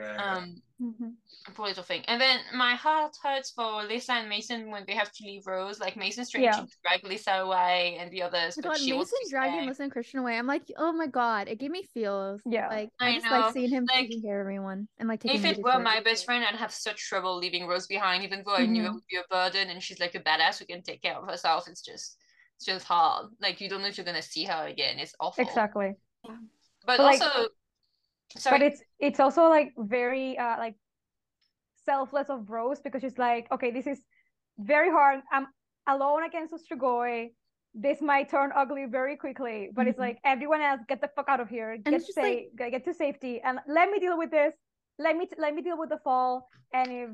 Um, 0.00 0.62
Mm-hmm. 0.82 1.10
poor 1.54 1.68
little 1.68 1.84
thing. 1.84 2.02
And 2.08 2.20
then 2.20 2.40
my 2.52 2.74
heart 2.74 3.16
hurts 3.22 3.52
for 3.52 3.84
Lissa 3.84 4.14
and 4.14 4.28
Mason 4.28 4.72
when 4.72 4.82
they 4.88 4.94
have 4.94 5.10
to 5.12 5.24
leave 5.24 5.46
Rose. 5.46 5.78
Like 5.78 5.96
Mason's 5.96 6.30
trying 6.30 6.44
Yeah. 6.44 6.50
to 6.60 6.66
drag 6.82 7.04
Lissa 7.04 7.30
away 7.30 7.96
and 8.00 8.10
the 8.10 8.22
others, 8.22 8.58
Oh 8.58 8.62
but 8.62 8.68
god, 8.70 8.78
she 8.78 8.92
wants 8.92 9.12
Mason 9.12 9.24
to 9.24 9.30
dragging 9.30 9.60
stay. 9.60 9.68
Listen 9.68 9.90
Christian 9.90 10.18
away. 10.18 10.36
I'm 10.36 10.48
like, 10.48 10.64
oh 10.76 10.92
my 10.92 11.06
god, 11.06 11.46
it 11.48 11.60
gave 11.60 11.70
me 11.70 11.84
feels. 11.94 12.40
Yeah. 12.44 12.68
Like 12.68 12.90
I 13.00 13.10
I, 13.10 13.14
just 13.14 13.26
know, 13.26 13.40
like 13.40 13.52
seeing 13.54 13.70
him 13.70 13.86
like, 13.88 14.00
taking 14.08 14.22
care 14.22 14.40
of 14.40 14.44
everyone 14.44 14.88
and 14.98 15.08
like 15.08 15.20
taking 15.20 15.38
If 15.44 15.58
it 15.58 15.62
were 15.62 15.78
my 15.78 16.00
best 16.00 16.24
friend, 16.24 16.44
I'd 16.44 16.56
have 16.56 16.72
such 16.72 16.98
trouble 17.08 17.36
leaving 17.38 17.68
Rose 17.68 17.86
behind, 17.86 18.24
even 18.24 18.42
though 18.44 18.56
I 18.56 18.66
knew 18.66 18.82
it 18.84 18.88
Mhm. 18.88 18.94
would 18.94 19.06
be 19.08 19.16
a 19.16 19.22
burden 19.30 19.70
and 19.70 19.80
she's 19.80 20.00
like 20.00 20.16
a 20.16 20.20
badass 20.20 20.58
who 20.58 20.66
can 20.66 20.82
take 20.82 21.02
care 21.02 21.14
of 21.14 21.26
herself. 21.28 21.68
It's 21.68 21.82
just 21.82 22.18
it's 22.56 22.66
just 22.66 22.84
hard. 22.84 23.26
Like 23.40 23.60
you 23.60 23.68
don't 23.68 23.80
know 23.80 23.88
if 23.88 23.96
you're 23.96 24.04
gonna 24.04 24.22
see 24.22 24.44
her 24.44 24.66
again. 24.66 24.98
It's 24.98 25.14
awful. 25.20 25.44
Exactly. 25.46 25.92
But, 26.24 26.34
But, 26.84 27.00
like- 27.00 27.22
also 27.22 27.48
sorry. 28.36 28.58
But 28.58 28.66
it's 28.66 28.82
it's 28.98 29.20
also 29.20 29.48
like 29.48 29.72
very 29.78 30.38
uh 30.38 30.58
like 30.58 30.74
selfless 31.84 32.28
of 32.30 32.48
Rose 32.50 32.80
because 32.80 33.02
she's 33.02 33.18
like, 33.18 33.46
okay, 33.52 33.70
this 33.70 33.86
is 33.86 34.00
very 34.58 34.90
hard. 34.90 35.20
I'm 35.32 35.46
alone 35.86 36.24
against 36.24 36.52
a 36.54 36.58
Strigoi. 36.58 37.32
This 37.74 38.00
might 38.00 38.28
turn 38.30 38.52
ugly 38.54 38.86
very 38.88 39.16
quickly, 39.16 39.70
but 39.74 39.88
it's 39.88 39.96
Mhm. 39.98 40.06
like 40.06 40.18
everyone 40.24 40.60
else, 40.60 40.80
get 40.88 41.00
the 41.00 41.08
fuck 41.16 41.28
out 41.28 41.40
of 41.40 41.48
here. 41.48 41.76
Get 41.76 41.94
it's 41.94 42.06
just 42.06 42.16
like- 42.18 42.24
safe, 42.24 42.56
get 42.56 42.70
get 42.70 42.84
to 42.84 42.94
safety, 42.94 43.40
and 43.42 43.58
let 43.66 43.90
me 43.90 43.98
deal 43.98 44.16
with 44.16 44.30
this. 44.30 44.54
Let 44.98 45.16
me 45.16 45.28
let 45.38 45.54
me 45.54 45.62
deal 45.62 45.76
with 45.76 45.88
the 45.90 45.98
fall, 45.98 46.48
and 46.72 46.88
if 46.92 47.10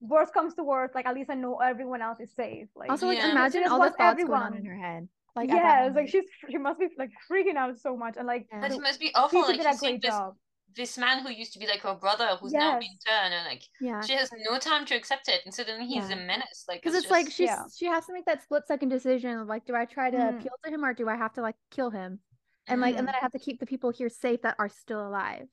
worst 0.00 0.32
comes 0.32 0.54
to 0.54 0.64
worst, 0.64 0.94
like 0.94 1.04
at 1.04 1.14
least 1.14 1.28
I 1.28 1.34
know 1.34 1.58
everyone 1.60 2.00
else 2.00 2.18
is 2.18 2.32
safe. 2.34 2.68
Like 2.74 2.90
Also, 2.90 3.06
like 3.06 3.18
Yeah. 3.18 3.32
imagine 3.32 3.60
She 3.60 3.64
just 3.64 3.72
all 3.72 3.76
the 3.78 3.92
wants 3.92 3.96
thoughts 3.98 4.24
going 4.24 4.32
on 4.32 4.46
everyone. 4.54 4.58
in 4.58 4.64
her 4.72 4.78
head. 4.86 5.08
Like 5.36 5.50
yeah, 5.50 5.84
it's 5.86 5.94
like 5.94 6.08
she's 6.08 6.24
she 6.48 6.56
must 6.56 6.78
be 6.80 6.88
like 6.96 7.10
freaking 7.30 7.56
out 7.56 7.78
so 7.78 7.94
much, 7.94 8.16
and 8.16 8.26
like 8.26 8.46
Yeah. 8.50 8.60
But 8.62 8.70
the- 8.70 8.76
it 8.76 8.80
must 8.80 8.98
be 8.98 9.14
awful. 9.14 9.42
Stacey 9.44 9.58
Like 9.58 9.66
did 9.68 9.76
a 9.76 9.78
great 9.78 10.00
this 10.02 10.10
job. 10.10 10.36
This 10.76 10.96
man 10.96 11.24
who 11.24 11.32
used 11.32 11.52
to 11.54 11.58
be 11.58 11.66
like 11.66 11.80
her 11.80 11.94
brother, 11.94 12.36
who's 12.40 12.52
now 12.52 12.78
been 12.78 12.88
Yes. 12.92 13.02
turned, 13.08 13.34
and 13.34 13.44
like 13.46 13.62
yeah. 13.80 14.00
she 14.02 14.12
has 14.14 14.30
no 14.48 14.58
time 14.58 14.84
to 14.86 14.94
accept 14.94 15.28
it, 15.28 15.40
and 15.44 15.52
suddenly 15.52 15.86
he's 15.86 16.08
Yeah. 16.10 16.16
a 16.16 16.26
menace. 16.26 16.64
Like 16.68 16.80
Because 16.82 16.94
it's, 16.94 17.04
it's 17.04 17.10
like 17.10 17.26
just- 17.26 17.36
she's 17.36 17.46
yeah. 17.48 17.64
she 17.76 17.86
has 17.86 18.06
to 18.06 18.12
make 18.12 18.26
that 18.26 18.42
split 18.42 18.66
second 18.68 18.88
decision 18.90 19.38
of 19.38 19.48
like, 19.48 19.66
do 19.66 19.74
I 19.74 19.84
try 19.84 20.10
to 20.10 20.16
Mhm. 20.16 20.38
appeal 20.38 20.52
to 20.64 20.70
him 20.70 20.84
or 20.84 20.94
do 20.94 21.08
I 21.08 21.16
have 21.16 21.32
to 21.34 21.42
like 21.42 21.56
kill 21.70 21.90
him? 21.90 22.20
And 22.68 22.80
like, 22.80 22.96
and 22.96 23.06
then 23.08 23.14
I 23.14 23.18
have 23.18 23.32
to 23.32 23.38
keep 23.40 23.58
the 23.58 23.66
people 23.66 23.90
here 23.90 24.08
safe 24.08 24.42
that 24.42 24.54
are 24.58 24.68
still 24.68 25.06
alive. 25.08 25.48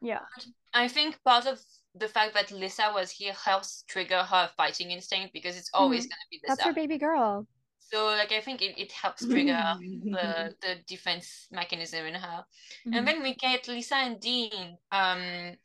yeah. 0.00 0.20
I 0.74 0.88
think 0.88 1.18
part 1.24 1.46
of 1.46 1.60
the 1.94 2.08
fact 2.08 2.34
that 2.34 2.50
Lissa 2.50 2.90
was 2.94 3.10
here 3.10 3.32
helps 3.34 3.82
trigger 3.86 4.22
her 4.22 4.50
fighting 4.56 4.90
instinct 4.90 5.32
because 5.32 5.56
it's 5.56 5.70
always 5.74 6.06
gonna 6.06 6.28
be 6.30 6.38
Mm-hmm. 6.38 6.46
That's 6.48 6.62
her 6.62 6.72
baby 6.72 6.98
girl. 6.98 7.46
So 7.92 8.06
like 8.06 8.32
I 8.32 8.40
think 8.40 8.62
it, 8.62 8.78
it 8.78 8.92
helps 8.92 9.26
trigger 9.26 9.74
the 10.04 10.54
the 10.62 10.76
defense 10.86 11.48
mechanism 11.50 12.06
in 12.06 12.14
her. 12.14 12.44
Mhm. 12.86 12.96
And 12.96 13.06
then 13.06 13.22
we 13.22 13.34
get 13.34 13.68
Lissa 13.68 13.96
and 13.96 14.20
Dean, 14.20 14.78
um, 14.90 15.56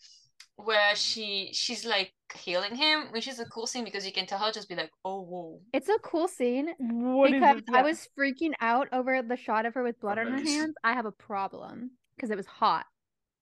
where 0.58 0.96
she 0.96 1.52
she's 1.54 1.86
like 1.86 2.12
healing 2.36 2.76
him, 2.76 3.12
which 3.12 3.28
is 3.28 3.40
a 3.40 3.46
cool 3.46 3.68
scene 3.68 3.86
because 3.86 4.06
you 4.06 4.12
can 4.12 4.26
tell 4.26 4.40
her 4.40 4.52
just 4.52 4.68
be 4.68 4.76
like, 4.76 4.92
oh 5.06 5.22
whoa. 5.22 5.62
It's 5.72 5.88
a 5.88 5.98
cool 6.04 6.28
scene 6.28 6.74
What 6.80 7.34
is 7.34 7.42
because? 7.42 7.62
I 7.74 7.82
was 7.84 8.10
freaking 8.20 8.54
out 8.60 8.90
over 8.92 9.22
the 9.22 9.38
shot 9.38 9.66
of 9.66 9.74
her 9.76 9.84
with 9.84 10.00
blood 10.02 10.18
on 10.18 10.28
her 10.28 10.42
hands. 10.42 10.76
I 10.84 10.94
have 10.94 11.06
a 11.06 11.12
problem 11.12 11.92
because 12.16 12.30
it 12.30 12.38
was 12.38 12.48
hot. 12.48 12.86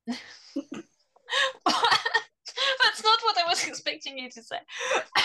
That's 2.95 3.03
not 3.03 3.19
what 3.23 3.37
I 3.37 3.47
was 3.49 3.67
expecting 3.67 4.17
you 4.17 4.29
to 4.29 4.41
say. 4.43 4.57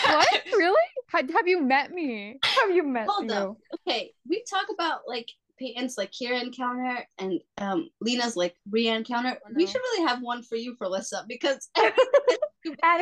What? 0.07 0.43
really? 0.57 0.77
Have 1.13 1.47
you 1.47 1.63
met 1.63 1.93
me? 1.93 2.39
Have 2.43 2.71
you 2.71 2.83
met 2.83 3.07
Hold 3.09 3.27
you? 3.31 3.33
up. 3.37 3.57
Okay, 3.87 4.13
we 4.29 4.43
talk 4.51 4.67
about 4.73 5.01
like 5.07 5.29
Peyton's 5.59 5.97
like 5.97 6.11
Kira 6.11 6.43
encounter 6.43 7.07
and 7.19 7.41
um 7.59 7.89
Lena's 8.01 8.37
like 8.37 8.57
Rhea 8.71 8.95
encounter. 8.95 9.39
Oh, 9.45 9.51
We 9.55 9.67
should 9.67 9.81
really 9.81 10.09
have 10.09 10.21
one 10.21 10.43
for 10.43 10.57
you 10.57 10.75
for 10.79 10.89
Lissa 10.89 11.25
because 11.29 11.69
And 11.77 11.93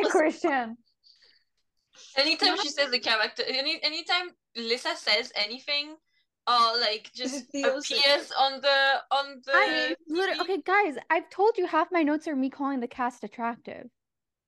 was- 0.03 0.11
Christian. 0.11 0.77
anytime 2.17 2.57
she 2.61 2.69
says 2.69 2.91
the 2.91 2.99
character, 2.99 3.43
any 3.47 3.79
anytime 3.83 4.29
Lissa 4.55 4.95
says 4.95 5.31
anything, 5.35 5.95
or 6.47 6.79
like 6.79 7.09
just 7.15 7.45
appears 7.55 8.31
on 8.37 8.61
the 8.61 9.01
on 9.11 9.41
the. 9.45 9.51
I 9.53 9.95
literally 10.07 10.39
TV. 10.39 10.41
okay, 10.41 10.61
guys. 10.65 10.95
I've 11.09 11.29
told 11.29 11.57
you 11.57 11.65
half 11.65 11.87
my 11.91 12.03
notes 12.03 12.27
are 12.27 12.35
me 12.35 12.49
calling 12.49 12.79
the 12.79 12.87
cast 12.87 13.23
attractive. 13.23 13.89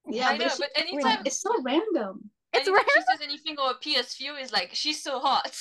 Yeah, 0.07 0.29
I 0.29 0.37
know, 0.37 0.45
but, 0.45 0.51
she- 0.53 0.63
but 0.63 0.69
anytime 0.75 1.21
it's 1.25 1.41
so 1.41 1.51
random. 1.63 2.29
It's 2.53 2.67
anytime 2.67 2.73
random. 2.85 2.93
she 2.95 3.01
says 3.11 3.21
anything 3.23 3.55
or 3.59 3.71
appears, 3.71 4.13
Few 4.13 4.35
is 4.35 4.51
like 4.51 4.71
she's 4.73 5.01
so 5.01 5.19
hot. 5.19 5.55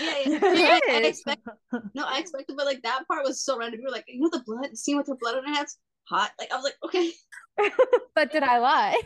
Yeah, 0.00 0.14
yeah. 0.26 0.38
It 0.42 0.80
I, 0.88 0.94
I 0.94 0.96
expect 1.08 1.40
no, 1.94 2.04
I 2.06 2.18
expected, 2.20 2.56
but 2.56 2.66
like 2.66 2.82
that 2.82 3.06
part 3.08 3.24
was 3.24 3.42
so 3.42 3.58
random. 3.58 3.80
You 3.80 3.86
were 3.86 3.92
like, 3.92 4.04
you 4.06 4.20
know, 4.20 4.30
the 4.32 4.44
blood 4.46 4.76
scene 4.76 4.96
with 4.96 5.08
her 5.08 5.16
blood 5.16 5.36
on 5.36 5.44
her 5.44 5.54
hands, 5.54 5.78
hot. 6.04 6.30
Like 6.38 6.52
I 6.52 6.56
was 6.56 6.64
like, 6.64 6.76
okay, 6.84 7.10
But 8.14 8.30
did 8.32 8.42
I 8.44 8.58
lie? 8.58 9.00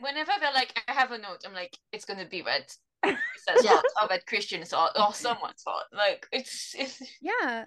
Whenever 0.00 0.32
they're 0.40 0.52
like, 0.52 0.78
I 0.88 0.92
have 0.92 1.12
a 1.12 1.18
note, 1.18 1.42
I'm 1.46 1.54
like, 1.54 1.76
it's 1.92 2.04
gonna 2.04 2.26
be 2.26 2.42
red. 2.42 2.64
It 3.04 3.16
says 3.48 3.64
Yeah. 3.64 3.76
hot, 3.76 3.84
oh, 4.00 4.04
or 4.04 4.08
that 4.08 4.26
Christian's 4.26 4.72
hot, 4.72 4.92
or 4.98 5.14
someone's 5.14 5.62
hot. 5.66 5.84
Like 5.92 6.26
it's, 6.32 6.74
it's 6.76 7.00
Yeah. 7.20 7.66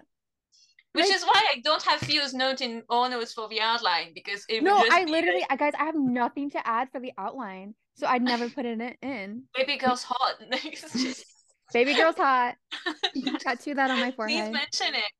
Which 0.92 1.06
Like- 1.06 1.14
is 1.14 1.22
why 1.24 1.40
I 1.54 1.60
don't 1.62 1.82
have 1.84 2.00
Few's 2.00 2.34
note 2.34 2.60
in 2.60 2.82
oh, 2.88 2.96
all 3.02 3.08
notes 3.10 3.32
for 3.32 3.48
the 3.48 3.60
outline 3.60 4.12
because 4.14 4.44
it 4.48 4.62
No, 4.62 4.78
just 4.80 4.92
I 4.92 5.04
be 5.04 5.10
literally, 5.12 5.40
like, 5.40 5.52
I 5.52 5.56
guys, 5.56 5.72
I 5.78 5.84
have 5.84 5.94
nothing 5.96 6.50
to 6.50 6.66
add 6.66 6.88
for 6.90 7.00
the 7.00 7.12
outline, 7.18 7.74
so 7.94 8.06
I'd 8.06 8.22
never 8.22 8.48
put 8.50 8.64
it 8.66 8.80
in. 8.80 8.94
in. 9.02 9.42
baby 9.54 9.76
girl's 9.76 10.02
hot. 10.02 10.36
Like, 10.50 10.80
just 10.80 11.24
Baby 11.72 11.94
girl's 11.94 12.16
hot. 12.16 12.56
Tattoo 13.38 13.74
that 13.74 13.90
on 13.92 14.00
my 14.00 14.10
forehead. 14.10 14.16
please 14.16 14.38
forehead. 14.38 14.52
mention 14.52 14.94
it. 14.96 15.12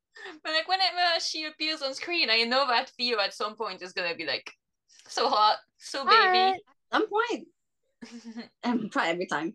But 0.43 0.51
like 0.53 0.67
whenever 0.67 1.19
she 1.21 1.45
appears 1.45 1.81
on 1.81 1.93
screen, 1.93 2.29
I 2.29 2.43
know 2.43 2.67
that 2.67 2.89
Theo 2.97 3.19
at 3.19 3.33
some 3.33 3.55
point 3.55 3.81
is 3.81 3.93
gonna 3.93 4.15
be 4.15 4.25
like, 4.25 4.51
so 5.07 5.29
hot, 5.29 5.57
so 5.77 6.05
Hot. 6.05 6.09
baby. 6.33 6.59
some 6.91 7.05
point, 7.07 7.47
and 8.63 8.91
probably 8.91 9.11
every 9.11 9.25
time. 9.27 9.53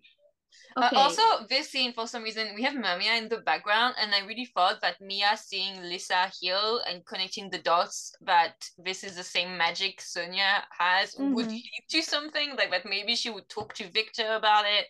Uh, 0.77 0.91
also, 0.95 1.23
this 1.49 1.71
scene 1.71 1.93
for 1.93 2.07
some 2.07 2.23
reason 2.23 2.55
we 2.55 2.63
have 2.63 2.75
Mermia 2.75 3.17
in 3.19 3.29
the 3.29 3.39
background, 3.39 3.95
and 4.01 4.15
I 4.15 4.21
really 4.27 4.45
thought 4.45 4.81
that 4.83 5.01
Mia 5.01 5.37
seeing 5.37 5.81
Lissa 5.83 6.31
heal 6.39 6.81
and 6.87 7.05
connecting 7.07 7.49
the 7.49 7.59
dots 7.59 8.13
that 8.21 8.69
this 8.77 9.03
is 9.03 9.17
the 9.17 9.23
same 9.25 9.57
magic 9.57 10.01
Sonya 10.01 10.65
has 10.79 11.15
would 11.19 11.47
Mhm. 11.47 11.51
lead 11.51 11.85
to 11.91 12.03
something 12.03 12.57
like 12.57 12.71
that. 12.71 12.85
Maybe 12.85 13.17
she 13.17 13.31
would 13.31 13.49
talk 13.49 13.73
to 13.75 13.89
Victor 13.91 14.35
about 14.35 14.67
it, 14.67 14.87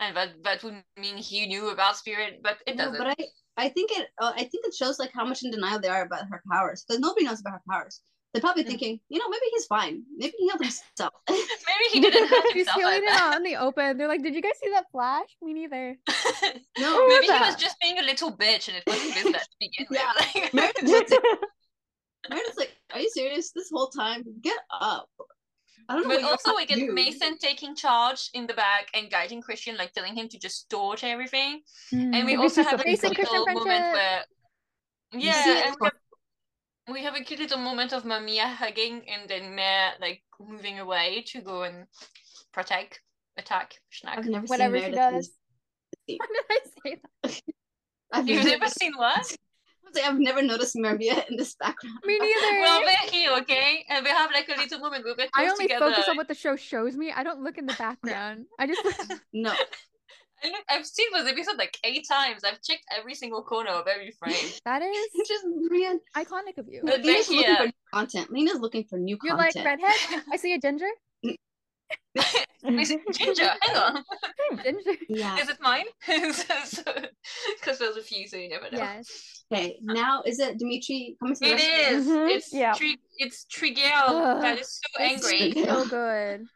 and 0.00 0.16
that 0.16 0.42
that 0.42 0.62
would 0.64 0.84
mean 0.96 1.16
he 1.16 1.46
knew 1.46 1.70
about 1.70 1.96
spirit, 1.96 2.40
but 2.42 2.58
it 2.66 2.76
no, 2.76 2.84
doesn't. 2.84 2.98
but 2.98 3.16
I, 3.18 3.26
I 3.56 3.68
think 3.70 3.90
it, 3.92 4.08
uh, 4.20 4.32
I 4.34 4.44
think 4.44 4.66
it 4.66 4.74
shows 4.74 4.98
like 4.98 5.12
how 5.12 5.24
much 5.24 5.42
in 5.44 5.50
denial 5.50 5.78
they 5.80 5.88
are 5.88 6.02
about 6.02 6.28
her 6.28 6.42
powers 6.50 6.84
because 6.84 7.00
nobody 7.00 7.24
knows 7.26 7.40
about 7.40 7.54
her 7.54 7.62
powers. 7.70 8.00
They're 8.32 8.40
probably 8.40 8.62
thinking, 8.64 8.98
you 9.10 9.18
know, 9.18 9.28
maybe 9.28 9.44
he's 9.50 9.66
fine. 9.66 10.04
Maybe 10.16 10.32
he 10.38 10.46
healed 10.46 10.60
himself. 10.60 11.12
Maybe 11.28 11.84
he 11.92 12.00
didn't 12.04 12.28
hurt 12.28 12.44
She's 12.52 12.66
himself. 12.66 12.76
healing 12.78 12.94
like 12.94 13.02
it 13.02 13.06
that. 13.10 13.20
out 13.20 13.36
in 13.36 13.42
the 13.42 13.56
open. 13.56 13.98
They're 13.98 14.08
like, 14.08 14.22
"Did 14.22 14.34
you 14.34 14.40
guys 14.40 14.52
see 14.62 14.70
that 14.70 14.86
flash? 14.90 15.28
Me 15.42 15.52
neither." 15.52 15.96
no, 16.78 17.06
Maybe 17.08 17.26
he 17.26 17.28
that? 17.28 17.46
was 17.46 17.56
just 17.56 17.76
being 17.80 17.98
a 17.98 18.02
little 18.02 18.34
bitch, 18.34 18.68
and 18.68 18.76
it 18.78 18.84
wasn't 18.86 19.12
his 19.14 19.24
bad 19.32 19.42
to 19.42 19.48
begin 19.60 19.86
with. 19.90 19.98
Yeah. 20.00 20.12
Like- 20.16 20.54
Meredith 20.54 20.82
was 20.82 21.10
like, 21.10 21.38
Meredith's 22.30 22.56
like, 22.58 22.72
are 22.94 23.00
you 23.00 23.10
serious? 23.10 23.50
This 23.52 23.68
whole 23.72 23.88
time, 23.88 24.24
get 24.40 24.58
up. 24.70 25.08
I 25.88 25.96
don't 25.96 26.08
know. 26.08 26.14
But 26.14 26.24
also 26.24 26.54
we 26.56 26.64
get 26.64 26.76
do. 26.78 26.92
Mason 26.92 27.36
taking 27.38 27.74
charge 27.74 28.30
in 28.32 28.46
the 28.46 28.54
back 28.54 28.86
and 28.94 29.10
guiding 29.10 29.42
Christian, 29.42 29.76
like 29.76 29.92
telling 29.92 30.14
him 30.14 30.28
to 30.28 30.38
just 30.38 30.70
torch 30.70 31.02
everything. 31.04 31.60
And 31.90 32.24
we 32.24 32.36
Mm. 32.36 32.40
Also 32.40 32.62
have 32.62 32.74
a 32.74 32.76
the 32.78 32.84
cute 32.84 33.00
Christian 33.00 33.24
little 33.40 33.46
moment 33.46 33.66
friendship. 33.66 33.92
where 33.92 34.24
Yeah, 35.20 35.66
and 35.66 35.76
we 35.80 35.86
have, 35.86 35.92
we 36.90 37.02
have 37.04 37.14
a 37.14 37.20
cute 37.22 37.40
little 37.40 37.58
moment 37.58 37.92
of 37.92 38.04
Mermia 38.04 38.52
hugging 38.54 39.02
and 39.08 39.28
then 39.28 39.54
Mer 39.54 39.92
like 40.00 40.22
moving 40.40 40.78
away 40.80 41.22
to 41.28 41.40
go 41.40 41.62
and 41.62 41.86
protect, 42.52 43.00
attack, 43.36 43.74
I've 44.04 44.24
schnack. 44.24 44.28
never 44.28 44.46
Whatever 44.46 44.78
seen 44.80 44.90
she 44.90 44.96
does. 44.96 45.12
this- 45.28 45.36
When 46.18 46.28
did 46.32 46.44
I 46.50 46.58
say 46.84 47.00
that? 47.22 47.40
I've 48.12 48.28
You've 48.28 48.44
never, 48.44 48.58
never 48.58 48.68
seen 48.68 48.92
what? 48.96 49.16
I 49.18 49.20
was 49.20 49.94
like, 49.94 50.04
I've 50.04 50.18
never 50.18 50.42
noticed 50.42 50.74
Meredith 50.76 51.24
in 51.30 51.36
this 51.36 51.54
background. 51.54 51.98
Me 52.04 52.18
neither. 52.18 52.32
Well, 52.60 52.80
they're 52.84 53.10
here, 53.10 53.30
okay? 53.38 53.84
And 53.88 54.04
we 54.04 54.10
have 54.10 54.30
like 54.32 54.48
a 54.48 54.58
little 54.60 54.78
moment 54.80 55.04
where 55.04 55.14
we're 55.16 55.28
I 55.34 55.48
only 55.48 55.64
together. 55.66 55.90
focus 55.90 56.08
on 56.08 56.16
what 56.16 56.28
the 56.28 56.34
show 56.34 56.56
shows 56.56 56.96
me. 56.96 57.12
I 57.12 57.22
don't 57.22 57.42
look 57.42 57.58
in 57.58 57.66
the 57.66 57.74
background. 57.74 58.46
I 58.58 58.66
just 58.66 58.82
No, 59.32 59.54
I 60.44 60.48
look, 60.52 60.64
I've 60.68 60.86
seen 60.86 61.06
this 61.12 61.28
episode 61.30 61.56
like 61.58 61.76
eight 61.84 62.06
times. 62.08 62.42
I've 62.44 62.60
checked 62.62 62.84
every 62.96 63.14
single 63.14 63.42
corner 63.42 63.70
of 63.70 63.86
every 63.86 64.10
frame. 64.12 64.34
That 64.64 64.82
is 64.82 64.96
It's 65.14 65.28
just 65.34 65.44
Brian. 65.68 66.00
iconic 66.16 66.58
of 66.58 66.66
you. 66.68 66.80
But 66.84 67.02
Lena's 67.04 67.28
looking 67.28 67.56
for 67.56 67.64
new 67.66 67.72
content. 67.92 68.32
Lena's 68.32 68.60
looking 68.60 68.84
for 68.88 68.98
new 68.98 69.18
You're 69.22 69.36
like 69.36 69.54
redhead. 69.56 70.22
I 70.32 70.36
see 70.36 70.54
a 70.54 70.58
ginger. 70.58 70.88
Is 72.64 72.90
it 72.90 73.00
Ginger, 73.12 73.50
hang 73.60 73.76
on. 73.76 74.04
Ginger. 74.62 74.90
yeah. 75.08 75.36
Is 75.38 75.48
it 75.50 75.58
mine? 75.60 75.84
Because 76.06 77.78
there's 77.78 77.96
a 77.96 78.02
few, 78.02 78.26
so 78.26 78.36
you 78.36 78.48
never 78.48 78.70
know. 78.70 78.78
Yes. 78.78 79.44
Okay. 79.52 79.76
Now 79.82 80.22
is 80.22 80.38
it 80.38 80.58
Dimitri 80.58 81.16
coming 81.20 81.34
to 81.34 81.40
the 81.40 81.46
It 81.50 81.54
rescue? 81.54 81.96
is. 81.96 82.06
Mhm, 82.06 82.30
It's 82.36 82.52
yeah. 82.52 82.72
Tri- 82.74 82.96
it's 83.18 83.44
Trigel 83.44 84.40
that 84.40 84.58
is 84.58 84.80
so 84.80 85.04
It's 85.04 85.24
angry. 85.26 85.52
Trigel. 85.52 85.84
So 85.84 85.88
good. 85.90 86.46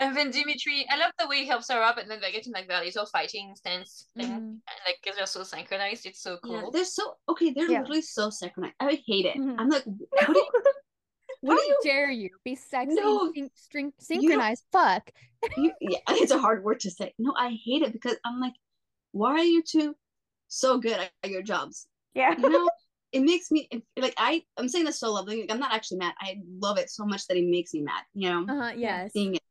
And 0.00 0.16
then 0.16 0.30
Dimitri, 0.30 0.86
I 0.90 0.96
love 0.96 1.12
the 1.18 1.28
way 1.28 1.40
he 1.40 1.46
helps 1.46 1.70
her 1.70 1.80
up, 1.82 1.98
and 1.98 2.10
then 2.10 2.20
they 2.20 2.32
get 2.32 2.46
in 2.46 2.52
like 2.52 2.68
that 2.68 2.84
little 2.84 3.06
fighting 3.06 3.54
stance 3.54 4.06
thing, 4.16 4.26
Mhm. 4.26 4.36
and 4.36 4.78
like 4.86 4.98
because 5.02 5.16
they're 5.16 5.26
so 5.26 5.42
synchronized, 5.42 6.06
it's 6.06 6.22
so 6.22 6.38
cool. 6.42 6.54
Yeah, 6.54 6.62
they're 6.72 6.84
so 6.86 7.16
okay. 7.28 7.50
They're 7.52 7.70
Yeah. 7.70 7.80
literally 7.80 8.02
so 8.02 8.30
synchronized. 8.30 8.74
I 8.80 9.02
hate 9.06 9.26
it. 9.26 9.36
Mhm. 9.36 9.56
I'm 9.58 9.68
like, 9.68 9.84
what 10.10 10.34
do 10.34 10.38
you, 10.38 10.50
what 11.42 11.52
How 11.54 11.56
do 11.60 11.62
you, 11.68 11.78
dare 11.84 12.10
you 12.10 12.30
be 12.44 12.54
sexy, 12.54 12.94
No, 12.94 13.30
syn- 13.34 13.50
string, 13.54 13.90
don't- 13.90 14.02
synchronized? 14.02 14.64
Fuck. 14.72 15.10
you? 15.56 15.72
Yeah, 15.80 15.98
it's 16.08 16.32
a 16.32 16.38
hard 16.38 16.64
word 16.64 16.80
to 16.80 16.90
say. 16.90 17.14
No, 17.18 17.34
I 17.36 17.50
hate 17.64 17.82
it 17.82 17.92
because 17.92 18.16
I'm 18.24 18.40
like, 18.40 18.54
why 19.12 19.32
are 19.32 19.44
you 19.44 19.62
two 19.62 19.94
so 20.48 20.78
good 20.78 20.98
at 21.22 21.30
your 21.30 21.42
jobs? 21.42 21.86
yeah. 22.14 22.34
You 22.38 22.48
know, 22.48 22.70
it 23.12 23.20
makes 23.20 23.50
me 23.50 23.68
like 23.98 24.14
I. 24.16 24.44
I'm 24.56 24.68
saying 24.70 24.86
this 24.86 24.98
so 24.98 25.12
lovely. 25.12 25.42
Like, 25.42 25.52
I'm 25.52 25.60
not 25.60 25.74
actually 25.74 25.98
mad. 25.98 26.14
I 26.20 26.38
love 26.58 26.78
it 26.78 26.88
so 26.90 27.04
much 27.04 27.26
that 27.26 27.36
it 27.36 27.44
makes 27.46 27.74
me 27.74 27.82
mad. 27.82 28.02
You 28.14 28.30
know, 28.30 28.46
Uh 28.48 28.56
huh. 28.62 28.72
Yes. 28.76 29.12
seeing 29.12 29.34
it. 29.34 29.42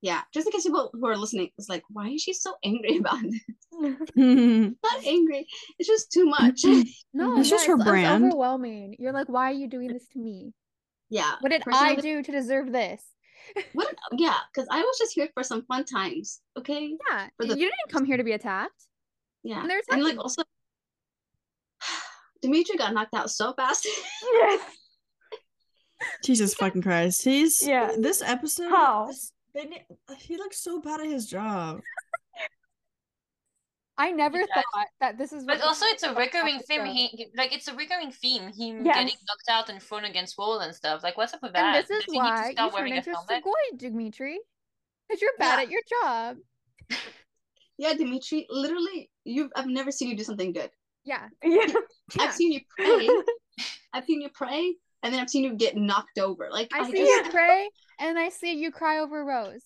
Yeah, 0.00 0.20
just 0.32 0.46
in 0.46 0.52
case 0.52 0.62
people 0.62 0.90
who 0.92 1.06
are 1.08 1.16
listening 1.16 1.50
is 1.58 1.68
like, 1.68 1.82
why 1.90 2.08
is 2.10 2.22
she 2.22 2.32
so 2.32 2.54
angry 2.64 2.96
about 3.02 3.18
this? 3.22 3.40
Not 4.14 5.04
angry. 5.04 5.46
It's 5.78 5.88
just 5.88 6.12
too 6.12 6.26
much. 6.26 6.62
No, 7.12 7.38
It's 7.40 7.50
just 7.50 7.66
her 7.66 7.72
it's- 7.74 7.80
it's 7.86 7.90
brand. 7.90 8.24
overwhelming. 8.24 8.94
You're 8.98 9.12
like, 9.12 9.28
why 9.28 9.50
are 9.50 9.54
you 9.54 9.68
doing 9.68 9.92
this 9.92 10.06
to 10.12 10.18
me? 10.20 10.52
yeah. 11.10 11.34
What 11.40 11.50
did 11.50 11.62
I 11.72 11.94
do 11.96 12.22
to 12.22 12.30
deserve 12.32 12.70
this? 12.70 13.02
What? 13.72 13.94
Yeah, 14.12 14.36
because 14.52 14.68
I 14.70 14.80
was 14.80 14.98
just 14.98 15.14
here 15.14 15.28
for 15.34 15.42
some 15.42 15.64
fun 15.64 15.84
times. 15.84 16.40
Okay. 16.58 16.96
Yeah, 17.10 17.28
For 17.36 17.46
the- 17.46 17.54
you 17.58 17.64
didn't 17.66 17.90
come 17.90 18.04
here 18.04 18.18
to 18.18 18.24
be 18.24 18.32
attacked. 18.32 18.84
Yeah. 19.42 19.60
And 19.62 19.70
they're 19.70 19.80
And 19.90 20.04
like 20.04 20.18
also, 20.18 20.42
Dimitri 22.42 22.76
got 22.76 22.92
knocked 22.94 23.14
out 23.14 23.30
so 23.30 23.52
fast. 23.54 23.88
yes. 24.32 24.60
Jesus 26.22 26.54
fucking 26.54 26.82
Christ. 26.82 27.24
He's 27.24 27.66
Yeah. 27.66 27.92
This 27.98 28.22
episode. 28.22 28.68
How? 28.70 29.06
this- 29.06 29.32
they 29.54 29.64
ne- 29.64 29.86
uh, 30.08 30.14
he 30.14 30.36
looks 30.36 30.58
so 30.62 30.80
bad 30.80 31.00
at 31.00 31.06
his 31.06 31.26
job. 31.26 31.80
I 34.00 34.12
never 34.12 34.38
does. 34.38 34.48
thought 34.54 34.86
that 35.00 35.18
this 35.18 35.32
is. 35.32 35.44
But 35.44 35.58
what 35.58 35.66
also, 35.68 35.84
it's 35.86 36.04
a 36.04 36.14
recurring 36.14 36.60
theme. 36.60 36.84
He 36.84 37.26
like 37.36 37.52
it's 37.52 37.66
a 37.66 37.74
recurring 37.74 38.12
theme. 38.12 38.42
Him 38.44 38.84
Yes. 38.86 38.94
getting 38.96 39.16
knocked 39.26 39.48
out 39.50 39.68
and 39.70 39.82
thrown 39.82 40.04
against 40.04 40.38
wall 40.38 40.60
and 40.60 40.72
stuff. 40.74 41.02
Like, 41.02 41.16
what's 41.16 41.34
up 41.34 41.42
with 41.42 41.52
that? 41.54 41.74
And 41.76 41.84
this 41.84 41.90
is 41.90 42.04
Does 42.04 42.12
he 42.14 42.18
why 42.18 42.46
you 42.46 42.52
start 42.52 42.70
turn 42.72 42.78
wearing 42.78 42.92
a 42.92 42.96
into 42.98 43.10
helmet? 43.10 43.42
Strigoi, 43.44 43.78
Dimitri. 43.78 44.38
Because 45.08 45.20
you're 45.20 45.32
bad 45.38 45.56
Yeah. 45.58 45.62
at 45.64 45.70
your 45.70 45.80
job. 46.02 46.36
yeah, 47.78 47.94
Dimitri, 47.94 48.46
literally, 48.50 49.10
you 49.24 49.50
I've 49.56 49.66
never 49.66 49.90
seen 49.90 50.10
you 50.10 50.16
do 50.16 50.22
something 50.24 50.52
good. 50.52 50.70
Yeah. 51.04 51.26
Yeah. 51.42 51.64
Yeah. 51.66 51.74
I've 52.20 52.34
seen 52.34 52.52
you 52.52 52.60
pray. 52.78 53.08
I've 53.92 54.04
seen 54.04 54.20
you 54.20 54.28
pray, 54.32 54.76
and 55.02 55.12
then 55.12 55.20
I've 55.20 55.30
seen 55.30 55.44
you 55.44 55.54
get 55.54 55.76
knocked 55.76 56.18
over. 56.18 56.48
Like 56.50 56.70
I 56.72 56.80
I, 56.80 56.90
see 56.90 56.98
just, 56.98 57.26
you 57.26 57.30
pray 57.30 57.68
and 57.98 58.18
I 58.18 58.28
see 58.28 58.54
you 58.54 58.70
cry 58.70 58.98
over 58.98 59.24
Rose. 59.24 59.62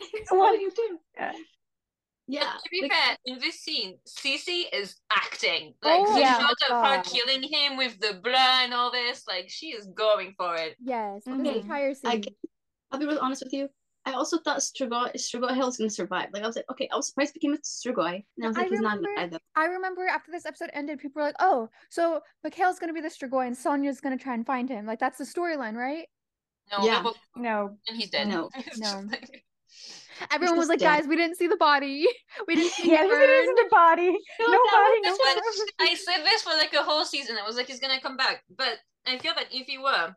what 0.30 0.56
do 0.56 0.60
you 0.60 0.70
do? 0.70 0.98
Yeah. 1.16 1.32
Yeah. 2.28 2.40
To 2.40 2.68
be 2.70 2.82
like, 2.82 2.92
fair, 2.92 3.16
in 3.26 3.38
this 3.40 3.60
scene, 3.60 3.98
Sisi 4.08 4.64
is 4.72 4.96
acting. 5.14 5.74
Like 5.82 6.00
Oh 6.06 6.14
the 6.14 6.20
yeah. 6.20 6.38
shot 6.38 6.54
of 6.70 6.86
her 6.86 7.02
killing 7.02 7.42
him 7.42 7.76
with 7.76 7.98
the 8.00 8.20
blood 8.22 8.64
and 8.64 8.72
all 8.72 8.90
this, 8.90 9.24
like 9.28 9.48
she 9.48 9.68
is 9.68 9.86
going 9.88 10.34
for 10.36 10.56
it. 10.56 10.76
Yes. 10.82 11.22
Mhm. 11.28 11.42
The 11.42 11.56
entire 11.58 11.94
scene. 11.94 12.10
I, 12.10 12.22
I'll 12.90 12.98
be 12.98 13.06
really 13.06 13.18
honest 13.18 13.42
with 13.44 13.52
you. 13.52 13.68
I 14.04 14.12
also 14.12 14.38
thought 14.38 14.58
Strigoi 14.58 15.12
Strigoi 15.14 15.54
Hill 15.54 15.66
was 15.66 15.76
gonna 15.76 15.88
survive. 15.90 16.28
Like 16.32 16.42
I 16.42 16.46
was 16.46 16.56
like, 16.56 16.64
okay, 16.72 16.88
I 16.92 16.96
was 16.96 17.08
surprised 17.08 17.34
he 17.34 17.38
became 17.38 17.54
a 17.54 17.58
Strigoi. 17.58 18.24
And 18.36 18.44
I 18.44 18.48
was 18.48 18.56
I 18.56 18.62
like, 18.62 18.70
he's 18.70 18.80
not 18.80 18.96
remember- 18.98 19.14
gonna 19.16 19.30
die 19.30 19.38
I 19.54 19.64
remember 19.66 20.06
after 20.08 20.32
this 20.32 20.44
episode 20.46 20.70
ended, 20.72 20.98
people 20.98 21.20
were 21.20 21.26
like, 21.28 21.36
"Oh, 21.40 21.68
so 21.90 22.20
Mikhail's 22.42 22.78
gonna 22.80 22.92
be 22.92 23.00
the 23.00 23.08
Strigoi 23.08 23.46
and 23.46 23.56
Sonya's 23.56 24.00
gonna 24.00 24.18
try 24.18 24.34
and 24.34 24.44
find 24.46 24.68
him." 24.68 24.86
Like 24.86 24.98
that's 24.98 25.18
the 25.18 25.24
storyline, 25.24 25.74
right? 25.76 26.08
No, 26.70 26.84
Yeah. 26.84 27.02
but- 27.02 27.16
No. 27.36 27.76
and 27.88 27.96
he's 28.00 28.10
dead. 28.10 28.28
No. 28.28 28.48
No. 28.78 29.04
like- 29.10 29.44
Everyone 30.30 30.58
was 30.58 30.68
like, 30.68 30.78
dead. 30.80 30.98
"Guys, 31.00 31.06
we 31.08 31.16
didn't 31.16 31.36
see 31.36 31.46
the 31.48 31.56
body. 31.56 32.06
We 32.46 32.54
didn't 32.56 32.72
see 32.72 32.90
Yeah, 32.90 33.04
him 33.04 33.08
this 33.08 33.46
burn." 33.46 33.54
the 33.54 33.68
body. 33.70 34.10
No, 34.40 34.46
No 34.46 34.58
body, 34.70 35.00
no 35.00 35.10
That's 35.10 35.18
when 35.24 35.36
body. 35.78 35.90
I 35.92 35.94
said 35.94 36.24
this 36.24 36.42
for 36.42 36.50
like 36.50 36.72
a 36.74 36.82
whole 36.82 37.04
season. 37.04 37.36
I 37.42 37.46
was 37.46 37.56
like, 37.56 37.66
he's 37.66 37.80
gonna 37.80 38.00
come 38.00 38.16
back, 38.16 38.42
but 38.50 38.78
I 39.06 39.18
feel 39.18 39.32
that 39.34 39.46
if 39.52 39.66
he 39.66 39.78
were, 39.78 40.14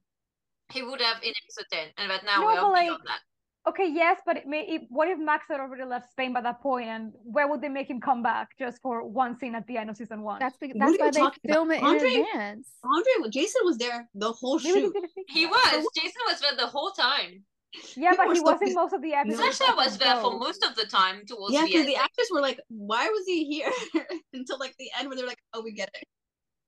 he 0.72 0.82
would 0.84 1.02
have 1.02 1.18
in 1.24 1.34
episode 1.44 1.66
ten, 1.72 1.88
and 1.98 2.10
that 2.12 2.26
now 2.26 2.42
No, 2.42 2.48
we 2.48 2.54
but, 2.56 2.64
are 2.64 2.72
like, 2.72 2.86
beyond 2.88 3.02
that. 3.08 3.20
Okay, 3.68 3.90
yes, 3.92 4.20
but 4.28 4.38
it 4.38 4.46
may, 4.46 4.62
it, 4.62 4.82
what 4.90 5.08
if 5.08 5.18
Max 5.18 5.46
had 5.50 5.60
already 5.60 5.84
left 5.84 6.12
Spain 6.12 6.34
by 6.34 6.42
that 6.42 6.62
point, 6.62 6.88
and 6.88 7.14
where 7.24 7.48
would 7.48 7.62
they 7.62 7.68
make 7.70 7.90
him 7.90 8.00
come 8.00 8.22
back 8.22 8.50
just 8.60 8.80
for 8.82 9.04
one 9.08 9.36
scene 9.40 9.56
at 9.56 9.66
the 9.66 9.76
end 9.78 9.90
of 9.90 9.98
season 9.98 10.22
one? 10.22 10.40
That's 10.40 10.56
because 10.58 10.78
that's 10.80 11.00
why 11.00 11.10
they 11.10 11.20
talking 11.20 11.40
about? 11.46 11.54
film 11.56 11.72
it 11.72 11.82
Andre- 11.82 12.14
in 12.14 12.22
advance. 12.22 12.70
Andre 12.84 13.30
Jason 13.32 13.62
was 13.64 13.78
there 13.80 14.08
the 14.14 14.32
whole 14.32 14.60
Maybe 14.60 14.82
shoot. 14.82 14.94
did 14.94 15.04
a 15.04 15.08
fix 15.08 15.34
He 15.34 15.46
that. 15.46 15.52
was. 15.52 15.88
Jason 15.96 16.22
was 16.30 16.40
there 16.42 16.56
the 16.58 16.68
whole 16.68 16.92
time. 16.92 17.44
Yeah, 17.98 18.12
People 18.12 18.26
but 18.28 18.36
he 18.36 18.40
wasn't 18.42 18.62
pissed. 18.62 18.76
most 18.76 18.94
of 18.94 19.02
the 19.02 19.14
episodes. 19.14 19.58
Sasha 19.58 19.76
was 19.76 19.98
the 19.98 20.06
there 20.06 20.16
for 20.18 20.38
most 20.38 20.64
of 20.64 20.76
the 20.76 20.86
time 20.86 21.24
towards 21.26 21.54
Yeah, 21.54 21.62
the 21.62 21.68
because 21.68 21.80
end. 21.82 21.90
the 21.90 21.96
actors 21.96 22.28
were 22.32 22.42
like, 22.42 22.60
"Why 22.70 23.08
was 23.10 23.26
he 23.26 23.46
here?" 23.46 23.72
Until 24.34 24.60
like 24.60 24.76
the 24.78 24.90
end, 24.98 25.08
where 25.10 25.18
they're 25.18 25.28
like, 25.28 25.42
"Oh, 25.54 25.62
we 25.62 25.74
get 25.74 25.90
it." 25.96 26.04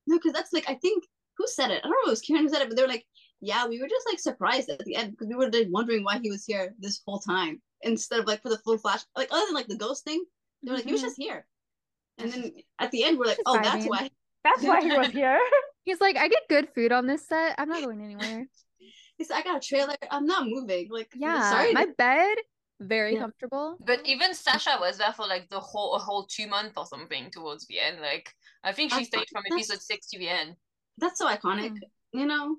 No, 0.07 0.18
because 0.18 0.34
that's 0.34 0.52
like 0.52 0.65
I 0.68 0.74
think 0.74 1.03
who 1.38 1.45
said 1.48 1.69
it? 1.69 1.82
I 1.84 1.88
don't 1.88 1.91
know. 1.91 1.98
If 2.06 2.07
it 2.07 2.10
was 2.10 2.22
Karen 2.22 2.44
who 2.44 2.49
said 2.49 2.61
it, 2.64 2.68
but 2.69 2.76
they're 2.76 2.88
like, 2.88 3.06
"Yeah, 3.41 3.68
we 3.68 3.80
were 3.81 3.88
just 3.88 4.05
like 4.07 4.19
surprised 4.19 4.69
at 4.69 4.80
the 4.85 4.95
end 4.95 5.11
because 5.11 5.27
we 5.27 5.35
were 5.35 5.49
like, 5.51 5.68
wondering 5.69 6.03
why 6.03 6.19
he 6.19 6.30
was 6.31 6.45
here 6.45 6.73
this 6.80 7.01
whole 7.05 7.19
time 7.19 7.61
instead 7.81 8.19
of 8.19 8.26
like 8.27 8.41
for 8.41 8.49
the 8.49 8.57
full 8.59 8.77
flash, 8.77 9.01
like 9.15 9.27
other 9.31 9.45
than 9.45 9.55
like 9.55 9.68
the 9.68 9.77
ghost 9.77 10.03
thing. 10.03 10.23
they 10.64 10.72
were 10.72 10.77
like, 10.77 10.85
he 10.85 10.91
was 10.91 11.01
Mhm. 11.01 11.05
just 11.05 11.18
here." 11.18 11.47
And 12.18 12.31
then 12.31 12.51
at 12.80 12.89
the 12.91 13.03
end, 13.03 13.18
we're 13.19 13.26
like, 13.26 13.38
Just 13.38 13.47
"Oh, 13.47 13.59
that's 13.61 13.85
why." 13.85 14.09
That's 14.43 14.64
why 14.64 14.81
he 14.81 14.91
was 14.97 15.11
here. 15.22 15.39
He's 15.84 16.01
like, 16.01 16.18
"I 16.18 16.27
get 16.27 16.47
good 16.49 16.69
food 16.73 16.91
on 16.91 17.05
this 17.07 17.27
set. 17.27 17.55
I'm 17.59 17.69
not 17.69 17.84
going 17.84 18.01
anywhere." 18.01 18.47
He 19.18 19.23
said, 19.23 19.38
"I 19.38 19.41
got 19.43 19.57
a 19.57 19.68
trailer. 19.68 19.95
I'm 20.09 20.26
not 20.26 20.47
moving." 20.47 20.89
Like, 20.89 21.11
Yeah, 21.15 21.49
sorry. 21.49 21.73
my 21.73 21.85
bed 21.97 22.38
very 22.80 23.14
Yeah. 23.14 23.19
comfortable. 23.22 23.77
But 23.80 24.05
even 24.05 24.34
Sasha 24.34 24.77
was 24.80 24.97
there 24.97 25.14
for 25.14 25.26
like 25.27 25.49
the 25.49 25.59
whole 25.59 25.95
a 25.95 25.99
whole 25.99 26.26
two 26.26 26.47
months 26.47 26.73
or 26.77 26.85
something 26.85 27.30
towards 27.31 27.65
the 27.68 27.80
end. 27.80 28.01
Like 28.01 28.34
I 28.64 28.72
think 28.73 28.91
she 28.91 28.97
That's 28.97 29.07
stayed 29.07 29.30
from 29.31 29.43
episode 29.51 29.81
six 29.81 30.07
to 30.11 30.19
the 30.19 30.30
end. 30.30 30.55
that's 30.97 31.19
so 31.19 31.27
iconic. 31.27 31.69
Hmm. 31.77 32.19
You 32.19 32.26
know, 32.26 32.57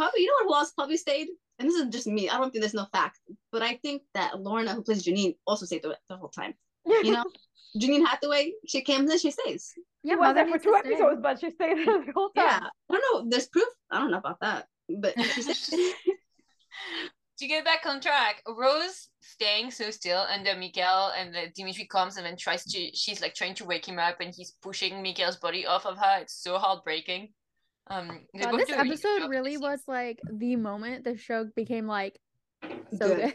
probably 0.00 0.22
you 0.22 0.28
know 0.28 0.46
what 0.46 0.54
who 0.54 0.60
else 0.60 0.72
probably 0.72 0.96
stayed? 0.96 1.28
And 1.58 1.68
this 1.68 1.76
is 1.76 1.88
just 1.90 2.06
me. 2.06 2.30
I 2.30 2.38
don't 2.38 2.50
think 2.50 2.62
there's 2.62 2.74
no 2.74 2.86
fact, 2.90 3.20
but 3.52 3.62
I 3.62 3.74
think 3.76 4.02
that 4.14 4.40
Lorna, 4.40 4.72
who 4.74 4.82
plays 4.82 5.04
Janine, 5.04 5.36
also 5.46 5.66
stayed 5.66 5.82
the, 5.82 5.96
the 6.08 6.16
whole 6.16 6.30
time. 6.30 6.54
You 6.86 7.12
know, 7.12 7.24
Janine 7.80 8.06
Hathaway, 8.06 8.52
she 8.66 8.80
came 8.80 9.02
and 9.08 9.20
she 9.20 9.30
stays. 9.30 9.74
Yeah, 10.02 10.14
well, 10.14 10.32
there 10.32 10.46
for 10.46 10.58
two 10.58 10.72
to 10.72 10.78
stay. 10.80 10.94
episodes, 10.94 11.20
but 11.22 11.40
she 11.40 11.50
stayed 11.50 11.76
there 11.86 12.04
the 12.06 12.12
whole 12.14 12.30
time. 12.30 12.46
Yeah, 12.46 12.60
I 12.90 12.92
don't 12.92 13.24
know. 13.24 13.30
There's 13.30 13.48
proof. 13.48 13.68
I 13.90 14.00
don't 14.00 14.10
know 14.10 14.18
about 14.18 14.40
that, 14.40 14.66
but 14.88 15.14
she 15.22 15.92
to 17.40 17.46
get 17.46 17.64
back 17.64 17.84
on 17.86 18.00
track, 18.00 18.42
Rose 18.46 19.08
staying 19.20 19.70
so 19.70 19.90
still 19.90 20.24
under 20.34 20.54
Mikhail, 20.56 21.12
and 21.16 21.36
uh, 21.36 21.40
Dimitri 21.54 21.86
comes 21.86 22.16
and 22.16 22.24
then 22.24 22.36
tries 22.36 22.64
to 22.64 22.90
she's 22.94 23.20
like 23.20 23.34
trying 23.34 23.54
to 23.56 23.64
wake 23.64 23.86
him 23.86 23.98
up 23.98 24.20
and 24.20 24.32
he's 24.34 24.54
pushing 24.62 25.02
Mikhail's 25.02 25.36
body 25.36 25.66
off 25.66 25.84
of 25.84 25.98
her. 25.98 26.20
It's 26.20 26.42
so 26.42 26.58
heartbreaking. 26.58 27.32
Um 27.90 28.20
they 28.32 28.40
God, 28.40 28.52
both 28.52 28.60
this 28.60 28.68
do 28.68 28.74
a 28.74 28.76
really 28.78 28.88
good 28.88 29.04
episode 29.04 29.28
really 29.28 29.56
was 29.58 29.80
like 29.88 30.20
the 30.32 30.56
moment 30.56 31.04
the 31.04 31.16
show 31.16 31.48
became 31.56 31.86
like 31.86 32.18
so 32.62 32.68
Good. 33.08 33.16
good. 33.16 33.34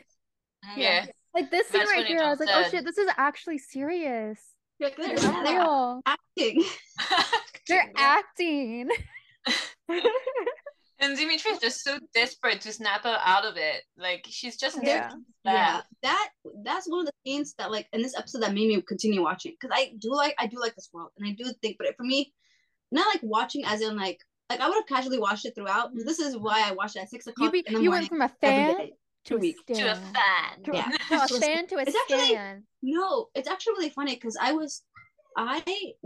season. 0.64 0.82
Yeah. 0.82 1.06
Like 1.34 1.52
this 1.52 1.68
scene 1.68 1.82
That's 1.82 1.92
right 1.92 2.06
here, 2.06 2.22
I 2.22 2.30
was 2.30 2.40
all 2.40 2.48
like, 2.48 2.66
oh 2.66 2.70
shit, 2.70 2.86
this 2.86 2.98
is 2.98 3.10
actually 3.18 3.58
serious. 3.58 4.40
Like, 4.80 4.96
they're, 4.98 5.16
they're 5.18 5.42
real. 5.44 6.02
acting. 6.06 6.64
They're 7.68 7.92
acting. 7.98 8.90
and 11.00 11.18
Dimitri 11.18 11.52
is 11.52 11.60
just 11.60 11.84
so 11.84 11.98
desperate 12.14 12.62
to 12.62 12.72
snap 12.72 13.04
her 13.04 13.18
out 13.24 13.44
of 13.46 13.58
it. 13.58 13.82
Like 13.98 14.26
she's 14.30 14.58
just 14.58 14.78
Yeah. 14.82 15.12
Yeah, 15.44 15.82
that 16.04 16.30
that's 16.64 16.88
one 16.90 17.02
of 17.02 17.06
the 17.08 17.12
scenes 17.26 17.54
that 17.58 17.72
like 17.72 17.88
in 17.94 18.02
this 18.02 18.18
episode 18.18 18.42
that 18.44 18.54
made 18.54 18.68
me 18.68 18.82
continue 18.82 19.22
watching 19.24 19.54
because 19.60 19.76
I 19.78 19.94
do 20.00 20.14
like 20.14 20.36
I 20.40 20.48
do 20.48 20.60
like 20.60 20.76
this 20.76 20.90
world 20.94 21.10
and 21.18 21.28
I 21.28 21.32
do 21.32 21.52
think, 21.62 21.78
but 21.80 21.88
for 21.98 22.04
me, 22.04 22.34
not 22.92 23.08
like 23.08 23.22
watching 23.24 23.66
as 23.66 23.82
in 23.82 23.96
like 23.96 24.20
like 24.50 24.60
I 24.60 24.68
would 24.68 24.76
have 24.76 24.88
casually 24.88 25.20
watched 25.20 25.46
it 25.46 25.56
throughout. 25.56 25.92
This 25.94 26.20
is 26.20 26.36
mm-hmm. 26.36 26.44
why 26.44 26.64
I 26.68 26.72
watched 26.72 26.96
it 26.96 27.00
at 27.00 27.10
six 27.10 27.26
You 27.26 27.32
o'clock 27.32 27.54
be, 27.54 27.64
in 27.66 27.74
the 27.74 27.82
you 27.82 27.90
morning 27.90 28.10
went 28.10 28.10
from 28.10 28.22
a 28.22 28.30
fan 28.42 28.90
to 29.26 29.36
a 29.36 29.38
week. 29.40 29.58
stan. 29.64 29.78
To 29.78 29.92
a 29.92 29.96
fan. 29.96 30.64
To 30.64 30.72
a- 30.72 30.76
Yeah. 30.76 30.92
No, 31.12 31.24
a 31.24 31.28
To 31.28 31.36
a 31.36 31.40
fan 31.40 31.68
to 31.68 31.76
a 31.78 31.82
It's 31.88 31.96
actually- 31.96 32.62
No, 32.82 33.28
it's 33.36 33.50
actually 33.50 33.74
really 33.74 33.90
funny 33.90 34.16
because 34.16 34.38
I 34.40 34.54
was, 34.54 34.84
I 35.38 35.62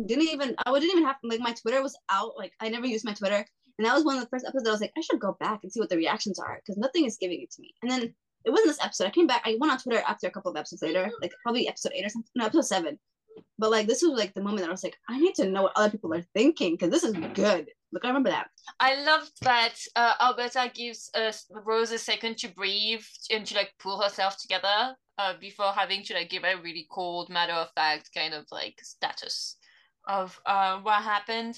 didn't 0.07 0.27
even, 0.27 0.55
I 0.65 0.71
didn't 0.73 0.91
even 0.91 1.05
have 1.05 1.17
like 1.23 1.41
my 1.41 1.53
Twitter 1.53 1.81
was 1.81 1.97
out. 2.09 2.37
Like 2.37 2.53
I 2.59 2.69
never 2.69 2.87
used 2.87 3.05
my 3.05 3.13
Twitter, 3.13 3.45
and 3.77 3.85
that 3.85 3.93
was 3.93 4.05
one 4.05 4.15
of 4.15 4.21
the 4.21 4.29
first 4.29 4.45
episodes. 4.45 4.67
I 4.67 4.71
was 4.71 4.81
like, 4.81 4.93
I 4.97 5.01
should 5.01 5.19
go 5.19 5.37
back 5.39 5.59
and 5.63 5.71
see 5.71 5.79
what 5.79 5.89
the 5.89 5.97
reactions 5.97 6.39
are 6.39 6.59
because 6.59 6.77
nothing 6.77 7.05
is 7.05 7.17
giving 7.19 7.41
it 7.41 7.51
to 7.51 7.61
me. 7.61 7.73
And 7.81 7.91
then 7.91 8.03
it 8.03 8.13
it 8.45 8.51
wasn't 8.51 8.69
this 8.69 8.83
episode. 8.83 9.07
I 9.07 9.11
came 9.11 9.27
back. 9.27 9.41
I 9.45 9.57
went 9.59 9.71
on 9.71 9.79
Twitter 9.79 10.01
after 10.07 10.27
a 10.27 10.31
couple 10.31 10.51
of 10.51 10.57
episodes 10.57 10.81
later, 10.81 11.11
like 11.21 11.31
probably 11.43 11.67
episode 11.67 11.91
eight 11.93 12.05
or 12.05 12.09
something. 12.09 12.31
No, 12.35 12.45
episode 12.45 12.65
seven. 12.65 12.99
But 13.57 13.71
like 13.71 13.87
this 13.87 14.01
was 14.01 14.17
like 14.17 14.33
the 14.33 14.41
moment 14.41 14.61
that 14.61 14.69
I 14.69 14.71
was 14.71 14.83
like, 14.83 14.97
I 15.09 15.19
need 15.19 15.35
to 15.35 15.49
know 15.49 15.63
what 15.63 15.73
other 15.75 15.89
people 15.89 16.13
are 16.13 16.25
thinking 16.33 16.73
because 16.73 16.89
this 16.89 17.03
is 17.03 17.13
good. 17.33 17.67
Look, 17.91 18.05
I 18.05 18.09
remember 18.09 18.29
that. 18.29 18.49
I 18.79 19.01
love 19.03 19.29
that 19.41 19.75
uh, 19.95 20.13
Alberta 20.21 20.71
gives 20.73 21.09
uh, 21.15 21.31
Rose 21.49 21.91
a 21.91 21.97
second 21.97 22.37
to 22.37 22.47
breathe 22.49 23.03
and 23.31 23.45
to 23.47 23.55
like 23.55 23.73
pull 23.79 24.01
herself 24.01 24.37
together 24.37 24.95
uh, 25.17 25.33
before 25.39 25.71
having 25.71 26.03
to 26.03 26.13
like 26.13 26.29
give 26.29 26.43
a 26.43 26.55
really 26.61 26.87
cold, 26.91 27.29
matter 27.29 27.53
of 27.53 27.71
fact 27.73 28.11
kind 28.15 28.33
of 28.33 28.45
like 28.51 28.79
status 28.83 29.57
of 30.07 30.39
uh, 30.45 30.79
what 30.79 31.01
happened. 31.01 31.57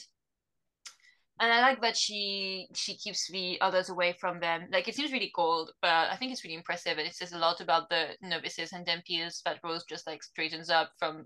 And 1.40 1.52
I 1.52 1.60
like 1.62 1.82
that 1.82 1.98
she 1.98 2.68
she 2.76 2.96
keeps 2.96 3.28
the 3.30 3.60
others 3.62 3.90
away 3.90 4.16
from 4.20 4.40
them. 4.40 4.68
Like 4.72 4.88
it 4.88 4.96
seems 4.96 5.12
really 5.12 5.32
cold, 5.36 5.72
but 5.82 6.12
I 6.12 6.16
think 6.16 6.32
it's 6.32 6.44
really 6.44 6.56
impressive, 6.56 6.98
and 6.98 7.08
it 7.08 7.16
says 7.16 7.34
a 7.34 7.40
lot 7.40 7.62
about 7.62 7.90
the 7.90 8.10
novices 8.22 8.74
and 8.74 8.86
Dhampirs 8.86 9.42
that 9.44 9.60
Rose 9.64 9.84
just 9.84 10.06
like 10.06 10.22
straightens 10.24 10.70
up 10.70 10.92
from 11.00 11.26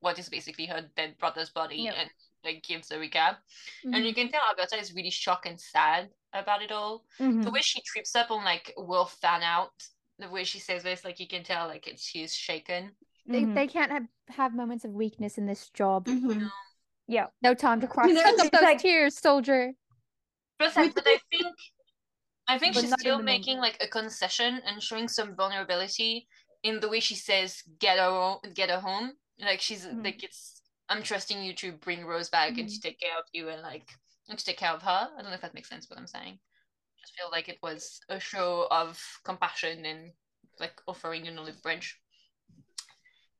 what 0.00 0.18
is 0.18 0.28
basically 0.28 0.66
her 0.66 0.90
dead 0.96 1.16
brother's 1.18 1.50
body 1.50 1.84
Yep. 1.84 1.94
and 1.96 2.10
like 2.44 2.62
gives 2.62 2.90
a 2.90 2.96
recap. 2.96 3.36
And 3.84 4.04
you 4.04 4.14
can 4.14 4.28
tell 4.28 4.40
Alberta 4.48 4.76
is 4.78 4.94
really 4.94 5.10
shocked 5.10 5.46
and 5.46 5.60
sad 5.60 6.10
about 6.32 6.62
it 6.62 6.72
all. 6.72 7.04
Mhm. 7.20 7.44
The 7.44 7.50
way 7.50 7.60
she 7.60 7.80
trips 7.82 8.14
up 8.16 8.30
on 8.30 8.44
like 8.44 8.72
Will 8.76 9.06
fan 9.06 9.42
out, 9.42 9.72
the 10.18 10.28
way 10.28 10.44
she 10.44 10.58
says 10.58 10.82
this, 10.82 11.04
like 11.04 11.20
you 11.20 11.26
can 11.28 11.44
tell 11.44 11.66
like 11.68 11.86
it's 11.86 12.04
she's 12.04 12.34
shaken. 12.34 12.96
They, 13.26 13.42
Mhm. 13.42 13.54
they 13.54 13.66
can't 13.68 13.90
have, 13.92 14.06
have 14.30 14.54
moments 14.54 14.84
of 14.84 14.92
weakness 14.92 15.38
in 15.38 15.46
this 15.46 15.70
job. 15.70 16.06
Mhm. 16.06 16.50
No 17.42 17.54
time 17.54 17.80
to 17.80 17.86
cry. 17.86 18.06
there's 18.12 18.40
up 18.40 18.50
those 18.50 18.62
like- 18.62 18.78
tears, 18.78 19.18
soldier. 19.18 19.72
But, 20.58 20.74
Wait, 20.76 20.94
but 20.94 21.06
I 21.06 21.18
think 21.30 21.56
I 22.48 22.58
think 22.58 22.74
But 22.74 22.80
she's 22.82 22.92
still 22.98 23.18
the 23.18 23.24
making 23.24 23.58
like 23.58 23.76
a 23.82 23.86
concession 23.88 24.60
and 24.66 24.82
showing 24.82 25.08
some 25.08 25.34
vulnerability 25.36 26.26
in 26.62 26.80
the 26.80 26.88
way 26.88 27.00
she 27.00 27.14
says 27.14 27.62
get 27.78 27.98
her 27.98 28.10
home, 28.10 28.38
get 28.54 28.70
her 28.70 28.80
home. 28.80 29.12
Like 29.38 29.60
she's 29.60 29.84
Mhm. 29.86 30.04
like 30.04 30.22
it's 30.24 30.61
I'm 30.88 31.02
trusting 31.02 31.42
you 31.42 31.54
to 31.54 31.72
bring 31.72 32.04
Rose 32.04 32.28
back 32.28 32.58
and 32.58 32.68
to 32.68 32.80
take 32.80 33.00
care 33.00 33.16
of 33.18 33.24
you 33.32 33.48
and 33.48 33.62
like 33.62 33.88
and 34.28 34.38
to 34.38 34.44
take 34.44 34.58
care 34.58 34.70
of 34.72 34.82
her. 34.82 35.08
I 35.16 35.22
don't 35.22 35.30
know 35.30 35.34
if 35.34 35.40
that 35.40 35.54
makes 35.54 35.68
sense 35.68 35.88
what 35.88 35.98
I'm 35.98 36.06
saying. 36.06 36.38
I 36.38 37.00
just 37.00 37.14
feel 37.16 37.30
like 37.30 37.48
it 37.48 37.58
was 37.62 38.00
a 38.08 38.20
show 38.20 38.66
of 38.70 39.00
compassion 39.24 39.84
and 39.86 40.12
like 40.60 40.80
offering 40.86 41.26
an 41.28 41.38
olive 41.38 41.62
branch. 41.62 41.98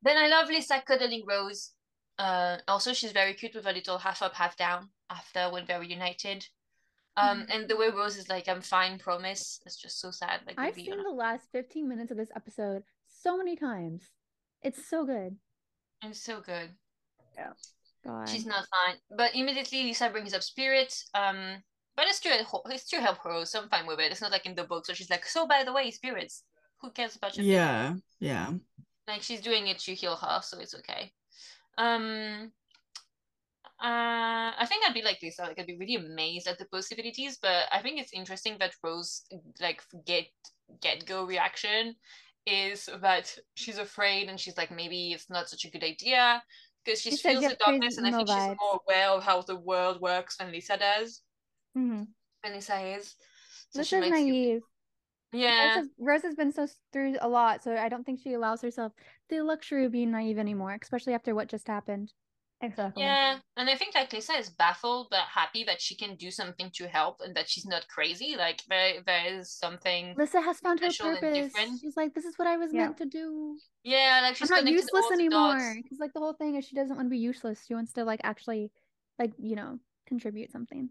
Then 0.03 0.17
I 0.17 0.29
love 0.29 0.49
Lissa 0.49 0.83
cuddling 0.87 1.25
Rose. 1.29 1.73
Uh, 2.19 2.59
also, 2.69 2.93
she's 2.93 3.13
very 3.13 3.35
cute 3.35 3.55
with 3.55 3.67
a 3.67 3.73
little 3.73 3.99
half 3.99 4.23
up, 4.23 4.35
half 4.35 4.57
down 4.57 4.91
after 5.11 5.51
when 5.51 5.65
they're 5.67 5.81
reunited. 5.81 6.47
Um, 7.17 7.47
and 7.51 7.69
the 7.69 7.77
way 7.77 7.91
Rose 7.91 8.17
is 8.17 8.29
like, 8.29 8.49
"I'm 8.49 8.63
fine, 8.63 8.99
promise." 8.99 9.61
It's 9.67 9.77
just 9.77 10.01
so 10.01 10.11
sad. 10.11 10.41
Like, 10.47 10.59
I've 10.59 10.75
seen 10.75 11.03
the 11.03 11.11
last 11.11 11.51
15 11.53 11.87
minutes 11.87 12.11
of 12.11 12.17
this 12.17 12.31
episode 12.35 12.85
so 13.07 13.37
many 13.37 13.55
times. 13.55 14.03
It's 14.63 14.89
so 14.89 15.05
good. 15.05 15.37
it's 16.03 16.21
so 16.21 16.41
good. 16.41 16.71
God. 17.37 18.29
She's 18.29 18.47
not 18.47 18.67
fine, 18.67 18.97
but 19.17 19.35
immediately 19.35 19.85
Lissa 19.85 20.11
brings 20.11 20.35
up 20.35 20.43
spirits. 20.43 21.09
Um, 21.15 21.63
but 21.95 22.07
it's 22.07 22.17
still 22.17 22.33
it's 22.67 22.85
still 22.85 23.01
help 23.01 23.25
Rose, 23.25 23.51
so 23.51 23.61
I'm 23.61 23.69
fine 23.69 23.87
with 23.87 24.01
it. 24.01 24.11
It's 24.11 24.21
not 24.21 24.33
like 24.33 24.47
in 24.47 24.55
the 24.55 24.65
book, 24.65 24.87
so 24.87 24.95
she's 24.95 25.11
like, 25.11 25.27
"So 25.27 25.47
by 25.47 25.63
the 25.65 25.73
way, 25.73 25.91
spirits, 25.91 26.45
who 26.81 26.91
cares 26.91 27.17
about 27.17 27.37
your 27.37 27.45
feelings?" 27.45 28.03
Yeah, 28.19 28.49
yeah. 28.49 28.53
like 29.07 29.23
she's 29.23 29.41
doing 29.41 29.67
it 29.67 29.79
to 29.81 29.95
heal 29.95 30.17
her, 30.17 30.41
so 30.43 30.59
it's 30.59 30.75
okay. 30.75 31.13
Um, 31.77 32.51
uh, 33.83 34.53
I 34.59 34.67
think 34.67 34.85
I'd 34.87 34.95
be 34.95 35.03
like 35.03 35.19
Lissa, 35.23 35.43
like 35.43 35.59
I'd 35.59 35.67
be 35.67 35.77
really 35.77 35.97
amazed 35.97 36.47
at 36.47 36.59
the 36.59 36.67
possibilities, 36.67 37.39
but 37.41 37.67
I 37.71 37.83
think 37.83 38.01
it's 38.01 38.13
interesting 38.13 38.57
that 38.61 38.75
Rose 38.83 39.23
like 39.61 39.83
get 40.07 40.27
get 40.81 41.05
go 41.05 41.25
reaction 41.25 41.95
is 42.47 42.89
that 43.03 43.37
she's 43.55 43.79
afraid 43.79 44.29
and 44.29 44.41
she's 44.41 44.57
like 44.57 44.71
maybe 44.71 45.13
it's 45.13 45.31
not 45.31 45.49
such 45.49 45.65
a 45.65 45.71
good 45.71 45.85
idea 45.85 46.43
because 46.85 47.01
she 47.01 47.11
She 47.13 47.17
feels 47.17 47.45
the 47.45 47.57
darkness 47.57 47.99
and 47.99 48.07
I 48.07 48.11
think 48.13 48.29
she's 48.29 48.37
more 48.61 48.81
aware 48.87 49.09
of 49.11 49.23
how 49.23 49.43
the 49.43 49.57
world 49.57 50.01
works 50.01 50.37
than 50.37 50.51
Lissa 50.53 50.77
does. 50.77 51.23
Mhm. 51.77 52.09
Than 52.43 52.53
Lissa 52.55 52.81
is. 52.81 53.15
So 53.71 53.79
This 53.81 53.89
she 53.89 53.97
is 53.97 54.01
might 54.01 54.13
feel- 54.17 54.27
naive. 54.27 54.63
Yeah. 55.35 55.67
Rose, 55.69 55.77
has, 55.77 55.89
Rose 55.99 56.23
has 56.23 56.35
been 56.35 56.53
so 56.53 56.67
through 56.93 57.17
a 57.21 57.29
lot, 57.29 57.63
so 57.63 57.75
I 57.77 57.89
don't 57.89 58.05
think 58.05 58.21
she 58.21 58.35
allows 58.35 58.61
herself 58.61 58.93
the 59.31 59.41
luxury 59.41 59.87
of 59.87 59.93
being 59.93 60.11
naive 60.11 60.39
anymore, 60.39 60.77
especially 60.81 61.15
after 61.15 61.35
what 61.35 61.49
just 61.49 61.67
happened. 61.69 62.13
Exactly. 62.63 63.03
Yeah, 63.03 63.39
and 63.57 63.69
I 63.69 63.75
think 63.77 63.97
like 63.97 64.13
Lissa 64.13 64.35
is 64.35 64.51
baffled 64.51 65.09
but 65.11 65.21
happy 65.23 65.65
that 65.65 65.81
she 65.81 65.97
can 65.97 66.15
do 66.15 66.31
something 66.31 66.71
to 66.75 66.87
help 66.87 67.21
and 67.21 67.35
that 67.35 67.49
she's 67.49 67.67
not 67.67 67.89
crazy. 67.89 68.37
Like 68.39 68.63
there, 68.69 69.03
there 69.05 69.35
is 69.35 69.51
something. 69.51 70.15
Lissa 70.17 70.41
has 70.41 70.61
found 70.61 70.79
her 70.79 70.87
purpose. 70.87 71.53
She's 71.81 71.97
like, 71.97 72.15
this 72.15 72.25
is 72.25 72.39
what 72.39 72.47
I 72.47 72.57
was 72.57 72.73
Yeah. 72.73 72.83
meant 72.83 72.99
to 72.99 73.07
do. 73.07 73.57
Yeah, 73.83 74.21
like 74.23 74.37
she's 74.37 74.49
I'm 74.51 74.65
not 74.65 74.73
useless 74.73 75.11
anymore. 75.13 75.75
Because 75.83 75.99
like 75.99 76.13
the 76.13 76.21
whole 76.21 76.35
thing 76.35 76.55
is 76.55 76.65
she 76.65 76.77
doesn't 76.77 76.95
want 76.95 77.07
to 77.07 77.11
be 77.11 77.19
useless. 77.19 77.67
She 77.67 77.75
wants 77.75 77.93
to 77.95 78.05
like 78.05 78.21
actually, 78.23 78.71
like 79.19 79.33
you 79.39 79.57
know, 79.57 79.81
contribute 80.07 80.53
something. 80.53 80.89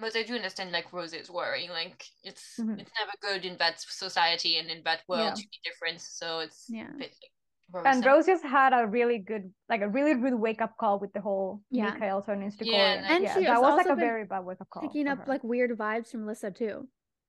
But 0.00 0.14
I 0.14 0.22
do 0.22 0.36
understand 0.36 0.70
like 0.70 0.92
Rose 0.92 1.12
is 1.12 1.28
worrying. 1.28 1.70
Like 1.70 2.04
it's 2.22 2.54
Mhm. 2.60 2.78
it's 2.78 2.92
never 2.96 3.10
good 3.20 3.44
in 3.44 3.56
that 3.58 3.80
society 3.80 4.58
and 4.58 4.70
in 4.70 4.84
that 4.84 5.02
world 5.08 5.22
Yeah. 5.24 5.34
to 5.34 5.42
be 5.42 5.58
different. 5.64 6.00
So 6.00 6.38
it's 6.38 6.66
Yeah. 6.68 6.92
bit 6.96 7.10
like 7.20 7.32
And. 7.74 8.04
Rose 8.04 8.26
just 8.26 8.44
had 8.44 8.72
a 8.72 8.86
really 8.86 9.18
good, 9.18 9.52
like 9.68 9.82
a 9.82 9.88
really 9.88 10.14
good 10.14 10.34
wake 10.34 10.62
up 10.62 10.76
call 10.78 10.98
with 10.98 11.12
the 11.12 11.20
whole 11.20 11.62
Yeah. 11.70 11.90
Mikhail 11.92 12.22
turning 12.22 12.50
to 12.50 12.66
Yeah, 12.66 13.04
and 13.06 13.24
yeah, 13.24 13.34
she 13.34 13.44
that 13.44 13.60
was 13.60 13.76
like 13.76 13.86
a 13.86 13.94
very 13.94 14.24
bad 14.24 14.44
wake 14.44 14.60
up 14.60 14.70
call. 14.70 14.82
Picking 14.82 15.06
up 15.08 15.18
her. 15.18 15.24
like 15.26 15.44
weird 15.44 15.76
vibes 15.76 16.10
from 16.10 16.26
Lissa 16.26 16.50
too. 16.50 16.88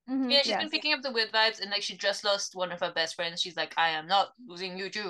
Mhm, 0.09 0.31
Yeah, 0.31 0.37
she's 0.39 0.47
yes. 0.47 0.61
been 0.61 0.69
picking 0.69 0.93
up 0.93 1.01
the 1.01 1.11
weird 1.11 1.31
vibes, 1.31 1.59
and 1.61 1.69
like 1.69 1.83
she 1.83 1.97
just 1.97 2.23
lost 2.23 2.55
one 2.55 2.71
of 2.71 2.79
her 2.79 2.91
best 2.93 3.15
friends. 3.15 3.41
She's 3.41 3.57
like, 3.57 3.73
I 3.77 3.89
am 3.89 4.07
not 4.07 4.29
losing 4.47 4.77
you 4.77 4.89
too. 4.89 5.09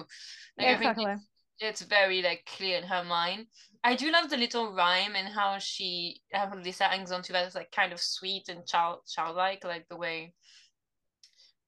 Like, 0.58 0.68
Yeah, 0.68 0.76
exactly. 0.78 1.06
it's, 1.06 1.24
it's 1.60 1.82
very 1.84 2.22
like 2.22 2.46
clear 2.58 2.78
in 2.78 2.84
her 2.86 3.04
mind. 3.04 3.48
I 3.84 3.96
do 3.96 4.12
love 4.12 4.30
the 4.30 4.36
little 4.38 4.74
rhyme 4.74 5.16
and 5.16 5.28
how 5.28 5.58
she 5.60 6.22
how 6.34 6.54
Lissa 6.56 6.86
hangs 6.86 7.12
on 7.12 7.22
to 7.24 7.34
that. 7.34 7.46
It's 7.46 7.56
like 7.56 7.72
kind 7.72 7.94
of 7.94 8.02
sweet 8.02 8.50
and 8.50 8.66
child 8.66 9.02
childlike, 9.08 9.64
like 9.64 9.88
the 9.90 9.96
way. 9.96 10.34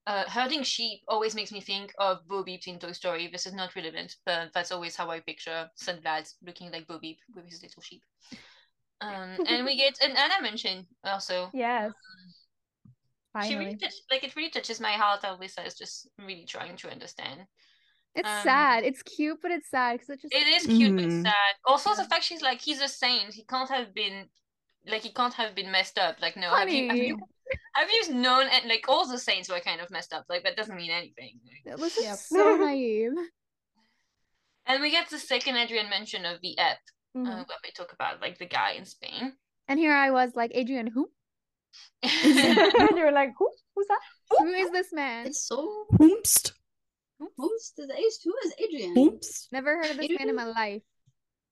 Uh, 0.07 0.23
herding 0.27 0.63
sheep 0.63 1.01
always 1.07 1.35
makes 1.35 1.51
me 1.51 1.61
think 1.61 1.93
of 1.99 2.27
Bo 2.27 2.43
Peep 2.43 2.67
in 2.67 2.79
Toy 2.79 2.91
Story. 2.91 3.27
This 3.27 3.45
is 3.45 3.53
not 3.53 3.75
relevant, 3.75 4.15
but 4.25 4.51
that's 4.53 4.71
always 4.71 4.95
how 4.95 5.09
I 5.11 5.19
picture 5.19 5.69
Saint 5.75 6.03
Vlad 6.03 6.33
looking 6.43 6.71
like 6.71 6.87
Bo 6.87 6.97
Peep 6.99 7.19
with 7.35 7.45
his 7.45 7.61
little 7.61 7.81
sheep. 7.83 8.01
Um, 8.99 9.39
and 9.47 9.65
we 9.65 9.75
get 9.75 9.99
an 10.01 10.15
Anna 10.17 10.41
mention 10.41 10.87
also. 11.03 11.51
Yes. 11.53 11.91
She 13.43 13.55
really 13.55 13.75
touch, 13.75 13.93
like 14.11 14.23
it 14.23 14.35
really 14.35 14.49
touches 14.49 14.79
my 14.79 14.91
heart 14.91 15.23
how 15.23 15.37
Lissa 15.37 15.65
is 15.65 15.75
just 15.75 16.09
really 16.19 16.45
trying 16.45 16.77
to 16.77 16.91
understand. 16.91 17.41
It's 18.13 18.29
Um, 18.29 18.43
sad. 18.43 18.83
It's 18.83 19.01
cute, 19.03 19.39
but 19.41 19.51
it's 19.51 19.69
sad 19.69 19.93
because 19.93 20.09
it 20.09 20.21
just 20.21 20.33
It 20.33 20.47
is 20.47 20.67
cute 20.67 20.95
but 20.95 21.05
Mhm. 21.05 21.23
sad. 21.23 21.55
Also 21.65 21.95
the 21.95 22.03
fact 22.05 22.23
she's 22.23 22.41
like 22.41 22.61
he's 22.61 22.81
a 22.81 22.87
saint. 22.87 23.33
He 23.33 23.43
can't 23.43 23.69
have 23.69 23.93
been 23.93 24.29
like 24.85 25.03
he 25.03 25.11
can't 25.13 25.33
have 25.35 25.55
been 25.55 25.71
messed 25.71 25.97
up. 25.97 26.21
Like 26.21 26.35
no, 26.35 26.49
have 26.49 26.69
you, 26.69 26.87
have 26.89 26.97
you 26.97 27.17
have 27.75 27.89
you 27.89 28.13
known 28.13 28.47
and 28.51 28.67
like 28.69 28.85
all 28.87 29.07
the 29.07 29.17
saints 29.19 29.49
were 29.49 29.59
kind 29.59 29.81
of 29.81 29.89
messed 29.91 30.13
up. 30.13 30.25
Like 30.29 30.43
that 30.43 30.55
doesn't 30.57 30.75
mean 30.75 30.91
anything. 30.91 31.39
this 31.65 31.97
is 31.97 32.03
Yep. 32.03 32.17
so 32.17 32.55
naive. 32.55 33.13
And 34.65 34.81
we 34.81 34.91
get 34.91 35.09
the 35.09 35.19
second 35.19 35.55
Adrian 35.57 35.89
mention 35.89 36.25
of 36.25 36.39
the 36.41 36.57
app 36.57 36.77
uh, 37.17 37.21
where 37.23 37.57
they 37.63 37.71
talk 37.75 37.93
about 37.93 38.21
like 38.21 38.37
the 38.37 38.45
guy 38.45 38.71
in 38.73 38.85
Spain. 38.85 39.33
And 39.67 39.79
here 39.79 39.93
I 39.93 40.11
was 40.11 40.31
like, 40.35 40.51
Adrian, 40.53 40.87
who? 40.87 41.09
and 42.03 42.97
You're 42.97 43.11
like, 43.11 43.31
who? 43.37 43.49
Who's 43.75 43.87
that? 43.87 43.99
Who 44.37 44.47
is 44.47 44.69
this 44.71 44.91
man? 44.93 45.27
It's 45.27 45.47
so 45.47 45.85
Boomst. 45.93 46.51
who's 47.37 47.73
the 47.77 47.83
age? 47.97 48.13
Who 48.23 48.33
is 48.45 48.53
Adrian? 48.59 48.95
Boomst. 48.95 49.47
Never 49.51 49.77
heard 49.77 49.91
of 49.91 49.97
this 49.97 50.09
man 50.17 50.29
in 50.29 50.35
my 50.35 50.45
life. 50.45 50.81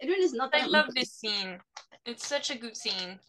Adrian 0.02 0.22
is 0.22 0.34
not 0.34 0.54
I 0.54 0.60
that 0.62 0.72
love 0.72 0.94
this 0.96 1.12
scene. 1.12 1.60
It's 2.06 2.28
such 2.28 2.52
a 2.52 2.58
good 2.58 2.76
scene. 2.78 3.20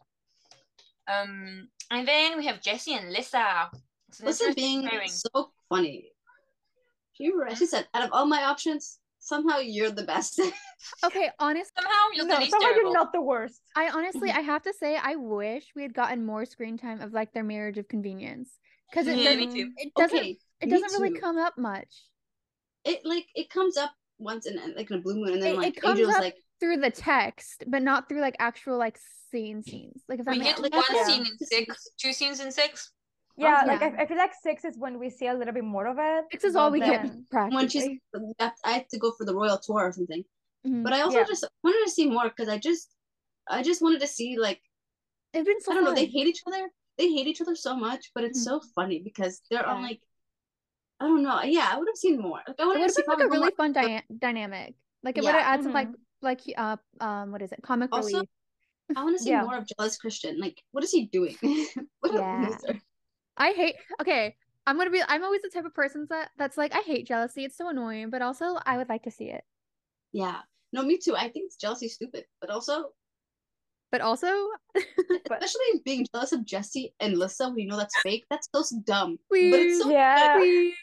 Um, 1.09 1.69
and 1.91 2.07
then 2.07 2.39
we 2.39 2.47
have 2.47 2.61
Jesse 2.63 2.95
and 2.95 3.13
Lissa. 3.13 3.71
It's 4.09 4.21
an 4.21 4.27
Listen, 4.27 4.49
interesting 4.49 4.55
being 4.55 4.89
pairing. 4.89 5.09
so 5.09 5.53
funny. 5.69 6.13
She, 7.13 7.31
she 7.57 7.67
said, 7.67 7.87
out 7.95 8.03
of 8.05 8.11
all 8.13 8.27
my 8.27 8.45
options, 8.45 8.99
somehow 9.19 9.59
you're 9.59 9.91
the 9.91 10.05
best. 10.05 10.41
Okay, 11.05 11.31
honestly, 11.39 11.73
Somehow 11.77 12.07
you're 12.15 12.27
No, 12.27 12.39
the 12.41 12.47
somehow 12.47 12.59
terrible. 12.69 12.91
you're 12.91 12.93
not 12.93 13.13
the 13.13 13.21
worst. 13.21 13.61
I 13.77 13.91
honestly, 13.91 14.31
mm-hmm. 14.31 14.39
I 14.39 14.41
have 14.41 14.63
to 14.63 14.73
say, 14.73 14.97
I 14.97 15.17
wish 15.17 15.65
we 15.77 15.83
had 15.83 15.93
gotten 15.95 16.25
more 16.25 16.47
screen 16.47 16.79
time 16.79 17.01
of 17.03 17.13
like 17.13 17.33
their 17.33 17.45
marriage 17.45 17.77
of 17.79 17.89
convenience 17.89 18.59
because 18.91 19.07
it, 19.07 19.19
Yeah, 19.19 19.35
doesn't, 19.35 19.57
it 19.77 19.95
doesn't 19.97 20.17
okay, 20.19 20.39
it 20.61 20.71
doesn't 20.71 20.93
really 20.93 21.11
too. 21.11 21.21
come 21.21 21.39
up 21.39 21.59
much 21.59 22.07
It 22.85 23.05
like 23.05 23.27
it 23.35 23.51
comes 23.51 23.77
up 23.77 23.93
once 24.19 24.47
in 24.47 24.57
like 24.77 24.91
in 24.91 24.99
a 24.99 25.01
blue 25.01 25.17
moon, 25.17 25.35
and 25.35 25.43
then 25.43 25.55
It- 25.55 25.63
it 25.63 25.63
like 25.63 25.77
comes 25.77 26.01
Adrian's 26.01 26.17
up 26.17 26.21
like, 26.21 26.37
through 26.61 26.77
the 26.79 26.91
text, 26.91 27.65
but 27.67 27.83
not 27.83 28.09
through 28.09 28.21
like 28.21 28.37
actual 28.39 28.77
like 28.79 28.99
scene 29.31 29.63
scenes. 29.63 30.03
Like 30.09 30.21
if 30.21 30.25
that 30.27 30.33
We 30.33 30.39
makes 30.41 30.61
get 30.61 30.63
like, 30.63 30.75
one 30.75 30.85
yeah. 30.95 31.05
scene 31.05 31.27
in 31.27 31.39
six, 31.47 31.89
two 31.99 32.13
scenes 32.13 32.41
in 32.41 32.53
six. 32.53 32.93
Yeah, 33.37 33.65
yeah. 33.65 33.73
like 33.73 33.83
I, 33.83 34.03
I 34.03 34.07
feel 34.07 34.19
like 34.19 34.33
six 34.43 34.65
is 34.65 34.77
when 34.79 34.99
we 34.99 35.09
see 35.09 35.27
a 35.29 35.35
little 35.35 35.55
bit 35.55 35.65
more 35.65 35.87
of 35.87 35.97
it. 35.99 36.25
six 36.31 36.45
is 36.45 36.57
all 36.57 36.71
we 36.71 36.81
get 36.81 37.09
practically. 37.31 37.57
when 37.57 37.69
she's 37.69 37.89
I 38.39 38.73
have 38.73 38.89
to 38.89 38.99
go 38.99 39.13
for 39.17 39.25
the 39.25 39.35
royal 39.35 39.57
tour 39.59 39.81
or 39.87 39.93
something. 39.93 40.25
Mhm. 40.67 40.83
But 40.85 40.93
I 40.93 41.01
also 41.01 41.19
Yeah. 41.19 41.25
just 41.25 41.47
wanted 41.65 41.85
to 41.85 41.91
see 41.91 42.11
more 42.11 42.25
because 42.29 42.49
I 42.49 42.59
just 42.59 42.95
I 43.49 43.63
just 43.63 43.81
wanted 43.81 44.01
to 44.01 44.07
see 44.07 44.37
like 44.39 44.61
it's 45.33 45.47
been 45.47 45.61
so 45.61 45.73
I 45.73 45.75
don't 45.77 45.85
know 45.85 45.95
they 45.95 46.07
hate 46.07 46.27
each 46.27 46.43
other. 46.47 46.69
They 46.99 47.09
hate 47.09 47.27
each 47.29 47.41
other 47.41 47.55
so 47.55 47.75
much, 47.77 48.11
but 48.15 48.25
it's 48.25 48.41
Mhm. 48.41 48.45
so 48.45 48.61
funny 48.75 48.99
because 49.01 49.41
they're 49.51 49.67
on 49.67 49.83
like 49.83 50.01
I 51.01 51.07
don't 51.07 51.23
know. 51.23 51.41
Yeah, 51.43 51.71
I 51.73 51.79
would 51.79 51.89
have 51.89 51.97
seen 51.97 52.21
more. 52.21 52.41
Like 52.47 52.61
I 52.61 52.63
It 52.63 52.67
would 52.67 52.67
would 52.67 52.81
have 52.81 52.83
have 52.83 52.91
seen 52.95 53.05
like 53.09 53.21
a 53.21 53.29
really 53.29 53.39
more- 53.39 53.51
fun 53.57 53.73
dy- 53.73 54.03
dynamic. 54.19 54.75
Like 55.03 55.17
it 55.17 55.25
would 55.25 55.33
have 55.33 55.41
added 55.53 55.65
some 55.65 55.73
like 55.73 55.89
Mhm. 55.89 55.95
Like 56.23 56.41
uh 56.57 56.77
um 57.01 57.33
what 57.33 57.43
is 57.43 57.53
it 57.53 57.63
comic 57.63 57.91
Also, 57.93 58.09
relief. 58.09 58.29
I 58.97 59.05
want 59.05 59.17
to 59.17 59.23
see 59.23 59.31
Yeah. 59.31 59.43
more 59.43 59.57
of 59.57 59.67
jealous 59.79 59.97
Christian. 59.97 60.39
Like, 60.41 60.63
what 60.73 60.85
is 60.85 60.91
he 60.91 61.07
doing? 61.07 61.37
what 62.01 62.13
a 62.15 62.19
Yeah. 62.19 62.49
loser. 62.49 62.81
I 63.37 63.53
hate. 63.53 63.77
Okay, 64.01 64.37
I'm 64.67 64.77
gonna 64.77 64.91
be. 64.91 65.03
I'm 65.07 65.25
always 65.25 65.43
the 65.43 65.51
type 65.51 65.65
of 65.65 65.75
person 65.75 66.07
that 66.11 66.31
that's 66.37 66.59
like 66.59 66.75
I 66.75 66.81
hate 66.81 67.07
jealousy. 67.07 67.45
It's 67.45 67.57
so 67.57 67.69
annoying, 67.69 68.11
but 68.11 68.23
also 68.23 68.59
I 68.67 68.77
would 68.77 68.89
like 68.89 69.05
to 69.05 69.11
see 69.11 69.31
it. 69.31 69.45
Yeah. 70.13 70.41
No, 70.73 70.83
me 70.83 70.99
too. 70.99 71.17
I 71.17 71.29
think 71.29 71.53
jealousy 71.61 71.87
is 71.87 71.95
stupid, 71.95 72.25
but 72.41 72.51
also, 72.51 72.93
But 73.91 74.01
also, 74.03 74.31
especially 74.77 75.83
being 75.85 76.07
jealous 76.15 76.33
of 76.33 76.45
Jesse 76.45 76.95
and 77.01 77.19
Lissa 77.19 77.49
we 77.49 77.65
know 77.65 77.77
that's 77.77 77.95
fake. 78.03 78.25
That's 78.31 78.49
so 78.55 78.63
dumb. 78.85 79.19
But 79.31 79.61
it's 79.61 79.79
so 79.79 79.91
Yeah. 79.91 80.39
please. 80.39 80.75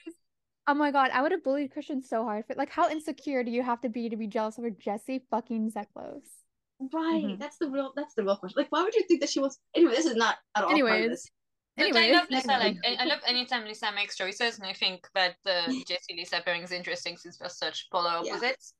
Oh 0.68 0.74
my 0.74 0.92
god, 0.92 1.12
I 1.14 1.22
would 1.22 1.32
have 1.32 1.44
bullied 1.44 1.72
Christian 1.72 2.02
so 2.02 2.24
hard. 2.24 2.46
For, 2.46 2.54
like, 2.56 2.70
how 2.70 2.90
insecure 2.90 3.44
do 3.44 3.52
you 3.52 3.64
have 3.64 3.80
to 3.82 3.90
be 3.90 4.10
to 4.10 4.18
be 4.18 4.28
jealous 4.28 4.60
over 4.60 4.70
Jesse 4.70 5.24
fucking 5.32 5.72
Zeklos? 5.72 6.24
right. 6.94 7.24
Mhm. 7.24 7.40
That's 7.40 7.58
the 7.58 7.70
real. 7.70 7.94
That's 7.96 8.14
the 8.14 8.24
real 8.24 8.36
question. 8.38 8.62
Like, 8.62 8.72
why 8.72 8.84
would 8.84 8.94
you 8.94 9.04
think 9.08 9.22
that 9.22 9.30
she 9.30 9.40
was? 9.40 9.58
Anyway, 9.74 9.94
this 9.94 10.06
is 10.06 10.16
not 10.16 10.38
at 10.56 10.64
all. 10.64 10.70
part 10.70 10.82
of 10.82 10.90
Anyways. 10.90 11.32
But 11.78 11.96
I 11.96 12.12
love 12.12 12.30
Lissa. 12.30 12.48
Like. 12.48 12.78
I, 12.86 12.98
I 13.00 13.06
love 13.06 13.20
anytime 13.26 13.66
Lissa 13.66 13.92
makes 13.92 14.18
choices, 14.18 14.58
and 14.58 14.68
I 14.68 14.74
think 14.74 15.08
that 15.16 15.36
the 15.46 15.62
Jesse 15.88 16.16
Lissa 16.16 16.42
pairing 16.44 16.64
is 16.64 16.72
interesting 16.72 17.18
since 17.18 17.38
they're 17.38 17.50
such 17.50 17.88
polar 17.92 18.20
Yeah. 18.24 18.34
opposites. 18.34 18.74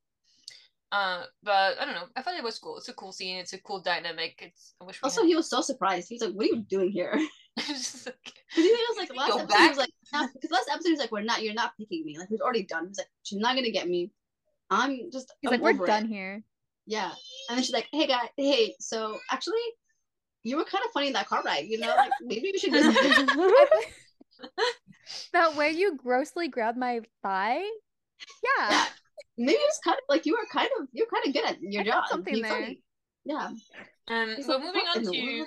Uh, 0.92 1.24
but 1.44 1.80
I 1.80 1.86
don't 1.86 1.96
know. 1.96 2.08
I 2.16 2.22
thought 2.22 2.36
it 2.36 2.44
was 2.44 2.60
cool. 2.60 2.78
It's 2.78 2.88
a 2.88 2.94
cool 2.94 3.12
scene. 3.12 3.38
It's 3.38 3.54
a 3.54 3.60
cool 3.62 3.82
dynamic. 3.82 4.40
It's. 4.42 4.74
I 4.82 4.86
wish 4.86 5.02
we 5.02 5.08
Also, 5.08 5.24
he 5.26 5.36
was 5.36 5.50
so 5.50 5.62
surprised. 5.62 6.08
He 6.08 6.16
was 6.16 6.22
like, 6.22 6.34
"What 6.34 6.46
are 6.46 6.56
you 6.56 6.62
doing 6.70 6.92
here?" 6.92 7.14
had... 7.14 7.28
It's 7.58 7.92
just 7.92 8.06
like- 8.06 8.16
Because 8.56 8.64
he 8.66 8.72
was 8.72 8.98
like, 8.98 9.16
last 9.16 9.38
episode, 9.40 9.60
he 9.60 9.68
was 9.70 9.78
like, 9.78 9.90
because 10.34 10.52
last 10.52 10.70
episode 10.72 10.88
he 10.88 10.92
was 10.94 11.00
like, 11.02 11.12
"We're 11.12 11.24
not. 11.24 11.44
You're 11.44 11.54
not 11.54 11.76
picking 11.78 12.06
me." 12.06 12.18
Like, 12.18 12.30
he 12.30 12.36
was 12.36 12.42
already 12.42 12.64
done. 12.64 12.84
He 12.84 12.90
was 12.90 12.98
like, 13.00 13.10
"She's 13.24 13.40
not 13.40 13.56
gonna 13.56 13.72
get 13.72 13.90
me. 13.90 14.12
I'm 14.70 15.12
just." 15.12 15.34
he's 15.42 15.52
I'm 15.52 15.60
like, 15.60 15.62
we're 15.62 15.72
over 15.72 15.84
it." 15.84 15.88
done 15.88 16.08
here. 16.08 16.44
Yeah. 16.88 17.12
And 17.50 17.58
then 17.58 17.64
she's 17.64 17.74
like, 17.74 17.90
hey, 17.92 18.08
guy, 18.08 18.30
hey, 18.38 18.74
so 18.80 19.20
actually, 19.30 19.60
you 20.44 20.56
were 20.56 20.64
kind 20.64 20.84
of 20.86 20.92
funny 20.92 21.08
in 21.08 21.14
that 21.14 21.28
car 21.28 21.44
ride, 21.44 21.66
you 21.68 21.80
know? 21.80 21.94
Like, 21.96 22.12
maybe 22.22 22.52
you 22.54 22.60
should 22.60 22.72
do 22.72 22.82
something. 22.82 23.28
That 25.34 25.56
way 25.56 25.72
you 25.72 25.98
grossly 25.98 26.48
grabbed 26.48 26.78
my 26.78 27.02
thigh. 27.22 27.62
Yeah. 28.58 28.86
Maybe 29.38 29.58
it's 29.60 29.80
kind 29.84 29.96
of 29.98 30.04
like 30.10 30.26
you 30.26 30.36
are 30.36 30.46
kind 30.52 30.70
of, 30.80 30.88
you're 30.92 31.08
kind 31.08 31.28
of 31.28 31.34
good 31.34 31.46
at 31.46 31.58
your 31.62 31.82
I 31.84 31.86
job. 31.86 32.04
something 32.10 32.42
there. 32.42 32.52
funny. 32.52 32.82
Yeah. 33.26 33.50
Um, 34.08 34.30
It's 34.38 34.48
but 34.48 34.58
like, 34.60 34.66
moving 34.66 34.88
on 34.96 35.04
to 35.04 35.46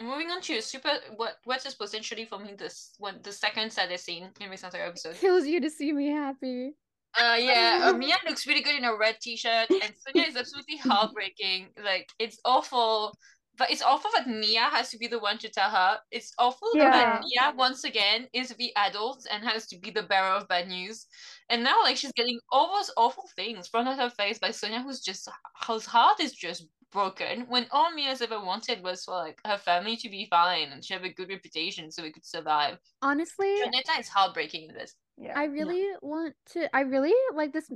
moving 0.00 0.30
on 0.30 0.40
to 0.42 0.56
a 0.58 0.62
super 0.62 0.90
what 1.16 1.36
what 1.44 1.64
is 1.66 1.74
potentially 1.74 2.24
for 2.24 2.38
me 2.38 2.54
this 2.56 2.94
one 2.98 3.18
the 3.22 3.32
second 3.32 3.72
saddest 3.72 4.04
scene 4.04 4.28
in 4.40 4.52
entire 4.52 4.86
episode. 4.86 5.16
Kills 5.20 5.46
you 5.46 5.60
to 5.60 5.70
see 5.70 5.92
me 5.92 6.08
happy. 6.08 6.72
Uh, 7.18 7.36
yeah, 7.38 7.80
uh, 7.84 7.92
Mia 7.94 8.16
looks 8.26 8.46
really 8.46 8.62
good 8.62 8.76
in 8.76 8.84
a 8.84 8.94
red 8.96 9.16
t-shirt, 9.20 9.70
and 9.70 9.92
Sonya 9.96 10.28
is 10.28 10.36
absolutely 10.36 10.76
heartbreaking. 10.84 11.68
Like 11.82 12.08
it's 12.18 12.38
awful, 12.44 13.18
but 13.56 13.70
it's 13.70 13.82
awful 13.82 14.10
that 14.14 14.28
Mia 14.28 14.60
has 14.70 14.90
to 14.90 14.98
be 14.98 15.08
the 15.08 15.18
one 15.18 15.38
to 15.38 15.48
tell 15.48 15.70
her. 15.70 15.98
It's 16.12 16.32
awful 16.38 16.68
Yeah. 16.74 16.90
that 16.90 17.22
Mia 17.22 17.54
once 17.56 17.82
again 17.84 18.28
is 18.32 18.50
the 18.50 18.70
adult 18.76 19.26
and 19.32 19.42
has 19.42 19.66
to 19.68 19.78
be 19.78 19.90
the 19.90 20.02
bearer 20.02 20.36
of 20.36 20.46
bad 20.48 20.68
news. 20.68 21.06
And 21.50 21.64
now, 21.64 21.82
like 21.82 21.96
she's 21.96 22.12
getting 22.12 22.38
all 22.52 22.76
those 22.76 22.90
awful 22.96 23.28
things 23.34 23.68
thrown 23.68 23.88
at 23.88 23.98
her 23.98 24.10
face 24.10 24.38
by 24.38 24.50
Sonya, 24.50 24.82
who's 24.82 25.00
just 25.00 25.28
whose 25.66 25.86
heart 25.86 26.20
is 26.20 26.32
just 26.32 26.66
broken. 26.92 27.46
When 27.48 27.66
all 27.70 27.92
Mia's 27.94 28.22
ever 28.22 28.40
wanted 28.40 28.82
was 28.82 29.04
for 29.04 29.14
like 29.14 29.40
her 29.46 29.58
family 29.58 29.96
to 29.98 30.08
be 30.08 30.26
fine 30.30 30.68
and 30.72 30.82
to 30.82 30.94
have 30.94 31.04
a 31.04 31.12
good 31.12 31.28
reputation 31.28 31.90
so 31.90 32.02
we 32.02 32.12
could 32.12 32.26
survive. 32.26 32.78
Honestly, 33.02 33.56
Jonetta 33.62 33.98
is 34.00 34.08
heartbreaking 34.08 34.68
in 34.68 34.74
this. 34.74 34.94
yeah. 35.16 35.32
I 35.36 35.44
really 35.44 35.86
want 36.02 36.34
to. 36.52 36.74
I 36.74 36.80
really 36.80 37.14
like 37.34 37.52
this 37.52 37.70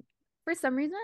for 0.45 0.55
some 0.55 0.77
reason. 0.77 0.99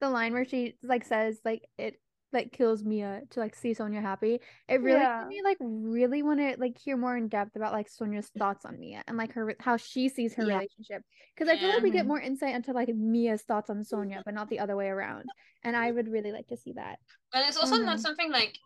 The 0.00 0.10
line 0.10 0.32
where 0.32 0.46
she 0.46 0.76
like 0.82 1.04
says 1.04 1.40
like 1.44 1.62
it 1.78 2.00
like 2.32 2.52
kills 2.52 2.84
Mia 2.84 3.22
to 3.30 3.40
like 3.40 3.54
see 3.54 3.74
Sonya 3.74 4.00
happy. 4.00 4.40
It 4.68 4.80
really 4.80 5.00
Yeah. 5.00 5.24
made 5.24 5.28
me 5.28 5.42
like 5.42 5.56
really 5.60 6.22
want 6.22 6.40
to 6.40 6.56
like 6.58 6.78
hear 6.78 6.96
more 6.96 7.16
in 7.16 7.28
depth 7.28 7.56
about 7.56 7.72
like 7.72 7.88
Sonya's 7.88 8.28
thoughts 8.38 8.64
on 8.64 8.78
Mia 8.78 9.02
and 9.08 9.16
like 9.16 9.32
her 9.32 9.54
how 9.60 9.76
she 9.76 10.08
sees 10.08 10.34
her 10.34 10.44
Yeah. 10.44 10.54
relationship. 10.54 11.02
Because 11.34 11.48
I 11.48 11.56
feel 11.56 11.68
like 11.68 11.82
we 11.82 11.90
get 11.90 12.04
Mhm. 12.04 12.08
more 12.08 12.20
insight 12.20 12.54
into 12.54 12.72
like 12.72 12.88
Mia's 12.94 13.42
thoughts 13.42 13.70
on 13.70 13.82
Sonya, 13.84 14.22
but 14.24 14.34
not 14.34 14.48
the 14.48 14.58
other 14.60 14.76
way 14.76 14.88
around. 14.88 15.24
And 15.62 15.76
I 15.76 15.90
would 15.90 16.08
really 16.08 16.32
like 16.32 16.46
to 16.48 16.56
see 16.56 16.72
that. 16.74 16.98
And 17.32 17.46
it's 17.46 17.56
also 17.56 17.76
not 17.84 17.98
Mhm. 17.98 18.00
something 18.00 18.30
like 18.30 18.58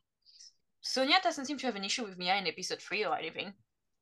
Sonya 0.83 1.17
doesn't 1.23 1.47
seem 1.47 1.59
to 1.59 1.67
have 1.67 1.77
an 1.77 1.85
issue 1.85 2.05
with 2.05 2.19
Mia 2.19 2.37
in 2.37 2.47
episode 2.47 2.81
three 2.81 3.05
or 3.05 3.17
anything. 3.17 3.55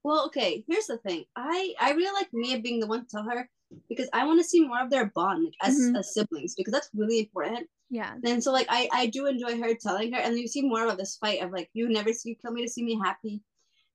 Well, 0.04 0.26
okay, 0.26 0.64
here's 0.68 0.86
the 0.86 0.98
thing. 0.98 1.24
I 1.36 1.74
I 1.80 1.92
really 1.92 2.12
like 2.12 2.28
Mia 2.32 2.58
being 2.60 2.80
the 2.80 2.86
one 2.86 3.00
to 3.02 3.06
tell 3.08 3.24
her 3.24 3.48
because 3.88 4.08
I 4.12 4.26
want 4.26 4.40
to 4.40 4.44
see 4.44 4.66
more 4.66 4.80
of 4.82 4.90
their 4.90 5.06
bond 5.14 5.44
like, 5.44 5.54
as, 5.62 5.78
Mhm. 5.78 5.98
as 5.98 6.12
siblings 6.14 6.54
because 6.54 6.72
that's 6.72 6.90
really 6.94 7.20
important. 7.20 7.68
Yeah. 7.90 8.14
And 8.24 8.42
so 8.42 8.52
like 8.52 8.66
I 8.68 8.88
I 8.92 9.06
do 9.06 9.26
enjoy 9.26 9.58
her 9.60 9.74
telling 9.74 10.12
her, 10.12 10.18
and 10.20 10.38
you 10.38 10.48
see 10.48 10.62
more 10.62 10.86
of 10.88 10.96
this 10.98 11.16
fight 11.16 11.42
of 11.42 11.52
like 11.52 11.70
you 11.72 11.88
never 11.88 12.12
see 12.12 12.30
you 12.30 12.36
kill 12.36 12.52
me 12.52 12.62
to 12.62 12.68
see 12.72 12.82
me 12.84 12.98
happy, 13.02 13.42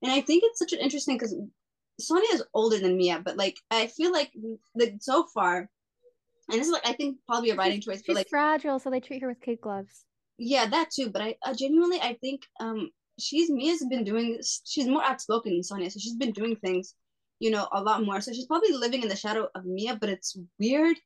and 0.01 0.11
I 0.11 0.21
think 0.21 0.43
it's 0.45 0.59
such 0.59 0.73
an 0.73 0.79
interesting 0.79 1.15
because 1.17 1.35
Sonya 1.99 2.29
is 2.33 2.43
older 2.53 2.77
than 2.79 2.95
Mia, 2.97 3.19
but 3.19 3.37
like 3.37 3.57
I 3.71 3.87
feel 3.87 4.11
like 4.11 4.31
like 4.75 4.95
so 5.01 5.25
far, 5.33 5.69
and 6.49 6.59
this 6.59 6.67
is 6.67 6.73
like 6.73 6.87
I 6.87 6.93
think 6.93 7.17
probably 7.27 7.49
a 7.49 7.55
writing 7.55 7.81
choice, 7.81 7.97
She's 7.99 8.07
but 8.07 8.15
like 8.15 8.29
fragile, 8.29 8.79
so 8.79 8.89
they 8.89 8.99
treat 9.01 9.21
her 9.23 9.27
with 9.29 9.41
kid 9.41 9.59
gloves. 9.61 10.05
yeah 10.37 10.67
that 10.67 10.91
too. 10.91 11.09
But 11.09 11.21
I 11.23 11.35
uh, 11.43 11.53
genuinely 11.55 11.99
I 11.99 12.13
think 12.21 12.43
um 12.59 12.91
she's 13.19 13.49
Mia's 13.49 13.85
been 13.89 14.03
doing 14.03 14.39
she's 14.65 14.87
more 14.87 15.03
outspoken 15.03 15.53
than 15.53 15.63
Sonya, 15.63 15.89
so 15.89 15.99
she's 15.99 16.15
been 16.15 16.31
doing 16.31 16.55
things, 16.55 16.95
you 17.39 17.49
know, 17.51 17.67
a 17.71 17.81
lot 17.81 18.03
more. 18.03 18.21
So 18.21 18.31
she's 18.33 18.45
probably 18.45 18.71
living 18.73 19.01
in 19.03 19.09
the 19.09 19.15
shadow 19.15 19.49
of 19.55 19.65
Mia, 19.65 19.95
but 19.95 20.09
it's 20.09 20.37
weird 20.59 20.97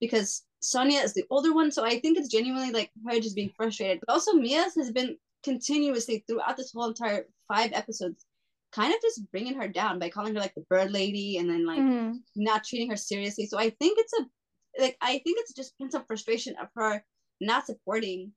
because 0.00 0.44
Sonya 0.60 1.00
is 1.00 1.14
the 1.14 1.24
older 1.30 1.52
one, 1.52 1.70
so 1.70 1.84
I 1.84 2.00
think 2.00 2.18
it's 2.18 2.28
genuinely 2.28 2.70
like 2.70 2.90
her 3.06 3.20
just 3.20 3.36
being 3.36 3.52
frustrated. 3.56 4.00
But 4.06 4.12
also 4.12 4.32
Mia's 4.32 4.74
has 4.76 4.90
been 4.92 5.16
continuously 5.44 6.24
throughout 6.26 6.56
this 6.56 6.72
whole 6.72 6.88
entire 6.88 7.26
five 7.48 7.72
episodes, 7.72 8.24
kind 8.72 8.94
of 8.94 9.00
just 9.02 9.30
bringing 9.30 9.54
her 9.54 9.68
down 9.68 9.98
by 9.98 10.08
calling 10.08 10.34
her 10.34 10.40
like 10.40 10.54
the 10.54 10.64
bird 10.70 10.90
lady 10.92 11.38
and 11.38 11.50
then 11.50 11.66
like 11.66 11.80
Mhm. 11.80 12.22
not 12.36 12.64
treating 12.64 12.90
her 12.90 12.96
seriously. 12.96 13.46
So 13.46 13.58
I 13.58 13.70
think 13.70 13.98
it's 13.98 14.12
a 14.14 14.30
like 14.78 14.96
I 15.02 15.18
think 15.18 15.38
it's 15.40 15.52
just 15.52 15.76
pent 15.78 15.94
up 15.94 16.06
frustration 16.06 16.56
of 16.56 16.68
her 16.76 17.04
not 17.40 17.66
supporting 17.66 18.32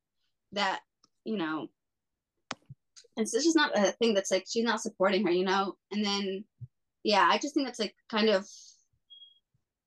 that, 0.51 0.81
you 1.23 1.37
know. 1.37 1.69
It's 3.17 3.33
it's 3.33 3.45
just 3.45 3.55
not 3.55 3.77
a 3.77 3.91
thing 3.93 4.13
that's 4.13 4.31
like 4.31 4.45
she's 4.49 4.63
not 4.63 4.81
supporting 4.81 5.25
her, 5.25 5.31
you 5.31 5.45
know. 5.45 5.75
And 5.91 6.03
then, 6.03 6.43
yeah, 7.03 7.27
I 7.29 7.37
just 7.37 7.53
think 7.53 7.67
that's 7.67 7.79
like 7.79 7.95
kind 8.09 8.29
of. 8.29 8.47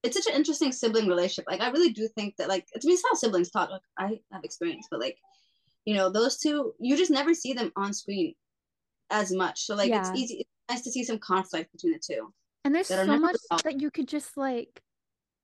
It's 0.05 0.17
such 0.17 0.33
an 0.33 0.39
interesting 0.39 0.71
sibling 0.71 1.09
relationship. 1.09 1.45
Like 1.51 1.61
I 1.61 1.71
really 1.71 1.93
do 1.93 2.09
think 2.09 2.37
that 2.37 2.49
like 2.49 2.67
it's 2.73 2.85
I 2.85 2.89
mean 2.89 2.95
it's 2.95 3.03
how 3.07 3.15
siblings 3.15 3.51
talk. 3.51 3.71
Like 3.71 3.83
I 3.99 4.21
have 4.33 4.45
experience, 4.45 4.87
but 4.91 5.01
like, 5.01 5.19
you 5.85 5.95
know, 5.95 6.09
those 6.09 6.39
two 6.39 6.73
you 6.79 6.97
just 6.97 7.11
never 7.11 7.35
see 7.35 7.53
them 7.53 7.73
on 7.77 7.93
screen 7.93 8.35
as 9.11 9.33
much. 9.33 9.63
So 9.63 9.75
like 9.75 9.91
Yeah. 9.91 10.01
it's 10.01 10.19
easy. 10.19 10.35
It's 10.41 10.51
nice 10.69 10.83
to 10.83 10.91
see 10.91 11.03
some 11.03 11.19
conflict 11.19 11.73
between 11.73 11.95
the 11.95 11.99
two. 11.99 12.33
And 12.65 12.75
there's 12.75 12.87
so 12.87 13.19
much 13.19 13.37
that 13.65 13.81
you 13.81 13.91
could 13.91 14.07
just 14.09 14.37
like 14.37 14.83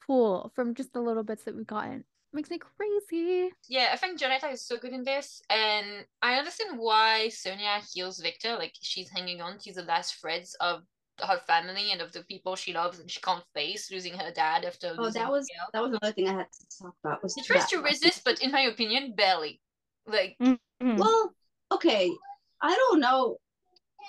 pull 0.07 0.53
from 0.55 0.75
just 0.75 0.93
the 0.93 1.01
little 1.01 1.25
bits 1.25 1.45
that 1.45 1.57
we've 1.57 1.67
gotten. 1.67 2.05
Makes 2.35 2.51
me 2.51 2.59
crazy. 2.59 3.51
Yeah, 3.69 3.91
I 3.93 3.97
think 3.97 4.19
Jonetta 4.21 4.53
is 4.53 4.67
so 4.67 4.77
good 4.77 4.93
in 4.93 5.05
this, 5.05 5.41
and 5.49 6.05
I 6.21 6.35
understand 6.35 6.77
why 6.79 7.29
Sonya 7.29 7.81
heals 7.93 8.19
Victor. 8.19 8.57
Like 8.57 8.75
she's 8.81 9.09
hanging 9.09 9.41
on 9.41 9.57
to 9.61 9.73
the 9.73 9.83
last 9.83 10.17
threads 10.21 10.57
of 10.61 10.83
her 11.21 11.39
family 11.47 11.93
and 11.93 12.01
of 12.01 12.11
the 12.13 12.25
people 12.25 12.57
she 12.57 12.73
loves, 12.73 12.99
and 12.99 13.09
she 13.09 13.21
can't 13.21 13.45
face 13.55 13.89
losing 13.93 14.15
her 14.15 14.33
dad 14.33 14.65
after. 14.65 14.97
Oh, 14.99 15.11
that 15.11 15.31
was 15.31 15.47
Mikhail. 15.49 15.69
that 15.73 15.81
was 15.83 15.91
another 15.93 16.13
thing 16.13 16.29
I 16.29 16.33
had 16.33 16.47
to 16.51 16.79
talk 16.83 16.95
about. 17.05 17.23
Was 17.23 17.35
She 17.39 17.45
tries 17.47 17.69
to 17.69 17.79
resist, 17.81 18.23
but 18.25 18.43
in 18.43 18.51
my 18.51 18.63
opinion, 18.63 19.15
barely. 19.15 19.61
Like 20.07 20.37
Mhm. 20.43 20.59
Well, 20.99 21.33
okay, 21.71 22.11
I 22.61 22.75
don't 22.75 22.99
know. 22.99 23.39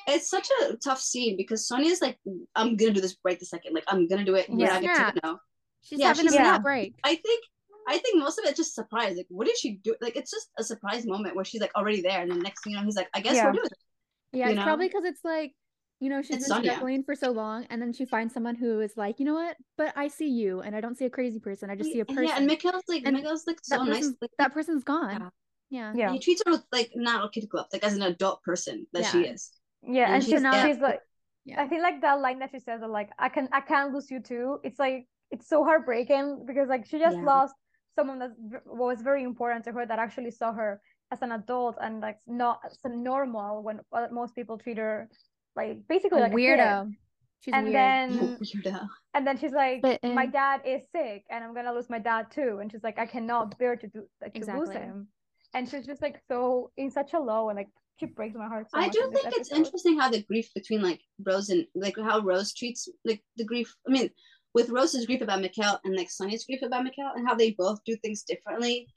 It's 0.08 0.28
such 0.30 0.50
a 0.64 0.78
tough 0.78 1.00
scene 1.00 1.38
because 1.38 1.68
Sonya's 1.68 2.02
like, 2.02 2.18
I'm 2.56 2.76
gonna 2.76 2.92
do 2.92 3.02
this 3.02 3.16
right 3.24 3.40
the 3.40 3.46
second. 3.46 3.76
Like 3.76 3.86
I'm 3.88 4.08
gonna 4.08 4.26
do 4.26 4.34
it. 4.34 4.50
We're 4.50 4.66
Yeah. 4.66 4.74
not 4.74 4.82
gonna 4.82 4.96
Snap. 4.96 5.16
it 5.18 5.24
now. 5.24 5.40
She's 5.84 6.00
Yeah, 6.00 6.08
having 6.08 6.26
she's 6.26 6.34
a 6.34 6.40
not- 6.40 6.52
mini 6.54 6.64
break. 6.64 6.96
I 7.04 7.16
think 7.18 7.44
I 7.88 7.98
think 7.98 8.18
most 8.20 8.40
of 8.40 8.46
it 8.46 8.56
just 8.56 8.74
surprise. 8.76 9.16
Like, 9.18 9.28
what 9.30 9.48
did 9.48 9.58
she 9.58 9.74
do? 9.84 9.96
Like, 10.02 10.16
it's 10.16 10.32
just 10.32 10.50
a 10.58 10.64
surprise 10.64 11.06
moment 11.06 11.36
where 11.36 11.46
she's 11.46 11.62
like 11.62 11.76
already 11.76 12.02
there, 12.02 12.22
and 12.22 12.30
then 12.32 12.40
next 12.40 12.64
thing 12.64 12.74
you 12.74 12.80
know, 12.80 12.86
he's 12.86 12.96
like, 12.96 13.10
I 13.14 13.22
guess 13.22 13.36
Yeah. 13.36 13.46
we're 13.48 13.52
doing 13.54 13.66
it. 13.66 14.38
Yeah, 14.38 14.46
you 14.46 14.52
it's 14.52 14.58
know? 14.58 14.64
probably 14.64 14.88
because 14.88 15.06
it's 15.06 15.24
like, 15.24 15.54
you 16.02 16.10
know, 16.10 16.22
she's 16.22 16.38
It's 16.38 16.48
been 16.50 16.58
Sonya. 16.58 16.72
struggling 16.72 17.04
for 17.04 17.16
so 17.16 17.32
long, 17.32 17.66
and 17.70 17.82
then 17.82 17.94
she 17.94 18.06
finds 18.06 18.34
someone 18.34 18.56
who 18.56 18.82
is 18.82 18.98
like, 18.98 19.20
you 19.20 19.26
know 19.26 19.34
what? 19.36 19.56
But 19.78 19.94
I 19.96 20.08
see 20.10 20.30
you, 20.30 20.62
and 20.62 20.76
I 20.76 20.82
don't 20.82 20.98
see 20.98 21.06
a 21.06 21.10
crazy 21.10 21.40
person. 21.40 21.70
I 21.70 21.76
just 21.76 21.92
see 21.92 22.00
a 22.02 22.06
person. 22.06 22.26
Yeah, 22.26 22.38
and 22.38 22.48
Mikhail's 22.48 22.84
like, 22.88 23.04
And 23.06 23.16
Mikhail's 23.16 23.46
like 23.48 23.58
that 23.70 23.80
so 23.80 23.84
nice. 23.84 24.12
Like, 24.22 24.32
that 24.40 24.54
person's 24.54 24.84
gone. 24.84 25.32
Yeah. 25.70 25.94
Yeah. 25.96 26.12
he 26.12 26.20
treats 26.20 26.42
her 26.46 26.52
with 26.52 26.64
like 26.72 26.92
not 26.96 27.26
a 27.26 27.30
kid 27.30 27.48
glove, 27.50 27.68
like 27.74 27.84
as 27.84 27.94
an 27.96 28.04
adult 28.04 28.44
person 28.44 28.86
that 28.94 29.06
she 29.06 29.22
is. 29.26 29.52
Yeah, 29.84 30.06
And 30.06 30.16
and 30.16 30.24
she's- 30.24 30.36
she's, 30.42 30.44
yeah. 30.44 30.66
she's 30.68 30.80
like, 30.80 31.00
Yeah. 31.46 31.62
I 31.62 31.68
think 31.68 31.82
like 31.82 32.02
that 32.02 32.20
line 32.20 32.40
that 32.40 32.52
she 32.52 32.60
says, 32.60 32.82
that, 32.82 32.90
like, 32.90 33.10
I 33.20 33.30
can, 33.30 33.50
I 33.52 33.62
can't 33.62 33.94
lose 33.94 34.10
you 34.12 34.20
too. 34.20 34.60
It's 34.64 34.80
like, 34.80 35.08
it's 35.32 35.48
so 35.48 35.64
heartbreaking 35.64 36.44
because 36.46 36.68
like 36.70 36.86
she 36.86 37.00
just 37.00 37.18
Yeah. 37.18 37.24
lost 37.24 37.56
someone 37.96 38.20
that 38.20 38.32
was 38.66 39.02
very 39.02 39.24
important 39.24 39.64
to 39.66 39.72
her 39.72 39.86
that 39.86 40.00
actually 40.00 40.32
saw 40.32 40.52
her 40.54 40.82
as 41.12 41.22
an 41.22 41.32
adult 41.32 41.78
and 41.82 42.02
like 42.02 42.18
not 42.28 42.60
as 42.66 42.78
normal 42.86 43.64
when 43.64 43.80
uh, 43.94 44.08
most 44.12 44.36
people 44.36 44.58
treat 44.58 44.78
her 44.78 45.10
like 45.56 45.78
basically 45.88 46.20
A 46.20 46.24
like 46.24 46.34
a 46.34 46.36
kid. 46.36 46.60
weirdo. 46.60 46.94
She's 47.42 47.54
and 47.54 47.66
weird. 47.66 47.76
then 47.76 48.38
Weirdo. 48.42 48.88
and 49.14 49.28
then 49.28 49.38
she's 49.38 49.52
like, 49.52 49.82
Fit 49.82 50.04
my 50.04 50.26
dad 50.26 50.62
is 50.66 50.82
sick, 50.96 51.24
and 51.30 51.44
I'm 51.44 51.54
gonna 51.54 51.74
lose 51.74 51.90
my 51.90 52.00
dad 52.00 52.32
too. 52.32 52.58
And 52.62 52.72
she's 52.72 52.84
like, 52.84 52.98
I 52.98 53.06
cannot 53.06 53.58
bear 53.60 53.76
to 53.76 53.88
do 53.88 54.08
like, 54.22 54.34
to 54.34 54.58
lose 54.58 54.70
him. 54.72 55.08
And 55.54 55.70
she's 55.70 55.86
just 55.86 56.02
like 56.02 56.20
so 56.28 56.72
in 56.76 56.90
such 56.90 57.14
a 57.14 57.20
low, 57.20 57.50
and 57.50 57.58
like 57.58 57.70
she 58.00 58.08
breaks 58.08 58.36
my 58.36 58.48
heart. 58.48 58.68
So 58.72 58.80
I 58.80 58.90
do 58.90 59.04
in 59.04 59.12
this 59.12 59.22
think 59.22 59.36
it's 59.38 59.52
interesting 59.52 60.00
how 60.00 60.10
the 60.10 60.24
grief 60.24 60.50
between 60.54 60.82
like 60.82 61.02
Rose 61.26 61.50
and 61.50 61.66
like 61.76 61.96
how 61.98 62.20
Rose 62.20 62.54
treats 62.54 62.90
like 63.06 63.24
the 63.38 63.46
grief. 63.46 63.74
I 63.88 63.92
mean, 63.92 64.10
with 64.56 64.70
Rose's 64.70 65.06
grief 65.06 65.22
about 65.22 65.42
Mikhail 65.42 65.80
and 65.84 65.96
like 65.96 66.10
Sonya's 66.10 66.46
grief 66.46 66.62
about 66.64 66.84
Mikhail, 66.84 67.12
and 67.16 67.28
how 67.28 67.36
they 67.36 67.52
both 67.52 67.80
do 67.86 67.96
things 67.98 68.24
differently. 68.24 68.88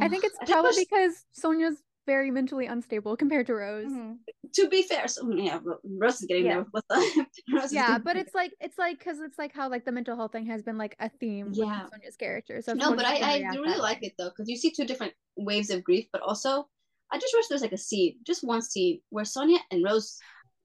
I 0.00 0.08
think 0.08 0.22
it's 0.22 0.36
I 0.40 0.44
probably 0.44 0.70
there's- 0.70 0.86
because 0.88 1.24
Sonya's 1.32 1.82
very 2.06 2.30
mentally 2.30 2.66
unstable 2.66 3.16
compared 3.16 3.46
to 3.46 3.54
Rose. 3.54 3.90
Mhm. 3.90 4.18
to 4.54 4.68
be 4.68 4.82
fair, 4.82 5.06
so 5.08 5.28
yeah, 5.30 5.60
Rose 5.84 6.20
is 6.20 6.26
getting 6.26 6.46
Yeah. 6.46 6.54
there 6.54 6.66
with 6.72 6.84
the 6.88 7.26
Yeah, 7.72 7.98
but 7.98 8.16
it's 8.16 8.34
like 8.34 8.52
it's 8.60 8.78
like 8.78 8.98
because 8.98 9.20
it's 9.20 9.38
like 9.38 9.52
how 9.54 9.68
like 9.70 9.84
the 9.84 9.92
mental 9.92 10.16
health 10.16 10.32
thing 10.32 10.46
has 10.46 10.62
been 10.62 10.76
like 10.78 10.96
a 11.00 11.08
theme 11.08 11.50
Yeah. 11.52 11.82
with 11.84 11.90
Sonya's 11.92 12.16
character. 12.16 12.60
So 12.62 12.72
no, 12.74 12.94
but 12.94 13.04
I, 13.04 13.16
I 13.18 13.38
really 13.54 13.78
like 13.78 14.00
way. 14.00 14.08
it 14.08 14.14
though 14.18 14.30
because 14.30 14.48
you 14.48 14.56
see 14.56 14.70
two 14.72 14.84
different 14.84 15.14
waves 15.36 15.70
of 15.70 15.82
grief, 15.84 16.06
but 16.12 16.20
also 16.22 16.68
I 17.12 17.18
just 17.18 17.32
wish 17.34 17.46
there's 17.48 17.62
like 17.62 17.72
a 17.72 17.78
scene, 17.78 18.16
just 18.26 18.42
one 18.44 18.62
scene 18.62 19.00
where 19.10 19.24
Sonya 19.24 19.58
and 19.70 19.84
Rose 19.84 20.18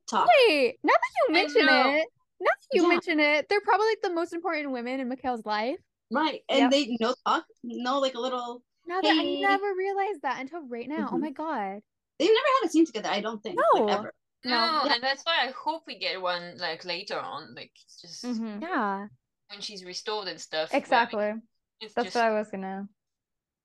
talk. 0.10 0.28
Wait, 0.48 0.78
now 0.84 0.94
that 0.94 1.14
you 1.28 1.34
mention 1.34 1.68
it, 1.70 2.08
now 2.40 2.52
that 2.52 2.68
you 2.78 2.84
Yeah. 2.84 2.88
mention 2.90 3.20
it, 3.20 3.48
they're 3.50 3.62
probably 3.62 3.88
like 3.88 4.02
the 4.02 4.10
most 4.14 4.34
important 4.34 4.72
women 4.72 5.00
in 5.00 5.08
Mikhail's 5.10 5.46
life. 5.46 5.78
Right, 6.12 6.42
and 6.50 6.60
Yep. 6.60 6.72
they 6.72 6.98
no 7.00 7.16
talk, 7.26 7.46
no 7.64 8.00
like 8.00 8.16
a 8.16 8.20
little. 8.20 8.64
Now 8.88 9.02
that 9.02 9.10
I 9.10 9.24
never 9.42 9.74
realized 9.76 10.22
that 10.22 10.40
until 10.40 10.62
right 10.68 10.88
now. 10.88 11.10
Oh 11.12 11.16
Mhm. 11.16 11.22
my 11.22 11.32
god. 11.32 11.82
They've 12.20 12.30
never 12.30 12.48
had 12.62 12.68
a 12.68 12.70
scene 12.70 12.86
together. 12.86 13.10
I 13.10 13.20
don't 13.22 13.42
think. 13.42 13.58
No. 13.60 13.82
like, 13.84 13.98
ever. 13.98 14.14
No, 14.44 14.84
No. 14.84 14.90
and 14.94 15.02
that's 15.02 15.24
why 15.24 15.48
I 15.48 15.52
hope 15.52 15.84
we 15.88 15.98
get 15.98 16.22
one 16.22 16.58
like 16.60 16.86
later 16.86 17.20
on. 17.20 17.56
Like 17.56 17.72
it's 17.84 18.00
just 18.02 18.24
Mhm. 18.24 18.62
Yeah. 18.62 19.08
when 19.50 19.62
she's 19.62 19.84
restored 19.84 20.28
and 20.28 20.40
stuff. 20.40 20.72
where 20.72 20.80
Exactly. 20.80 21.34
It's 21.82 21.94
That's 21.96 22.06
just 22.06 22.16
what 22.16 22.26
I 22.26 22.32
was 22.32 22.50
gonna. 22.52 22.88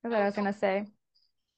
That's 0.02 0.12
what 0.12 0.22
I 0.22 0.24
was 0.24 0.34
gonna 0.34 0.54
say. 0.54 0.86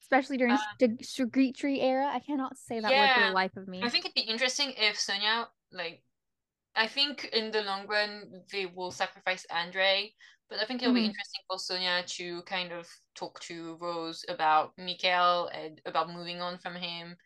Especially 0.01 0.37
during 0.37 0.53
Uh, 0.53 0.59
St- 0.79 0.99
Strigitri 1.01 1.81
era. 1.81 2.07
I 2.07 2.19
cannot 2.19 2.57
say 2.57 2.81
that 2.81 2.91
word 2.91 3.13
for 3.23 3.27
the 3.29 3.33
life 3.33 3.55
of 3.55 3.67
me. 3.69 3.81
I 3.81 3.89
think 3.89 4.03
it'd 4.05 4.13
be 4.15 4.21
interesting 4.21 4.73
if 4.73 4.99
Sonya 4.99 5.47
like 5.71 6.03
I 6.75 6.87
think 6.87 7.25
in 7.33 7.51
the 7.51 7.61
long 7.61 7.87
run 7.87 8.43
they 8.51 8.65
will 8.65 8.91
sacrifice 8.91 9.45
Andre, 9.51 10.13
but 10.49 10.59
I 10.59 10.65
think 10.65 10.81
it'll 10.81 10.93
be 10.93 11.01
Mhm. 11.01 11.09
interesting 11.09 11.41
for 11.47 11.59
Sonya 11.59 12.03
to 12.07 12.41
kind 12.43 12.71
of 12.71 12.89
talk 13.15 13.39
to 13.41 13.75
Rose 13.75 14.25
about 14.27 14.77
Mikhail 14.77 15.47
and 15.47 15.81
about 15.85 16.09
moving 16.09 16.41
on 16.41 16.57
from 16.57 16.75
him 16.75 17.17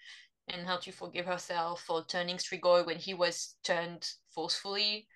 and 0.49 0.65
how 0.68 0.78
to 0.78 0.91
forgive 0.91 1.26
herself 1.26 1.84
for 1.84 2.06
turning 2.06 2.38
Strigoi 2.38 2.86
when 2.86 2.98
he 2.98 3.14
was 3.14 3.56
turned 3.64 4.10
forcefully. 4.30 5.07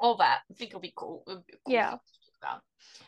All 0.00 0.16
that. 0.16 0.42
I 0.50 0.54
think 0.54 0.70
it'll 0.70 0.80
be 0.80 0.92
cool. 0.96 1.24
It'll 1.26 1.42
be 1.42 1.52
cool 1.64 1.74
Yeah. 1.74 1.90
thing 1.90 1.98
to 1.98 2.20
talk 2.24 2.36
about. 2.40 2.62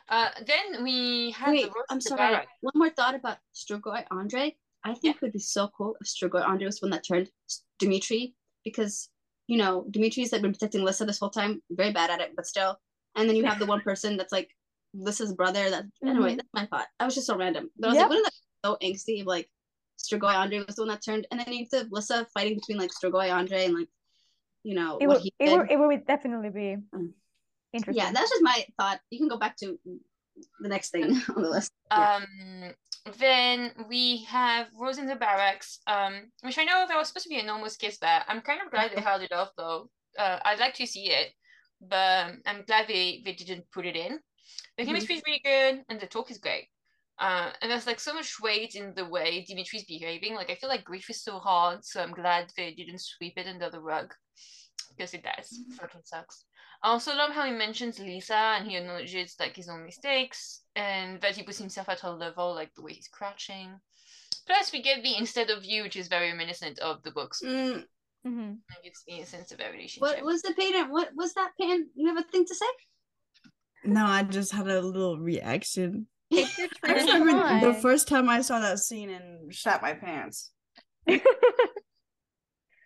Uh, 0.09 0.45
then 0.45 0.83
we 0.83 1.31
have 1.33 1.51
Wait, 1.51 1.63
the 1.63 1.69
Rose 1.69 1.85
I'm 1.89 2.01
sorry. 2.01 2.19
Barrack. 2.19 2.49
One 2.61 2.73
more 2.75 2.91
thought 2.91 3.15
about 3.15 3.39
Strigoi 3.55 4.07
Andre. 4.11 4.57
I 4.83 4.95
think 4.95 5.17
it 5.17 5.23
would 5.23 5.33
be 5.33 5.39
so 5.39 5.69
cool 5.69 5.97
if 6.01 6.09
Strigoi 6.09 6.43
Andre 6.45 6.67
was 6.67 6.81
the 6.81 6.87
one 6.87 6.91
that 6.91 7.05
turned 7.07 7.31
S- 7.49 7.63
Dimitri 7.79 8.35
because 8.65 9.09
you 9.51 9.57
know 9.59 9.85
Dimitri's 9.91 10.31
like 10.33 10.43
been 10.43 10.53
protecting 10.53 10.85
Lissa 10.85 11.05
this 11.05 11.19
whole 11.19 11.29
time, 11.31 11.61
very 11.71 11.93
bad 11.93 12.09
at 12.11 12.21
it, 12.21 12.33
but 12.37 12.47
still. 12.47 12.79
And 13.17 13.29
then 13.29 13.35
you 13.37 13.45
have 13.45 13.59
the 13.59 13.67
one 13.67 13.81
person 13.81 14.17
that's 14.17 14.33
like 14.33 14.49
Lissa's 14.95 15.35
brother. 15.35 15.69
That 15.71 15.85
anyway, 16.07 16.35
Mhm. 16.35 16.37
that's 16.37 16.55
my 16.55 16.67
thought. 16.67 16.87
I 17.01 17.05
was 17.05 17.17
just 17.17 17.27
so 17.27 17.37
random, 17.37 17.69
but 17.77 17.89
I 17.89 17.91
was 17.91 17.97
Yep. 17.97 18.03
like, 18.03 18.09
wouldn't 18.11 18.27
that 18.27 18.33
be 18.33 18.69
so 18.69 18.79
angsty? 18.87 19.21
If, 19.23 19.27
like 19.27 19.51
Strigoi 19.99 20.35
Andre 20.43 20.65
was 20.65 20.77
the 20.77 20.83
one 20.83 20.91
that 20.91 21.03
turned, 21.03 21.27
and 21.31 21.41
then 21.41 21.53
you 21.53 21.67
have 21.67 21.71
the 21.71 21.89
Lissa 21.91 22.27
fighting 22.33 22.55
between 22.55 22.79
like 22.79 22.93
Strigoi 22.93 23.35
Andre 23.35 23.65
and 23.67 23.75
like 23.75 23.89
you 24.63 24.75
know 24.75 24.99
It 25.01 25.09
what 25.09 25.17
would. 25.17 25.23
he 25.23 25.33
It 25.41 25.47
did. 25.47 25.59
would. 25.59 25.71
It 25.73 25.79
would 25.81 26.07
definitely 26.07 26.51
be 26.51 26.77
Mm. 26.95 27.13
interesting. 27.73 28.01
yeah, 28.05 28.13
that's 28.13 28.31
just 28.31 28.43
my 28.43 28.65
thought. 28.79 29.01
You 29.11 29.19
can 29.19 29.29
go 29.29 29.37
back 29.39 29.57
to 29.63 29.79
the 30.61 30.69
next 30.69 30.91
thing 30.91 31.05
on 31.37 31.43
the 31.43 31.51
list. 31.51 31.73
Yeah. 31.91 32.21
Um, 32.23 32.75
then 33.19 33.73
we 33.89 34.25
have 34.25 34.69
Rose 34.79 34.99
in 34.99 35.07
the 35.07 35.17
Barracks, 35.17 35.81
um, 35.87 36.31
which 36.43 36.59
I 36.59 36.65
know 36.65 36.85
there 36.87 36.97
was 36.99 37.09
supposed 37.09 37.25
to 37.25 37.31
be 37.31 37.39
an 37.41 37.49
almost 37.49 37.81
kiss 37.81 37.99
there. 37.99 38.23
I'm 38.29 38.41
kind 38.41 38.61
of 38.65 38.71
glad 38.71 38.93
they 38.95 39.01
held 39.01 39.23
it 39.23 39.33
off 39.33 39.51
though. 39.57 39.91
Uh, 40.19 40.39
I'd 40.45 40.59
like 40.61 40.75
to 40.75 40.87
see 40.87 41.11
it, 41.11 41.33
but 41.81 42.35
I'm 42.47 42.65
glad 42.67 42.89
they, 42.89 43.23
they 43.25 43.33
didn't 43.33 43.71
put 43.73 43.87
it 43.87 43.97
in. 43.97 44.21
The 44.77 44.83
Mhm. 44.83 44.87
chemistry 44.87 45.17
is 45.17 45.23
really 45.27 45.41
good, 45.45 45.85
and 45.89 46.01
the 46.01 46.07
talk 46.07 46.31
is 46.31 46.39
great. 46.39 46.69
Uh, 47.19 47.53
and 47.61 47.71
there's 47.71 47.87
like 47.87 48.01
so 48.01 48.15
much 48.15 48.41
weight 48.41 48.75
in 48.75 48.95
the 48.95 49.05
way 49.05 49.45
Dimitri's 49.47 49.85
behaving. 49.85 50.35
Like 50.35 50.51
I 50.51 50.55
feel 50.55 50.71
like 50.71 50.85
grief 50.85 51.09
is 51.11 51.23
so 51.23 51.39
hard, 51.39 51.85
so 51.85 52.03
I'm 52.03 52.13
glad 52.13 52.53
they 52.57 52.73
didn't 52.73 53.01
sweep 53.01 53.35
it 53.37 53.47
under 53.47 53.71
the 53.71 53.81
rug 53.81 54.15
because 54.91 55.13
it 55.15 55.23
does. 55.23 55.61
Fucking 55.79 56.01
sucks. 56.05 56.45
I 56.83 56.89
also 56.91 57.15
love 57.15 57.33
how 57.33 57.45
he 57.45 57.53
mentions 57.53 57.99
Lissa 57.99 58.35
and 58.35 58.67
he 58.69 58.77
acknowledges 58.77 59.37
like 59.39 59.55
his 59.55 59.69
own 59.69 59.85
mistakes 59.85 60.63
and 60.75 61.21
that 61.21 61.37
he 61.37 61.43
puts 61.43 61.59
himself 61.59 61.89
at 61.91 62.01
her 62.01 62.11
level, 62.11 62.55
like 62.55 62.75
the 62.75 62.83
way 62.83 62.95
he's 62.95 63.09
crouching. 63.09 63.79
Plus, 64.47 64.73
we 64.73 64.81
get 64.83 65.03
the 65.03 65.17
instead 65.17 65.51
of 65.51 65.65
you, 65.65 65.83
which 65.83 65.97
is 65.97 66.09
very 66.09 66.31
reminiscent 66.31 66.79
of 66.79 67.03
the 67.03 67.11
books. 67.11 67.43
Mm, 67.45 67.85
hmm 68.25 68.53
It 68.71 68.85
gives 68.85 69.05
me 69.07 69.21
a 69.21 69.27
sense 69.27 69.53
of 69.53 69.61
a 69.61 69.71
relationship. 69.71 70.01
what 70.03 70.23
was 70.25 70.41
the 70.43 70.55
pain? 70.55 70.91
What 70.91 71.11
was 71.15 71.35
that 71.35 71.51
pain? 71.61 71.89
You 71.95 72.09
have 72.09 72.19
a 72.19 72.23
thing 72.29 72.47
to 72.47 72.55
say? 72.55 72.67
No, 73.85 74.07
I 74.07 74.23
just 74.23 74.53
had 74.53 74.67
a 74.69 74.81
little 74.81 75.19
reaction. 75.19 76.07
Take 76.33 76.57
your 76.59 76.69
I 76.85 76.89
turn. 76.89 76.97
just 77.07 77.13
remember 77.13 77.67
the 77.67 77.75
first 77.75 78.09
time 78.09 78.29
I 78.29 78.41
saw 78.41 78.61
that 78.61 78.79
scene 78.79 79.11
and 79.11 79.53
shat 79.55 79.83
my 79.83 79.95
pants. 79.95 80.51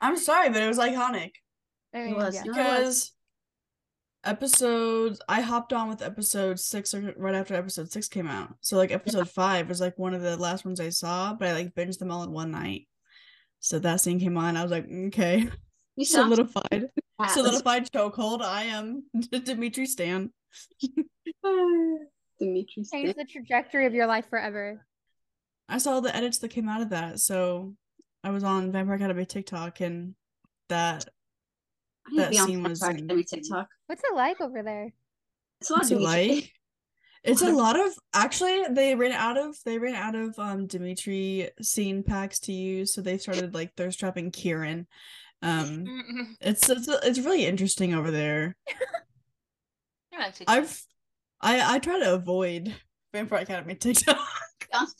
I'm 0.00 0.16
sorry, 0.16 0.50
but 0.50 0.62
it 0.62 0.68
was 0.68 0.78
iconic 0.78 1.30
It 1.92 2.06
mean, 2.06 2.14
was. 2.16 2.34
yeah. 2.34 2.42
Because 2.42 3.12
episodes 4.28 5.20
I 5.28 5.40
hopped 5.40 5.72
on 5.72 5.88
with 5.88 6.02
episode 6.02 6.58
six 6.60 6.94
or 6.94 7.14
right 7.16 7.34
after 7.34 7.54
episode 7.54 7.90
six 7.90 8.08
came 8.08 8.26
out. 8.26 8.54
So 8.60 8.76
like 8.76 8.90
episode 8.92 9.28
five 9.28 9.68
was 9.68 9.80
like 9.80 9.98
one 9.98 10.14
of 10.14 10.22
the 10.22 10.36
last 10.36 10.64
ones 10.64 10.80
I 10.80 10.88
saw, 10.90 11.34
but 11.34 11.48
I 11.48 11.52
like 11.52 11.74
binged 11.74 11.98
them 11.98 12.10
all 12.10 12.22
in 12.22 12.30
one 12.32 12.50
night. 12.50 12.88
So 13.60 13.78
that 13.78 14.00
scene 14.00 14.20
came 14.20 14.36
on. 14.36 14.56
I 14.56 14.62
was 14.62 14.70
like, 14.72 14.86
mm, 14.88 15.08
okay, 15.08 15.48
You 15.96 16.04
solidified, 16.04 16.90
fat. 17.18 17.30
solidified 17.30 17.90
chokehold. 17.90 18.42
I 18.42 18.64
am 18.64 19.04
Dimitri 19.44 19.86
Stan. 19.86 20.30
Dimitri. 21.42 22.84
Change 22.84 22.86
Stan. 22.86 23.14
the 23.16 23.24
trajectory 23.24 23.86
of 23.86 23.94
your 23.94 24.06
life 24.06 24.28
forever. 24.28 24.84
I 25.68 25.78
saw 25.78 26.00
the 26.00 26.14
edits 26.14 26.38
that 26.38 26.48
came 26.50 26.68
out 26.68 26.82
of 26.82 26.90
that, 26.90 27.20
so 27.20 27.74
I 28.22 28.30
was 28.30 28.44
on 28.44 28.70
Vampire 28.72 28.96
Academy 28.96 29.24
TikTok, 29.24 29.80
and 29.80 30.14
that 30.68 31.06
I 32.06 32.16
that 32.16 32.30
be 32.30 32.38
on 32.38 32.46
scene 32.46 32.62
was 32.62 32.78
Vampire 32.80 33.16
in- 33.18 33.24
TikTok. 33.24 33.68
What's 33.86 34.02
it 34.04 34.14
like 34.14 34.40
over 34.40 34.62
there? 34.62 34.92
It's 35.60 35.70
a 35.70 35.72
lot 35.72 35.78
what's 35.80 35.90
of 35.90 35.98
it 35.98 36.04
like. 36.04 36.52
It's 37.22 37.40
a 37.40 37.50
lot 37.52 37.80
of 37.80 37.92
actually 38.12 38.64
they 38.70 38.94
ran 38.94 39.12
out 39.12 39.38
of 39.38 39.56
they 39.64 39.78
ran 39.78 39.94
out 39.94 40.14
of 40.14 40.38
um 40.38 40.66
Dimitri 40.66 41.48
scene 41.62 42.02
packs 42.02 42.38
to 42.40 42.52
use, 42.52 42.92
so 42.92 43.00
they 43.00 43.16
started 43.16 43.54
like 43.54 43.74
thirst 43.76 43.98
trapping 43.98 44.30
Kieron. 44.30 44.86
Um, 45.40 45.84
Mm-mm. 45.86 46.26
it's 46.42 46.68
it's 46.68 46.86
it's 46.88 47.18
really 47.20 47.46
interesting 47.46 47.94
over 47.94 48.10
there. 48.10 48.56
I 50.12 50.18
like 50.18 50.34
to- 50.34 50.44
I've 50.46 50.82
I 51.40 51.76
I 51.76 51.78
try 51.78 51.98
to 51.98 52.14
avoid 52.14 52.74
Vampire 53.14 53.40
Academy 53.40 53.74
TikTok. 53.80 54.18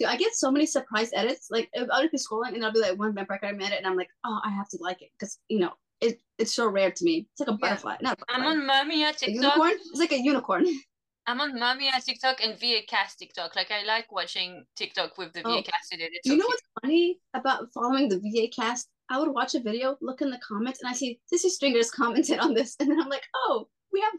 I 0.06 0.16
get 0.16 0.35
so 0.35 0.51
many 0.51 0.66
surprise 0.66 1.10
edits. 1.12 1.48
Like 1.51 1.68
if 1.72 1.89
I'll 1.90 2.09
be 2.09 2.16
scrolling 2.16 2.55
and 2.55 2.64
I'll 2.64 2.72
be 2.72 2.81
like 2.81 2.98
one 2.98 3.14
Vampire 3.14 3.36
Academy 3.36 3.64
edit, 3.64 3.78
and 3.78 3.86
I'm 3.86 3.97
like, 3.97 4.09
oh, 4.24 4.40
I 4.44 4.51
have 4.51 4.68
to 4.70 4.78
like 4.81 5.02
it 5.02 5.10
because 5.18 5.39
you 5.48 5.59
know 5.59 5.72
it 6.00 6.20
it's 6.38 6.52
so 6.52 6.66
rare 6.68 6.90
to 6.90 7.04
me. 7.04 7.26
It's 7.32 7.40
like 7.40 7.48
a 7.48 7.52
Yeah. 7.52 7.56
butterfly, 7.60 7.96
not 8.00 8.18
a 8.20 8.24
I'm 8.28 8.44
on 8.46 8.58
Mermia 8.68 9.10
A 9.10 9.12
TikTok. 9.14 9.28
unicorn. 9.42 9.72
It's 9.72 9.98
like 10.00 10.12
a 10.12 10.18
unicorn. 10.20 10.66
I'm 11.26 11.40
on 11.40 11.52
Mermia 11.54 12.04
TikTok 12.04 12.42
and 12.44 12.58
VA 12.60 12.80
Cast 12.86 13.18
TikTok. 13.18 13.56
Like 13.56 13.70
I 13.70 13.82
like 13.84 14.12
watching 14.12 14.64
TikTok 14.76 15.16
with 15.16 15.32
the 15.32 15.42
Oh. 15.44 15.56
VA 15.56 15.62
Cast 15.62 15.92
in 15.94 16.00
it. 16.00 16.10
It's 16.12 16.26
you 16.26 16.32
so 16.32 16.38
know 16.38 16.46
what's 16.46 16.62
funny 16.82 17.18
about 17.34 17.72
following 17.72 18.08
the 18.08 18.18
VA 18.20 18.48
cast? 18.48 18.88
I 19.10 19.18
would 19.18 19.28
watch 19.28 19.54
a 19.54 19.60
video, 19.60 19.96
look 20.00 20.20
in 20.22 20.30
the 20.30 20.38
comments, 20.46 20.80
and 20.82 20.88
I 20.90 20.94
see 20.94 21.20
Sisi 21.32 21.48
Stringers 21.48 21.90
commented 22.00 22.38
on 22.40 22.54
this, 22.54 22.76
and 22.80 22.90
then 22.90 23.00
I'm 23.00 23.08
like, 23.08 23.24
oh, 23.34 23.68
we 23.92 24.00
have 24.00 24.12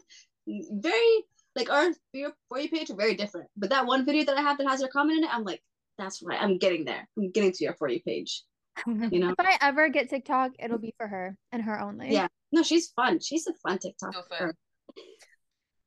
very 0.72 1.24
like 1.54 1.70
our 1.70 1.92
for 2.12 2.32
for 2.48 2.58
you 2.58 2.68
page 2.68 2.90
are 2.90 2.96
very 2.96 3.14
different. 3.14 3.48
But 3.56 3.70
that 3.70 3.86
one 3.86 4.04
video 4.04 4.24
that 4.24 4.36
I 4.36 4.42
have 4.42 4.58
that 4.58 4.66
has 4.68 4.80
her 4.82 4.88
comment 4.88 5.18
in 5.18 5.24
it, 5.24 5.34
I'm 5.34 5.44
like, 5.44 5.62
that's 5.98 6.22
right, 6.22 6.40
I'm 6.42 6.58
getting 6.58 6.84
there. 6.84 7.08
I'm 7.16 7.30
getting 7.30 7.52
to 7.52 7.64
your 7.64 7.74
for 7.74 7.88
you 7.88 8.00
page. 8.02 8.42
You 9.10 9.20
know? 9.20 9.30
If 9.30 9.40
I 9.40 9.56
ever 9.60 9.88
get 9.88 10.10
TikTok, 10.10 10.52
it'll 10.58 10.78
be 10.78 10.94
for 10.96 11.06
her 11.06 11.36
and 11.52 11.62
her 11.62 11.80
only. 11.80 12.12
Yeah. 12.12 12.28
No, 12.52 12.62
she's 12.62 12.88
fun. 12.88 13.20
She's 13.20 13.46
a 13.46 13.54
fun 13.54 13.78
TikTok. 13.78 14.14
So 14.14 14.22
fun. 14.28 14.52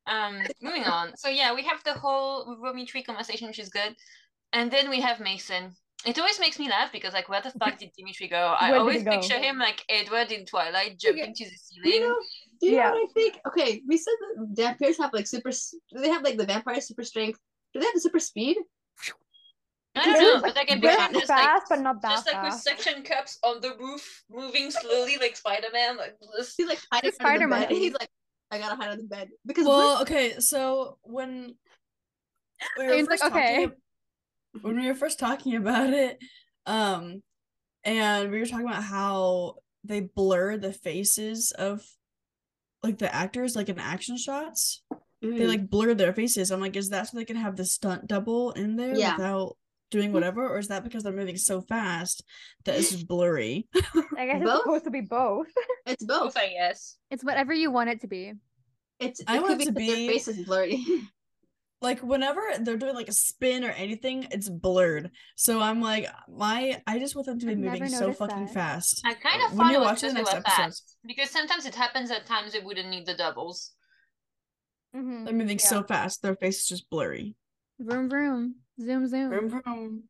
Um, 0.07 0.41
moving 0.61 0.83
on. 0.83 1.15
So 1.17 1.29
yeah, 1.29 1.53
we 1.53 1.63
have 1.63 1.83
the 1.83 1.93
whole 1.93 2.57
Romitri 2.59 3.03
conversation, 3.03 3.47
which 3.47 3.59
is 3.59 3.69
good, 3.69 3.95
and 4.53 4.71
then 4.71 4.89
we 4.89 5.01
have 5.01 5.19
Mason. 5.19 5.75
It 6.05 6.17
always 6.17 6.39
makes 6.39 6.57
me 6.57 6.69
laugh 6.69 6.91
because 6.91 7.13
like, 7.13 7.27
where 7.29 7.41
the 7.41 7.51
fuck 7.51 7.77
did 7.77 7.91
Dimitri 7.97 8.27
go? 8.29 8.55
I 8.59 8.73
always 8.73 9.03
go? 9.03 9.11
picture 9.11 9.37
him 9.37 9.57
like 9.59 9.83
Edward 9.89 10.31
in 10.31 10.45
Twilight 10.45 10.97
jumping 10.97 11.33
to 11.35 11.43
the 11.43 11.51
ceiling. 11.57 11.91
You 11.91 11.99
know, 12.07 12.15
do 12.61 12.67
you 12.67 12.75
Yeah. 12.77 12.85
know 12.85 12.91
what 12.91 13.09
I 13.09 13.13
think? 13.13 13.39
Okay, 13.47 13.81
we 13.87 13.97
said 13.97 14.13
that 14.19 14.47
vampires 14.51 14.97
have 14.97 15.13
like 15.13 15.27
super. 15.27 15.51
Do 15.51 16.01
they 16.01 16.09
have 16.09 16.23
like 16.23 16.37
the 16.37 16.45
vampire 16.45 16.81
super 16.81 17.03
strength? 17.03 17.39
Do 17.73 17.79
they 17.79 17.85
have 17.85 17.93
the 17.93 18.01
super 18.01 18.19
speed? 18.19 18.57
I 19.99 20.05
don't 20.05 20.13
know, 20.13 20.19
just, 20.33 20.43
but 20.45 20.55
like 20.55 20.71
a 20.71 20.79
very 20.79 20.95
picture 20.97 21.13
just 21.13 21.27
fast, 21.27 21.69
like 21.71 21.79
but 21.79 21.83
not 21.83 22.01
that 22.01 22.09
just 22.11 22.25
like 22.27 22.43
with 22.43 22.53
fast. 22.53 22.63
suction 22.63 23.03
cups 23.03 23.39
on 23.43 23.61
the 23.61 23.75
roof, 23.79 24.23
moving 24.29 24.71
slowly 24.71 25.17
like 25.17 25.35
Spider-Man, 25.35 25.97
like 25.97 26.15
this. 26.37 26.55
He's 26.57 26.67
like 26.67 26.79
hiding 26.91 27.11
The 27.17 27.25
under 27.25 27.39
the 27.39 27.45
spider 27.45 27.47
bed. 27.47 27.59
monkey. 27.69 27.79
He's 27.79 27.93
like, 27.93 28.09
I 28.51 28.57
gotta 28.57 28.75
hide 28.75 28.89
under 28.89 29.01
the 29.03 29.07
bed 29.07 29.29
because 29.45 29.65
Well, 29.67 30.01
okay, 30.01 30.39
so 30.39 30.97
when 31.03 31.55
we 32.77 32.85
were 32.87 32.93
Ian's 32.93 33.07
like, 33.09 33.19
first 33.19 33.31
talking 33.33 33.39
"Okay." 33.41 33.63
ab- 33.65 33.73
when 34.61 34.79
we 34.79 34.87
were 34.87 34.95
first 34.95 35.19
talking 35.19 35.55
about 35.55 35.91
it, 35.93 36.17
um, 36.65 37.21
and 37.83 38.31
we 38.31 38.39
were 38.39 38.45
talking 38.45 38.67
about 38.67 38.83
how 38.83 39.55
they 39.83 40.01
blur 40.01 40.57
the 40.57 40.73
faces 40.73 41.51
of 41.51 41.85
like 42.83 42.97
the 42.97 43.13
actors, 43.13 43.55
like 43.55 43.69
in 43.69 43.79
action 43.79 44.17
shots, 44.17 44.81
we're- 45.21 45.37
they 45.37 45.45
Mm. 45.45 45.47
like 45.49 45.69
blur 45.69 45.93
their 45.93 46.13
faces. 46.13 46.49
I'm 46.51 46.59
like, 46.61 46.75
is 46.75 46.89
that 46.89 47.07
so 47.07 47.17
they 47.17 47.25
can 47.25 47.35
have 47.35 47.55
the 47.55 47.65
stunt 47.65 48.07
double 48.07 48.51
in 48.51 48.75
there 48.77 48.95
Yeah. 48.95 49.15
without 49.17 49.57
doing 49.91 50.11
whatever, 50.13 50.47
or 50.47 50.57
is 50.59 50.67
that 50.67 50.83
because 50.83 51.03
they're 51.03 51.13
moving 51.13 51.37
so 51.37 51.61
fast 51.61 52.23
that 52.65 52.77
it's 52.77 52.91
just 52.91 53.07
blurry? 53.07 53.67
I 54.17 54.25
guess 54.25 54.41
it's 54.41 54.45
Both? 54.45 54.61
supposed 54.63 54.83
to 54.85 54.91
be 54.91 55.01
both. 55.01 55.47
it's 55.85 56.03
both. 56.03 56.19
Both, 56.33 56.37
I 56.37 56.49
guess. 56.49 56.97
It's 57.11 57.23
whatever 57.23 57.53
you 57.53 57.71
want 57.71 57.89
it 57.89 58.01
to 58.01 58.07
be. 58.07 58.33
It's 58.99 59.21
I 59.27 59.39
want 59.39 59.61
it 59.61 59.65
to 59.65 59.71
be, 59.71 59.87
that 59.87 59.95
their 59.95 60.09
face 60.11 60.27
is 60.27 60.45
blurry. 60.45 60.85
like 61.81 62.01
whenever 62.01 62.41
they're 62.59 62.75
doing 62.77 62.95
like 62.95 63.07
a 63.07 63.13
spin 63.13 63.63
or 63.63 63.69
anything, 63.69 64.27
it's 64.31 64.49
blurred. 64.49 65.11
So 65.35 65.61
I'm 65.61 65.81
like, 65.81 66.07
my 66.27 66.81
I 66.85 66.99
just 66.99 67.15
want 67.15 67.27
them 67.27 67.39
to 67.39 67.45
be 67.45 67.51
I've 67.53 67.57
moving 67.59 67.87
so 67.89 68.11
fucking 68.11 68.45
that. 68.47 68.53
fast. 68.53 69.01
I 69.05 69.13
kind 69.13 69.41
of 69.43 69.51
when 69.51 69.67
thought 69.67 69.71
you 69.71 69.77
it 69.77 69.81
watch 69.81 70.01
the 70.01 70.07
because 70.07 70.13
next 70.15 70.33
were 70.33 70.39
episodes. 70.39 70.57
fast. 70.57 70.97
Because 71.05 71.29
sometimes 71.29 71.65
it 71.65 71.75
happens 71.75 72.11
at 72.11 72.25
times 72.25 72.51
they 72.53 72.59
wouldn't 72.59 72.89
need 72.89 73.05
the 73.05 73.15
doubles. 73.15 73.71
Mhm. 74.95 75.25
They're 75.25 75.33
moving 75.33 75.59
so 75.59 75.83
fast, 75.83 76.21
their 76.21 76.35
face 76.35 76.59
is 76.59 76.65
just 76.67 76.89
blurry. 76.89 77.35
Vroom 77.79 78.09
vroom. 78.09 78.55
Zoom 78.79 79.07
zoom. 79.07 79.29
Vroom, 79.29 79.49
vroom. 79.49 80.03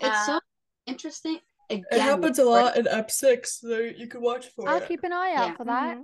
it's 0.00 0.26
so 0.26 0.36
Uh, 0.36 0.40
interesting. 0.86 1.40
Again, 1.70 1.84
It 1.90 2.00
happens 2.00 2.38
a 2.38 2.44
lot 2.44 2.76
in 2.76 2.86
Ep 2.86 3.10
six, 3.10 3.60
so 3.60 3.78
you 3.78 4.06
could 4.06 4.20
watch 4.20 4.48
for 4.48 4.68
it. 4.68 4.70
I'll 4.70 4.86
keep 4.86 5.02
an 5.02 5.12
eye 5.12 5.34
out 5.34 5.48
Yeah. 5.48 5.56
for 5.56 5.64
that. 5.64 5.96
Mhm. 5.96 6.02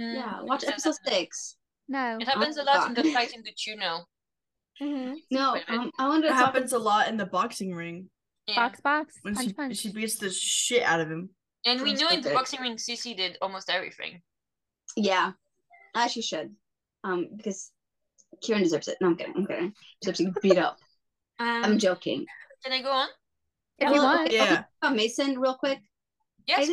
Mm, 0.00 0.14
Yeah, 0.14 0.40
watch 0.42 0.60
says 0.62 0.70
episode 0.70 0.94
six. 1.06 1.56
No. 1.88 2.18
It 2.20 2.26
happens 2.26 2.56
Oh 2.58 2.62
a 2.62 2.64
lot 2.64 2.88
in 2.88 2.94
the 2.94 3.02
God. 3.02 3.12
fight 3.12 3.32
in 3.34 3.42
the 3.42 3.52
tunnel. 3.52 4.08
Mhm. 4.80 5.16
No, 5.30 5.52
Wait 5.54 5.64
a 5.68 5.72
minute. 5.72 5.84
um, 5.86 5.92
I 5.98 6.08
wanted 6.08 6.24
It 6.26 6.28
to 6.28 6.34
talk 6.34 6.44
happens 6.46 6.72
a 6.72 6.78
lot 6.78 7.08
in 7.08 7.16
the 7.16 7.26
boxing 7.26 7.74
ring 7.74 8.10
Yeah. 8.46 8.56
Box 8.56 8.80
box. 8.80 9.18
when 9.22 9.34
punch 9.34 9.48
she 9.48 9.52
punch. 9.52 9.76
she 9.76 9.92
beats 9.92 10.16
the 10.16 10.30
shit 10.30 10.82
out 10.82 11.00
of 11.00 11.10
him. 11.10 11.34
And 11.64 11.80
we 11.82 11.92
know 11.94 12.08
in 12.08 12.22
the 12.22 12.30
boxing 12.32 12.60
ring, 12.60 12.76
Sisi 12.76 13.16
did 13.16 13.36
almost 13.42 13.68
everything. 13.70 14.22
Yeah, 14.96 15.32
as 15.94 16.12
she 16.12 16.22
should. 16.22 16.56
Um, 17.04 17.28
because 17.36 17.70
Kieron 18.42 18.62
deserves 18.62 18.88
it. 18.88 18.98
No, 19.00 19.08
I'm 19.08 19.16
kidding. 19.16 19.34
I'm 19.36 19.46
kidding. 19.46 19.74
Deserves 20.00 20.18
to 20.18 20.24
get 20.24 20.42
beat 20.42 20.58
up. 20.58 20.78
Um, 21.42 21.64
I'm 21.64 21.78
joking. 21.78 22.26
can 22.64 22.72
I 22.72 22.82
go 22.82 22.90
on? 22.90 23.08
if 23.78 23.86
Well, 23.90 23.94
you 23.94 24.02
want. 24.02 24.26
okay, 24.28 24.36
Yeah. 24.36 24.46
talk 24.56 24.66
about 24.82 24.96
Mason 24.96 25.38
real 25.38 25.54
quick. 25.54 25.80
Yes, 26.46 26.66
think- 26.68 26.72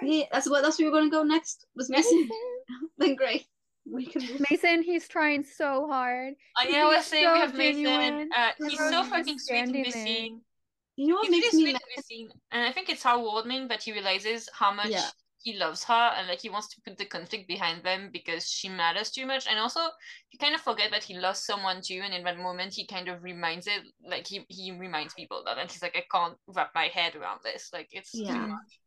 but 0.00 0.06
He, 0.06 0.26
that's 0.32 0.48
what. 0.48 0.62
That's 0.62 0.78
where 0.78 0.90
we're 0.90 0.96
gonna 0.98 1.10
go 1.10 1.22
next. 1.22 1.66
Was 1.74 1.88
Mason? 1.90 2.28
then 2.98 3.14
great. 3.16 3.46
We 3.90 4.06
can. 4.06 4.22
Mason, 4.50 4.82
he's 4.82 5.08
trying 5.08 5.42
so 5.44 5.86
hard. 5.88 6.34
I 6.56 6.66
know 6.66 6.70
I 6.70 6.72
being 6.90 6.96
was 6.96 7.06
saying 7.06 7.24
so 7.24 7.32
we 7.32 7.38
have 7.40 7.54
Mason. 7.54 7.82
genuine. 7.84 8.28
Uh, 8.36 8.50
he's 8.58 8.78
so 8.78 8.84
is 8.84 8.90
just 8.90 9.10
fucking 9.10 9.38
sweet 9.38 9.58
in 9.58 9.66
standing 9.66 9.82
this 9.84 9.94
there. 9.94 10.04
scene. 10.06 10.40
You 10.96 11.06
know 11.08 11.14
what 11.14 11.26
He's 11.28 11.32
really 11.32 11.40
makes 11.42 11.54
me 11.54 11.72
mad? 11.72 11.80
in 11.82 11.92
this 11.96 12.06
scene, 12.06 12.28
and 12.52 12.62
I 12.66 12.72
think 12.72 12.90
it's 12.90 13.02
heartwarming 13.02 13.68
that 13.70 13.82
he 13.82 13.92
realizes 13.92 14.48
how 14.52 14.72
much 14.72 14.88
Yeah. 14.90 15.08
He 15.42 15.54
loves 15.56 15.84
her 15.84 16.12
and 16.16 16.28
like 16.28 16.40
he 16.40 16.50
wants 16.50 16.68
to 16.68 16.80
put 16.82 16.98
the 16.98 17.04
conflict 17.06 17.48
behind 17.48 17.82
them 17.82 18.10
because 18.12 18.48
she 18.50 18.68
matters 18.68 19.10
too 19.10 19.24
much. 19.26 19.46
And 19.48 19.58
also, 19.58 19.80
you 20.30 20.38
kind 20.38 20.54
of 20.54 20.60
forget 20.60 20.90
that 20.90 21.02
he 21.02 21.14
lost 21.16 21.46
someone 21.46 21.80
too, 21.82 22.00
and 22.04 22.12
in 22.12 22.24
that 22.24 22.38
moment, 22.38 22.74
he 22.74 22.86
kind 22.86 23.08
of 23.08 23.22
reminds 23.22 23.66
it, 23.66 23.82
like 24.06 24.26
he 24.26 24.44
he 24.48 24.72
reminds 24.72 25.14
people 25.14 25.42
that, 25.46 25.58
and 25.58 25.70
he's 25.70 25.82
like, 25.82 25.96
I 25.96 26.04
can't 26.14 26.36
wrap 26.46 26.72
my 26.74 26.88
head 26.92 27.16
around 27.16 27.40
this. 27.42 27.70
Like 27.72 27.88
it's 27.92 28.12
too 28.12 28.24
Yeah. 28.24 28.46
much. 28.46 28.80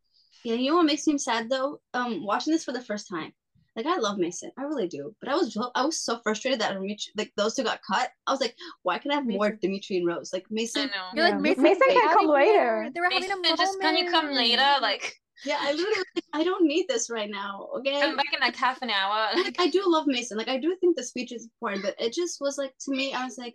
Yeah, 0.43 0.55
you 0.55 0.71
know 0.71 0.77
what 0.77 0.85
makes 0.85 1.07
me 1.07 1.17
sad 1.17 1.49
though? 1.49 1.79
Um, 1.93 2.25
watching 2.25 2.53
this 2.53 2.65
for 2.65 2.73
the 2.73 2.81
first 2.81 3.07
time. 3.09 3.33
Like 3.75 3.87
I 3.87 3.97
love 3.97 4.19
Mason, 4.19 4.51
I 4.55 4.63
really 4.63 4.87
do. 4.87 5.15
But 5.19 5.29
I 5.29 5.35
was 5.35 5.51
so- 5.55 5.71
I 5.73 5.83
was 5.83 5.99
so 5.99 6.19
frustrated 6.19 6.61
that 6.61 6.73
Dimitri, 6.73 7.11
like 7.17 7.31
those 7.35 7.55
two 7.55 7.63
got 7.63 7.79
cut. 7.81 8.11
I 8.27 8.31
was 8.31 8.39
like, 8.41 8.55
why 8.83 8.99
can 8.99 9.09
I 9.09 9.15
have 9.15 9.25
more 9.25 9.49
Dimitri 9.49 9.97
and 9.97 10.05
Rose? 10.05 10.31
Like 10.31 10.43
I 10.43 10.53
Mason, 10.53 10.87
know. 10.87 11.07
You're 11.15 11.29
like 11.29 11.39
Mason, 11.41 11.63
Mason 11.63 11.81
can 11.89 12.09
come 12.13 12.27
here." 12.27 12.35
later. 12.35 12.91
They 12.93 12.99
were 12.99 13.05
having 13.09 13.17
a 13.17 13.21
Mason, 13.21 13.41
moment. 13.41 13.57
just 13.59 13.79
can 13.81 13.97
you 13.97 14.11
come 14.11 14.31
later? 14.31 14.69
Like 14.79 15.15
yeah, 15.45 15.57
I 15.61 15.71
literally 15.73 16.03
like, 16.15 16.23
I 16.33 16.43
don't 16.43 16.65
need 16.65 16.87
this 16.87 17.09
right 17.09 17.29
now. 17.29 17.69
Okay. 17.77 18.01
I'm 18.01 18.15
back 18.15 18.33
in 18.33 18.39
like 18.39 18.55
half 18.55 18.81
an 18.81 18.89
hour. 18.89 19.29
like 19.35 19.55
I 19.59 19.67
do 19.67 19.83
love 19.85 20.07
Mason. 20.07 20.37
Like 20.37 20.47
I 20.49 20.57
do 20.57 20.75
think 20.79 20.95
the 20.95 21.03
speech 21.03 21.31
is 21.31 21.43
important, 21.45 21.83
but 21.83 21.95
it 21.99 22.13
just 22.13 22.39
was 22.41 22.57
like 22.57 22.73
to 22.85 22.91
me, 22.91 23.13
I 23.13 23.25
was 23.25 23.37
like, 23.37 23.53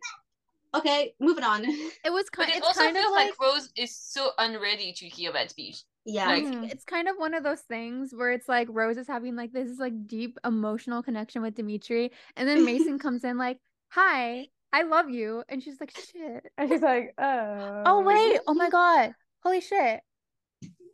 okay, 0.74 1.14
moving 1.20 1.44
on. 1.44 1.64
It 2.04 2.12
was 2.12 2.26
But 2.30 2.46
kind. 2.46 2.50
it 2.50 2.56
It's 2.58 2.66
also 2.66 2.80
kind 2.80 2.96
of 2.96 3.02
feels 3.02 3.14
like 3.14 3.30
like 3.30 3.40
Rose 3.40 3.70
is 3.76 3.96
so 3.96 4.30
unready 4.38 4.92
to 4.94 5.06
hear 5.06 5.32
that 5.32 5.50
speech. 5.50 5.82
yeah. 6.04 6.26
Like- 6.28 6.44
Mhm. 6.44 6.70
it's 6.70 6.84
kind 6.84 7.08
of 7.08 7.16
one 7.16 7.34
of 7.34 7.42
those 7.42 7.60
things 7.62 8.14
where 8.14 8.30
it's 8.32 8.48
like 8.48 8.68
Rose 8.70 8.96
is 8.98 9.06
having 9.06 9.34
like 9.36 9.52
this 9.52 9.78
like 9.78 10.06
deep 10.06 10.38
emotional 10.44 11.02
connection 11.02 11.42
with 11.42 11.54
Dimitri, 11.54 12.12
and 12.36 12.48
then 12.48 12.64
Mason 12.64 12.98
comes 13.04 13.24
in 13.24 13.36
like, 13.38 13.58
"Hi, 13.90 14.48
I 14.72 14.82
love 14.82 15.10
you," 15.10 15.42
and 15.48 15.62
she's 15.62 15.80
like, 15.80 15.90
"Shit." 15.96 16.46
And 16.58 16.68
she's 16.70 16.82
like, 16.82 17.14
oh. 17.18 17.82
Oh 17.86 18.00
wait! 18.02 18.40
Oh 18.46 18.54
my 18.54 18.68
god! 18.70 19.14
Holy 19.42 19.60
shit! 19.60 20.00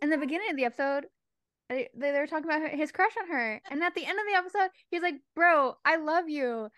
In 0.03 0.11
the 0.11 0.19
beginning 0.19 0.51
of 0.51 0.57
the 0.57 0.65
episode, 0.65 1.07
they 1.69 1.89
they 1.95 2.11
they 2.13 2.19
were 2.19 2.27
talking 2.27 2.45
about 2.51 2.69
his 2.71 2.93
crush 2.93 3.13
on 3.21 3.29
her, 3.29 3.61
and 3.71 3.83
at 3.83 3.95
the 3.95 4.05
end 4.05 4.19
of 4.19 4.25
the 4.31 4.37
episode, 4.37 4.71
he's 4.91 5.03
like, 5.03 5.17
"Bro, 5.35 5.77
I 5.85 5.97
love 5.97 6.29
you." 6.29 6.69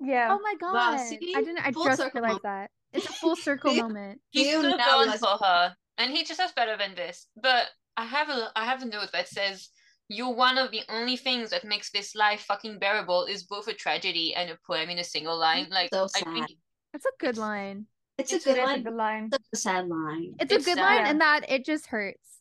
Yeah. 0.00 0.28
Oh 0.36 0.40
my 0.42 0.54
god! 0.60 0.98
see? 0.98 1.34
I 1.36 1.40
didn't. 1.42 1.58
I 1.66 1.72
Full 1.72 1.84
just 1.84 1.98
circle 1.98 2.20
realized 2.22 2.42
that 2.42 2.70
it's 2.92 3.06
a 3.06 3.12
full 3.12 3.36
circle 3.48 3.70
See? 3.72 3.82
moment. 3.82 4.20
He's 4.30 4.48
You 4.48 4.62
so 4.62 4.70
now 4.70 4.76
gone 4.86 4.98
realize- 5.04 5.20
for 5.20 5.38
her, 5.44 5.76
and 5.98 6.10
he 6.10 6.24
just 6.24 6.40
does 6.40 6.52
better 6.52 6.76
than 6.76 6.94
this. 6.94 7.28
But 7.36 7.68
I 7.96 8.04
have 8.04 8.28
a 8.28 8.50
I 8.56 8.64
have 8.64 8.82
a 8.82 8.86
note 8.86 9.12
that 9.12 9.28
says 9.28 9.68
you're 10.08 10.34
one 10.34 10.58
of 10.58 10.70
the 10.72 10.82
only 10.88 11.16
things 11.16 11.50
that 11.50 11.64
makes 11.64 11.90
this 11.90 12.14
life 12.14 12.40
fucking 12.42 12.78
bearable 12.78 13.24
is 13.24 13.44
both 13.44 13.68
a 13.68 13.72
tragedy 13.74 14.34
and 14.34 14.50
a 14.50 14.58
poem 14.66 14.90
in 14.90 14.98
a 14.98 15.04
single 15.04 15.38
line. 15.38 15.68
Like 15.70 15.90
So 15.92 16.08
I 16.16 16.20
think. 16.22 16.46
That's 16.92 17.06
a 17.06 17.12
good 17.18 17.38
line. 17.38 17.86
It's, 18.18 18.32
It's 18.32 18.44
a 18.44 18.50
good 18.50 18.58
It 18.58 18.60
is 18.60 18.64
a 18.64 18.66
line. 18.72 18.82
good 18.82 18.94
line. 18.94 19.30
It's 19.32 19.48
a 19.54 19.56
sad 19.56 19.88
line. 19.88 20.34
It's, 20.38 20.52
It's 20.52 20.66
a 20.66 20.70
good 20.74 20.78
line, 20.78 21.06
and 21.06 21.20
that 21.22 21.48
it 21.48 21.64
just 21.64 21.86
hurts. 21.86 22.31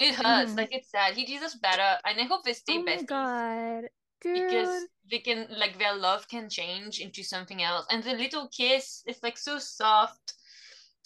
It 0.00 0.14
hurts. 0.24 0.52
Mhm. 0.52 0.56
Like 0.56 0.72
it's 0.74 0.90
sad. 0.90 1.14
He 1.14 1.24
deserves 1.24 1.56
better, 1.56 1.96
and 2.04 2.20
I 2.20 2.24
hope 2.24 2.44
they 2.44 2.52
stay 2.52 2.78
oh 2.78 2.82
my 2.82 2.96
besties 2.96 3.06
god, 3.06 3.84
dude! 4.20 4.34
because 4.48 4.86
they 5.10 5.18
can 5.18 5.46
like 5.56 5.78
their 5.78 5.94
love 5.96 6.28
can 6.28 6.48
change 6.48 7.00
into 7.00 7.22
something 7.22 7.62
else. 7.62 7.86
And 7.90 8.02
the 8.02 8.14
little 8.14 8.48
kiss 8.48 9.02
is 9.06 9.18
like 9.22 9.38
so 9.38 9.58
soft. 9.58 10.34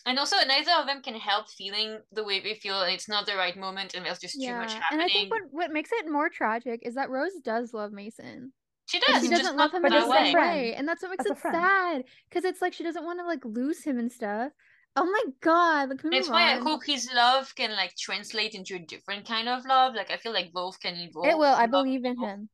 And 0.05 0.19
also, 0.19 0.35
neither 0.47 0.73
of 0.81 0.86
them 0.86 1.01
can 1.01 1.14
help 1.14 1.48
feeling 1.48 2.01
the 2.10 2.24
way 2.24 2.40
they 2.40 2.55
feel, 2.55 2.81
and 2.82 2.93
it's 2.93 3.09
not 3.09 3.24
the 3.24 3.36
right 3.36 3.56
moment, 3.56 3.94
and 3.94 4.05
there's 4.05 4.19
just 4.19 4.35
too 4.35 4.52
much 4.52 4.74
happening. 4.74 5.01
and 5.01 5.02
I 5.02 5.06
think 5.09 5.31
what 5.31 5.43
what 5.52 5.70
makes 5.70 5.90
it 5.93 6.10
more 6.10 6.28
tragic 6.28 6.81
is 6.82 6.97
that 6.97 7.09
Rose 7.09 7.35
does 7.44 7.73
love 7.73 7.93
Mason. 7.93 8.52
she 8.86 8.98
does. 8.98 9.23
she 9.23 9.28
doesn't 9.31 9.55
not 9.56 9.56
love 9.56 9.73
him 9.74 9.82
but 9.82 9.93
in 9.93 10.01
that 10.01 10.09
the 10.09 10.12
same 10.12 10.24
way. 10.24 10.32
friend. 10.32 10.74
and 10.77 10.89
that's 10.89 11.02
what 11.02 11.10
makes 11.12 11.24
As 11.24 11.31
a 11.31 11.35
it 11.35 11.39
sad. 11.40 12.05
Because 12.28 12.44
it's 12.44 12.60
like 12.60 12.73
she 12.73 12.82
doesn't 12.82 13.05
want 13.05 13.20
to 13.20 13.24
like 13.27 13.44
lose 13.44 13.85
him 13.85 13.97
and 13.97 14.10
stuff. 14.10 14.51
Oh 14.94 15.05
my 15.05 15.23
god! 15.40 15.89
Like, 15.90 16.01
can 16.01 16.10
That's 16.10 16.28
why 16.28 16.52
I 16.52 16.56
on? 16.56 16.62
hope 16.62 16.85
his 16.85 17.09
love 17.14 17.55
can 17.55 17.73
like 17.73 17.97
translate 17.97 18.55
into 18.55 18.74
a 18.77 18.78
different 18.78 19.27
kind 19.27 19.48
of 19.48 19.64
love. 19.64 19.94
Like 19.94 20.10
I 20.10 20.19
feel 20.19 20.32
like 20.32 20.52
both 20.52 20.78
can 20.81 20.94
evolve. 20.97 21.27
it 21.27 21.39
will. 21.39 21.55
I 21.55 21.66
believe 21.66 22.05
in 22.05 22.12
evolve. 22.12 22.28
him. 22.28 22.48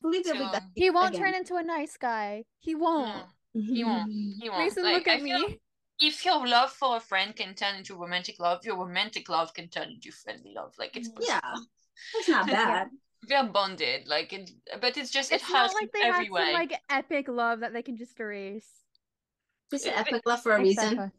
Believe 0.00 0.24
they'll 0.24 0.34
be 0.34 0.44
So- 0.52 0.60
He 0.76 0.90
won't 0.90 1.14
again. 1.14 1.20
turn 1.20 1.34
into 1.34 1.56
a 1.56 1.62
nice 1.62 1.96
guy. 1.96 2.44
He 2.60 2.74
won't. 2.74 3.08
No, 3.54 3.62
he 3.62 3.82
won't. 3.84 4.12
He 4.40 4.48
won't. 4.50 4.62
Mason, 4.64 4.84
Like, 4.84 4.94
look 4.94 5.08
at 5.08 5.20
I 5.20 5.22
me. 5.22 5.60
if 6.00 6.24
your 6.24 6.46
love 6.46 6.70
for 6.70 6.96
a 6.96 7.00
friend 7.00 7.34
can 7.34 7.54
turn 7.54 7.76
into 7.76 7.96
romantic 7.96 8.38
love, 8.38 8.64
your 8.64 8.76
romantic 8.76 9.28
love 9.28 9.52
can 9.54 9.68
turn 9.68 9.88
into 9.90 10.12
friendly 10.12 10.52
love. 10.54 10.74
Like 10.78 10.96
it's 10.96 11.08
Yeah, 11.20 11.40
possible. 11.40 11.66
that's 12.14 12.28
not 12.28 12.46
bad. 12.58 12.88
They're 13.26 13.44
bonded. 13.48 14.06
Like 14.06 14.32
it, 14.32 14.50
but 14.80 14.96
it's 14.96 15.10
just 15.10 15.32
it 15.32 15.36
It's 15.40 15.50
not 15.50 15.62
hurts 15.62 15.74
like 15.74 15.84
in 15.84 15.90
they 15.94 16.06
have 16.06 16.26
some 16.26 16.52
like 16.52 16.78
epic 16.90 17.26
love 17.28 17.60
that 17.60 17.72
they 17.72 17.82
can 17.82 17.96
just 17.96 18.20
erase. 18.20 18.68
Just 19.72 19.86
an 19.86 19.94
epic 19.94 20.22
love 20.26 20.42
for 20.42 20.52
a 20.52 20.60
reason. 20.60 21.10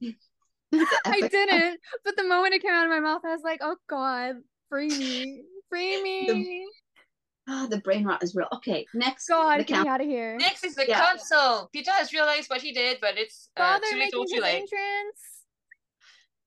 Exactly. 0.81 1.13
It's 1.25 1.33
an 1.33 1.39
I 1.41 1.45
didn't, 1.45 1.79
but 2.03 2.15
the 2.15 2.23
moment 2.23 2.53
it 2.53 2.61
came 2.61 2.71
out 2.71 2.85
of 2.85 2.89
my 2.91 2.99
mouth, 2.99 3.21
I 3.25 3.33
was 3.33 3.43
like, 3.43 3.59
"Oh 3.61 3.77
God, 3.87 4.35
free 4.69 4.95
me, 4.95 5.43
free 5.69 6.01
me, 6.01 6.67
Ah, 7.47 7.67
the 7.69 7.79
brain 7.79 8.05
rot 8.05 8.23
is 8.23 8.35
real. 8.35 8.47
Okay, 8.55 8.85
next. 8.93 9.27
God, 9.27 9.59
the 9.59 9.63
get 9.63 9.81
me 9.81 9.87
out 9.87 10.01
of 10.01 10.07
here." 10.07 10.37
Next 10.37 10.63
is 10.63 10.75
the 10.75 10.85
Yeah. 10.87 10.99
council. 10.99 11.69
Peter 11.73 11.91
has 11.91 12.11
realized 12.11 12.49
what 12.49 12.61
he 12.61 12.71
did, 12.73 12.97
but 13.01 13.17
it's 13.17 13.49
uh, 13.57 13.61
Father 13.61 13.85
too 13.91 13.97
making 13.97 14.19
little, 14.19 14.23
his 14.23 14.31
too 14.31 14.41
late. 14.41 14.55
entrance. 14.61 15.45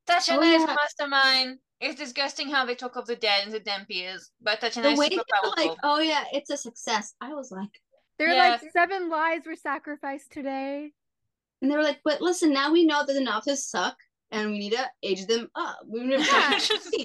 Tatiana 0.07 0.41
Oh, 0.41 0.55
is 0.57 0.63
yeah. 0.63 0.75
mastermind. 0.75 1.59
It's 1.81 1.95
disgusting 1.99 2.51
how 2.51 2.65
they 2.67 2.75
talk 2.75 2.97
of 2.97 3.07
the 3.07 3.15
dead 3.15 3.45
and 3.45 3.53
the 3.53 3.61
Dhampirs, 3.61 4.31
but 4.41 4.61
Tatiana 4.61 4.89
The 4.89 4.93
is 4.95 4.99
way 4.99 5.09
super 5.11 5.23
they 5.31 5.49
were 5.49 5.55
powerful. 5.55 5.69
like, 5.71 5.79
oh 5.85 6.01
yeah, 6.01 6.25
it's 6.33 6.51
a 6.51 6.57
success. 6.57 7.15
I 7.21 7.35
was 7.35 7.53
like, 7.53 7.71
They're 8.19 8.35
Yeah. 8.35 8.51
like 8.59 8.73
seven 8.73 9.09
lives 9.09 9.47
were 9.47 9.55
sacrificed 9.55 10.33
today. 10.33 10.93
and 11.63 11.71
they 11.71 11.77
were 11.77 11.85
like, 11.85 12.01
but 12.05 12.21
listen, 12.21 12.53
now 12.53 12.73
we 12.73 12.85
know 12.85 13.05
that 13.07 13.13
the 13.13 13.21
novices 13.21 13.69
suck, 13.69 13.97
and 14.31 14.51
we 14.51 14.59
need 14.59 14.73
to 14.73 14.87
age 15.03 15.27
them 15.27 15.49
up. 15.55 15.79
We 15.87 16.05
need 16.05 16.19
to 16.19 16.25
Yeah. 16.25 16.59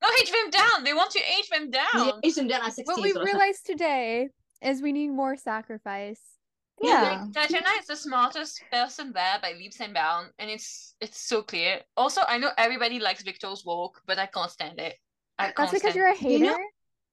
No, 0.00 0.08
age 0.22 0.30
them 0.30 0.50
down. 0.50 0.84
They 0.84 0.94
want 0.94 1.10
to 1.10 1.18
age 1.18 1.48
them 1.50 1.70
Yeah, 1.72 1.84
down. 1.92 2.20
age 2.22 2.36
them 2.36 2.46
down 2.46 2.60
at 2.62 2.72
sixteen. 2.72 2.94
What 2.94 3.02
we 3.02 3.10
so 3.12 3.24
realized 3.24 3.66
today 3.66 4.28
is 4.62 4.80
we 4.80 4.92
need 4.92 5.08
more 5.08 5.36
sacrifice. 5.36 6.20
Yeah. 6.80 7.02
Like, 7.02 7.32
Tatiana 7.34 7.66
is 7.80 7.86
the 7.88 7.96
smartest 7.96 8.62
person 8.70 9.12
there 9.12 9.38
by 9.42 9.54
leaps 9.58 9.80
and 9.80 9.92
bounds, 9.92 10.30
and 10.38 10.48
it's 10.48 10.94
it's 11.00 11.20
so 11.20 11.42
clear. 11.42 11.80
Also, 11.96 12.20
I 12.28 12.38
know 12.38 12.50
everybody 12.56 13.00
likes 13.00 13.24
Victor's 13.24 13.64
walk, 13.64 14.00
but 14.06 14.20
I 14.20 14.26
can't 14.26 14.50
stand 14.52 14.78
it. 14.78 14.94
I 15.36 15.46
That's 15.46 15.56
can't 15.56 15.70
because 15.72 15.80
stand 15.80 15.94
you're 15.96 16.12
a 16.12 16.16
You 16.16 16.38
know- 16.38 16.46
hater. 16.54 16.64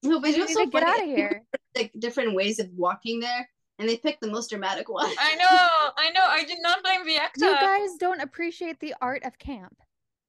No, 0.03 0.19
but 0.19 0.27
You 0.29 0.33
you 0.33 0.39
know 0.41 0.45
need 0.45 0.53
so 0.53 0.65
to 0.65 0.69
get 0.69 0.83
funny? 0.83 1.01
out 1.01 1.09
of 1.09 1.15
here. 1.15 1.41
Like 1.75 1.91
different 1.97 2.35
ways 2.35 2.59
of 2.59 2.67
walking 2.75 3.19
there, 3.19 3.49
and 3.79 3.87
they 3.89 3.97
picked 3.97 4.21
the 4.21 4.29
most 4.31 4.49
dramatic 4.49 4.87
one. 4.89 5.11
I 5.19 5.35
know, 5.35 5.91
I 5.97 6.11
know. 6.11 6.23
I 6.27 6.43
did 6.45 6.59
not 6.61 6.83
blame 6.83 7.05
the 7.05 7.17
actor. 7.17 7.45
You 7.45 7.53
guys 7.53 7.89
don't 7.99 8.21
appreciate 8.21 8.79
the 8.79 8.93
art 9.01 9.23
of 9.25 9.37
camp. 9.39 9.75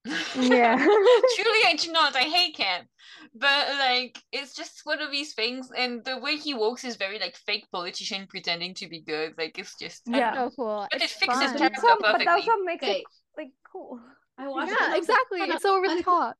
Yeah. 0.38 0.76
Truly, 1.36 1.62
I 1.66 1.74
do 1.78 1.90
not. 1.92 2.14
I 2.14 2.20
hate 2.22 2.54
camp, 2.56 2.86
but 3.34 3.68
like, 3.78 4.18
it's 4.32 4.54
just 4.54 4.82
one 4.84 5.00
of 5.00 5.10
these 5.10 5.34
things. 5.34 5.70
And 5.76 6.04
the 6.04 6.18
way 6.18 6.36
he 6.36 6.54
walks 6.54 6.84
is 6.84 6.94
very 6.96 7.18
like 7.18 7.36
fake 7.36 7.66
politician 7.72 8.26
pretending 8.28 8.74
to 8.74 8.88
be 8.88 9.00
good. 9.00 9.34
Like, 9.36 9.58
it's 9.58 9.74
just 9.78 10.02
Yeah. 10.06 10.32
So 10.34 10.50
cool. 10.54 10.86
But 10.92 11.02
it 11.02 11.10
fixes 11.10 11.26
fun. 11.42 11.52
But 11.52 11.58
character 11.58 11.80
that's 11.82 11.82
what- 11.82 12.18
but 12.18 12.24
that's 12.24 12.46
what 12.46 12.64
makes 12.64 12.84
Okay. 12.84 12.98
it 12.98 13.04
like 13.36 13.50
cool. 13.72 13.98
I 14.38 14.46
watched 14.48 14.70
it. 14.72 14.78
Yeah, 14.80 14.92
I 14.92 14.96
exactly. 14.96 15.40
"Oh, 15.42 15.50
It's 15.50 15.64
over 15.64 15.82
the 15.88 15.88
funny." 15.88 16.02
top. 16.04 16.36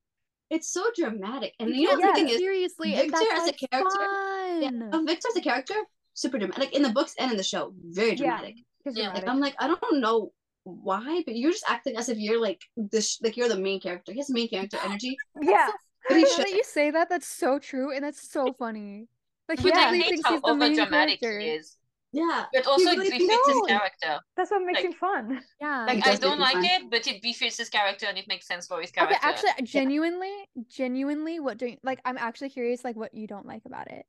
It's 0.48 0.68
so 0.68 0.84
dramatic, 0.94 1.54
and 1.58 1.70
You 1.70 1.74
you 1.76 1.82
know 1.88 1.90
can't 1.98 2.02
the 2.02 2.06
take 2.06 2.14
thing 2.14 2.28
it 2.28 2.32
is, 2.32 2.38
seriously. 2.38 2.92
Victor 2.94 3.10
that's 3.10 3.40
as 3.42 3.48
a 3.48 3.52
character- 3.66 3.90
fun. 3.90 4.62
yeah, 4.62 5.00
Victor 5.04 5.28
as 5.28 5.36
a 5.36 5.40
character, 5.40 5.74
super 6.16 6.38
dramatic. 6.38 6.58
Like 6.64 6.74
in 6.74 6.82
the 6.82 6.90
books 6.98 7.14
and 7.20 7.30
in 7.30 7.36
the 7.36 7.44
show, 7.52 7.72
very 8.00 8.10
Yeah. 8.10 8.16
dramatic. 8.16 8.56
It's 8.84 8.96
Yeah. 8.98 9.12
Like. 9.12 9.28
I'm 9.28 9.38
like, 9.40 9.54
I 9.60 9.68
don't 9.68 10.00
know 10.00 10.32
why, 10.64 11.22
but 11.26 11.36
you're 11.36 11.52
just 11.52 11.68
acting 11.68 11.96
as 11.96 12.08
if 12.08 12.18
you're 12.18 12.40
like 12.40 12.60
this, 12.76 13.20
like 13.22 13.36
you're 13.36 13.48
the 13.48 13.56
main 13.68 13.80
character. 13.80 14.10
He 14.12 14.18
has 14.18 14.30
main 14.30 14.48
character 14.48 14.78
energy. 14.84 15.16
yeah. 15.42 15.70
But 16.08 16.18
he 16.18 16.26
should. 16.26 16.44
that 16.46 16.50
you 16.50 16.64
say 16.64 16.90
that, 16.90 17.08
that's 17.08 17.26
so 17.28 17.58
true, 17.58 17.92
and 17.94 18.02
that's 18.04 18.22
so 18.36 18.52
funny. 18.58 19.06
Like 19.48 19.60
he 19.60 19.70
But 19.70 19.76
really 19.76 19.98
I 20.00 20.02
hate 20.02 20.10
thinks 20.10 20.26
how 20.28 20.32
he's 20.34 20.42
the 20.42 20.54
main 20.54 20.76
overdramatic 20.76 21.20
character. 21.20 21.38
he 21.40 21.48
is. 21.50 21.76
Yeah. 22.12 22.44
But 22.52 22.66
also, 22.66 22.84
really 22.84 23.06
it 23.08 23.10
thinks- 23.10 23.26
befits 23.26 23.48
his 23.48 23.62
character. 23.68 24.20
That's 24.36 24.50
what 24.50 24.62
makes 24.64 24.80
Like- 24.82 24.90
it 24.92 24.96
fun. 24.96 25.42
Yeah. 25.60 25.84
Like, 25.86 26.06
I 26.06 26.14
don't 26.16 26.38
like 26.40 26.54
fun. 26.54 26.64
it, 26.64 26.90
but 26.90 27.06
it 27.06 27.20
befits 27.22 27.58
his 27.58 27.68
character 27.68 28.06
and 28.06 28.16
it 28.16 28.26
makes 28.28 28.46
sense 28.46 28.66
for 28.66 28.80
his 28.80 28.90
character. 28.90 29.16
okay, 29.16 29.20
character. 29.22 29.48
actually, 29.48 29.66
genuinely, 29.66 30.34
genuinely, 30.68 31.38
what 31.40 31.58
do 31.58 31.66
you 31.66 31.76
like? 31.82 32.00
I'm 32.04 32.16
actually 32.18 32.50
curious, 32.50 32.84
like, 32.84 32.96
what 32.96 33.12
you 33.14 33.26
don't 33.26 33.46
like 33.46 33.62
about 33.66 33.90
it. 33.90 34.06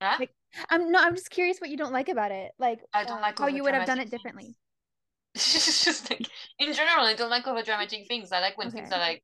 Huh? 0.00 0.16
Like, 0.18 0.30
I'm 0.70 0.90
no, 0.90 0.98
I'm 0.98 1.14
just 1.14 1.30
curious 1.30 1.58
what 1.60 1.70
you 1.70 1.76
don't 1.76 1.92
like 1.92 2.08
about 2.08 2.30
it. 2.30 2.52
Like, 2.58 2.80
I 2.92 3.04
don't 3.04 3.18
uh, 3.18 3.22
like 3.22 3.38
how 3.38 3.46
you 3.46 3.62
would 3.62 3.74
have 3.74 3.86
done 3.86 4.00
it 4.00 4.10
differently. 4.10 4.56
it's 5.34 5.84
just 5.84 6.10
like 6.10 6.26
in 6.58 6.72
general, 6.72 7.04
I 7.04 7.14
don't 7.14 7.30
like 7.30 7.46
over 7.46 7.62
dramatic 7.62 8.06
things. 8.08 8.32
I 8.32 8.40
like 8.40 8.56
when 8.56 8.70
things 8.70 8.92
are 8.92 8.98
like 8.98 9.22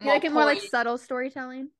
You 0.00 0.08
like 0.08 0.24
it 0.24 0.32
more 0.32 0.44
like 0.44 0.60
subtle 0.60 0.98
storytelling. 0.98 1.70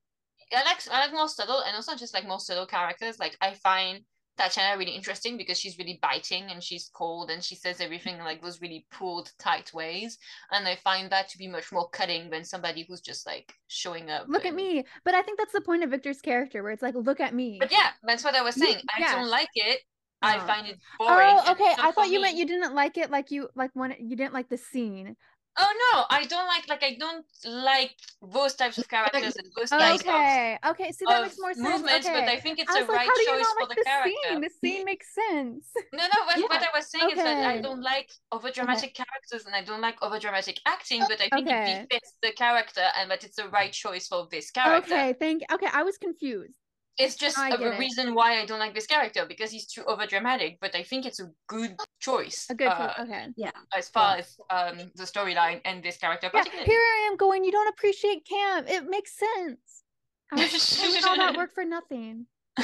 I 0.54 0.64
like 0.64 0.80
I 0.90 1.06
like 1.06 1.12
more 1.12 1.28
subtle 1.28 1.62
and 1.62 1.74
also 1.74 1.96
just 1.96 2.14
like 2.14 2.26
more 2.26 2.40
subtle 2.40 2.66
characters. 2.66 3.18
Like 3.18 3.36
I 3.40 3.54
find 3.54 4.00
Tatiana 4.38 4.78
really 4.78 4.92
interesting 4.92 5.36
because 5.36 5.58
she's 5.58 5.78
really 5.78 5.98
biting 6.00 6.44
and 6.50 6.62
she's 6.62 6.90
cold 6.94 7.30
and 7.30 7.42
she 7.44 7.54
says 7.54 7.80
everything 7.80 8.16
in 8.16 8.24
like 8.24 8.42
those 8.42 8.60
really 8.60 8.86
pulled 8.90 9.30
tight 9.38 9.72
ways. 9.74 10.18
And 10.50 10.66
I 10.66 10.76
find 10.76 11.10
that 11.10 11.28
to 11.30 11.38
be 11.38 11.48
much 11.48 11.70
more 11.70 11.88
cutting 11.90 12.30
than 12.30 12.44
somebody 12.44 12.84
who's 12.88 13.00
just 13.02 13.26
like 13.26 13.52
showing 13.68 14.10
up. 14.10 14.26
Look 14.28 14.46
at 14.46 14.54
me. 14.54 14.84
But 15.04 15.14
I 15.14 15.22
think 15.22 15.38
that's 15.38 15.52
the 15.52 15.60
point 15.60 15.84
of 15.84 15.90
Victor's 15.90 16.20
character, 16.20 16.62
where 16.62 16.72
it's 16.72 16.82
like, 16.82 16.94
look 16.94 17.20
at 17.20 17.34
me. 17.34 17.58
But 17.60 17.70
yeah, 17.72 17.90
that's 18.02 18.24
what 18.24 18.34
I 18.34 18.42
was 18.42 18.54
saying. 18.56 18.78
I 18.96 19.00
yeah. 19.00 19.14
don't 19.16 19.28
like 19.28 19.50
it. 19.54 19.80
I 20.22 20.36
Uh-huh. 20.36 20.46
find 20.46 20.66
it 20.68 20.78
boring. 20.98 21.36
Oh, 21.44 21.52
okay. 21.52 21.74
I 21.78 21.90
thought 21.90 22.08
you 22.10 22.20
meant 22.20 22.36
you 22.36 22.46
didn't 22.46 22.74
like 22.74 22.96
it, 22.96 23.10
like 23.10 23.30
you 23.30 23.48
like 23.54 23.70
when 23.74 23.94
you 23.98 24.16
didn't 24.16 24.32
like 24.32 24.48
the 24.48 24.56
scene. 24.56 25.16
Oh 25.58 25.72
no, 25.92 26.04
I 26.08 26.24
don't 26.24 26.46
like 26.46 26.68
like 26.68 26.82
I 26.82 26.96
don't 26.98 27.26
like 27.44 27.94
those 28.22 28.54
types 28.54 28.78
of 28.78 28.88
characters 28.88 29.36
and 29.36 29.46
those 29.54 29.70
types 29.70 30.02
okay, 30.02 30.58
okay. 30.66 30.92
See, 30.92 31.04
that 31.04 31.18
of, 31.18 31.22
makes 31.24 31.38
more 31.38 31.52
sense. 31.52 31.68
movements, 31.68 32.06
okay. 32.06 32.20
but 32.20 32.28
I 32.28 32.38
think 32.40 32.58
it's 32.58 32.70
I 32.74 32.80
was 32.80 32.88
like, 32.88 32.98
right 32.98 33.08
how 33.08 33.14
do 33.14 33.22
you 33.22 33.26
choice 33.36 33.46
for 33.52 33.60
like 33.60 33.68
the 33.68 33.74
the 33.76 33.84
character. 33.84 34.28
scene? 34.28 34.40
The 34.40 34.50
scene 34.50 34.84
makes 34.84 35.14
sense. 35.14 35.66
No, 35.92 35.98
no, 35.98 36.24
what, 36.24 36.40
what 36.48 36.62
I 36.62 36.68
was 36.74 36.86
saying 36.86 37.10
is 37.10 37.22
that 37.22 37.44
I 37.44 37.60
don't 37.60 37.82
like 37.82 38.10
overdramatic 38.32 38.94
characters 38.94 39.44
and 39.44 39.54
I 39.54 39.62
don't 39.62 39.82
like 39.82 40.00
overdramatic 40.00 40.58
acting, 40.64 41.00
but 41.06 41.20
I 41.20 41.28
think 41.28 41.50
Okay. 41.50 41.72
it 41.72 41.88
befits 41.90 42.14
the 42.22 42.32
character 42.32 42.86
and 42.98 43.10
that 43.10 43.24
it's 43.24 43.36
the 43.36 43.48
right 43.48 43.72
choice 43.72 44.08
for 44.08 44.26
this 44.30 44.50
character. 44.50 44.94
Okay, 44.94 45.14
thank. 45.20 45.42
Okay, 45.52 45.68
I 45.70 45.82
was 45.82 45.98
confused. 45.98 46.54
It's 46.98 47.16
just 47.16 47.38
a, 47.38 47.48
get 47.48 47.58
the 47.60 47.72
it. 47.74 47.78
reason 47.78 48.14
why 48.14 48.38
I 48.40 48.44
don't 48.44 48.58
like 48.58 48.74
this 48.74 48.86
character 48.86 49.24
because 49.26 49.50
he's 49.50 49.66
too 49.66 49.82
overdramatic, 49.82 50.58
but 50.60 50.74
I 50.74 50.82
think 50.82 51.06
it's 51.06 51.20
a 51.20 51.30
good 51.48 51.76
choice. 52.00 52.46
A 52.50 52.54
good 52.54 52.68
uh, 52.68 52.88
choice. 52.88 52.96
Okay. 53.06 53.26
Yeah. 53.36 53.50
As 53.74 53.88
far 53.88 54.16
as 54.16 54.36
um 54.50 54.76
the 54.94 55.04
storyline 55.04 55.60
and 55.64 55.82
this 55.82 55.96
character 55.96 56.30
Yeah, 56.34 56.44
here 56.64 56.80
I 56.80 57.08
am 57.10 57.16
going. 57.16 57.44
You 57.44 57.52
don't 57.52 57.68
appreciate 57.68 58.26
camp. 58.26 58.68
It 58.68 58.84
makes 58.88 59.16
sense. 59.18 59.84
I 60.32 60.36
was 60.36 60.80
doing 60.80 61.04
all 61.04 61.16
that 61.16 61.36
work 61.36 61.52
for 61.54 61.64
nothing. 61.64 62.26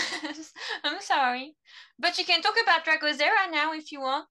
I'm 0.85 1.01
sorry, 1.01 1.57
but 1.99 2.19
you 2.19 2.25
can 2.25 2.43
talk 2.43 2.57
about 2.63 2.85
Dragozera 2.85 3.51
now 3.51 3.73
if 3.73 3.91
you 3.93 4.01
want. 4.01 4.27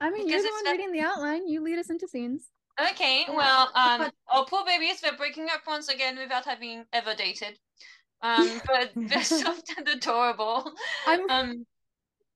I 0.00 0.10
mean, 0.10 0.26
Because 0.26 0.42
you're 0.42 0.50
the 0.50 0.54
one 0.56 0.64
that- 0.64 0.70
reading 0.72 0.92
the 0.92 1.00
outline. 1.00 1.46
You 1.46 1.62
lead 1.62 1.78
us 1.78 1.90
into 1.90 2.08
scenes. 2.08 2.48
Okay, 2.80 3.24
Yeah, 3.28 3.36
well, 3.36 3.70
um, 3.76 4.10
our 4.28 4.44
poor 4.46 4.64
babies, 4.64 5.00
they're 5.00 5.16
breaking 5.16 5.48
up 5.52 5.60
once 5.66 5.88
again 5.88 6.16
without 6.18 6.44
having 6.46 6.84
ever 6.92 7.14
dated. 7.14 7.58
Um, 8.22 8.60
but 8.66 8.92
they're 9.08 9.24
soft 9.24 9.72
and 9.76 9.88
adorable. 9.88 10.72
I'm 11.06 11.28
Um, 11.28 11.66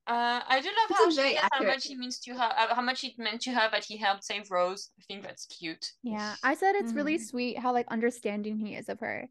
uh, 0.07 0.43
I 0.49 0.61
do 0.63 0.69
love 0.69 0.91
how 0.93 1.11
she 1.11 1.39
how 1.53 1.63
much 1.65 1.87
he 1.87 1.97
means 1.97 2.21
to 2.21 2.35
her, 2.35 2.43
uh, 2.57 2.75
how 2.75 2.83
much 2.83 3.05
it 3.05 3.19
meant 3.19 3.43
to 3.43 3.53
her 3.53 3.71
that 3.71 3.85
he 3.85 3.97
helped 3.99 4.25
save 4.25 4.51
Rose. 4.51 4.91
I 4.99 5.03
think 5.09 5.23
that's 5.25 5.47
cute. 5.47 5.93
yeah. 6.03 6.37
I 6.43 6.55
said 6.55 6.75
it's 6.77 6.95
really 6.95 7.19
Mhm. 7.19 7.19
sweet 7.19 7.59
how 7.59 7.73
like 7.73 7.87
understanding 7.89 8.59
he 8.59 8.75
is 8.75 8.89
of 8.89 9.01
her. 9.01 9.29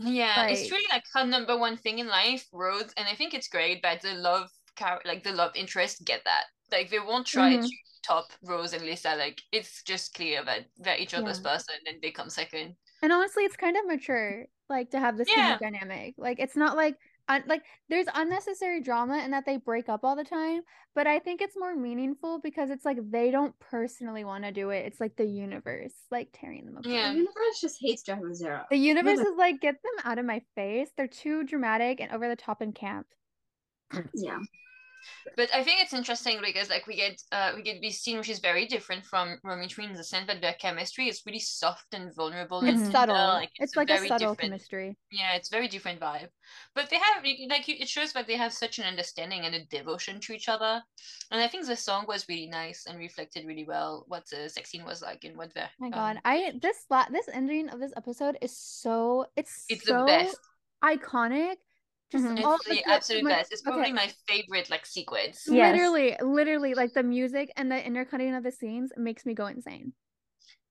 Yeah, 0.00 0.44
it's 0.48 0.70
really 0.70 0.86
like 0.92 1.04
her 1.14 1.24
number 1.24 1.56
one 1.58 1.76
thing 1.76 1.98
in 1.98 2.06
life, 2.08 2.46
Rose, 2.52 2.92
and 2.96 3.08
I 3.08 3.14
think 3.14 3.34
it's 3.34 3.48
great 3.48 3.82
that 3.82 4.02
the 4.02 4.14
love 4.14 4.50
like 5.04 5.24
the 5.24 5.32
love 5.32 5.56
interest 5.56 6.04
get 6.04 6.22
that. 6.24 6.44
Like 6.70 6.88
they 6.90 7.00
won't 7.00 7.26
try 7.26 7.56
Mhm. 7.56 7.58
to 7.58 7.76
top 8.02 8.32
Rose 8.42 8.72
and 8.72 8.84
Lissa. 8.84 9.16
Like 9.16 9.42
it's 9.50 9.82
just 9.82 10.14
clear 10.14 10.44
that 10.44 10.66
they're 10.76 10.96
each 10.98 11.14
other's 11.14 11.40
Yeah. 11.40 11.40
person 11.40 11.74
and 11.86 12.00
they 12.00 12.12
come 12.12 12.30
second. 12.30 12.76
And 13.02 13.12
honestly, 13.12 13.44
it's 13.44 13.56
kind 13.56 13.76
of 13.76 13.86
mature, 13.86 14.46
like 14.68 14.90
to 14.90 15.00
have 15.00 15.16
this 15.16 15.28
kind 15.34 15.54
of 15.54 15.60
dynamic. 15.60 16.14
Like 16.18 16.38
it's 16.38 16.56
not 16.56 16.76
like 16.76 16.96
un- 17.28 17.44
like 17.46 17.62
there's 17.88 18.06
unnecessary 18.14 18.80
drama 18.80 19.18
in 19.24 19.30
that 19.30 19.46
they 19.46 19.56
break 19.56 19.88
up 19.88 20.04
all 20.04 20.16
the 20.16 20.24
time, 20.24 20.62
but 20.94 21.06
I 21.06 21.18
think 21.18 21.40
it's 21.40 21.56
more 21.56 21.74
meaningful 21.74 22.40
because 22.40 22.70
it's 22.70 22.84
like 22.84 22.98
they 23.10 23.30
don't 23.30 23.58
personally 23.58 24.24
want 24.24 24.44
to 24.44 24.52
do 24.52 24.70
it. 24.70 24.86
It's 24.86 25.00
like 25.00 25.16
the 25.16 25.26
universe 25.26 25.94
like 26.10 26.28
tearing 26.32 26.66
them 26.66 26.76
apart. 26.76 26.94
Yeah. 26.94 27.10
The 27.10 27.18
universe 27.18 27.60
just 27.60 27.78
hates 27.80 28.02
Dragozera. 28.02 28.64
The 28.70 28.76
universe 28.76 29.18
but- 29.18 29.26
is 29.28 29.36
like, 29.36 29.60
get 29.60 29.76
them 29.82 30.04
out 30.04 30.18
of 30.18 30.24
my 30.24 30.42
face. 30.54 30.88
They're 30.96 31.06
too 31.06 31.44
dramatic 31.44 32.00
and 32.00 32.12
over 32.12 32.28
the 32.28 32.36
top 32.36 32.62
in 32.62 32.72
camp. 32.72 33.06
Yeah. 34.14 34.38
But 35.36 35.50
I 35.54 35.62
think 35.62 35.80
it's 35.82 35.92
interesting 35.92 36.40
because 36.44 36.68
like 36.70 36.86
we 36.86 36.96
get 36.96 37.22
uh 37.32 37.52
we 37.54 37.62
get 37.62 37.80
this 37.80 38.00
scene 38.00 38.18
which 38.18 38.28
is 38.28 38.38
very 38.38 38.66
different 38.66 39.04
from 39.04 39.38
Romitri 39.44 39.84
in 39.84 39.92
the 39.92 40.04
sense 40.04 40.26
that 40.26 40.40
their 40.40 40.54
chemistry 40.54 41.08
is 41.08 41.22
really 41.26 41.38
soft 41.38 41.92
and 41.92 42.14
vulnerable. 42.14 42.60
It's 42.62 42.80
tender, 42.80 42.90
subtle. 42.90 43.14
like, 43.14 43.50
it's 43.58 43.76
like 43.76 43.90
a 43.90 43.94
very 43.94 44.08
subtle 44.08 44.34
chemistry. 44.36 44.96
Yeah, 45.10 45.34
it's 45.34 45.48
very 45.48 45.68
different 45.68 46.00
vibe. 46.00 46.28
But 46.74 46.90
they 46.90 46.96
have 46.96 47.24
like 47.48 47.68
it 47.68 47.88
shows 47.88 48.12
that 48.12 48.26
they 48.26 48.36
have 48.36 48.52
such 48.52 48.78
an 48.78 48.84
understanding 48.84 49.42
and 49.42 49.54
a 49.54 49.64
devotion 49.66 50.20
to 50.20 50.32
each 50.32 50.48
other. 50.48 50.82
And 51.30 51.40
I 51.40 51.48
think 51.48 51.66
the 51.66 51.76
song 51.76 52.04
was 52.08 52.26
really 52.28 52.48
nice 52.48 52.86
and 52.86 52.98
reflected 52.98 53.46
really 53.46 53.64
well 53.64 54.04
what 54.08 54.28
the 54.30 54.48
sex 54.48 54.70
scene 54.70 54.84
was 54.84 55.02
like 55.02 55.24
and 55.24 55.36
what 55.36 55.54
the 55.54 55.64
Oh 55.64 55.66
my 55.78 55.86
um, 55.88 55.92
god, 55.92 56.20
I 56.24 56.52
this 56.60 56.84
la- 56.90 57.08
this 57.10 57.28
ending 57.32 57.68
of 57.68 57.80
this 57.80 57.92
episode 57.96 58.36
is 58.40 58.56
so 58.56 59.26
it's 59.36 59.64
it's 59.68 59.86
so 59.86 60.00
the 60.00 60.04
best. 60.06 60.38
iconic. 60.82 61.56
Just 62.10 62.24
Mhm. 62.24 62.42
all 62.44 62.54
It's 62.56 62.64
the 62.64 62.74
like, 62.76 62.88
absolute 62.88 63.24
like- 63.24 63.36
best. 63.36 63.52
It's 63.52 63.62
okay. 63.62 63.70
probably 63.70 63.92
my 63.92 64.08
favorite 64.26 64.70
like 64.70 64.86
sequence. 64.86 65.44
Yes. 65.46 65.72
Literally, 65.72 66.16
literally, 66.22 66.74
like 66.74 66.94
the 66.94 67.02
music 67.02 67.52
and 67.56 67.70
the 67.70 67.84
intercutting 67.84 68.34
of 68.34 68.42
the 68.42 68.52
scenes 68.52 68.92
makes 68.96 69.26
me 69.26 69.34
go 69.34 69.46
insane. 69.46 69.92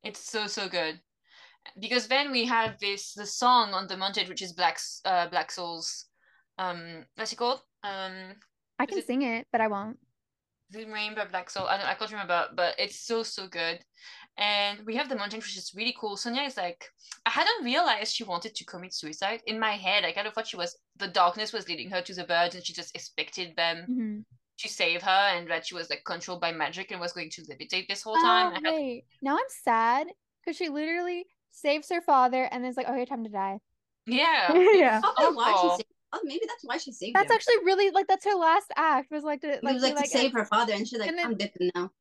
It's 0.03 0.19
so 0.19 0.47
so 0.47 0.67
good. 0.67 0.99
Because 1.79 2.07
then 2.07 2.31
we 2.31 2.45
have 2.45 2.79
this 2.79 3.13
the 3.13 3.25
song 3.25 3.73
on 3.73 3.87
the 3.87 3.95
montage 3.95 4.29
which 4.29 4.41
is 4.41 4.53
Black's 4.53 5.01
uh 5.05 5.27
Black 5.27 5.51
Souls 5.51 6.05
um 6.57 7.05
what's 7.15 7.33
it 7.33 7.35
called? 7.35 7.61
Um 7.83 8.35
I 8.79 8.85
can 8.85 8.97
it- 8.99 9.05
sing 9.07 9.21
it, 9.21 9.47
but 9.51 9.61
I 9.61 9.67
won't. 9.67 9.99
the 10.69 10.85
Rainbow 10.85 11.25
Black 11.29 11.49
Soul. 11.49 11.65
I, 11.67 11.77
don't, 11.77 11.87
I 11.87 11.93
can't 11.93 12.11
remember, 12.11 12.49
but 12.55 12.75
it's 12.79 12.99
so 12.99 13.23
so 13.23 13.47
good. 13.47 13.79
And 14.39 14.85
we 14.85 14.95
have 14.95 15.09
the 15.09 15.15
montage, 15.15 15.37
which 15.37 15.57
is 15.57 15.71
really 15.75 15.95
cool. 15.99 16.15
Sonya 16.15 16.43
is 16.43 16.57
like, 16.57 16.85
I 17.25 17.31
hadn't 17.31 17.63
realized 17.65 18.13
she 18.13 18.23
wanted 18.23 18.53
to 18.55 18.65
commit 18.65 18.93
suicide. 18.93 19.41
In 19.47 19.59
my 19.59 19.71
head, 19.71 20.05
I 20.05 20.11
kind 20.11 20.27
of 20.27 20.33
thought 20.33 20.47
she 20.47 20.57
was 20.57 20.77
the 20.97 21.07
darkness 21.07 21.51
was 21.53 21.67
leading 21.67 21.89
her 21.89 22.01
to 22.03 22.13
the 22.13 22.23
birds, 22.23 22.53
and 22.53 22.63
she 22.65 22.73
just 22.73 22.95
expected 22.95 23.55
them 23.55 23.85
Mhm. 23.89 24.25
to 24.59 24.67
save 24.69 25.01
her, 25.01 25.09
and 25.35 25.49
that 25.49 25.65
she 25.65 25.73
was 25.75 25.89
like 25.89 26.03
controlled 26.05 26.41
by 26.41 26.51
magic 26.51 26.91
and 26.91 26.99
was 27.01 27.13
going 27.13 27.31
to 27.31 27.41
levitate 27.43 27.87
this 27.87 28.03
whole 28.03 28.15
time. 28.17 28.53
Oh, 28.53 28.69
I 28.69 28.71
had- 28.71 29.01
now 29.23 29.37
I'm 29.37 29.49
sad 29.49 30.07
because 30.43 30.55
she 30.55 30.69
literally 30.69 31.25
saves 31.51 31.89
her 31.89 32.01
father 32.01 32.43
and 32.51 32.63
then 32.63 32.69
it's 32.69 32.77
like, 32.77 32.87
okay, 32.87 33.05
time 33.05 33.23
to 33.23 33.29
die. 33.31 33.59
yeah, 34.05 34.53
Yeah. 34.73 35.01
Probably 35.01 35.35
why 35.35 35.45
she 35.51 35.53
awful. 35.57 35.77
saved. 35.77 35.89
Oh, 36.13 36.19
maybe 36.23 36.45
that's 36.47 36.63
why 36.63 36.77
she 36.77 36.91
saved 36.93 37.15
That's 37.15 37.29
him. 37.31 37.35
actually 37.35 37.57
really 37.65 37.89
like 37.89 38.07
that's 38.07 38.23
her 38.23 38.35
last 38.35 38.71
act 38.77 39.11
was 39.11 39.23
like 39.23 39.41
to 39.41 39.49
It 39.55 39.63
like 39.63 39.73
was 39.73 39.83
like 39.83 39.97
to 39.97 40.07
save 40.07 40.31
her 40.33 40.45
father, 40.45 40.73
and 40.73 40.87
she's 40.87 40.99
like, 40.99 41.09
and 41.09 41.17
then- 41.17 41.25
"I'm 41.25 41.35
dipping 41.35 41.69
now." 41.75 41.91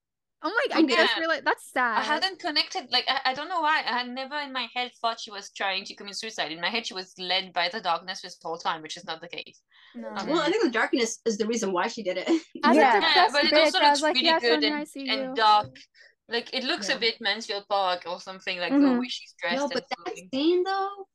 Oh 0.42 0.50
my! 0.50 0.76
I 0.76 0.80
Yeah. 0.80 0.96
just 1.06 1.16
realized 1.18 1.44
that's 1.44 1.70
sad. 1.72 1.98
I 1.98 2.02
hadn't 2.02 2.38
connected. 2.40 2.88
Like 2.90 3.04
I, 3.08 3.30
I 3.30 3.34
don't 3.34 3.48
know 3.48 3.60
why. 3.60 3.82
I 3.86 3.92
had 3.98 4.08
never 4.08 4.36
in 4.38 4.52
my 4.52 4.68
head 4.74 4.92
thought 5.00 5.18
she 5.18 5.30
was 5.30 5.50
trying 5.50 5.84
to 5.86 5.94
commit 5.94 6.16
suicide. 6.16 6.52
In 6.52 6.60
my 6.60 6.68
head, 6.68 6.86
she 6.86 6.94
was 6.94 7.14
led 7.18 7.52
by 7.52 7.68
the 7.72 7.80
darkness 7.80 8.20
this 8.20 8.36
whole 8.42 8.58
time, 8.58 8.82
which 8.82 8.96
is 8.96 9.04
not 9.06 9.20
the 9.20 9.28
case. 9.28 9.60
No. 9.94 10.08
Um, 10.14 10.28
Well, 10.28 10.40
I 10.40 10.50
think 10.50 10.62
the 10.62 10.70
darkness 10.70 11.20
is 11.24 11.38
the 11.38 11.46
reason 11.46 11.72
why 11.72 11.88
she 11.88 12.02
did 12.02 12.18
it. 12.18 12.28
As 12.64 12.76
Yeah. 12.76 12.98
a 12.98 13.00
Yeah, 13.00 13.28
but 13.32 13.44
it 13.44 13.52
also 13.54 13.80
looks 13.80 14.02
like, 14.02 14.14
really 14.14 14.26
yeah, 14.26 14.40
good 14.40 14.62
and, 14.62 14.86
and 15.08 15.34
dark. 15.36 15.74
Like 16.28 16.52
it 16.52 16.64
looks 16.64 16.88
Yeah. 16.88 16.96
a 16.96 16.98
bit 16.98 17.20
Mansfield 17.20 17.64
Park 17.68 18.02
or 18.06 18.20
something. 18.20 18.58
Like 18.58 18.72
the 18.72 18.78
Mhm. 18.78 19.00
way 19.00 19.08
she's 19.08 19.34
dressed. 19.40 19.56
no, 19.56 19.64
and 19.64 19.72
but 19.72 19.88
that 19.88 19.98
everything. 20.06 20.28
scene 20.34 20.64
though 20.64 21.06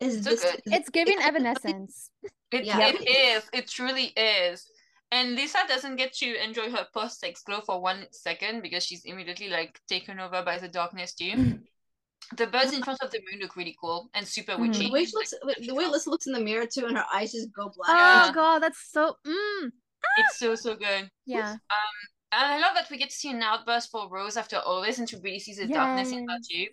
is 0.00 0.24
So 0.24 0.30
this. 0.30 0.42
good. 0.42 0.62
It's 0.66 0.88
giving 0.88 1.18
Evanescence. 1.20 2.10
It, 2.50 2.64
Yeah. 2.64 2.78
it 2.88 2.96
is. 3.08 3.42
It 3.52 3.68
truly 3.68 4.06
is. 4.16 4.66
And 5.12 5.34
Lissa 5.36 5.58
doesn't 5.68 5.96
get 5.96 6.14
to 6.14 6.42
enjoy 6.42 6.70
her 6.70 6.86
post 6.94 7.20
sex 7.20 7.42
glow 7.44 7.60
for 7.60 7.80
one 7.80 8.06
second 8.12 8.62
because 8.62 8.82
she's 8.82 9.04
immediately 9.04 9.48
like 9.50 9.78
taken 9.86 10.18
over 10.18 10.42
by 10.42 10.58
the 10.58 10.68
darkness 10.68 11.12
too. 11.14 11.32
the 12.36 12.46
birds 12.46 12.72
in 12.72 12.82
front 12.82 12.98
of 13.02 13.10
the 13.10 13.20
moon 13.30 13.40
look 13.40 13.54
really 13.54 13.76
cool 13.78 14.08
and 14.14 14.26
super 14.26 14.52
Mhm. 14.52 14.60
witchy. 14.60 14.86
The 14.86 14.92
way 14.92 15.04
she 15.04 15.16
Like, 15.16 15.28
looks, 15.44 15.66
the 15.66 15.74
way 15.74 15.86
Lissa 15.86 16.08
looks 16.08 16.26
in 16.26 16.32
the 16.32 16.40
mirror 16.40 16.66
too, 16.66 16.86
and 16.86 16.96
her 16.96 17.04
eyes 17.12 17.32
just 17.32 17.52
go 17.52 17.70
black. 17.76 17.90
Oh 17.90 18.26
Yeah. 18.26 18.32
god, 18.32 18.58
that's 18.60 18.90
so. 18.90 19.18
Mm. 19.26 19.72
it's 20.18 20.38
so 20.38 20.54
so 20.54 20.74
good. 20.74 21.10
Yeah. 21.26 21.52
Um, 21.52 21.94
and 22.32 22.46
I 22.54 22.58
love 22.58 22.74
that 22.74 22.90
we 22.90 22.96
get 22.96 23.10
to 23.10 23.14
see 23.16 23.30
an 23.30 23.42
outburst 23.42 23.90
for 23.90 24.08
Rose 24.08 24.38
after 24.38 24.56
all 24.56 24.80
this 24.82 24.98
and 24.98 25.06
to 25.08 25.18
really 25.18 25.38
sees 25.38 25.58
the 25.58 25.66
darkness 25.66 26.10
in 26.12 26.26
her 26.28 26.38
too. 26.50 26.66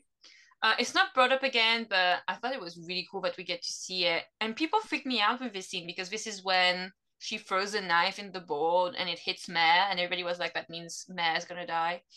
Uh, 0.62 0.76
it's 0.80 0.96
not 0.96 1.14
brought 1.14 1.32
up 1.32 1.44
again, 1.44 1.88
but 1.90 2.20
I 2.28 2.36
thought 2.36 2.54
it 2.54 2.62
was 2.62 2.78
really 2.78 3.08
cool 3.12 3.22
that 3.22 3.38
we 3.38 3.44
get 3.44 3.62
to 3.62 3.72
see 3.72 4.06
it. 4.06 4.24
And 4.42 4.56
people 4.56 4.80
freak 4.80 5.06
me 5.06 5.20
out 5.22 5.40
with 5.42 5.54
this 5.54 5.68
scene 5.70 5.86
because 5.86 6.10
this 6.10 6.28
is 6.28 6.44
when 6.44 6.92
she 7.20 7.38
throws 7.38 7.74
a 7.76 7.82
knife 7.82 8.18
in 8.20 8.32
the 8.32 8.40
board 8.40 8.96
and 8.98 9.08
it 9.10 9.20
hits 9.20 9.48
Mer, 9.48 9.60
and 9.90 10.00
everybody 10.00 10.24
was 10.24 10.40
like, 10.40 10.54
"That 10.56 10.70
means 10.70 11.06
Mer's 11.10 11.46
gonna 11.46 11.68
die." 11.68 12.02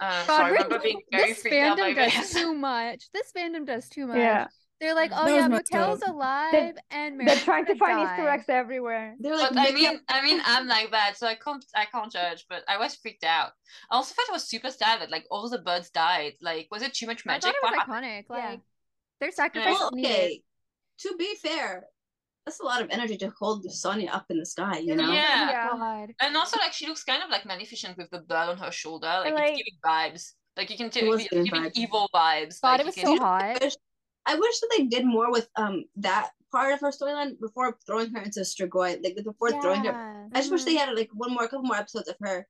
Uh, 0.00 0.20
so 0.22 0.26
God, 0.28 0.40
I 0.40 0.44
we're- 0.44 0.52
remember 0.62 0.78
being 0.78 1.00
very 1.10 1.32
this 1.32 1.42
freaked 1.42 1.56
out 1.56 1.76
by 1.76 1.92
does 1.92 2.12
this. 2.12 2.32
too 2.32 2.54
much. 2.70 3.06
This 3.12 3.32
fandom 3.36 3.66
does 3.66 3.88
too 3.88 4.06
much. 4.06 4.18
Yeah. 4.18 4.46
They're 4.80 4.94
like, 4.94 5.10
oh 5.12 5.26
yeah, 5.26 5.48
was 5.48 5.50
messed 5.50 5.72
Motel's 5.72 6.02
up. 6.04 6.10
alive 6.10 6.76
and 6.92 7.18
They're 7.26 7.34
trying 7.38 7.66
to 7.66 7.74
find 7.74 7.98
die. 7.98 8.14
Easter 8.14 8.28
eggs 8.28 8.44
everywhere. 8.48 9.16
They're 9.18 9.36
like, 9.36 9.48
But 9.48 9.58
I 9.58 9.62
making 9.64 9.74
mean, 9.82 9.96
up- 9.96 10.02
I 10.08 10.22
mean, 10.22 10.40
I'm 10.44 10.68
like 10.68 10.92
that, 10.92 11.16
so 11.16 11.26
I 11.26 11.34
can't, 11.34 11.64
I 11.74 11.86
can't 11.86 12.10
judge. 12.12 12.46
But 12.48 12.62
I 12.68 12.78
was 12.78 12.94
freaked 12.94 13.24
out. 13.24 13.50
I 13.90 13.96
also 13.96 14.14
thought 14.14 14.28
it 14.28 14.32
was 14.32 14.48
super 14.48 14.70
sad 14.70 15.00
that 15.00 15.10
like 15.10 15.24
all 15.28 15.48
the 15.48 15.58
birds 15.58 15.90
died. 15.90 16.34
Like, 16.40 16.68
was 16.70 16.82
it 16.82 16.94
too 16.94 17.06
much 17.08 17.24
I 17.26 17.32
magic? 17.32 17.42
thought 17.46 17.54
it 17.56 17.62
What 17.62 17.72
was 17.72 17.80
happened? 17.80 18.06
iconic. 18.06 18.24
Yeah. 18.30 18.48
Like 18.50 18.60
their 19.20 19.32
sacrifice 19.32 19.74
well, 19.76 19.88
is 19.88 19.94
needed. 19.96 20.10
okay. 20.12 20.42
To 21.00 21.16
be 21.18 21.34
fair, 21.42 21.82
that's 22.46 22.60
a 22.60 22.64
lot 22.64 22.82
of 22.82 22.88
energy 22.90 23.16
to 23.18 23.32
hold 23.38 23.70
Sonya 23.70 24.10
up 24.10 24.26
in 24.30 24.38
the 24.38 24.46
sky. 24.46 24.78
You 24.78 24.96
know. 24.96 25.12
Yeah. 25.12 25.50
Yeah. 25.50 25.68
Oh 25.72 26.06
And 26.20 26.36
also, 26.36 26.56
like, 26.58 26.72
she 26.72 26.86
looks 26.86 27.04
kind 27.04 27.22
of 27.22 27.30
like 27.30 27.44
Maleficent 27.44 27.96
with 27.98 28.10
the 28.10 28.20
bird 28.20 28.48
on 28.48 28.58
her 28.58 28.72
shoulder. 28.72 29.06
Like, 29.06 29.34
Like- 29.34 29.50
it's 29.50 29.58
giving 29.58 29.78
vibes. 29.84 30.32
Like, 30.56 30.70
you 30.70 30.76
can 30.76 30.90
tell 30.90 31.06
was 31.08 31.20
it's 31.20 31.30
giving 31.30 31.44
giving 31.44 31.62
vibes. 31.64 31.72
evil 31.76 32.08
vibes. 32.14 32.60
God, 32.60 32.72
like, 32.72 32.80
it 32.80 32.86
was 32.86 32.96
you 32.96 33.02
so 33.02 33.08
can- 33.14 33.18
hot. 33.22 33.60
wish- 33.62 33.76
I 34.26 34.34
wish 34.34 34.60
that 34.60 34.70
they 34.76 34.84
did 34.86 35.06
more 35.06 35.30
with 35.32 35.48
um 35.56 35.84
that 35.96 36.30
part 36.52 36.74
of 36.74 36.80
her 36.80 36.90
storyline 36.90 37.40
before 37.40 37.78
throwing 37.86 38.10
her 38.12 38.20
into 38.20 38.40
Strigoi. 38.40 39.02
Like 39.02 39.16
before 39.24 39.50
throwing 39.62 39.84
her. 39.84 39.92
Yeah. 39.92 40.26
I 40.34 40.40
just 40.40 40.50
wish 40.50 40.64
they 40.64 40.74
had 40.74 40.94
like 40.94 41.08
one 41.14 41.32
more, 41.32 41.44
a 41.44 41.48
couple 41.48 41.62
more 41.64 41.76
episodes 41.76 42.08
of 42.08 42.16
her 42.20 42.46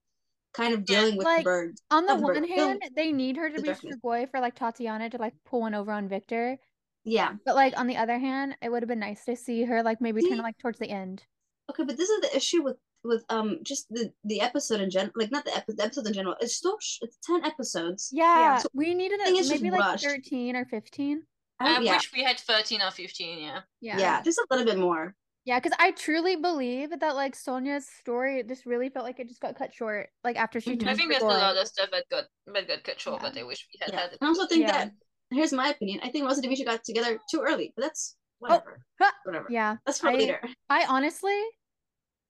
kind 0.53 0.75
of 0.75 0.85
dealing 0.85 1.17
with 1.17 1.25
Like, 1.27 1.39
the 1.41 1.45
birds. 1.45 1.83
On 1.93 2.07
the 2.07 2.17
the 2.17 2.23
one 2.23 2.41
the- 2.43 2.49
hand, 2.49 2.83
they 2.97 3.13
need 3.13 3.37
her 3.37 3.49
to 3.49 3.55
the 3.57 3.63
be 3.63 3.69
darkness. 3.69 3.97
Strigoi 4.05 4.29
for 4.31 4.41
like 4.41 4.57
Tatiana 4.57 5.11
to 5.11 5.19
like 5.19 5.35
pull 5.45 5.61
one 5.61 5.75
over 5.75 5.93
on 5.93 6.09
Victor. 6.09 6.59
Yeah. 7.05 7.35
But 7.45 7.55
like 7.55 7.79
on 7.79 7.87
the 7.87 7.97
other 7.97 8.19
hand, 8.19 8.57
it 8.63 8.71
would 8.71 8.83
have 8.83 8.89
been 8.89 8.99
nice 9.01 9.25
to 9.25 9.37
see 9.37 9.65
her 9.65 9.83
like 9.83 10.01
maybe 10.01 10.21
turn 10.23 10.33
See? 10.39 10.43
like 10.43 10.59
towards 10.59 10.79
the 10.79 10.91
end. 10.91 11.25
Okay, 11.71 11.85
but 11.85 11.97
this 11.97 12.11
is 12.11 12.21
the 12.21 12.37
issue 12.37 12.63
with 12.63 12.77
with 13.03 13.25
um 13.31 13.59
just 13.63 13.87
the 13.91 14.13
the 14.25 14.41
episode 14.41 14.81
in 14.81 14.91
general. 14.91 15.13
Like 15.17 15.31
not 15.31 15.45
the 15.45 15.57
episode, 15.57 15.79
the 15.79 15.85
episodes 15.85 16.09
in 16.09 16.13
general. 16.15 16.37
It's 16.41 16.57
still 16.57 16.77
sh- 16.81 16.99
it's 17.03 17.17
ten 17.25 17.45
episodes. 17.45 18.11
Yeah, 18.13 18.59
So, 18.59 18.69
we 18.75 18.95
needed 18.95 19.21
thing 19.21 19.39
a, 19.39 19.49
maybe 19.49 19.71
like 19.71 19.81
rushed. 19.81 20.05
13 20.05 20.57
or 20.57 20.65
15. 20.67 21.23
I, 21.63 21.77
I 21.77 21.81
yeah, 21.81 21.93
wish 21.95 22.11
we 22.13 22.23
had 22.25 22.39
13 22.39 22.81
or 22.81 22.91
15, 22.91 23.39
yeah. 23.39 23.61
Yeah. 23.83 23.99
yeah, 23.99 24.23
just 24.23 24.39
a 24.39 24.47
little 24.51 24.65
bit 24.67 24.79
more. 24.79 25.15
Yeah, 25.45 25.59
because 25.61 25.77
I 25.79 25.91
truly 25.93 26.37
believe 26.37 26.91
that 27.01 27.15
like 27.17 27.35
Sonya's 27.35 27.87
story 27.89 28.43
just 28.47 28.67
really 28.67 28.89
felt 28.91 29.05
like 29.05 29.21
it 29.21 29.29
just 29.29 29.41
got 29.41 29.57
cut 29.57 29.73
short. 29.75 30.09
Like 30.25 30.37
after 30.37 30.61
she 30.61 30.71
Mhm. 30.73 30.81
turned 30.81 30.91
I 30.91 30.95
think 30.95 31.11
there's 31.11 31.23
a 31.23 31.27
lot 31.27 31.57
of 31.57 31.67
stuff 31.69 31.91
that 31.93 32.05
got 32.11 32.25
that 32.53 32.69
got 32.69 32.85
cut 32.85 33.01
short, 33.01 33.23
Yeah. 33.23 33.31
but 33.31 33.39
I 33.39 33.43
wish 33.45 33.67
we 33.73 33.79
had 33.81 33.93
Yeah, 33.95 34.01
had 34.01 34.11
and 34.11 34.19
I 34.23 34.27
also 34.27 34.47
think 34.47 34.63
Yeah. 34.63 34.73
that 34.73 34.93
here's 35.31 35.53
my 35.53 35.69
opinion. 35.71 36.01
I 36.03 36.11
think 36.11 36.25
Rose 36.27 36.37
and 36.39 36.43
Dimitri 36.43 36.65
got 36.65 36.85
together 36.85 37.19
too 37.31 37.43
early, 37.47 37.73
but 37.77 37.83
that's 37.83 38.17
oh, 38.43 38.49
whatever. 38.49 38.81
ha, 39.01 39.13
Whatever. 39.25 39.47
Yeah, 39.51 39.77
That's 39.87 40.01
for 40.01 40.09
I- 40.09 40.15
later. 40.15 40.41
I 40.69 40.85
honestly, 40.89 41.39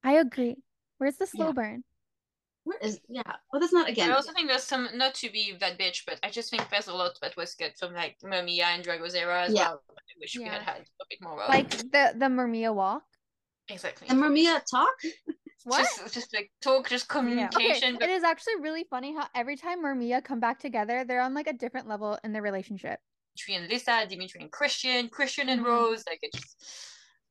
I 0.05 0.15
agree. 0.15 0.57
Where's 0.99 1.17
the 1.17 1.27
slow 1.27 1.47
Yeah. 1.47 1.53
burn? 1.53 1.85
Where 2.65 2.79
is 2.83 3.01
yeah? 3.09 3.23
Well, 3.53 3.59
that's 3.61 3.73
not 3.73 3.89
again. 3.89 4.11
I 4.11 4.15
also 4.15 4.33
think 4.33 4.49
there's 4.49 4.65
some 4.65 4.89
not 4.95 5.15
to 5.17 5.31
be 5.31 5.57
that 5.61 5.79
bitch, 5.79 6.05
but 6.07 6.21
I 6.23 6.29
just 6.31 6.51
think 6.51 6.69
there's 6.69 6.89
a 6.89 6.95
lot 6.95 7.19
that 7.23 7.35
was 7.37 7.55
good 7.55 7.73
from 7.79 7.95
like 7.95 8.19
Mermia 8.23 8.65
and 8.65 8.85
Dragozera 8.85 9.47
as 9.47 9.55
Yeah. 9.55 9.71
well. 9.71 9.83
but 9.89 9.97
I 9.99 10.13
wish 10.21 10.37
we 10.37 10.45
had 10.45 10.61
had 10.63 10.83
a 10.83 11.05
bit 11.09 11.23
more 11.23 11.43
of. 11.43 11.49
Like 11.49 11.71
the 11.71 12.13
the 12.17 12.27
Mermia 12.27 12.75
walk. 12.75 13.03
exactly. 13.69 14.09
And 14.11 14.19
Mermia 14.23 14.61
talk. 14.71 14.95
What? 15.65 15.81
Just, 15.99 16.15
just 16.15 16.35
like 16.35 16.51
talk, 16.63 16.89
just 16.89 17.11
Okay, 17.11 17.21
communication. 17.21 17.99
it 18.01 18.09
is 18.11 18.23
actually 18.25 18.57
really 18.61 18.85
funny 18.89 19.15
how 19.15 19.27
every 19.35 19.57
time 19.57 19.83
Mermia 19.85 20.23
come 20.25 20.41
back 20.41 20.59
together, 20.59 21.05
they're 21.05 21.21
on 21.21 21.35
like 21.35 21.47
a 21.49 21.53
different 21.53 21.87
level 21.89 22.19
in 22.25 22.33
their 22.33 22.43
relationship. 22.43 22.99
Dimitri 23.37 23.55
and 23.63 23.69
Lissa, 23.71 24.07
Dimitri 24.09 24.41
and 24.43 24.51
Christian, 24.51 25.09
Christian 25.09 25.49
and 25.49 25.61
Mhm. 25.63 25.67
Rose. 25.67 26.05
Like 26.09 26.19
it's 26.23 26.39
just, 26.41 26.65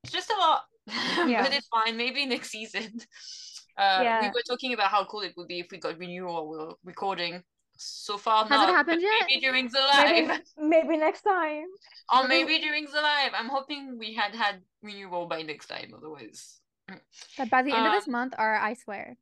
it's 0.03 0.13
just 0.13 0.29
a 0.31 0.37
lot. 0.37 0.63
Yeah. 1.27 1.43
but 1.43 1.53
it's 1.53 1.67
fine. 1.67 1.97
Maybe 1.97 2.25
next 2.25 2.49
season. 2.51 2.99
Uh, 3.77 4.19
We 4.21 4.27
were 4.29 4.41
talking 4.47 4.73
about 4.73 4.89
how 4.89 5.05
cool 5.05 5.21
it 5.21 5.33
would 5.37 5.47
be 5.47 5.59
if 5.61 5.67
we 5.71 5.77
got 5.77 5.97
renewal 5.97 6.55
or 6.59 6.75
recording. 6.83 7.43
So 7.81 8.17
far, 8.17 8.43
Has 8.43 8.49
not. 8.51 8.69
it 8.69 8.73
happened 8.73 9.01
yet? 9.01 9.13
Maybe 9.29 9.39
during 9.39 9.69
the 9.69 9.79
live, 9.79 10.27
Maybe, 10.27 10.43
maybe 10.57 10.97
next 10.97 11.21
time. 11.21 11.63
or 12.13 12.27
maybe 12.27 12.59
during 12.59 12.85
the 12.85 13.01
live. 13.01 13.31
I'm 13.33 13.47
hoping 13.47 13.97
we 13.97 14.13
had 14.13 14.35
had 14.35 14.61
renewal 14.83 15.27
by 15.27 15.43
next 15.43 15.67
time. 15.67 15.93
Otherwise, 15.95 16.58
But 17.37 17.49
by 17.49 17.61
the 17.63 17.71
end 17.73 17.87
of 17.87 17.93
this 17.93 18.07
Um, 18.07 18.11
month, 18.13 18.33
are 18.37 18.55
I 18.55 18.73
swear. 18.73 19.17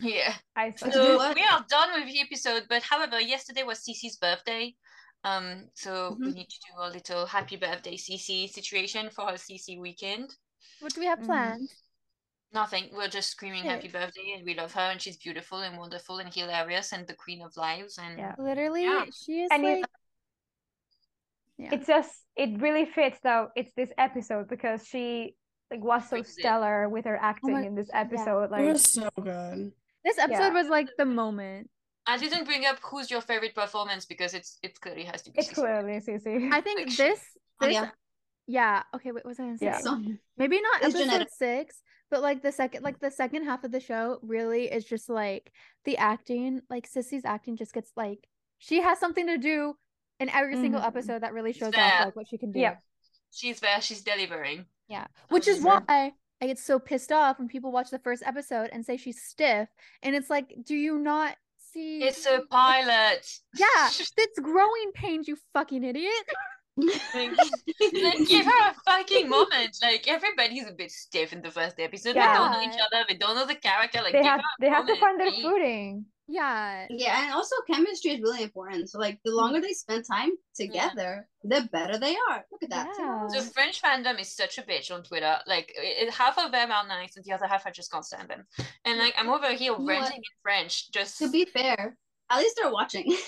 yeah. 0.00 0.34
I 0.56 0.70
But 0.70 0.92
see. 0.92 0.98
you 0.98 1.04
know 1.08 1.18
So 1.18 1.32
we 1.34 1.44
are 1.44 1.64
done 1.68 1.90
with 1.94 2.06
the 2.12 2.20
episode. 2.20 2.66
But 2.68 2.82
however, 2.82 3.20
yesterday 3.20 3.62
was 3.64 3.80
Sisi's 3.80 4.16
birthday. 4.16 4.76
Um, 5.22 5.70
so 5.74 6.16
we 6.18 6.28
Mhm. 6.28 6.34
need 6.34 6.48
to 6.48 6.60
do 6.68 6.72
a 6.78 6.88
little 6.88 7.26
happy 7.26 7.56
birthday 7.56 7.96
Sisi 7.96 8.48
situation 8.48 9.10
for 9.10 9.26
her 9.26 9.36
Sisi 9.36 9.78
weekend. 9.78 10.36
What 10.80 10.94
do 10.94 11.00
we 11.00 11.06
have 11.06 11.18
Mhm. 11.20 11.26
planned? 11.26 11.70
Nothing. 12.52 12.88
We're 12.92 13.08
just 13.08 13.30
screaming 13.30 13.64
happy 13.64 13.88
birthday, 13.88 14.32
and 14.32 14.44
we 14.44 14.54
love 14.54 14.72
her, 14.72 14.88
and 14.90 15.00
she's 15.00 15.18
beautiful 15.18 15.60
and 15.60 15.78
wonderful 15.78 16.18
and 16.18 16.32
hilarious 16.34 16.92
and 16.92 17.06
the 17.06 17.14
queen 17.14 17.42
of 17.42 17.56
lives. 17.56 17.98
And 17.98 18.18
Yeah. 18.18 18.34
Literally, 18.38 18.84
Yeah. 18.84 19.04
she 19.12 19.42
is 19.44 19.50
And 19.52 19.64
it- 19.66 19.84
Yeah. 21.58 21.74
It's 21.74 21.86
just 21.86 22.26
it 22.36 22.58
really 22.58 22.86
fits 22.86 23.20
though. 23.20 23.50
It's 23.54 23.72
this 23.74 23.92
episode 23.98 24.48
because 24.48 24.88
she 24.88 25.36
like 25.70 25.82
was 25.82 26.08
so 26.08 26.22
stellar 26.22 26.88
with 26.88 27.04
her 27.04 27.16
acting 27.16 27.52
my- 27.52 27.62
in 27.66 27.74
this 27.74 27.88
yeah. 27.90 28.00
episode. 28.00 28.44
It 28.44 28.50
Like 28.50 28.64
was 28.66 28.92
so 28.92 29.08
good. 29.20 29.72
This 30.04 30.18
episode 30.18 30.52
Yeah. 30.52 30.60
was 30.62 30.68
like 30.68 30.88
the 30.98 31.04
moment. 31.04 31.70
I 32.06 32.16
didn't 32.16 32.44
bring 32.44 32.64
up 32.66 32.78
who's 32.82 33.10
your 33.10 33.20
favorite 33.20 33.54
performance 33.54 34.04
because 34.06 34.34
it's 34.34 34.58
it 34.62 34.80
clearly 34.80 35.04
has 35.04 35.22
to 35.22 35.30
be. 35.30 35.38
it's 35.38 35.48
Sisi. 35.50 35.54
clearly 35.54 36.00
Sisi. 36.00 36.50
I 36.52 36.60
think 36.60 36.80
Like, 36.88 36.96
this 36.96 37.20
Oh, 37.60 37.66
this 37.66 37.74
yeah. 37.74 37.90
yeah. 38.46 38.82
Okay, 38.94 39.12
wait, 39.12 39.24
what 39.24 39.30
was 39.32 39.38
I 39.38 39.44
gonna 39.44 39.58
say? 39.58 39.66
Yeah. 39.66 39.78
Sonya. 39.78 40.16
Maybe 40.38 40.60
not 40.60 40.76
It's 40.82 40.94
episode 40.94 41.04
genetic. 41.04 41.28
six, 41.30 41.82
but 42.10 42.22
like 42.22 42.42
the 42.42 42.50
second 42.50 42.82
like 42.82 42.98
the 42.98 43.10
second 43.10 43.44
half 43.44 43.62
of 43.64 43.70
the 43.70 43.80
show 43.80 44.18
really 44.22 44.64
is 44.72 44.84
just 44.84 45.08
like 45.08 45.52
the 45.84 45.98
acting. 45.98 46.62
Like 46.70 46.88
Sisi's 46.90 47.24
acting 47.24 47.56
just 47.56 47.72
gets 47.74 47.92
like 47.96 48.26
she 48.58 48.80
has 48.80 48.98
something 48.98 49.26
to 49.26 49.38
do 49.38 49.74
in 50.18 50.28
every 50.30 50.56
single 50.56 50.80
Mhm. 50.80 50.86
episode 50.86 51.22
that 51.22 51.32
really 51.34 51.52
shows 51.52 51.72
Yeah. 51.76 51.84
off 52.00 52.04
like 52.06 52.16
what 52.16 52.28
she 52.28 52.38
can 52.38 52.50
do. 52.50 52.58
Yeah. 52.60 52.76
She's 53.30 53.60
there. 53.60 53.80
She's 53.80 54.02
delivering. 54.02 54.66
Yeah. 54.90 55.06
Which 55.28 55.48
is 55.48 55.62
why 55.62 55.82
I 55.88 56.46
get 56.46 56.58
so 56.58 56.78
pissed 56.78 57.12
off 57.12 57.38
when 57.38 57.48
people 57.48 57.72
watch 57.72 57.90
the 57.90 57.98
first 57.98 58.22
episode 58.26 58.70
and 58.72 58.84
say 58.84 58.96
she's 58.96 59.22
stiff. 59.22 59.68
And 60.02 60.14
it's 60.14 60.28
like, 60.28 60.52
do 60.64 60.74
you 60.74 60.98
not 60.98 61.36
see 61.72 62.02
It's 62.02 62.26
a 62.26 62.42
pilot. 62.50 63.26
Yeah, 63.56 63.66
it's 64.18 64.38
growing 64.40 64.90
pains, 64.94 65.28
you 65.28 65.36
fucking 65.54 65.84
idiot. 65.84 66.12
Like, 66.76 67.36
like, 67.92 68.28
give 68.28 68.46
her 68.46 68.70
a 68.70 68.74
fucking 68.86 69.28
moment. 69.28 69.76
Like 69.82 70.08
everybody's 70.08 70.66
a 70.66 70.72
bit 70.72 70.90
stiff 70.90 71.32
in 71.32 71.42
the 71.42 71.50
first 71.50 71.78
episode. 71.78 72.16
Yeah. 72.16 72.32
They 72.32 72.38
don't 72.38 72.52
know 72.52 72.62
each 72.62 72.80
other. 72.80 73.04
They 73.08 73.16
don't 73.16 73.36
know 73.36 73.46
the 73.46 73.54
character. 73.56 74.00
Like 74.02 74.12
they 74.12 74.18
give 74.18 74.26
have 74.26 74.40
her 74.40 74.44
a 74.44 74.60
they 74.60 74.68
have 74.68 74.86
to 74.86 74.96
find 74.96 75.20
their 75.20 75.30
please. 75.30 75.42
footing. 75.42 76.06
Yeah. 76.30 76.86
Yeah, 76.90 77.24
and 77.24 77.32
also 77.32 77.56
chemistry 77.68 78.12
is 78.12 78.20
really 78.20 78.44
important. 78.44 78.88
So 78.88 78.98
like 79.00 79.18
the 79.24 79.32
longer 79.34 79.58
mm-hmm. 79.58 79.66
they 79.66 79.72
spend 79.72 80.04
time 80.06 80.30
together, 80.54 81.28
the 81.42 81.68
better 81.72 81.98
they 81.98 82.14
are. 82.30 82.44
Look 82.52 82.62
at 82.62 82.70
that. 82.70 82.88
Yeah. 82.98 83.26
The 83.32 83.42
French 83.42 83.82
fandom 83.82 84.20
is 84.20 84.34
such 84.34 84.56
a 84.58 84.62
bitch 84.62 84.92
on 84.94 85.02
Twitter. 85.02 85.36
Like, 85.46 85.72
it, 85.76 86.06
it- 86.08 86.14
half 86.14 86.38
of 86.38 86.52
them 86.52 86.70
are 86.70 86.86
nice, 86.86 87.16
and 87.16 87.24
the 87.24 87.32
other 87.32 87.46
half 87.46 87.66
I 87.66 87.70
just 87.70 87.90
can't 87.90 88.04
stand 88.04 88.28
them. 88.28 88.44
And 88.84 88.98
like, 88.98 89.14
I'm 89.18 89.28
over 89.28 89.52
here 89.54 89.72
know 89.72 89.78
what? 89.78 89.88
ranting 89.88 90.18
in 90.18 90.22
French. 90.42 90.90
Just 90.92 91.18
To 91.18 91.28
be 91.30 91.44
fair, 91.46 91.96
at 92.30 92.38
least 92.38 92.56
they're 92.60 92.72
watching. 92.72 93.12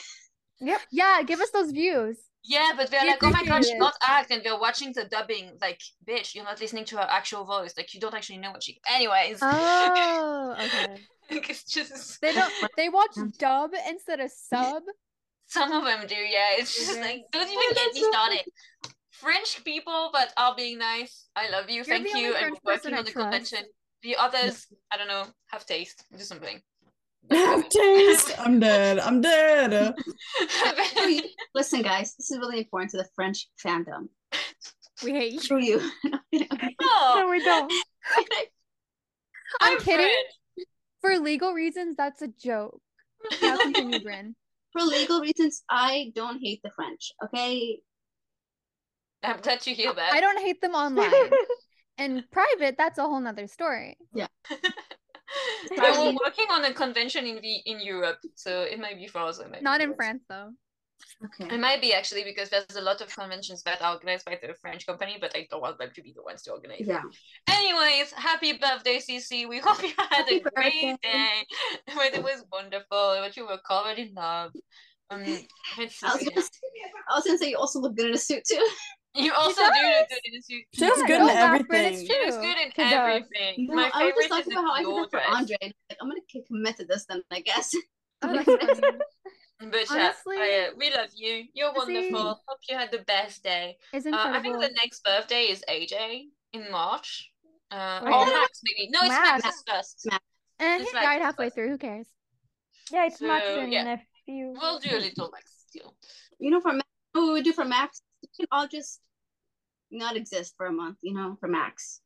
Yep. 0.65 0.81
Yeah, 0.93 1.23
give 1.25 1.41
us 1.41 1.51
those 1.51 1.73
views. 1.73 2.19
yeah, 2.45 2.71
but 2.77 2.89
they're 2.89 3.05
like, 3.05 3.21
oh 3.25 3.31
my 3.31 3.45
god, 3.45 3.65
she 3.65 3.73
appreciate 3.73 3.77
it. 3.77 3.79
not 3.81 3.95
act, 4.07 4.31
and 4.31 4.45
they're 4.45 4.59
watching 4.61 4.93
the 4.93 5.05
dubbing. 5.07 5.59
Like, 5.61 5.81
bitch, 6.09 6.37
you're 6.37 6.45
not 6.45 6.61
listening 6.61 6.85
to 6.87 6.99
her 6.99 7.07
actual 7.11 7.45
voice. 7.45 7.75
Like, 7.77 7.93
you 7.95 7.99
don't 8.01 8.15
actually 8.15 8.39
know 8.39 8.53
what 8.53 8.63
she. 8.63 8.81
Anyways, 8.89 9.41
Oh, 9.43 10.55
okay. 10.65 11.01
Like 11.33 11.51
it's 11.51 11.65
just 11.65 12.21
They 12.21 12.33
don't. 12.33 12.53
They 12.77 12.89
watch 12.89 13.15
dub 13.39 13.71
instead 13.89 14.21
of 14.21 14.31
sub. 14.31 14.83
some 15.47 15.73
of 15.73 15.85
them 15.85 16.07
do. 16.07 16.15
Yeah, 16.15 16.51
it's 16.59 16.75
just 16.77 16.93
Okay. 16.93 17.01
like 17.03 17.21
don't 17.33 17.49
even 17.49 17.75
get 17.75 17.95
me 17.95 18.03
started. 18.11 18.43
French 19.11 19.63
people 19.65 20.11
that 20.15 20.33
are 20.37 20.55
being 20.57 20.79
nice. 20.79 21.29
I 21.37 21.49
love 21.51 21.69
you. 21.71 21.77
You're 21.77 21.85
Thank 21.85 22.09
you. 22.15 22.35
And 22.35 22.57
French 22.57 22.59
we're 22.65 22.73
person 22.75 22.93
working 22.93 22.99
on 22.99 23.05
the 23.05 23.11
trust. 23.13 23.25
convention. 23.31 23.65
The 24.03 24.17
others, 24.17 24.67
I 24.91 24.97
don't 24.97 25.07
know, 25.07 25.27
have 25.51 25.65
taste. 25.65 26.05
Do 26.17 26.25
something. 26.25 26.61
Have 27.31 27.69
taste. 27.69 28.35
I'm 28.39 28.59
dead. 28.59 28.99
I'm 28.99 29.21
dead. 29.21 29.95
Listen, 31.55 31.83
guys, 31.83 32.15
this 32.17 32.31
is 32.33 32.39
really 32.39 32.59
important 32.59 32.91
to 32.93 32.97
the 32.97 33.07
French 33.15 33.47
fandom. 33.65 34.09
We 35.05 35.13
hate 35.13 35.33
you. 35.35 35.41
Screw 35.41 35.63
you. 35.63 35.81
Okay. 36.35 36.77
oh, 36.83 37.15
No, 37.21 37.31
we 37.31 37.45
don't. 37.45 37.73
I'm 38.09 38.25
I'm 39.61 39.79
kidding. 39.81 40.07
French. 40.07 40.27
For 41.03 41.19
legal 41.19 41.53
reasons, 41.53 41.97
that's 41.97 42.23
a 42.23 42.29
joke. 42.29 42.81
Now 43.43 43.57
continue, 43.57 44.01
Bryn. 44.01 44.35
For 44.73 44.83
legal 44.83 45.21
reasons, 45.21 45.63
I 45.69 46.13
don't 46.15 46.41
hate 46.41 46.61
the 46.65 46.71
French. 46.71 47.13
Okay. 47.25 47.81
I'm 49.23 49.41
glad 49.41 49.61
to 49.61 49.75
hear 49.75 49.93
that. 49.93 50.13
I 50.13 50.21
don't 50.21 50.41
hate 50.41 50.61
them 50.61 50.73
online. 50.73 51.31
and 51.99 52.25
private, 52.31 52.77
that's 52.77 52.99
a 52.99 53.03
whole 53.03 53.21
nother 53.21 53.47
story. 53.47 53.97
But 54.13 54.31
we're 55.71 56.15
working 56.25 56.47
on 56.51 56.65
a 56.65 56.73
convention 56.73 57.27
in 57.27 57.37
the 57.37 57.57
in 57.67 57.81
Europe, 57.81 58.19
so 58.35 58.63
it 58.63 58.81
might 58.81 58.97
be 58.97 59.07
for 59.07 59.21
us. 59.21 59.39
It 59.39 59.51
might 59.51 59.63
Not 59.63 59.81
in. 59.81 59.95
France 59.95 60.23
though. 60.29 60.51
Okay. 61.25 61.55
It 61.55 61.61
might 61.61 61.81
be 61.81 61.93
actually 61.95 62.25
because 62.25 62.49
there's 62.51 62.65
a 62.77 62.81
lot 62.81 63.01
of 63.01 63.15
conventions 63.15 63.63
that 63.63 63.81
are 63.81 63.95
organized 63.95 64.25
by 64.25 64.39
the 64.43 64.55
French 64.61 64.87
company, 64.87 65.19
but 65.21 65.35
I 65.37 65.47
don't 65.51 65.61
want 65.61 65.79
them 65.79 65.91
to 65.95 66.03
be 66.03 66.13
the 66.15 66.23
ones 66.23 66.43
to 66.43 66.53
organize. 66.53 66.81
Yeah. 66.85 67.03
Anyways, 67.49 68.13
happy 68.13 68.55
birthday, 68.59 68.99
Sisi. 68.99 69.49
We 69.49 69.59
hope 69.61 69.83
you 69.83 69.93
had 69.99 70.09
Happy 70.11 70.37
a 70.39 70.51
great 70.51 70.97
day. 71.03 71.47
But 71.95 72.15
it 72.15 72.23
was 72.23 72.45
wonderful. 72.51 73.17
But 73.21 73.37
you 73.37 73.47
were 73.47 73.59
covered 73.67 73.99
in 73.99 74.15
love. 74.15 74.53
Um, 75.11 75.23
I 75.23 75.83
was, 75.83 76.01
gonna 76.03 76.21
say, 76.21 76.51
I 77.11 77.15
was 77.15 77.25
gonna 77.25 77.39
say 77.39 77.51
you 77.51 77.59
also 77.59 77.81
look 77.81 77.97
good 77.97 78.09
in 78.09 78.15
a 78.15 78.19
suit 78.19 78.43
too. 78.49 78.67
you 79.15 79.33
also 79.35 79.61
do 79.61 79.69
look 79.69 80.09
good 80.09 80.19
in 80.25 80.39
a 80.39 80.43
suit. 80.43 80.65
She 80.75 80.85
looks 80.87 80.99
Yeah, 81.01 81.07
good 81.07 81.19
don't 81.19 81.31
in 81.31 81.35
laugh, 81.37 81.61
it's 81.61 81.65
everything. 81.71 82.07
She 82.07 82.25
looks 82.25 82.37
true. 82.37 82.45
good 82.45 82.57
in 82.65 82.71
She 82.75 82.83
does. 82.83 82.93
everything. 82.93 83.67
No, 83.69 83.75
My 83.75 83.91
I 83.93 84.05
was 84.07 84.15
just 84.17 84.29
talking 84.31 84.53
is 84.53 84.59
about 84.59 84.65
how 84.65 84.73
I 84.73 84.83
did 84.83 84.97
that 84.97 85.11
for 85.11 85.21
Andre. 85.37 85.57
Like, 85.63 85.99
I'm 86.01 86.09
gonna 86.09 86.21
commit 86.49 86.77
to 86.79 86.85
this 86.87 87.05
then, 87.09 87.23
I 87.31 87.41
guess. 87.41 87.75
Oh, 88.23 88.33
that's 88.33 88.45
funny. 88.81 88.99
But 89.71 89.81
yeah, 89.91 89.97
Honestly, 90.07 90.37
I, 90.39 90.69
uh, 90.71 90.75
we 90.77 90.91
love 90.95 91.09
you. 91.15 91.45
You're 91.55 91.73
Lizzie- 91.73 92.11
wonderful. 92.13 92.41
Hope 92.47 92.59
you 92.69 92.77
had 92.77 92.91
the 92.91 92.99
best 93.01 93.43
day. 93.43 93.77
It's 93.93 94.07
Uh, 94.07 94.11
I 94.15 94.41
think 94.41 94.61
the 94.61 94.71
next 94.83 95.05
birthday 95.05 95.45
is 95.45 95.63
AJ 95.69 96.29
in 96.53 96.71
March. 96.71 97.31
Uh, 97.71 98.01
Wait, 98.05 98.13
or? 98.13 98.27
Max 98.27 98.61
maybe. 98.65 98.91
No, 98.91 99.01
it's 99.01 99.09
Max. 99.09 99.45
Max's 99.45 99.63
first. 99.69 100.07
It's 100.61 100.91
he 100.91 100.97
like- 100.97 101.05
died 101.05 101.23
halfway 101.23 101.51
through. 101.51 101.69
Who 101.71 101.79
cares? 101.79 102.07
yeah, 102.91 103.07
it's 103.07 103.21
Max 103.21 103.47
So, 103.47 103.61
in 103.61 103.73
yeah. 103.73 103.95
a 103.95 103.99
few. 104.27 104.55
We'll 104.61 104.79
do 104.79 104.97
a 104.97 104.99
little 105.01 105.31
Max 105.33 105.53
still. 105.69 105.97
You 106.39 106.51
know, 106.51 106.61
for 106.61 106.73
Max, 106.73 106.89
what 107.13 107.23
we 107.27 107.33
would 107.33 107.45
do 107.45 107.53
for 107.53 107.65
Max, 107.65 108.03
we 108.23 108.29
can 108.37 108.47
all 108.53 108.67
just 108.69 109.01
not 109.91 110.17
exist 110.17 110.55
for 110.57 110.67
a 110.67 110.73
month. 110.73 110.99
You 111.03 111.15
know, 111.15 111.37
for 111.41 111.49
Max. 111.49 112.01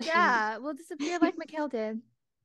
Yeah, 0.00 0.56
we'll 0.60 0.74
disappear 0.74 1.18
like 1.20 1.34
Mikhail 1.36 1.68
did. 1.68 2.00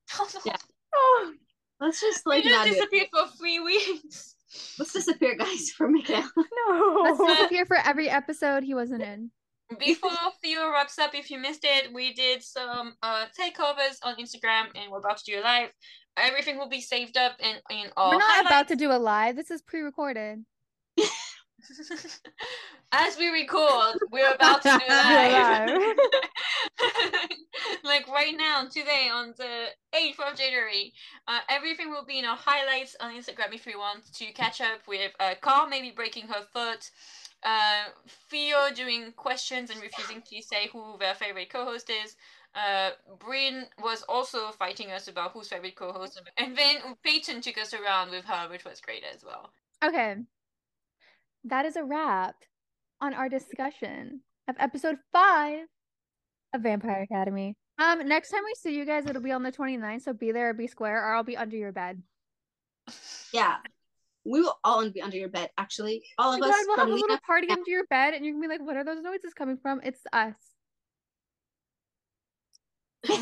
Yeah. 0.46 0.56
Oh, 0.94 1.34
Let's 1.80 2.00
just 2.00 2.26
we 2.26 2.32
like 2.36 2.44
just 2.44 2.56
not 2.56 2.68
do 2.68 2.98
it. 2.98 3.10
for 3.12 3.28
three 3.38 3.60
weeks. 3.60 4.35
Let's 4.80 4.94
disappear, 4.94 5.36
guys, 5.36 5.70
for 5.72 5.88
Miguel. 5.88 6.30
No. 6.68 7.02
Let's 7.04 7.20
disappear 7.38 7.66
for 7.66 7.78
every 7.78 8.10
episode 8.10 8.64
he 8.64 8.74
wasn't 8.74 9.04
in. 9.04 9.32
Before 9.80 10.12
Theo 10.44 10.72
wraps 10.72 11.00
up, 11.00 11.16
if 11.16 11.32
you 11.32 11.40
missed 11.40 11.64
it, 11.64 11.92
we 11.94 12.14
did 12.14 12.44
some 12.44 12.94
uh 13.02 13.26
takeovers 13.40 13.98
on 14.04 14.16
Instagram 14.18 14.68
and 14.76 14.92
we're 14.92 15.00
about 15.00 15.18
to 15.18 15.32
do 15.32 15.40
a 15.40 15.42
live. 15.42 15.70
Everything 16.18 16.58
will 16.58 16.70
be 16.70 16.82
saved 16.82 17.18
up 17.18 17.34
and 17.40 17.62
in 17.70 17.90
our 17.98 18.12
We're 18.12 18.20
not 18.20 18.46
about 18.46 18.68
to 18.70 18.76
do 18.76 18.92
a 18.92 18.98
live. 18.98 19.36
This 19.36 19.52
is 19.52 19.62
pre-recorded. 19.62 20.46
As 22.92 23.18
we 23.18 23.28
record, 23.30 23.98
we're 24.12 24.34
about 24.34 24.62
to 24.62 24.70
do 24.70 24.88
live. 24.88 25.98
like 27.84 28.08
right 28.08 28.36
now, 28.38 28.66
today 28.66 29.10
on 29.12 29.34
the 29.38 29.68
8th 29.94 30.20
of 30.32 30.38
January, 30.38 30.94
uh, 31.28 31.40
everything 31.50 31.90
will 31.90 32.06
be 32.06 32.20
in 32.20 32.26
our 32.26 32.38
highlights 32.38 32.96
on 33.00 33.14
Instagram 33.14 33.54
if 33.54 33.66
you 33.66 33.80
want 33.80 34.14
to 34.14 34.32
catch 34.34 34.62
up 34.62 34.88
with 34.88 35.12
uh, 35.20 35.34
Carl 35.42 35.68
maybe 35.68 35.92
breaking 35.92 36.28
her 36.28 36.44
foot, 36.54 36.90
uh, 37.44 37.86
Theo 38.30 38.70
doing 38.74 39.12
questions 39.16 39.70
and 39.70 39.82
refusing 39.82 40.22
to 40.22 40.42
say 40.42 40.70
who 40.72 40.98
their 41.00 41.16
favorite 41.16 41.50
co-host 41.50 41.90
is. 41.90 42.16
Uh, 42.56 42.92
Bryn 43.20 43.66
was 43.84 44.04
also 44.04 44.52
fighting 44.52 44.92
us 44.92 45.10
about 45.10 45.32
whose 45.32 45.50
favorite 45.50 45.76
co-host, 45.76 46.22
and 46.38 46.56
then 46.58 46.78
Peyton 47.04 47.42
took 47.42 47.58
us 47.58 47.74
around 47.74 48.12
with 48.12 48.24
her, 48.26 48.48
which 48.50 48.64
was 48.64 48.80
great 48.80 49.04
as 49.14 49.24
well. 49.26 49.52
Okay. 49.84 50.16
That 51.46 51.66
is 51.66 51.76
a 51.76 51.84
wrap 51.84 52.36
on 53.00 53.14
our 53.14 53.30
discussion 53.30 54.22
of 54.48 54.56
episode 54.60 54.98
five 55.14 55.68
of 56.54 56.62
Vampire 56.62 57.04
Academy. 57.04 57.56
Um, 57.78 58.08
next 58.08 58.30
time 58.30 58.42
we 58.44 58.56
see 58.56 58.76
you 58.76 58.84
guys, 58.84 59.06
it'll 59.06 59.22
be 59.22 59.32
on 59.32 59.44
the 59.44 59.52
29th, 59.52 60.02
so 60.02 60.14
be 60.14 60.32
there 60.32 60.50
or 60.50 60.54
be 60.54 60.66
square, 60.66 61.06
or 61.06 61.14
I'll 61.14 61.24
be 61.24 61.38
under 61.38 61.56
your 61.56 61.72
bed. 61.72 62.02
Yeah. 63.32 63.58
We 64.24 64.42
will 64.42 64.58
all 64.64 64.90
be 64.90 65.04
under 65.04 65.18
your 65.18 65.30
bed, 65.30 65.52
actually. 65.56 66.04
All 66.18 66.34
Oh 66.34 66.38
of 66.38 66.42
us 66.42 66.50
God, 66.50 66.66
we'll 66.68 66.78
have 66.78 66.90
a 66.90 66.94
little 66.94 67.20
party 67.28 67.48
under 67.50 67.70
your 67.70 67.86
bed, 67.92 68.16
and 68.16 68.26
you're 68.26 68.34
gonna 68.34 68.48
be 68.48 68.48
like, 68.48 68.66
"What 68.66 68.76
are 68.76 68.84
those 68.84 69.04
noises 69.04 69.36
coming 69.36 69.58
from?" 69.58 69.82
It's 69.84 70.02
us. 70.12 70.34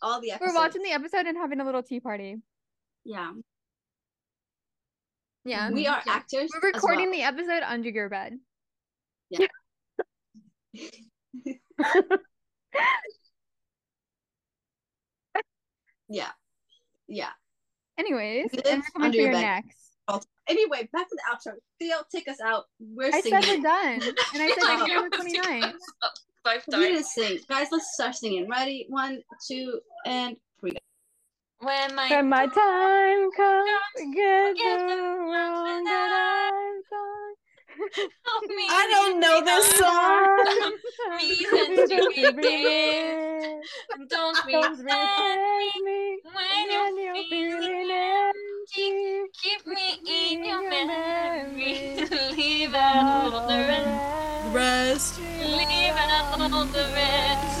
all 0.00 0.20
the 0.20 0.30
episodes. 0.30 0.40
We're 0.40 0.54
watching 0.54 0.82
the 0.82 0.92
episode 0.92 1.26
and 1.26 1.36
having 1.36 1.58
a 1.58 1.64
little 1.64 1.82
tea 1.82 1.98
party. 1.98 2.36
Yeah. 3.04 3.32
Yeah, 5.44 5.70
We 5.70 5.86
are 5.86 6.02
Yeah. 6.06 6.12
actors. 6.14 6.50
We're 6.54 6.70
recording 6.72 7.10
well. 7.10 7.18
the 7.18 7.22
episode 7.22 7.62
under 7.64 7.88
your 7.90 8.08
bed. 8.08 8.38
Yeah. 9.30 9.46
Yeah. 16.08 16.30
Yeah. 17.08 17.30
Anyways, 17.98 18.48
We 18.52 18.58
and 18.58 18.64
live 18.64 18.76
we're 18.78 18.82
coming 18.92 19.06
under 19.06 19.16
for 19.16 19.20
your 19.22 19.30
your 19.30 19.32
bed. 19.32 19.64
next. 19.64 20.26
Anyway, 20.48 20.88
back 20.92 21.08
to 21.08 21.16
the 21.16 21.22
outro. 21.50 21.54
Theo, 21.80 21.96
take 22.14 22.28
us 22.28 22.38
out. 22.44 22.64
We're 22.78 23.08
I 23.14 23.20
singing. 23.22 23.42
said 23.42 23.56
we're 23.56 23.62
done, 23.62 24.02
and 24.34 24.42
I 24.42 24.48
said 24.54 24.62
Like, 24.62 24.78
we're 24.78 24.82
on 24.82 24.88
you 24.90 25.10
the 25.10 25.16
have 25.16 25.26
to 25.26 25.40
29th. 25.40 25.60
cut 26.02 26.56
us 26.56 26.64
We 26.68 26.74
didn't 26.80 26.94
times. 26.96 27.12
sing. 27.14 27.38
Guys, 27.48 27.68
let's 27.72 27.94
start 27.94 28.14
singing. 28.14 28.48
Ready? 28.50 28.84
One, 28.90 29.22
two, 29.48 29.80
and 30.04 30.36
three. 30.36 30.53
When 31.60 31.94
my 31.94 32.08
When 32.08 32.28
my 32.28 32.46
time 32.46 33.30
comes, 33.32 33.68
Forget 33.96 34.56
get 34.56 34.86
the 34.86 34.86
the 34.86 34.96
wrong 34.96 35.84
that 35.84 36.12
I've 36.12 36.84
done. 36.90 37.34
me 38.56 38.68
I 38.68 38.86
don't 38.90 39.20
know 39.20 39.40
this 39.44 39.66
song. 39.78 40.70
Reasons 41.18 41.84
to 41.88 42.02
be 42.04 42.32
Don't 42.40 42.40
dead. 42.40 43.62
Don't 44.08 44.44
Don't 44.50 44.78
resent 44.78 44.82
resent 44.84 45.40
me 45.64 45.72
me 45.84 46.18
when 46.22 46.70
when 46.70 46.70
you're 46.70 46.92
you're 46.98 47.24
feeling 47.28 47.60
feeling 47.60 47.90
empty. 47.90 48.32
empty. 48.32 49.30
Keep 49.42 49.66
me 49.66 50.00
in 50.06 50.44
your 50.44 50.62
your 50.62 50.62
memory. 50.62 51.72
memory. 51.72 52.08
Leave 52.36 52.74
out 52.74 53.32
all 53.34 53.46
the 53.46 53.58
rest. 53.68 54.24
Rest. 54.40 55.20
Leave 55.40 55.96
out 55.96 56.40
all 56.52 56.66
the 56.66 56.84
rest. 56.94 57.53